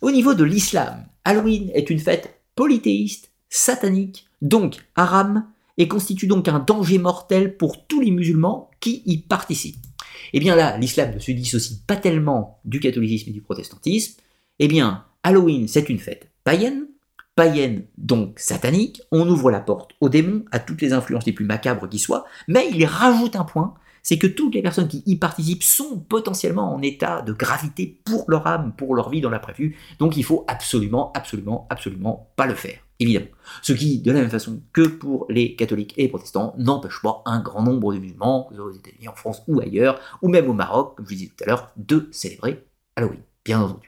Au 0.00 0.10
niveau 0.10 0.34
de 0.34 0.42
l'islam, 0.42 1.06
Halloween 1.24 1.70
est 1.72 1.88
une 1.88 2.00
fête 2.00 2.42
polythéiste, 2.56 3.30
satanique, 3.48 4.26
donc 4.42 4.84
haram, 4.96 5.46
et 5.76 5.86
constitue 5.86 6.26
donc 6.26 6.48
un 6.48 6.58
danger 6.58 6.98
mortel 6.98 7.56
pour 7.56 7.86
tous 7.86 8.00
les 8.00 8.10
musulmans 8.10 8.70
qui 8.80 9.04
y 9.06 9.18
participent. 9.18 9.86
Et 10.32 10.38
eh 10.38 10.40
bien 10.40 10.56
là, 10.56 10.76
l'islam 10.78 11.14
ne 11.14 11.20
se 11.20 11.30
dissocie 11.30 11.78
pas 11.86 11.94
tellement 11.94 12.60
du 12.64 12.80
catholicisme 12.80 13.30
et 13.30 13.32
du 13.32 13.40
protestantisme. 13.40 14.20
Eh 14.58 14.66
bien, 14.66 15.04
Halloween, 15.22 15.68
c'est 15.68 15.88
une 15.88 15.98
fête 15.98 16.30
païenne, 16.44 16.86
païenne 17.34 17.84
donc 17.96 18.38
satanique, 18.38 19.02
on 19.12 19.28
ouvre 19.28 19.50
la 19.50 19.60
porte 19.60 19.92
aux 20.00 20.08
démons, 20.08 20.44
à 20.50 20.58
toutes 20.58 20.80
les 20.80 20.92
influences 20.92 21.26
les 21.26 21.32
plus 21.32 21.44
macabres 21.44 21.88
qui 21.88 21.98
soient, 21.98 22.24
mais 22.46 22.68
il 22.72 22.84
rajoute 22.84 23.36
un 23.36 23.44
point, 23.44 23.74
c'est 24.02 24.18
que 24.18 24.26
toutes 24.26 24.54
les 24.54 24.62
personnes 24.62 24.88
qui 24.88 25.02
y 25.06 25.16
participent 25.16 25.62
sont 25.62 25.98
potentiellement 25.98 26.74
en 26.74 26.82
état 26.82 27.22
de 27.22 27.32
gravité 27.32 28.00
pour 28.04 28.24
leur 28.28 28.46
âme, 28.46 28.72
pour 28.76 28.94
leur 28.94 29.10
vie 29.10 29.20
dans 29.20 29.30
la 29.30 29.38
prévue, 29.38 29.76
donc 29.98 30.16
il 30.16 30.24
faut 30.24 30.44
absolument, 30.48 31.12
absolument, 31.12 31.66
absolument 31.68 32.32
pas 32.36 32.46
le 32.46 32.54
faire, 32.54 32.78
évidemment. 32.98 33.26
Ce 33.62 33.72
qui, 33.72 34.00
de 34.00 34.10
la 34.10 34.20
même 34.20 34.30
façon 34.30 34.62
que 34.72 34.86
pour 34.86 35.26
les 35.28 35.56
catholiques 35.56 35.94
et 35.98 36.02
les 36.02 36.08
protestants, 36.08 36.54
n'empêche 36.58 37.02
pas 37.02 37.22
un 37.26 37.40
grand 37.40 37.62
nombre 37.62 37.92
de 37.92 37.98
musulmans, 37.98 38.48
aux 38.50 38.72
États-Unis, 38.72 39.08
en 39.08 39.14
France 39.14 39.42
ou 39.46 39.60
ailleurs, 39.60 40.00
ou 40.22 40.28
même 40.28 40.48
au 40.48 40.54
Maroc, 40.54 40.96
comme 40.96 41.06
je 41.06 41.10
vous 41.10 41.16
disais 41.18 41.32
tout 41.36 41.44
à 41.44 41.46
l'heure, 41.48 41.72
de 41.76 42.08
célébrer 42.10 42.64
Halloween, 42.96 43.20
bien 43.44 43.60
entendu 43.60 43.87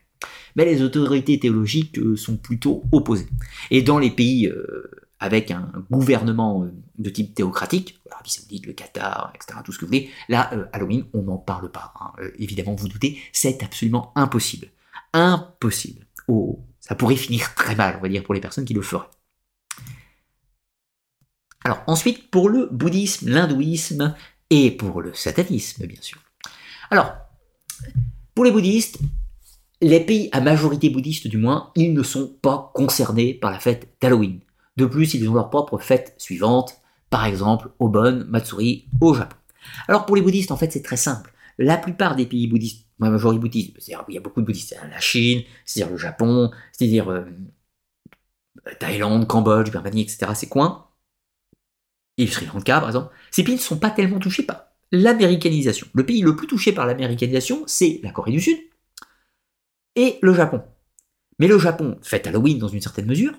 mais 0.57 0.65
les 0.65 0.83
autorités 0.83 1.39
théologiques 1.39 1.99
euh, 1.99 2.17
sont 2.17 2.37
plutôt 2.37 2.85
opposées. 2.93 3.29
Et 3.71 3.83
dans 3.83 3.99
les 3.99 4.11
pays 4.11 4.47
euh, 4.47 4.91
avec 5.19 5.51
un 5.51 5.71
gouvernement 5.91 6.65
euh, 6.65 6.73
de 6.99 7.11
type 7.11 7.35
théocratique, 7.35 8.01
l'Arabie 8.09 8.31
Saoudite, 8.31 8.67
le 8.67 8.73
Qatar, 8.73 9.33
etc., 9.35 9.61
tout 9.65 9.73
ce 9.73 9.79
que 9.79 9.85
vous 9.85 9.89
voulez, 9.89 10.11
là, 10.29 10.51
Halloween, 10.73 11.05
on 11.13 11.23
n'en 11.23 11.39
parle 11.39 11.71
pas. 11.71 11.93
Hein. 12.01 12.13
évidemment, 12.39 12.75
vous, 12.75 12.83
vous 12.83 12.89
doutez, 12.89 13.19
c'est 13.33 13.63
absolument 13.63 14.13
impossible. 14.17 14.69
Impossible. 15.13 16.07
Oh, 16.29 16.61
ça 16.81 16.95
pourrait 16.95 17.17
finir 17.17 17.55
très 17.55 17.75
mal, 17.75 17.97
on 17.99 18.03
va 18.03 18.09
dire, 18.09 18.23
pour 18.23 18.35
les 18.35 18.41
personnes 18.41 18.65
qui 18.65 18.75
le 18.75 18.83
feraient. 18.83 19.09
Alors 21.65 21.83
ensuite, 21.87 22.31
pour 22.31 22.49
le 22.49 22.69
bouddhisme, 22.71 23.29
l'hindouisme 23.29 24.15
et 24.49 24.71
pour 24.71 25.03
le 25.03 25.13
satanisme, 25.13 25.87
bien 25.87 26.01
sûr. 26.01 26.19
Alors, 26.91 27.15
pour 28.35 28.45
les 28.45 28.51
bouddhistes, 28.51 28.99
les 29.81 30.01
pays 30.01 30.29
à 30.33 30.41
majorité 30.41 30.91
bouddhiste 30.91 31.27
du 31.27 31.39
moins, 31.39 31.71
ils 31.75 31.95
ne 31.95 32.03
sont 32.03 32.37
pas 32.43 32.71
concernés 32.75 33.35
par 33.35 33.51
la 33.51 33.59
fête 33.59 33.89
d'Halloween. 34.01 34.41
De 34.77 34.87
plus, 34.87 35.15
ils 35.15 35.29
ont 35.29 35.35
leur 35.35 35.51
propre 35.51 35.79
fête 35.79 36.15
suivante, 36.19 36.81
par 37.09 37.25
exemple 37.25 37.71
Obon, 37.79 38.25
Matsuri 38.29 38.87
au 39.01 39.15
Japon. 39.15 39.37
Alors 39.89 40.07
pour 40.07 40.17
les 40.17 40.23
bouddhistes, 40.23 40.53
en 40.53 40.57
fait, 40.57 40.73
c'est 40.73 40.83
très 40.83 40.97
simple. 40.97 41.33
La 41.59 41.77
plupart 41.77 42.17
des 42.17 42.27
pays 42.27 42.47
bouddhistes, 42.47 42.87
la 42.99 43.11
majorité 43.11 43.41
bouddhiste, 43.41 43.73
c'est-à-dire 43.79 44.05
il 44.09 44.15
y 44.15 44.19
a 44.19 44.21
beaucoup 44.21 44.41
de 44.41 44.47
bouddhistes, 44.47 44.77
la 44.91 45.01
Chine, 45.01 45.43
c'est-à-dire 45.65 45.93
le 45.93 45.99
Japon, 45.99 46.51
c'est-à-dire 46.73 47.11
euh, 47.11 47.25
Thaïlande, 48.79 49.27
Cambodge, 49.27 49.71
Birmanie, 49.71 50.03
etc., 50.03 50.33
ces 50.35 50.49
coins, 50.49 50.87
et 52.19 52.27
le 52.27 52.31
Sri 52.31 52.47
par 52.47 52.87
exemple, 52.87 53.15
ces 53.31 53.43
pays 53.43 53.55
ne 53.55 53.61
sont 53.61 53.79
pas 53.79 53.91
tellement 53.91 54.19
touchés 54.19 54.43
par 54.43 54.67
l'américanisation. 54.93 55.87
Le 55.95 56.05
pays 56.05 56.21
le 56.21 56.37
plus 56.37 56.47
touché 56.47 56.73
par 56.73 56.87
l'américanisation, 56.87 57.63
c'est 57.67 58.01
la 58.03 58.11
Corée 58.11 58.33
du 58.33 58.41
Sud 58.41 58.59
et 59.97 60.19
le 60.23 60.35
Japon. 60.35 60.63
Mais 61.39 61.49
le 61.49 61.59
Japon 61.59 61.99
fête 62.03 62.27
Halloween 62.27 62.59
dans 62.59 62.69
une 62.69 62.81
certaine 62.81 63.07
mesure, 63.07 63.33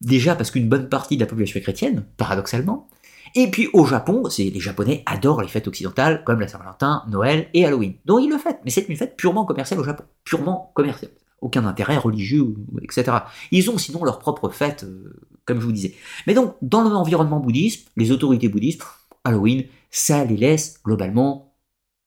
déjà 0.00 0.34
parce 0.34 0.50
qu'une 0.50 0.68
bonne 0.68 0.88
partie 0.88 1.16
de 1.16 1.22
la 1.22 1.26
population 1.26 1.58
est 1.58 1.62
chrétienne, 1.62 2.04
paradoxalement, 2.16 2.88
et 3.34 3.50
puis 3.50 3.68
au 3.72 3.86
Japon, 3.86 4.24
les 4.38 4.60
Japonais 4.60 5.02
adorent 5.06 5.40
les 5.40 5.48
fêtes 5.48 5.68
occidentales 5.68 6.22
comme 6.24 6.40
la 6.40 6.48
Saint-Valentin, 6.48 7.04
Noël 7.08 7.48
et 7.54 7.64
Halloween. 7.64 7.94
Donc 8.04 8.20
ils 8.22 8.28
le 8.28 8.38
fêtent, 8.38 8.60
mais 8.64 8.70
c'est 8.70 8.88
une 8.88 8.96
fête 8.96 9.16
purement 9.16 9.44
commerciale 9.44 9.80
au 9.80 9.84
Japon, 9.84 10.04
purement 10.24 10.72
commerciale. 10.74 11.12
Aucun 11.40 11.64
intérêt 11.64 11.96
religieux, 11.96 12.54
etc. 12.82 13.16
Ils 13.50 13.70
ont 13.70 13.78
sinon 13.78 14.04
leur 14.04 14.18
propre 14.18 14.48
fête, 14.50 14.84
euh, 14.84 15.12
comme 15.44 15.60
je 15.60 15.64
vous 15.64 15.72
disais. 15.72 15.94
Mais 16.26 16.34
donc, 16.34 16.54
dans 16.62 16.82
l'environnement 16.82 17.40
bouddhiste, 17.40 17.88
les 17.96 18.12
autorités 18.12 18.48
bouddhistes, 18.48 18.84
Halloween, 19.24 19.64
ça 19.90 20.24
les 20.24 20.36
laisse 20.36 20.80
globalement, 20.84 21.56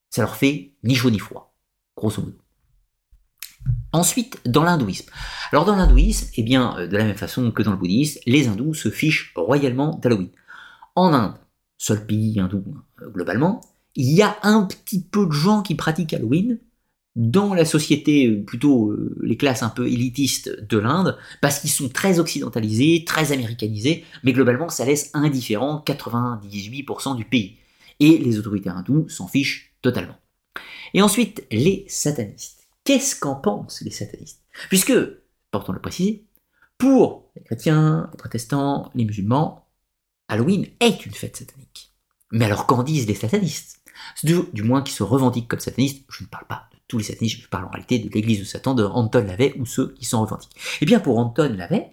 ça 0.09 0.21
leur 0.21 0.35
fait 0.35 0.75
ni 0.83 0.95
chaud 0.95 1.09
ni 1.09 1.19
froid, 1.19 1.53
grosso 1.97 2.21
modo. 2.21 2.44
Ensuite, 3.93 4.41
dans 4.45 4.63
l'hindouisme. 4.63 5.09
Alors 5.51 5.65
dans 5.65 5.75
l'hindouisme, 5.75 6.27
eh 6.35 6.43
bien, 6.43 6.77
euh, 6.77 6.87
de 6.87 6.97
la 6.97 7.05
même 7.05 7.15
façon 7.15 7.51
que 7.51 7.63
dans 7.63 7.71
le 7.71 7.77
bouddhisme, 7.77 8.19
les 8.25 8.47
hindous 8.47 8.73
se 8.73 8.89
fichent 8.89 9.31
royalement 9.35 9.97
d'Halloween. 10.01 10.29
En 10.95 11.13
Inde, 11.13 11.35
seul 11.77 12.05
pays 12.05 12.39
hindou 12.39 12.63
hein, 12.75 12.83
globalement, 13.13 13.61
il 13.95 14.11
y 14.11 14.21
a 14.21 14.37
un 14.43 14.63
petit 14.63 15.01
peu 15.01 15.25
de 15.25 15.31
gens 15.31 15.61
qui 15.61 15.75
pratiquent 15.75 16.13
Halloween 16.13 16.59
dans 17.15 17.53
la 17.53 17.63
société, 17.63 18.27
euh, 18.27 18.43
plutôt 18.43 18.91
euh, 18.91 19.15
les 19.23 19.37
classes 19.37 19.63
un 19.63 19.69
peu 19.69 19.87
élitistes 19.87 20.67
de 20.67 20.77
l'Inde, 20.77 21.17
parce 21.41 21.59
qu'ils 21.59 21.69
sont 21.69 21.87
très 21.87 22.19
occidentalisés, 22.19 23.05
très 23.05 23.31
américanisés, 23.31 24.03
mais 24.23 24.33
globalement 24.33 24.67
ça 24.67 24.85
laisse 24.85 25.11
indifférent 25.13 25.83
98% 25.85 27.15
du 27.15 27.23
pays. 27.23 27.57
Et 28.01 28.17
les 28.17 28.37
autorités 28.37 28.69
hindoues 28.69 29.07
s'en 29.07 29.27
fichent 29.27 29.73
totalement. 29.81 30.17
Et 30.93 31.01
ensuite, 31.01 31.45
les 31.51 31.85
satanistes. 31.87 32.64
Qu'est-ce 32.85 33.19
qu'en 33.19 33.35
pensent 33.35 33.81
les 33.81 33.89
satanistes? 33.89 34.43
Puisque, 34.69 34.93
portons 35.49 35.73
le 35.73 35.81
préciser, 35.81 36.27
pour 36.77 37.31
les 37.35 37.43
chrétiens, 37.43 38.07
les 38.11 38.17
protestants, 38.17 38.91
les 38.93 39.05
musulmans, 39.05 39.67
Halloween 40.27 40.67
est 40.79 41.03
une 41.05 41.11
fête 41.13 41.35
satanique. 41.35 41.93
Mais 42.31 42.45
alors 42.45 42.67
qu'en 42.67 42.83
disent 42.83 43.07
les 43.07 43.15
satanistes? 43.15 43.81
Du, 44.23 44.61
moins 44.61 44.83
qui 44.83 44.93
se 44.93 45.01
revendiquent 45.01 45.47
comme 45.47 45.59
satanistes, 45.59 46.05
je 46.09 46.23
ne 46.23 46.29
parle 46.29 46.45
pas 46.45 46.69
de 46.73 46.77
tous 46.87 46.99
les 46.99 47.03
satanistes, 47.03 47.41
je 47.41 47.47
parle 47.47 47.65
en 47.65 47.69
réalité 47.69 47.97
de 47.97 48.09
l'église 48.09 48.39
de 48.39 48.43
Satan, 48.43 48.75
de 48.75 48.83
Anton 48.83 49.25
Lavey 49.25 49.55
ou 49.57 49.65
ceux 49.65 49.93
qui 49.93 50.05
s'en 50.05 50.21
revendiquent. 50.21 50.55
Eh 50.81 50.85
bien 50.85 50.99
pour 50.99 51.17
Anton 51.17 51.55
Lavey, 51.57 51.91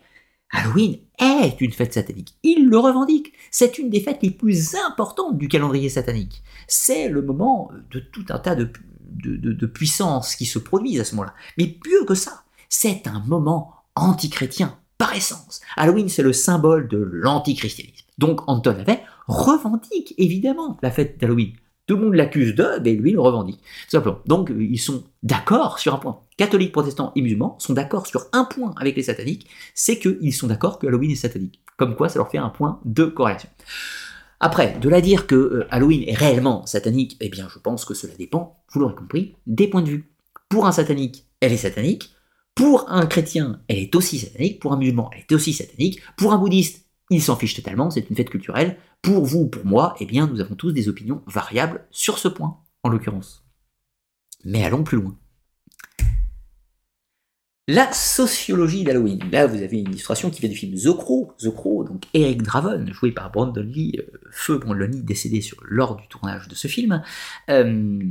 Halloween 0.50 0.98
est 1.18 1.60
une 1.62 1.72
fête 1.72 1.94
satanique. 1.94 2.34
Il 2.42 2.68
le 2.68 2.78
revendique. 2.78 3.32
C'est 3.50 3.78
une 3.78 3.88
des 3.88 4.00
fêtes 4.00 4.22
les 4.22 4.30
plus 4.30 4.74
importantes 4.74 5.38
du 5.38 5.48
calendrier 5.48 5.88
satanique. 5.88 6.42
C'est 6.68 7.08
le 7.08 7.22
moment 7.22 7.70
de 7.90 8.00
tout 8.00 8.26
un 8.28 8.38
tas 8.38 8.54
de, 8.54 8.70
de, 9.14 9.66
puissances 9.66 10.34
qui 10.34 10.46
se 10.46 10.58
produisent 10.58 11.00
à 11.00 11.04
ce 11.04 11.14
moment-là. 11.14 11.34
Mais 11.58 11.76
mieux 11.86 12.04
que 12.04 12.14
ça, 12.14 12.44
c'est 12.68 13.06
un 13.06 13.20
moment 13.26 13.74
antichrétien 13.94 14.78
par 14.98 15.14
essence. 15.14 15.60
Halloween, 15.76 16.08
c'est 16.08 16.22
le 16.22 16.32
symbole 16.32 16.88
de 16.88 16.98
l'antichristianisme. 16.98 18.06
Donc 18.18 18.48
Anton 18.48 18.76
Lavey 18.76 19.02
revendique 19.26 20.14
évidemment 20.18 20.78
la 20.82 20.90
fête 20.90 21.18
d'Halloween. 21.20 21.52
Tout 21.86 21.96
le 21.96 22.04
monde 22.04 22.14
l'accuse 22.14 22.54
de, 22.54 22.78
mais 22.82 22.92
lui 22.92 23.10
il 23.10 23.14
le 23.14 23.20
revendique. 23.20 23.60
simplement. 23.88 24.18
Donc 24.26 24.52
ils 24.56 24.78
sont 24.78 25.02
d'accord 25.22 25.78
sur 25.78 25.94
un 25.94 25.98
point. 25.98 26.20
Catholiques, 26.36 26.72
protestants 26.72 27.12
et 27.16 27.22
musulmans 27.22 27.56
sont 27.58 27.72
d'accord 27.72 28.06
sur 28.06 28.26
un 28.32 28.44
point 28.44 28.72
avec 28.78 28.96
les 28.96 29.02
sataniques, 29.02 29.48
c'est 29.74 29.98
qu'ils 29.98 30.32
sont 30.32 30.46
d'accord 30.46 30.78
que 30.78 30.86
Halloween 30.86 31.10
est 31.10 31.16
satanique. 31.16 31.60
Comme 31.76 31.96
quoi 31.96 32.08
ça 32.08 32.18
leur 32.18 32.30
fait 32.30 32.38
un 32.38 32.50
point 32.50 32.80
de 32.84 33.04
corrélation. 33.04 33.48
Après, 34.44 34.76
de 34.80 34.88
la 34.88 35.00
dire 35.00 35.28
que 35.28 35.36
euh, 35.36 35.66
Halloween 35.70 36.02
est 36.04 36.16
réellement 36.16 36.66
satanique, 36.66 37.16
eh 37.20 37.28
bien 37.28 37.46
je 37.48 37.60
pense 37.60 37.84
que 37.84 37.94
cela 37.94 38.12
dépend, 38.16 38.64
vous 38.72 38.80
l'aurez 38.80 38.96
compris, 38.96 39.36
des 39.46 39.68
points 39.68 39.82
de 39.82 39.88
vue. 39.88 40.12
Pour 40.48 40.66
un 40.66 40.72
satanique, 40.72 41.28
elle 41.40 41.52
est 41.52 41.56
satanique. 41.56 42.12
Pour 42.56 42.90
un 42.90 43.06
chrétien, 43.06 43.62
elle 43.68 43.78
est 43.78 43.94
aussi 43.94 44.18
satanique. 44.18 44.58
Pour 44.58 44.72
un 44.72 44.78
musulman, 44.78 45.10
elle 45.12 45.20
est 45.20 45.32
aussi 45.32 45.52
satanique. 45.52 46.00
Pour 46.16 46.32
un 46.32 46.38
bouddhiste, 46.38 46.88
il 47.08 47.22
s'en 47.22 47.36
fiche 47.36 47.54
totalement, 47.54 47.90
c'est 47.90 48.10
une 48.10 48.16
fête 48.16 48.30
culturelle. 48.30 48.78
Pour 49.00 49.24
vous, 49.24 49.46
pour 49.46 49.64
moi, 49.64 49.94
eh 50.00 50.06
bien, 50.06 50.26
nous 50.26 50.40
avons 50.40 50.56
tous 50.56 50.72
des 50.72 50.88
opinions 50.88 51.22
variables 51.28 51.86
sur 51.92 52.18
ce 52.18 52.26
point, 52.26 52.58
en 52.82 52.88
l'occurrence. 52.88 53.44
Mais 54.44 54.64
allons 54.64 54.82
plus 54.82 54.98
loin. 55.00 55.16
La 57.68 57.92
sociologie 57.92 58.82
d'Halloween. 58.82 59.20
Là, 59.30 59.46
vous 59.46 59.62
avez 59.62 59.78
une 59.78 59.88
illustration 59.88 60.30
qui 60.30 60.40
vient 60.40 60.50
du 60.50 60.56
film 60.56 60.74
The 60.74 60.96
Crow. 60.96 61.32
The 61.38 61.50
Crow, 61.50 61.84
donc 61.84 62.06
Eric 62.12 62.42
Draven, 62.42 62.92
joué 62.92 63.12
par 63.12 63.30
Brandon 63.30 63.62
Lee, 63.62 64.00
euh, 64.00 64.18
feu 64.32 64.58
Brandon 64.58 64.88
Lee, 64.88 65.02
décédé 65.02 65.40
sur, 65.40 65.58
lors 65.68 65.94
du 65.94 66.08
tournage 66.08 66.48
de 66.48 66.56
ce 66.56 66.66
film. 66.66 67.04
Euh, 67.50 68.02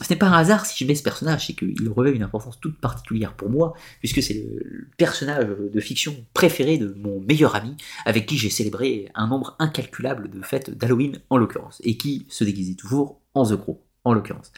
ce 0.00 0.12
n'est 0.12 0.18
pas 0.18 0.26
un 0.26 0.32
hasard 0.32 0.66
si 0.66 0.82
je 0.82 0.88
mets 0.88 0.96
ce 0.96 1.04
personnage, 1.04 1.46
c'est 1.46 1.52
qu'il 1.52 1.88
revêt 1.88 2.10
une 2.10 2.24
importance 2.24 2.58
toute 2.58 2.80
particulière 2.80 3.34
pour 3.34 3.48
moi, 3.48 3.74
puisque 4.00 4.20
c'est 4.20 4.34
le 4.34 4.88
personnage 4.96 5.46
de 5.46 5.80
fiction 5.80 6.26
préféré 6.34 6.78
de 6.78 6.94
mon 6.98 7.20
meilleur 7.20 7.54
ami, 7.54 7.76
avec 8.06 8.26
qui 8.26 8.36
j'ai 8.36 8.50
célébré 8.50 9.08
un 9.14 9.28
nombre 9.28 9.54
incalculable 9.60 10.28
de 10.28 10.42
fêtes 10.42 10.76
d'Halloween 10.76 11.20
en 11.30 11.36
l'occurrence, 11.36 11.80
et 11.84 11.96
qui 11.96 12.26
se 12.28 12.42
déguisait 12.42 12.74
toujours 12.74 13.20
en 13.34 13.46
The 13.46 13.56
Crow, 13.56 13.84
en 14.02 14.14
l'occurrence. 14.14 14.50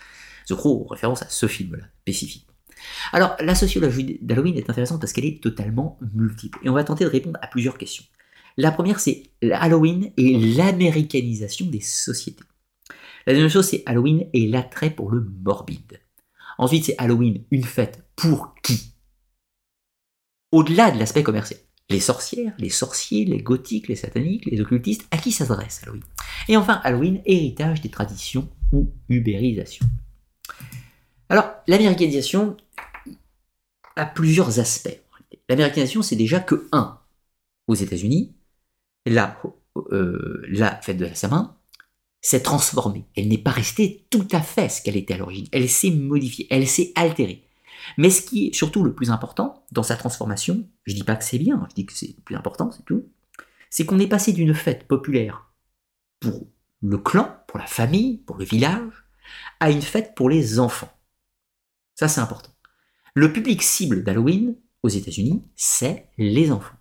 The 0.48 0.54
Crow, 0.54 0.86
référence 0.88 1.20
à 1.20 1.28
ce 1.28 1.46
film-là, 1.46 1.84
spécifique. 2.00 2.46
Alors, 3.12 3.36
la 3.40 3.54
sociologie 3.54 4.18
d'Halloween 4.22 4.56
est 4.56 4.70
intéressante 4.70 5.00
parce 5.00 5.12
qu'elle 5.12 5.24
est 5.24 5.42
totalement 5.42 5.98
multiple, 6.14 6.58
et 6.62 6.68
on 6.68 6.74
va 6.74 6.84
tenter 6.84 7.04
de 7.04 7.10
répondre 7.10 7.38
à 7.42 7.46
plusieurs 7.46 7.78
questions. 7.78 8.04
La 8.56 8.70
première, 8.70 9.00
c'est 9.00 9.24
Halloween 9.42 10.12
et 10.16 10.38
l'américanisation 10.38 11.66
des 11.66 11.80
sociétés. 11.80 12.44
La 13.26 13.32
deuxième 13.32 13.50
chose, 13.50 13.66
c'est 13.68 13.82
Halloween 13.86 14.28
et 14.32 14.46
l'attrait 14.46 14.90
pour 14.90 15.10
le 15.10 15.26
morbide. 15.44 16.00
Ensuite, 16.58 16.84
c'est 16.84 16.94
Halloween, 16.98 17.44
une 17.50 17.64
fête 17.64 18.04
pour 18.14 18.54
qui? 18.62 18.94
Au-delà 20.52 20.90
de 20.92 20.98
l'aspect 20.98 21.24
commercial. 21.24 21.58
Les 21.90 22.00
sorcières, 22.00 22.54
les 22.58 22.70
sorciers, 22.70 23.24
les 23.24 23.42
gothiques, 23.42 23.88
les 23.88 23.96
sataniques, 23.96 24.46
les 24.46 24.60
occultistes, 24.60 25.06
à 25.10 25.18
qui 25.18 25.32
s'adresse 25.32 25.80
Halloween? 25.82 26.04
Et 26.48 26.56
enfin, 26.56 26.80
Halloween, 26.84 27.22
héritage 27.26 27.80
des 27.80 27.90
traditions 27.90 28.48
ou 28.72 28.92
ubérisation. 29.08 29.84
Alors, 31.28 31.50
l'américanisation 31.66 32.56
a 33.96 34.06
plusieurs 34.06 34.58
aspects. 34.58 35.00
L'américanisation, 35.48 36.02
c'est 36.02 36.16
déjà 36.16 36.40
que 36.40 36.68
un. 36.72 36.98
Aux 37.66 37.74
États-Unis, 37.74 38.34
la, 39.06 39.40
euh, 39.92 40.42
fête 40.82 40.96
de 40.96 41.06
la 41.06 41.14
Saint 41.14 41.56
s'est 42.20 42.42
transformée. 42.42 43.04
Elle 43.16 43.28
n'est 43.28 43.38
pas 43.38 43.50
restée 43.50 44.06
tout 44.10 44.28
à 44.32 44.40
fait 44.40 44.68
ce 44.68 44.82
qu'elle 44.82 44.96
était 44.96 45.14
à 45.14 45.18
l'origine. 45.18 45.48
Elle 45.52 45.68
s'est 45.68 45.90
modifiée, 45.90 46.46
elle 46.50 46.66
s'est 46.66 46.92
altérée. 46.94 47.44
Mais 47.98 48.10
ce 48.10 48.22
qui 48.22 48.48
est 48.48 48.54
surtout 48.54 48.82
le 48.82 48.94
plus 48.94 49.10
important 49.10 49.64
dans 49.72 49.82
sa 49.82 49.96
transformation, 49.96 50.66
je 50.84 50.94
dis 50.94 51.04
pas 51.04 51.16
que 51.16 51.24
c'est 51.24 51.38
bien, 51.38 51.66
je 51.68 51.74
dis 51.74 51.86
que 51.86 51.92
c'est 51.92 52.14
le 52.16 52.22
plus 52.22 52.36
important, 52.36 52.70
c'est 52.70 52.84
tout, 52.84 53.06
c'est 53.68 53.84
qu'on 53.84 53.98
est 53.98 54.06
passé 54.06 54.32
d'une 54.32 54.54
fête 54.54 54.86
populaire 54.88 55.52
pour 56.20 56.46
le 56.80 56.98
clan, 56.98 57.36
pour 57.46 57.58
la 57.58 57.66
famille, 57.66 58.18
pour 58.18 58.36
le 58.36 58.44
village, 58.44 58.92
à 59.60 59.70
une 59.70 59.82
fête 59.82 60.14
pour 60.14 60.30
les 60.30 60.58
enfants. 60.58 60.92
Ça, 61.94 62.08
c'est 62.08 62.20
important. 62.20 62.53
Le 63.16 63.32
public 63.32 63.62
cible 63.62 64.02
d'Halloween 64.02 64.56
aux 64.82 64.88
États-Unis, 64.88 65.42
c'est 65.54 66.08
les 66.18 66.50
enfants. 66.50 66.74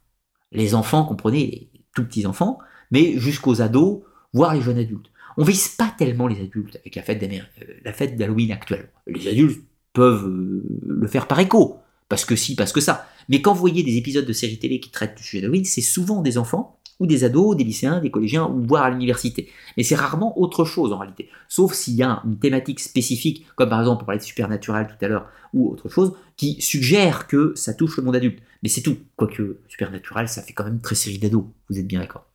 Les 0.52 0.74
enfants, 0.74 1.06
comprenez, 1.06 1.46
les 1.46 1.70
tout 1.96 2.04
petits 2.04 2.26
enfants, 2.26 2.58
mais 2.90 3.20
jusqu'aux 3.20 3.62
ados, 3.62 4.02
voire 4.34 4.56
les 4.56 4.62
jeunes 4.62 4.80
adultes. 4.80 5.12
On 5.38 5.44
vise 5.44 5.68
pas 5.68 5.94
tellement 5.96 6.28
les 6.28 6.42
adultes 6.42 6.78
avec 6.78 6.96
la 6.96 7.04
fête, 7.04 7.22
euh, 7.24 8.16
d'Halloween 8.16 8.52
actuelle. 8.52 8.90
Les 9.06 9.28
adultes 9.28 9.64
peuvent 9.94 10.26
euh, 10.26 10.64
le 10.88 11.08
faire 11.08 11.28
par 11.28 11.40
écho, 11.40 11.78
parce 12.10 12.26
que 12.26 12.36
si, 12.36 12.56
parce 12.56 12.72
que 12.72 12.82
ça. 12.82 13.08
Mais 13.30 13.44
quand 13.44 13.54
vous 13.54 13.60
voyez 13.60 13.84
des 13.84 13.98
épisodes 13.98 14.26
de 14.26 14.34
séries 14.34 14.58
télé 14.58 14.80
qui 14.80 14.90
traitent 14.90 15.16
du 15.16 15.24
sujet 15.24 15.42
d'Halloween, 15.42 15.66
c'est 15.66 15.82
souvent 15.82 16.24
des 16.24 16.40
enfants 16.40 16.80
ou 17.00 17.08
des 17.08 17.24
ados, 17.24 17.56
des 17.56 17.64
lycéens, 17.64 18.00
des 18.00 18.12
collégiens, 18.12 18.46
ou 18.46 18.64
voire 18.66 18.84
à 18.84 18.90
l'université. 18.90 19.50
Mais 19.78 19.84
c'est 19.84 19.96
rarement 19.96 20.40
autre 20.40 20.66
chose 20.66 20.94
en 20.94 20.98
réalité. 20.98 21.30
Sauf 21.48 21.74
s'il 21.74 21.96
y 21.96 22.04
a 22.04 22.22
une 22.26 22.38
thématique 22.38 22.80
spécifique, 22.80 23.46
comme 23.56 23.70
par 23.70 23.80
exemple 23.80 24.04
on 24.04 24.06
parlait 24.06 24.20
de 24.20 24.26
Supernatural 24.26 24.88
tout 24.88 25.06
à 25.06 25.08
l'heure, 25.08 25.28
ou 25.54 25.70
autre 25.70 25.90
chose, 25.90 26.14
qui 26.38 26.62
suggère 26.62 27.28
que 27.28 27.54
ça 27.56 27.74
touche 27.74 27.98
le 27.98 28.04
monde 28.04 28.16
adulte. 28.16 28.40
Mais 28.62 28.70
c'est 28.70 28.82
tout. 28.82 28.98
Quoique 29.16 29.60
Supernatural, 29.68 30.28
ça 30.28 30.42
fait 30.42 30.54
quand 30.54 30.64
même 30.64 30.82
très 30.82 30.96
série 30.96 31.20
d'ados, 31.20 31.46
vous 31.70 31.80
êtes 31.80 31.88
bien 31.88 32.00
d'accord. 32.00 32.26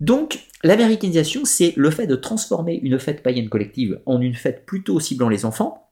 Donc, 0.00 0.40
l'américanisation, 0.64 1.44
c'est 1.44 1.74
le 1.76 1.90
fait 1.90 2.08
de 2.08 2.16
transformer 2.16 2.80
une 2.82 2.98
fête 2.98 3.22
païenne 3.22 3.48
collective 3.48 4.00
en 4.04 4.20
une 4.20 4.34
fête 4.34 4.66
plutôt 4.66 4.98
ciblant 4.98 5.28
les 5.28 5.44
enfants, 5.44 5.90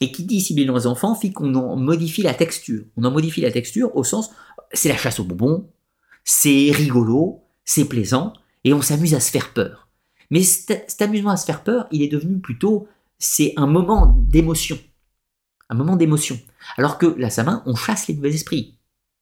et 0.00 0.12
qui 0.12 0.24
dit 0.24 0.40
cibler 0.40 0.64
les 0.64 0.86
enfants, 0.86 1.14
fait 1.14 1.30
qu'on 1.30 1.54
en 1.54 1.76
modifie 1.76 2.22
la 2.22 2.32
texture. 2.32 2.84
On 2.96 3.04
en 3.04 3.10
modifie 3.10 3.42
la 3.42 3.50
texture 3.50 3.94
au 3.94 4.02
sens, 4.02 4.30
c'est 4.72 4.88
la 4.88 4.96
chasse 4.96 5.20
aux 5.20 5.24
bonbons, 5.24 5.68
c'est 6.24 6.70
rigolo, 6.72 7.42
c'est 7.64 7.84
plaisant, 7.84 8.32
et 8.64 8.72
on 8.72 8.82
s'amuse 8.82 9.14
à 9.14 9.20
se 9.20 9.30
faire 9.30 9.52
peur. 9.52 9.88
Mais 10.30 10.42
cet, 10.42 11.00
amusement 11.02 11.30
à 11.30 11.36
se 11.36 11.44
faire 11.44 11.64
peur, 11.64 11.86
il 11.90 12.02
est 12.02 12.08
devenu 12.08 12.38
plutôt, 12.38 12.88
c'est 13.18 13.52
un 13.56 13.66
moment 13.66 14.16
d'émotion. 14.28 14.78
Un 15.68 15.74
moment 15.74 15.96
d'émotion. 15.96 16.38
Alors 16.76 16.98
que 16.98 17.06
la 17.06 17.30
Samin, 17.30 17.62
on 17.66 17.74
chasse 17.74 18.08
les 18.08 18.14
mauvais 18.14 18.34
esprits. 18.34 18.76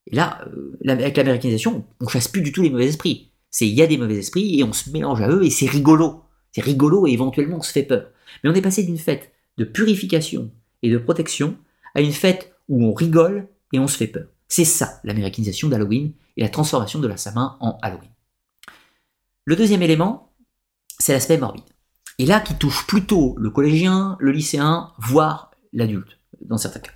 Et 0.07 0.17
là, 0.17 0.47
euh, 0.55 0.77
avec 0.87 1.17
l'américanisation, 1.17 1.85
on 2.01 2.09
chasse 2.09 2.29
plus 2.29 2.43
du 2.43 2.53
tout 2.53 2.63
les 2.63 2.71
mauvais 2.71 2.89
esprits. 2.89 3.31
C'est 3.51 3.67
il 3.67 3.75
y 3.75 3.83
a 3.83 3.87
des 3.87 3.99
mauvais 3.99 4.19
esprits 4.19 4.59
et 4.59 4.65
on 4.65 4.73
se 4.73 4.91
mélange 4.91 5.21
à 5.23 5.29
eux 5.29 5.45
et 5.45 5.51
c'est 5.51 5.69
rigolo. 5.69 6.23
C'est 6.53 6.63
rigolo 6.63 7.07
et 7.07 7.13
éventuellement 7.13 7.59
on 7.59 7.63
se 7.63 7.73
fait 7.73 7.83
peur. 7.83 8.11
Mais 8.43 8.51
on 8.51 8.55
est 8.55 8.63
passé 8.63 8.83
d'une 8.83 8.99
fête 8.99 9.33
de 9.57 9.65
purification 9.65 10.51
et 10.83 10.91
de 10.91 10.99
protection 10.99 11.57
à 11.95 12.01
une 12.01 12.13
fête 12.13 12.55
où 12.69 12.85
on 12.85 12.93
rigole 12.93 13.49
et 13.73 13.79
on 13.79 13.89
se 13.89 13.97
fait 13.97 14.07
peur. 14.07 14.27
C'est 14.49 14.65
ça 14.65 15.01
l'américanisation 15.05 15.69
d'Halloween 15.69 16.13
et 16.37 16.43
la 16.43 16.49
transformation 16.49 16.99
de 16.99 17.07
la 17.07 17.17
Samin 17.17 17.57
en 17.61 17.79
Halloween. 17.83 18.11
Le 19.45 19.57
deuxième 19.57 19.83
élément, 19.83 20.35
c'est 20.99 21.13
l'aspect 21.13 21.39
morbide. 21.39 21.65
Et 22.19 22.27
là, 22.27 22.41
qui 22.41 22.55
touche 22.55 22.87
plutôt 22.87 23.37
le 23.39 23.51
collégien, 23.51 24.17
le 24.19 24.33
lycéen, 24.33 24.93
voire 24.99 25.53
l'adulte, 25.73 26.19
dans 26.41 26.59
certains 26.59 26.81
cas. 26.81 26.91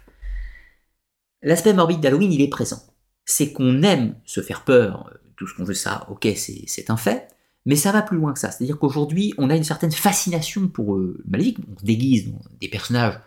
L'aspect 1.43 1.73
morbide 1.73 2.01
d'Halloween, 2.01 2.33
il 2.33 2.41
est 2.41 2.49
présent. 2.49 2.83
C'est 3.25 3.53
qu'on 3.53 3.83
aime 3.83 4.17
se 4.25 4.41
faire 4.41 4.65
peur, 4.65 5.09
euh, 5.09 5.19
tout 5.37 5.47
ce 5.47 5.55
qu'on 5.55 5.65
veut 5.65 5.75
ça, 5.75 6.07
ok, 6.11 6.29
c'est 6.37 6.91
un 6.91 6.97
fait, 6.97 7.29
mais 7.67 7.77
ça 7.77 7.93
va 7.93 8.03
plus 8.03 8.17
loin 8.17 8.33
que 8.33 8.39
ça. 8.39 8.51
C'est-à-dire 8.51 8.79
qu'aujourd'hui, 8.79 9.33
on 9.39 9.51
a 9.51 9.57
une 9.57 9.65
certaine 9.65 9.93
fascination 9.93 10.69
pour 10.69 10.97
euh, 10.97 11.21
le 11.25 11.31
maléfique, 11.31 11.59
on 11.73 11.79
se 11.79 11.85
déguise 11.85 12.33
dans 12.33 12.41
des 12.61 12.69
personnages 12.69 13.21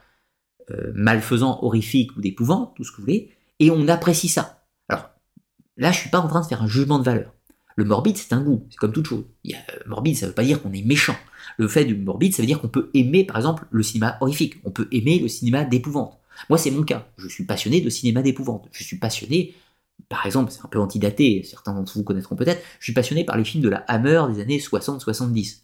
euh, 0.71 0.91
malfaisants, 0.95 1.59
horrifiques 1.63 2.15
ou 2.17 2.21
d'épouvante, 2.21 2.75
tout 2.75 2.83
ce 2.83 2.91
que 2.91 2.97
vous 2.97 3.03
voulez, 3.03 3.31
et 3.59 3.71
on 3.71 3.87
apprécie 3.87 4.27
ça. 4.27 4.63
Alors, 4.89 5.09
là, 5.77 5.91
je 5.91 5.99
suis 5.99 6.09
pas 6.09 6.19
en 6.19 6.27
train 6.27 6.41
de 6.41 6.45
faire 6.45 6.61
un 6.61 6.67
jugement 6.67 6.99
de 6.99 7.03
valeur. 7.03 7.33
Le 7.75 7.83
morbide, 7.83 8.17
c'est 8.17 8.33
un 8.33 8.41
goût, 8.41 8.65
c'est 8.69 8.77
comme 8.77 8.93
toute 8.93 9.07
chose. 9.07 9.25
Euh, 9.47 9.53
morbide, 9.85 10.15
ça 10.15 10.27
veut 10.27 10.33
pas 10.33 10.43
dire 10.43 10.61
qu'on 10.61 10.71
est 10.71 10.81
méchant. 10.81 11.15
Le 11.57 11.67
fait 11.67 11.83
du 11.83 11.95
morbide, 11.95 12.33
ça 12.33 12.41
veut 12.41 12.47
dire 12.47 12.61
qu'on 12.61 12.69
peut 12.69 12.89
aimer, 12.93 13.25
par 13.25 13.35
exemple, 13.35 13.65
le 13.69 13.83
cinéma 13.83 14.17
horrifique. 14.21 14.55
On 14.63 14.71
peut 14.71 14.87
aimer 14.91 15.19
le 15.19 15.27
cinéma 15.27 15.65
d'épouvante. 15.65 16.17
Moi, 16.49 16.57
c'est 16.57 16.71
mon 16.71 16.83
cas. 16.83 17.07
Je 17.17 17.27
suis 17.27 17.43
passionné 17.43 17.81
de 17.81 17.89
cinéma 17.89 18.21
d'épouvante. 18.21 18.67
Je 18.71 18.83
suis 18.83 18.97
passionné, 18.97 19.55
par 20.09 20.25
exemple, 20.25 20.51
c'est 20.51 20.63
un 20.63 20.69
peu 20.69 20.79
antidaté, 20.79 21.43
certains 21.43 21.73
d'entre 21.73 21.97
vous 21.97 22.03
connaîtront 22.03 22.35
peut-être, 22.35 22.61
je 22.79 22.85
suis 22.85 22.93
passionné 22.93 23.23
par 23.23 23.37
les 23.37 23.43
films 23.43 23.63
de 23.63 23.69
la 23.69 23.77
Hammer 23.87 24.23
des 24.33 24.41
années 24.41 24.59
60-70. 24.59 25.61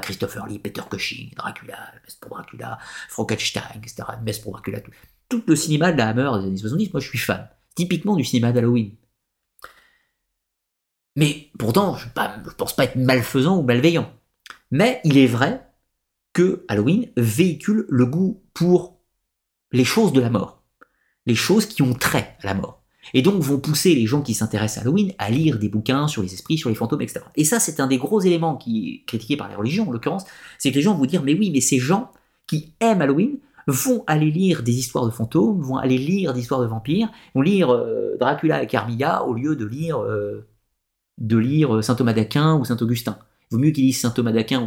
Christopher 0.00 0.46
Lee, 0.46 0.58
Peter 0.58 0.82
Cushing, 0.88 1.34
Dracula, 1.34 1.92
Messe 2.04 2.16
pour 2.16 2.30
Dracula, 2.30 2.78
Frankenstein, 3.08 3.62
etc. 3.76 4.02
Messe 4.22 4.38
pour 4.38 4.52
Dracula, 4.52 4.80
tout. 4.80 4.92
tout 5.28 5.42
le 5.46 5.56
cinéma 5.56 5.92
de 5.92 5.98
la 5.98 6.08
Hammer 6.08 6.30
des 6.40 6.46
années 6.46 6.56
70, 6.56 6.92
moi 6.92 7.00
je 7.00 7.08
suis 7.08 7.18
fan. 7.18 7.48
Typiquement 7.74 8.16
du 8.16 8.24
cinéma 8.24 8.52
d'Halloween. 8.52 8.92
Mais 11.16 11.50
pourtant, 11.58 11.96
je 11.96 12.06
ne 12.06 12.50
pense 12.50 12.74
pas 12.74 12.84
être 12.84 12.96
malfaisant 12.96 13.58
ou 13.58 13.62
malveillant. 13.62 14.12
Mais 14.70 15.00
il 15.04 15.18
est 15.18 15.26
vrai 15.26 15.66
que 16.32 16.64
Halloween 16.68 17.10
véhicule 17.16 17.86
le 17.88 18.06
goût 18.06 18.42
pour 18.54 19.00
les 19.72 19.84
choses 19.84 20.12
de 20.12 20.20
la 20.20 20.30
mort, 20.30 20.62
les 21.26 21.34
choses 21.34 21.66
qui 21.66 21.82
ont 21.82 21.94
trait 21.94 22.36
à 22.42 22.46
la 22.46 22.54
mort. 22.54 22.83
Et 23.12 23.22
donc 23.22 23.42
vont 23.42 23.58
pousser 23.58 23.94
les 23.94 24.06
gens 24.06 24.22
qui 24.22 24.34
s'intéressent 24.34 24.78
à 24.78 24.80
Halloween 24.82 25.12
à 25.18 25.30
lire 25.30 25.58
des 25.58 25.68
bouquins 25.68 26.08
sur 26.08 26.22
les 26.22 26.32
esprits, 26.32 26.56
sur 26.56 26.70
les 26.70 26.74
fantômes, 26.74 27.02
etc. 27.02 27.20
Et 27.36 27.44
ça, 27.44 27.60
c'est 27.60 27.80
un 27.80 27.86
des 27.86 27.98
gros 27.98 28.20
éléments 28.20 28.56
qui 28.56 29.04
critiqué 29.06 29.36
par 29.36 29.48
les 29.48 29.54
religions, 29.54 29.88
en 29.88 29.92
l'occurrence, 29.92 30.24
c'est 30.58 30.70
que 30.70 30.76
les 30.76 30.82
gens 30.82 30.94
vont 30.94 31.04
dire, 31.04 31.22
mais 31.22 31.34
oui, 31.34 31.50
mais 31.52 31.60
ces 31.60 31.78
gens 31.78 32.10
qui 32.46 32.72
aiment 32.80 33.02
Halloween 33.02 33.38
vont 33.66 34.04
aller 34.06 34.30
lire 34.30 34.62
des 34.62 34.72
histoires 34.72 35.06
de 35.06 35.10
fantômes, 35.10 35.60
vont 35.60 35.76
aller 35.76 35.98
lire 35.98 36.34
des 36.34 36.40
histoires 36.40 36.60
de 36.60 36.66
vampires, 36.66 37.10
vont 37.34 37.42
lire 37.42 37.70
euh, 37.70 38.16
Dracula 38.18 38.62
et 38.62 38.66
Carmilla 38.66 39.24
au 39.24 39.34
lieu 39.34 39.56
de 39.56 39.64
lire 39.64 39.98
euh, 39.98 40.46
lire 41.18 41.82
Saint 41.82 41.94
Thomas 41.94 42.12
d'Aquin 42.12 42.56
ou 42.56 42.64
Saint 42.64 42.76
Augustin. 42.80 43.18
Il 43.50 43.54
vaut 43.54 43.62
mieux 43.62 43.70
qu'ils 43.70 43.84
lisent 43.84 44.00
Saint 44.00 44.10
Thomas 44.10 44.32
d'Aquin 44.32 44.66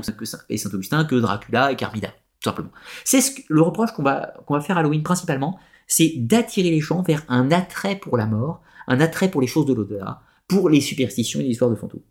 et 0.49 0.57
Saint 0.57 0.69
Augustin 0.73 1.05
que 1.05 1.15
Dracula 1.15 1.71
et 1.71 1.75
Carmilla, 1.75 2.09
tout 2.39 2.49
simplement. 2.49 2.71
C'est 3.03 3.21
ce 3.21 3.31
le 3.49 3.61
reproche 3.61 3.91
qu'on 3.91 4.03
va, 4.03 4.33
qu'on 4.45 4.53
va 4.53 4.61
faire 4.61 4.77
à 4.77 4.79
Halloween 4.79 5.03
principalement, 5.03 5.59
c'est 5.87 6.13
d'attirer 6.17 6.69
les 6.69 6.79
gens 6.79 7.01
vers 7.01 7.23
un 7.27 7.51
attrait 7.51 7.97
pour 7.97 8.17
la 8.17 8.25
mort, 8.25 8.61
un 8.87 8.99
attrait 8.99 9.31
pour 9.31 9.41
les 9.41 9.47
choses 9.47 9.65
de 9.65 9.73
l'au-delà, 9.73 10.21
pour 10.47 10.69
les 10.69 10.81
superstitions 10.81 11.39
et 11.39 11.43
les 11.43 11.49
histoires 11.49 11.69
de 11.69 11.75
fantômes. 11.75 12.03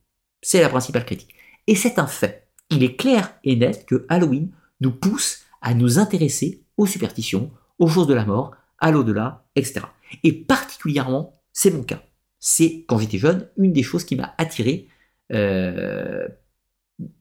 C'est 0.42 0.60
la 0.60 0.68
principale 0.68 1.04
critique. 1.04 1.34
Et 1.66 1.74
c'est 1.74 1.98
un 1.98 2.06
fait. 2.06 2.48
Il 2.70 2.82
est 2.82 2.96
clair 2.96 3.34
et 3.44 3.56
net 3.56 3.86
que 3.86 4.06
Halloween 4.08 4.50
nous 4.80 4.92
pousse 4.92 5.42
à 5.62 5.74
nous 5.74 5.98
intéresser 5.98 6.64
aux 6.76 6.86
superstitions, 6.86 7.50
aux 7.78 7.88
choses 7.88 8.06
de 8.06 8.14
la 8.14 8.24
mort, 8.24 8.54
à 8.78 8.90
l'au-delà, 8.90 9.46
etc. 9.56 9.80
Et 10.22 10.32
particulièrement, 10.32 11.40
c'est 11.52 11.70
mon 11.70 11.82
cas 11.82 12.02
c'est, 12.48 12.84
quand 12.86 12.98
j'étais 12.98 13.18
jeune, 13.18 13.48
une 13.56 13.72
des 13.72 13.82
choses 13.82 14.04
qui 14.04 14.14
m'a 14.14 14.32
attiré 14.38 14.88
euh, 15.32 16.28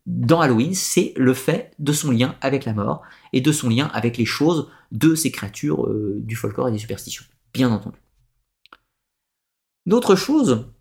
dans 0.06 0.40
Halloween, 0.40 0.76
c'est 0.76 1.14
le 1.18 1.34
fait 1.34 1.74
de 1.80 1.94
son 1.94 2.12
lien 2.12 2.36
avec 2.42 2.66
la 2.66 2.74
mort 2.74 3.02
et 3.34 3.42
de 3.42 3.52
son 3.52 3.70
lien 3.70 3.88
avec 3.94 4.18
les 4.18 4.26
choses 4.26 4.70
de 4.96 5.16
ces 5.16 5.32
créatures 5.32 5.86
euh, 5.86 6.20
du 6.20 6.36
folklore 6.36 6.70
et 6.70 6.72
des 6.72 6.78
superstitions, 6.78 7.26
bien 7.54 7.72
entendu. 7.72 7.98
D'autres 9.86 10.16
choses 10.16 10.72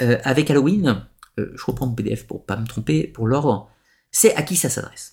euh, 0.00 0.18
avec 0.24 0.50
Halloween, 0.50 1.06
je 1.38 1.64
reprends 1.64 1.86
mon 1.86 1.94
PDF 1.94 2.26
pour 2.26 2.44
pas 2.44 2.56
me 2.56 2.66
tromper, 2.66 3.06
pour 3.06 3.26
l'ordre, 3.26 3.70
c'est 4.10 4.34
à 4.34 4.42
qui 4.42 4.56
ça 4.56 4.68
s'adresse. 4.68 5.12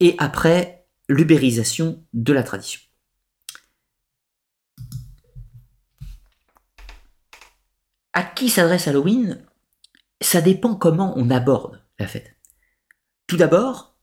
Et 0.00 0.14
après, 0.18 0.86
l'ubérisation 1.08 2.04
de 2.12 2.32
la 2.32 2.42
tradition. 2.42 2.80
à 8.16 8.22
qui 8.22 8.48
s'adresse 8.48 8.88
Halloween 8.88 9.44
Ça 10.22 10.40
dépend 10.40 10.74
comment 10.74 11.12
on 11.18 11.28
aborde 11.28 11.82
la 11.98 12.06
fête. 12.06 12.34
Tout 13.26 13.36
d'abord, 13.36 13.94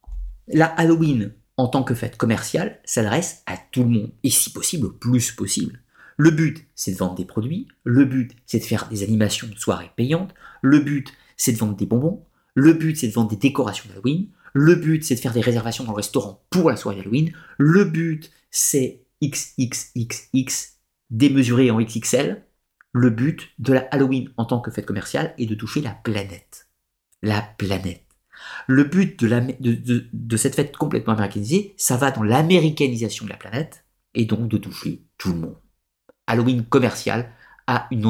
la 0.47 0.67
Halloween 0.67 1.33
en 1.57 1.67
tant 1.67 1.83
que 1.83 1.93
fête 1.93 2.17
commerciale 2.17 2.79
s'adresse 2.83 3.43
à 3.45 3.57
tout 3.57 3.83
le 3.83 3.89
monde, 3.89 4.11
et 4.23 4.29
si 4.29 4.51
possible, 4.51 4.87
le 4.87 4.93
plus 4.93 5.31
possible. 5.31 5.79
Le 6.17 6.31
but, 6.31 6.67
c'est 6.75 6.91
de 6.91 6.97
vendre 6.97 7.15
des 7.15 7.25
produits, 7.25 7.67
le 7.83 8.05
but, 8.05 8.35
c'est 8.45 8.59
de 8.59 8.63
faire 8.63 8.87
des 8.89 9.03
animations 9.03 9.47
de 9.47 9.57
soirées 9.57 9.91
payantes, 9.95 10.33
le 10.61 10.79
but, 10.79 11.13
c'est 11.37 11.51
de 11.51 11.57
vendre 11.57 11.75
des 11.75 11.85
bonbons, 11.85 12.25
le 12.55 12.73
but, 12.73 12.95
c'est 12.95 13.07
de 13.07 13.13
vendre 13.13 13.29
des 13.29 13.35
décorations 13.35 13.89
d'Halloween, 13.89 14.29
le 14.53 14.75
but, 14.75 15.03
c'est 15.03 15.15
de 15.15 15.19
faire 15.19 15.33
des 15.33 15.41
réservations 15.41 15.83
dans 15.83 15.91
le 15.91 15.97
restaurant 15.97 16.43
pour 16.49 16.69
la 16.69 16.75
soirée 16.75 16.99
Halloween, 16.99 17.33
le 17.57 17.85
but, 17.85 18.31
c'est 18.51 19.01
XXXX 19.23 20.73
démesuré 21.09 21.71
en 21.71 21.79
XXL, 21.79 22.43
le 22.91 23.09
but 23.09 23.49
de 23.59 23.73
la 23.73 23.81
Halloween 23.91 24.29
en 24.37 24.45
tant 24.45 24.59
que 24.59 24.71
fête 24.71 24.85
commerciale 24.85 25.33
est 25.37 25.45
de 25.45 25.55
toucher 25.55 25.81
la 25.81 25.91
planète. 25.91 26.67
La 27.21 27.41
planète. 27.41 28.02
Le 28.67 28.83
but 28.83 29.19
de, 29.23 30.37
cette 30.37 30.55
fête 30.55 30.75
complètement 30.75 31.13
américanisée, 31.13 31.73
ça 31.77 31.97
va 31.97 32.11
dans 32.11 32.23
l'américanisation 32.23 33.25
de 33.25 33.29
la 33.29 33.37
planète 33.37 33.85
et 34.13 34.25
donc 34.25 34.47
de 34.47 34.57
toucher 34.57 35.05
tout 35.17 35.33
le 35.33 35.39
monde. 35.39 35.57
Halloween 36.27 36.65
commercial 36.65 37.31
a 37.67 37.87
une, 37.91 38.05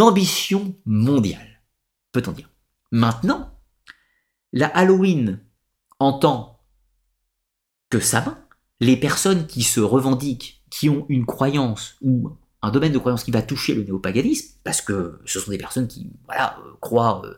ambition 0.00 0.76
mondiale, 0.84 1.62
peut-on 2.12 2.32
dire. 2.32 2.50
Maintenant, 2.92 3.52
la 4.52 4.68
Halloween 4.68 5.40
en 5.98 6.18
tant 6.18 6.60
que 7.90 8.00
sabbat, 8.00 8.38
les 8.80 8.96
personnes 8.96 9.46
qui 9.46 9.62
se 9.62 9.80
revendiquent, 9.80 10.62
qui 10.70 10.88
ont 10.88 11.06
une 11.08 11.24
croyance 11.24 11.96
ou 12.00 12.30
un 12.62 12.70
domaine 12.70 12.92
de 12.92 12.98
croyance 12.98 13.24
qui 13.24 13.30
va 13.30 13.42
toucher 13.42 13.74
le 13.74 13.84
néopaganisme, 13.84 14.58
parce 14.64 14.80
que 14.80 15.20
ce 15.24 15.40
sont 15.40 15.50
des 15.50 15.58
personnes 15.58 15.86
qui 15.86 16.10
voilà, 16.26 16.58
euh, 16.58 16.72
croient 16.80 17.22
euh, 17.24 17.34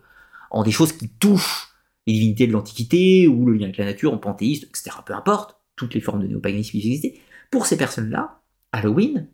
en 0.51 0.63
des 0.63 0.71
choses 0.71 0.93
qui 0.93 1.09
touchent 1.09 1.69
les 2.07 2.15
divinités 2.15 2.47
de 2.47 2.53
l'Antiquité, 2.53 3.29
ou 3.29 3.47
le 3.47 3.55
lien 3.55 3.65
avec 3.65 3.77
la 3.77 3.85
nature, 3.85 4.13
en 4.13 4.19
panthéiste, 4.19 4.65
etc. 4.65 4.97
Peu 5.05 5.15
importe, 5.15 5.57
toutes 5.77 5.95
les 5.95 6.01
formes 6.01 6.23
de 6.23 6.27
néopaganisme 6.27 6.71
qui 6.73 6.79
existaient. 6.79 7.21
Pour 7.51 7.67
ces 7.67 7.77
personnes-là, 7.77 8.41
Halloween 8.73 9.29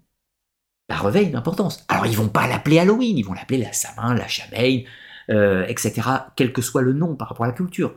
la 0.89 0.97
revêt 0.97 1.25
une 1.25 1.37
importance. 1.37 1.85
Alors 1.89 2.07
ils 2.07 2.17
vont 2.17 2.29
pas 2.29 2.47
l'appeler 2.47 2.79
Halloween, 2.79 3.17
ils 3.17 3.25
vont 3.25 3.33
l'appeler 3.33 3.59
la 3.59 3.73
Samin, 3.73 4.15
la 4.15 4.29
Chamain, 4.29 4.83
euh, 5.31 5.65
etc., 5.67 6.03
quel 6.37 6.53
que 6.53 6.63
soit 6.63 6.83
le 6.83 6.93
nom 6.93 7.17
par 7.17 7.29
rapport 7.29 7.45
à 7.45 7.49
la 7.49 7.55
culture. 7.55 7.95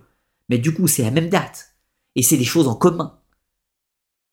Mais 0.50 0.58
du 0.58 0.74
coup, 0.74 0.88
c'est 0.88 1.04
la 1.04 1.12
même 1.12 1.30
date. 1.30 1.76
Et 2.16 2.24
c'est 2.24 2.38
des 2.38 2.46
choses 2.46 2.68
en 2.68 2.76
commun. 2.76 3.20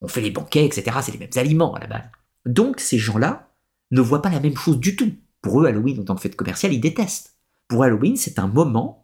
On 0.01 0.09
fait 0.09 0.21
les 0.21 0.31
banquets, 0.31 0.65
etc., 0.65 0.97
c'est 1.03 1.13
les 1.13 1.19
mêmes 1.19 1.31
aliments 1.37 1.75
à 1.75 1.81
la 1.81 1.87
base. 1.87 2.05
Donc 2.47 2.81
ces 2.81 2.99
gens-là 2.99 3.51
ne 3.91 4.01
voient 4.01 4.23
pas 4.23 4.31
la 4.31 4.41
même 4.41 4.57
chose 4.57 4.79
du 4.79 4.97
tout. 4.97 5.13
Pour 5.41 5.61
eux, 5.61 5.67
Halloween, 5.67 6.01
en 6.01 6.05
tant 6.05 6.15
que 6.15 6.21
fête 6.21 6.37
commerciale, 6.37 6.73
ils 6.73 6.81
détestent. 6.81 7.34
Pour 7.69 7.83
Halloween, 7.83 8.17
c'est 8.17 8.39
un 8.39 8.49
moment 8.49 9.03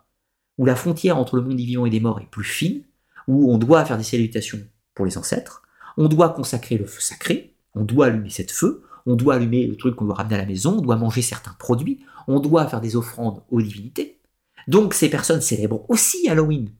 où 0.58 0.66
la 0.66 0.76
frontière 0.76 1.16
entre 1.16 1.36
le 1.36 1.42
monde 1.42 1.56
des 1.56 1.64
vivants 1.64 1.86
et 1.86 1.90
des 1.90 2.00
morts 2.00 2.20
est 2.20 2.30
plus 2.30 2.44
fine, 2.44 2.84
où 3.26 3.52
on 3.52 3.58
doit 3.58 3.84
faire 3.84 3.98
des 3.98 4.04
salutations 4.04 4.60
pour 4.94 5.06
les 5.06 5.16
ancêtres, 5.16 5.62
on 5.96 6.08
doit 6.08 6.30
consacrer 6.30 6.76
le 6.76 6.86
feu 6.86 7.00
sacré, 7.00 7.54
on 7.74 7.84
doit 7.84 8.06
allumer 8.06 8.30
cette 8.30 8.50
feu, 8.50 8.82
on 9.06 9.16
doit 9.16 9.34
allumer 9.34 9.66
le 9.66 9.76
truc 9.76 9.96
qu'on 9.96 10.04
doit 10.04 10.16
ramener 10.16 10.34
à 10.34 10.38
la 10.38 10.46
maison, 10.46 10.78
on 10.78 10.82
doit 10.82 10.96
manger 10.96 11.22
certains 11.22 11.54
produits, 11.54 12.04
on 12.28 12.40
doit 12.40 12.66
faire 12.66 12.80
des 12.80 12.96
offrandes 12.96 13.42
aux 13.50 13.62
divinités. 13.62 14.20
Donc 14.68 14.94
ces 14.94 15.08
personnes 15.08 15.40
célèbrent 15.40 15.88
aussi 15.88 16.28
Halloween. 16.28 16.70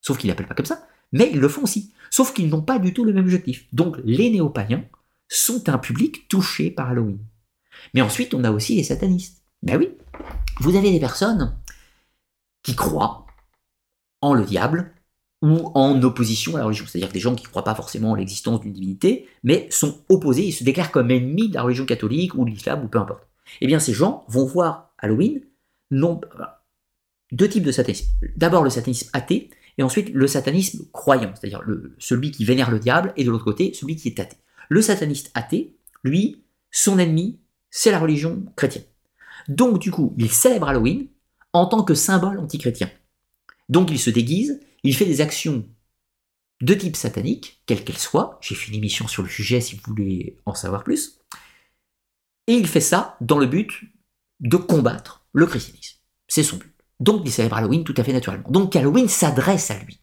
Sauf 0.00 0.18
qu'ils 0.18 0.28
l'appellent 0.28 0.46
pas 0.46 0.54
comme 0.54 0.66
ça, 0.66 0.86
mais 1.12 1.30
ils 1.32 1.40
le 1.40 1.48
font 1.48 1.62
aussi. 1.62 1.92
Sauf 2.10 2.32
qu'ils 2.32 2.48
n'ont 2.48 2.62
pas 2.62 2.78
du 2.78 2.92
tout 2.92 3.04
le 3.04 3.12
même 3.12 3.24
objectif. 3.24 3.66
Donc 3.72 3.98
les 4.04 4.30
néo-païens 4.30 4.84
sont 5.28 5.68
un 5.68 5.78
public 5.78 6.28
touché 6.28 6.70
par 6.70 6.90
Halloween. 6.90 7.18
Mais 7.94 8.00
ensuite, 8.00 8.34
on 8.34 8.44
a 8.44 8.50
aussi 8.50 8.76
les 8.76 8.84
satanistes. 8.84 9.42
Ben 9.62 9.78
oui, 9.78 9.90
vous 10.60 10.76
avez 10.76 10.90
des 10.90 11.00
personnes 11.00 11.56
qui 12.62 12.74
croient 12.74 13.26
en 14.20 14.34
le 14.34 14.44
diable 14.44 14.92
ou 15.42 15.70
en 15.74 16.02
opposition 16.02 16.56
à 16.56 16.58
la 16.58 16.64
religion. 16.64 16.84
C'est-à-dire 16.86 17.12
des 17.12 17.20
gens 17.20 17.34
qui 17.34 17.44
ne 17.44 17.48
croient 17.48 17.64
pas 17.64 17.74
forcément 17.74 18.10
en 18.10 18.14
l'existence 18.16 18.60
d'une 18.60 18.72
divinité, 18.72 19.28
mais 19.44 19.68
sont 19.70 20.02
opposés, 20.08 20.46
ils 20.46 20.52
se 20.52 20.64
déclarent 20.64 20.90
comme 20.90 21.10
ennemis 21.10 21.48
de 21.48 21.54
la 21.54 21.62
religion 21.62 21.86
catholique 21.86 22.34
ou 22.34 22.44
de 22.44 22.50
l'islam 22.50 22.84
ou 22.84 22.88
peu 22.88 22.98
importe. 22.98 23.26
Eh 23.60 23.66
bien, 23.66 23.78
ces 23.78 23.92
gens 23.92 24.24
vont 24.28 24.46
voir 24.46 24.90
Halloween 24.98 25.40
non, 25.90 26.20
deux 27.32 27.48
types 27.48 27.64
de 27.64 27.72
satanisme. 27.72 28.10
D'abord 28.36 28.62
le 28.62 28.70
satanisme 28.70 29.08
athée, 29.12 29.50
et 29.78 29.82
ensuite 29.82 30.10
le 30.10 30.26
satanisme 30.26 30.86
croyant, 30.92 31.32
c'est-à-dire 31.34 31.62
celui 31.98 32.30
qui 32.30 32.44
vénère 32.44 32.70
le 32.70 32.78
diable, 32.78 33.12
et 33.16 33.24
de 33.24 33.30
l'autre 33.30 33.44
côté, 33.44 33.72
celui 33.74 33.96
qui 33.96 34.08
est 34.08 34.20
athée. 34.20 34.36
Le 34.68 34.82
sataniste 34.82 35.30
athée, 35.34 35.76
lui, 36.04 36.42
son 36.70 36.98
ennemi, 36.98 37.38
c'est 37.70 37.90
la 37.90 37.98
religion 37.98 38.44
chrétienne. 38.56 38.84
Donc, 39.48 39.78
du 39.78 39.90
coup, 39.90 40.14
il 40.18 40.30
célèbre 40.30 40.68
Halloween 40.68 41.08
en 41.52 41.66
tant 41.66 41.82
que 41.82 41.94
symbole 41.94 42.38
antichrétien. 42.38 42.90
Donc, 43.68 43.90
il 43.90 43.98
se 43.98 44.10
déguise, 44.10 44.60
il 44.84 44.94
fait 44.94 45.06
des 45.06 45.20
actions 45.20 45.66
de 46.60 46.74
type 46.74 46.96
satanique, 46.96 47.62
quelles 47.66 47.84
qu'elles 47.84 47.98
soient. 47.98 48.38
J'ai 48.40 48.54
fait 48.54 48.68
une 48.68 48.76
émission 48.76 49.06
sur 49.08 49.22
le 49.22 49.28
sujet 49.28 49.60
si 49.60 49.76
vous 49.76 49.82
voulez 49.86 50.38
en 50.44 50.54
savoir 50.54 50.84
plus. 50.84 51.18
Et 52.46 52.54
il 52.54 52.66
fait 52.66 52.80
ça 52.80 53.16
dans 53.20 53.38
le 53.38 53.46
but 53.46 53.84
de 54.40 54.56
combattre 54.56 55.26
le 55.32 55.46
christianisme. 55.46 55.98
C'est 56.26 56.42
son 56.42 56.56
but. 56.56 56.74
Donc 57.00 57.22
il 57.24 57.30
célèbre 57.30 57.56
Halloween 57.56 57.84
tout 57.84 57.94
à 57.96 58.04
fait 58.04 58.12
naturellement. 58.12 58.50
Donc 58.50 58.74
Halloween 58.74 59.08
s'adresse 59.08 59.70
à 59.70 59.78
lui. 59.78 60.00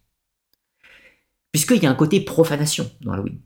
Puisqu'il 1.51 1.83
y 1.83 1.85
a 1.85 1.89
un 1.89 1.95
côté 1.95 2.21
profanation 2.21 2.89
dans 3.01 3.13
Halloween, 3.13 3.41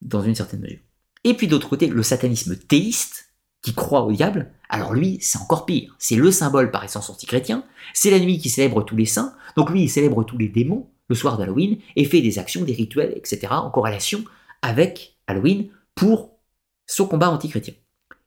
dans 0.00 0.22
une 0.22 0.34
certaine 0.34 0.60
mesure. 0.60 0.80
Et 1.24 1.34
puis 1.34 1.48
d'autre 1.48 1.68
côté, 1.68 1.86
le 1.86 2.02
satanisme 2.02 2.56
théiste, 2.56 3.34
qui 3.62 3.74
croit 3.74 4.02
au 4.02 4.12
diable, 4.12 4.52
alors 4.70 4.94
lui, 4.94 5.18
c'est 5.20 5.38
encore 5.38 5.66
pire. 5.66 5.94
C'est 5.98 6.16
le 6.16 6.30
symbole 6.30 6.70
par 6.70 6.84
essence 6.84 7.10
anti-chrétien, 7.10 7.64
c'est 7.92 8.10
la 8.10 8.20
nuit 8.20 8.38
qui 8.38 8.48
célèbre 8.48 8.82
tous 8.82 8.96
les 8.96 9.04
saints, 9.04 9.34
donc 9.56 9.70
lui, 9.70 9.82
il 9.82 9.88
célèbre 9.90 10.24
tous 10.24 10.38
les 10.38 10.48
démons 10.48 10.88
le 11.08 11.16
soir 11.16 11.36
d'Halloween, 11.36 11.78
et 11.96 12.04
fait 12.04 12.22
des 12.22 12.38
actions, 12.38 12.62
des 12.62 12.72
rituels, 12.72 13.12
etc., 13.16 13.48
en 13.50 13.70
corrélation 13.70 14.24
avec 14.62 15.16
Halloween 15.26 15.68
pour 15.96 16.38
son 16.86 17.06
combat 17.06 17.30
anti-chrétien. 17.30 17.74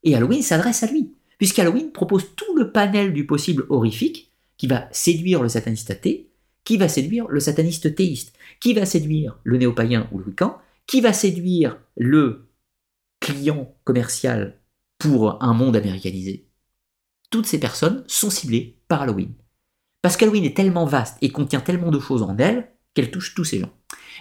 Et 0.03 0.15
Halloween 0.15 0.41
s'adresse 0.41 0.83
à 0.83 0.87
lui, 0.87 1.13
puisqu'Halloween 1.37 1.93
propose 1.93 2.35
tout 2.35 2.57
le 2.57 2.73
panel 2.73 3.13
du 3.13 3.25
possible 3.25 3.65
horrifique 3.69 4.31
qui 4.57 4.67
va 4.67 4.89
séduire 4.91 5.41
le 5.41 5.47
sataniste 5.47 5.91
athée, 5.91 6.29
qui 6.65 6.75
va 6.75 6.89
séduire 6.89 7.27
le 7.29 7.39
sataniste 7.39 7.95
théiste, 7.95 8.33
qui 8.59 8.73
va 8.73 8.85
séduire 8.85 9.39
le 9.43 9.57
néo-païen 9.57 10.09
ou 10.11 10.19
le 10.19 10.25
wiccan, 10.25 10.57
qui 10.85 10.99
va 10.99 11.13
séduire 11.13 11.77
le 11.95 12.49
client 13.21 13.73
commercial 13.85 14.59
pour 15.03 15.43
un 15.43 15.53
monde 15.53 15.75
américanisé. 15.75 16.47
Toutes 17.29 17.45
ces 17.45 17.59
personnes 17.59 18.05
sont 18.07 18.29
ciblées 18.29 18.79
par 18.87 19.01
Halloween. 19.01 19.33
Parce 20.01 20.15
qu'Halloween 20.15 20.45
est 20.45 20.55
tellement 20.55 20.85
vaste 20.85 21.17
et 21.21 21.29
contient 21.29 21.59
tellement 21.59 21.91
de 21.91 21.99
choses 21.99 22.23
en 22.23 22.37
elle 22.37 22.71
qu'elle 22.93 23.11
touche 23.11 23.35
tous 23.35 23.43
ces 23.43 23.59
gens. 23.59 23.73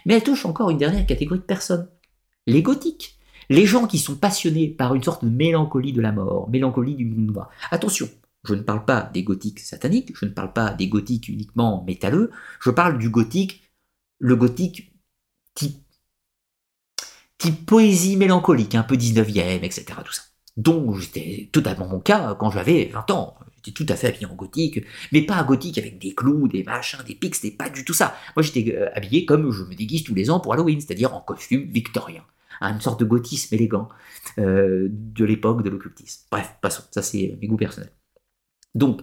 Mais 0.05 0.15
elle 0.15 0.25
touche 0.25 0.45
encore 0.45 0.71
une 0.71 0.79
dernière 0.79 1.07
catégorie 1.07 1.39
de 1.39 1.45
personnes. 1.45 1.89
Les 2.49 2.63
gothiques. 2.63 3.17
Les 3.49 3.65
gens 3.65 3.87
qui 3.87 3.99
sont 3.99 4.17
passionnés 4.17 4.69
par 4.69 4.95
une 4.97 5.05
sorte 5.05 5.25
de 5.25 5.31
mélancolie 5.31 5.93
de 5.93 6.01
la 6.01 6.11
mort, 6.11 6.51
mélancolie 6.51 6.97
du 6.97 7.05
monde 7.05 7.33
noir. 7.33 7.51
Attention, 7.71 8.09
je 8.43 8.55
ne 8.55 8.63
parle 8.63 8.85
pas 8.85 9.03
des 9.03 9.23
gothiques 9.23 9.61
sataniques, 9.61 10.13
je 10.17 10.25
ne 10.25 10.31
parle 10.31 10.53
pas 10.53 10.73
des 10.73 10.89
gothiques 10.89 11.29
uniquement 11.29 11.85
métalleux, 11.85 12.33
je 12.61 12.71
parle 12.71 12.99
du 12.99 13.09
gothique, 13.09 13.63
le 14.19 14.35
gothique 14.35 14.93
type, 15.55 15.79
poésie 17.67 18.17
mélancolique, 18.17 18.75
un 18.75 18.83
peu 18.83 18.97
19e, 18.97 19.63
etc. 19.65 19.85
Tout 20.05 20.13
ça. 20.13 20.23
Donc 20.57 20.99
j'étais 20.99 21.49
totalement 21.53 21.89
mon 21.89 22.01
cas 22.01 22.35
quand 22.39 22.51
j'avais 22.51 22.87
20 22.87 23.11
ans. 23.11 23.39
J'étais 23.57 23.85
tout 23.85 23.91
à 23.93 23.97
fait 23.97 24.09
habillé 24.09 24.27
en 24.27 24.35
gothique, 24.35 24.85
mais 25.13 25.23
pas 25.23 25.43
gothique 25.45 25.79
avec 25.79 25.99
des 25.99 26.15
clous, 26.15 26.49
des 26.49 26.65
machins, 26.65 26.99
des 27.07 27.15
pics, 27.15 27.35
c'était 27.37 27.57
pas 27.57 27.71
du 27.71 27.85
tout 27.85 27.95
ça. 27.95 28.15
Moi 28.37 28.43
j'étais 28.43 28.75
euh, 28.77 28.89
habillé 28.95 29.25
comme 29.25 29.51
je 29.51 29.63
me 29.63 29.75
déguise 29.75 30.05
tous 30.05 30.15
les 30.15 30.31
ans 30.31 30.41
pour 30.41 30.53
Halloween, 30.53 30.81
c'est-à-dire 30.81 31.15
en 31.15 31.21
costume 31.21 31.71
victorien. 31.71 32.25
Une 32.61 32.81
sorte 32.81 33.01
de 33.01 33.05
gothisme 33.05 33.55
élégant 33.55 33.89
euh, 34.39 34.89
de 34.91 35.25
l'époque 35.25 35.63
de 35.63 35.71
l'occultisme. 35.71 36.27
Bref, 36.31 36.55
passons, 36.61 36.85
ça 36.91 37.03
c'est 37.03 37.37
mes 37.41 37.49
goûts 37.49 37.57
personnels. 37.57 37.93
Donc, 38.75 39.01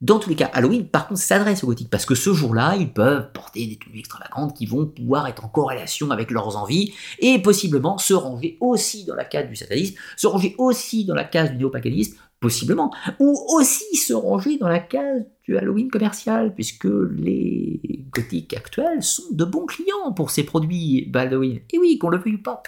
dans 0.00 0.18
tous 0.18 0.30
les 0.30 0.36
cas, 0.36 0.50
Halloween, 0.54 0.88
par 0.88 1.08
contre, 1.08 1.20
s'adresse 1.20 1.62
aux 1.62 1.66
gothiques, 1.66 1.90
parce 1.90 2.06
que 2.06 2.14
ce 2.14 2.32
jour-là, 2.32 2.74
ils 2.76 2.90
peuvent 2.90 3.32
porter 3.32 3.66
des 3.66 3.76
tenues 3.76 3.98
extravagantes 3.98 4.56
qui 4.56 4.64
vont 4.64 4.86
pouvoir 4.86 5.26
être 5.26 5.44
en 5.44 5.48
corrélation 5.48 6.10
avec 6.10 6.30
leurs 6.30 6.56
envies, 6.56 6.94
et 7.18 7.40
possiblement 7.40 7.98
se 7.98 8.14
ranger 8.14 8.56
aussi 8.60 9.04
dans 9.04 9.14
la 9.14 9.24
case 9.24 9.48
du 9.48 9.56
satanisme, 9.56 9.96
se 10.16 10.26
ranger 10.26 10.54
aussi 10.56 11.04
dans 11.04 11.14
la 11.14 11.24
case 11.24 11.50
du 11.50 11.58
néopaganisme, 11.58 12.16
possiblement, 12.40 12.90
ou 13.18 13.38
aussi 13.50 13.94
se 13.94 14.14
ranger 14.14 14.56
dans 14.56 14.68
la 14.68 14.78
case 14.78 15.26
du 15.44 15.58
Halloween 15.58 15.90
commercial, 15.90 16.54
puisque 16.54 16.88
les 16.88 18.06
gothiques 18.10 18.54
actuels 18.54 19.02
sont 19.02 19.30
de 19.30 19.44
bons 19.44 19.66
clients 19.66 20.12
pour 20.16 20.30
ces 20.30 20.44
produits 20.44 21.10
Halloween. 21.12 21.60
Et 21.70 21.78
oui, 21.78 21.98
qu'on 21.98 22.08
le 22.08 22.16
veuille 22.16 22.36
ou 22.36 22.42
pas. 22.42 22.62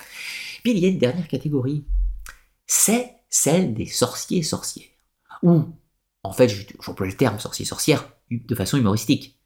Puis 0.63 0.73
il 0.73 0.79
y 0.79 0.85
a 0.85 0.89
une 0.89 0.99
dernière 0.99 1.29
catégorie, 1.29 1.87
c'est 2.67 3.15
celle 3.31 3.73
des 3.73 3.87
sorciers-sorcières, 3.87 4.85
ou 5.43 5.65
en 6.23 6.32
fait, 6.32 6.49
j'emploie 6.81 7.07
le 7.07 7.16
terme 7.16 7.39
sorcier-sorcière 7.39 8.12
de 8.31 8.55
façon 8.55 8.78
humoristique. 8.78 9.40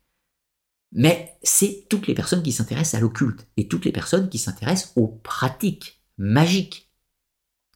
Mais 0.93 1.37
c'est 1.43 1.87
toutes 1.89 2.07
les 2.07 2.15
personnes 2.15 2.43
qui 2.43 2.53
s'intéressent 2.53 2.95
à 2.95 3.01
l'occulte 3.01 3.49
et 3.57 3.69
toutes 3.69 3.85
les 3.85 3.93
personnes 3.93 4.29
qui 4.29 4.39
s'intéressent 4.39 4.93
aux 4.97 5.09
pratiques 5.09 6.03
magiques 6.17 6.91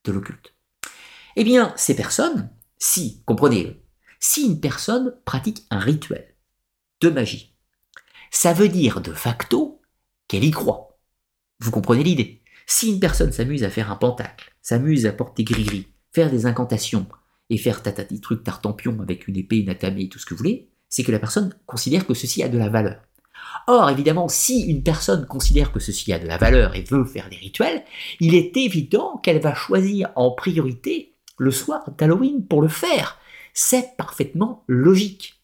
de 0.05 0.12
l'occulte. 0.12 0.55
Eh 1.36 1.44
bien, 1.44 1.72
ces 1.77 1.97
personnes, 1.97 2.51
si, 2.78 3.22
comprenez, 3.24 3.82
si 4.20 4.44
une 4.44 4.60
personne 4.60 5.16
pratique 5.24 5.66
un 5.70 5.78
rituel 5.78 6.36
de 7.01 7.09
magie, 7.09 7.56
ça 8.31 8.52
veut 8.52 8.68
dire 8.68 9.01
de 9.01 9.12
facto 9.12 9.81
qu'elle 10.28 10.44
y 10.44 10.51
croit. 10.51 10.98
Vous 11.59 11.70
comprenez 11.70 12.05
l'idée? 12.05 12.43
Si 12.66 12.89
une 12.89 13.01
personne 13.01 13.32
s'amuse 13.32 13.64
à 13.64 13.70
faire 13.70 13.90
un 13.90 13.97
pentacle, 13.97 14.55
s'amuse 14.62 15.06
à 15.06 15.12
porter 15.12 15.43
gris-gris, 15.43 15.89
faire 16.12 16.31
des 16.31 16.47
incantations, 16.47 17.06
et 17.51 17.59
faire 17.59 17.82
tatati 17.82 18.20
truc 18.20 18.43
tartampion 18.44 18.98
avec 19.02 19.28
une 19.28 19.36
épée, 19.36 19.59
une 19.59 19.68
et 19.68 20.09
tout 20.09 20.18
ce 20.18 20.24
que 20.24 20.35
vous 20.35 20.39
voulez, 20.39 20.70
c'est 20.89 21.02
que 21.02 21.12
la 21.12 21.18
personne 21.18 21.55
considère 21.66 22.06
que 22.06 22.14
ceci 22.14 22.43
a 22.43 22.48
de 22.48 22.59
la 22.59 22.68
valeur. 22.68 23.02
Or, 23.66 23.90
évidemment, 23.90 24.28
si 24.28 24.62
une 24.62 24.82
personne 24.82 25.27
considère 25.27 25.72
que 25.72 25.81
ceci 25.81 26.12
a 26.12 26.18
de 26.18 26.27
la 26.27 26.39
valeur 26.39 26.74
et 26.77 26.82
veut 26.82 27.05
faire 27.05 27.28
des 27.28 27.36
rituels, 27.36 27.85
il 28.20 28.35
est 28.35 28.56
évident 28.56 29.18
qu'elle 29.18 29.40
va 29.40 29.55
choisir 29.55 30.10
en 30.16 30.31
priorité 30.31 31.14
le 31.39 31.51
soir 31.51 31.82
d'Halloween 31.97 32.47
pour 32.47 32.62
le 32.62 32.68
faire. 32.68 33.18
C'est 33.55 33.97
parfaitement 33.97 34.64
logique. 34.68 35.40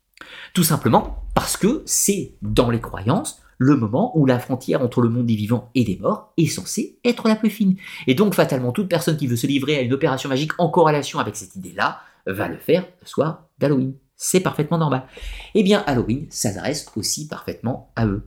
Tout 0.55 0.65
simplement 0.65 1.25
parce 1.35 1.57
que 1.57 1.83
c'est 1.87 2.35
dans 2.43 2.71
les 2.71 2.81
croyances 2.81 3.41
le 3.59 3.77
moment 3.77 4.17
où 4.17 4.27
la 4.27 4.39
frontière 4.39 4.83
entre 4.83 5.01
le 5.01 5.09
monde 5.09 5.27
des 5.27 5.37
vivants 5.37 5.71
et 5.75 5.85
des 5.85 5.97
morts 5.97 6.33
est 6.37 6.47
censée 6.47 6.99
être 7.05 7.29
la 7.29 7.37
plus 7.37 7.51
fine. 7.51 7.77
Et 8.07 8.15
donc 8.15 8.35
fatalement, 8.35 8.73
toute 8.73 8.89
personne 8.89 9.17
qui 9.17 9.27
veut 9.27 9.37
se 9.37 9.47
livrer 9.47 9.77
à 9.77 9.83
une 9.83 9.93
opération 9.93 10.29
magique 10.29 10.53
en 10.59 10.69
corrélation 10.69 11.19
avec 11.19 11.37
cette 11.37 11.57
idée-là 11.57 12.01
va 12.27 12.49
le 12.49 12.59
faire 12.59 12.87
le 13.01 13.07
soir 13.07 13.49
d'Halloween. 13.59 13.95
C'est 14.17 14.41
parfaitement 14.41 14.79
normal. 14.79 15.07
Eh 15.55 15.63
bien, 15.63 15.85
Halloween 15.87 16.27
s'adresse 16.31 16.87
aussi 16.97 17.29
parfaitement 17.29 17.93
à 17.97 18.07
eux. 18.07 18.27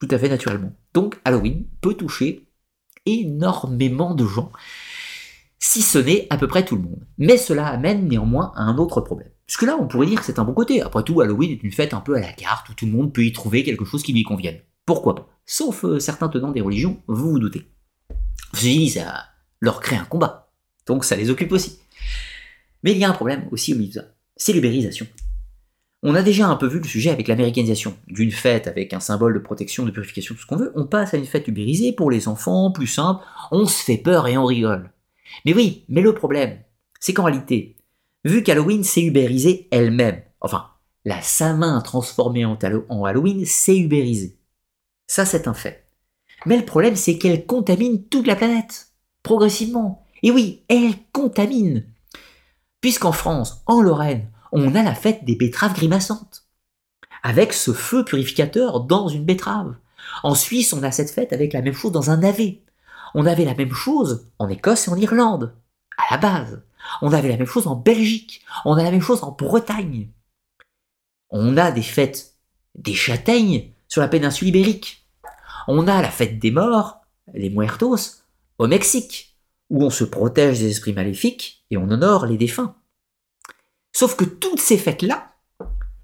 Tout 0.00 0.08
à 0.10 0.18
fait 0.18 0.28
naturellement. 0.28 0.72
Donc 0.94 1.20
Halloween 1.24 1.66
peut 1.80 1.94
toucher 1.94 2.48
énormément 3.04 4.14
de 4.14 4.26
gens, 4.26 4.52
si 5.58 5.82
ce 5.82 5.98
n'est 5.98 6.26
à 6.30 6.36
peu 6.36 6.46
près 6.46 6.64
tout 6.64 6.76
le 6.76 6.82
monde. 6.82 7.06
Mais 7.16 7.36
cela 7.36 7.66
amène 7.66 8.06
néanmoins 8.06 8.52
à 8.54 8.62
un 8.62 8.78
autre 8.78 9.00
problème. 9.00 9.30
Puisque 9.48 9.62
là, 9.62 9.78
on 9.80 9.88
pourrait 9.88 10.06
dire 10.06 10.20
que 10.20 10.26
c'est 10.26 10.38
un 10.38 10.44
bon 10.44 10.52
côté. 10.52 10.82
Après 10.82 11.02
tout, 11.02 11.22
Halloween 11.22 11.52
est 11.52 11.62
une 11.64 11.72
fête 11.72 11.94
un 11.94 12.00
peu 12.00 12.14
à 12.14 12.20
la 12.20 12.32
carte 12.32 12.68
où 12.68 12.74
tout 12.74 12.84
le 12.84 12.92
monde 12.92 13.14
peut 13.14 13.24
y 13.24 13.32
trouver 13.32 13.64
quelque 13.64 13.86
chose 13.86 14.02
qui 14.02 14.12
lui 14.12 14.22
convienne. 14.22 14.58
Pourquoi 14.84 15.14
pas? 15.14 15.26
Sauf 15.46 15.86
euh, 15.86 15.98
certains 15.98 16.28
tenants 16.28 16.52
des 16.52 16.60
religions, 16.60 17.02
vous 17.06 17.30
vous 17.30 17.38
doutez. 17.38 17.66
Ceci 18.52 18.90
ça 18.90 19.24
leur 19.60 19.80
crée 19.80 19.96
un 19.96 20.04
combat. 20.04 20.52
Donc 20.86 21.02
ça 21.02 21.16
les 21.16 21.30
occupe 21.30 21.52
aussi. 21.52 21.78
Mais 22.82 22.92
il 22.92 22.98
y 22.98 23.04
a 23.04 23.08
un 23.08 23.14
problème 23.14 23.48
aussi 23.50 23.72
au 23.72 23.78
milieu 23.78 23.88
de 23.88 23.94
ça. 23.94 24.04
C'est 24.36 24.52
l'ubérisation. 24.52 25.06
On 26.02 26.14
a 26.14 26.22
déjà 26.22 26.46
un 26.46 26.56
peu 26.56 26.66
vu 26.66 26.78
le 26.78 26.86
sujet 26.86 27.10
avec 27.10 27.26
l'américanisation. 27.26 27.96
D'une 28.06 28.30
fête 28.30 28.68
avec 28.68 28.92
un 28.92 29.00
symbole 29.00 29.32
de 29.32 29.38
protection, 29.38 29.86
de 29.86 29.90
purification, 29.90 30.34
tout 30.34 30.42
ce 30.42 30.46
qu'on 30.46 30.56
veut, 30.56 30.72
on 30.76 30.84
passe 30.84 31.14
à 31.14 31.16
une 31.16 31.24
fête 31.24 31.48
ubérisée 31.48 31.94
pour 31.94 32.10
les 32.10 32.28
enfants, 32.28 32.70
plus 32.70 32.86
simple, 32.86 33.24
on 33.50 33.64
se 33.64 33.82
fait 33.82 33.96
peur 33.96 34.28
et 34.28 34.36
on 34.36 34.44
rigole. 34.44 34.92
Mais 35.46 35.54
oui, 35.54 35.84
mais 35.88 36.02
le 36.02 36.14
problème, 36.14 36.58
c'est 37.00 37.14
qu'en 37.14 37.24
réalité, 37.24 37.77
vu 38.28 38.42
qu'Halloween 38.42 38.84
s'est 38.84 39.02
ubérisée 39.02 39.68
elle-même. 39.70 40.22
Enfin, 40.40 40.68
la 41.04 41.20
Saint-Main 41.22 41.80
transformée 41.80 42.44
en, 42.44 42.56
Halloween 43.04 43.44
s'est 43.46 43.78
ubérisée. 43.78 44.38
Ça, 45.06 45.24
c'est 45.24 45.48
un 45.48 45.54
fait. 45.54 45.86
Mais 46.46 46.56
le 46.56 46.64
problème, 46.64 46.96
c'est 46.96 47.18
qu'elle 47.18 47.46
contamine 47.46 48.04
toute 48.08 48.26
la 48.26 48.36
planète, 48.36 48.92
progressivement. 49.22 50.06
Et 50.22 50.30
oui, 50.30 50.64
elle 50.68 50.94
contamine. 51.12 51.86
Puisqu'en 52.80 53.12
France, 53.12 53.62
en 53.66 53.80
Lorraine, 53.80 54.30
on 54.52 54.74
a 54.74 54.82
la 54.82 54.94
fête 54.94 55.24
des 55.24 55.34
betteraves 55.34 55.74
grimaçantes. 55.74 56.44
Avec 57.22 57.52
ce 57.52 57.72
feu 57.72 58.04
purificateur 58.04 58.80
dans 58.80 59.08
une 59.08 59.24
betterave. 59.24 59.76
En 60.22 60.34
Suisse, 60.34 60.72
on 60.72 60.82
a 60.82 60.92
cette 60.92 61.10
fête 61.10 61.32
avec 61.32 61.52
la 61.52 61.62
même 61.62 61.74
chose 61.74 61.92
dans 61.92 62.10
un 62.10 62.18
navet. 62.18 62.62
On 63.14 63.26
avait 63.26 63.44
la 63.44 63.54
même 63.54 63.72
chose 63.72 64.28
en 64.38 64.48
Écosse 64.48 64.86
et 64.86 64.90
en 64.90 64.96
Irlande, 64.96 65.54
à 65.96 66.14
la 66.14 66.18
base. 66.18 66.62
On 67.02 67.12
avait 67.12 67.28
la 67.28 67.36
même 67.36 67.46
chose 67.46 67.66
en 67.66 67.76
Belgique. 67.76 68.42
On 68.64 68.74
a 68.74 68.82
la 68.82 68.90
même 68.90 69.02
chose 69.02 69.22
en 69.22 69.32
Bretagne. 69.32 70.10
On 71.30 71.56
a 71.56 71.70
des 71.70 71.82
fêtes 71.82 72.34
des 72.74 72.94
châtaignes 72.94 73.72
sur 73.88 74.00
la 74.00 74.08
péninsule 74.08 74.48
ibérique. 74.48 75.06
On 75.66 75.88
a 75.88 76.00
la 76.00 76.10
fête 76.10 76.38
des 76.38 76.50
morts, 76.50 77.00
les 77.34 77.50
muertos, 77.50 78.22
au 78.58 78.66
Mexique, 78.66 79.36
où 79.70 79.84
on 79.84 79.90
se 79.90 80.04
protège 80.04 80.60
des 80.60 80.70
esprits 80.70 80.92
maléfiques 80.92 81.64
et 81.70 81.76
on 81.76 81.90
honore 81.90 82.26
les 82.26 82.38
défunts. 82.38 82.74
Sauf 83.92 84.16
que 84.16 84.24
toutes 84.24 84.60
ces 84.60 84.78
fêtes-là, 84.78 85.32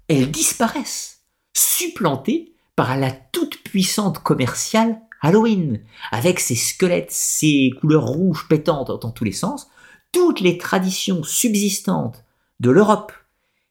elles 0.07 0.29
disparaissent, 0.29 1.23
supplantées 1.55 2.53
par 2.75 2.97
la 2.97 3.11
toute-puissante 3.11 4.19
commerciale 4.19 5.01
Halloween, 5.21 5.81
avec 6.11 6.39
ses 6.39 6.55
squelettes, 6.55 7.11
ses 7.11 7.71
couleurs 7.79 8.05
rouges 8.05 8.47
pétantes 8.47 8.91
dans 9.01 9.11
tous 9.11 9.23
les 9.23 9.31
sens, 9.31 9.67
toutes 10.15 10.39
les 10.39 10.57
traditions 10.57 11.23
subsistantes 11.23 12.23
de 12.61 12.69
l'Europe 12.69 13.11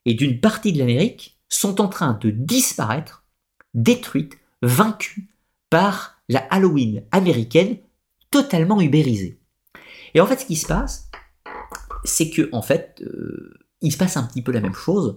et 0.05 0.13
d'une 0.13 0.41
partie 0.41 0.75
de 0.75 0.79
l'Amérique 0.79 1.39
sont 1.49 1.81
en 1.81 1.89
train 1.89 2.19
de 2.21 2.29
disparaître, 2.29 3.25
détruites, 3.73 4.37
vaincues 4.61 5.31
par 5.71 6.19
la 6.29 6.41
Halloween 6.51 7.03
américaine 7.13 7.79
totalement 8.31 8.83
ubérisée. 8.83 9.39
Et 10.13 10.21
en 10.21 10.27
fait, 10.27 10.41
ce 10.41 10.45
qui 10.45 10.57
se 10.57 10.67
passe, 10.67 11.11
c'est 12.05 12.29
que 12.29 12.51
en 12.53 12.61
fait, 12.61 13.03
euh, 13.07 13.55
il 13.81 13.91
se 13.91 13.97
passe 13.97 14.19
un 14.19 14.25
petit 14.25 14.43
peu 14.43 14.53
la 14.53 14.61
même 14.61 14.75
chose 14.75 15.17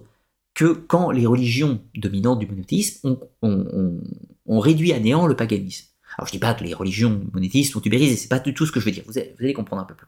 que 0.54 0.72
quand 0.72 1.10
les 1.10 1.26
religions 1.26 1.82
dominantes 1.94 2.38
du 2.38 2.46
monothéisme 2.46 3.18
ont, 3.42 4.00
réduit 4.48 4.94
à 4.94 4.98
néant 4.98 5.26
le 5.26 5.36
paganisme. 5.36 5.88
Alors 6.16 6.26
je 6.26 6.32
dis 6.32 6.38
pas 6.38 6.54
que 6.54 6.64
les 6.64 6.72
religions 6.72 7.20
monothéistes 7.34 7.74
sont 7.74 7.82
ubérisées, 7.82 8.16
c'est 8.16 8.28
pas 8.28 8.38
du 8.38 8.54
tout 8.54 8.64
ce 8.64 8.72
que 8.72 8.80
je 8.80 8.86
veux 8.86 8.92
dire, 8.92 9.04
vous 9.06 9.18
allez, 9.18 9.52
comprendre 9.52 9.82
un 9.82 9.84
peu 9.84 9.94
plus. 9.94 10.06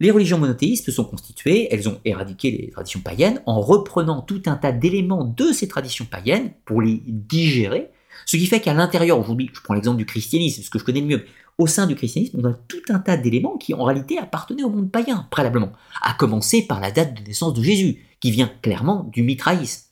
Les 0.00 0.10
religions 0.10 0.38
monothéistes 0.38 0.90
sont 0.90 1.04
constituées, 1.04 1.68
elles 1.70 1.88
ont 1.88 2.00
éradiqué 2.04 2.50
les 2.50 2.70
traditions 2.70 3.00
païennes 3.00 3.42
en 3.46 3.60
reprenant 3.60 4.22
tout 4.22 4.42
un 4.46 4.56
tas 4.56 4.72
d'éléments 4.72 5.24
de 5.24 5.52
ces 5.52 5.68
traditions 5.68 6.04
païennes 6.04 6.52
pour 6.64 6.82
les 6.82 7.00
digérer, 7.06 7.90
ce 8.26 8.36
qui 8.36 8.46
fait 8.46 8.60
qu'à 8.60 8.74
l'intérieur, 8.74 9.18
aujourd'hui, 9.18 9.50
je 9.52 9.60
prends 9.60 9.74
l'exemple 9.74 9.98
du 9.98 10.06
christianisme, 10.06 10.62
ce 10.62 10.70
que 10.70 10.78
je 10.78 10.84
connais 10.84 11.00
le 11.00 11.06
mieux, 11.06 11.26
au 11.58 11.66
sein 11.66 11.86
du 11.86 11.94
christianisme, 11.94 12.40
on 12.42 12.50
a 12.50 12.54
tout 12.54 12.82
un 12.88 12.98
tas 12.98 13.16
d'éléments 13.16 13.56
qui 13.56 13.74
en 13.74 13.84
réalité 13.84 14.18
appartenaient 14.18 14.64
au 14.64 14.70
monde 14.70 14.90
païen, 14.90 15.28
préalablement, 15.30 15.72
à 16.02 16.14
commencer 16.14 16.66
par 16.66 16.80
la 16.80 16.90
date 16.90 17.14
de 17.14 17.26
naissance 17.26 17.54
de 17.54 17.62
Jésus, 17.62 18.04
qui 18.20 18.30
vient 18.30 18.50
clairement 18.62 19.04
du 19.04 19.22
mitraïsme. 19.22 19.88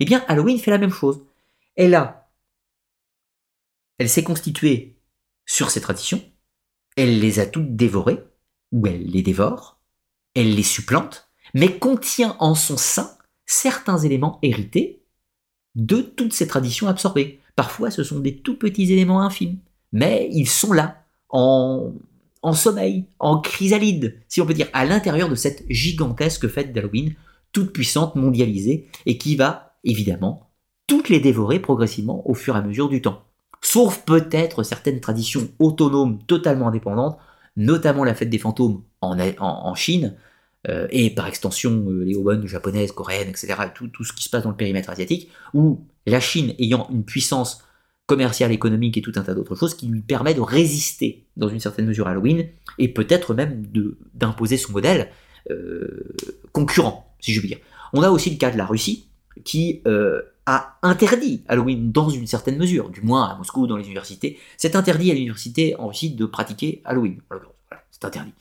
Eh 0.00 0.04
bien, 0.04 0.24
Halloween 0.28 0.58
fait 0.58 0.70
la 0.70 0.78
même 0.78 0.90
chose. 0.90 1.24
Elle 1.76 1.94
a, 1.94 2.30
elle 3.98 4.08
s'est 4.08 4.24
constituée 4.24 4.98
sur 5.46 5.70
ces 5.70 5.80
traditions, 5.80 6.20
elle 6.96 7.20
les 7.20 7.38
a 7.38 7.46
toutes 7.46 7.74
dévorées, 7.74 8.18
ou 8.72 8.86
elle 8.86 9.06
les 9.06 9.22
dévore, 9.22 9.78
elle 10.34 10.54
les 10.54 10.62
supplante, 10.62 11.28
mais 11.54 11.78
contient 11.78 12.36
en 12.38 12.54
son 12.54 12.76
sein 12.76 13.10
certains 13.46 13.98
éléments 13.98 14.38
hérités 14.42 15.02
de 15.74 16.00
toutes 16.00 16.32
ces 16.32 16.46
traditions 16.46 16.88
absorbées. 16.88 17.40
Parfois, 17.56 17.90
ce 17.90 18.04
sont 18.04 18.20
des 18.20 18.36
tout 18.36 18.56
petits 18.56 18.92
éléments 18.92 19.22
infimes, 19.22 19.58
mais 19.92 20.28
ils 20.32 20.48
sont 20.48 20.72
là, 20.72 21.04
en, 21.30 21.92
sommeil, 22.52 23.04
en 23.18 23.40
chrysalide, 23.40 24.20
si 24.28 24.40
on 24.40 24.46
peut 24.46 24.54
dire, 24.54 24.68
à 24.72 24.84
l'intérieur 24.84 25.28
de 25.28 25.34
cette 25.34 25.64
gigantesque 25.68 26.48
fête 26.48 26.72
d'Halloween, 26.72 27.14
toute 27.52 27.72
puissante, 27.72 28.14
mondialisée, 28.16 28.88
et 29.06 29.18
qui 29.18 29.36
va, 29.36 29.76
évidemment, 29.84 30.50
toutes 30.86 31.08
les 31.08 31.20
dévorer 31.20 31.58
progressivement 31.58 32.28
au 32.28 32.34
fur 32.34 32.54
et 32.54 32.58
à 32.58 32.62
mesure 32.62 32.88
du 32.88 33.02
temps. 33.02 33.22
Sauf 33.60 34.02
peut-être 34.04 34.62
certaines 34.62 35.00
traditions 35.00 35.48
autonomes 35.58 36.22
totalement 36.26 36.68
indépendantes, 36.68 37.18
notamment 37.58 38.04
la 38.04 38.14
fête 38.14 38.30
des 38.30 38.38
fantômes 38.38 38.82
en, 39.00 39.74
Chine, 39.74 40.14
euh, 40.68 40.86
et 40.90 41.10
par 41.10 41.26
extension 41.26 41.84
euh, 41.88 42.04
les 42.04 42.14
Obon 42.14 42.46
japonaises, 42.46 42.92
coréennes, 42.92 43.28
etc., 43.28 43.54
tout, 43.74 43.88
tout 43.88 44.04
ce 44.04 44.12
qui 44.12 44.24
se 44.24 44.30
passe 44.30 44.44
dans 44.44 44.50
le 44.50 44.56
périmètre 44.56 44.88
asiatique, 44.88 45.28
où 45.52 45.84
la 46.06 46.20
Chine 46.20 46.54
ayant 46.58 46.88
une 46.90 47.04
puissance 47.04 47.64
commerciale, 48.06 48.52
économique 48.52 48.96
et 48.96 49.02
tout 49.02 49.12
un 49.16 49.22
tas 49.22 49.34
d'autres 49.34 49.54
choses 49.54 49.74
qui 49.74 49.86
lui 49.86 50.00
permet 50.00 50.34
de 50.34 50.40
résister 50.40 51.26
dans 51.36 51.48
une 51.48 51.60
certaine 51.60 51.84
mesure 51.84 52.06
à 52.06 52.12
Halloween 52.12 52.48
et 52.78 52.88
peut-être 52.88 53.34
même 53.34 53.66
d'imposer 54.14 54.56
son 54.56 54.72
modèle 54.72 55.08
euh, 55.50 56.14
concurrent, 56.52 57.14
si 57.20 57.34
je 57.34 57.40
puis 57.40 57.48
dire. 57.48 57.58
On 57.92 58.02
a 58.02 58.10
aussi 58.10 58.30
le 58.30 58.36
cas 58.36 58.50
de 58.50 58.56
la 58.56 58.64
Russie 58.64 59.10
qui 59.44 59.82
a 60.48 60.78
interdit 60.82 61.44
Halloween 61.46 61.92
dans 61.92 62.08
une 62.08 62.26
certaine 62.26 62.56
mesure, 62.56 62.88
du 62.88 63.02
moins 63.02 63.28
à 63.28 63.36
Moscou 63.36 63.66
dans 63.66 63.76
les 63.76 63.84
universités. 63.84 64.38
C'est 64.56 64.76
interdit 64.76 65.10
à 65.10 65.14
l'université 65.14 65.76
en 65.76 65.88
Russie 65.88 66.14
de 66.14 66.24
pratiquer 66.24 66.80
Halloween. 66.86 67.20
c'est 67.90 68.06
interdit. 68.06 68.32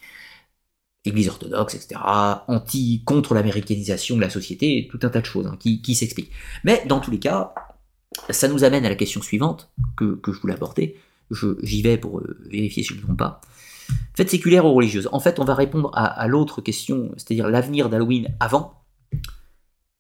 Église 1.04 1.28
orthodoxe, 1.28 1.76
etc. 1.76 2.00
Anti, 2.48 3.04
contre 3.06 3.34
l'américanisation 3.34 4.16
de 4.16 4.22
la 4.22 4.30
société, 4.30 4.88
tout 4.90 5.00
un 5.04 5.10
tas 5.10 5.20
de 5.20 5.26
choses 5.26 5.48
hein, 5.48 5.58
qui, 5.60 5.82
qui 5.82 5.96
s'expliquent. 5.96 6.32
Mais 6.64 6.82
dans 6.88 7.02
tous 7.02 7.12
les 7.12 7.20
cas, 7.20 7.54
ça 8.30 8.48
nous 8.48 8.64
amène 8.64 8.86
à 8.86 8.90
la 8.90 8.96
question 8.96 9.22
suivante 9.22 9.70
que, 9.98 10.18
je 10.26 10.40
voulais 10.40 10.54
aborder. 10.54 10.96
J'y 11.62 11.82
vais 11.82 11.98
pour 11.98 12.20
euh, 12.20 12.38
vérifier 12.50 12.84
si 12.84 12.90
je 12.90 12.94
ne 12.94 13.00
me 13.00 13.04
trompe 13.04 13.20
pas. 13.20 13.42
Fête 14.14 14.30
séculaire 14.30 14.66
ou 14.66 14.74
religieuse? 14.74 15.10
En 15.12 15.20
fait, 15.20 15.40
on 15.40 15.46
va 15.46 15.56
répondre 15.56 15.92
à, 15.94 16.26
l'autre 16.28 16.62
question, 16.62 17.12
c'est-à-dire 17.18 17.50
l'avenir 17.50 17.90
d'Halloween 17.90 18.34
avant. 18.40 18.82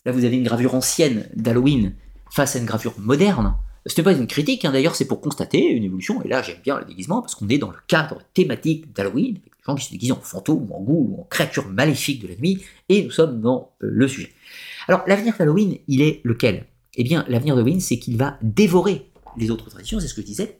Là, 0.07 0.13
vous 0.13 0.23
avez 0.23 0.37
une 0.37 0.45
gravure 0.45 0.73
ancienne 0.73 1.27
d'Halloween 1.35 1.93
face 2.31 2.55
à 2.55 2.59
une 2.59 2.65
gravure 2.65 2.93
moderne. 2.97 3.57
Ce 3.85 3.99
n'est 3.99 4.05
pas 4.05 4.13
une 4.13 4.25
critique, 4.25 4.63
hein. 4.63 4.71
d'ailleurs, 4.71 4.95
c'est 4.95 5.03
pour 5.03 5.19
constater 5.19 5.69
une 5.69 5.83
évolution. 5.83 6.21
Et 6.23 6.29
là, 6.29 6.41
j'aime 6.41 6.61
bien 6.63 6.79
le 6.79 6.85
déguisement 6.85 7.19
parce 7.19 7.35
qu'on 7.35 7.49
est 7.49 7.57
dans 7.57 7.71
le 7.71 7.75
cadre 7.87 8.19
thématique 8.33 8.93
d'Halloween, 8.93 9.35
avec 9.35 9.43
des 9.43 9.63
gens 9.65 9.75
qui 9.75 9.83
se 9.83 9.91
déguisent 9.91 10.13
en 10.13 10.21
fantômes, 10.21 10.71
en 10.71 10.79
ghouls, 10.79 11.09
ou 11.09 11.19
en 11.19 11.23
créatures 11.25 11.67
maléfiques 11.67 12.21
de 12.21 12.29
la 12.29 12.35
nuit, 12.35 12.63
et 12.87 13.03
nous 13.03 13.11
sommes 13.11 13.41
dans 13.41 13.73
euh, 13.83 13.89
le 13.91 14.07
sujet. 14.07 14.31
Alors, 14.87 15.03
l'avenir 15.07 15.35
d'Halloween, 15.37 15.77
il 15.89 16.01
est 16.01 16.21
lequel? 16.23 16.67
Eh 16.95 17.03
bien, 17.03 17.25
l'avenir 17.27 17.57
Win, 17.57 17.81
c'est 17.81 17.99
qu'il 17.99 18.15
va 18.15 18.39
dévorer 18.41 19.11
les 19.35 19.51
autres 19.51 19.69
traditions, 19.69 19.99
c'est 19.99 20.07
ce 20.07 20.13
que 20.13 20.21
je 20.21 20.27
disais, 20.27 20.57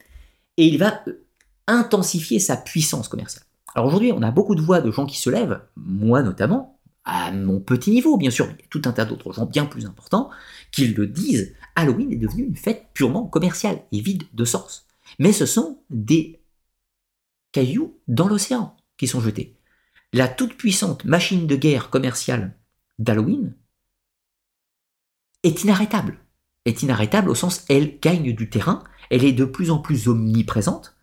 et 0.57 0.65
il 0.65 0.77
va 0.77 1.03
euh, 1.07 1.25
intensifier 1.67 2.39
sa 2.39 2.57
puissance 2.57 3.07
commerciale. 3.07 3.45
Alors 3.75 3.87
aujourd'hui, 3.87 4.11
on 4.11 4.23
a 4.23 4.31
beaucoup 4.31 4.55
de 4.55 4.61
voix 4.61 4.81
de 4.81 4.91
gens 4.91 5.05
qui 5.05 5.17
se 5.17 5.29
lèvent, 5.29 5.61
moi 5.77 6.21
notamment, 6.21 6.76
à 7.07 7.31
mon 7.31 7.59
petit 7.59 7.91
niveau, 7.91 8.17
bien 8.17 8.29
sûr, 8.29 8.47
mais 8.47 8.55
il 8.59 8.61
y 8.61 8.65
a 8.65 8.69
tout 8.69 8.81
un 8.85 8.91
tas 8.91 9.05
d'autres 9.05 9.33
gens 9.33 9.45
bien 9.45 9.65
plus 9.65 9.85
importants 9.85 10.29
qui 10.71 10.87
le 10.87 11.07
disent. 11.07 11.55
Halloween 11.75 12.11
est 12.11 12.17
devenu 12.17 12.43
une 12.43 12.55
fête 12.55 12.87
purement 12.93 13.25
commerciale 13.25 13.81
et 13.91 14.01
vide 14.01 14.23
de 14.33 14.45
sens. 14.45 14.85
Mais 15.17 15.31
ce 15.31 15.45
sont 15.45 15.81
des 15.89 16.41
cailloux 17.51 17.97
dans 18.07 18.27
l'océan 18.27 18.75
qui 18.97 19.07
sont 19.07 19.21
jetés. 19.21 19.55
La 20.13 20.27
toute-puissante 20.27 21.05
machine 21.05 21.47
de 21.47 21.55
guerre 21.55 21.89
commerciale 21.89 22.57
d'Halloween 22.99 23.55
est 25.43 25.63
inarrêtable 25.63 26.19
est 26.67 26.83
inarrêtable 26.83 27.29
au 27.29 27.35
sens 27.35 27.65
elle 27.69 27.99
gagne 27.99 28.33
du 28.33 28.49
terrain, 28.49 28.83
elle 29.09 29.23
est 29.23 29.33
de 29.33 29.45
plus 29.45 29.71
en 29.71 29.79
plus 29.79 30.07
omniprésente. 30.07 30.95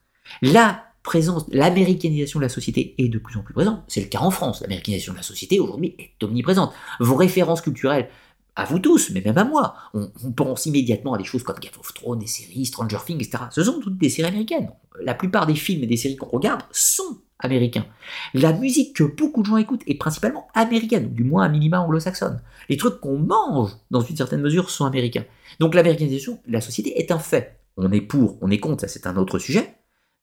Présence, 1.05 1.45
l'américanisation 1.53 2.41
de 2.41 2.45
la 2.45 2.49
société 2.49 2.97
est 2.99 3.09
de 3.09 3.19
plus 3.19 3.37
en 3.37 3.43
plus 3.43 3.55
présente. 3.55 3.85
C'est 3.87 4.01
le 4.01 4.09
cas 4.09 4.21
en 4.21 4.33
France. 4.33 4.63
L'américanisation 4.63 5.13
de 5.13 5.19
la 5.19 5.23
société 5.23 5.61
aujourd'hui 5.61 5.95
est 5.99 6.25
omniprésente. 6.25 6.73
Vos 6.99 7.15
références 7.15 7.61
culturelles, 7.61 8.09
à 8.57 8.65
vous 8.65 8.79
tous, 8.79 9.11
mais 9.11 9.21
même 9.21 9.39
à 9.39 9.45
moi, 9.45 9.75
on, 9.95 10.09
pense 10.33 10.67
immédiatement 10.67 11.15
à 11.15 11.19
des 11.19 11.25
choses 11.25 11.43
comme 11.43 11.59
Game 11.59 11.73
of 11.79 11.93
Thrones, 11.93 12.21
des 12.21 12.27
séries, 12.27 12.67
Stranger 12.67 12.99
Things, 13.05 13.23
etc. 13.23 13.45
Ce 13.51 13.63
sont 13.63 13.81
toutes 13.81 13.99
des 13.99 14.09
séries 14.09 14.29
américaines. 14.29 14.71
La 15.03 15.15
plupart 15.15 15.47
des 15.47 15.55
films 15.55 15.83
et 15.83 15.87
des 15.87 15.97
séries 15.97 16.17
qu'on 16.17 16.29
regarde 16.29 16.63
sont 16.71 17.19
américains. 17.41 17.87
La 18.33 18.53
musique 18.53 18.97
que 18.97 19.05
beaucoup 19.05 19.43
de 19.43 19.47
gens 19.47 19.57
écoutent 19.57 19.83
est 19.87 19.97
principalement 19.97 20.49
américaine, 20.55 21.13
du 21.13 21.25
moins 21.25 21.45
à 21.45 21.49
minima 21.49 21.81
anglo-saxonne. 21.81 22.41
Les 22.69 22.77
trucs 22.77 23.01
qu'on 23.01 23.19
mange, 23.19 23.73
dans 23.91 24.01
une 24.01 24.17
certaine 24.17 24.41
mesure, 24.41 24.71
sont 24.71 24.87
américains. 24.87 25.25
Donc 25.59 25.75
l'américanisation 25.75 26.41
de 26.47 26.53
la 26.53 26.61
société 26.61 26.99
est 26.99 27.11
un 27.11 27.19
fait. 27.19 27.59
On 27.77 27.91
est 27.91 28.01
pour, 28.01 28.39
on 28.41 28.51
est 28.51 28.61
contre, 28.61 28.83
ça 28.83 28.89
c'est 28.89 29.07
un 29.09 29.17
autre 29.17 29.41
sujet, 29.41 29.75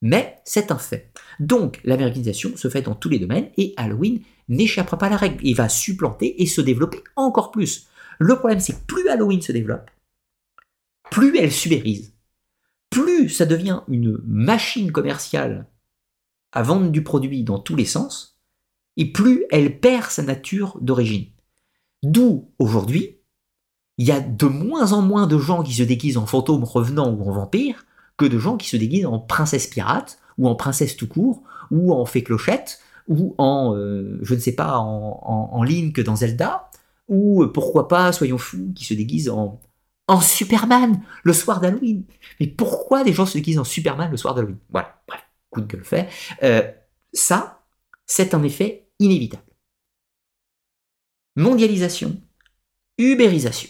mais 0.01 0.39
c'est 0.43 0.71
un 0.71 0.77
fait. 0.77 1.11
Donc 1.39 1.79
l'américanisation 1.83 2.55
se 2.55 2.69
fait 2.69 2.81
dans 2.81 2.95
tous 2.95 3.09
les 3.09 3.19
domaines 3.19 3.49
et 3.57 3.73
Halloween 3.77 4.21
n'échappera 4.49 4.97
pas 4.97 5.07
à 5.07 5.11
la 5.11 5.17
règle. 5.17 5.39
Il 5.43 5.55
va 5.55 5.69
supplanter 5.69 6.41
et 6.41 6.47
se 6.47 6.61
développer 6.61 7.03
encore 7.15 7.51
plus. 7.51 7.87
Le 8.19 8.35
problème 8.37 8.59
c'est 8.59 8.73
que 8.73 8.85
plus 8.85 9.07
Halloween 9.09 9.41
se 9.41 9.51
développe, 9.51 9.89
plus 11.09 11.37
elle 11.37 11.51
subérise, 11.51 12.13
plus 12.89 13.29
ça 13.29 13.45
devient 13.45 13.81
une 13.87 14.19
machine 14.25 14.91
commerciale 14.91 15.67
à 16.51 16.63
vendre 16.63 16.89
du 16.89 17.03
produit 17.03 17.43
dans 17.43 17.59
tous 17.59 17.75
les 17.75 17.85
sens, 17.85 18.37
et 18.97 19.11
plus 19.11 19.45
elle 19.51 19.79
perd 19.79 20.11
sa 20.11 20.21
nature 20.21 20.77
d'origine. 20.81 21.27
D'où 22.03 22.51
aujourd'hui, 22.59 23.19
il 23.97 24.07
y 24.07 24.11
a 24.11 24.19
de 24.19 24.45
moins 24.45 24.93
en 24.93 25.01
moins 25.01 25.27
de 25.27 25.37
gens 25.37 25.63
qui 25.63 25.73
se 25.73 25.83
déguisent 25.83 26.17
en 26.17 26.25
fantômes 26.25 26.63
revenants 26.63 27.11
ou 27.11 27.29
en 27.29 27.31
vampires 27.31 27.85
que 28.21 28.25
de 28.27 28.37
gens 28.37 28.57
qui 28.57 28.69
se 28.69 28.77
déguisent 28.77 29.07
en 29.07 29.19
princesse 29.19 29.67
pirate 29.67 30.19
ou 30.37 30.47
en 30.47 30.55
princesse 30.55 30.95
tout 30.95 31.07
court 31.07 31.43
ou 31.71 31.93
en 31.93 32.05
fée 32.05 32.23
clochette 32.23 32.79
ou 33.07 33.33
en, 33.39 33.75
euh, 33.75 34.19
je 34.21 34.35
ne 34.35 34.39
sais 34.39 34.53
pas, 34.53 34.77
en, 34.77 35.63
ligne 35.63 35.91
que 35.91 36.01
dans 36.01 36.15
Zelda 36.15 36.69
ou 37.07 37.43
euh, 37.43 37.51
pourquoi 37.51 37.87
pas, 37.87 38.11
soyons 38.11 38.37
fous, 38.37 38.71
qui 38.75 38.85
se 38.85 38.93
déguisent 38.93 39.29
en, 39.29 39.59
en 40.07 40.21
Superman 40.21 41.01
le 41.23 41.33
soir 41.33 41.59
d'Halloween. 41.59 42.03
Mais 42.39 42.47
pourquoi 42.47 43.03
des 43.03 43.11
gens 43.11 43.25
se 43.25 43.33
déguisent 43.33 43.59
en 43.59 43.63
Superman 43.63 44.11
le 44.11 44.17
soir 44.17 44.35
d'Halloween? 44.35 44.59
Voilà, 44.69 45.01
bref, 45.07 45.21
coup 45.49 45.61
de 45.61 45.67
gueule 45.67 45.83
fait. 45.83 46.07
Euh, 46.43 46.61
ça, 47.11 47.63
c'est 48.05 48.33
un 48.33 48.43
effet 48.43 48.87
inévitable. 48.99 49.43
mondialisation, 51.35 52.21
ubérisation. 52.97 53.69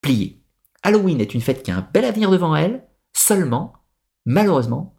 Plié. 0.00 0.40
Halloween 0.82 1.20
est 1.20 1.34
une 1.34 1.40
fête 1.40 1.62
qui 1.62 1.70
a 1.70 1.76
un 1.76 1.88
bel 1.92 2.04
avenir 2.04 2.30
devant 2.30 2.56
elle, 2.56 2.84
seulement, 3.16 3.74
malheureusement, 4.26 4.98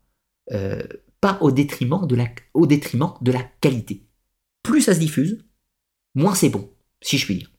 euh, 0.51 0.81
pas 1.21 1.37
au 1.41 1.51
détriment, 1.51 2.05
de 2.07 2.15
la, 2.15 2.27
au 2.53 2.65
détriment 2.67 3.13
de 3.21 3.31
la 3.31 3.43
qualité. 3.61 4.07
Plus 4.63 4.81
ça 4.81 4.93
se 4.93 4.99
diffuse, 4.99 5.45
moins 6.15 6.35
c'est 6.35 6.49
bon, 6.49 6.71
si 7.01 7.17
je 7.17 7.25
puis 7.25 7.35
dire. 7.35 7.51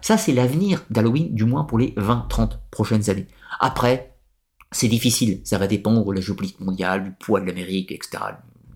Ça 0.00 0.16
c'est 0.16 0.32
l'avenir 0.32 0.84
d'Halloween, 0.90 1.34
du 1.34 1.44
moins 1.44 1.64
pour 1.64 1.78
les 1.78 1.92
20-30 1.92 2.58
prochaines 2.70 3.10
années. 3.10 3.26
Après, 3.58 4.16
c'est 4.70 4.88
difficile, 4.88 5.40
ça 5.44 5.58
va 5.58 5.66
dépendre 5.66 6.04
de 6.04 6.12
la 6.12 6.20
géopolitique 6.20 6.60
mondiale, 6.60 7.04
du 7.04 7.10
poids 7.12 7.40
de 7.40 7.46
l'Amérique, 7.46 7.90
etc., 7.90 8.22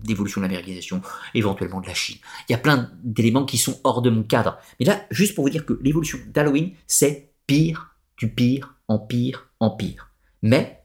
d'évolution 0.03 0.41
de 0.41 0.45
l'américanisation, 0.45 1.01
éventuellement 1.33 1.81
de 1.81 1.87
la 1.87 1.93
Chine. 1.93 2.17
Il 2.47 2.53
y 2.53 2.55
a 2.55 2.57
plein 2.57 2.89
d'éléments 3.03 3.45
qui 3.45 3.57
sont 3.57 3.79
hors 3.83 4.01
de 4.01 4.09
mon 4.09 4.23
cadre. 4.23 4.57
Mais 4.79 4.85
là, 4.85 5.05
juste 5.11 5.35
pour 5.35 5.43
vous 5.43 5.49
dire 5.49 5.65
que 5.65 5.77
l'évolution 5.81 6.17
d'Halloween, 6.27 6.71
c'est 6.87 7.33
pire 7.47 7.95
du 8.17 8.29
pire 8.29 8.75
en 8.87 8.99
pire 8.99 9.49
en 9.59 9.71
pire. 9.71 10.11
Mais 10.41 10.78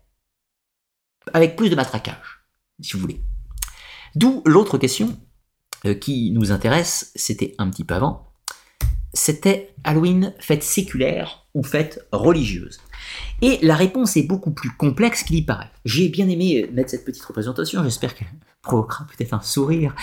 avec 1.33 1.57
plus 1.57 1.71
de 1.71 1.77
matraquage, 1.77 2.47
si 2.81 2.93
vous 2.95 3.01
voulez. 3.01 3.21
D'où 4.15 4.43
l'autre 4.47 4.79
question 4.79 5.19
euh, 5.87 5.95
qui 5.95 6.31
nous 6.33 6.53
intéresse, 6.53 7.13
c'était 7.15 7.55
un 7.59 7.69
petit 7.71 7.85
peu 7.85 7.95
avant, 7.95 8.33
c'était 9.13 9.75
Halloween 9.85 10.35
fête 10.39 10.63
séculaire 10.63 11.47
ou 11.55 11.63
fête 11.63 12.07
religieuse? 12.13 12.81
Et 13.43 13.59
la 13.63 13.77
réponse 13.77 14.17
est 14.17 14.23
beaucoup 14.23 14.53
plus 14.53 14.71
complexe 14.71 15.23
qu'il 15.23 15.37
y 15.37 15.43
paraît. 15.43 15.71
J'ai 15.85 16.09
bien 16.09 16.29
aimé 16.29 16.69
mettre 16.73 16.91
cette 16.91 17.05
petite 17.05 17.25
représentation, 17.25 17.83
j'espère 17.83 18.15
qu'elle 18.15 18.29
provoquera 18.63 19.07
peut-être 19.07 19.35
un 19.35 19.41
sourire, 19.41 19.95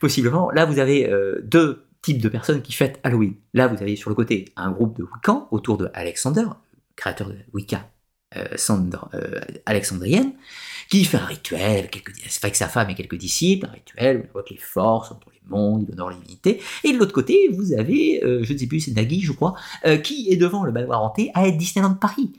possiblement. 0.00 0.50
Là, 0.50 0.64
vous 0.66 0.78
avez 0.78 1.08
euh, 1.08 1.40
deux 1.44 1.86
types 2.02 2.20
de 2.20 2.28
personnes 2.28 2.62
qui 2.62 2.72
fêtent 2.72 2.98
Halloween. 3.02 3.34
Là, 3.54 3.66
vous 3.68 3.80
avez 3.82 3.96
sur 3.96 4.10
le 4.10 4.16
côté 4.16 4.46
un 4.56 4.70
groupe 4.70 4.96
de 4.96 5.04
Wiccans 5.04 5.48
autour 5.50 5.76
de 5.76 5.90
Alexander, 5.94 6.46
créateur 6.96 7.28
de 7.28 7.36
Wicca, 7.52 7.90
euh, 8.36 8.56
euh, 9.14 9.40
alexandrienne, 9.66 10.32
qui 10.88 11.04
fait 11.04 11.16
un 11.16 11.26
rituel 11.26 11.78
avec, 11.78 11.90
quelques, 11.90 12.14
avec 12.42 12.56
sa 12.56 12.68
femme 12.68 12.90
et 12.90 12.94
quelques 12.94 13.16
disciples, 13.16 13.66
un 13.66 13.72
rituel 13.72 14.16
où 14.16 14.20
il 14.20 14.26
évoque 14.26 14.50
les 14.50 14.56
forces 14.56 15.10
entre 15.12 15.30
les 15.32 15.40
mondes, 15.48 15.84
il 15.88 15.94
honore 15.94 16.10
l'unité. 16.10 16.60
Et 16.84 16.92
de 16.92 16.98
l'autre 16.98 17.12
côté, 17.12 17.48
vous 17.52 17.72
avez, 17.72 18.22
euh, 18.24 18.42
je 18.42 18.52
ne 18.52 18.58
sais 18.58 18.66
plus, 18.66 18.80
c'est 18.80 18.92
Nagui, 18.92 19.20
je 19.20 19.32
crois, 19.32 19.54
qui 20.02 20.28
est 20.30 20.36
devant 20.36 20.64
le 20.64 20.72
manoir 20.72 21.02
hanté 21.02 21.30
à 21.34 21.46
être 21.48 21.56
Disneyland 21.56 21.94
Paris. 21.94 22.32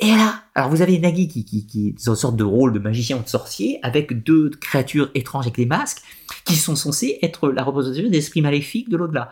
Et 0.00 0.10
là, 0.10 0.44
alors 0.54 0.70
vous 0.70 0.82
avez 0.82 0.98
Nagui 1.00 1.26
qui, 1.26 1.44
qui, 1.44 1.66
qui, 1.66 1.88
une 1.88 1.98
sorte 1.98 2.36
de 2.36 2.44
rôle 2.44 2.72
de 2.72 2.78
magicien 2.78 3.16
ou 3.16 3.22
de 3.22 3.28
sorcier, 3.28 3.80
avec 3.82 4.22
deux 4.22 4.50
créatures 4.50 5.10
étranges 5.14 5.46
avec 5.46 5.56
des 5.56 5.66
masques, 5.66 6.02
qui 6.44 6.54
sont 6.54 6.76
censés 6.76 7.18
être 7.22 7.48
la 7.50 7.64
représentation 7.64 8.08
d'esprits 8.08 8.42
maléfiques 8.42 8.88
de 8.88 8.96
l'au-delà. 8.96 9.30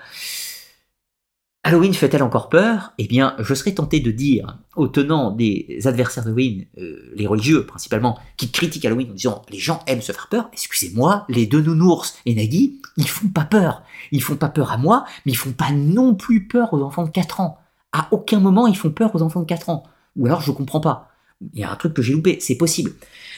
Halloween 1.67 1.95
fait-elle 1.95 2.23
encore 2.23 2.49
peur? 2.49 2.93
Eh 2.97 3.09
bien, 3.09 3.35
je 3.41 3.53
serais 3.53 3.75
tenté 3.75 3.99
de 3.99 4.13
dire 4.13 4.57
aux 4.77 4.87
tenants 4.87 5.33
des 5.33 5.81
adversaires 5.87 6.23
d'Halloween, 6.23 6.65
euh, 6.79 7.13
les 7.17 7.27
religieux 7.27 7.67
principalement, 7.67 8.21
qui 8.37 8.53
critiquent 8.53 8.85
Halloween 8.85 9.11
en 9.11 9.15
disant 9.15 9.43
les 9.51 9.59
gens 9.59 9.83
aiment 9.89 10.01
se 10.01 10.13
faire 10.13 10.29
peur, 10.29 10.49
excusez-moi, 10.53 11.25
les 11.29 11.45
deux 11.45 11.61
nounours 11.61 12.21
et 12.25 12.37
Nagui, 12.37 12.81
ils 12.97 13.09
font 13.09 13.27
pas 13.31 13.45
peur. 13.45 13.83
Ils 14.13 14.23
font 14.23 14.37
pas 14.37 14.49
peur 14.49 14.71
à 14.71 14.77
moi, 14.77 15.07
mais 15.25 15.33
ils 15.33 15.37
font 15.37 15.51
pas 15.51 15.73
non 15.73 16.15
plus 16.15 16.47
peur 16.47 16.73
aux 16.73 16.81
enfants 16.83 17.05
de 17.05 17.11
4 17.11 17.41
ans. 17.41 17.59
À 17.91 18.07
aucun 18.13 18.39
moment 18.39 18.69
ils 18.69 18.77
font 18.77 18.93
peur 18.93 19.13
aux 19.17 19.23
enfants 19.23 19.41
de 19.41 19.47
4 19.47 19.69
ans. 19.69 19.83
Ou 20.15 20.27
alors 20.27 20.43
je 20.43 20.53
comprends 20.53 20.81
pas. 20.81 21.11
Il 21.53 21.59
y 21.59 21.65
a 21.65 21.73
un 21.73 21.75
truc 21.75 21.95
que 21.95 22.03
j'ai 22.03 22.13
loupé, 22.13 22.39
c'est 22.39 22.55
possible. 22.55 22.93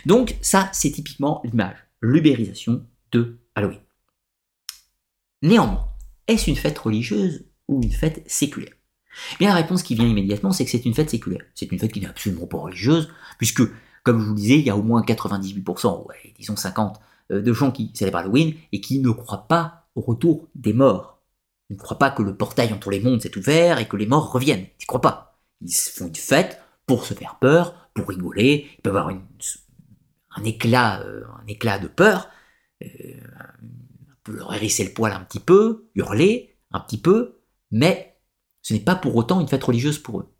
Donc 0.05 0.36
ça, 0.42 0.68
c'est 0.74 0.90
typiquement 0.90 1.40
l'image, 1.46 1.78
l'ubérisation 2.02 2.84
de 3.10 3.38
Halloween. 3.55 3.80
Néanmoins, 5.40 5.88
est-ce 6.26 6.50
une 6.50 6.56
fête 6.56 6.78
religieuse? 6.78 7.47
Ou 7.69 7.82
une 7.82 7.93
fête 7.93 8.23
séculaire 8.27 8.73
Bien 9.39 9.49
la 9.49 9.55
réponse 9.55 9.82
qui 9.82 9.95
vient 9.95 10.07
immédiatement, 10.07 10.53
c'est 10.53 10.65
que 10.65 10.70
c'est 10.70 10.85
une 10.85 10.95
fête 10.95 11.11
séculaire. 11.11 11.43
C'est 11.55 11.70
une 11.70 11.78
fête 11.78 11.93
qui 11.93 12.01
n'est 12.01 12.09
absolument 12.09 12.47
pas 12.47 12.59
religieuse, 12.59 13.09
puisque, 13.36 13.62
comme 14.05 14.20
je 14.20 14.24
vous 14.24 14.35
le 14.35 14.40
disais, 14.40 14.59
il 14.59 14.65
y 14.65 14.70
a 14.70 14.77
au 14.77 14.82
moins 14.82 15.03
98%, 15.03 16.07
ouais, 16.07 16.35
disons 16.36 16.55
50%, 16.55 16.95
euh, 17.32 17.43
de 17.43 17.53
gens 17.53 17.70
qui 17.70 17.90
célèbrent 17.95 18.19
Halloween 18.19 18.55
et 18.73 18.81
qui 18.81 19.01
ne 19.01 19.11
croient 19.11 19.49
pas 19.49 19.89
au 19.95 20.01
retour 20.01 20.49
des 20.55 20.73
morts. 20.73 21.23
Ils 21.70 21.77
ne 21.77 21.78
croient 21.78 21.99
pas 21.99 22.11
que 22.11 22.23
le 22.23 22.36
portail 22.36 22.73
entre 22.73 22.90
les 22.90 23.01
mondes 23.01 23.20
s'est 23.20 23.36
ouvert 23.36 23.78
et 23.78 23.86
que 23.89 23.97
les 23.97 24.07
morts 24.07 24.32
reviennent. 24.32 24.66
Ils 24.81 24.85
ne 24.85 24.86
croient 24.86 25.01
pas. 25.01 25.39
Ils 25.61 25.73
font 25.73 26.07
une 26.07 26.15
fête 26.15 26.61
pour 26.86 27.05
se 27.05 27.12
faire 27.12 27.36
peur, 27.39 27.90
pour 27.93 28.09
rigoler. 28.09 28.69
Ils 28.78 28.82
peuvent 28.82 28.97
avoir 28.97 29.15
un 29.15 30.45
éclat, 30.45 31.03
euh, 31.03 31.24
un 31.43 31.47
éclat 31.47 31.78
de 31.78 31.89
peur, 31.89 32.28
euh, 32.82 32.86
leur 34.28 34.55
hérisser 34.55 34.85
le 34.85 34.93
poil 34.93 35.12
un 35.12 35.20
petit 35.20 35.40
peu, 35.40 35.89
hurler 35.95 36.57
un 36.70 36.81
petit 36.81 37.01
peu, 37.01 37.38
mais 37.70 38.16
ce 38.62 38.74
n'est 38.74 38.81
pas 38.81 38.97
pour 38.97 39.16
autant 39.16 39.40
une 39.40 39.49
fête 39.49 39.65
religieuse 39.65 39.99
pour 39.99 40.20
eux. 40.20 40.35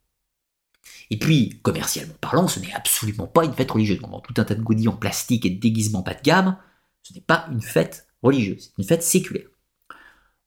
Et 1.11 1.19
puis, 1.19 1.61
commercialement 1.63 2.15
parlant, 2.21 2.49
ce 2.49 2.61
n'est 2.61 2.73
absolument 2.75 3.27
pas 3.27 3.45
une 3.45 3.55
fête 3.55 3.71
religieuse. 3.71 4.01
Dans 4.01 4.21
tout 4.21 4.35
un 4.37 4.45
tas 4.45 4.55
de 4.55 4.63
goodies 4.63 4.89
en 4.89 4.97
plastique 4.97 5.47
et 5.47 5.51
de 5.51 5.61
déguisements 5.61 6.03
pas 6.03 6.15
de 6.15 6.23
gamme, 6.23 6.57
ce 7.03 7.15
n'est 7.15 7.21
pas 7.21 7.47
une 7.51 7.63
fête 7.63 8.07
religieuse, 8.23 8.65
c'est 8.65 8.83
une 8.83 8.89
fête 8.89 9.03
séculaire. 9.03 9.47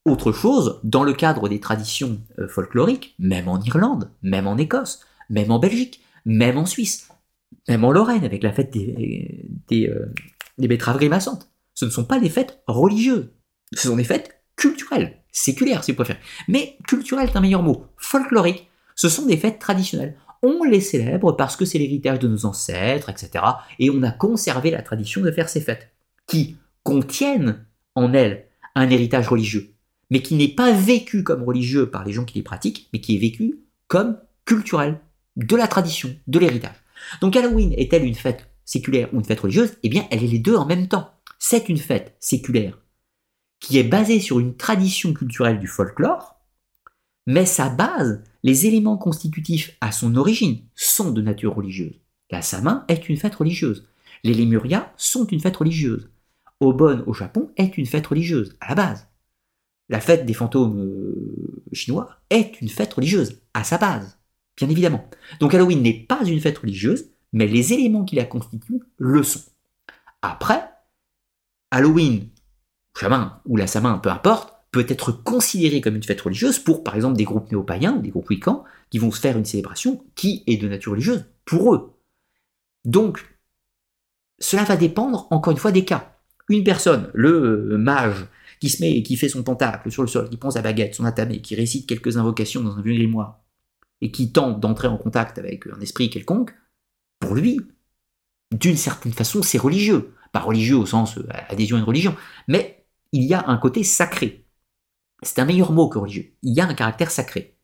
Autre 0.04 0.32
chose, 0.32 0.80
dans 0.82 1.04
le 1.04 1.12
cadre 1.12 1.48
des 1.48 1.60
traditions 1.60 2.20
euh, 2.38 2.48
folkloriques, 2.48 3.14
même 3.18 3.48
en 3.48 3.60
Irlande, 3.60 4.10
même 4.22 4.46
en 4.46 4.58
Écosse, 4.58 5.04
même 5.30 5.50
en 5.50 5.58
Belgique, 5.58 6.00
même 6.24 6.58
en 6.58 6.66
Suisse, 6.66 7.08
même 7.68 7.84
en 7.84 7.92
Lorraine 7.92 8.24
avec 8.24 8.42
la 8.42 8.52
fête 8.52 8.72
des, 8.72 9.48
des, 9.68 9.88
euh, 9.88 10.12
des 10.58 10.68
betteraves 10.68 10.98
grimaçantes, 10.98 11.50
ce 11.74 11.84
ne 11.84 11.90
sont 11.90 12.04
pas 12.04 12.18
des 12.18 12.30
fêtes 12.30 12.62
religieuses, 12.66 13.30
ce 13.74 13.88
sont 13.88 13.96
des 13.96 14.04
fêtes 14.04 14.42
culturelles 14.56 15.21
séculaire 15.32 15.82
si 15.82 15.92
vous 15.92 15.96
préférez. 15.96 16.20
Mais 16.48 16.76
culturel 16.86 17.28
est 17.28 17.36
un 17.36 17.40
meilleur 17.40 17.62
mot. 17.62 17.86
Folklorique, 17.96 18.68
ce 18.94 19.08
sont 19.08 19.26
des 19.26 19.36
fêtes 19.36 19.58
traditionnelles. 19.58 20.16
On 20.42 20.64
les 20.64 20.80
célèbre 20.80 21.32
parce 21.32 21.56
que 21.56 21.64
c'est 21.64 21.78
l'héritage 21.78 22.18
de 22.18 22.28
nos 22.28 22.46
ancêtres, 22.46 23.08
etc. 23.08 23.44
Et 23.78 23.90
on 23.90 24.02
a 24.02 24.10
conservé 24.10 24.70
la 24.70 24.82
tradition 24.82 25.22
de 25.22 25.30
faire 25.30 25.48
ces 25.48 25.60
fêtes, 25.60 25.90
qui 26.26 26.56
contiennent 26.82 27.64
en 27.94 28.12
elles 28.12 28.46
un 28.74 28.90
héritage 28.90 29.28
religieux, 29.28 29.74
mais 30.10 30.20
qui 30.20 30.34
n'est 30.34 30.48
pas 30.48 30.72
vécu 30.72 31.22
comme 31.22 31.44
religieux 31.44 31.90
par 31.90 32.04
les 32.04 32.12
gens 32.12 32.24
qui 32.24 32.38
les 32.38 32.42
pratiquent, 32.42 32.88
mais 32.92 33.00
qui 33.00 33.16
est 33.16 33.20
vécu 33.20 33.60
comme 33.86 34.18
culturel, 34.44 35.00
de 35.36 35.56
la 35.56 35.68
tradition, 35.68 36.14
de 36.26 36.38
l'héritage. 36.38 36.74
Donc 37.20 37.36
Halloween 37.36 37.72
est-elle 37.76 38.04
une 38.04 38.14
fête 38.14 38.48
séculaire 38.64 39.08
ou 39.12 39.18
une 39.18 39.24
fête 39.24 39.40
religieuse? 39.40 39.74
Eh 39.82 39.88
bien, 39.88 40.06
elle 40.10 40.24
est 40.24 40.28
les 40.28 40.38
deux 40.38 40.56
en 40.56 40.66
même 40.66 40.88
temps. 40.88 41.10
C'est 41.38 41.68
une 41.68 41.78
fête 41.78 42.16
séculaire 42.20 42.78
qui 43.62 43.78
est 43.78 43.84
basé 43.84 44.20
sur 44.20 44.40
une 44.40 44.56
tradition 44.56 45.14
culturelle 45.14 45.60
du 45.60 45.68
folklore, 45.68 46.36
mais 47.26 47.46
sa 47.46 47.68
base, 47.68 48.22
les 48.42 48.66
éléments 48.66 48.98
constitutifs 48.98 49.76
à 49.80 49.92
son 49.92 50.16
origine, 50.16 50.58
sont 50.74 51.12
de 51.12 51.22
nature 51.22 51.54
religieuse. 51.54 52.00
La 52.30 52.42
Samin 52.42 52.84
est 52.88 53.08
une 53.08 53.16
fête 53.16 53.36
religieuse. 53.36 53.86
Les 54.24 54.34
Lemuria 54.34 54.92
sont 54.96 55.26
une 55.26 55.40
fête 55.40 55.56
religieuse. 55.56 56.10
Obon 56.60 57.04
au 57.06 57.14
Japon 57.14 57.50
est 57.56 57.78
une 57.78 57.86
fête 57.86 58.06
religieuse, 58.06 58.56
à 58.60 58.70
la 58.70 58.74
base. 58.74 59.08
La 59.88 60.00
fête 60.00 60.26
des 60.26 60.34
fantômes 60.34 60.80
euh, 60.80 61.64
chinois 61.72 62.16
est 62.30 62.60
une 62.60 62.68
fête 62.68 62.92
religieuse, 62.94 63.42
à 63.54 63.62
sa 63.62 63.78
base, 63.78 64.18
bien 64.56 64.68
évidemment. 64.68 65.08
Donc 65.38 65.54
Halloween 65.54 65.82
n'est 65.82 66.06
pas 66.08 66.24
une 66.24 66.40
fête 66.40 66.58
religieuse, 66.58 67.10
mais 67.32 67.46
les 67.46 67.72
éléments 67.72 68.04
qui 68.04 68.16
la 68.16 68.24
constituent 68.24 68.82
le 68.96 69.22
sont. 69.22 69.42
Après, 70.22 70.62
Halloween 71.70 72.28
Chamin 72.98 73.40
ou 73.46 73.56
la 73.56 73.66
Samin, 73.66 73.98
peu 73.98 74.10
importe, 74.10 74.54
peut 74.70 74.86
être 74.88 75.12
considéré 75.12 75.80
comme 75.80 75.96
une 75.96 76.02
fête 76.02 76.20
religieuse 76.20 76.58
pour, 76.58 76.82
par 76.82 76.96
exemple, 76.96 77.16
des 77.16 77.24
groupes 77.24 77.50
néo-païens 77.50 77.96
des 77.96 78.10
groupes 78.10 78.30
wiccans 78.30 78.64
qui 78.90 78.98
vont 78.98 79.10
se 79.10 79.20
faire 79.20 79.36
une 79.36 79.44
célébration 79.44 80.04
qui 80.14 80.42
est 80.46 80.56
de 80.56 80.68
nature 80.68 80.92
religieuse 80.92 81.26
pour 81.44 81.74
eux. 81.74 81.92
Donc, 82.84 83.24
cela 84.38 84.64
va 84.64 84.76
dépendre, 84.76 85.28
encore 85.30 85.52
une 85.52 85.58
fois, 85.58 85.72
des 85.72 85.84
cas. 85.84 86.18
Une 86.48 86.64
personne, 86.64 87.10
le 87.14 87.72
euh, 87.72 87.78
mage, 87.78 88.26
qui 88.60 88.68
se 88.68 88.82
met 88.82 88.92
et 88.92 89.02
qui 89.02 89.16
fait 89.16 89.28
son 89.28 89.42
tentacle 89.42 89.90
sur 89.90 90.02
le 90.02 90.08
sol, 90.08 90.28
qui 90.28 90.36
prend 90.36 90.50
sa 90.50 90.62
baguette, 90.62 90.94
son 90.94 91.04
atamé, 91.04 91.40
qui 91.40 91.54
récite 91.54 91.86
quelques 91.86 92.16
invocations 92.16 92.62
dans 92.62 92.76
un 92.76 92.82
vieux 92.82 92.94
grimoire, 92.94 93.40
et 94.00 94.10
qui 94.10 94.32
tente 94.32 94.60
d'entrer 94.60 94.88
en 94.88 94.96
contact 94.96 95.38
avec 95.38 95.66
un 95.66 95.80
esprit 95.80 96.10
quelconque, 96.10 96.54
pour 97.20 97.34
lui, 97.34 97.60
d'une 98.52 98.76
certaine 98.76 99.12
façon, 99.12 99.42
c'est 99.42 99.58
religieux. 99.58 100.14
Pas 100.32 100.40
religieux 100.40 100.76
au 100.76 100.86
sens 100.86 101.18
euh, 101.18 101.26
adhésion 101.48 101.76
à 101.76 101.80
une 101.80 101.86
religion, 101.86 102.16
mais 102.48 102.81
il 103.12 103.24
y 103.24 103.34
a 103.34 103.48
un 103.48 103.58
côté 103.58 103.84
sacré. 103.84 104.46
C'est 105.22 105.38
un 105.38 105.44
meilleur 105.44 105.72
mot 105.72 105.88
que 105.88 105.98
religieux. 105.98 106.34
Il 106.42 106.54
y 106.54 106.60
a 106.60 106.66
un 106.66 106.74
caractère 106.74 107.10
sacré. 107.10 107.58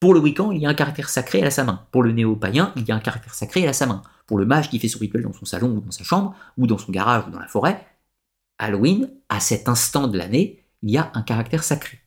Pour 0.00 0.14
le 0.14 0.20
Wiccan, 0.20 0.52
il 0.52 0.60
y 0.60 0.66
a 0.66 0.68
un 0.68 0.74
caractère 0.74 1.08
sacré 1.08 1.40
à 1.40 1.44
la 1.44 1.50
sa 1.50 1.64
main. 1.64 1.86
Pour 1.90 2.02
le 2.02 2.12
néo-païen, 2.12 2.72
il 2.76 2.84
y 2.86 2.92
a 2.92 2.94
un 2.94 3.00
caractère 3.00 3.34
sacré 3.34 3.62
à 3.62 3.66
la 3.66 3.72
sa 3.72 3.86
main. 3.86 4.02
Pour 4.26 4.38
le 4.38 4.46
mage 4.46 4.70
qui 4.70 4.78
fait 4.78 4.88
son 4.88 4.98
rituel 4.98 5.22
dans 5.22 5.32
son 5.32 5.44
salon 5.44 5.68
ou 5.76 5.80
dans 5.80 5.90
sa 5.90 6.04
chambre, 6.04 6.34
ou 6.56 6.66
dans 6.66 6.78
son 6.78 6.92
garage 6.92 7.26
ou 7.26 7.30
dans 7.30 7.40
la 7.40 7.48
forêt, 7.48 7.86
Halloween, 8.58 9.10
à 9.28 9.40
cet 9.40 9.68
instant 9.68 10.08
de 10.08 10.16
l'année, 10.16 10.64
il 10.82 10.90
y 10.90 10.98
a 10.98 11.10
un 11.14 11.22
caractère 11.22 11.64
sacré. 11.64 12.00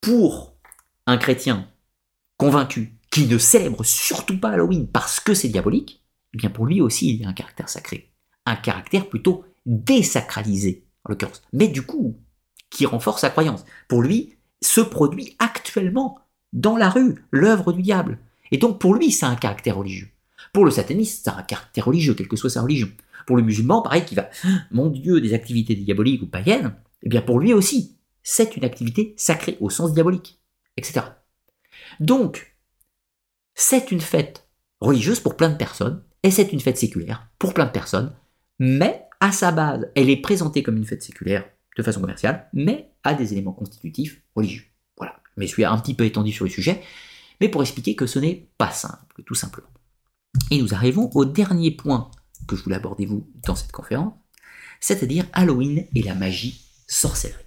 Pour 0.00 0.54
un 1.06 1.16
chrétien 1.16 1.68
convaincu 2.36 2.98
qui 3.10 3.26
ne 3.26 3.38
célèbre 3.38 3.84
surtout 3.84 4.38
pas 4.38 4.50
Halloween 4.50 4.86
parce 4.86 5.20
que 5.20 5.34
c'est 5.34 5.48
diabolique, 5.48 6.04
eh 6.34 6.38
bien 6.38 6.50
pour 6.50 6.66
lui 6.66 6.80
aussi 6.80 7.10
il 7.10 7.20
y 7.20 7.24
a 7.24 7.28
un 7.28 7.34
caractère 7.34 7.68
sacré. 7.68 8.12
Un 8.46 8.56
caractère 8.56 9.08
plutôt 9.08 9.44
désacralisé 9.66 10.86
en 11.04 11.10
l'occurrence. 11.10 11.42
Mais 11.52 11.68
du 11.68 11.82
coup, 11.82 12.16
qui 12.72 12.86
renforce 12.86 13.20
sa 13.20 13.30
croyance. 13.30 13.64
Pour 13.86 14.02
lui, 14.02 14.34
se 14.60 14.80
produit 14.80 15.36
actuellement 15.38 16.18
dans 16.52 16.76
la 16.76 16.90
rue, 16.90 17.24
l'œuvre 17.30 17.72
du 17.72 17.82
diable. 17.82 18.18
Et 18.50 18.58
donc 18.58 18.80
pour 18.80 18.94
lui, 18.94 19.12
ça 19.12 19.28
a 19.28 19.30
un 19.30 19.36
caractère 19.36 19.76
religieux. 19.76 20.08
Pour 20.52 20.64
le 20.64 20.70
sataniste, 20.70 21.24
ça 21.24 21.32
a 21.32 21.40
un 21.40 21.42
caractère 21.42 21.84
religieux, 21.84 22.14
quelle 22.14 22.28
que 22.28 22.36
soit 22.36 22.50
sa 22.50 22.62
religion. 22.62 22.88
Pour 23.26 23.36
le 23.36 23.42
musulman, 23.42 23.82
pareil, 23.82 24.04
qui 24.04 24.14
va, 24.14 24.28
mon 24.70 24.88
Dieu, 24.88 25.20
des 25.20 25.34
activités 25.34 25.74
diaboliques 25.74 26.22
ou 26.22 26.26
païennes, 26.26 26.74
eh 27.02 27.08
bien 27.08 27.22
pour 27.22 27.38
lui 27.38 27.52
aussi, 27.52 27.96
c'est 28.22 28.56
une 28.56 28.64
activité 28.64 29.14
sacrée 29.16 29.56
au 29.60 29.70
sens 29.70 29.92
diabolique, 29.92 30.40
etc. 30.76 31.06
Donc, 32.00 32.56
c'est 33.54 33.90
une 33.92 34.00
fête 34.00 34.48
religieuse 34.80 35.20
pour 35.20 35.36
plein 35.36 35.50
de 35.50 35.56
personnes, 35.56 36.02
et 36.22 36.30
c'est 36.30 36.52
une 36.52 36.60
fête 36.60 36.78
séculaire 36.78 37.28
pour 37.38 37.54
plein 37.54 37.66
de 37.66 37.70
personnes, 37.70 38.14
mais 38.58 39.06
à 39.22 39.30
sa 39.30 39.52
base, 39.52 39.88
elle 39.94 40.10
est 40.10 40.16
présentée 40.16 40.64
comme 40.64 40.76
une 40.76 40.84
fête 40.84 41.04
séculaire 41.04 41.44
de 41.76 41.82
façon 41.84 42.00
commerciale, 42.00 42.48
mais 42.52 42.90
a 43.04 43.14
des 43.14 43.32
éléments 43.32 43.52
constitutifs 43.52 44.20
religieux. 44.34 44.64
Voilà, 44.96 45.14
je 45.36 45.40
me 45.40 45.46
suis 45.46 45.64
un 45.64 45.78
petit 45.78 45.94
peu 45.94 46.04
étendu 46.04 46.32
sur 46.32 46.44
le 46.44 46.50
sujet, 46.50 46.82
mais 47.40 47.48
pour 47.48 47.62
expliquer 47.62 47.94
que 47.94 48.06
ce 48.06 48.18
n'est 48.18 48.48
pas 48.58 48.72
simple, 48.72 49.22
tout 49.24 49.36
simplement. 49.36 49.68
Et 50.50 50.60
nous 50.60 50.74
arrivons 50.74 51.08
au 51.14 51.24
dernier 51.24 51.70
point 51.70 52.10
que 52.48 52.56
je 52.56 52.64
voulais 52.64 52.74
aborder 52.74 53.06
vous 53.06 53.30
dans 53.46 53.54
cette 53.54 53.70
conférence, 53.70 54.12
c'est-à-dire 54.80 55.24
Halloween 55.34 55.86
et 55.94 56.02
la 56.02 56.16
magie 56.16 56.66
sorcellerie. 56.88 57.44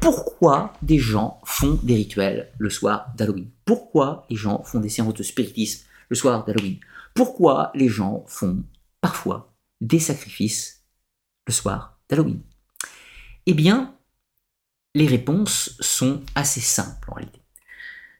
Pourquoi 0.00 0.72
des 0.80 0.98
gens 0.98 1.38
font 1.44 1.78
des 1.82 1.96
rituels 1.96 2.50
le 2.56 2.70
soir 2.70 3.12
d'Halloween? 3.18 3.50
Pourquoi 3.66 4.24
les 4.30 4.36
gens 4.36 4.62
font 4.62 4.80
des 4.80 4.88
séances 4.88 5.12
de 5.12 5.22
spiritisme 5.22 5.84
le 6.08 6.16
soir 6.16 6.46
d'Halloween? 6.46 6.78
Pourquoi 7.12 7.72
les 7.74 7.88
gens 7.88 8.24
font 8.26 8.64
parfois 9.02 9.52
des 9.82 9.98
sacrifices 9.98 10.79
le 11.50 11.54
soir 11.54 11.98
d'Halloween 12.08 12.40
Eh 13.46 13.54
bien, 13.54 13.96
les 14.94 15.06
réponses 15.06 15.76
sont 15.80 16.22
assez 16.36 16.60
simples 16.60 17.10
en 17.10 17.14
réalité. 17.14 17.40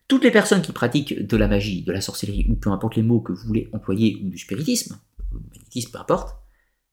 Toutes 0.09 0.25
les 0.25 0.33
personnes 0.33 0.62
qui 0.62 0.73
pratiquent 0.73 1.17
de 1.17 1.36
la 1.36 1.47
magie, 1.47 1.83
de 1.83 1.92
la 1.92 2.00
sorcellerie, 2.00 2.47
ou 2.50 2.57
peu 2.57 2.70
importe 2.70 2.97
les 2.97 3.02
mots 3.02 3.20
que 3.20 3.33
vous 3.33 3.47
voulez 3.47 3.68
employer, 3.73 4.20
ou 4.25 4.31
du 4.31 4.39
spiritisme, 4.39 4.99
magnétisme, 5.33 5.92
peu 5.92 6.00
importe, 6.00 6.36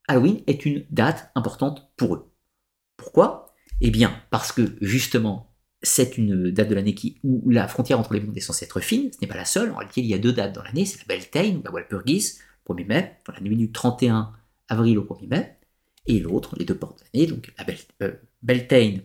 Halloween 0.08 0.44
est 0.46 0.64
une 0.66 0.86
date 0.92 1.32
importante 1.34 1.92
pour 1.98 2.14
eux. 2.14 2.32
Pourquoi? 2.98 3.56
Eh 3.82 3.90
bien, 3.90 4.12
parce 4.30 4.52
que 4.52 4.78
justement, 4.80 5.56
c'est 5.82 6.20
une 6.20 6.52
date 6.52 6.70
de 6.70 6.76
l'année 6.76 6.96
où 7.24 7.50
la 7.50 7.68
frontière 7.68 8.00
entre 8.00 8.14
les 8.14 8.22
mondes 8.22 8.38
est 8.38 8.42
censée 8.42 8.66
être 8.66 8.80
fine, 8.80 9.12
ce 9.12 9.18
n'est 9.22 9.28
pas 9.28 9.38
la 9.38 9.46
seule, 9.46 9.72
en 9.72 9.78
réalité 9.78 10.02
il 10.02 10.08
y 10.08 10.14
a 10.14 10.20
deux 10.20 10.34
dates 10.34 10.54
dans 10.54 10.64
l'année, 10.64 10.86
c'est 10.86 11.00
la 11.00 11.16
Beltane 11.16 11.58
ou 11.58 11.64
la 11.64 11.72
Walpurgis, 11.72 12.34
le 12.70 12.76
1er 12.76 12.88
mai, 12.88 13.18
dans 13.26 13.34
la 13.34 13.42
nuit 13.42 13.58
du 13.58 13.72
31 13.72 14.34
avril 14.70 14.98
au 15.00 15.04
1er 15.04 15.28
mai, 15.28 15.57
et 16.08 16.20
l'autre, 16.20 16.56
les 16.58 16.66
deux 16.66 16.76
portes 16.76 17.00
de 17.00 17.06
l'année, 17.14 17.28
donc 17.28 17.54
la 17.58 17.66
euh, 18.08 18.14
Beltane 18.42 19.02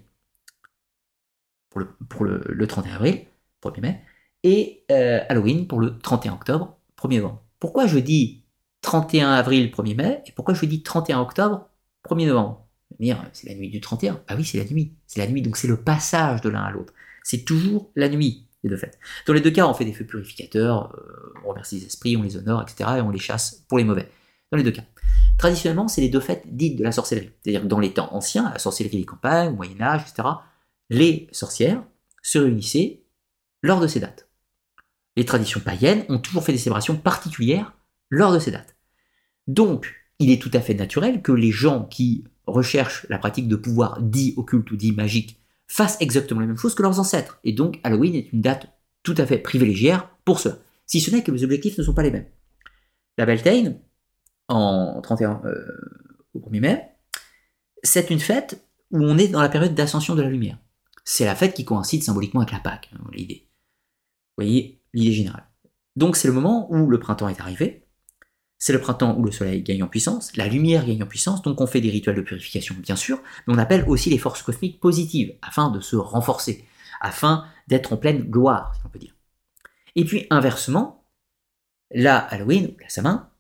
pour, 1.71 1.81
le, 1.81 1.89
pour 2.09 2.25
le, 2.25 2.67
31 2.67 2.95
avril, 2.95 3.21
1er 3.63 3.81
mai, 3.81 4.03
et 4.43 4.85
euh, 4.91 5.21
Halloween 5.29 5.67
pour 5.67 5.81
le 5.81 5.99
31 5.99 6.35
octobre, 6.35 6.79
1er 6.99 7.17
novembre. 7.19 7.43
Pourquoi 7.59 7.87
je 7.87 7.99
dis 7.99 8.45
31 8.83 9.31
avril, 9.31 9.71
1er 9.71 9.97
mai, 9.97 10.23
et 10.27 10.33
pourquoi 10.33 10.55
je 10.55 10.65
dis 10.67 10.83
31 10.83 11.21
octobre, 11.21 11.69
1er 12.09 12.27
novembre? 12.27 12.63
C'est 13.33 13.49
la 13.49 13.55
nuit 13.55 13.71
du 13.71 13.81
31. 13.81 14.21
Ah 14.29 14.37
oui, 14.37 14.45
c'est 14.45 14.59
la 14.59 14.65
nuit. 14.65 14.95
C'est 15.07 15.19
la 15.19 15.27
nuit, 15.27 15.43
donc 15.43 15.57
c'est 15.57 15.69
le 15.69 15.77
passage 15.77 16.41
de 16.41 16.49
l'un 16.49 16.63
à 16.63 16.71
l'autre. 16.71 16.93
C'est 17.25 17.45
toujours 17.45 17.91
la 17.97 18.09
nuit, 18.09 18.47
les 18.63 18.71
deux 18.71 18.77
fêtes. 18.77 18.99
Dans 19.27 19.33
les 19.33 19.41
deux 19.41 19.51
cas, 19.51 19.67
on 19.67 19.75
fait 19.75 19.85
des 19.85 19.93
feux 19.93 20.05
purificateurs, 20.05 20.95
euh, 20.95 21.35
on 21.45 21.51
remercie 21.51 21.81
les 21.81 21.87
esprits, 21.87 22.17
on 22.17 22.23
les 22.23 22.37
honore, 22.37 22.63
etc. 22.63 22.91
et 22.99 23.01
on 23.01 23.11
les 23.11 23.19
chasse 23.19 23.65
pour 23.69 23.79
les 23.79 23.85
mauvais. 23.85 24.09
Dans 24.51 24.59
les 24.59 24.65
deux 24.65 24.73
cas. 24.73 24.85
Traditionnellement, 25.43 25.89
c'est 25.89 26.01
les 26.01 26.09
deux 26.09 26.21
fêtes 26.21 26.45
dites 26.47 26.79
de 26.79 26.85
la 26.85 26.93
sorcellerie. 26.93 27.33
C'est-à-dire 27.43 27.62
que 27.62 27.67
dans 27.67 27.81
les 27.81 27.93
temps 27.93 28.15
anciens, 28.15 28.49
la 28.53 28.61
sorcellerie 28.61 28.99
des 28.99 29.05
campagnes, 29.05 29.49
au 29.49 29.57
Moyen-Âge, 29.57 30.03
etc., 30.03 30.29
les 30.89 31.27
sorcières 31.33 31.83
se 32.23 32.39
réunissaient 32.39 33.03
lors 33.61 33.81
de 33.81 33.89
ces 33.89 33.99
dates. 33.99 34.29
Les 35.17 35.25
traditions 35.25 35.59
païennes 35.59 36.05
ont 36.09 36.21
toujours 36.21 36.45
fait 36.45 36.53
des 36.53 36.59
célébrations 36.59 36.97
particulières 36.97 37.75
lors 38.09 38.33
de 38.33 38.39
ces 38.39 38.53
dates. 38.53 38.77
Donc, 39.49 39.93
il 40.21 40.31
est 40.31 40.41
tout 40.41 40.53
à 40.55 40.61
fait 40.61 40.75
naturel 40.75 41.23
que 41.23 41.33
les 41.33 41.51
gens 41.51 41.87
qui 41.87 42.23
recherchent 42.47 43.05
la 43.09 43.19
pratique 43.19 43.49
de 43.49 43.57
pouvoir 43.57 44.01
dit 44.01 44.35
occulte 44.37 44.71
ou 44.71 44.77
dit 44.77 44.93
magique 44.93 45.41
fassent 45.67 45.97
exactement 45.99 46.39
la 46.39 46.47
même 46.47 46.57
chose 46.57 46.77
que 46.77 46.85
leurs 46.85 47.01
ancêtres. 47.01 47.41
Et 47.43 47.53
donc, 47.53 47.81
Halloween 47.83 48.15
est 48.15 48.33
une 48.33 48.43
date 48.43 48.69
tout 49.03 49.17
à 49.19 49.27
fait 49.27 49.39
privilégiée 49.39 49.97
pour 50.25 50.39
cela. 50.39 50.59
Si 50.87 51.01
ce 51.01 51.11
n'est 51.11 51.25
que 51.25 51.33
les 51.33 51.43
objectifs 51.43 51.79
ne 51.79 51.83
sont 51.83 51.95
pas 51.95 52.05
les 52.05 52.12
mêmes. 52.12 52.29
La 53.19 53.27
Beltane, 53.27 53.81
en 54.49 55.01
31 55.03 55.43
euh, 55.45 55.67
au 56.35 56.41
1er 56.41 56.61
mai, 56.61 56.89
c'est 57.83 58.11
une 58.11 58.21
fête 58.21 58.65
où 58.91 58.99
on 59.03 59.19
est 59.19 59.29
dans 59.29 59.43
la 59.43 59.49
période 59.49 59.75
d'ascension 59.75 60.15
de 60.15 60.23
la 60.23 60.29
lumière. 60.29 60.59
C'est 61.05 61.25
la 61.25 61.35
fête 61.35 61.55
qui 61.55 61.65
coïncide 61.65 62.03
symboliquement 62.03 62.41
avec 62.41 62.53
la 62.53 62.61
Pâque, 62.61 62.91
hein, 62.95 63.05
l'idée. 63.12 63.49
Vous 64.37 64.45
voyez 64.45 64.83
l'idée 64.93 65.12
générale. 65.12 65.49
Donc 65.97 66.17
c'est 66.17 66.29
le 66.29 66.35
moment 66.35 66.73
où 66.73 66.89
le 66.89 66.99
printemps 66.99 67.29
est 67.29 67.41
arrivé, 67.41 67.87
c'est 68.59 68.73
le 68.73 68.81
printemps 68.81 69.17
où 69.19 69.25
le 69.25 69.33
soleil 69.33 69.62
gagne 69.62 69.83
en 69.83 69.89
puissance, 69.89 70.37
la 70.37 70.47
lumière 70.47 70.87
gagne 70.87 71.03
en 71.03 71.07
puissance, 71.07 71.43
donc 71.43 71.61
on 71.61 71.67
fait 71.67 71.81
des 71.81 71.91
rituels 71.91 72.15
de 72.15 72.23
purification 72.23 72.77
bien 72.79 72.97
sûr, 72.97 73.21
mais 73.47 73.55
on 73.55 73.59
appelle 73.59 73.85
aussi 73.89 74.09
les 74.09 74.19
forces 74.19 74.43
cosmiques 74.43 74.79
positives, 74.79 75.35
afin 75.43 75.71
de 75.71 75.81
se 75.81 75.97
renforcer, 75.97 76.65
afin 77.01 77.45
d'être 77.67 77.93
en 77.93 77.97
pleine 77.97 78.23
gloire, 78.23 78.75
si 78.77 78.83
on 78.87 78.89
peut 78.89 79.01
dire. 79.01 79.17
Et 79.97 80.05
puis 80.05 80.29
inversement, 80.31 81.05
la 81.91 82.19
Halloween, 82.19 82.75
la 82.81 82.89
Samin, 82.89 83.32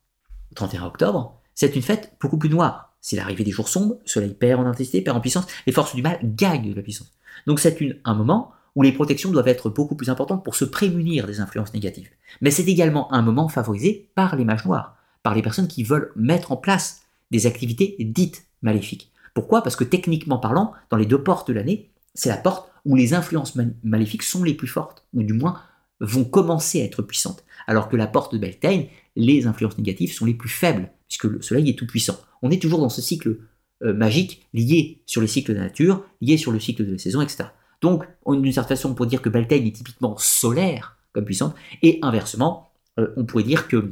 31 0.54 0.84
octobre, 0.84 1.40
c'est 1.54 1.76
une 1.76 1.82
fête 1.82 2.14
beaucoup 2.20 2.38
plus 2.38 2.50
noire. 2.50 2.94
C'est 3.00 3.16
l'arrivée 3.16 3.44
des 3.44 3.50
jours 3.50 3.68
sombres, 3.68 3.96
le 4.02 4.08
soleil 4.08 4.34
perd 4.34 4.60
en 4.60 4.66
intensité, 4.66 5.00
perd 5.00 5.16
en 5.16 5.20
puissance, 5.20 5.46
les 5.66 5.72
forces 5.72 5.94
du 5.94 6.02
mal 6.02 6.18
gagnent 6.22 6.70
de 6.70 6.76
la 6.76 6.82
puissance. 6.82 7.12
Donc 7.46 7.60
c'est 7.60 7.76
un 8.04 8.14
moment 8.14 8.52
où 8.74 8.82
les 8.82 8.92
protections 8.92 9.30
doivent 9.30 9.48
être 9.48 9.68
beaucoup 9.68 9.96
plus 9.96 10.08
importantes 10.08 10.44
pour 10.44 10.54
se 10.54 10.64
prémunir 10.64 11.26
des 11.26 11.40
influences 11.40 11.74
négatives. 11.74 12.10
Mais 12.40 12.50
c'est 12.50 12.68
également 12.68 13.12
un 13.12 13.22
moment 13.22 13.48
favorisé 13.48 14.08
par 14.14 14.36
les 14.36 14.44
mages 14.44 14.64
noirs, 14.64 14.96
par 15.22 15.34
les 15.34 15.42
personnes 15.42 15.68
qui 15.68 15.82
veulent 15.82 16.12
mettre 16.16 16.52
en 16.52 16.56
place 16.56 17.02
des 17.30 17.46
activités 17.46 17.96
dites 17.98 18.46
maléfiques. 18.62 19.12
Pourquoi? 19.34 19.62
Parce 19.62 19.76
que 19.76 19.84
techniquement 19.84 20.38
parlant, 20.38 20.72
dans 20.90 20.96
les 20.96 21.06
deux 21.06 21.22
portes 21.22 21.48
de 21.48 21.54
l'année, 21.54 21.90
c'est 22.14 22.28
la 22.28 22.36
porte 22.36 22.70
où 22.84 22.96
les 22.96 23.14
influences 23.14 23.56
maléfiques 23.82 24.22
sont 24.22 24.44
les 24.44 24.54
plus 24.54 24.68
fortes, 24.68 25.06
ou 25.14 25.22
du 25.22 25.32
moins 25.32 25.60
vont 26.00 26.24
commencer 26.24 26.82
à 26.82 26.84
être 26.84 27.02
puissantes. 27.02 27.44
Alors 27.66 27.88
que 27.88 27.96
la 27.96 28.06
porte 28.06 28.32
de 28.32 28.38
Beltane, 28.38 28.86
les 29.16 29.46
influences 29.46 29.78
négatives 29.78 30.12
sont 30.12 30.24
les 30.24 30.34
plus 30.34 30.48
faibles, 30.48 30.90
puisque 31.08 31.24
le 31.24 31.42
soleil 31.42 31.68
est 31.68 31.78
tout 31.78 31.86
puissant. 31.86 32.18
On 32.42 32.50
est 32.50 32.60
toujours 32.60 32.80
dans 32.80 32.88
ce 32.88 33.02
cycle 33.02 33.38
euh, 33.82 33.92
magique 33.92 34.46
lié 34.52 35.02
sur 35.06 35.20
les 35.20 35.26
cycles 35.26 35.52
de 35.52 35.58
la 35.58 35.64
nature, 35.64 36.04
lié 36.20 36.36
sur 36.36 36.52
le 36.52 36.60
cycle 36.60 36.86
de 36.86 36.92
la 36.92 36.98
saison, 36.98 37.20
etc. 37.20 37.44
Donc, 37.80 38.04
d'une 38.26 38.52
certaine 38.52 38.76
façon, 38.76 38.90
on 38.90 38.94
pourrait 38.94 39.08
dire 39.08 39.22
que 39.22 39.28
Beltane 39.28 39.66
est 39.66 39.76
typiquement 39.76 40.16
solaire 40.16 40.96
comme 41.12 41.24
puissante, 41.24 41.54
et 41.82 41.98
inversement, 42.02 42.70
euh, 42.98 43.08
on 43.16 43.24
pourrait 43.24 43.42
dire 43.42 43.68
que, 43.68 43.90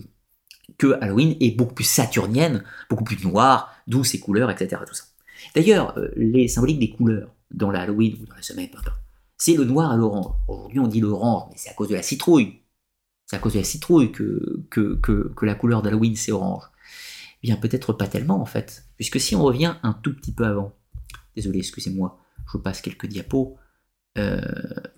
que 0.79 0.97
Halloween 1.01 1.37
est 1.41 1.51
beaucoup 1.51 1.75
plus 1.75 1.85
saturnienne, 1.85 2.65
beaucoup 2.89 3.05
plus 3.05 3.23
noire, 3.25 3.75
d'où 3.87 4.05
ses 4.05 4.19
couleurs, 4.21 4.51
etc. 4.51 4.83
Tout 4.87 4.95
ça. 4.95 5.05
D'ailleurs, 5.55 5.97
euh, 5.99 6.09
les 6.17 6.49
symboliques 6.49 6.79
des 6.79 6.91
couleurs 6.91 7.35
dans 7.51 7.71
la 7.71 7.81
Halloween 7.81 8.17
ou 8.23 8.27
dans 8.27 8.37
la 8.37 8.43
semaine, 8.43 8.69
c'est 9.37 9.55
le 9.55 9.65
noir 9.65 9.91
à 9.91 9.97
l'orange. 9.97 10.35
Aujourd'hui, 10.49 10.79
on 10.81 10.87
dit 10.87 11.01
l'orange, 11.01 11.45
mais 11.51 11.57
c'est 11.57 11.71
à 11.71 11.75
cause 11.75 11.89
de 11.89 11.95
la 11.95 12.03
citrouille. 12.03 12.60
C'est 13.31 13.37
à 13.37 13.39
cause 13.39 13.53
de 13.53 13.59
la 13.59 13.65
citrouille 13.65 14.11
que, 14.11 14.61
que, 14.71 14.99
que, 15.01 15.47
la 15.47 15.55
couleur 15.55 15.83
d'Halloween 15.83 16.17
c'est 16.17 16.33
orange. 16.33 16.65
Eh 17.45 17.47
bien, 17.47 17.55
peut-être 17.55 17.93
pas 17.93 18.09
tellement 18.09 18.43
en 18.43 18.45
fait, 18.45 18.87
puisque 18.97 19.21
si 19.21 19.37
on 19.37 19.45
revient 19.45 19.77
un 19.85 19.93
tout 19.93 20.17
petit 20.17 20.33
peu 20.33 20.45
avant, 20.45 20.75
désolé, 21.37 21.61
excusez-moi, 21.61 22.19
je 22.53 22.59
passe 22.59 22.81
quelques 22.81 23.07
diapos 23.07 23.57
euh, 24.19 24.41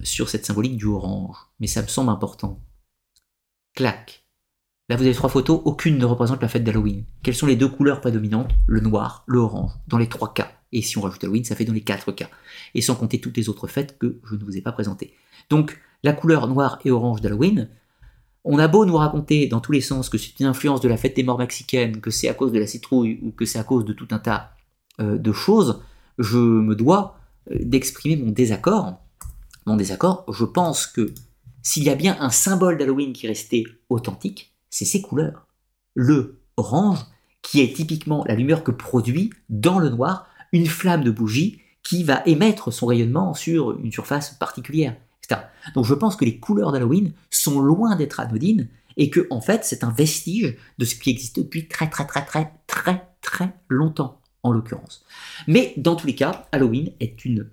sur 0.03 0.31
cette 0.31 0.47
symbolique 0.47 0.79
du 0.79 0.87
orange, 0.87 1.37
mais 1.61 1.67
ça 1.67 1.83
me 1.83 1.89
semble 1.89 2.09
important. 2.09 2.59
Clac. 3.75 4.25
Là, 4.89 4.97
vous 4.97 5.03
avez 5.03 5.13
trois 5.13 5.29
photos, 5.29 5.61
aucune 5.67 5.99
ne 5.99 6.07
représente 6.07 6.41
la 6.41 6.49
fête 6.49 6.65
d'Halloween. 6.65 7.05
Quelles 7.23 7.35
sont 7.35 7.47
les 7.47 7.57
deux 7.57 7.69
couleurs 7.69 8.01
prédominantes? 8.01 8.51
Le 8.67 8.81
noir, 8.81 9.25
le 9.27 9.41
orange, 9.41 9.73
dans 9.89 9.99
les 9.99 10.09
trois 10.09 10.33
cas. 10.33 10.53
Et 10.73 10.81
si 10.81 10.97
on 10.97 11.03
rajoute 11.03 11.23
Halloween, 11.23 11.45
ça 11.45 11.55
fait 11.55 11.67
dans 11.67 11.75
les 11.75 11.85
quatre 11.85 12.13
cas. 12.13 12.31
Et 12.75 12.81
sans 12.81 12.95
compter 12.95 13.21
toutes 13.21 13.37
les 13.37 13.51
autres 13.51 13.67
fêtes 13.67 13.99
que 13.99 14.19
je 14.25 14.37
ne 14.37 14.43
vous 14.43 14.57
ai 14.57 14.63
pas 14.63 14.73
présentées. 14.73 15.15
Donc, 15.51 15.79
la 16.03 16.15
couleur 16.15 16.49
noire 16.49 16.79
et 16.87 16.91
orange 16.91 17.21
d'Halloween, 17.21 17.69
on 18.45 18.59
a 18.59 18.69
beau 18.69 18.85
nous 18.85 18.97
raconter 18.97 19.47
dans 19.47 19.61
tous 19.61 19.73
les 19.73 19.81
sens 19.81 20.09
que 20.09 20.19
c'est 20.19 20.39
une 20.41 20.47
influence 20.47 20.81
de 20.81 20.89
la 20.89 20.97
fête 20.97 21.15
des 21.15 21.23
morts 21.23 21.39
mexicaines, 21.39 22.01
que 22.01 22.11
c'est 22.11 22.29
à 22.29 22.35
cause 22.35 22.53
de 22.53 22.59
la 22.59 22.67
citrouille 22.67 23.21
ou 23.23 23.31
que 23.31 23.45
c'est 23.45 23.59
à 23.59 23.65
cause 23.65 23.85
de 23.85 23.93
tout 23.93 24.09
un 24.11 24.19
tas 24.19 24.55
euh, 25.01 25.17
de 25.19 25.33
choses, 25.33 25.81
je 26.19 26.39
me 26.39 26.75
dois 26.75 27.19
euh, 27.51 27.57
d'exprimer 27.61 28.17
mon 28.17 28.31
désaccord. 28.31 29.01
Mon 29.67 29.77
désaccord, 29.77 30.25
je 30.33 30.45
pense 30.45 30.87
que 30.87 31.13
s'il 31.63 31.85
y 31.85 31.91
a 31.91 31.95
bien 31.95 32.17
un 32.21 32.31
symbole 32.31 32.79
d'Halloween 32.79 33.13
qui 33.13 33.29
restait 33.29 33.65
authentique, 33.89 34.53
c'est 34.71 34.85
ses 34.85 35.01
couleurs. 35.01 35.47
Le 35.95 36.41
orange, 36.57 36.99
qui 37.43 37.61
est 37.61 37.75
typiquement 37.75 38.25
la 38.27 38.35
lumière 38.35 38.65
que 38.65 38.71
produit 38.71 39.31
dans 39.49 39.79
le 39.79 39.89
noir 39.89 40.27
une 40.53 40.67
flamme 40.67 41.05
de 41.05 41.11
bougie 41.11 41.61
qui 41.83 42.05
va 42.05 42.23
émettre 42.27 42.73
son 42.73 42.87
rayonnement 42.87 43.35
sur 43.35 43.79
une 43.79 43.93
surface 43.93 44.31
particulière. 44.31 44.97
Donc 45.75 45.85
je 45.85 45.95
pense 45.95 46.17
que 46.17 46.25
les 46.25 46.39
couleurs 46.39 46.73
d'Halloween 46.73 47.13
sont 47.31 47.61
loin 47.61 47.97
d'être 47.97 48.21
anodines 48.21 48.69
et 48.97 49.11
que 49.11 49.27
en 49.31 49.41
fait 49.41 49.65
c'est 49.65 49.85
un 49.85 49.91
vestige 49.91 50.57
de 50.79 50.85
ce 50.85 50.95
qui 50.95 51.11
existe 51.11 51.39
depuis 51.39 51.69
très 51.69 51.89
très 51.89 52.07
très 52.07 52.25
très 52.25 52.53
très 52.67 53.09
très 53.21 53.55
longtemps 53.69 54.21
en 54.43 54.53
l'occurrence. 54.53 55.05
Mais 55.47 55.73
dans 55.77 55.97
tous 55.97 56.07
les 56.07 56.15
cas, 56.15 56.49
Halloween 56.53 56.93
est 57.01 57.25
une 57.25 57.51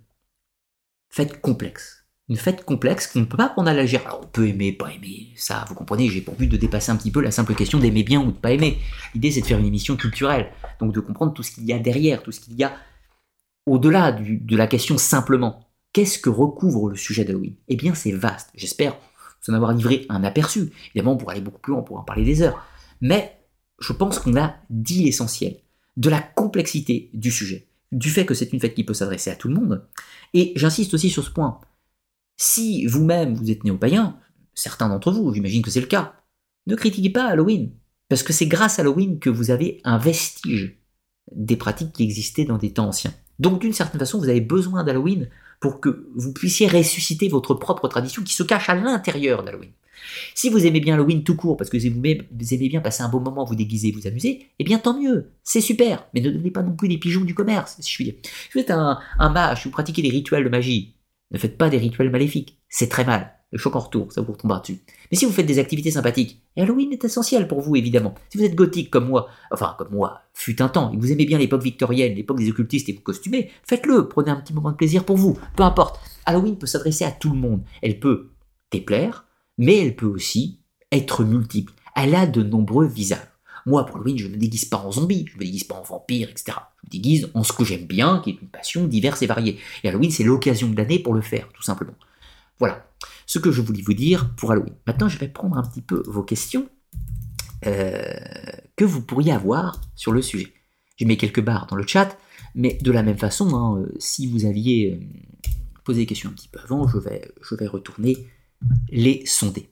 fête 1.09 1.41
complexe. 1.41 2.05
une 2.29 2.37
fête 2.37 2.63
complexe 2.63 3.07
qu'on 3.07 3.21
ne 3.21 3.25
peut 3.25 3.37
pas 3.37 3.49
prendre 3.49 3.69
à 3.69 3.73
la 3.73 3.81
légère. 3.81 4.05
Alors 4.05 4.21
on 4.23 4.27
peut 4.27 4.47
aimer, 4.47 4.71
pas 4.71 4.91
aimer, 4.93 5.33
ça 5.35 5.65
vous 5.67 5.73
comprenez, 5.73 6.09
j'ai 6.09 6.21
pour 6.21 6.35
but 6.35 6.47
de 6.47 6.57
dépasser 6.57 6.91
un 6.91 6.95
petit 6.95 7.11
peu 7.11 7.21
la 7.21 7.31
simple 7.31 7.55
question 7.55 7.79
d'aimer 7.79 8.03
bien 8.03 8.21
ou 8.21 8.31
de 8.31 8.37
pas 8.37 8.51
aimer. 8.51 8.77
L'idée 9.13 9.31
c'est 9.31 9.41
de 9.41 9.45
faire 9.47 9.59
une 9.59 9.65
émission 9.65 9.97
culturelle, 9.97 10.51
donc 10.79 10.93
de 10.93 10.99
comprendre 10.99 11.33
tout 11.33 11.43
ce 11.43 11.51
qu'il 11.51 11.65
y 11.65 11.73
a 11.73 11.79
derrière, 11.79 12.21
tout 12.21 12.31
ce 12.31 12.39
qu'il 12.39 12.55
y 12.55 12.63
a 12.63 12.73
au-delà 13.65 14.11
de 14.11 14.55
la 14.55 14.67
question 14.67 14.97
simplement. 14.97 15.68
Qu'est-ce 15.93 16.19
que 16.19 16.29
recouvre 16.29 16.89
le 16.89 16.95
sujet 16.95 17.25
d'Halloween? 17.25 17.55
Eh 17.67 17.75
bien 17.75 17.95
c'est 17.95 18.11
vaste, 18.11 18.49
j'espère 18.55 18.95
vous 19.41 19.53
en 19.53 19.55
avoir 19.55 19.73
livré 19.73 20.05
un 20.09 20.23
aperçu. 20.23 20.71
Évidemment, 20.87 21.17
pour 21.17 21.31
aller 21.31 21.41
beaucoup 21.41 21.59
plus 21.59 21.71
loin, 21.71 21.81
on 21.81 21.83
pourra 21.83 22.01
en 22.01 22.05
parler 22.05 22.25
des 22.25 22.41
heures. 22.41 22.63
Mais 23.01 23.39
je 23.79 23.93
pense 23.93 24.19
qu'on 24.19 24.37
a 24.37 24.55
dit 24.69 25.03
l'essentiel 25.03 25.57
de 25.97 26.09
la 26.09 26.21
complexité 26.21 27.09
du 27.13 27.31
sujet, 27.31 27.67
du 27.91 28.09
fait 28.09 28.25
que 28.25 28.33
c'est 28.33 28.51
une 28.53 28.59
fête 28.59 28.75
qui 28.75 28.83
peut 28.83 28.93
s'adresser 28.93 29.29
à 29.29 29.35
tout 29.35 29.47
le 29.47 29.55
monde. 29.55 29.87
Et 30.33 30.53
j'insiste 30.55 30.93
aussi 30.93 31.09
sur 31.09 31.23
ce 31.23 31.31
point. 31.31 31.59
Si 32.37 32.85
vous-même 32.85 33.33
vous 33.33 33.51
êtes 33.51 33.63
néo-païen, 33.63 34.17
certains 34.53 34.89
d'entre 34.89 35.11
vous, 35.11 35.33
j'imagine 35.33 35.61
que 35.61 35.71
c'est 35.71 35.81
le 35.81 35.87
cas, 35.87 36.13
ne 36.67 36.75
critiquez 36.75 37.09
pas 37.09 37.27
Halloween, 37.27 37.71
parce 38.07 38.23
que 38.23 38.33
c'est 38.33 38.47
grâce 38.47 38.79
à 38.79 38.81
Halloween 38.81 39.19
que 39.19 39.29
vous 39.29 39.51
avez 39.51 39.81
un 39.83 39.97
vestige 39.97 40.77
des 41.31 41.57
pratiques 41.57 41.93
qui 41.93 42.03
existaient 42.03 42.45
dans 42.45 42.57
des 42.57 42.73
temps 42.73 42.87
anciens. 42.87 43.13
Donc 43.39 43.61
d'une 43.61 43.73
certaine 43.73 43.99
façon, 43.99 44.19
vous 44.19 44.29
avez 44.29 44.41
besoin 44.41 44.83
d'Halloween 44.83 45.29
pour 45.59 45.79
que 45.79 46.07
vous 46.15 46.33
puissiez 46.33 46.67
ressusciter 46.67 47.27
votre 47.27 47.53
propre 47.53 47.87
tradition 47.87 48.23
qui 48.23 48.33
se 48.33 48.43
cache 48.43 48.69
à 48.69 48.75
l'intérieur 48.75 49.43
d'Halloween. 49.43 49.71
Si 50.33 50.49
vous 50.49 50.65
aimez 50.65 50.79
bien 50.79 50.95
Halloween 50.95 51.23
tout 51.23 51.35
court, 51.35 51.57
parce 51.57 51.69
que 51.69 51.77
vous 51.77 51.85
aimez 51.85 52.69
bien 52.69 52.81
passer 52.81 53.03
un 53.03 53.09
bon 53.09 53.19
moment, 53.19 53.43
vous 53.43 53.55
déguiser, 53.55 53.91
vous 53.91 54.07
amuser, 54.07 54.47
eh 54.57 54.63
bien 54.63 54.79
tant 54.79 54.99
mieux, 54.99 55.31
c'est 55.43 55.61
super, 55.61 56.07
mais 56.13 56.21
ne 56.21 56.31
donnez 56.31 56.51
pas 56.51 56.63
non 56.63 56.75
plus 56.75 56.87
des 56.87 56.97
pigeons 56.97 57.25
du 57.25 57.35
commerce, 57.35 57.75
si 57.79 57.91
je 57.91 57.95
puis. 57.95 58.05
Si 58.23 58.49
vous 58.53 58.59
êtes 58.59 58.71
un, 58.71 58.99
un 59.19 59.29
mage, 59.29 59.61
si 59.61 59.67
vous 59.67 59.71
pratiquez 59.71 60.01
des 60.01 60.09
rituels 60.09 60.43
de 60.43 60.49
magie, 60.49 60.95
ne 61.31 61.37
faites 61.37 61.57
pas 61.57 61.69
des 61.69 61.77
rituels 61.77 62.09
maléfiques, 62.09 62.59
c'est 62.69 62.89
très 62.89 63.05
mal. 63.05 63.38
Le 63.51 63.57
choc 63.57 63.75
en 63.75 63.79
retour, 63.79 64.11
ça 64.11 64.21
vous 64.21 64.31
retombera 64.33 64.59
dessus. 64.59 64.79
Mais 65.11 65.17
si 65.17 65.25
vous 65.25 65.31
faites 65.31 65.45
des 65.45 65.57
activités 65.57 65.89
sympathiques, 65.89 66.39
Halloween 66.55 66.91
est 66.91 67.03
essentiel 67.03 67.47
pour 67.47 67.61
vous, 67.61 67.75
évidemment. 67.75 68.13
Si 68.29 68.37
vous 68.37 68.43
êtes 68.43 68.53
gothique 68.53 68.91
comme 68.91 69.07
moi, 69.07 69.27
enfin 69.51 69.75
comme 69.77 69.91
moi, 69.91 70.21
fut 70.33 70.61
un 70.61 70.69
temps, 70.69 70.91
et 70.93 70.97
vous 70.97 71.11
aimez 71.11 71.25
bien 71.25 71.39
l'époque 71.39 71.63
victorienne, 71.63 72.13
l'époque 72.13 72.37
des 72.37 72.49
occultistes 72.49 72.89
et 72.89 72.93
vous 72.93 73.01
costumez, 73.01 73.49
faites-le, 73.67 74.07
prenez 74.07 74.29
un 74.29 74.35
petit 74.35 74.53
moment 74.53 74.71
de 74.71 74.75
plaisir 74.75 75.03
pour 75.03 75.17
vous, 75.17 75.39
peu 75.55 75.63
importe. 75.63 75.99
Halloween 76.25 76.57
peut 76.57 76.67
s'adresser 76.67 77.05
à 77.05 77.11
tout 77.11 77.31
le 77.31 77.39
monde. 77.39 77.63
Elle 77.81 77.99
peut 77.99 78.29
déplaire, 78.71 79.25
mais 79.57 79.77
elle 79.79 79.95
peut 79.95 80.05
aussi 80.05 80.59
être 80.91 81.23
multiple. 81.23 81.73
Elle 81.95 82.13
a 82.13 82.27
de 82.27 82.43
nombreux 82.43 82.85
visages. 82.85 83.19
Moi, 83.65 83.85
pour 83.85 83.97
Halloween, 83.97 84.17
je 84.17 84.27
ne 84.27 84.33
me 84.33 84.37
déguise 84.37 84.65
pas 84.65 84.77
en 84.77 84.91
zombie, 84.91 85.25
je 85.27 85.33
ne 85.33 85.39
me 85.39 85.45
déguise 85.45 85.63
pas 85.63 85.75
en 85.75 85.83
vampire, 85.83 86.29
etc. 86.29 86.57
Je 86.83 86.87
me 86.87 86.91
déguise 86.91 87.29
en 87.33 87.43
ce 87.43 87.51
que 87.51 87.65
j'aime 87.65 87.85
bien, 87.85 88.21
qui 88.23 88.31
est 88.31 88.41
une 88.41 88.47
passion 88.47 88.85
diverse 88.85 89.21
et 89.23 89.27
variée. 89.27 89.57
Et 89.83 89.89
Halloween, 89.89 90.11
c'est 90.11 90.23
l'occasion 90.23 90.69
de 90.69 90.77
l'année 90.77 90.99
pour 90.99 91.13
le 91.13 91.21
faire, 91.21 91.49
tout 91.53 91.63
simplement. 91.63 91.93
Voilà 92.59 92.85
ce 93.29 93.37
que 93.37 93.51
je 93.51 93.61
voulais 93.61 93.83
vous 93.83 93.93
dire 93.93 94.33
pour 94.35 94.51
Halloween. 94.51 94.73
Maintenant, 94.87 95.07
je 95.07 95.19
vais 95.19 95.27
prendre 95.27 95.55
un 95.55 95.61
petit 95.61 95.83
peu 95.83 96.01
vos 96.07 96.23
questions 96.23 96.67
euh, 97.67 98.01
que 98.75 98.83
vous 98.83 99.01
pourriez 99.01 99.31
avoir 99.31 99.79
sur 99.95 100.11
le 100.11 100.23
sujet. 100.23 100.51
J'ai 100.97 101.05
mis 101.05 101.15
quelques 101.15 101.41
barres 101.41 101.67
dans 101.67 101.75
le 101.75 101.85
chat, 101.85 102.17
mais 102.55 102.79
de 102.81 102.91
la 102.91 103.03
même 103.03 103.19
façon, 103.19 103.55
hein, 103.55 103.85
si 103.99 104.25
vous 104.25 104.45
aviez 104.45 104.95
euh, 104.95 105.51
posé 105.83 106.01
des 106.01 106.05
questions 106.07 106.31
un 106.31 106.33
petit 106.33 106.47
peu 106.47 106.59
avant, 106.59 106.87
je 106.87 106.97
vais, 106.97 107.67
retourner 107.67 108.17
les 108.89 109.23
sonder. 109.27 109.69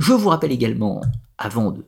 Je 0.00 0.12
vous 0.12 0.28
rappelle 0.28 0.50
également, 0.52 1.00
avant 1.38 1.70
de, 1.70 1.84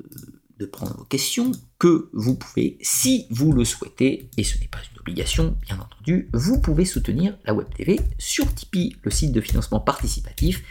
de 0.59 0.67
prendre 0.67 0.97
vos 0.97 1.05
questions, 1.05 1.51
que 1.81 2.09
vous 2.12 2.37
pouvez, 2.37 2.78
si 2.83 3.27
vous 3.31 3.53
le 3.53 3.65
souhaitez, 3.65 4.31
et 4.37 4.45
ce 4.45 4.59
n'est 4.59 4.69
pas 4.69 4.78
une 4.93 4.98
bien 5.15 5.78
entendu, 5.78 6.28
vous 6.33 6.61
pouvez 6.61 6.85
soutenir 6.85 7.37
la 7.45 7.55
Web 7.55 7.69
TV 7.75 8.01
sur 8.19 8.53
Tipeee, 8.55 8.97
le 9.03 9.11
site 9.11 9.33
de 9.33 9.41
financement 9.41 9.81
participatif, 9.81 10.62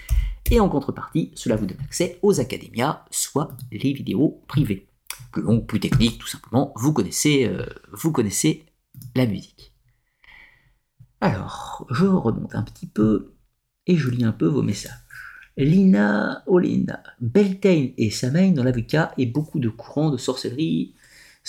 et 0.50 0.60
en 0.60 0.70
contrepartie, 0.70 1.32
cela 1.36 1.56
vous 1.56 1.66
donne 1.66 1.82
accès 1.82 2.20
aux 2.22 2.40
académias, 2.40 3.04
soit 3.12 3.56
les 3.72 3.94
vidéos 3.94 4.42
privées. 4.48 4.88
Plus 5.32 5.42
longues, 5.42 5.66
plus 5.66 5.80
techniques, 5.80 6.20
tout 6.20 6.28
simplement, 6.28 6.74
vous 6.76 6.94
connaissez, 6.94 7.46
euh, 7.46 7.66
vous 7.92 8.12
connaissez 8.12 8.66
la 9.16 9.26
musique. 9.26 9.74
Alors, 11.20 11.86
je 11.90 12.06
remonte 12.06 12.56
un 12.56 12.64
petit 12.64 12.88
peu 12.88 13.34
et 13.88 13.98
je 13.98 14.10
lis 14.10 14.24
un 14.24 14.32
peu 14.32 14.48
vos 14.48 14.62
messages. 14.62 14.94
Lina 15.58 16.44
Olina, 16.46 17.02
Beltane 17.20 17.94
et 17.98 18.12
Samain 18.12 18.52
dans 18.52 18.64
l'avocat 18.64 19.14
et 19.18 19.26
beaucoup 19.26 19.60
de 19.60 19.70
courants 19.70 20.12
de 20.12 20.18
sorcellerie 20.18 20.94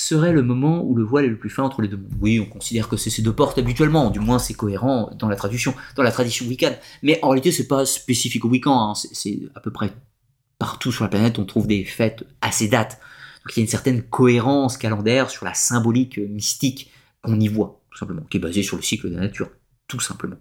serait 0.00 0.32
le 0.32 0.42
moment 0.42 0.82
où 0.84 0.94
le 0.94 1.02
voile 1.02 1.24
est 1.24 1.28
le 1.28 1.38
plus 1.38 1.50
fin 1.50 1.62
entre 1.62 1.82
les 1.82 1.88
deux 1.88 1.96
mondes. 1.96 2.12
Oui, 2.20 2.38
on 2.40 2.46
considère 2.46 2.88
que 2.88 2.96
c'est 2.96 3.10
ces 3.10 3.22
deux 3.22 3.32
portes 3.32 3.58
habituellement, 3.58 4.10
du 4.10 4.20
moins 4.20 4.38
c'est 4.38 4.54
cohérent 4.54 5.10
dans 5.18 5.28
la 5.28 5.36
tradition, 5.36 5.74
dans 5.96 6.02
la 6.02 6.12
tradition 6.12 6.46
wiccan. 6.46 6.72
Mais 7.02 7.18
en 7.22 7.30
réalité, 7.30 7.50
c'est 7.50 7.66
pas 7.66 7.84
spécifique 7.84 8.44
au 8.44 8.48
wiccan, 8.48 8.90
hein. 8.90 8.94
c'est 8.94 9.40
à 9.54 9.60
peu 9.60 9.72
près 9.72 9.92
partout 10.58 10.92
sur 10.92 11.04
la 11.04 11.10
planète, 11.10 11.38
on 11.38 11.44
trouve 11.44 11.66
des 11.66 11.84
fêtes 11.84 12.24
à 12.40 12.52
ces 12.52 12.68
dates. 12.68 13.00
Donc 13.44 13.56
il 13.56 13.60
y 13.60 13.62
a 13.62 13.64
une 13.64 13.70
certaine 13.70 14.02
cohérence 14.02 14.76
calendaire 14.76 15.30
sur 15.30 15.44
la 15.44 15.54
symbolique 15.54 16.18
mystique 16.18 16.90
qu'on 17.22 17.38
y 17.40 17.48
voit, 17.48 17.80
tout 17.90 17.98
simplement, 17.98 18.22
qui 18.30 18.36
est 18.36 18.40
basée 18.40 18.62
sur 18.62 18.76
le 18.76 18.82
cycle 18.82 19.08
de 19.08 19.14
la 19.14 19.22
nature, 19.22 19.50
tout 19.88 20.00
simplement. 20.00 20.36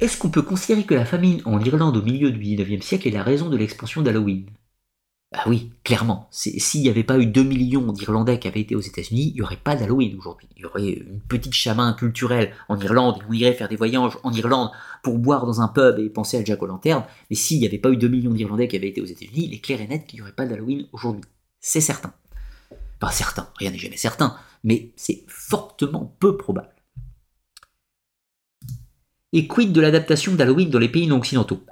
Est-ce 0.00 0.16
qu'on 0.16 0.30
peut 0.30 0.42
considérer 0.42 0.84
que 0.84 0.94
la 0.94 1.04
famine 1.04 1.40
en 1.44 1.60
Irlande 1.60 1.96
au 1.96 2.02
milieu 2.02 2.32
du 2.32 2.40
19e 2.40 2.82
siècle 2.82 3.06
est 3.06 3.12
la 3.12 3.22
raison 3.22 3.48
de 3.48 3.56
l'expansion 3.56 4.02
d'Halloween? 4.02 4.46
Bah 5.32 5.44
oui, 5.46 5.72
clairement. 5.82 6.28
S'il 6.30 6.82
n'y 6.82 6.90
avait 6.90 7.04
pas 7.04 7.18
eu 7.18 7.24
2 7.24 7.42
millions 7.42 7.90
d'Irlandais 7.90 8.38
qui 8.38 8.48
avaient 8.48 8.60
été 8.60 8.76
aux 8.76 8.80
États-Unis, 8.80 9.28
il 9.28 9.34
n'y 9.34 9.40
aurait 9.40 9.56
pas 9.56 9.74
d'Halloween 9.74 10.14
aujourd'hui. 10.18 10.46
Il 10.56 10.62
y 10.62 10.66
aurait 10.66 10.90
une 10.90 11.20
petite 11.20 11.54
chamin 11.54 11.94
culturelle 11.94 12.52
en 12.68 12.78
Irlande, 12.78 13.22
où 13.22 13.30
on 13.30 13.32
irait 13.32 13.54
faire 13.54 13.70
des 13.70 13.76
voyages 13.76 14.18
en 14.24 14.32
Irlande 14.32 14.70
pour 15.02 15.18
boire 15.18 15.46
dans 15.46 15.62
un 15.62 15.68
pub 15.68 15.98
et 15.98 16.10
penser 16.10 16.36
à 16.36 16.44
Jack 16.44 16.62
O'Lantern. 16.62 17.04
Mais 17.30 17.36
s'il 17.36 17.60
n'y 17.60 17.66
avait 17.66 17.78
pas 17.78 17.90
eu 17.90 17.96
2 17.96 18.08
millions 18.08 18.32
d'Irlandais 18.32 18.68
qui 18.68 18.76
avaient 18.76 18.90
été 18.90 19.00
aux 19.00 19.06
États-Unis, 19.06 19.46
il 19.46 19.54
est 19.54 19.60
clair 19.60 19.80
et 19.80 19.86
net 19.86 20.06
qu'il 20.06 20.18
n'y 20.18 20.22
aurait 20.22 20.32
pas 20.32 20.44
d'Halloween 20.44 20.86
aujourd'hui. 20.92 21.24
C'est 21.60 21.80
certain. 21.80 22.12
Pas 23.00 23.10
certain, 23.10 23.48
rien 23.56 23.70
n'est 23.70 23.78
jamais 23.78 23.96
certain, 23.96 24.36
mais 24.64 24.92
c'est 24.96 25.24
fortement 25.28 26.14
peu 26.20 26.36
probable. 26.36 26.68
Et 29.32 29.46
quid 29.46 29.72
de 29.72 29.80
l'adaptation 29.80 30.34
d'Halloween 30.34 30.68
dans 30.68 30.78
les 30.78 30.90
pays 30.90 31.06
non 31.06 31.16
occidentaux? 31.16 31.62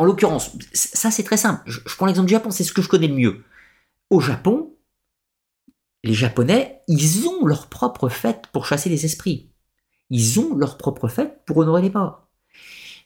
En 0.00 0.06
l'occurrence, 0.06 0.56
ça 0.72 1.10
c'est 1.10 1.24
très 1.24 1.36
simple. 1.36 1.60
Je, 1.66 1.78
prends 1.94 2.06
l'exemple 2.06 2.26
du 2.26 2.32
Japon, 2.32 2.50
c'est 2.50 2.64
ce 2.64 2.72
que 2.72 2.80
je 2.80 2.88
connais 2.88 3.06
le 3.06 3.14
mieux. 3.14 3.44
Au 4.08 4.18
Japon, 4.18 4.74
les 6.04 6.14
Japonais, 6.14 6.80
ils 6.88 7.28
ont 7.28 7.44
leur 7.44 7.66
propre 7.66 8.08
fête 8.08 8.46
pour 8.50 8.64
chasser 8.64 8.88
les 8.88 9.04
esprits. 9.04 9.52
Ils 10.08 10.40
ont 10.40 10.56
leur 10.56 10.78
propre 10.78 11.08
fête 11.08 11.44
pour 11.44 11.58
honorer 11.58 11.82
les 11.82 11.90
morts. 11.90 12.26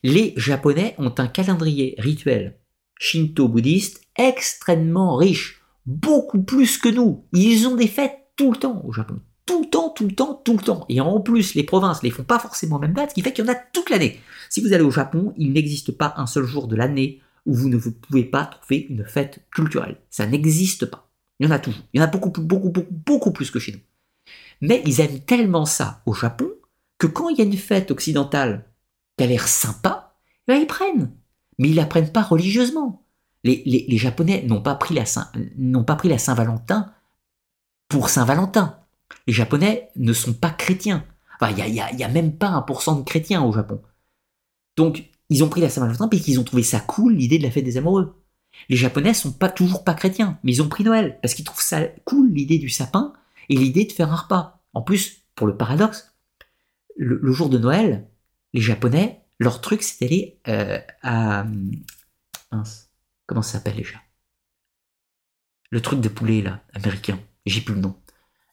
Les 0.05 0.35
Japonais 0.37 0.95
ont 0.99 1.13
un 1.19 1.27
calendrier 1.27 1.97
rituel 1.99 2.61
shinto-bouddhiste 3.01 4.03
extrêmement 4.17 5.17
riche, 5.17 5.63
beaucoup 5.87 6.45
plus 6.45 6.79
que 6.79 6.91
nous. 6.91 7.27
Ils 7.33 7.67
ont 7.67 7.75
des 7.75 7.89
fêtes 7.89 8.21
tout 8.37 8.53
le 8.53 8.59
temps 8.59 8.83
au 8.85 8.93
Japon 8.93 9.21
tout 9.47 9.63
le 9.63 9.69
temps, 9.69 9.91
tout 9.91 10.07
le 10.07 10.15
temps, 10.15 10.41
tout 10.45 10.57
le 10.57 10.63
temps. 10.63 10.87
Et 10.89 11.01
en 11.01 11.21
plus, 11.21 11.55
les 11.55 11.65
provinces 11.65 12.03
les 12.03 12.11
font 12.11 12.25
pas 12.25 12.39
forcément 12.39 12.77
en 12.77 12.81
même 12.81 12.95
date, 12.95 13.11
ce 13.11 13.15
qui 13.15 13.23
fait 13.23 13.33
qu'il 13.33 13.45
y 13.45 13.49
en 13.49 13.53
a 13.53 13.57
toute 13.57 13.91
l'année. 13.91 14.21
Si 14.49 14.61
vous 14.61 14.73
allez 14.73 14.85
au 14.85 14.91
Japon, 14.91 15.35
il 15.37 15.53
n'existe 15.53 15.93
pas 15.93 16.15
un 16.17 16.27
seul 16.27 16.45
jour 16.45 16.69
de 16.69 16.77
l'année 16.77 17.21
où 17.47 17.55
vous 17.55 17.69
ne 17.69 17.79
pouvez 17.79 18.25
pas 18.25 18.47
trouver 18.47 18.87
une 18.89 19.05
fête 19.05 19.47
culturelle. 19.51 19.99
Ça 20.11 20.27
n'existe 20.27 20.87
pas. 20.87 21.11
Il 21.39 21.47
y 21.47 21.49
en 21.49 21.53
a 21.53 21.59
toujours. 21.59 21.83
Il 21.93 22.01
y 22.01 22.03
en 22.03 22.05
a 22.05 22.09
beaucoup, 22.09 22.31
beaucoup, 22.31 22.71
beaucoup, 22.71 22.95
beaucoup 22.95 23.33
plus 23.33 23.51
que 23.51 23.59
chez 23.59 23.73
nous. 23.73 23.81
Mais 24.61 24.83
ils 24.87 25.01
aiment 25.01 25.21
tellement 25.21 25.67
ça 25.67 26.03
au 26.07 26.15
Japon 26.15 26.49
que 26.99 27.07
quand 27.07 27.29
il 27.29 27.39
y 27.39 27.43
a 27.43 27.45
une 27.45 27.57
fête 27.57 27.91
occidentale 27.91 28.71
qui 29.19 29.25
a 29.25 29.27
l'air 29.27 29.47
sympa, 29.47 30.17
ben 30.49 30.57
ils 30.57 30.67
prennent. 30.67 31.13
Mais 31.59 31.69
ils 31.69 31.75
la 31.75 31.87
prennent 31.87 32.13
pas 32.13 32.23
religieusement. 32.23 33.07
Les 33.43 33.99
Japonais 33.99 34.43
n'ont 34.47 34.63
pas 34.63 34.75
pris 34.75 34.95
la 34.95 35.05
Saint-Valentin 35.05 36.95
pour 37.89 38.09
Saint-Valentin 38.09 38.84
les 39.27 39.33
Japonais 39.33 39.89
ne 39.97 40.13
sont 40.13 40.35
pas 40.35 40.51
chrétiens. 40.51 41.05
il 41.43 41.73
n'y 41.73 42.05
a, 42.05 42.09
même 42.09 42.37
pas 42.37 42.49
un 42.49 42.63
pourcent 42.63 42.97
de 42.97 43.05
chrétiens 43.05 43.43
au 43.43 43.53
Japon. 43.53 43.83
Donc, 44.77 45.05
ils 45.31 45.43
ont 45.43 45.49
pris 45.49 45.61
la 45.61 45.71
Saint-Valentin 45.71 46.09
parce 46.09 46.23
qu'ils 46.23 46.41
ont 46.41 46.45
trouvé 46.45 46.63
ça 46.63 46.81
cool, 46.81 47.15
l'idée 47.15 47.39
de 47.39 47.43
la 47.43 47.51
fête 47.51 47.65
des 47.65 47.77
amoureux. 47.77 48.23
Les 48.69 48.77
Japonais 48.77 49.15
sont 49.15 49.33
pas 49.33 49.49
toujours 49.49 49.85
pas 49.85 49.95
chrétiens, 49.95 50.39
mais 50.43 50.53
ils 50.53 50.63
ont 50.63 50.69
pris 50.69 50.85
Noël 50.85 51.19
parce 51.23 51.35
qu'ils 51.35 51.45
trouvent 51.45 51.63
ça 51.63 51.83
cool, 52.05 52.31
l'idée 52.31 52.59
du 52.59 52.69
sapin 52.69 53.13
et 53.49 53.57
l'idée 53.57 53.85
de 53.85 53.93
faire 53.93 54.13
un 54.13 54.17
repas. 54.17 54.63
En 54.73 54.83
plus, 54.83 55.25
pour 55.35 55.47
le 55.47 55.57
paradoxe, 55.57 56.15
le, 56.97 57.33
jour 57.33 57.49
de 57.49 57.59
Noël, 57.59 58.09
les 58.53 58.61
Japonais, 58.61 59.23
leur 59.39 59.61
truc, 59.61 59.83
c'est 59.83 60.01
d'aller 60.01 60.41
euh, 60.49 60.79
à... 61.03 61.45
Mince, 62.53 62.91
comment 63.27 63.43
ça 63.43 63.55
s'appelle 63.55 63.77
déjà? 63.77 63.99
Le 65.71 65.81
truc 65.81 66.01
de 66.01 66.09
poulet, 66.09 66.41
là, 66.41 66.63
américain. 66.73 67.19
J'ai 67.47 67.61
plus 67.61 67.75
le 67.75 67.81
nom. 67.81 67.97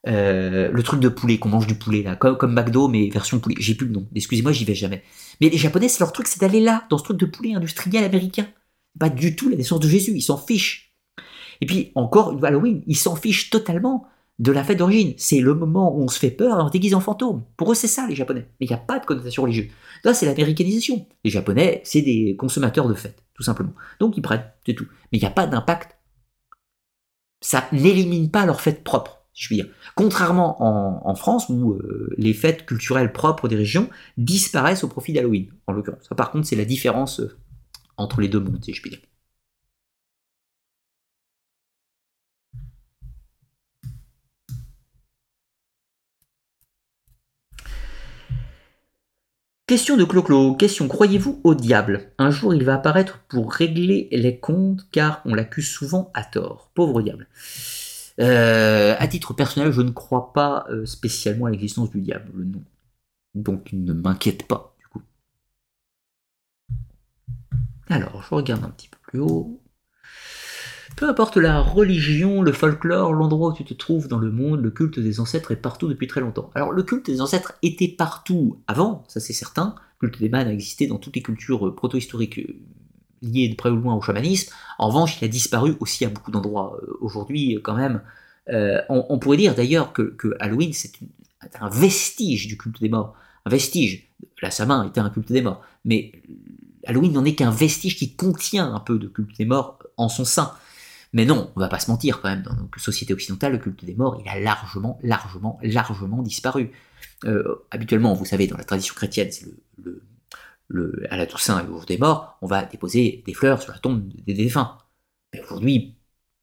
Euh, 0.08 0.72
le 0.72 0.84
truc 0.84 1.00
de 1.00 1.10
poulet, 1.10 1.38
qu'on 1.38 1.50
mange 1.50 1.68
du 1.68 1.76
poulet 1.76 2.02
là, 2.02 2.16
comme, 2.16 2.36
comme 2.36 2.54
McDo 2.54 2.88
mais 2.88 3.10
version 3.10 3.40
poulet. 3.40 3.56
J'ai 3.60 3.76
plus 3.76 3.88
le 3.88 3.94
nom. 3.94 4.08
Excusez-moi, 4.16 4.52
j'y 4.52 4.66
vais 4.66 4.76
jamais. 4.76 5.04
Mais 5.40 5.50
les 5.50 5.58
Japonais, 5.58 5.90
c'est 5.90 6.00
leur 6.00 6.12
truc, 6.12 6.28
c'est 6.28 6.42
d'aller 6.42 6.60
là, 6.60 6.86
dans 6.90 6.98
ce 6.98 7.04
truc 7.04 7.18
de 7.18 7.26
poulet 7.26 7.54
industriel 7.54 8.04
américain. 8.04 8.48
Pas 9.00 9.10
du 9.10 9.36
tout 9.36 9.50
la 9.50 9.56
naissance 9.56 9.80
de 9.80 9.88
Jésus, 9.88 10.12
ils 10.16 10.22
s'en 10.22 10.38
fichent. 10.38 10.96
Et 11.62 11.66
puis 11.66 11.92
encore, 11.96 12.44
Halloween, 12.44 12.84
ils 12.88 12.98
s'en 12.98 13.16
fichent 13.16 13.50
totalement 13.50 14.08
de 14.40 14.52
la 14.52 14.64
fête 14.64 14.80
d'origine. 14.80 15.14
C'est 15.18 15.40
le 15.40 15.54
moment 15.54 15.96
où 15.96 16.02
on 16.04 16.08
se 16.08 16.18
fait 16.18 16.32
peur 16.32 16.60
et 16.60 16.64
on 16.64 16.68
se 16.68 16.72
déguise 16.72 16.96
en 16.96 17.00
fantôme. 17.00 17.44
Pour 17.58 17.72
eux, 17.72 17.76
c'est 17.76 17.88
ça, 17.88 18.08
les 18.08 18.16
Japonais. 18.16 18.48
Mais 18.60 18.66
il 18.66 18.70
n'y 18.70 18.76
a 18.76 18.80
pas 18.80 18.98
de 18.98 19.06
connotation 19.06 19.44
religieuse. 19.44 19.68
Là, 20.04 20.16
c'est 20.16 20.26
l'américanisation. 20.26 21.06
Les 21.24 21.30
Japonais, 21.30 21.82
c'est 21.86 22.02
des 22.02 22.36
consommateurs 22.36 22.90
de 22.90 22.96
fêtes, 22.96 23.24
tout 23.36 23.44
simplement. 23.44 23.74
Donc, 24.00 24.18
ils 24.18 24.22
prennent, 24.22 24.50
c'est 24.66 24.74
tout. 24.74 24.88
Mais 25.12 25.20
il 25.20 25.22
n'y 25.22 25.28
a 25.28 25.32
pas 25.32 25.46
d'impact. 25.46 25.96
Ça 27.40 27.68
n'élimine 27.72 28.32
pas 28.32 28.48
leur 28.48 28.62
fête 28.62 28.84
propre, 28.84 29.21
Contrairement 29.96 30.58
en, 31.08 31.16
France, 31.16 31.48
où 31.50 31.74
euh, 31.74 32.14
les 32.18 32.34
fêtes 32.34 32.66
culturelles 32.66 33.12
propres 33.12 33.48
des 33.48 33.56
régions 33.56 33.90
disparaissent 34.18 34.84
au 34.84 34.88
profit 34.88 35.14
d'Halloween, 35.14 35.48
en 35.68 35.74
l'occurrence. 35.74 36.06
Ça, 36.08 36.16
par 36.16 36.32
contre, 36.32 36.48
c'est 36.48 36.56
la 36.56 36.66
différence 36.66 37.20
euh, 37.20 37.38
entre 37.98 38.22
les 38.22 38.28
deux 38.28 38.40
mondes, 38.40 38.64
si 38.64 38.74
je 38.74 38.82
puis 38.82 38.92
dire. 38.92 39.00
Question 49.72 49.96
de 49.96 50.04
Clo-Clo. 50.04 50.56
Question 50.56 50.90
croyez-vous 50.90 51.40
au 51.46 51.56
diable? 51.56 52.12
Un 52.18 52.30
jour 52.30 52.54
il 52.54 52.66
va 52.66 52.74
apparaître 52.74 53.24
pour 53.30 53.54
régler 53.54 54.10
les 54.12 54.38
comptes 54.38 54.86
car 54.92 55.22
on 55.24 55.34
l'accuse 55.34 55.70
souvent 55.70 56.12
à 56.14 56.26
tort. 56.26 56.72
Pauvre 56.76 57.02
diable. 57.02 57.30
Euh, 58.20 58.96
à 58.98 59.08
titre 59.08 59.34
personnel, 59.34 59.72
je 59.72 59.82
ne 59.82 59.92
crois 59.92 60.34
pas 60.34 60.66
euh, 60.70 60.86
spécialement 60.86 61.46
à 61.46 61.52
l'existence 61.52 61.90
du 61.90 62.02
diable, 62.02 62.32
non. 62.44 62.64
Donc 63.36 63.70
ne 63.72 63.94
m'inquiète 63.94 64.48
pas, 64.48 64.76
du 64.80 64.88
coup. 64.88 65.02
Alors, 67.88 68.24
je 68.24 68.36
regarde 68.36 68.64
un 68.64 68.70
petit 68.70 68.90
peu 68.90 68.98
plus 69.02 69.20
haut. 69.20 69.62
Peu 70.98 71.08
importe 71.08 71.38
la 71.38 71.62
religion, 71.62 72.42
le 72.42 72.52
folklore, 72.52 73.14
l'endroit 73.14 73.52
où 73.52 73.54
tu 73.54 73.64
te 73.64 73.74
trouves 73.74 74.08
dans 74.08 74.20
le 74.20 74.30
monde, 74.30 74.62
le 74.62 74.72
culte 74.72 75.00
des 75.00 75.20
ancêtres 75.20 75.52
est 75.52 75.56
partout 75.56 75.88
depuis 75.88 76.08
très 76.08 76.22
longtemps. 76.22 76.52
Alors 76.54 76.72
le 76.74 76.84
culte 76.84 77.06
des 77.06 77.22
ancêtres 77.22 77.54
était 77.64 77.88
partout 77.88 78.62
avant, 78.68 79.06
ça 79.08 79.20
c'est 79.20 79.34
certain. 79.34 79.76
Le 80.00 80.10
culte 80.10 80.22
des 80.22 80.30
mânes 80.30 80.48
a 80.48 80.54
existé 80.54 80.88
dans 80.88 80.98
toutes 80.98 81.16
les 81.16 81.22
cultures 81.22 81.68
euh, 81.68 81.76
proto-historiques 81.76 82.42
euh, 83.24 83.28
liées 83.28 83.50
de 83.50 83.56
près 83.56 83.70
ou 83.70 83.76
loin 83.76 83.96
au 83.96 84.02
chamanisme. 84.02 84.54
En 84.78 84.88
revanche, 84.88 85.22
il 85.22 85.26
a 85.26 85.28
disparu 85.28 85.76
aussi 85.80 86.06
à 86.06 86.10
beaucoup 86.10 86.32
d'endroits 86.32 86.78
euh, 86.82 86.98
aujourd'hui 87.02 87.60
quand 87.64 87.76
même. 87.76 88.02
on, 88.90 89.20
pourrait 89.20 89.38
dire 89.38 89.56
d'ailleurs 89.56 89.94
que, 89.94 90.16
Halloween 90.40 90.74
c'est 90.74 90.92
un 91.60 91.70
vestige 91.70 92.48
du 92.48 92.58
culte 92.58 92.82
des 92.82 92.90
morts. 92.90 93.16
Un 93.46 93.50
vestige. 93.50 94.08
La 94.42 94.52
Samin 94.52 94.88
était 94.88 95.00
un 95.00 95.10
culte 95.10 95.32
des 95.32 95.42
morts. 95.42 95.62
Mais 95.86 96.12
Halloween 96.86 97.14
n'en 97.14 97.26
est 97.26 97.36
qu'un 97.36 97.52
vestige 97.52 97.96
qui 97.96 98.16
contient 98.16 98.74
un 98.74 98.80
peu 98.80 99.00
de 99.00 99.08
culte 99.08 99.38
des 99.38 99.46
morts 99.46 99.80
en 99.98 100.10
son 100.10 100.26
sein. 100.26 100.54
Mais 101.14 101.26
non, 101.26 101.52
on 101.56 101.60
va 101.60 101.68
pas 101.68 101.80
se 101.80 101.92
mentir 101.92 102.22
quand 102.22 102.30
même, 102.30 102.44
dans 102.44 102.56
nos 102.56 102.70
sociétés 102.78 103.14
occidentales, 103.14 103.52
le 103.52 103.58
culte 103.58 103.84
des 103.84 103.96
morts, 103.96 104.22
il 104.24 104.30
a 104.30 104.40
largement, 104.40 104.98
largement, 105.04 105.60
largement 105.62 106.22
disparu. 106.22 106.72
Euh, 107.26 107.66
habituellement, 107.70 108.14
vous 108.14 108.26
savez, 108.26 108.48
dans 108.48 108.58
la 108.58 108.64
tradition 108.64 108.96
chrétienne, 108.96 109.30
c'est 109.32 109.46
le, 109.84 110.02
à 111.10 111.18
la 111.18 111.26
Toussaint 111.26 111.64
et 111.64 111.68
au 111.68 111.74
jour 111.74 111.86
des 111.86 111.98
morts, 111.98 112.38
on 112.42 112.48
va 112.48 112.64
déposer 112.64 113.24
des 113.26 113.34
fleurs 113.34 113.62
sur 113.62 113.72
la 113.72 113.80
tombe 113.80 114.08
des 114.08 114.34
défunts. 114.34 114.78
Mais 115.34 115.42
aujourd'hui, 115.42 115.96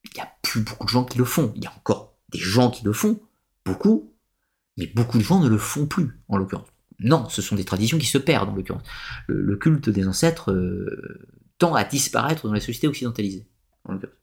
il 0.04 0.10
n'y 0.14 0.20
a 0.20 0.32
plus 0.42 0.62
beaucoup 0.62 0.86
de 0.86 0.90
gens 0.90 1.04
qui 1.04 1.18
le 1.18 1.24
font. 1.24 1.52
Il 1.56 1.64
y 1.64 1.66
a 1.66 1.72
encore 1.72 2.16
des 2.30 2.38
gens 2.38 2.70
qui 2.70 2.84
le 2.84 2.92
font, 2.92 3.20
beaucoup, 3.64 4.14
mais 4.76 4.86
beaucoup 4.86 5.18
de 5.18 5.22
gens 5.22 5.40
ne 5.40 5.48
le 5.48 5.58
font 5.58 5.86
plus, 5.86 6.20
en 6.28 6.36
l'occurrence. 6.36 6.68
Non, 7.00 7.28
ce 7.28 7.42
sont 7.42 7.56
des 7.56 7.64
traditions 7.64 7.98
qui 7.98 8.06
se 8.06 8.18
perdent, 8.18 8.48
en 8.50 8.54
l'occurrence. 8.54 8.82
Le, 9.26 9.56
culte 9.56 9.88
des 9.88 10.06
ancêtres 10.06 10.52
euh, 10.52 11.28
tend 11.58 11.74
à 11.74 11.84
disparaître 11.84 12.46
dans 12.46 12.52
les 12.52 12.60
sociétés 12.60 12.88
occidentalisées, 12.88 13.46
en 13.84 13.92
l'occurrence. 13.92 14.14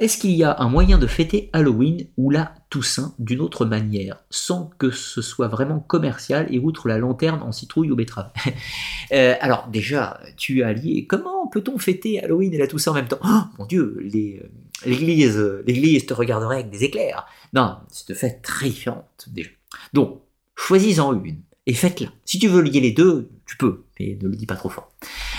Est-ce 0.00 0.16
qu'il 0.16 0.30
y 0.30 0.44
a 0.44 0.58
un 0.58 0.70
moyen 0.70 0.96
de 0.96 1.06
fêter 1.06 1.50
Halloween 1.52 2.06
ou 2.16 2.30
la 2.30 2.54
Toussaint 2.70 3.14
d'une 3.18 3.42
autre 3.42 3.66
manière, 3.66 4.24
sans 4.30 4.70
que 4.78 4.90
ce 4.90 5.20
soit 5.20 5.48
vraiment 5.48 5.78
commercial 5.78 6.46
et 6.50 6.58
outre 6.58 6.88
la 6.88 6.96
lanterne 6.96 7.42
en 7.42 7.52
citrouille 7.52 7.90
ou 7.90 7.96
betterave? 7.96 8.32
Euh, 9.12 9.34
Alors 9.40 9.66
déjà, 9.66 10.20
tu 10.36 10.62
as 10.62 10.72
lié, 10.72 11.04
comment 11.04 11.48
peut-on 11.48 11.78
fêter 11.78 12.22
Halloween 12.22 12.54
et 12.54 12.58
la 12.58 12.68
Toussaint 12.68 12.92
en 12.92 12.94
même 12.94 13.08
temps? 13.08 13.18
Oh 13.24 13.40
mon 13.58 13.66
Dieu, 13.66 13.98
euh, 13.98 14.40
l'église, 14.86 15.36
l'église 15.66 16.06
te 16.06 16.14
regarderait 16.14 16.58
avec 16.60 16.70
des 16.70 16.84
éclairs. 16.84 17.26
Non, 17.52 17.78
c'est 17.88 18.08
de 18.08 18.14
fait 18.14 18.40
très 18.40 18.68
différente 18.68 19.28
déjà. 19.32 19.50
Donc, 19.92 20.20
choisis-en 20.54 21.20
une 21.24 21.40
et 21.66 21.74
faites-la. 21.74 22.06
Si 22.24 22.38
tu 22.38 22.46
veux 22.46 22.62
lier 22.62 22.78
les 22.78 22.92
deux, 22.92 23.30
tu 23.46 23.56
peux, 23.56 23.82
mais 23.98 24.16
ne 24.22 24.28
le 24.28 24.36
dis 24.36 24.46
pas 24.46 24.54
trop 24.54 24.68
fort. 24.68 24.92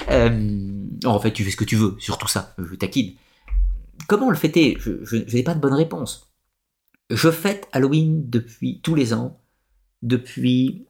Euh, 0.09 0.85
en 1.05 1.19
fait, 1.21 1.31
tu 1.31 1.45
fais 1.45 1.51
ce 1.51 1.57
que 1.57 1.63
tu 1.63 1.77
veux, 1.77 1.95
surtout 1.97 2.27
ça, 2.27 2.53
je 2.57 2.75
taquine. 2.75 3.13
Comment 4.07 4.29
le 4.29 4.35
fêter? 4.35 4.77
Je, 4.79 5.35
n'ai 5.35 5.43
pas 5.43 5.53
de 5.53 5.59
bonne 5.59 5.73
réponse. 5.73 6.33
Je 7.09 7.29
fête 7.29 7.67
Halloween 7.71 8.29
depuis 8.29 8.81
tous 8.81 8.95
les 8.95 9.13
ans, 9.13 9.41
depuis, 10.01 10.87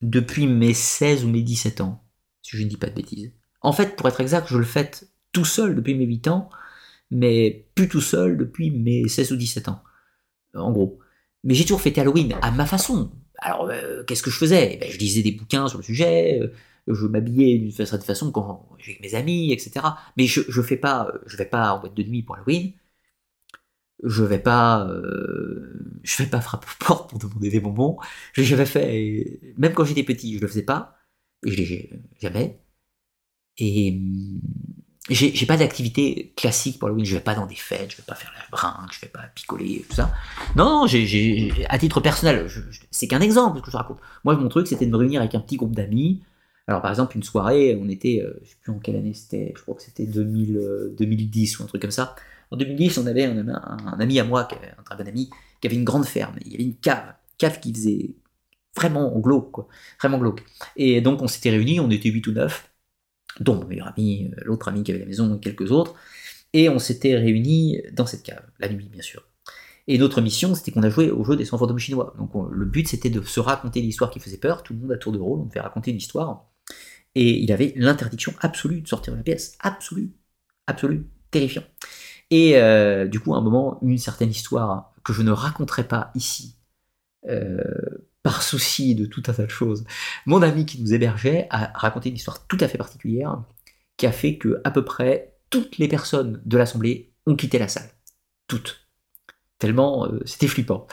depuis 0.00 0.46
mes 0.46 0.74
16 0.74 1.24
ou 1.24 1.28
mes 1.28 1.42
17 1.42 1.80
ans, 1.80 2.04
si 2.42 2.56
je 2.56 2.62
ne 2.62 2.68
dis 2.68 2.76
pas 2.76 2.88
de 2.88 2.94
bêtises. 2.94 3.32
En 3.60 3.72
fait, 3.72 3.96
pour 3.96 4.08
être 4.08 4.20
exact, 4.20 4.48
je 4.48 4.56
le 4.56 4.64
fête 4.64 5.10
tout 5.32 5.44
seul 5.44 5.74
depuis 5.74 5.94
mes 5.94 6.06
8 6.06 6.28
ans, 6.28 6.50
mais 7.10 7.68
plus 7.74 7.88
tout 7.88 8.00
seul 8.00 8.36
depuis 8.36 8.70
mes 8.70 9.08
16 9.08 9.32
ou 9.32 9.36
17 9.36 9.68
ans, 9.68 9.82
en 10.54 10.72
gros. 10.72 10.98
Mais 11.44 11.54
j'ai 11.54 11.64
toujours 11.64 11.82
fêté 11.82 12.00
Halloween 12.00 12.36
à 12.42 12.50
ma 12.50 12.66
façon. 12.66 13.12
Alors, 13.38 13.68
euh, 13.70 14.04
qu'est-ce 14.04 14.22
que 14.22 14.30
je 14.30 14.38
faisais? 14.38 14.74
Eh 14.74 14.76
ben, 14.76 14.90
Je 14.90 14.98
lisais 14.98 15.22
des 15.22 15.32
bouquins 15.32 15.68
sur 15.68 15.78
le 15.78 15.84
sujet, 15.84 16.40
euh, 16.40 16.52
je 16.86 17.06
m'habillais 17.06 17.58
d'une 17.58 17.70
certaine 17.70 18.02
façon 18.02 18.32
quand 18.32 18.68
avec 18.80 19.00
mes 19.00 19.14
amis, 19.14 19.52
etc. 19.52 19.86
Mais 20.16 20.26
je 20.26 20.40
je 20.48 20.62
fais 20.62 20.76
pas, 20.76 21.12
je 21.26 21.36
vais 21.36 21.46
pas 21.46 21.74
en 21.74 21.80
boîte 21.80 21.94
de 21.94 22.02
nuit 22.02 22.22
pour 22.22 22.36
Halloween. 22.36 22.72
Je 24.02 24.24
vais 24.24 24.38
pas, 24.38 24.86
euh, 24.88 25.98
je 26.02 26.22
vais 26.22 26.28
pas 26.30 26.40
frapper 26.40 26.66
aux 26.66 26.84
portes 26.84 27.10
pour 27.10 27.18
demander 27.18 27.50
des 27.50 27.60
bonbons. 27.60 27.98
J'avais 28.34 28.66
fait, 28.66 29.40
même 29.58 29.74
quand 29.74 29.84
j'étais 29.84 30.04
petit, 30.04 30.36
je 30.36 30.40
le 30.40 30.48
faisais 30.48 30.62
pas 30.62 30.96
et 31.44 31.50
je 31.52 31.56
l'ai 31.56 31.90
jamais. 32.20 32.62
Et 33.58 33.92
hum, 33.92 34.40
j'ai 35.10 35.46
pas 35.46 35.56
d'activité 35.56 36.32
classique 36.36 36.78
pour 36.78 36.88
Halloween. 36.88 37.04
Je 37.04 37.14
vais 37.14 37.22
pas 37.22 37.34
dans 37.34 37.46
des 37.46 37.54
fêtes, 37.56 37.90
je 37.92 37.96
vais 37.96 38.02
pas 38.06 38.14
faire 38.14 38.32
la 38.36 38.44
brinque, 38.50 38.92
je 38.92 39.00
vais 39.00 39.08
pas 39.08 39.22
picoler, 39.34 39.84
tout 39.88 39.96
ça. 39.96 40.12
Non, 40.56 40.86
j'ai, 40.86 41.52
à 41.68 41.78
titre 41.78 42.00
personnel, 42.00 42.48
c'est 42.90 43.08
qu'un 43.08 43.20
exemple 43.20 43.60
que 43.60 43.70
je 43.70 43.76
raconte. 43.76 43.98
Moi, 44.24 44.36
mon 44.36 44.48
truc, 44.48 44.66
c'était 44.66 44.86
de 44.86 44.90
me 44.90 44.96
réunir 44.96 45.20
avec 45.20 45.34
un 45.34 45.40
petit 45.40 45.56
groupe 45.56 45.74
d'amis 45.74 46.22
alors 46.70 46.82
par 46.82 46.92
exemple, 46.92 47.16
une 47.16 47.24
soirée, 47.24 47.76
on 47.82 47.88
était, 47.88 48.22
euh, 48.22 48.38
je 48.44 48.50
sais 48.50 48.56
plus 48.62 48.70
en 48.70 48.78
quelle 48.78 48.94
année 48.94 49.12
c'était, 49.12 49.52
je 49.56 49.62
crois 49.62 49.74
que 49.74 49.82
c'était 49.82 50.06
2000, 50.06 50.94
2010 50.96 51.54
euh, 51.56 51.58
ou 51.58 51.64
un 51.64 51.66
truc 51.66 51.82
comme 51.82 51.90
ça. 51.90 52.14
En 52.52 52.56
2010, 52.56 52.98
on 52.98 53.06
avait 53.08 53.24
un, 53.24 53.98
ami 53.98 54.20
à 54.20 54.24
moi, 54.24 54.44
qui 54.44 54.54
avait, 54.54 54.72
un 54.78 54.82
très 54.84 54.96
bon 54.96 55.08
ami, 55.08 55.30
qui 55.60 55.66
avait 55.66 55.74
une 55.74 55.84
grande 55.84 56.04
ferme. 56.06 56.36
Il 56.46 56.52
y 56.52 56.54
avait 56.54 56.62
une 56.62 56.76
cave, 56.76 57.12
cave 57.38 57.58
qui 57.58 57.74
faisait 57.74 58.14
vraiment 58.76 59.10
glauque, 59.18 59.66
vraiment 60.00 60.18
glauque. 60.18 60.44
Et 60.76 61.00
donc 61.00 61.22
on 61.22 61.26
s'était 61.26 61.50
réunis, 61.50 61.80
on 61.80 61.90
était 61.90 62.08
8 62.08 62.28
ou 62.28 62.32
9, 62.32 62.70
dont 63.40 63.56
mon 63.56 63.66
meilleur 63.66 63.88
ami, 63.88 64.30
euh, 64.32 64.40
l'autre 64.44 64.68
ami 64.68 64.84
qui 64.84 64.92
avait 64.92 65.00
la 65.00 65.06
maison, 65.06 65.34
et 65.34 65.40
quelques 65.40 65.72
autres, 65.72 65.96
et 66.52 66.68
on 66.68 66.78
s'était 66.78 67.16
réunis 67.16 67.82
dans 67.92 68.06
cette 68.06 68.22
cave, 68.22 68.44
la 68.60 68.68
nuit 68.68 68.88
bien 68.92 69.02
sûr. 69.02 69.24
Et 69.88 69.98
notre 69.98 70.20
mission, 70.20 70.54
c'était 70.54 70.70
qu'on 70.70 70.84
a 70.84 70.88
joué 70.88 71.10
au 71.10 71.24
jeu 71.24 71.34
des 71.34 71.44
100 71.44 71.58
fantômes 71.58 71.78
chinois. 71.78 72.14
Donc 72.16 72.30
le 72.52 72.64
but, 72.64 72.86
c'était 72.86 73.10
de 73.10 73.22
se 73.22 73.40
raconter 73.40 73.80
l'histoire 73.80 74.10
qui 74.10 74.20
faisait 74.20 74.36
peur. 74.36 74.62
Tout 74.62 74.72
le 74.72 74.78
monde 74.78 74.92
à 74.92 74.96
tour 74.96 75.10
de 75.10 75.18
rôle, 75.18 75.40
on 75.40 75.46
devait 75.46 75.58
raconter 75.58 75.90
une 75.90 75.96
histoire 75.96 76.49
et 77.14 77.42
il 77.42 77.52
avait 77.52 77.72
l'interdiction 77.76 78.32
absolue 78.40 78.82
de 78.82 78.88
sortir 78.88 79.12
de 79.12 79.18
la 79.18 79.24
pièce. 79.24 79.56
Absolue. 79.60 80.12
Absolue. 80.66 81.06
Terrifiant. 81.30 81.64
Et 82.30 82.56
euh, 82.56 83.06
du 83.06 83.20
coup, 83.20 83.34
à 83.34 83.38
un 83.38 83.40
moment, 83.40 83.78
une 83.82 83.98
certaine 83.98 84.30
histoire 84.30 84.92
que 85.04 85.12
je 85.12 85.22
ne 85.22 85.32
raconterai 85.32 85.84
pas 85.84 86.10
ici, 86.14 86.56
euh, 87.28 87.62
par 88.22 88.42
souci 88.42 88.94
de 88.94 89.06
tout 89.06 89.22
un 89.26 89.32
tas 89.32 89.44
de 89.44 89.50
choses, 89.50 89.84
mon 90.26 90.42
ami 90.42 90.66
qui 90.66 90.80
nous 90.80 90.94
hébergeait 90.94 91.46
a 91.50 91.72
raconté 91.74 92.10
une 92.10 92.16
histoire 92.16 92.46
tout 92.46 92.58
à 92.60 92.68
fait 92.68 92.78
particulière 92.78 93.42
qui 93.96 94.06
a 94.06 94.12
fait 94.12 94.38
que 94.38 94.60
à 94.64 94.70
peu 94.70 94.84
près 94.84 95.34
toutes 95.50 95.78
les 95.78 95.88
personnes 95.88 96.40
de 96.44 96.56
l'assemblée 96.56 97.12
ont 97.26 97.34
quitté 97.34 97.58
la 97.58 97.68
salle. 97.68 97.90
Toutes. 98.46 98.86
Tellement 99.58 100.06
euh, 100.06 100.20
c'était 100.24 100.46
flippant. 100.46 100.86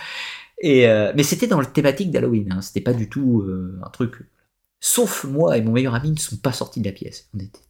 Et, 0.59 0.87
mais 1.15 1.21
c'était 1.21 1.45
dans 1.45 1.59
le 1.59 1.67
thématique 1.67 2.09
d'Halloween, 2.09 2.51
hein. 2.51 2.61
c'était 2.61 2.81
pas 2.81 2.93
du 2.93 3.07
tout 3.07 3.45
un 3.85 3.89
truc 3.91 4.27
sauf 4.79 5.23
moi 5.23 5.57
et 5.57 5.61
mon 5.61 5.71
meilleur 5.71 5.95
ami 5.95 6.11
ne 6.11 6.19
sont 6.19 6.37
pas 6.37 6.53
sortis 6.53 6.81
de 6.81 6.85
la 6.85 6.93
pièce. 6.93 7.29
On 7.33 7.39
était 7.39 7.66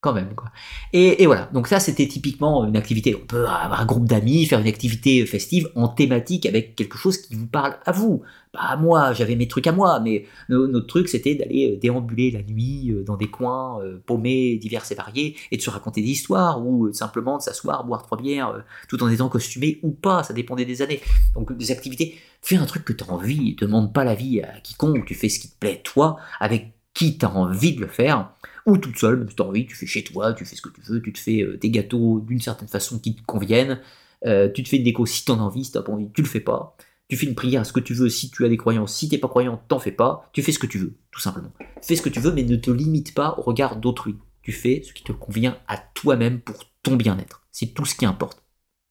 quand 0.00 0.14
même 0.14 0.34
quoi. 0.34 0.50
Et, 0.92 1.26
voilà, 1.26 1.48
donc 1.52 1.66
ça 1.66 1.78
c'était 1.78 2.08
typiquement 2.08 2.64
une 2.64 2.76
activité. 2.76 3.14
On 3.14 3.26
peut 3.26 3.46
avoir 3.46 3.80
un 3.80 3.84
groupe 3.84 4.06
d'amis, 4.06 4.46
faire 4.46 4.60
une 4.60 4.66
activité 4.66 5.24
festive 5.26 5.68
en 5.74 5.88
thématique 5.88 6.46
avec 6.46 6.74
quelque 6.74 6.96
chose 6.96 7.18
qui 7.18 7.34
vous 7.34 7.46
parle 7.46 7.76
à 7.84 7.92
vous. 7.92 8.22
À 8.54 8.76
moi, 8.76 9.12
j'avais 9.12 9.36
mes 9.36 9.46
trucs 9.46 9.66
à 9.66 9.72
moi, 9.72 10.00
mais 10.00 10.24
notre 10.48 10.86
truc 10.86 11.08
c'était 11.08 11.34
d'aller 11.34 11.72
euh, 11.72 11.78
déambuler 11.78 12.30
la 12.30 12.42
nuit 12.42 12.90
euh, 12.90 13.04
dans 13.04 13.16
des 13.16 13.28
coins 13.28 13.80
euh, 13.82 14.02
paumés, 14.04 14.56
divers 14.56 14.84
et 14.90 14.94
variés, 14.94 15.36
et 15.52 15.56
de 15.56 15.62
se 15.62 15.70
raconter 15.70 16.00
des 16.00 16.08
histoires, 16.08 16.64
ou 16.66 16.92
simplement 16.92 17.36
de 17.36 17.42
s'asseoir, 17.42 17.84
boire 17.84 18.02
trois 18.02 18.18
bières, 18.18 18.64
tout 18.88 19.00
en 19.04 19.08
étant 19.08 19.28
costumé 19.28 19.78
ou 19.82 19.90
pas, 19.90 20.24
ça 20.24 20.32
dépendait 20.32 20.64
des 20.64 20.82
années. 20.82 21.00
Donc 21.34 21.56
des 21.56 21.70
activités, 21.70 22.16
fais 22.42 22.56
un 22.56 22.66
truc 22.66 22.84
que 22.84 22.92
tu 22.92 23.04
as 23.04 23.10
envie, 23.10 23.54
demande 23.54 23.92
pas 23.92 24.02
la 24.02 24.14
vie 24.14 24.40
à 24.40 24.60
quiconque, 24.60 25.04
tu 25.06 25.14
fais 25.14 25.28
ce 25.28 25.38
qui 25.38 25.50
te 25.50 25.58
plaît 25.58 25.80
toi, 25.84 26.16
avec 26.40 26.72
qui 26.94 27.18
tu 27.18 27.24
as 27.24 27.30
envie 27.30 27.74
de 27.74 27.80
le 27.80 27.86
faire 27.86 28.30
ou 28.70 28.78
toute 28.78 28.98
seule, 28.98 29.18
même 29.18 29.28
si 29.28 29.40
envie, 29.40 29.66
tu 29.66 29.76
fais 29.76 29.86
chez 29.86 30.02
toi, 30.02 30.32
tu 30.32 30.44
fais 30.44 30.56
ce 30.56 30.62
que 30.62 30.68
tu 30.68 30.80
veux, 30.80 31.00
tu 31.02 31.12
te 31.12 31.18
fais 31.18 31.42
euh, 31.42 31.58
tes 31.58 31.70
gâteaux 31.70 32.20
d'une 32.20 32.40
certaine 32.40 32.68
façon 32.68 32.98
qui 32.98 33.14
te 33.14 33.22
conviennent, 33.22 33.80
euh, 34.26 34.48
tu 34.50 34.62
te 34.62 34.68
fais 34.68 34.76
une 34.76 34.84
déco 34.84 35.06
si 35.06 35.24
t'en 35.24 35.38
as 35.38 35.42
envie, 35.42 35.64
si 35.64 35.72
t'as 35.72 35.82
pas 35.82 35.92
envie, 35.92 36.10
tu 36.12 36.22
le 36.22 36.28
fais 36.28 36.40
pas. 36.40 36.76
Tu 37.08 37.16
fais 37.16 37.26
une 37.26 37.34
prière, 37.34 37.66
ce 37.66 37.72
que 37.72 37.80
tu 37.80 37.92
veux, 37.92 38.08
si 38.08 38.30
tu 38.30 38.44
as 38.44 38.48
des 38.48 38.56
croyances, 38.56 38.94
si 38.94 39.08
t'es 39.08 39.18
pas 39.18 39.28
croyant, 39.28 39.60
t'en 39.68 39.80
fais 39.80 39.90
pas, 39.90 40.30
tu 40.32 40.42
fais 40.42 40.52
ce 40.52 40.60
que 40.60 40.66
tu 40.66 40.78
veux, 40.78 40.94
tout 41.10 41.20
simplement. 41.20 41.52
Fais 41.82 41.96
ce 41.96 42.02
que 42.02 42.08
tu 42.08 42.20
veux, 42.20 42.32
mais 42.32 42.44
ne 42.44 42.56
te 42.56 42.70
limite 42.70 43.14
pas 43.14 43.34
au 43.36 43.42
regard 43.42 43.76
d'autrui. 43.76 44.16
Tu 44.42 44.52
fais 44.52 44.82
ce 44.84 44.92
qui 44.92 45.02
te 45.02 45.12
convient 45.12 45.58
à 45.66 45.76
toi-même 45.76 46.40
pour 46.40 46.64
ton 46.82 46.94
bien-être. 46.96 47.42
C'est 47.50 47.74
tout 47.74 47.84
ce 47.84 47.96
qui 47.96 48.06
importe. 48.06 48.42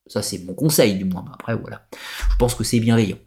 Ça, 0.06 0.22
c'est 0.22 0.40
mon 0.40 0.54
conseil, 0.54 0.96
du 0.96 1.06
moins. 1.06 1.26
Après, 1.34 1.56
voilà. 1.56 1.88
Je 2.32 2.36
pense 2.38 2.56
que 2.56 2.64
c'est 2.64 2.80
bienveillant. 2.80 3.18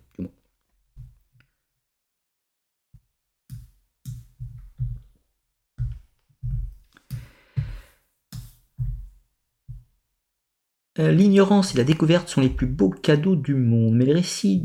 L'ignorance 10.99 11.75
et 11.75 11.79
la 11.79 11.85
découverte 11.85 12.29
sont 12.29 12.41
les 12.41 12.51
plus 12.51 12.67
beaux 12.67 12.91
cadeaux 12.91 13.37
du 13.37 13.55
monde, 13.55 13.95
mais 13.95 14.05
les 14.05 14.13
récits, 14.13 14.65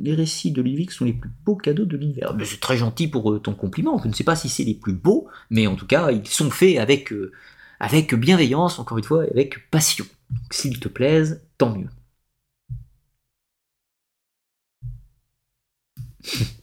les 0.00 0.14
récits 0.14 0.52
de 0.52 0.60
Ludwig 0.62 0.90
sont 0.90 1.04
les 1.04 1.12
plus 1.12 1.30
beaux 1.44 1.56
cadeaux 1.56 1.84
de 1.86 1.96
l'univers. 1.96 2.36
C'est 2.44 2.60
très 2.60 2.76
gentil 2.76 3.08
pour 3.08 3.32
euh, 3.32 3.38
ton 3.38 3.54
compliment, 3.54 3.98
je 4.02 4.08
ne 4.08 4.12
sais 4.12 4.24
pas 4.24 4.36
si 4.36 4.48
c'est 4.48 4.64
les 4.64 4.74
plus 4.74 4.92
beaux, 4.92 5.28
mais 5.50 5.66
en 5.66 5.76
tout 5.76 5.86
cas, 5.86 6.10
ils 6.10 6.26
sont 6.26 6.50
faits 6.50 6.78
avec, 6.78 7.12
euh, 7.12 7.32
avec 7.80 8.14
bienveillance, 8.14 8.78
encore 8.78 8.98
une 8.98 9.04
fois, 9.04 9.24
avec 9.24 9.70
passion. 9.70 10.04
S'ils 10.50 10.80
te 10.80 10.88
plaisent, 10.88 11.42
tant 11.58 11.76
mieux. 11.76 11.88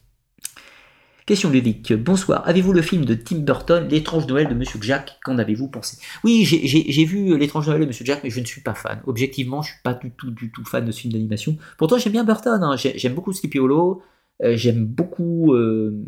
Question 1.30 1.52
Ludic. 1.52 1.94
Bonsoir. 1.94 2.42
Avez-vous 2.48 2.74
le 2.74 2.82
film 2.82 3.06
de 3.06 3.14
Tim 3.14 3.38
Burton, 3.42 3.88
L'étrange 3.88 4.26
Noël 4.26 4.48
de 4.48 4.56
Monsieur 4.56 4.80
Jack? 4.82 5.20
Qu'en 5.24 5.38
avez-vous 5.38 5.68
pensé? 5.68 6.00
Oui, 6.24 6.44
j'ai 6.44 7.06
vu 7.06 7.38
L'étrange 7.38 7.68
Noël 7.68 7.82
de 7.82 7.86
Monsieur 7.86 8.04
Jack, 8.04 8.24
mais 8.24 8.32
je 8.32 8.40
ne 8.40 8.46
suis 8.46 8.62
pas 8.62 8.74
fan. 8.74 9.00
Objectivement, 9.06 9.62
je 9.62 9.74
suis 9.74 9.82
pas 9.84 9.94
du 9.94 10.10
tout, 10.10 10.32
du 10.32 10.52
tout 10.52 10.66
fan 10.66 10.84
de 10.84 10.92
ce 10.92 11.02
film 11.02 11.14
d'animation. 11.14 11.56
Pourtant, 11.78 12.00
j'aime 12.00 12.14
bien 12.14 12.24
Burton. 12.24 12.64
Hein. 12.64 12.78
J'aime 12.78 13.14
beaucoup 13.14 13.32
Sleepy 13.32 13.60
Hollow. 13.60 14.02
Euh, 14.42 14.58
j'aime 14.58 14.88
beaucoup. 14.88 15.54
Euh... 15.54 16.04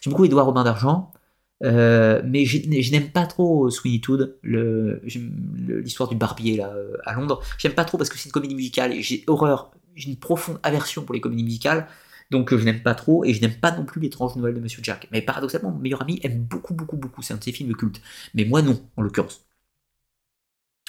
J'aime 0.00 0.10
beaucoup 0.10 0.24
Édouard 0.24 0.46
Robin 0.46 0.64
d'Argent. 0.64 1.12
Euh, 1.62 2.20
mais 2.24 2.46
je, 2.46 2.90
n'aime 2.90 3.10
pas 3.10 3.26
trop 3.26 3.70
Sweeney 3.70 4.00
Todd, 4.00 4.38
l'histoire 4.42 6.08
du 6.08 6.16
barbier 6.16 6.56
là, 6.56 6.74
à 7.04 7.14
Londres. 7.14 7.40
J'aime 7.58 7.74
pas 7.74 7.84
trop 7.84 7.96
parce 7.96 8.10
que 8.10 8.18
c'est 8.18 8.26
une 8.26 8.32
comédie 8.32 8.56
musicale 8.56 8.92
et 8.92 9.02
j'ai 9.02 9.22
horreur, 9.28 9.70
j'ai 9.94 10.10
une 10.10 10.16
profonde 10.16 10.58
aversion 10.64 11.04
pour 11.04 11.14
les 11.14 11.20
comédies 11.20 11.44
musicales. 11.44 11.86
Donc 12.30 12.52
euh, 12.52 12.58
je 12.58 12.64
n'aime 12.64 12.82
pas 12.82 12.94
trop, 12.94 13.24
et 13.24 13.34
je 13.34 13.40
n'aime 13.40 13.54
pas 13.54 13.72
non 13.76 13.84
plus 13.84 14.00
l'étrange 14.00 14.36
Noël 14.36 14.54
de 14.54 14.60
Monsieur 14.60 14.82
Jack. 14.82 15.08
Mais 15.12 15.22
paradoxalement, 15.22 15.70
mon 15.70 15.78
meilleur 15.78 16.02
ami 16.02 16.20
aime 16.22 16.38
beaucoup, 16.38 16.74
beaucoup, 16.74 16.96
beaucoup. 16.96 17.22
C'est 17.22 17.34
un 17.34 17.36
de 17.38 17.44
ses 17.44 17.52
films 17.52 17.74
cultes. 17.74 18.00
Mais 18.34 18.44
moi 18.44 18.62
non, 18.62 18.80
en 18.96 19.02
l'occurrence. 19.02 19.44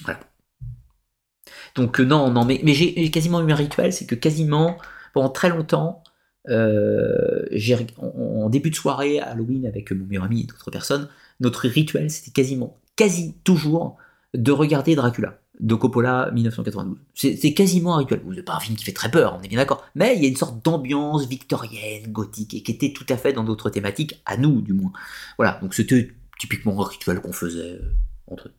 Voilà. 0.04 0.20
Donc 1.76 2.00
euh, 2.00 2.04
non, 2.04 2.32
non, 2.32 2.46
mais, 2.46 2.62
mais 2.64 2.74
j'ai 2.74 3.12
quasiment 3.12 3.46
eu 3.46 3.52
un 3.52 3.56
rituel, 3.56 3.94
c'est 3.94 4.06
que 4.06 4.16
quasiment, 4.16 4.78
pendant 5.14 5.30
très 5.30 5.50
longtemps, 5.50 6.04
euh, 6.50 7.46
en, 7.98 8.50
début 8.50 8.70
de 8.70 8.76
soirée, 8.76 9.20
Halloween, 9.20 9.66
avec 9.66 9.92
mon 9.92 10.06
meilleur 10.06 10.24
ami 10.24 10.42
et 10.42 10.46
d'autres 10.46 10.72
personnes, 10.72 11.10
notre 11.40 11.68
rituel, 11.68 12.10
c'était 12.10 12.32
quasiment, 12.32 12.80
quasi 12.96 13.36
toujours, 13.44 13.98
de 14.34 14.52
regarder 14.52 14.96
Dracula 14.96 15.40
de 15.60 15.76
Coppola 15.76 16.32
1992. 16.32 16.98
C'est 17.14 17.54
quasiment 17.54 17.96
un 17.96 18.00
rituel. 18.00 18.22
C'est 18.36 18.44
pas 18.44 18.56
un 18.56 18.60
film 18.60 18.76
qui 18.76 18.84
fait 18.84 18.92
très 18.92 19.10
peur, 19.12 19.38
on 19.40 19.44
est 19.44 19.48
bien 19.48 19.58
d'accord. 19.58 19.86
Mais 19.96 20.16
il 20.16 20.24
y 20.24 20.26
a 20.26 20.30
une 20.30 20.36
sorte 20.36 20.64
d'ambiance 20.64 21.28
victorienne, 21.28 22.12
gothique, 22.12 22.54
et 22.54 22.64
qui 22.64 22.72
était 22.72 22.94
tout 22.94 23.06
à 23.10 23.18
fait 23.18 23.34
dans 23.34 23.44
d'autres 23.44 23.70
thématiques, 23.70 24.22
à 24.26 24.38
nous 24.38 24.62
du 24.62 24.74
moins. 24.74 24.92
Voilà, 25.38 25.60
donc 25.62 25.74
c'était 25.74 26.12
typiquement 26.40 26.82
un 26.82 26.88
rituel 26.88 27.22
qu'on 27.22 27.34
faisait 27.34 27.80
euh, 27.80 27.94
entre 28.28 28.50
eux. 28.50 28.54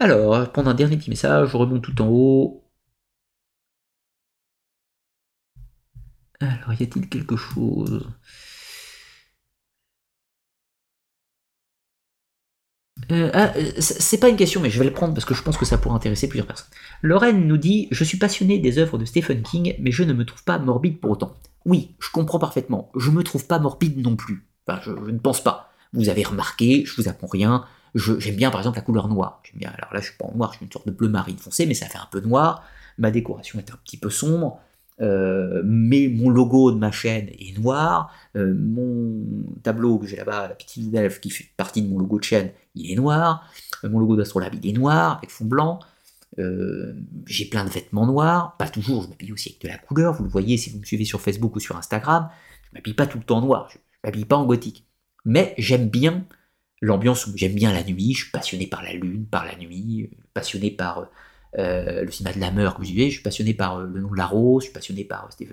Alors, 0.00 0.50
prendre 0.52 0.70
un 0.70 0.74
dernier 0.74 0.96
petit 0.96 1.10
message, 1.10 1.50
je 1.50 1.56
remonte 1.56 1.82
tout 1.82 2.00
en 2.02 2.08
haut. 2.08 2.64
Alors, 6.40 6.72
y 6.74 6.82
a-t-il 6.82 7.08
quelque 7.08 7.36
chose? 7.36 8.08
Euh, 13.10 13.30
ah, 13.32 13.52
euh, 13.56 13.72
c'est 13.78 14.18
pas 14.18 14.28
une 14.28 14.36
question, 14.36 14.60
mais 14.60 14.70
je 14.70 14.78
vais 14.78 14.84
le 14.84 14.92
prendre 14.92 15.14
parce 15.14 15.24
que 15.24 15.34
je 15.34 15.42
pense 15.42 15.56
que 15.56 15.64
ça 15.64 15.78
pourrait 15.78 15.96
intéresser 15.96 16.28
plusieurs 16.28 16.46
personnes. 16.46 16.68
Lorraine 17.02 17.46
nous 17.46 17.56
dit 17.56 17.88
Je 17.90 18.04
suis 18.04 18.18
passionné 18.18 18.58
des 18.58 18.78
œuvres 18.78 18.98
de 18.98 19.04
Stephen 19.04 19.42
King, 19.42 19.74
mais 19.78 19.90
je 19.90 20.02
ne 20.02 20.12
me 20.12 20.24
trouve 20.24 20.44
pas 20.44 20.58
morbide 20.58 21.00
pour 21.00 21.10
autant. 21.10 21.34
Oui, 21.64 21.94
je 21.98 22.10
comprends 22.10 22.38
parfaitement. 22.38 22.90
Je 22.96 23.10
me 23.10 23.22
trouve 23.22 23.46
pas 23.46 23.58
morbide 23.58 23.98
non 23.98 24.16
plus. 24.16 24.46
Enfin, 24.66 24.80
je, 24.82 24.90
ne 24.90 25.18
pense 25.18 25.42
pas. 25.42 25.72
Vous 25.92 26.08
avez 26.08 26.22
remarqué, 26.22 26.84
je 26.86 27.00
vous 27.00 27.08
apprends 27.08 27.28
rien. 27.28 27.64
J'aime 27.94 28.36
bien 28.36 28.50
par 28.50 28.60
exemple 28.60 28.76
la 28.76 28.82
couleur 28.82 29.08
noire. 29.08 29.40
J'aime 29.44 29.60
bien. 29.60 29.72
Alors 29.76 29.92
là, 29.94 30.00
je 30.00 30.06
suis 30.06 30.16
pas 30.16 30.26
en 30.26 30.34
noir, 30.34 30.52
je 30.52 30.58
suis 30.58 30.66
une 30.66 30.72
sorte 30.72 30.86
de 30.86 30.92
bleu 30.92 31.08
marine 31.08 31.38
foncé, 31.38 31.66
mais 31.66 31.74
ça 31.74 31.86
fait 31.86 31.98
un 31.98 32.08
peu 32.10 32.20
noir. 32.20 32.64
Ma 32.98 33.10
décoration 33.10 33.58
est 33.58 33.70
un 33.70 33.76
petit 33.84 33.96
peu 33.96 34.10
sombre. 34.10 34.60
Euh, 35.00 35.62
mais 35.64 36.08
mon 36.08 36.30
logo 36.30 36.70
de 36.70 36.78
ma 36.78 36.92
chaîne 36.92 37.28
est 37.30 37.58
noir, 37.58 38.12
euh, 38.36 38.54
mon 38.56 39.24
tableau 39.64 39.98
que 39.98 40.06
j'ai 40.06 40.16
là-bas, 40.16 40.48
la 40.48 40.54
petite 40.54 40.94
elfe 40.94 41.20
qui 41.20 41.30
fait 41.30 41.46
partie 41.56 41.82
de 41.82 41.88
mon 41.88 41.98
logo 41.98 42.18
de 42.18 42.24
chaîne, 42.24 42.52
il 42.76 42.92
est 42.92 42.94
noir, 42.94 43.50
euh, 43.82 43.88
mon 43.88 43.98
logo 43.98 44.14
d'Astrolabe 44.14 44.54
il 44.62 44.70
est 44.70 44.72
noir, 44.72 45.18
avec 45.18 45.30
fond 45.30 45.46
blanc, 45.46 45.80
j'ai 47.26 47.44
plein 47.44 47.64
de 47.64 47.70
vêtements 47.70 48.06
noirs, 48.06 48.56
pas 48.56 48.68
toujours, 48.68 49.04
je 49.04 49.08
m'habille 49.08 49.32
aussi 49.32 49.50
avec 49.50 49.62
de 49.62 49.68
la 49.68 49.78
couleur, 49.78 50.14
vous 50.14 50.24
le 50.24 50.30
voyez 50.30 50.56
si 50.56 50.70
vous 50.70 50.80
me 50.80 50.84
suivez 50.84 51.04
sur 51.04 51.20
Facebook 51.20 51.54
ou 51.54 51.60
sur 51.60 51.76
Instagram, 51.76 52.28
je 52.64 52.70
m'habille 52.76 52.94
pas 52.94 53.06
tout 53.06 53.18
le 53.18 53.24
temps 53.24 53.40
noir, 53.40 53.68
je, 53.72 53.78
m'habille 54.04 54.24
pas 54.24 54.36
en 54.36 54.44
gothique, 54.44 54.84
mais 55.24 55.54
j'aime 55.58 55.88
bien 55.88 56.24
l'ambiance, 56.80 57.28
j'aime 57.36 57.54
bien 57.54 57.72
la 57.72 57.84
nuit, 57.84 58.14
je 58.14 58.22
suis 58.22 58.30
passionné 58.32 58.66
par 58.66 58.82
la 58.82 58.92
lune, 58.92 59.26
par 59.26 59.44
la 59.44 59.56
nuit, 59.56 60.10
passionné 60.34 60.70
par 60.70 61.08
euh, 61.58 62.04
le 62.04 62.10
cinéma 62.10 62.34
de 62.34 62.40
la 62.40 62.50
meurt 62.50 62.76
que 62.78 62.84
je 62.84 62.92
je 62.92 63.10
suis 63.10 63.22
passionné 63.22 63.54
par 63.54 63.78
euh, 63.78 63.86
Le 63.86 64.00
nom 64.00 64.10
de 64.10 64.16
la 64.16 64.26
rose, 64.26 64.62
je 64.62 64.66
suis 64.66 64.72
passionné 64.72 65.04
par 65.04 65.28
euh, 65.40 65.44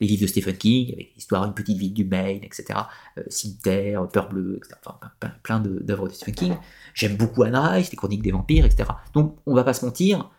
les 0.00 0.06
livres 0.06 0.22
de 0.22 0.26
Stephen 0.26 0.56
King, 0.56 0.92
avec 0.94 1.14
l'histoire 1.14 1.44
d'une 1.44 1.54
petite 1.54 1.78
ville 1.78 1.92
du 1.92 2.04
Maine, 2.04 2.42
etc. 2.42 2.80
Cimetière, 3.28 4.08
Peur 4.08 4.28
bleue, 4.28 4.56
etc. 4.56 4.76
Enfin, 4.86 4.98
plein 5.42 5.60
d'œuvres 5.60 6.08
de 6.08 6.12
Stephen 6.14 6.34
King. 6.34 6.56
J'aime 6.94 7.16
beaucoup 7.16 7.42
Anne 7.42 7.56
Rice, 7.56 7.90
les 7.90 7.96
chroniques 7.96 8.22
des 8.22 8.32
vampires, 8.32 8.64
etc. 8.64 8.88
Donc, 9.12 9.38
on 9.46 9.54
va 9.54 9.62
pas 9.62 9.74
se 9.74 9.84
mentir. 9.84 10.30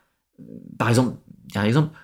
Par 0.79 0.89
exemple, 0.89 1.15
un 1.55 1.63
exemple, 1.63 1.95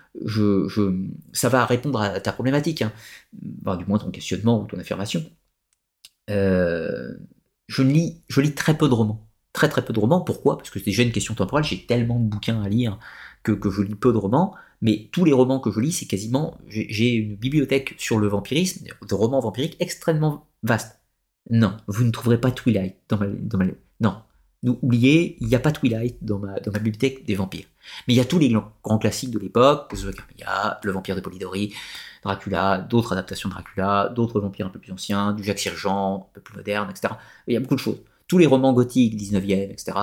ça 1.32 1.48
va 1.48 1.66
répondre 1.66 2.00
à 2.00 2.20
ta 2.20 2.32
problématique, 2.32 2.82
hein. 2.82 2.92
du 3.32 3.84
moins 3.86 3.98
ton 3.98 4.10
questionnement 4.10 4.62
ou 4.62 4.66
ton 4.66 4.78
affirmation. 4.78 5.24
je 6.28 7.82
lis 7.82 8.54
très 8.54 8.78
peu 8.78 8.88
de 8.88 8.94
romans 8.94 9.27
très 9.58 9.68
très 9.68 9.84
peu 9.84 9.92
de 9.92 9.98
romans. 9.98 10.20
Pourquoi? 10.20 10.56
Parce 10.56 10.70
que 10.70 10.78
c'est 10.78 10.86
déjà 10.86 11.02
une 11.02 11.10
question 11.10 11.34
temporelle, 11.34 11.64
j'ai 11.64 11.84
tellement 11.84 12.20
de 12.20 12.24
bouquins 12.24 12.62
à 12.62 12.68
lire 12.68 12.98
que, 13.42 13.58
je 13.70 13.82
lis 13.82 13.94
peu 13.94 14.12
de 14.12 14.18
romans, 14.18 14.54
mais 14.82 15.08
tous 15.10 15.24
les 15.24 15.32
romans 15.32 15.58
que 15.58 15.70
je 15.70 15.80
lis, 15.80 15.92
c'est 15.92 16.06
quasiment... 16.06 16.58
J'ai 16.68 17.14
une 17.14 17.34
bibliothèque 17.36 17.94
sur 17.98 18.18
le 18.18 18.28
vampirisme, 18.28 18.86
de 18.86 19.14
romans 19.14 19.40
vampiriques 19.40 19.76
extrêmement 19.80 20.46
vaste. 20.62 21.00
Non, 21.50 21.76
vous 21.86 22.04
ne 22.04 22.10
trouverez 22.10 22.40
pas 22.40 22.50
Twilight 22.50 22.96
dans 23.08 23.18
ma... 23.18 23.26
Non, 24.00 24.16
nous, 24.62 24.78
oubliez, 24.82 25.36
il 25.40 25.48
n'y 25.48 25.54
a 25.54 25.60
pas 25.60 25.72
Twilight 25.72 26.18
dans 26.22 26.38
ma, 26.38 26.58
bibliothèque 26.60 27.24
des 27.24 27.34
vampires. 27.34 27.66
Mais 28.06 28.14
il 28.14 28.16
y 28.16 28.20
a 28.20 28.24
tous 28.24 28.38
les 28.38 28.54
grands 28.84 28.98
classiques 28.98 29.30
de 29.30 29.38
l'époque, 29.38 29.92
Le 30.82 30.92
Vampire 30.92 31.16
de 31.16 31.20
Polidori, 31.20 31.74
Dracula, 32.22 32.78
d'autres 32.78 33.12
adaptations 33.12 33.48
de 33.48 33.54
Dracula, 33.54 34.12
d'autres 34.14 34.40
vampires 34.40 34.66
un 34.66 34.70
peu 34.70 34.78
plus 34.78 34.92
anciens, 34.92 35.32
du 35.32 35.42
Jacques 35.42 35.60
Sergent, 35.60 36.28
un 36.30 36.34
peu 36.34 36.40
plus 36.40 36.56
moderne, 36.56 36.90
etc. 36.90 37.14
Il 37.46 37.54
y 37.54 37.56
a 37.56 37.60
beaucoup 37.60 37.76
de 37.76 37.80
choses 37.80 37.98
tous 38.28 38.38
les 38.38 38.46
romans 38.46 38.72
gothiques, 38.72 39.20
19e, 39.20 39.72
etc., 39.72 39.98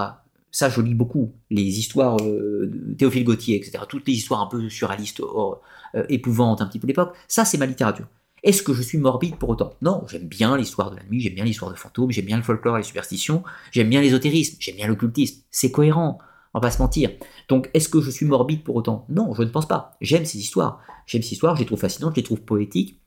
ça 0.51 0.69
je 0.69 0.81
lis 0.81 0.93
beaucoup. 0.93 1.33
Les 1.49 1.79
histoires 1.79 2.17
euh, 2.21 2.71
de 2.71 2.93
Théophile 2.93 3.23
Gautier, 3.23 3.57
etc., 3.57 3.83
toutes 3.87 4.07
les 4.07 4.13
histoires 4.13 4.41
un 4.41 4.47
peu 4.47 4.69
surréalistes, 4.69 5.21
euh, 5.21 6.03
épouvantes 6.09 6.61
un 6.61 6.67
petit 6.67 6.79
peu 6.79 6.87
l'époque, 6.87 7.15
ça 7.27 7.45
c'est 7.45 7.57
ma 7.57 7.65
littérature. 7.65 8.07
Est-ce 8.43 8.61
que 8.61 8.73
je 8.73 8.81
suis 8.83 8.99
morbide 8.99 9.37
pour 9.37 9.49
autant? 9.49 9.73
Non, 9.81 10.03
j'aime 10.07 10.27
bien 10.27 10.55
l'histoire 10.55 10.91
de 10.91 10.97
la 10.97 11.03
nuit, 11.03 11.19
j'aime 11.19 11.33
bien 11.33 11.43
l'histoire 11.43 11.71
de 11.71 11.75
fantômes, 11.75 12.11
j'aime 12.11 12.25
bien 12.25 12.37
le 12.37 12.43
folklore 12.43 12.77
et 12.77 12.81
les 12.81 12.85
superstitions, 12.85 13.43
j'aime 13.71 13.89
bien 13.89 14.01
l'ésotérisme, 14.01 14.57
j'aime 14.59 14.75
bien 14.75 14.87
l'occultisme. 14.87 15.41
C'est 15.49 15.71
cohérent, 15.71 16.19
on 16.53 16.59
va 16.59 16.61
pas 16.61 16.71
se 16.71 16.81
mentir. 16.81 17.09
Donc 17.49 17.69
est-ce 17.73 17.89
que 17.89 18.01
je 18.01 18.11
suis 18.11 18.25
morbide 18.25 18.63
pour 18.63 18.75
autant? 18.75 19.07
Non, 19.09 19.33
je 19.33 19.41
ne 19.41 19.49
pense 19.49 19.67
pas. 19.67 19.97
J'aime 19.99 20.25
ces 20.25 20.37
histoires. 20.37 20.79
J'aime 21.07 21.23
ces 21.23 21.33
histoires, 21.33 21.55
je 21.55 21.61
les 21.61 21.65
trouve 21.65 21.79
fascinantes, 21.79 22.13
je 22.13 22.17
les 22.17 22.23
trouve 22.23 22.41
poétiques. 22.41 23.01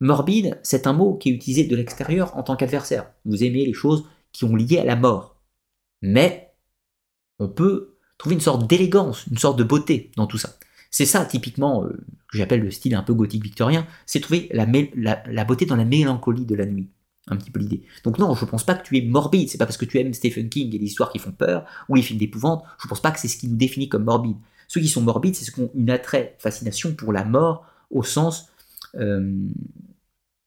Morbide, 0.00 0.60
c'est 0.62 0.86
un 0.86 0.92
mot 0.92 1.16
qui 1.16 1.30
est 1.30 1.32
utilisé 1.32 1.64
de 1.64 1.74
l'extérieur 1.74 2.36
en 2.36 2.44
tant 2.44 2.54
qu'adversaire. 2.54 3.10
Vous 3.24 3.42
aimez 3.42 3.66
les 3.66 3.72
choses 3.72 4.04
qui 4.38 4.44
ont 4.44 4.54
lié 4.54 4.78
à 4.78 4.84
la 4.84 4.94
mort. 4.94 5.42
Mais 6.00 6.54
on 7.40 7.48
peut 7.48 7.96
trouver 8.18 8.36
une 8.36 8.40
sorte 8.40 8.68
d'élégance, 8.68 9.26
une 9.26 9.36
sorte 9.36 9.58
de 9.58 9.64
beauté 9.64 10.12
dans 10.16 10.28
tout 10.28 10.38
ça. 10.38 10.50
C'est 10.92 11.06
ça 11.06 11.24
typiquement 11.24 11.84
euh, 11.84 11.88
que 12.30 12.38
j'appelle 12.38 12.60
le 12.60 12.70
style 12.70 12.94
un 12.94 13.02
peu 13.02 13.14
gothique 13.14 13.42
victorien, 13.42 13.84
c'est 14.06 14.20
trouver 14.20 14.48
la, 14.52 14.64
la, 15.26 15.44
beauté 15.44 15.66
dans 15.66 15.74
la 15.74 15.84
mélancolie 15.84 16.46
de 16.46 16.54
la 16.54 16.66
nuit. 16.66 16.88
Un 17.26 17.36
petit 17.36 17.50
peu 17.50 17.58
l'idée. 17.58 17.82
Donc 18.04 18.18
non, 18.18 18.36
je 18.36 18.44
pense 18.44 18.64
pas 18.64 18.74
que 18.74 18.86
tu 18.86 18.96
es 18.96 19.02
morbide, 19.02 19.50
c'est 19.50 19.58
pas 19.58 19.66
parce 19.66 19.76
que 19.76 19.84
tu 19.84 19.98
aimes 19.98 20.14
Stephen 20.14 20.48
King 20.48 20.72
et 20.72 20.78
les 20.78 20.86
histoires 20.86 21.10
qui 21.10 21.18
font 21.18 21.32
peur, 21.32 21.66
ou 21.88 21.96
les 21.96 22.02
films 22.02 22.20
d'épouvante, 22.20 22.62
je 22.80 22.86
pense 22.86 23.02
pas 23.02 23.10
que 23.10 23.18
c'est 23.18 23.28
ce 23.28 23.36
qui 23.36 23.48
nous 23.48 23.56
définit 23.56 23.88
comme 23.88 24.04
morbide. 24.04 24.36
Ceux 24.68 24.80
qui 24.80 24.88
sont 24.88 25.02
morbides, 25.02 25.34
c'est 25.34 25.44
ceux 25.44 25.52
qui 25.52 25.60
ont 25.62 25.70
une 25.74 25.90
attrait, 25.90 26.36
fascination 26.38 26.94
pour 26.94 27.12
la 27.12 27.24
mort, 27.24 27.66
au 27.90 28.04
sens 28.04 28.50
euh, 28.94 29.34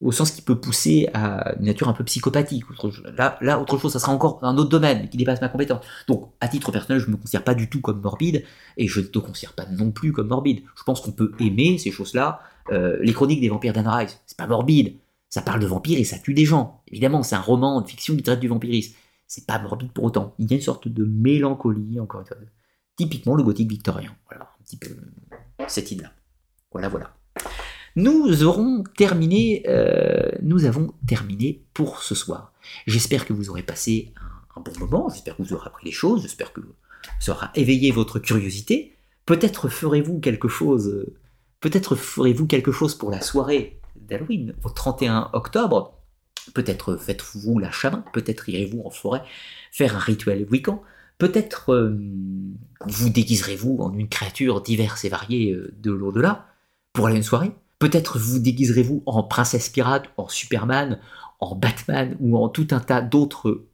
au 0.02 0.12
sens 0.12 0.32
qui 0.32 0.42
peut 0.42 0.60
pousser 0.60 1.08
à 1.14 1.56
une 1.60 1.66
nature 1.66 1.88
un 1.88 1.94
peu 1.94 2.04
psychopathique. 2.04 2.64
Là, 3.18 3.60
autre 3.60 3.78
chose, 3.78 3.94
ça 3.94 4.00
sera 4.00 4.12
encore 4.12 4.40
un 4.42 4.58
autre 4.58 4.70
domaine 4.70 5.08
qui 5.10 5.18
dépasse 5.18 5.42
ma 5.42 5.50
compétence. 5.50 5.86
Donc, 6.08 6.32
à 6.40 6.48
titre 6.48 6.72
personnel, 6.72 7.00
je 7.00 7.08
ne 7.08 7.12
me 7.12 7.18
considère 7.18 7.44
pas 7.44 7.54
du 7.54 7.70
tout 7.70 7.82
comme 7.82 8.02
morbide, 8.02 8.44
et 8.78 8.88
je 8.88 9.00
ne 9.00 9.06
te 9.06 9.20
considère 9.20 9.54
pas 9.54 9.66
non 9.68 9.92
plus 9.92 10.12
comme 10.12 10.28
morbide. 10.28 10.64
Je 10.76 10.84
pense 10.84 11.02
qu'on 11.02 11.12
peut 11.12 11.32
aimer 11.40 11.78
ces 11.78 11.92
choses-là. 11.92 12.42
Euh, 12.72 12.98
les 13.02 13.14
chroniques 13.14 13.42
des 13.42 13.50
vampires 13.50 13.74
d'Anne 13.74 13.88
Rice, 13.88 14.20
c'est 14.26 14.38
pas 14.38 14.48
morbide. 14.48 14.96
Ça 15.30 15.42
parle 15.42 15.62
de 15.62 15.68
vampires 15.68 16.00
et 16.00 16.04
ça 16.04 16.18
tue 16.18 16.34
des 16.34 16.46
gens. 16.46 16.82
Évidemment, 16.88 17.24
c'est 17.24 17.36
un 17.36 17.42
roman 17.42 17.80
de 17.82 17.88
fiction 17.88 18.16
qui 18.16 18.24
traite 18.24 18.40
du 18.40 18.48
vampirisme. 18.48 18.96
C'est 19.28 19.46
pas 19.46 19.60
morbide 19.60 19.92
pour 19.92 20.04
autant. 20.04 20.36
Il 20.40 20.50
y 20.50 20.54
a 20.54 20.58
une 20.58 20.62
sorte 20.62 20.88
de 20.88 21.06
mélancolie, 21.06 22.00
encore 22.00 22.22
une 22.22 22.28
fois. 22.28 22.38
Typiquement 22.98 23.36
le 23.36 23.44
gothique 23.44 23.70
victorien. 23.70 24.14
Voilà, 24.30 24.44
un 24.44 24.64
petit 24.64 24.78
peu 24.78 24.90
cette 25.68 25.92
idée-là. 25.92 26.12
Voilà, 26.72 26.90
voilà. 26.90 27.14
Nous 27.96 28.44
aurons 28.44 28.84
terminé, 28.98 29.64
euh, 29.68 30.32
nous 30.42 30.66
avons 30.66 30.94
terminé 31.08 31.62
pour 31.74 32.04
ce 32.04 32.16
soir. 32.16 32.54
J'espère 32.88 33.26
que 33.26 33.34
vous 33.34 33.50
aurez 33.50 33.64
passé 33.64 34.14
un, 34.56 34.62
bon 34.62 34.72
moment, 34.80 35.10
j'espère 35.10 35.36
que 35.36 35.44
vous 35.44 35.54
aurez 35.54 35.68
appris 35.68 35.86
des 35.86 35.92
choses, 35.92 36.22
j'espère 36.22 36.54
que 36.54 36.62
ça 37.20 37.34
aura 37.34 37.52
éveillé 37.56 37.92
votre 37.92 38.20
curiosité. 38.20 38.96
Peut-être 39.26 39.68
ferez-vous 39.68 40.20
quelque 40.20 40.48
chose, 40.48 41.06
peut-être 41.60 41.96
ferez-vous 41.96 42.48
quelque 42.48 42.72
chose 42.72 42.96
pour 42.96 43.12
la 43.12 43.22
soirée 43.22 43.80
d'Halloween 43.96 44.54
au 44.64 44.70
31 44.70 45.30
octobre. 45.34 45.98
Peut-être 46.54 46.96
faites-vous 46.96 47.60
la 47.60 47.72
chaman, 47.72 48.04
peut-être 48.14 48.50
irez-vous 48.50 48.82
en 48.86 48.90
forêt 48.90 49.22
faire 49.72 49.96
un 49.96 50.00
rituel 50.00 50.48
week-end, 50.50 50.82
peut-être 51.18 51.72
euh, 51.72 51.96
vous 52.88 53.10
déguiserez-vous 53.10 53.78
en 53.80 53.94
une 53.94 54.10
créature 54.10 54.62
diverse 54.62 55.06
et 55.06 55.10
variée 55.10 55.52
euh, 55.52 55.74
de 55.78 55.92
l'au-delà 55.92 56.48
pour 56.94 57.06
aller 57.06 57.16
à 57.16 57.18
une 57.18 57.24
soirée. 57.24 57.52
Peut-être 57.82 58.20
vous 58.20 58.38
déguiserez-vous 58.38 59.02
en 59.08 59.24
princesse 59.24 59.68
pirate, 59.68 60.04
en 60.16 60.28
Superman, 60.28 61.00
en 61.40 61.56
Batman 61.56 62.16
ou 62.20 62.38
en 62.38 62.48
tout 62.48 62.68
un 62.70 62.80
tas 62.80 63.02
d'autres 63.02 63.66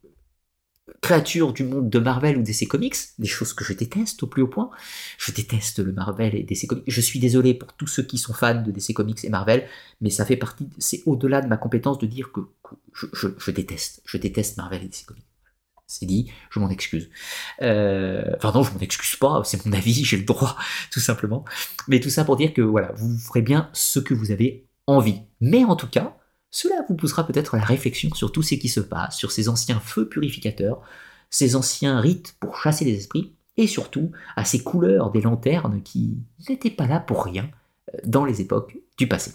créatures 1.02 1.52
du 1.52 1.66
monde 1.66 1.90
de 1.90 2.00
Marvel 2.00 2.38
ou 2.38 2.42
DC 2.42 2.70
Comics, 2.70 2.96
des 3.20 3.28
choses 3.28 3.52
que 3.52 3.66
je 3.66 3.74
déteste 3.74 4.24
au 4.24 4.28
plus 4.28 4.44
haut 4.44 4.48
point. 4.48 4.70
Je 5.18 5.34
déteste 5.34 5.80
le 5.80 5.92
Marvel 5.92 6.36
et 6.36 6.44
DC 6.44 6.68
Comics. 6.68 6.86
Je 6.88 7.02
suis 7.02 7.20
désolé 7.20 7.54
pour 7.54 7.74
tous 7.74 7.88
ceux 7.88 8.04
qui 8.04 8.18
sont 8.18 8.34
fans 8.34 8.62
de 8.62 8.72
DC 8.72 8.94
Comics 8.94 9.26
et 9.26 9.30
Marvel, 9.30 9.68
mais 10.00 10.10
ça 10.10 10.24
fait 10.24 10.38
partie, 10.38 10.70
c'est 10.78 11.04
au-delà 11.06 11.42
de 11.42 11.48
ma 11.48 11.58
compétence 11.58 11.98
de 12.00 12.06
dire 12.06 12.32
que, 12.32 12.40
je, 12.94 13.52
déteste, 13.52 14.02
je 14.06 14.18
déteste 14.18 14.56
Marvel 14.56 14.84
et 14.84 14.88
DC 14.88 15.06
Comics. 15.06 15.27
C'est 15.90 16.06
dit, 16.06 16.30
je 16.50 16.60
m'en 16.60 16.70
excuse. 16.70 17.10
Euh, 17.62 18.36
enfin 18.36 18.52
non, 18.54 18.62
je 18.62 18.74
m'en 18.74 18.80
excuse 18.80 19.16
pas, 19.16 19.42
c'est 19.46 19.66
mon 19.66 19.72
avis, 19.72 20.04
j'ai 20.04 20.18
le 20.18 20.26
droit, 20.26 20.58
tout 20.92 21.00
simplement. 21.00 21.46
Mais 21.88 22.02
tout 22.02 22.10
ça 22.10 22.26
pour 22.26 22.36
dire 22.36 22.54
que 22.54 22.62
voilà, 22.62 22.92
vous 22.98 23.18
ferez 23.18 23.42
bien 23.42 23.70
ce 23.72 24.00
que 24.00 24.14
vous 24.14 24.32
avez 24.32 24.68
envie. 24.86 25.22
Mais 25.40 25.64
en 25.64 25.78
tout 25.78 25.88
cas, 25.88 26.18
cela 26.52 26.76
vous 26.90 26.96
poussera 26.96 27.26
peut-être 27.26 27.56
à 27.56 27.58
la 27.58 27.64
réflexion 27.64 28.14
sur 28.14 28.34
tout 28.34 28.44
ce 28.44 28.56
qui 28.56 28.68
se 28.68 28.82
passe, 28.82 29.18
sur 29.18 29.32
ces 29.32 29.48
anciens 29.48 29.80
feux 29.80 30.10
purificateurs, 30.10 30.82
ces 31.30 31.56
anciens 31.56 32.02
rites 32.02 32.36
pour 32.42 32.58
chasser 32.58 32.84
les 32.84 32.96
esprits, 32.96 33.34
et 33.56 33.66
surtout 33.66 34.12
à 34.36 34.44
ces 34.44 34.64
couleurs 34.64 35.10
des 35.12 35.22
lanternes 35.22 35.82
qui 35.84 36.18
n'étaient 36.50 36.70
pas 36.70 36.86
là 36.86 37.00
pour 37.00 37.24
rien 37.24 37.50
euh, 37.94 37.98
dans 38.06 38.26
les 38.26 38.42
époques 38.42 38.78
du 38.98 39.08
passé. 39.08 39.32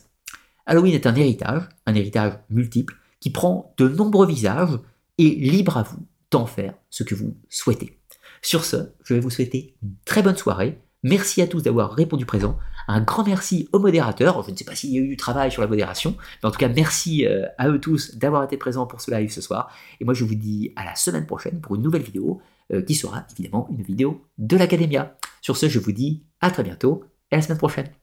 Halloween 0.67 0.95
est 0.95 1.07
un 1.07 1.15
héritage, 1.15 1.63
un 1.87 1.95
héritage 1.95 2.35
multiple, 2.51 2.97
qui 3.21 3.31
prend 3.31 3.75
de 3.79 3.89
nombreux 3.89 4.27
visages, 4.27 4.79
et 5.19 5.31
libre 5.31 5.77
à 5.77 5.83
vous 5.83 5.99
d'en 6.33 6.47
faire 6.47 6.75
ce 6.91 7.05
que 7.05 7.15
vous 7.15 7.37
souhaitez. 7.49 8.01
Sur 8.43 8.65
ce, 8.65 8.77
je 9.05 9.15
vais 9.15 9.21
vous 9.21 9.31
souhaiter 9.31 9.77
une 9.83 9.95
très 10.05 10.23
bonne 10.23 10.37
soirée. 10.37 10.81
Merci 11.05 11.43
à 11.43 11.47
tous 11.47 11.63
d'avoir 11.63 11.93
répondu 11.93 12.27
présent. 12.27 12.59
Un 12.89 13.01
grand 13.01 13.25
merci 13.25 13.69
aux 13.73 13.79
modérateurs. 13.79 14.43
Je 14.43 14.51
ne 14.51 14.57
sais 14.57 14.65
pas 14.65 14.75
s'il 14.75 14.91
y 14.91 14.99
a 14.99 15.01
eu 15.01 15.09
du 15.09 15.17
travail 15.17 15.51
sur 15.53 15.63
la 15.63 15.69
modération, 15.69 16.17
mais 16.43 16.49
en 16.49 16.53
tout 16.53 16.59
cas, 16.59 16.69
merci 16.69 17.27
euh, 17.27 17.47
à 17.59 17.69
eux 17.69 17.81
tous 17.81 18.17
d'avoir 18.17 18.43
été 18.45 18.57
présents 18.57 18.87
pour 18.87 19.01
ce 19.01 19.11
live 19.11 19.31
ce 19.31 19.41
soir. 19.41 19.73
Et 20.01 20.05
moi, 20.05 20.15
je 20.15 20.25
vous 20.25 20.35
dis 20.35 20.73
à 20.75 20.85
la 20.85 20.95
semaine 20.95 21.27
prochaine 21.27 21.61
pour 21.61 21.77
une 21.77 21.83
nouvelle 21.83 22.03
vidéo 22.03 22.41
euh, 22.73 22.83
qui 22.83 22.95
sera 22.95 23.27
évidemment 23.33 23.69
une 23.71 23.83
vidéo 23.83 24.25
de 24.39 24.57
l'Academia. 24.57 25.17
Sur 25.41 25.57
ce, 25.57 25.69
je 25.69 25.79
vous 25.79 25.93
dis 25.93 26.25
à 26.41 26.51
très 26.51 26.63
bientôt 26.63 27.05
et 27.31 27.35
à 27.35 27.39
la 27.39 27.43
semaine 27.43 27.59
prochaine. 27.59 28.02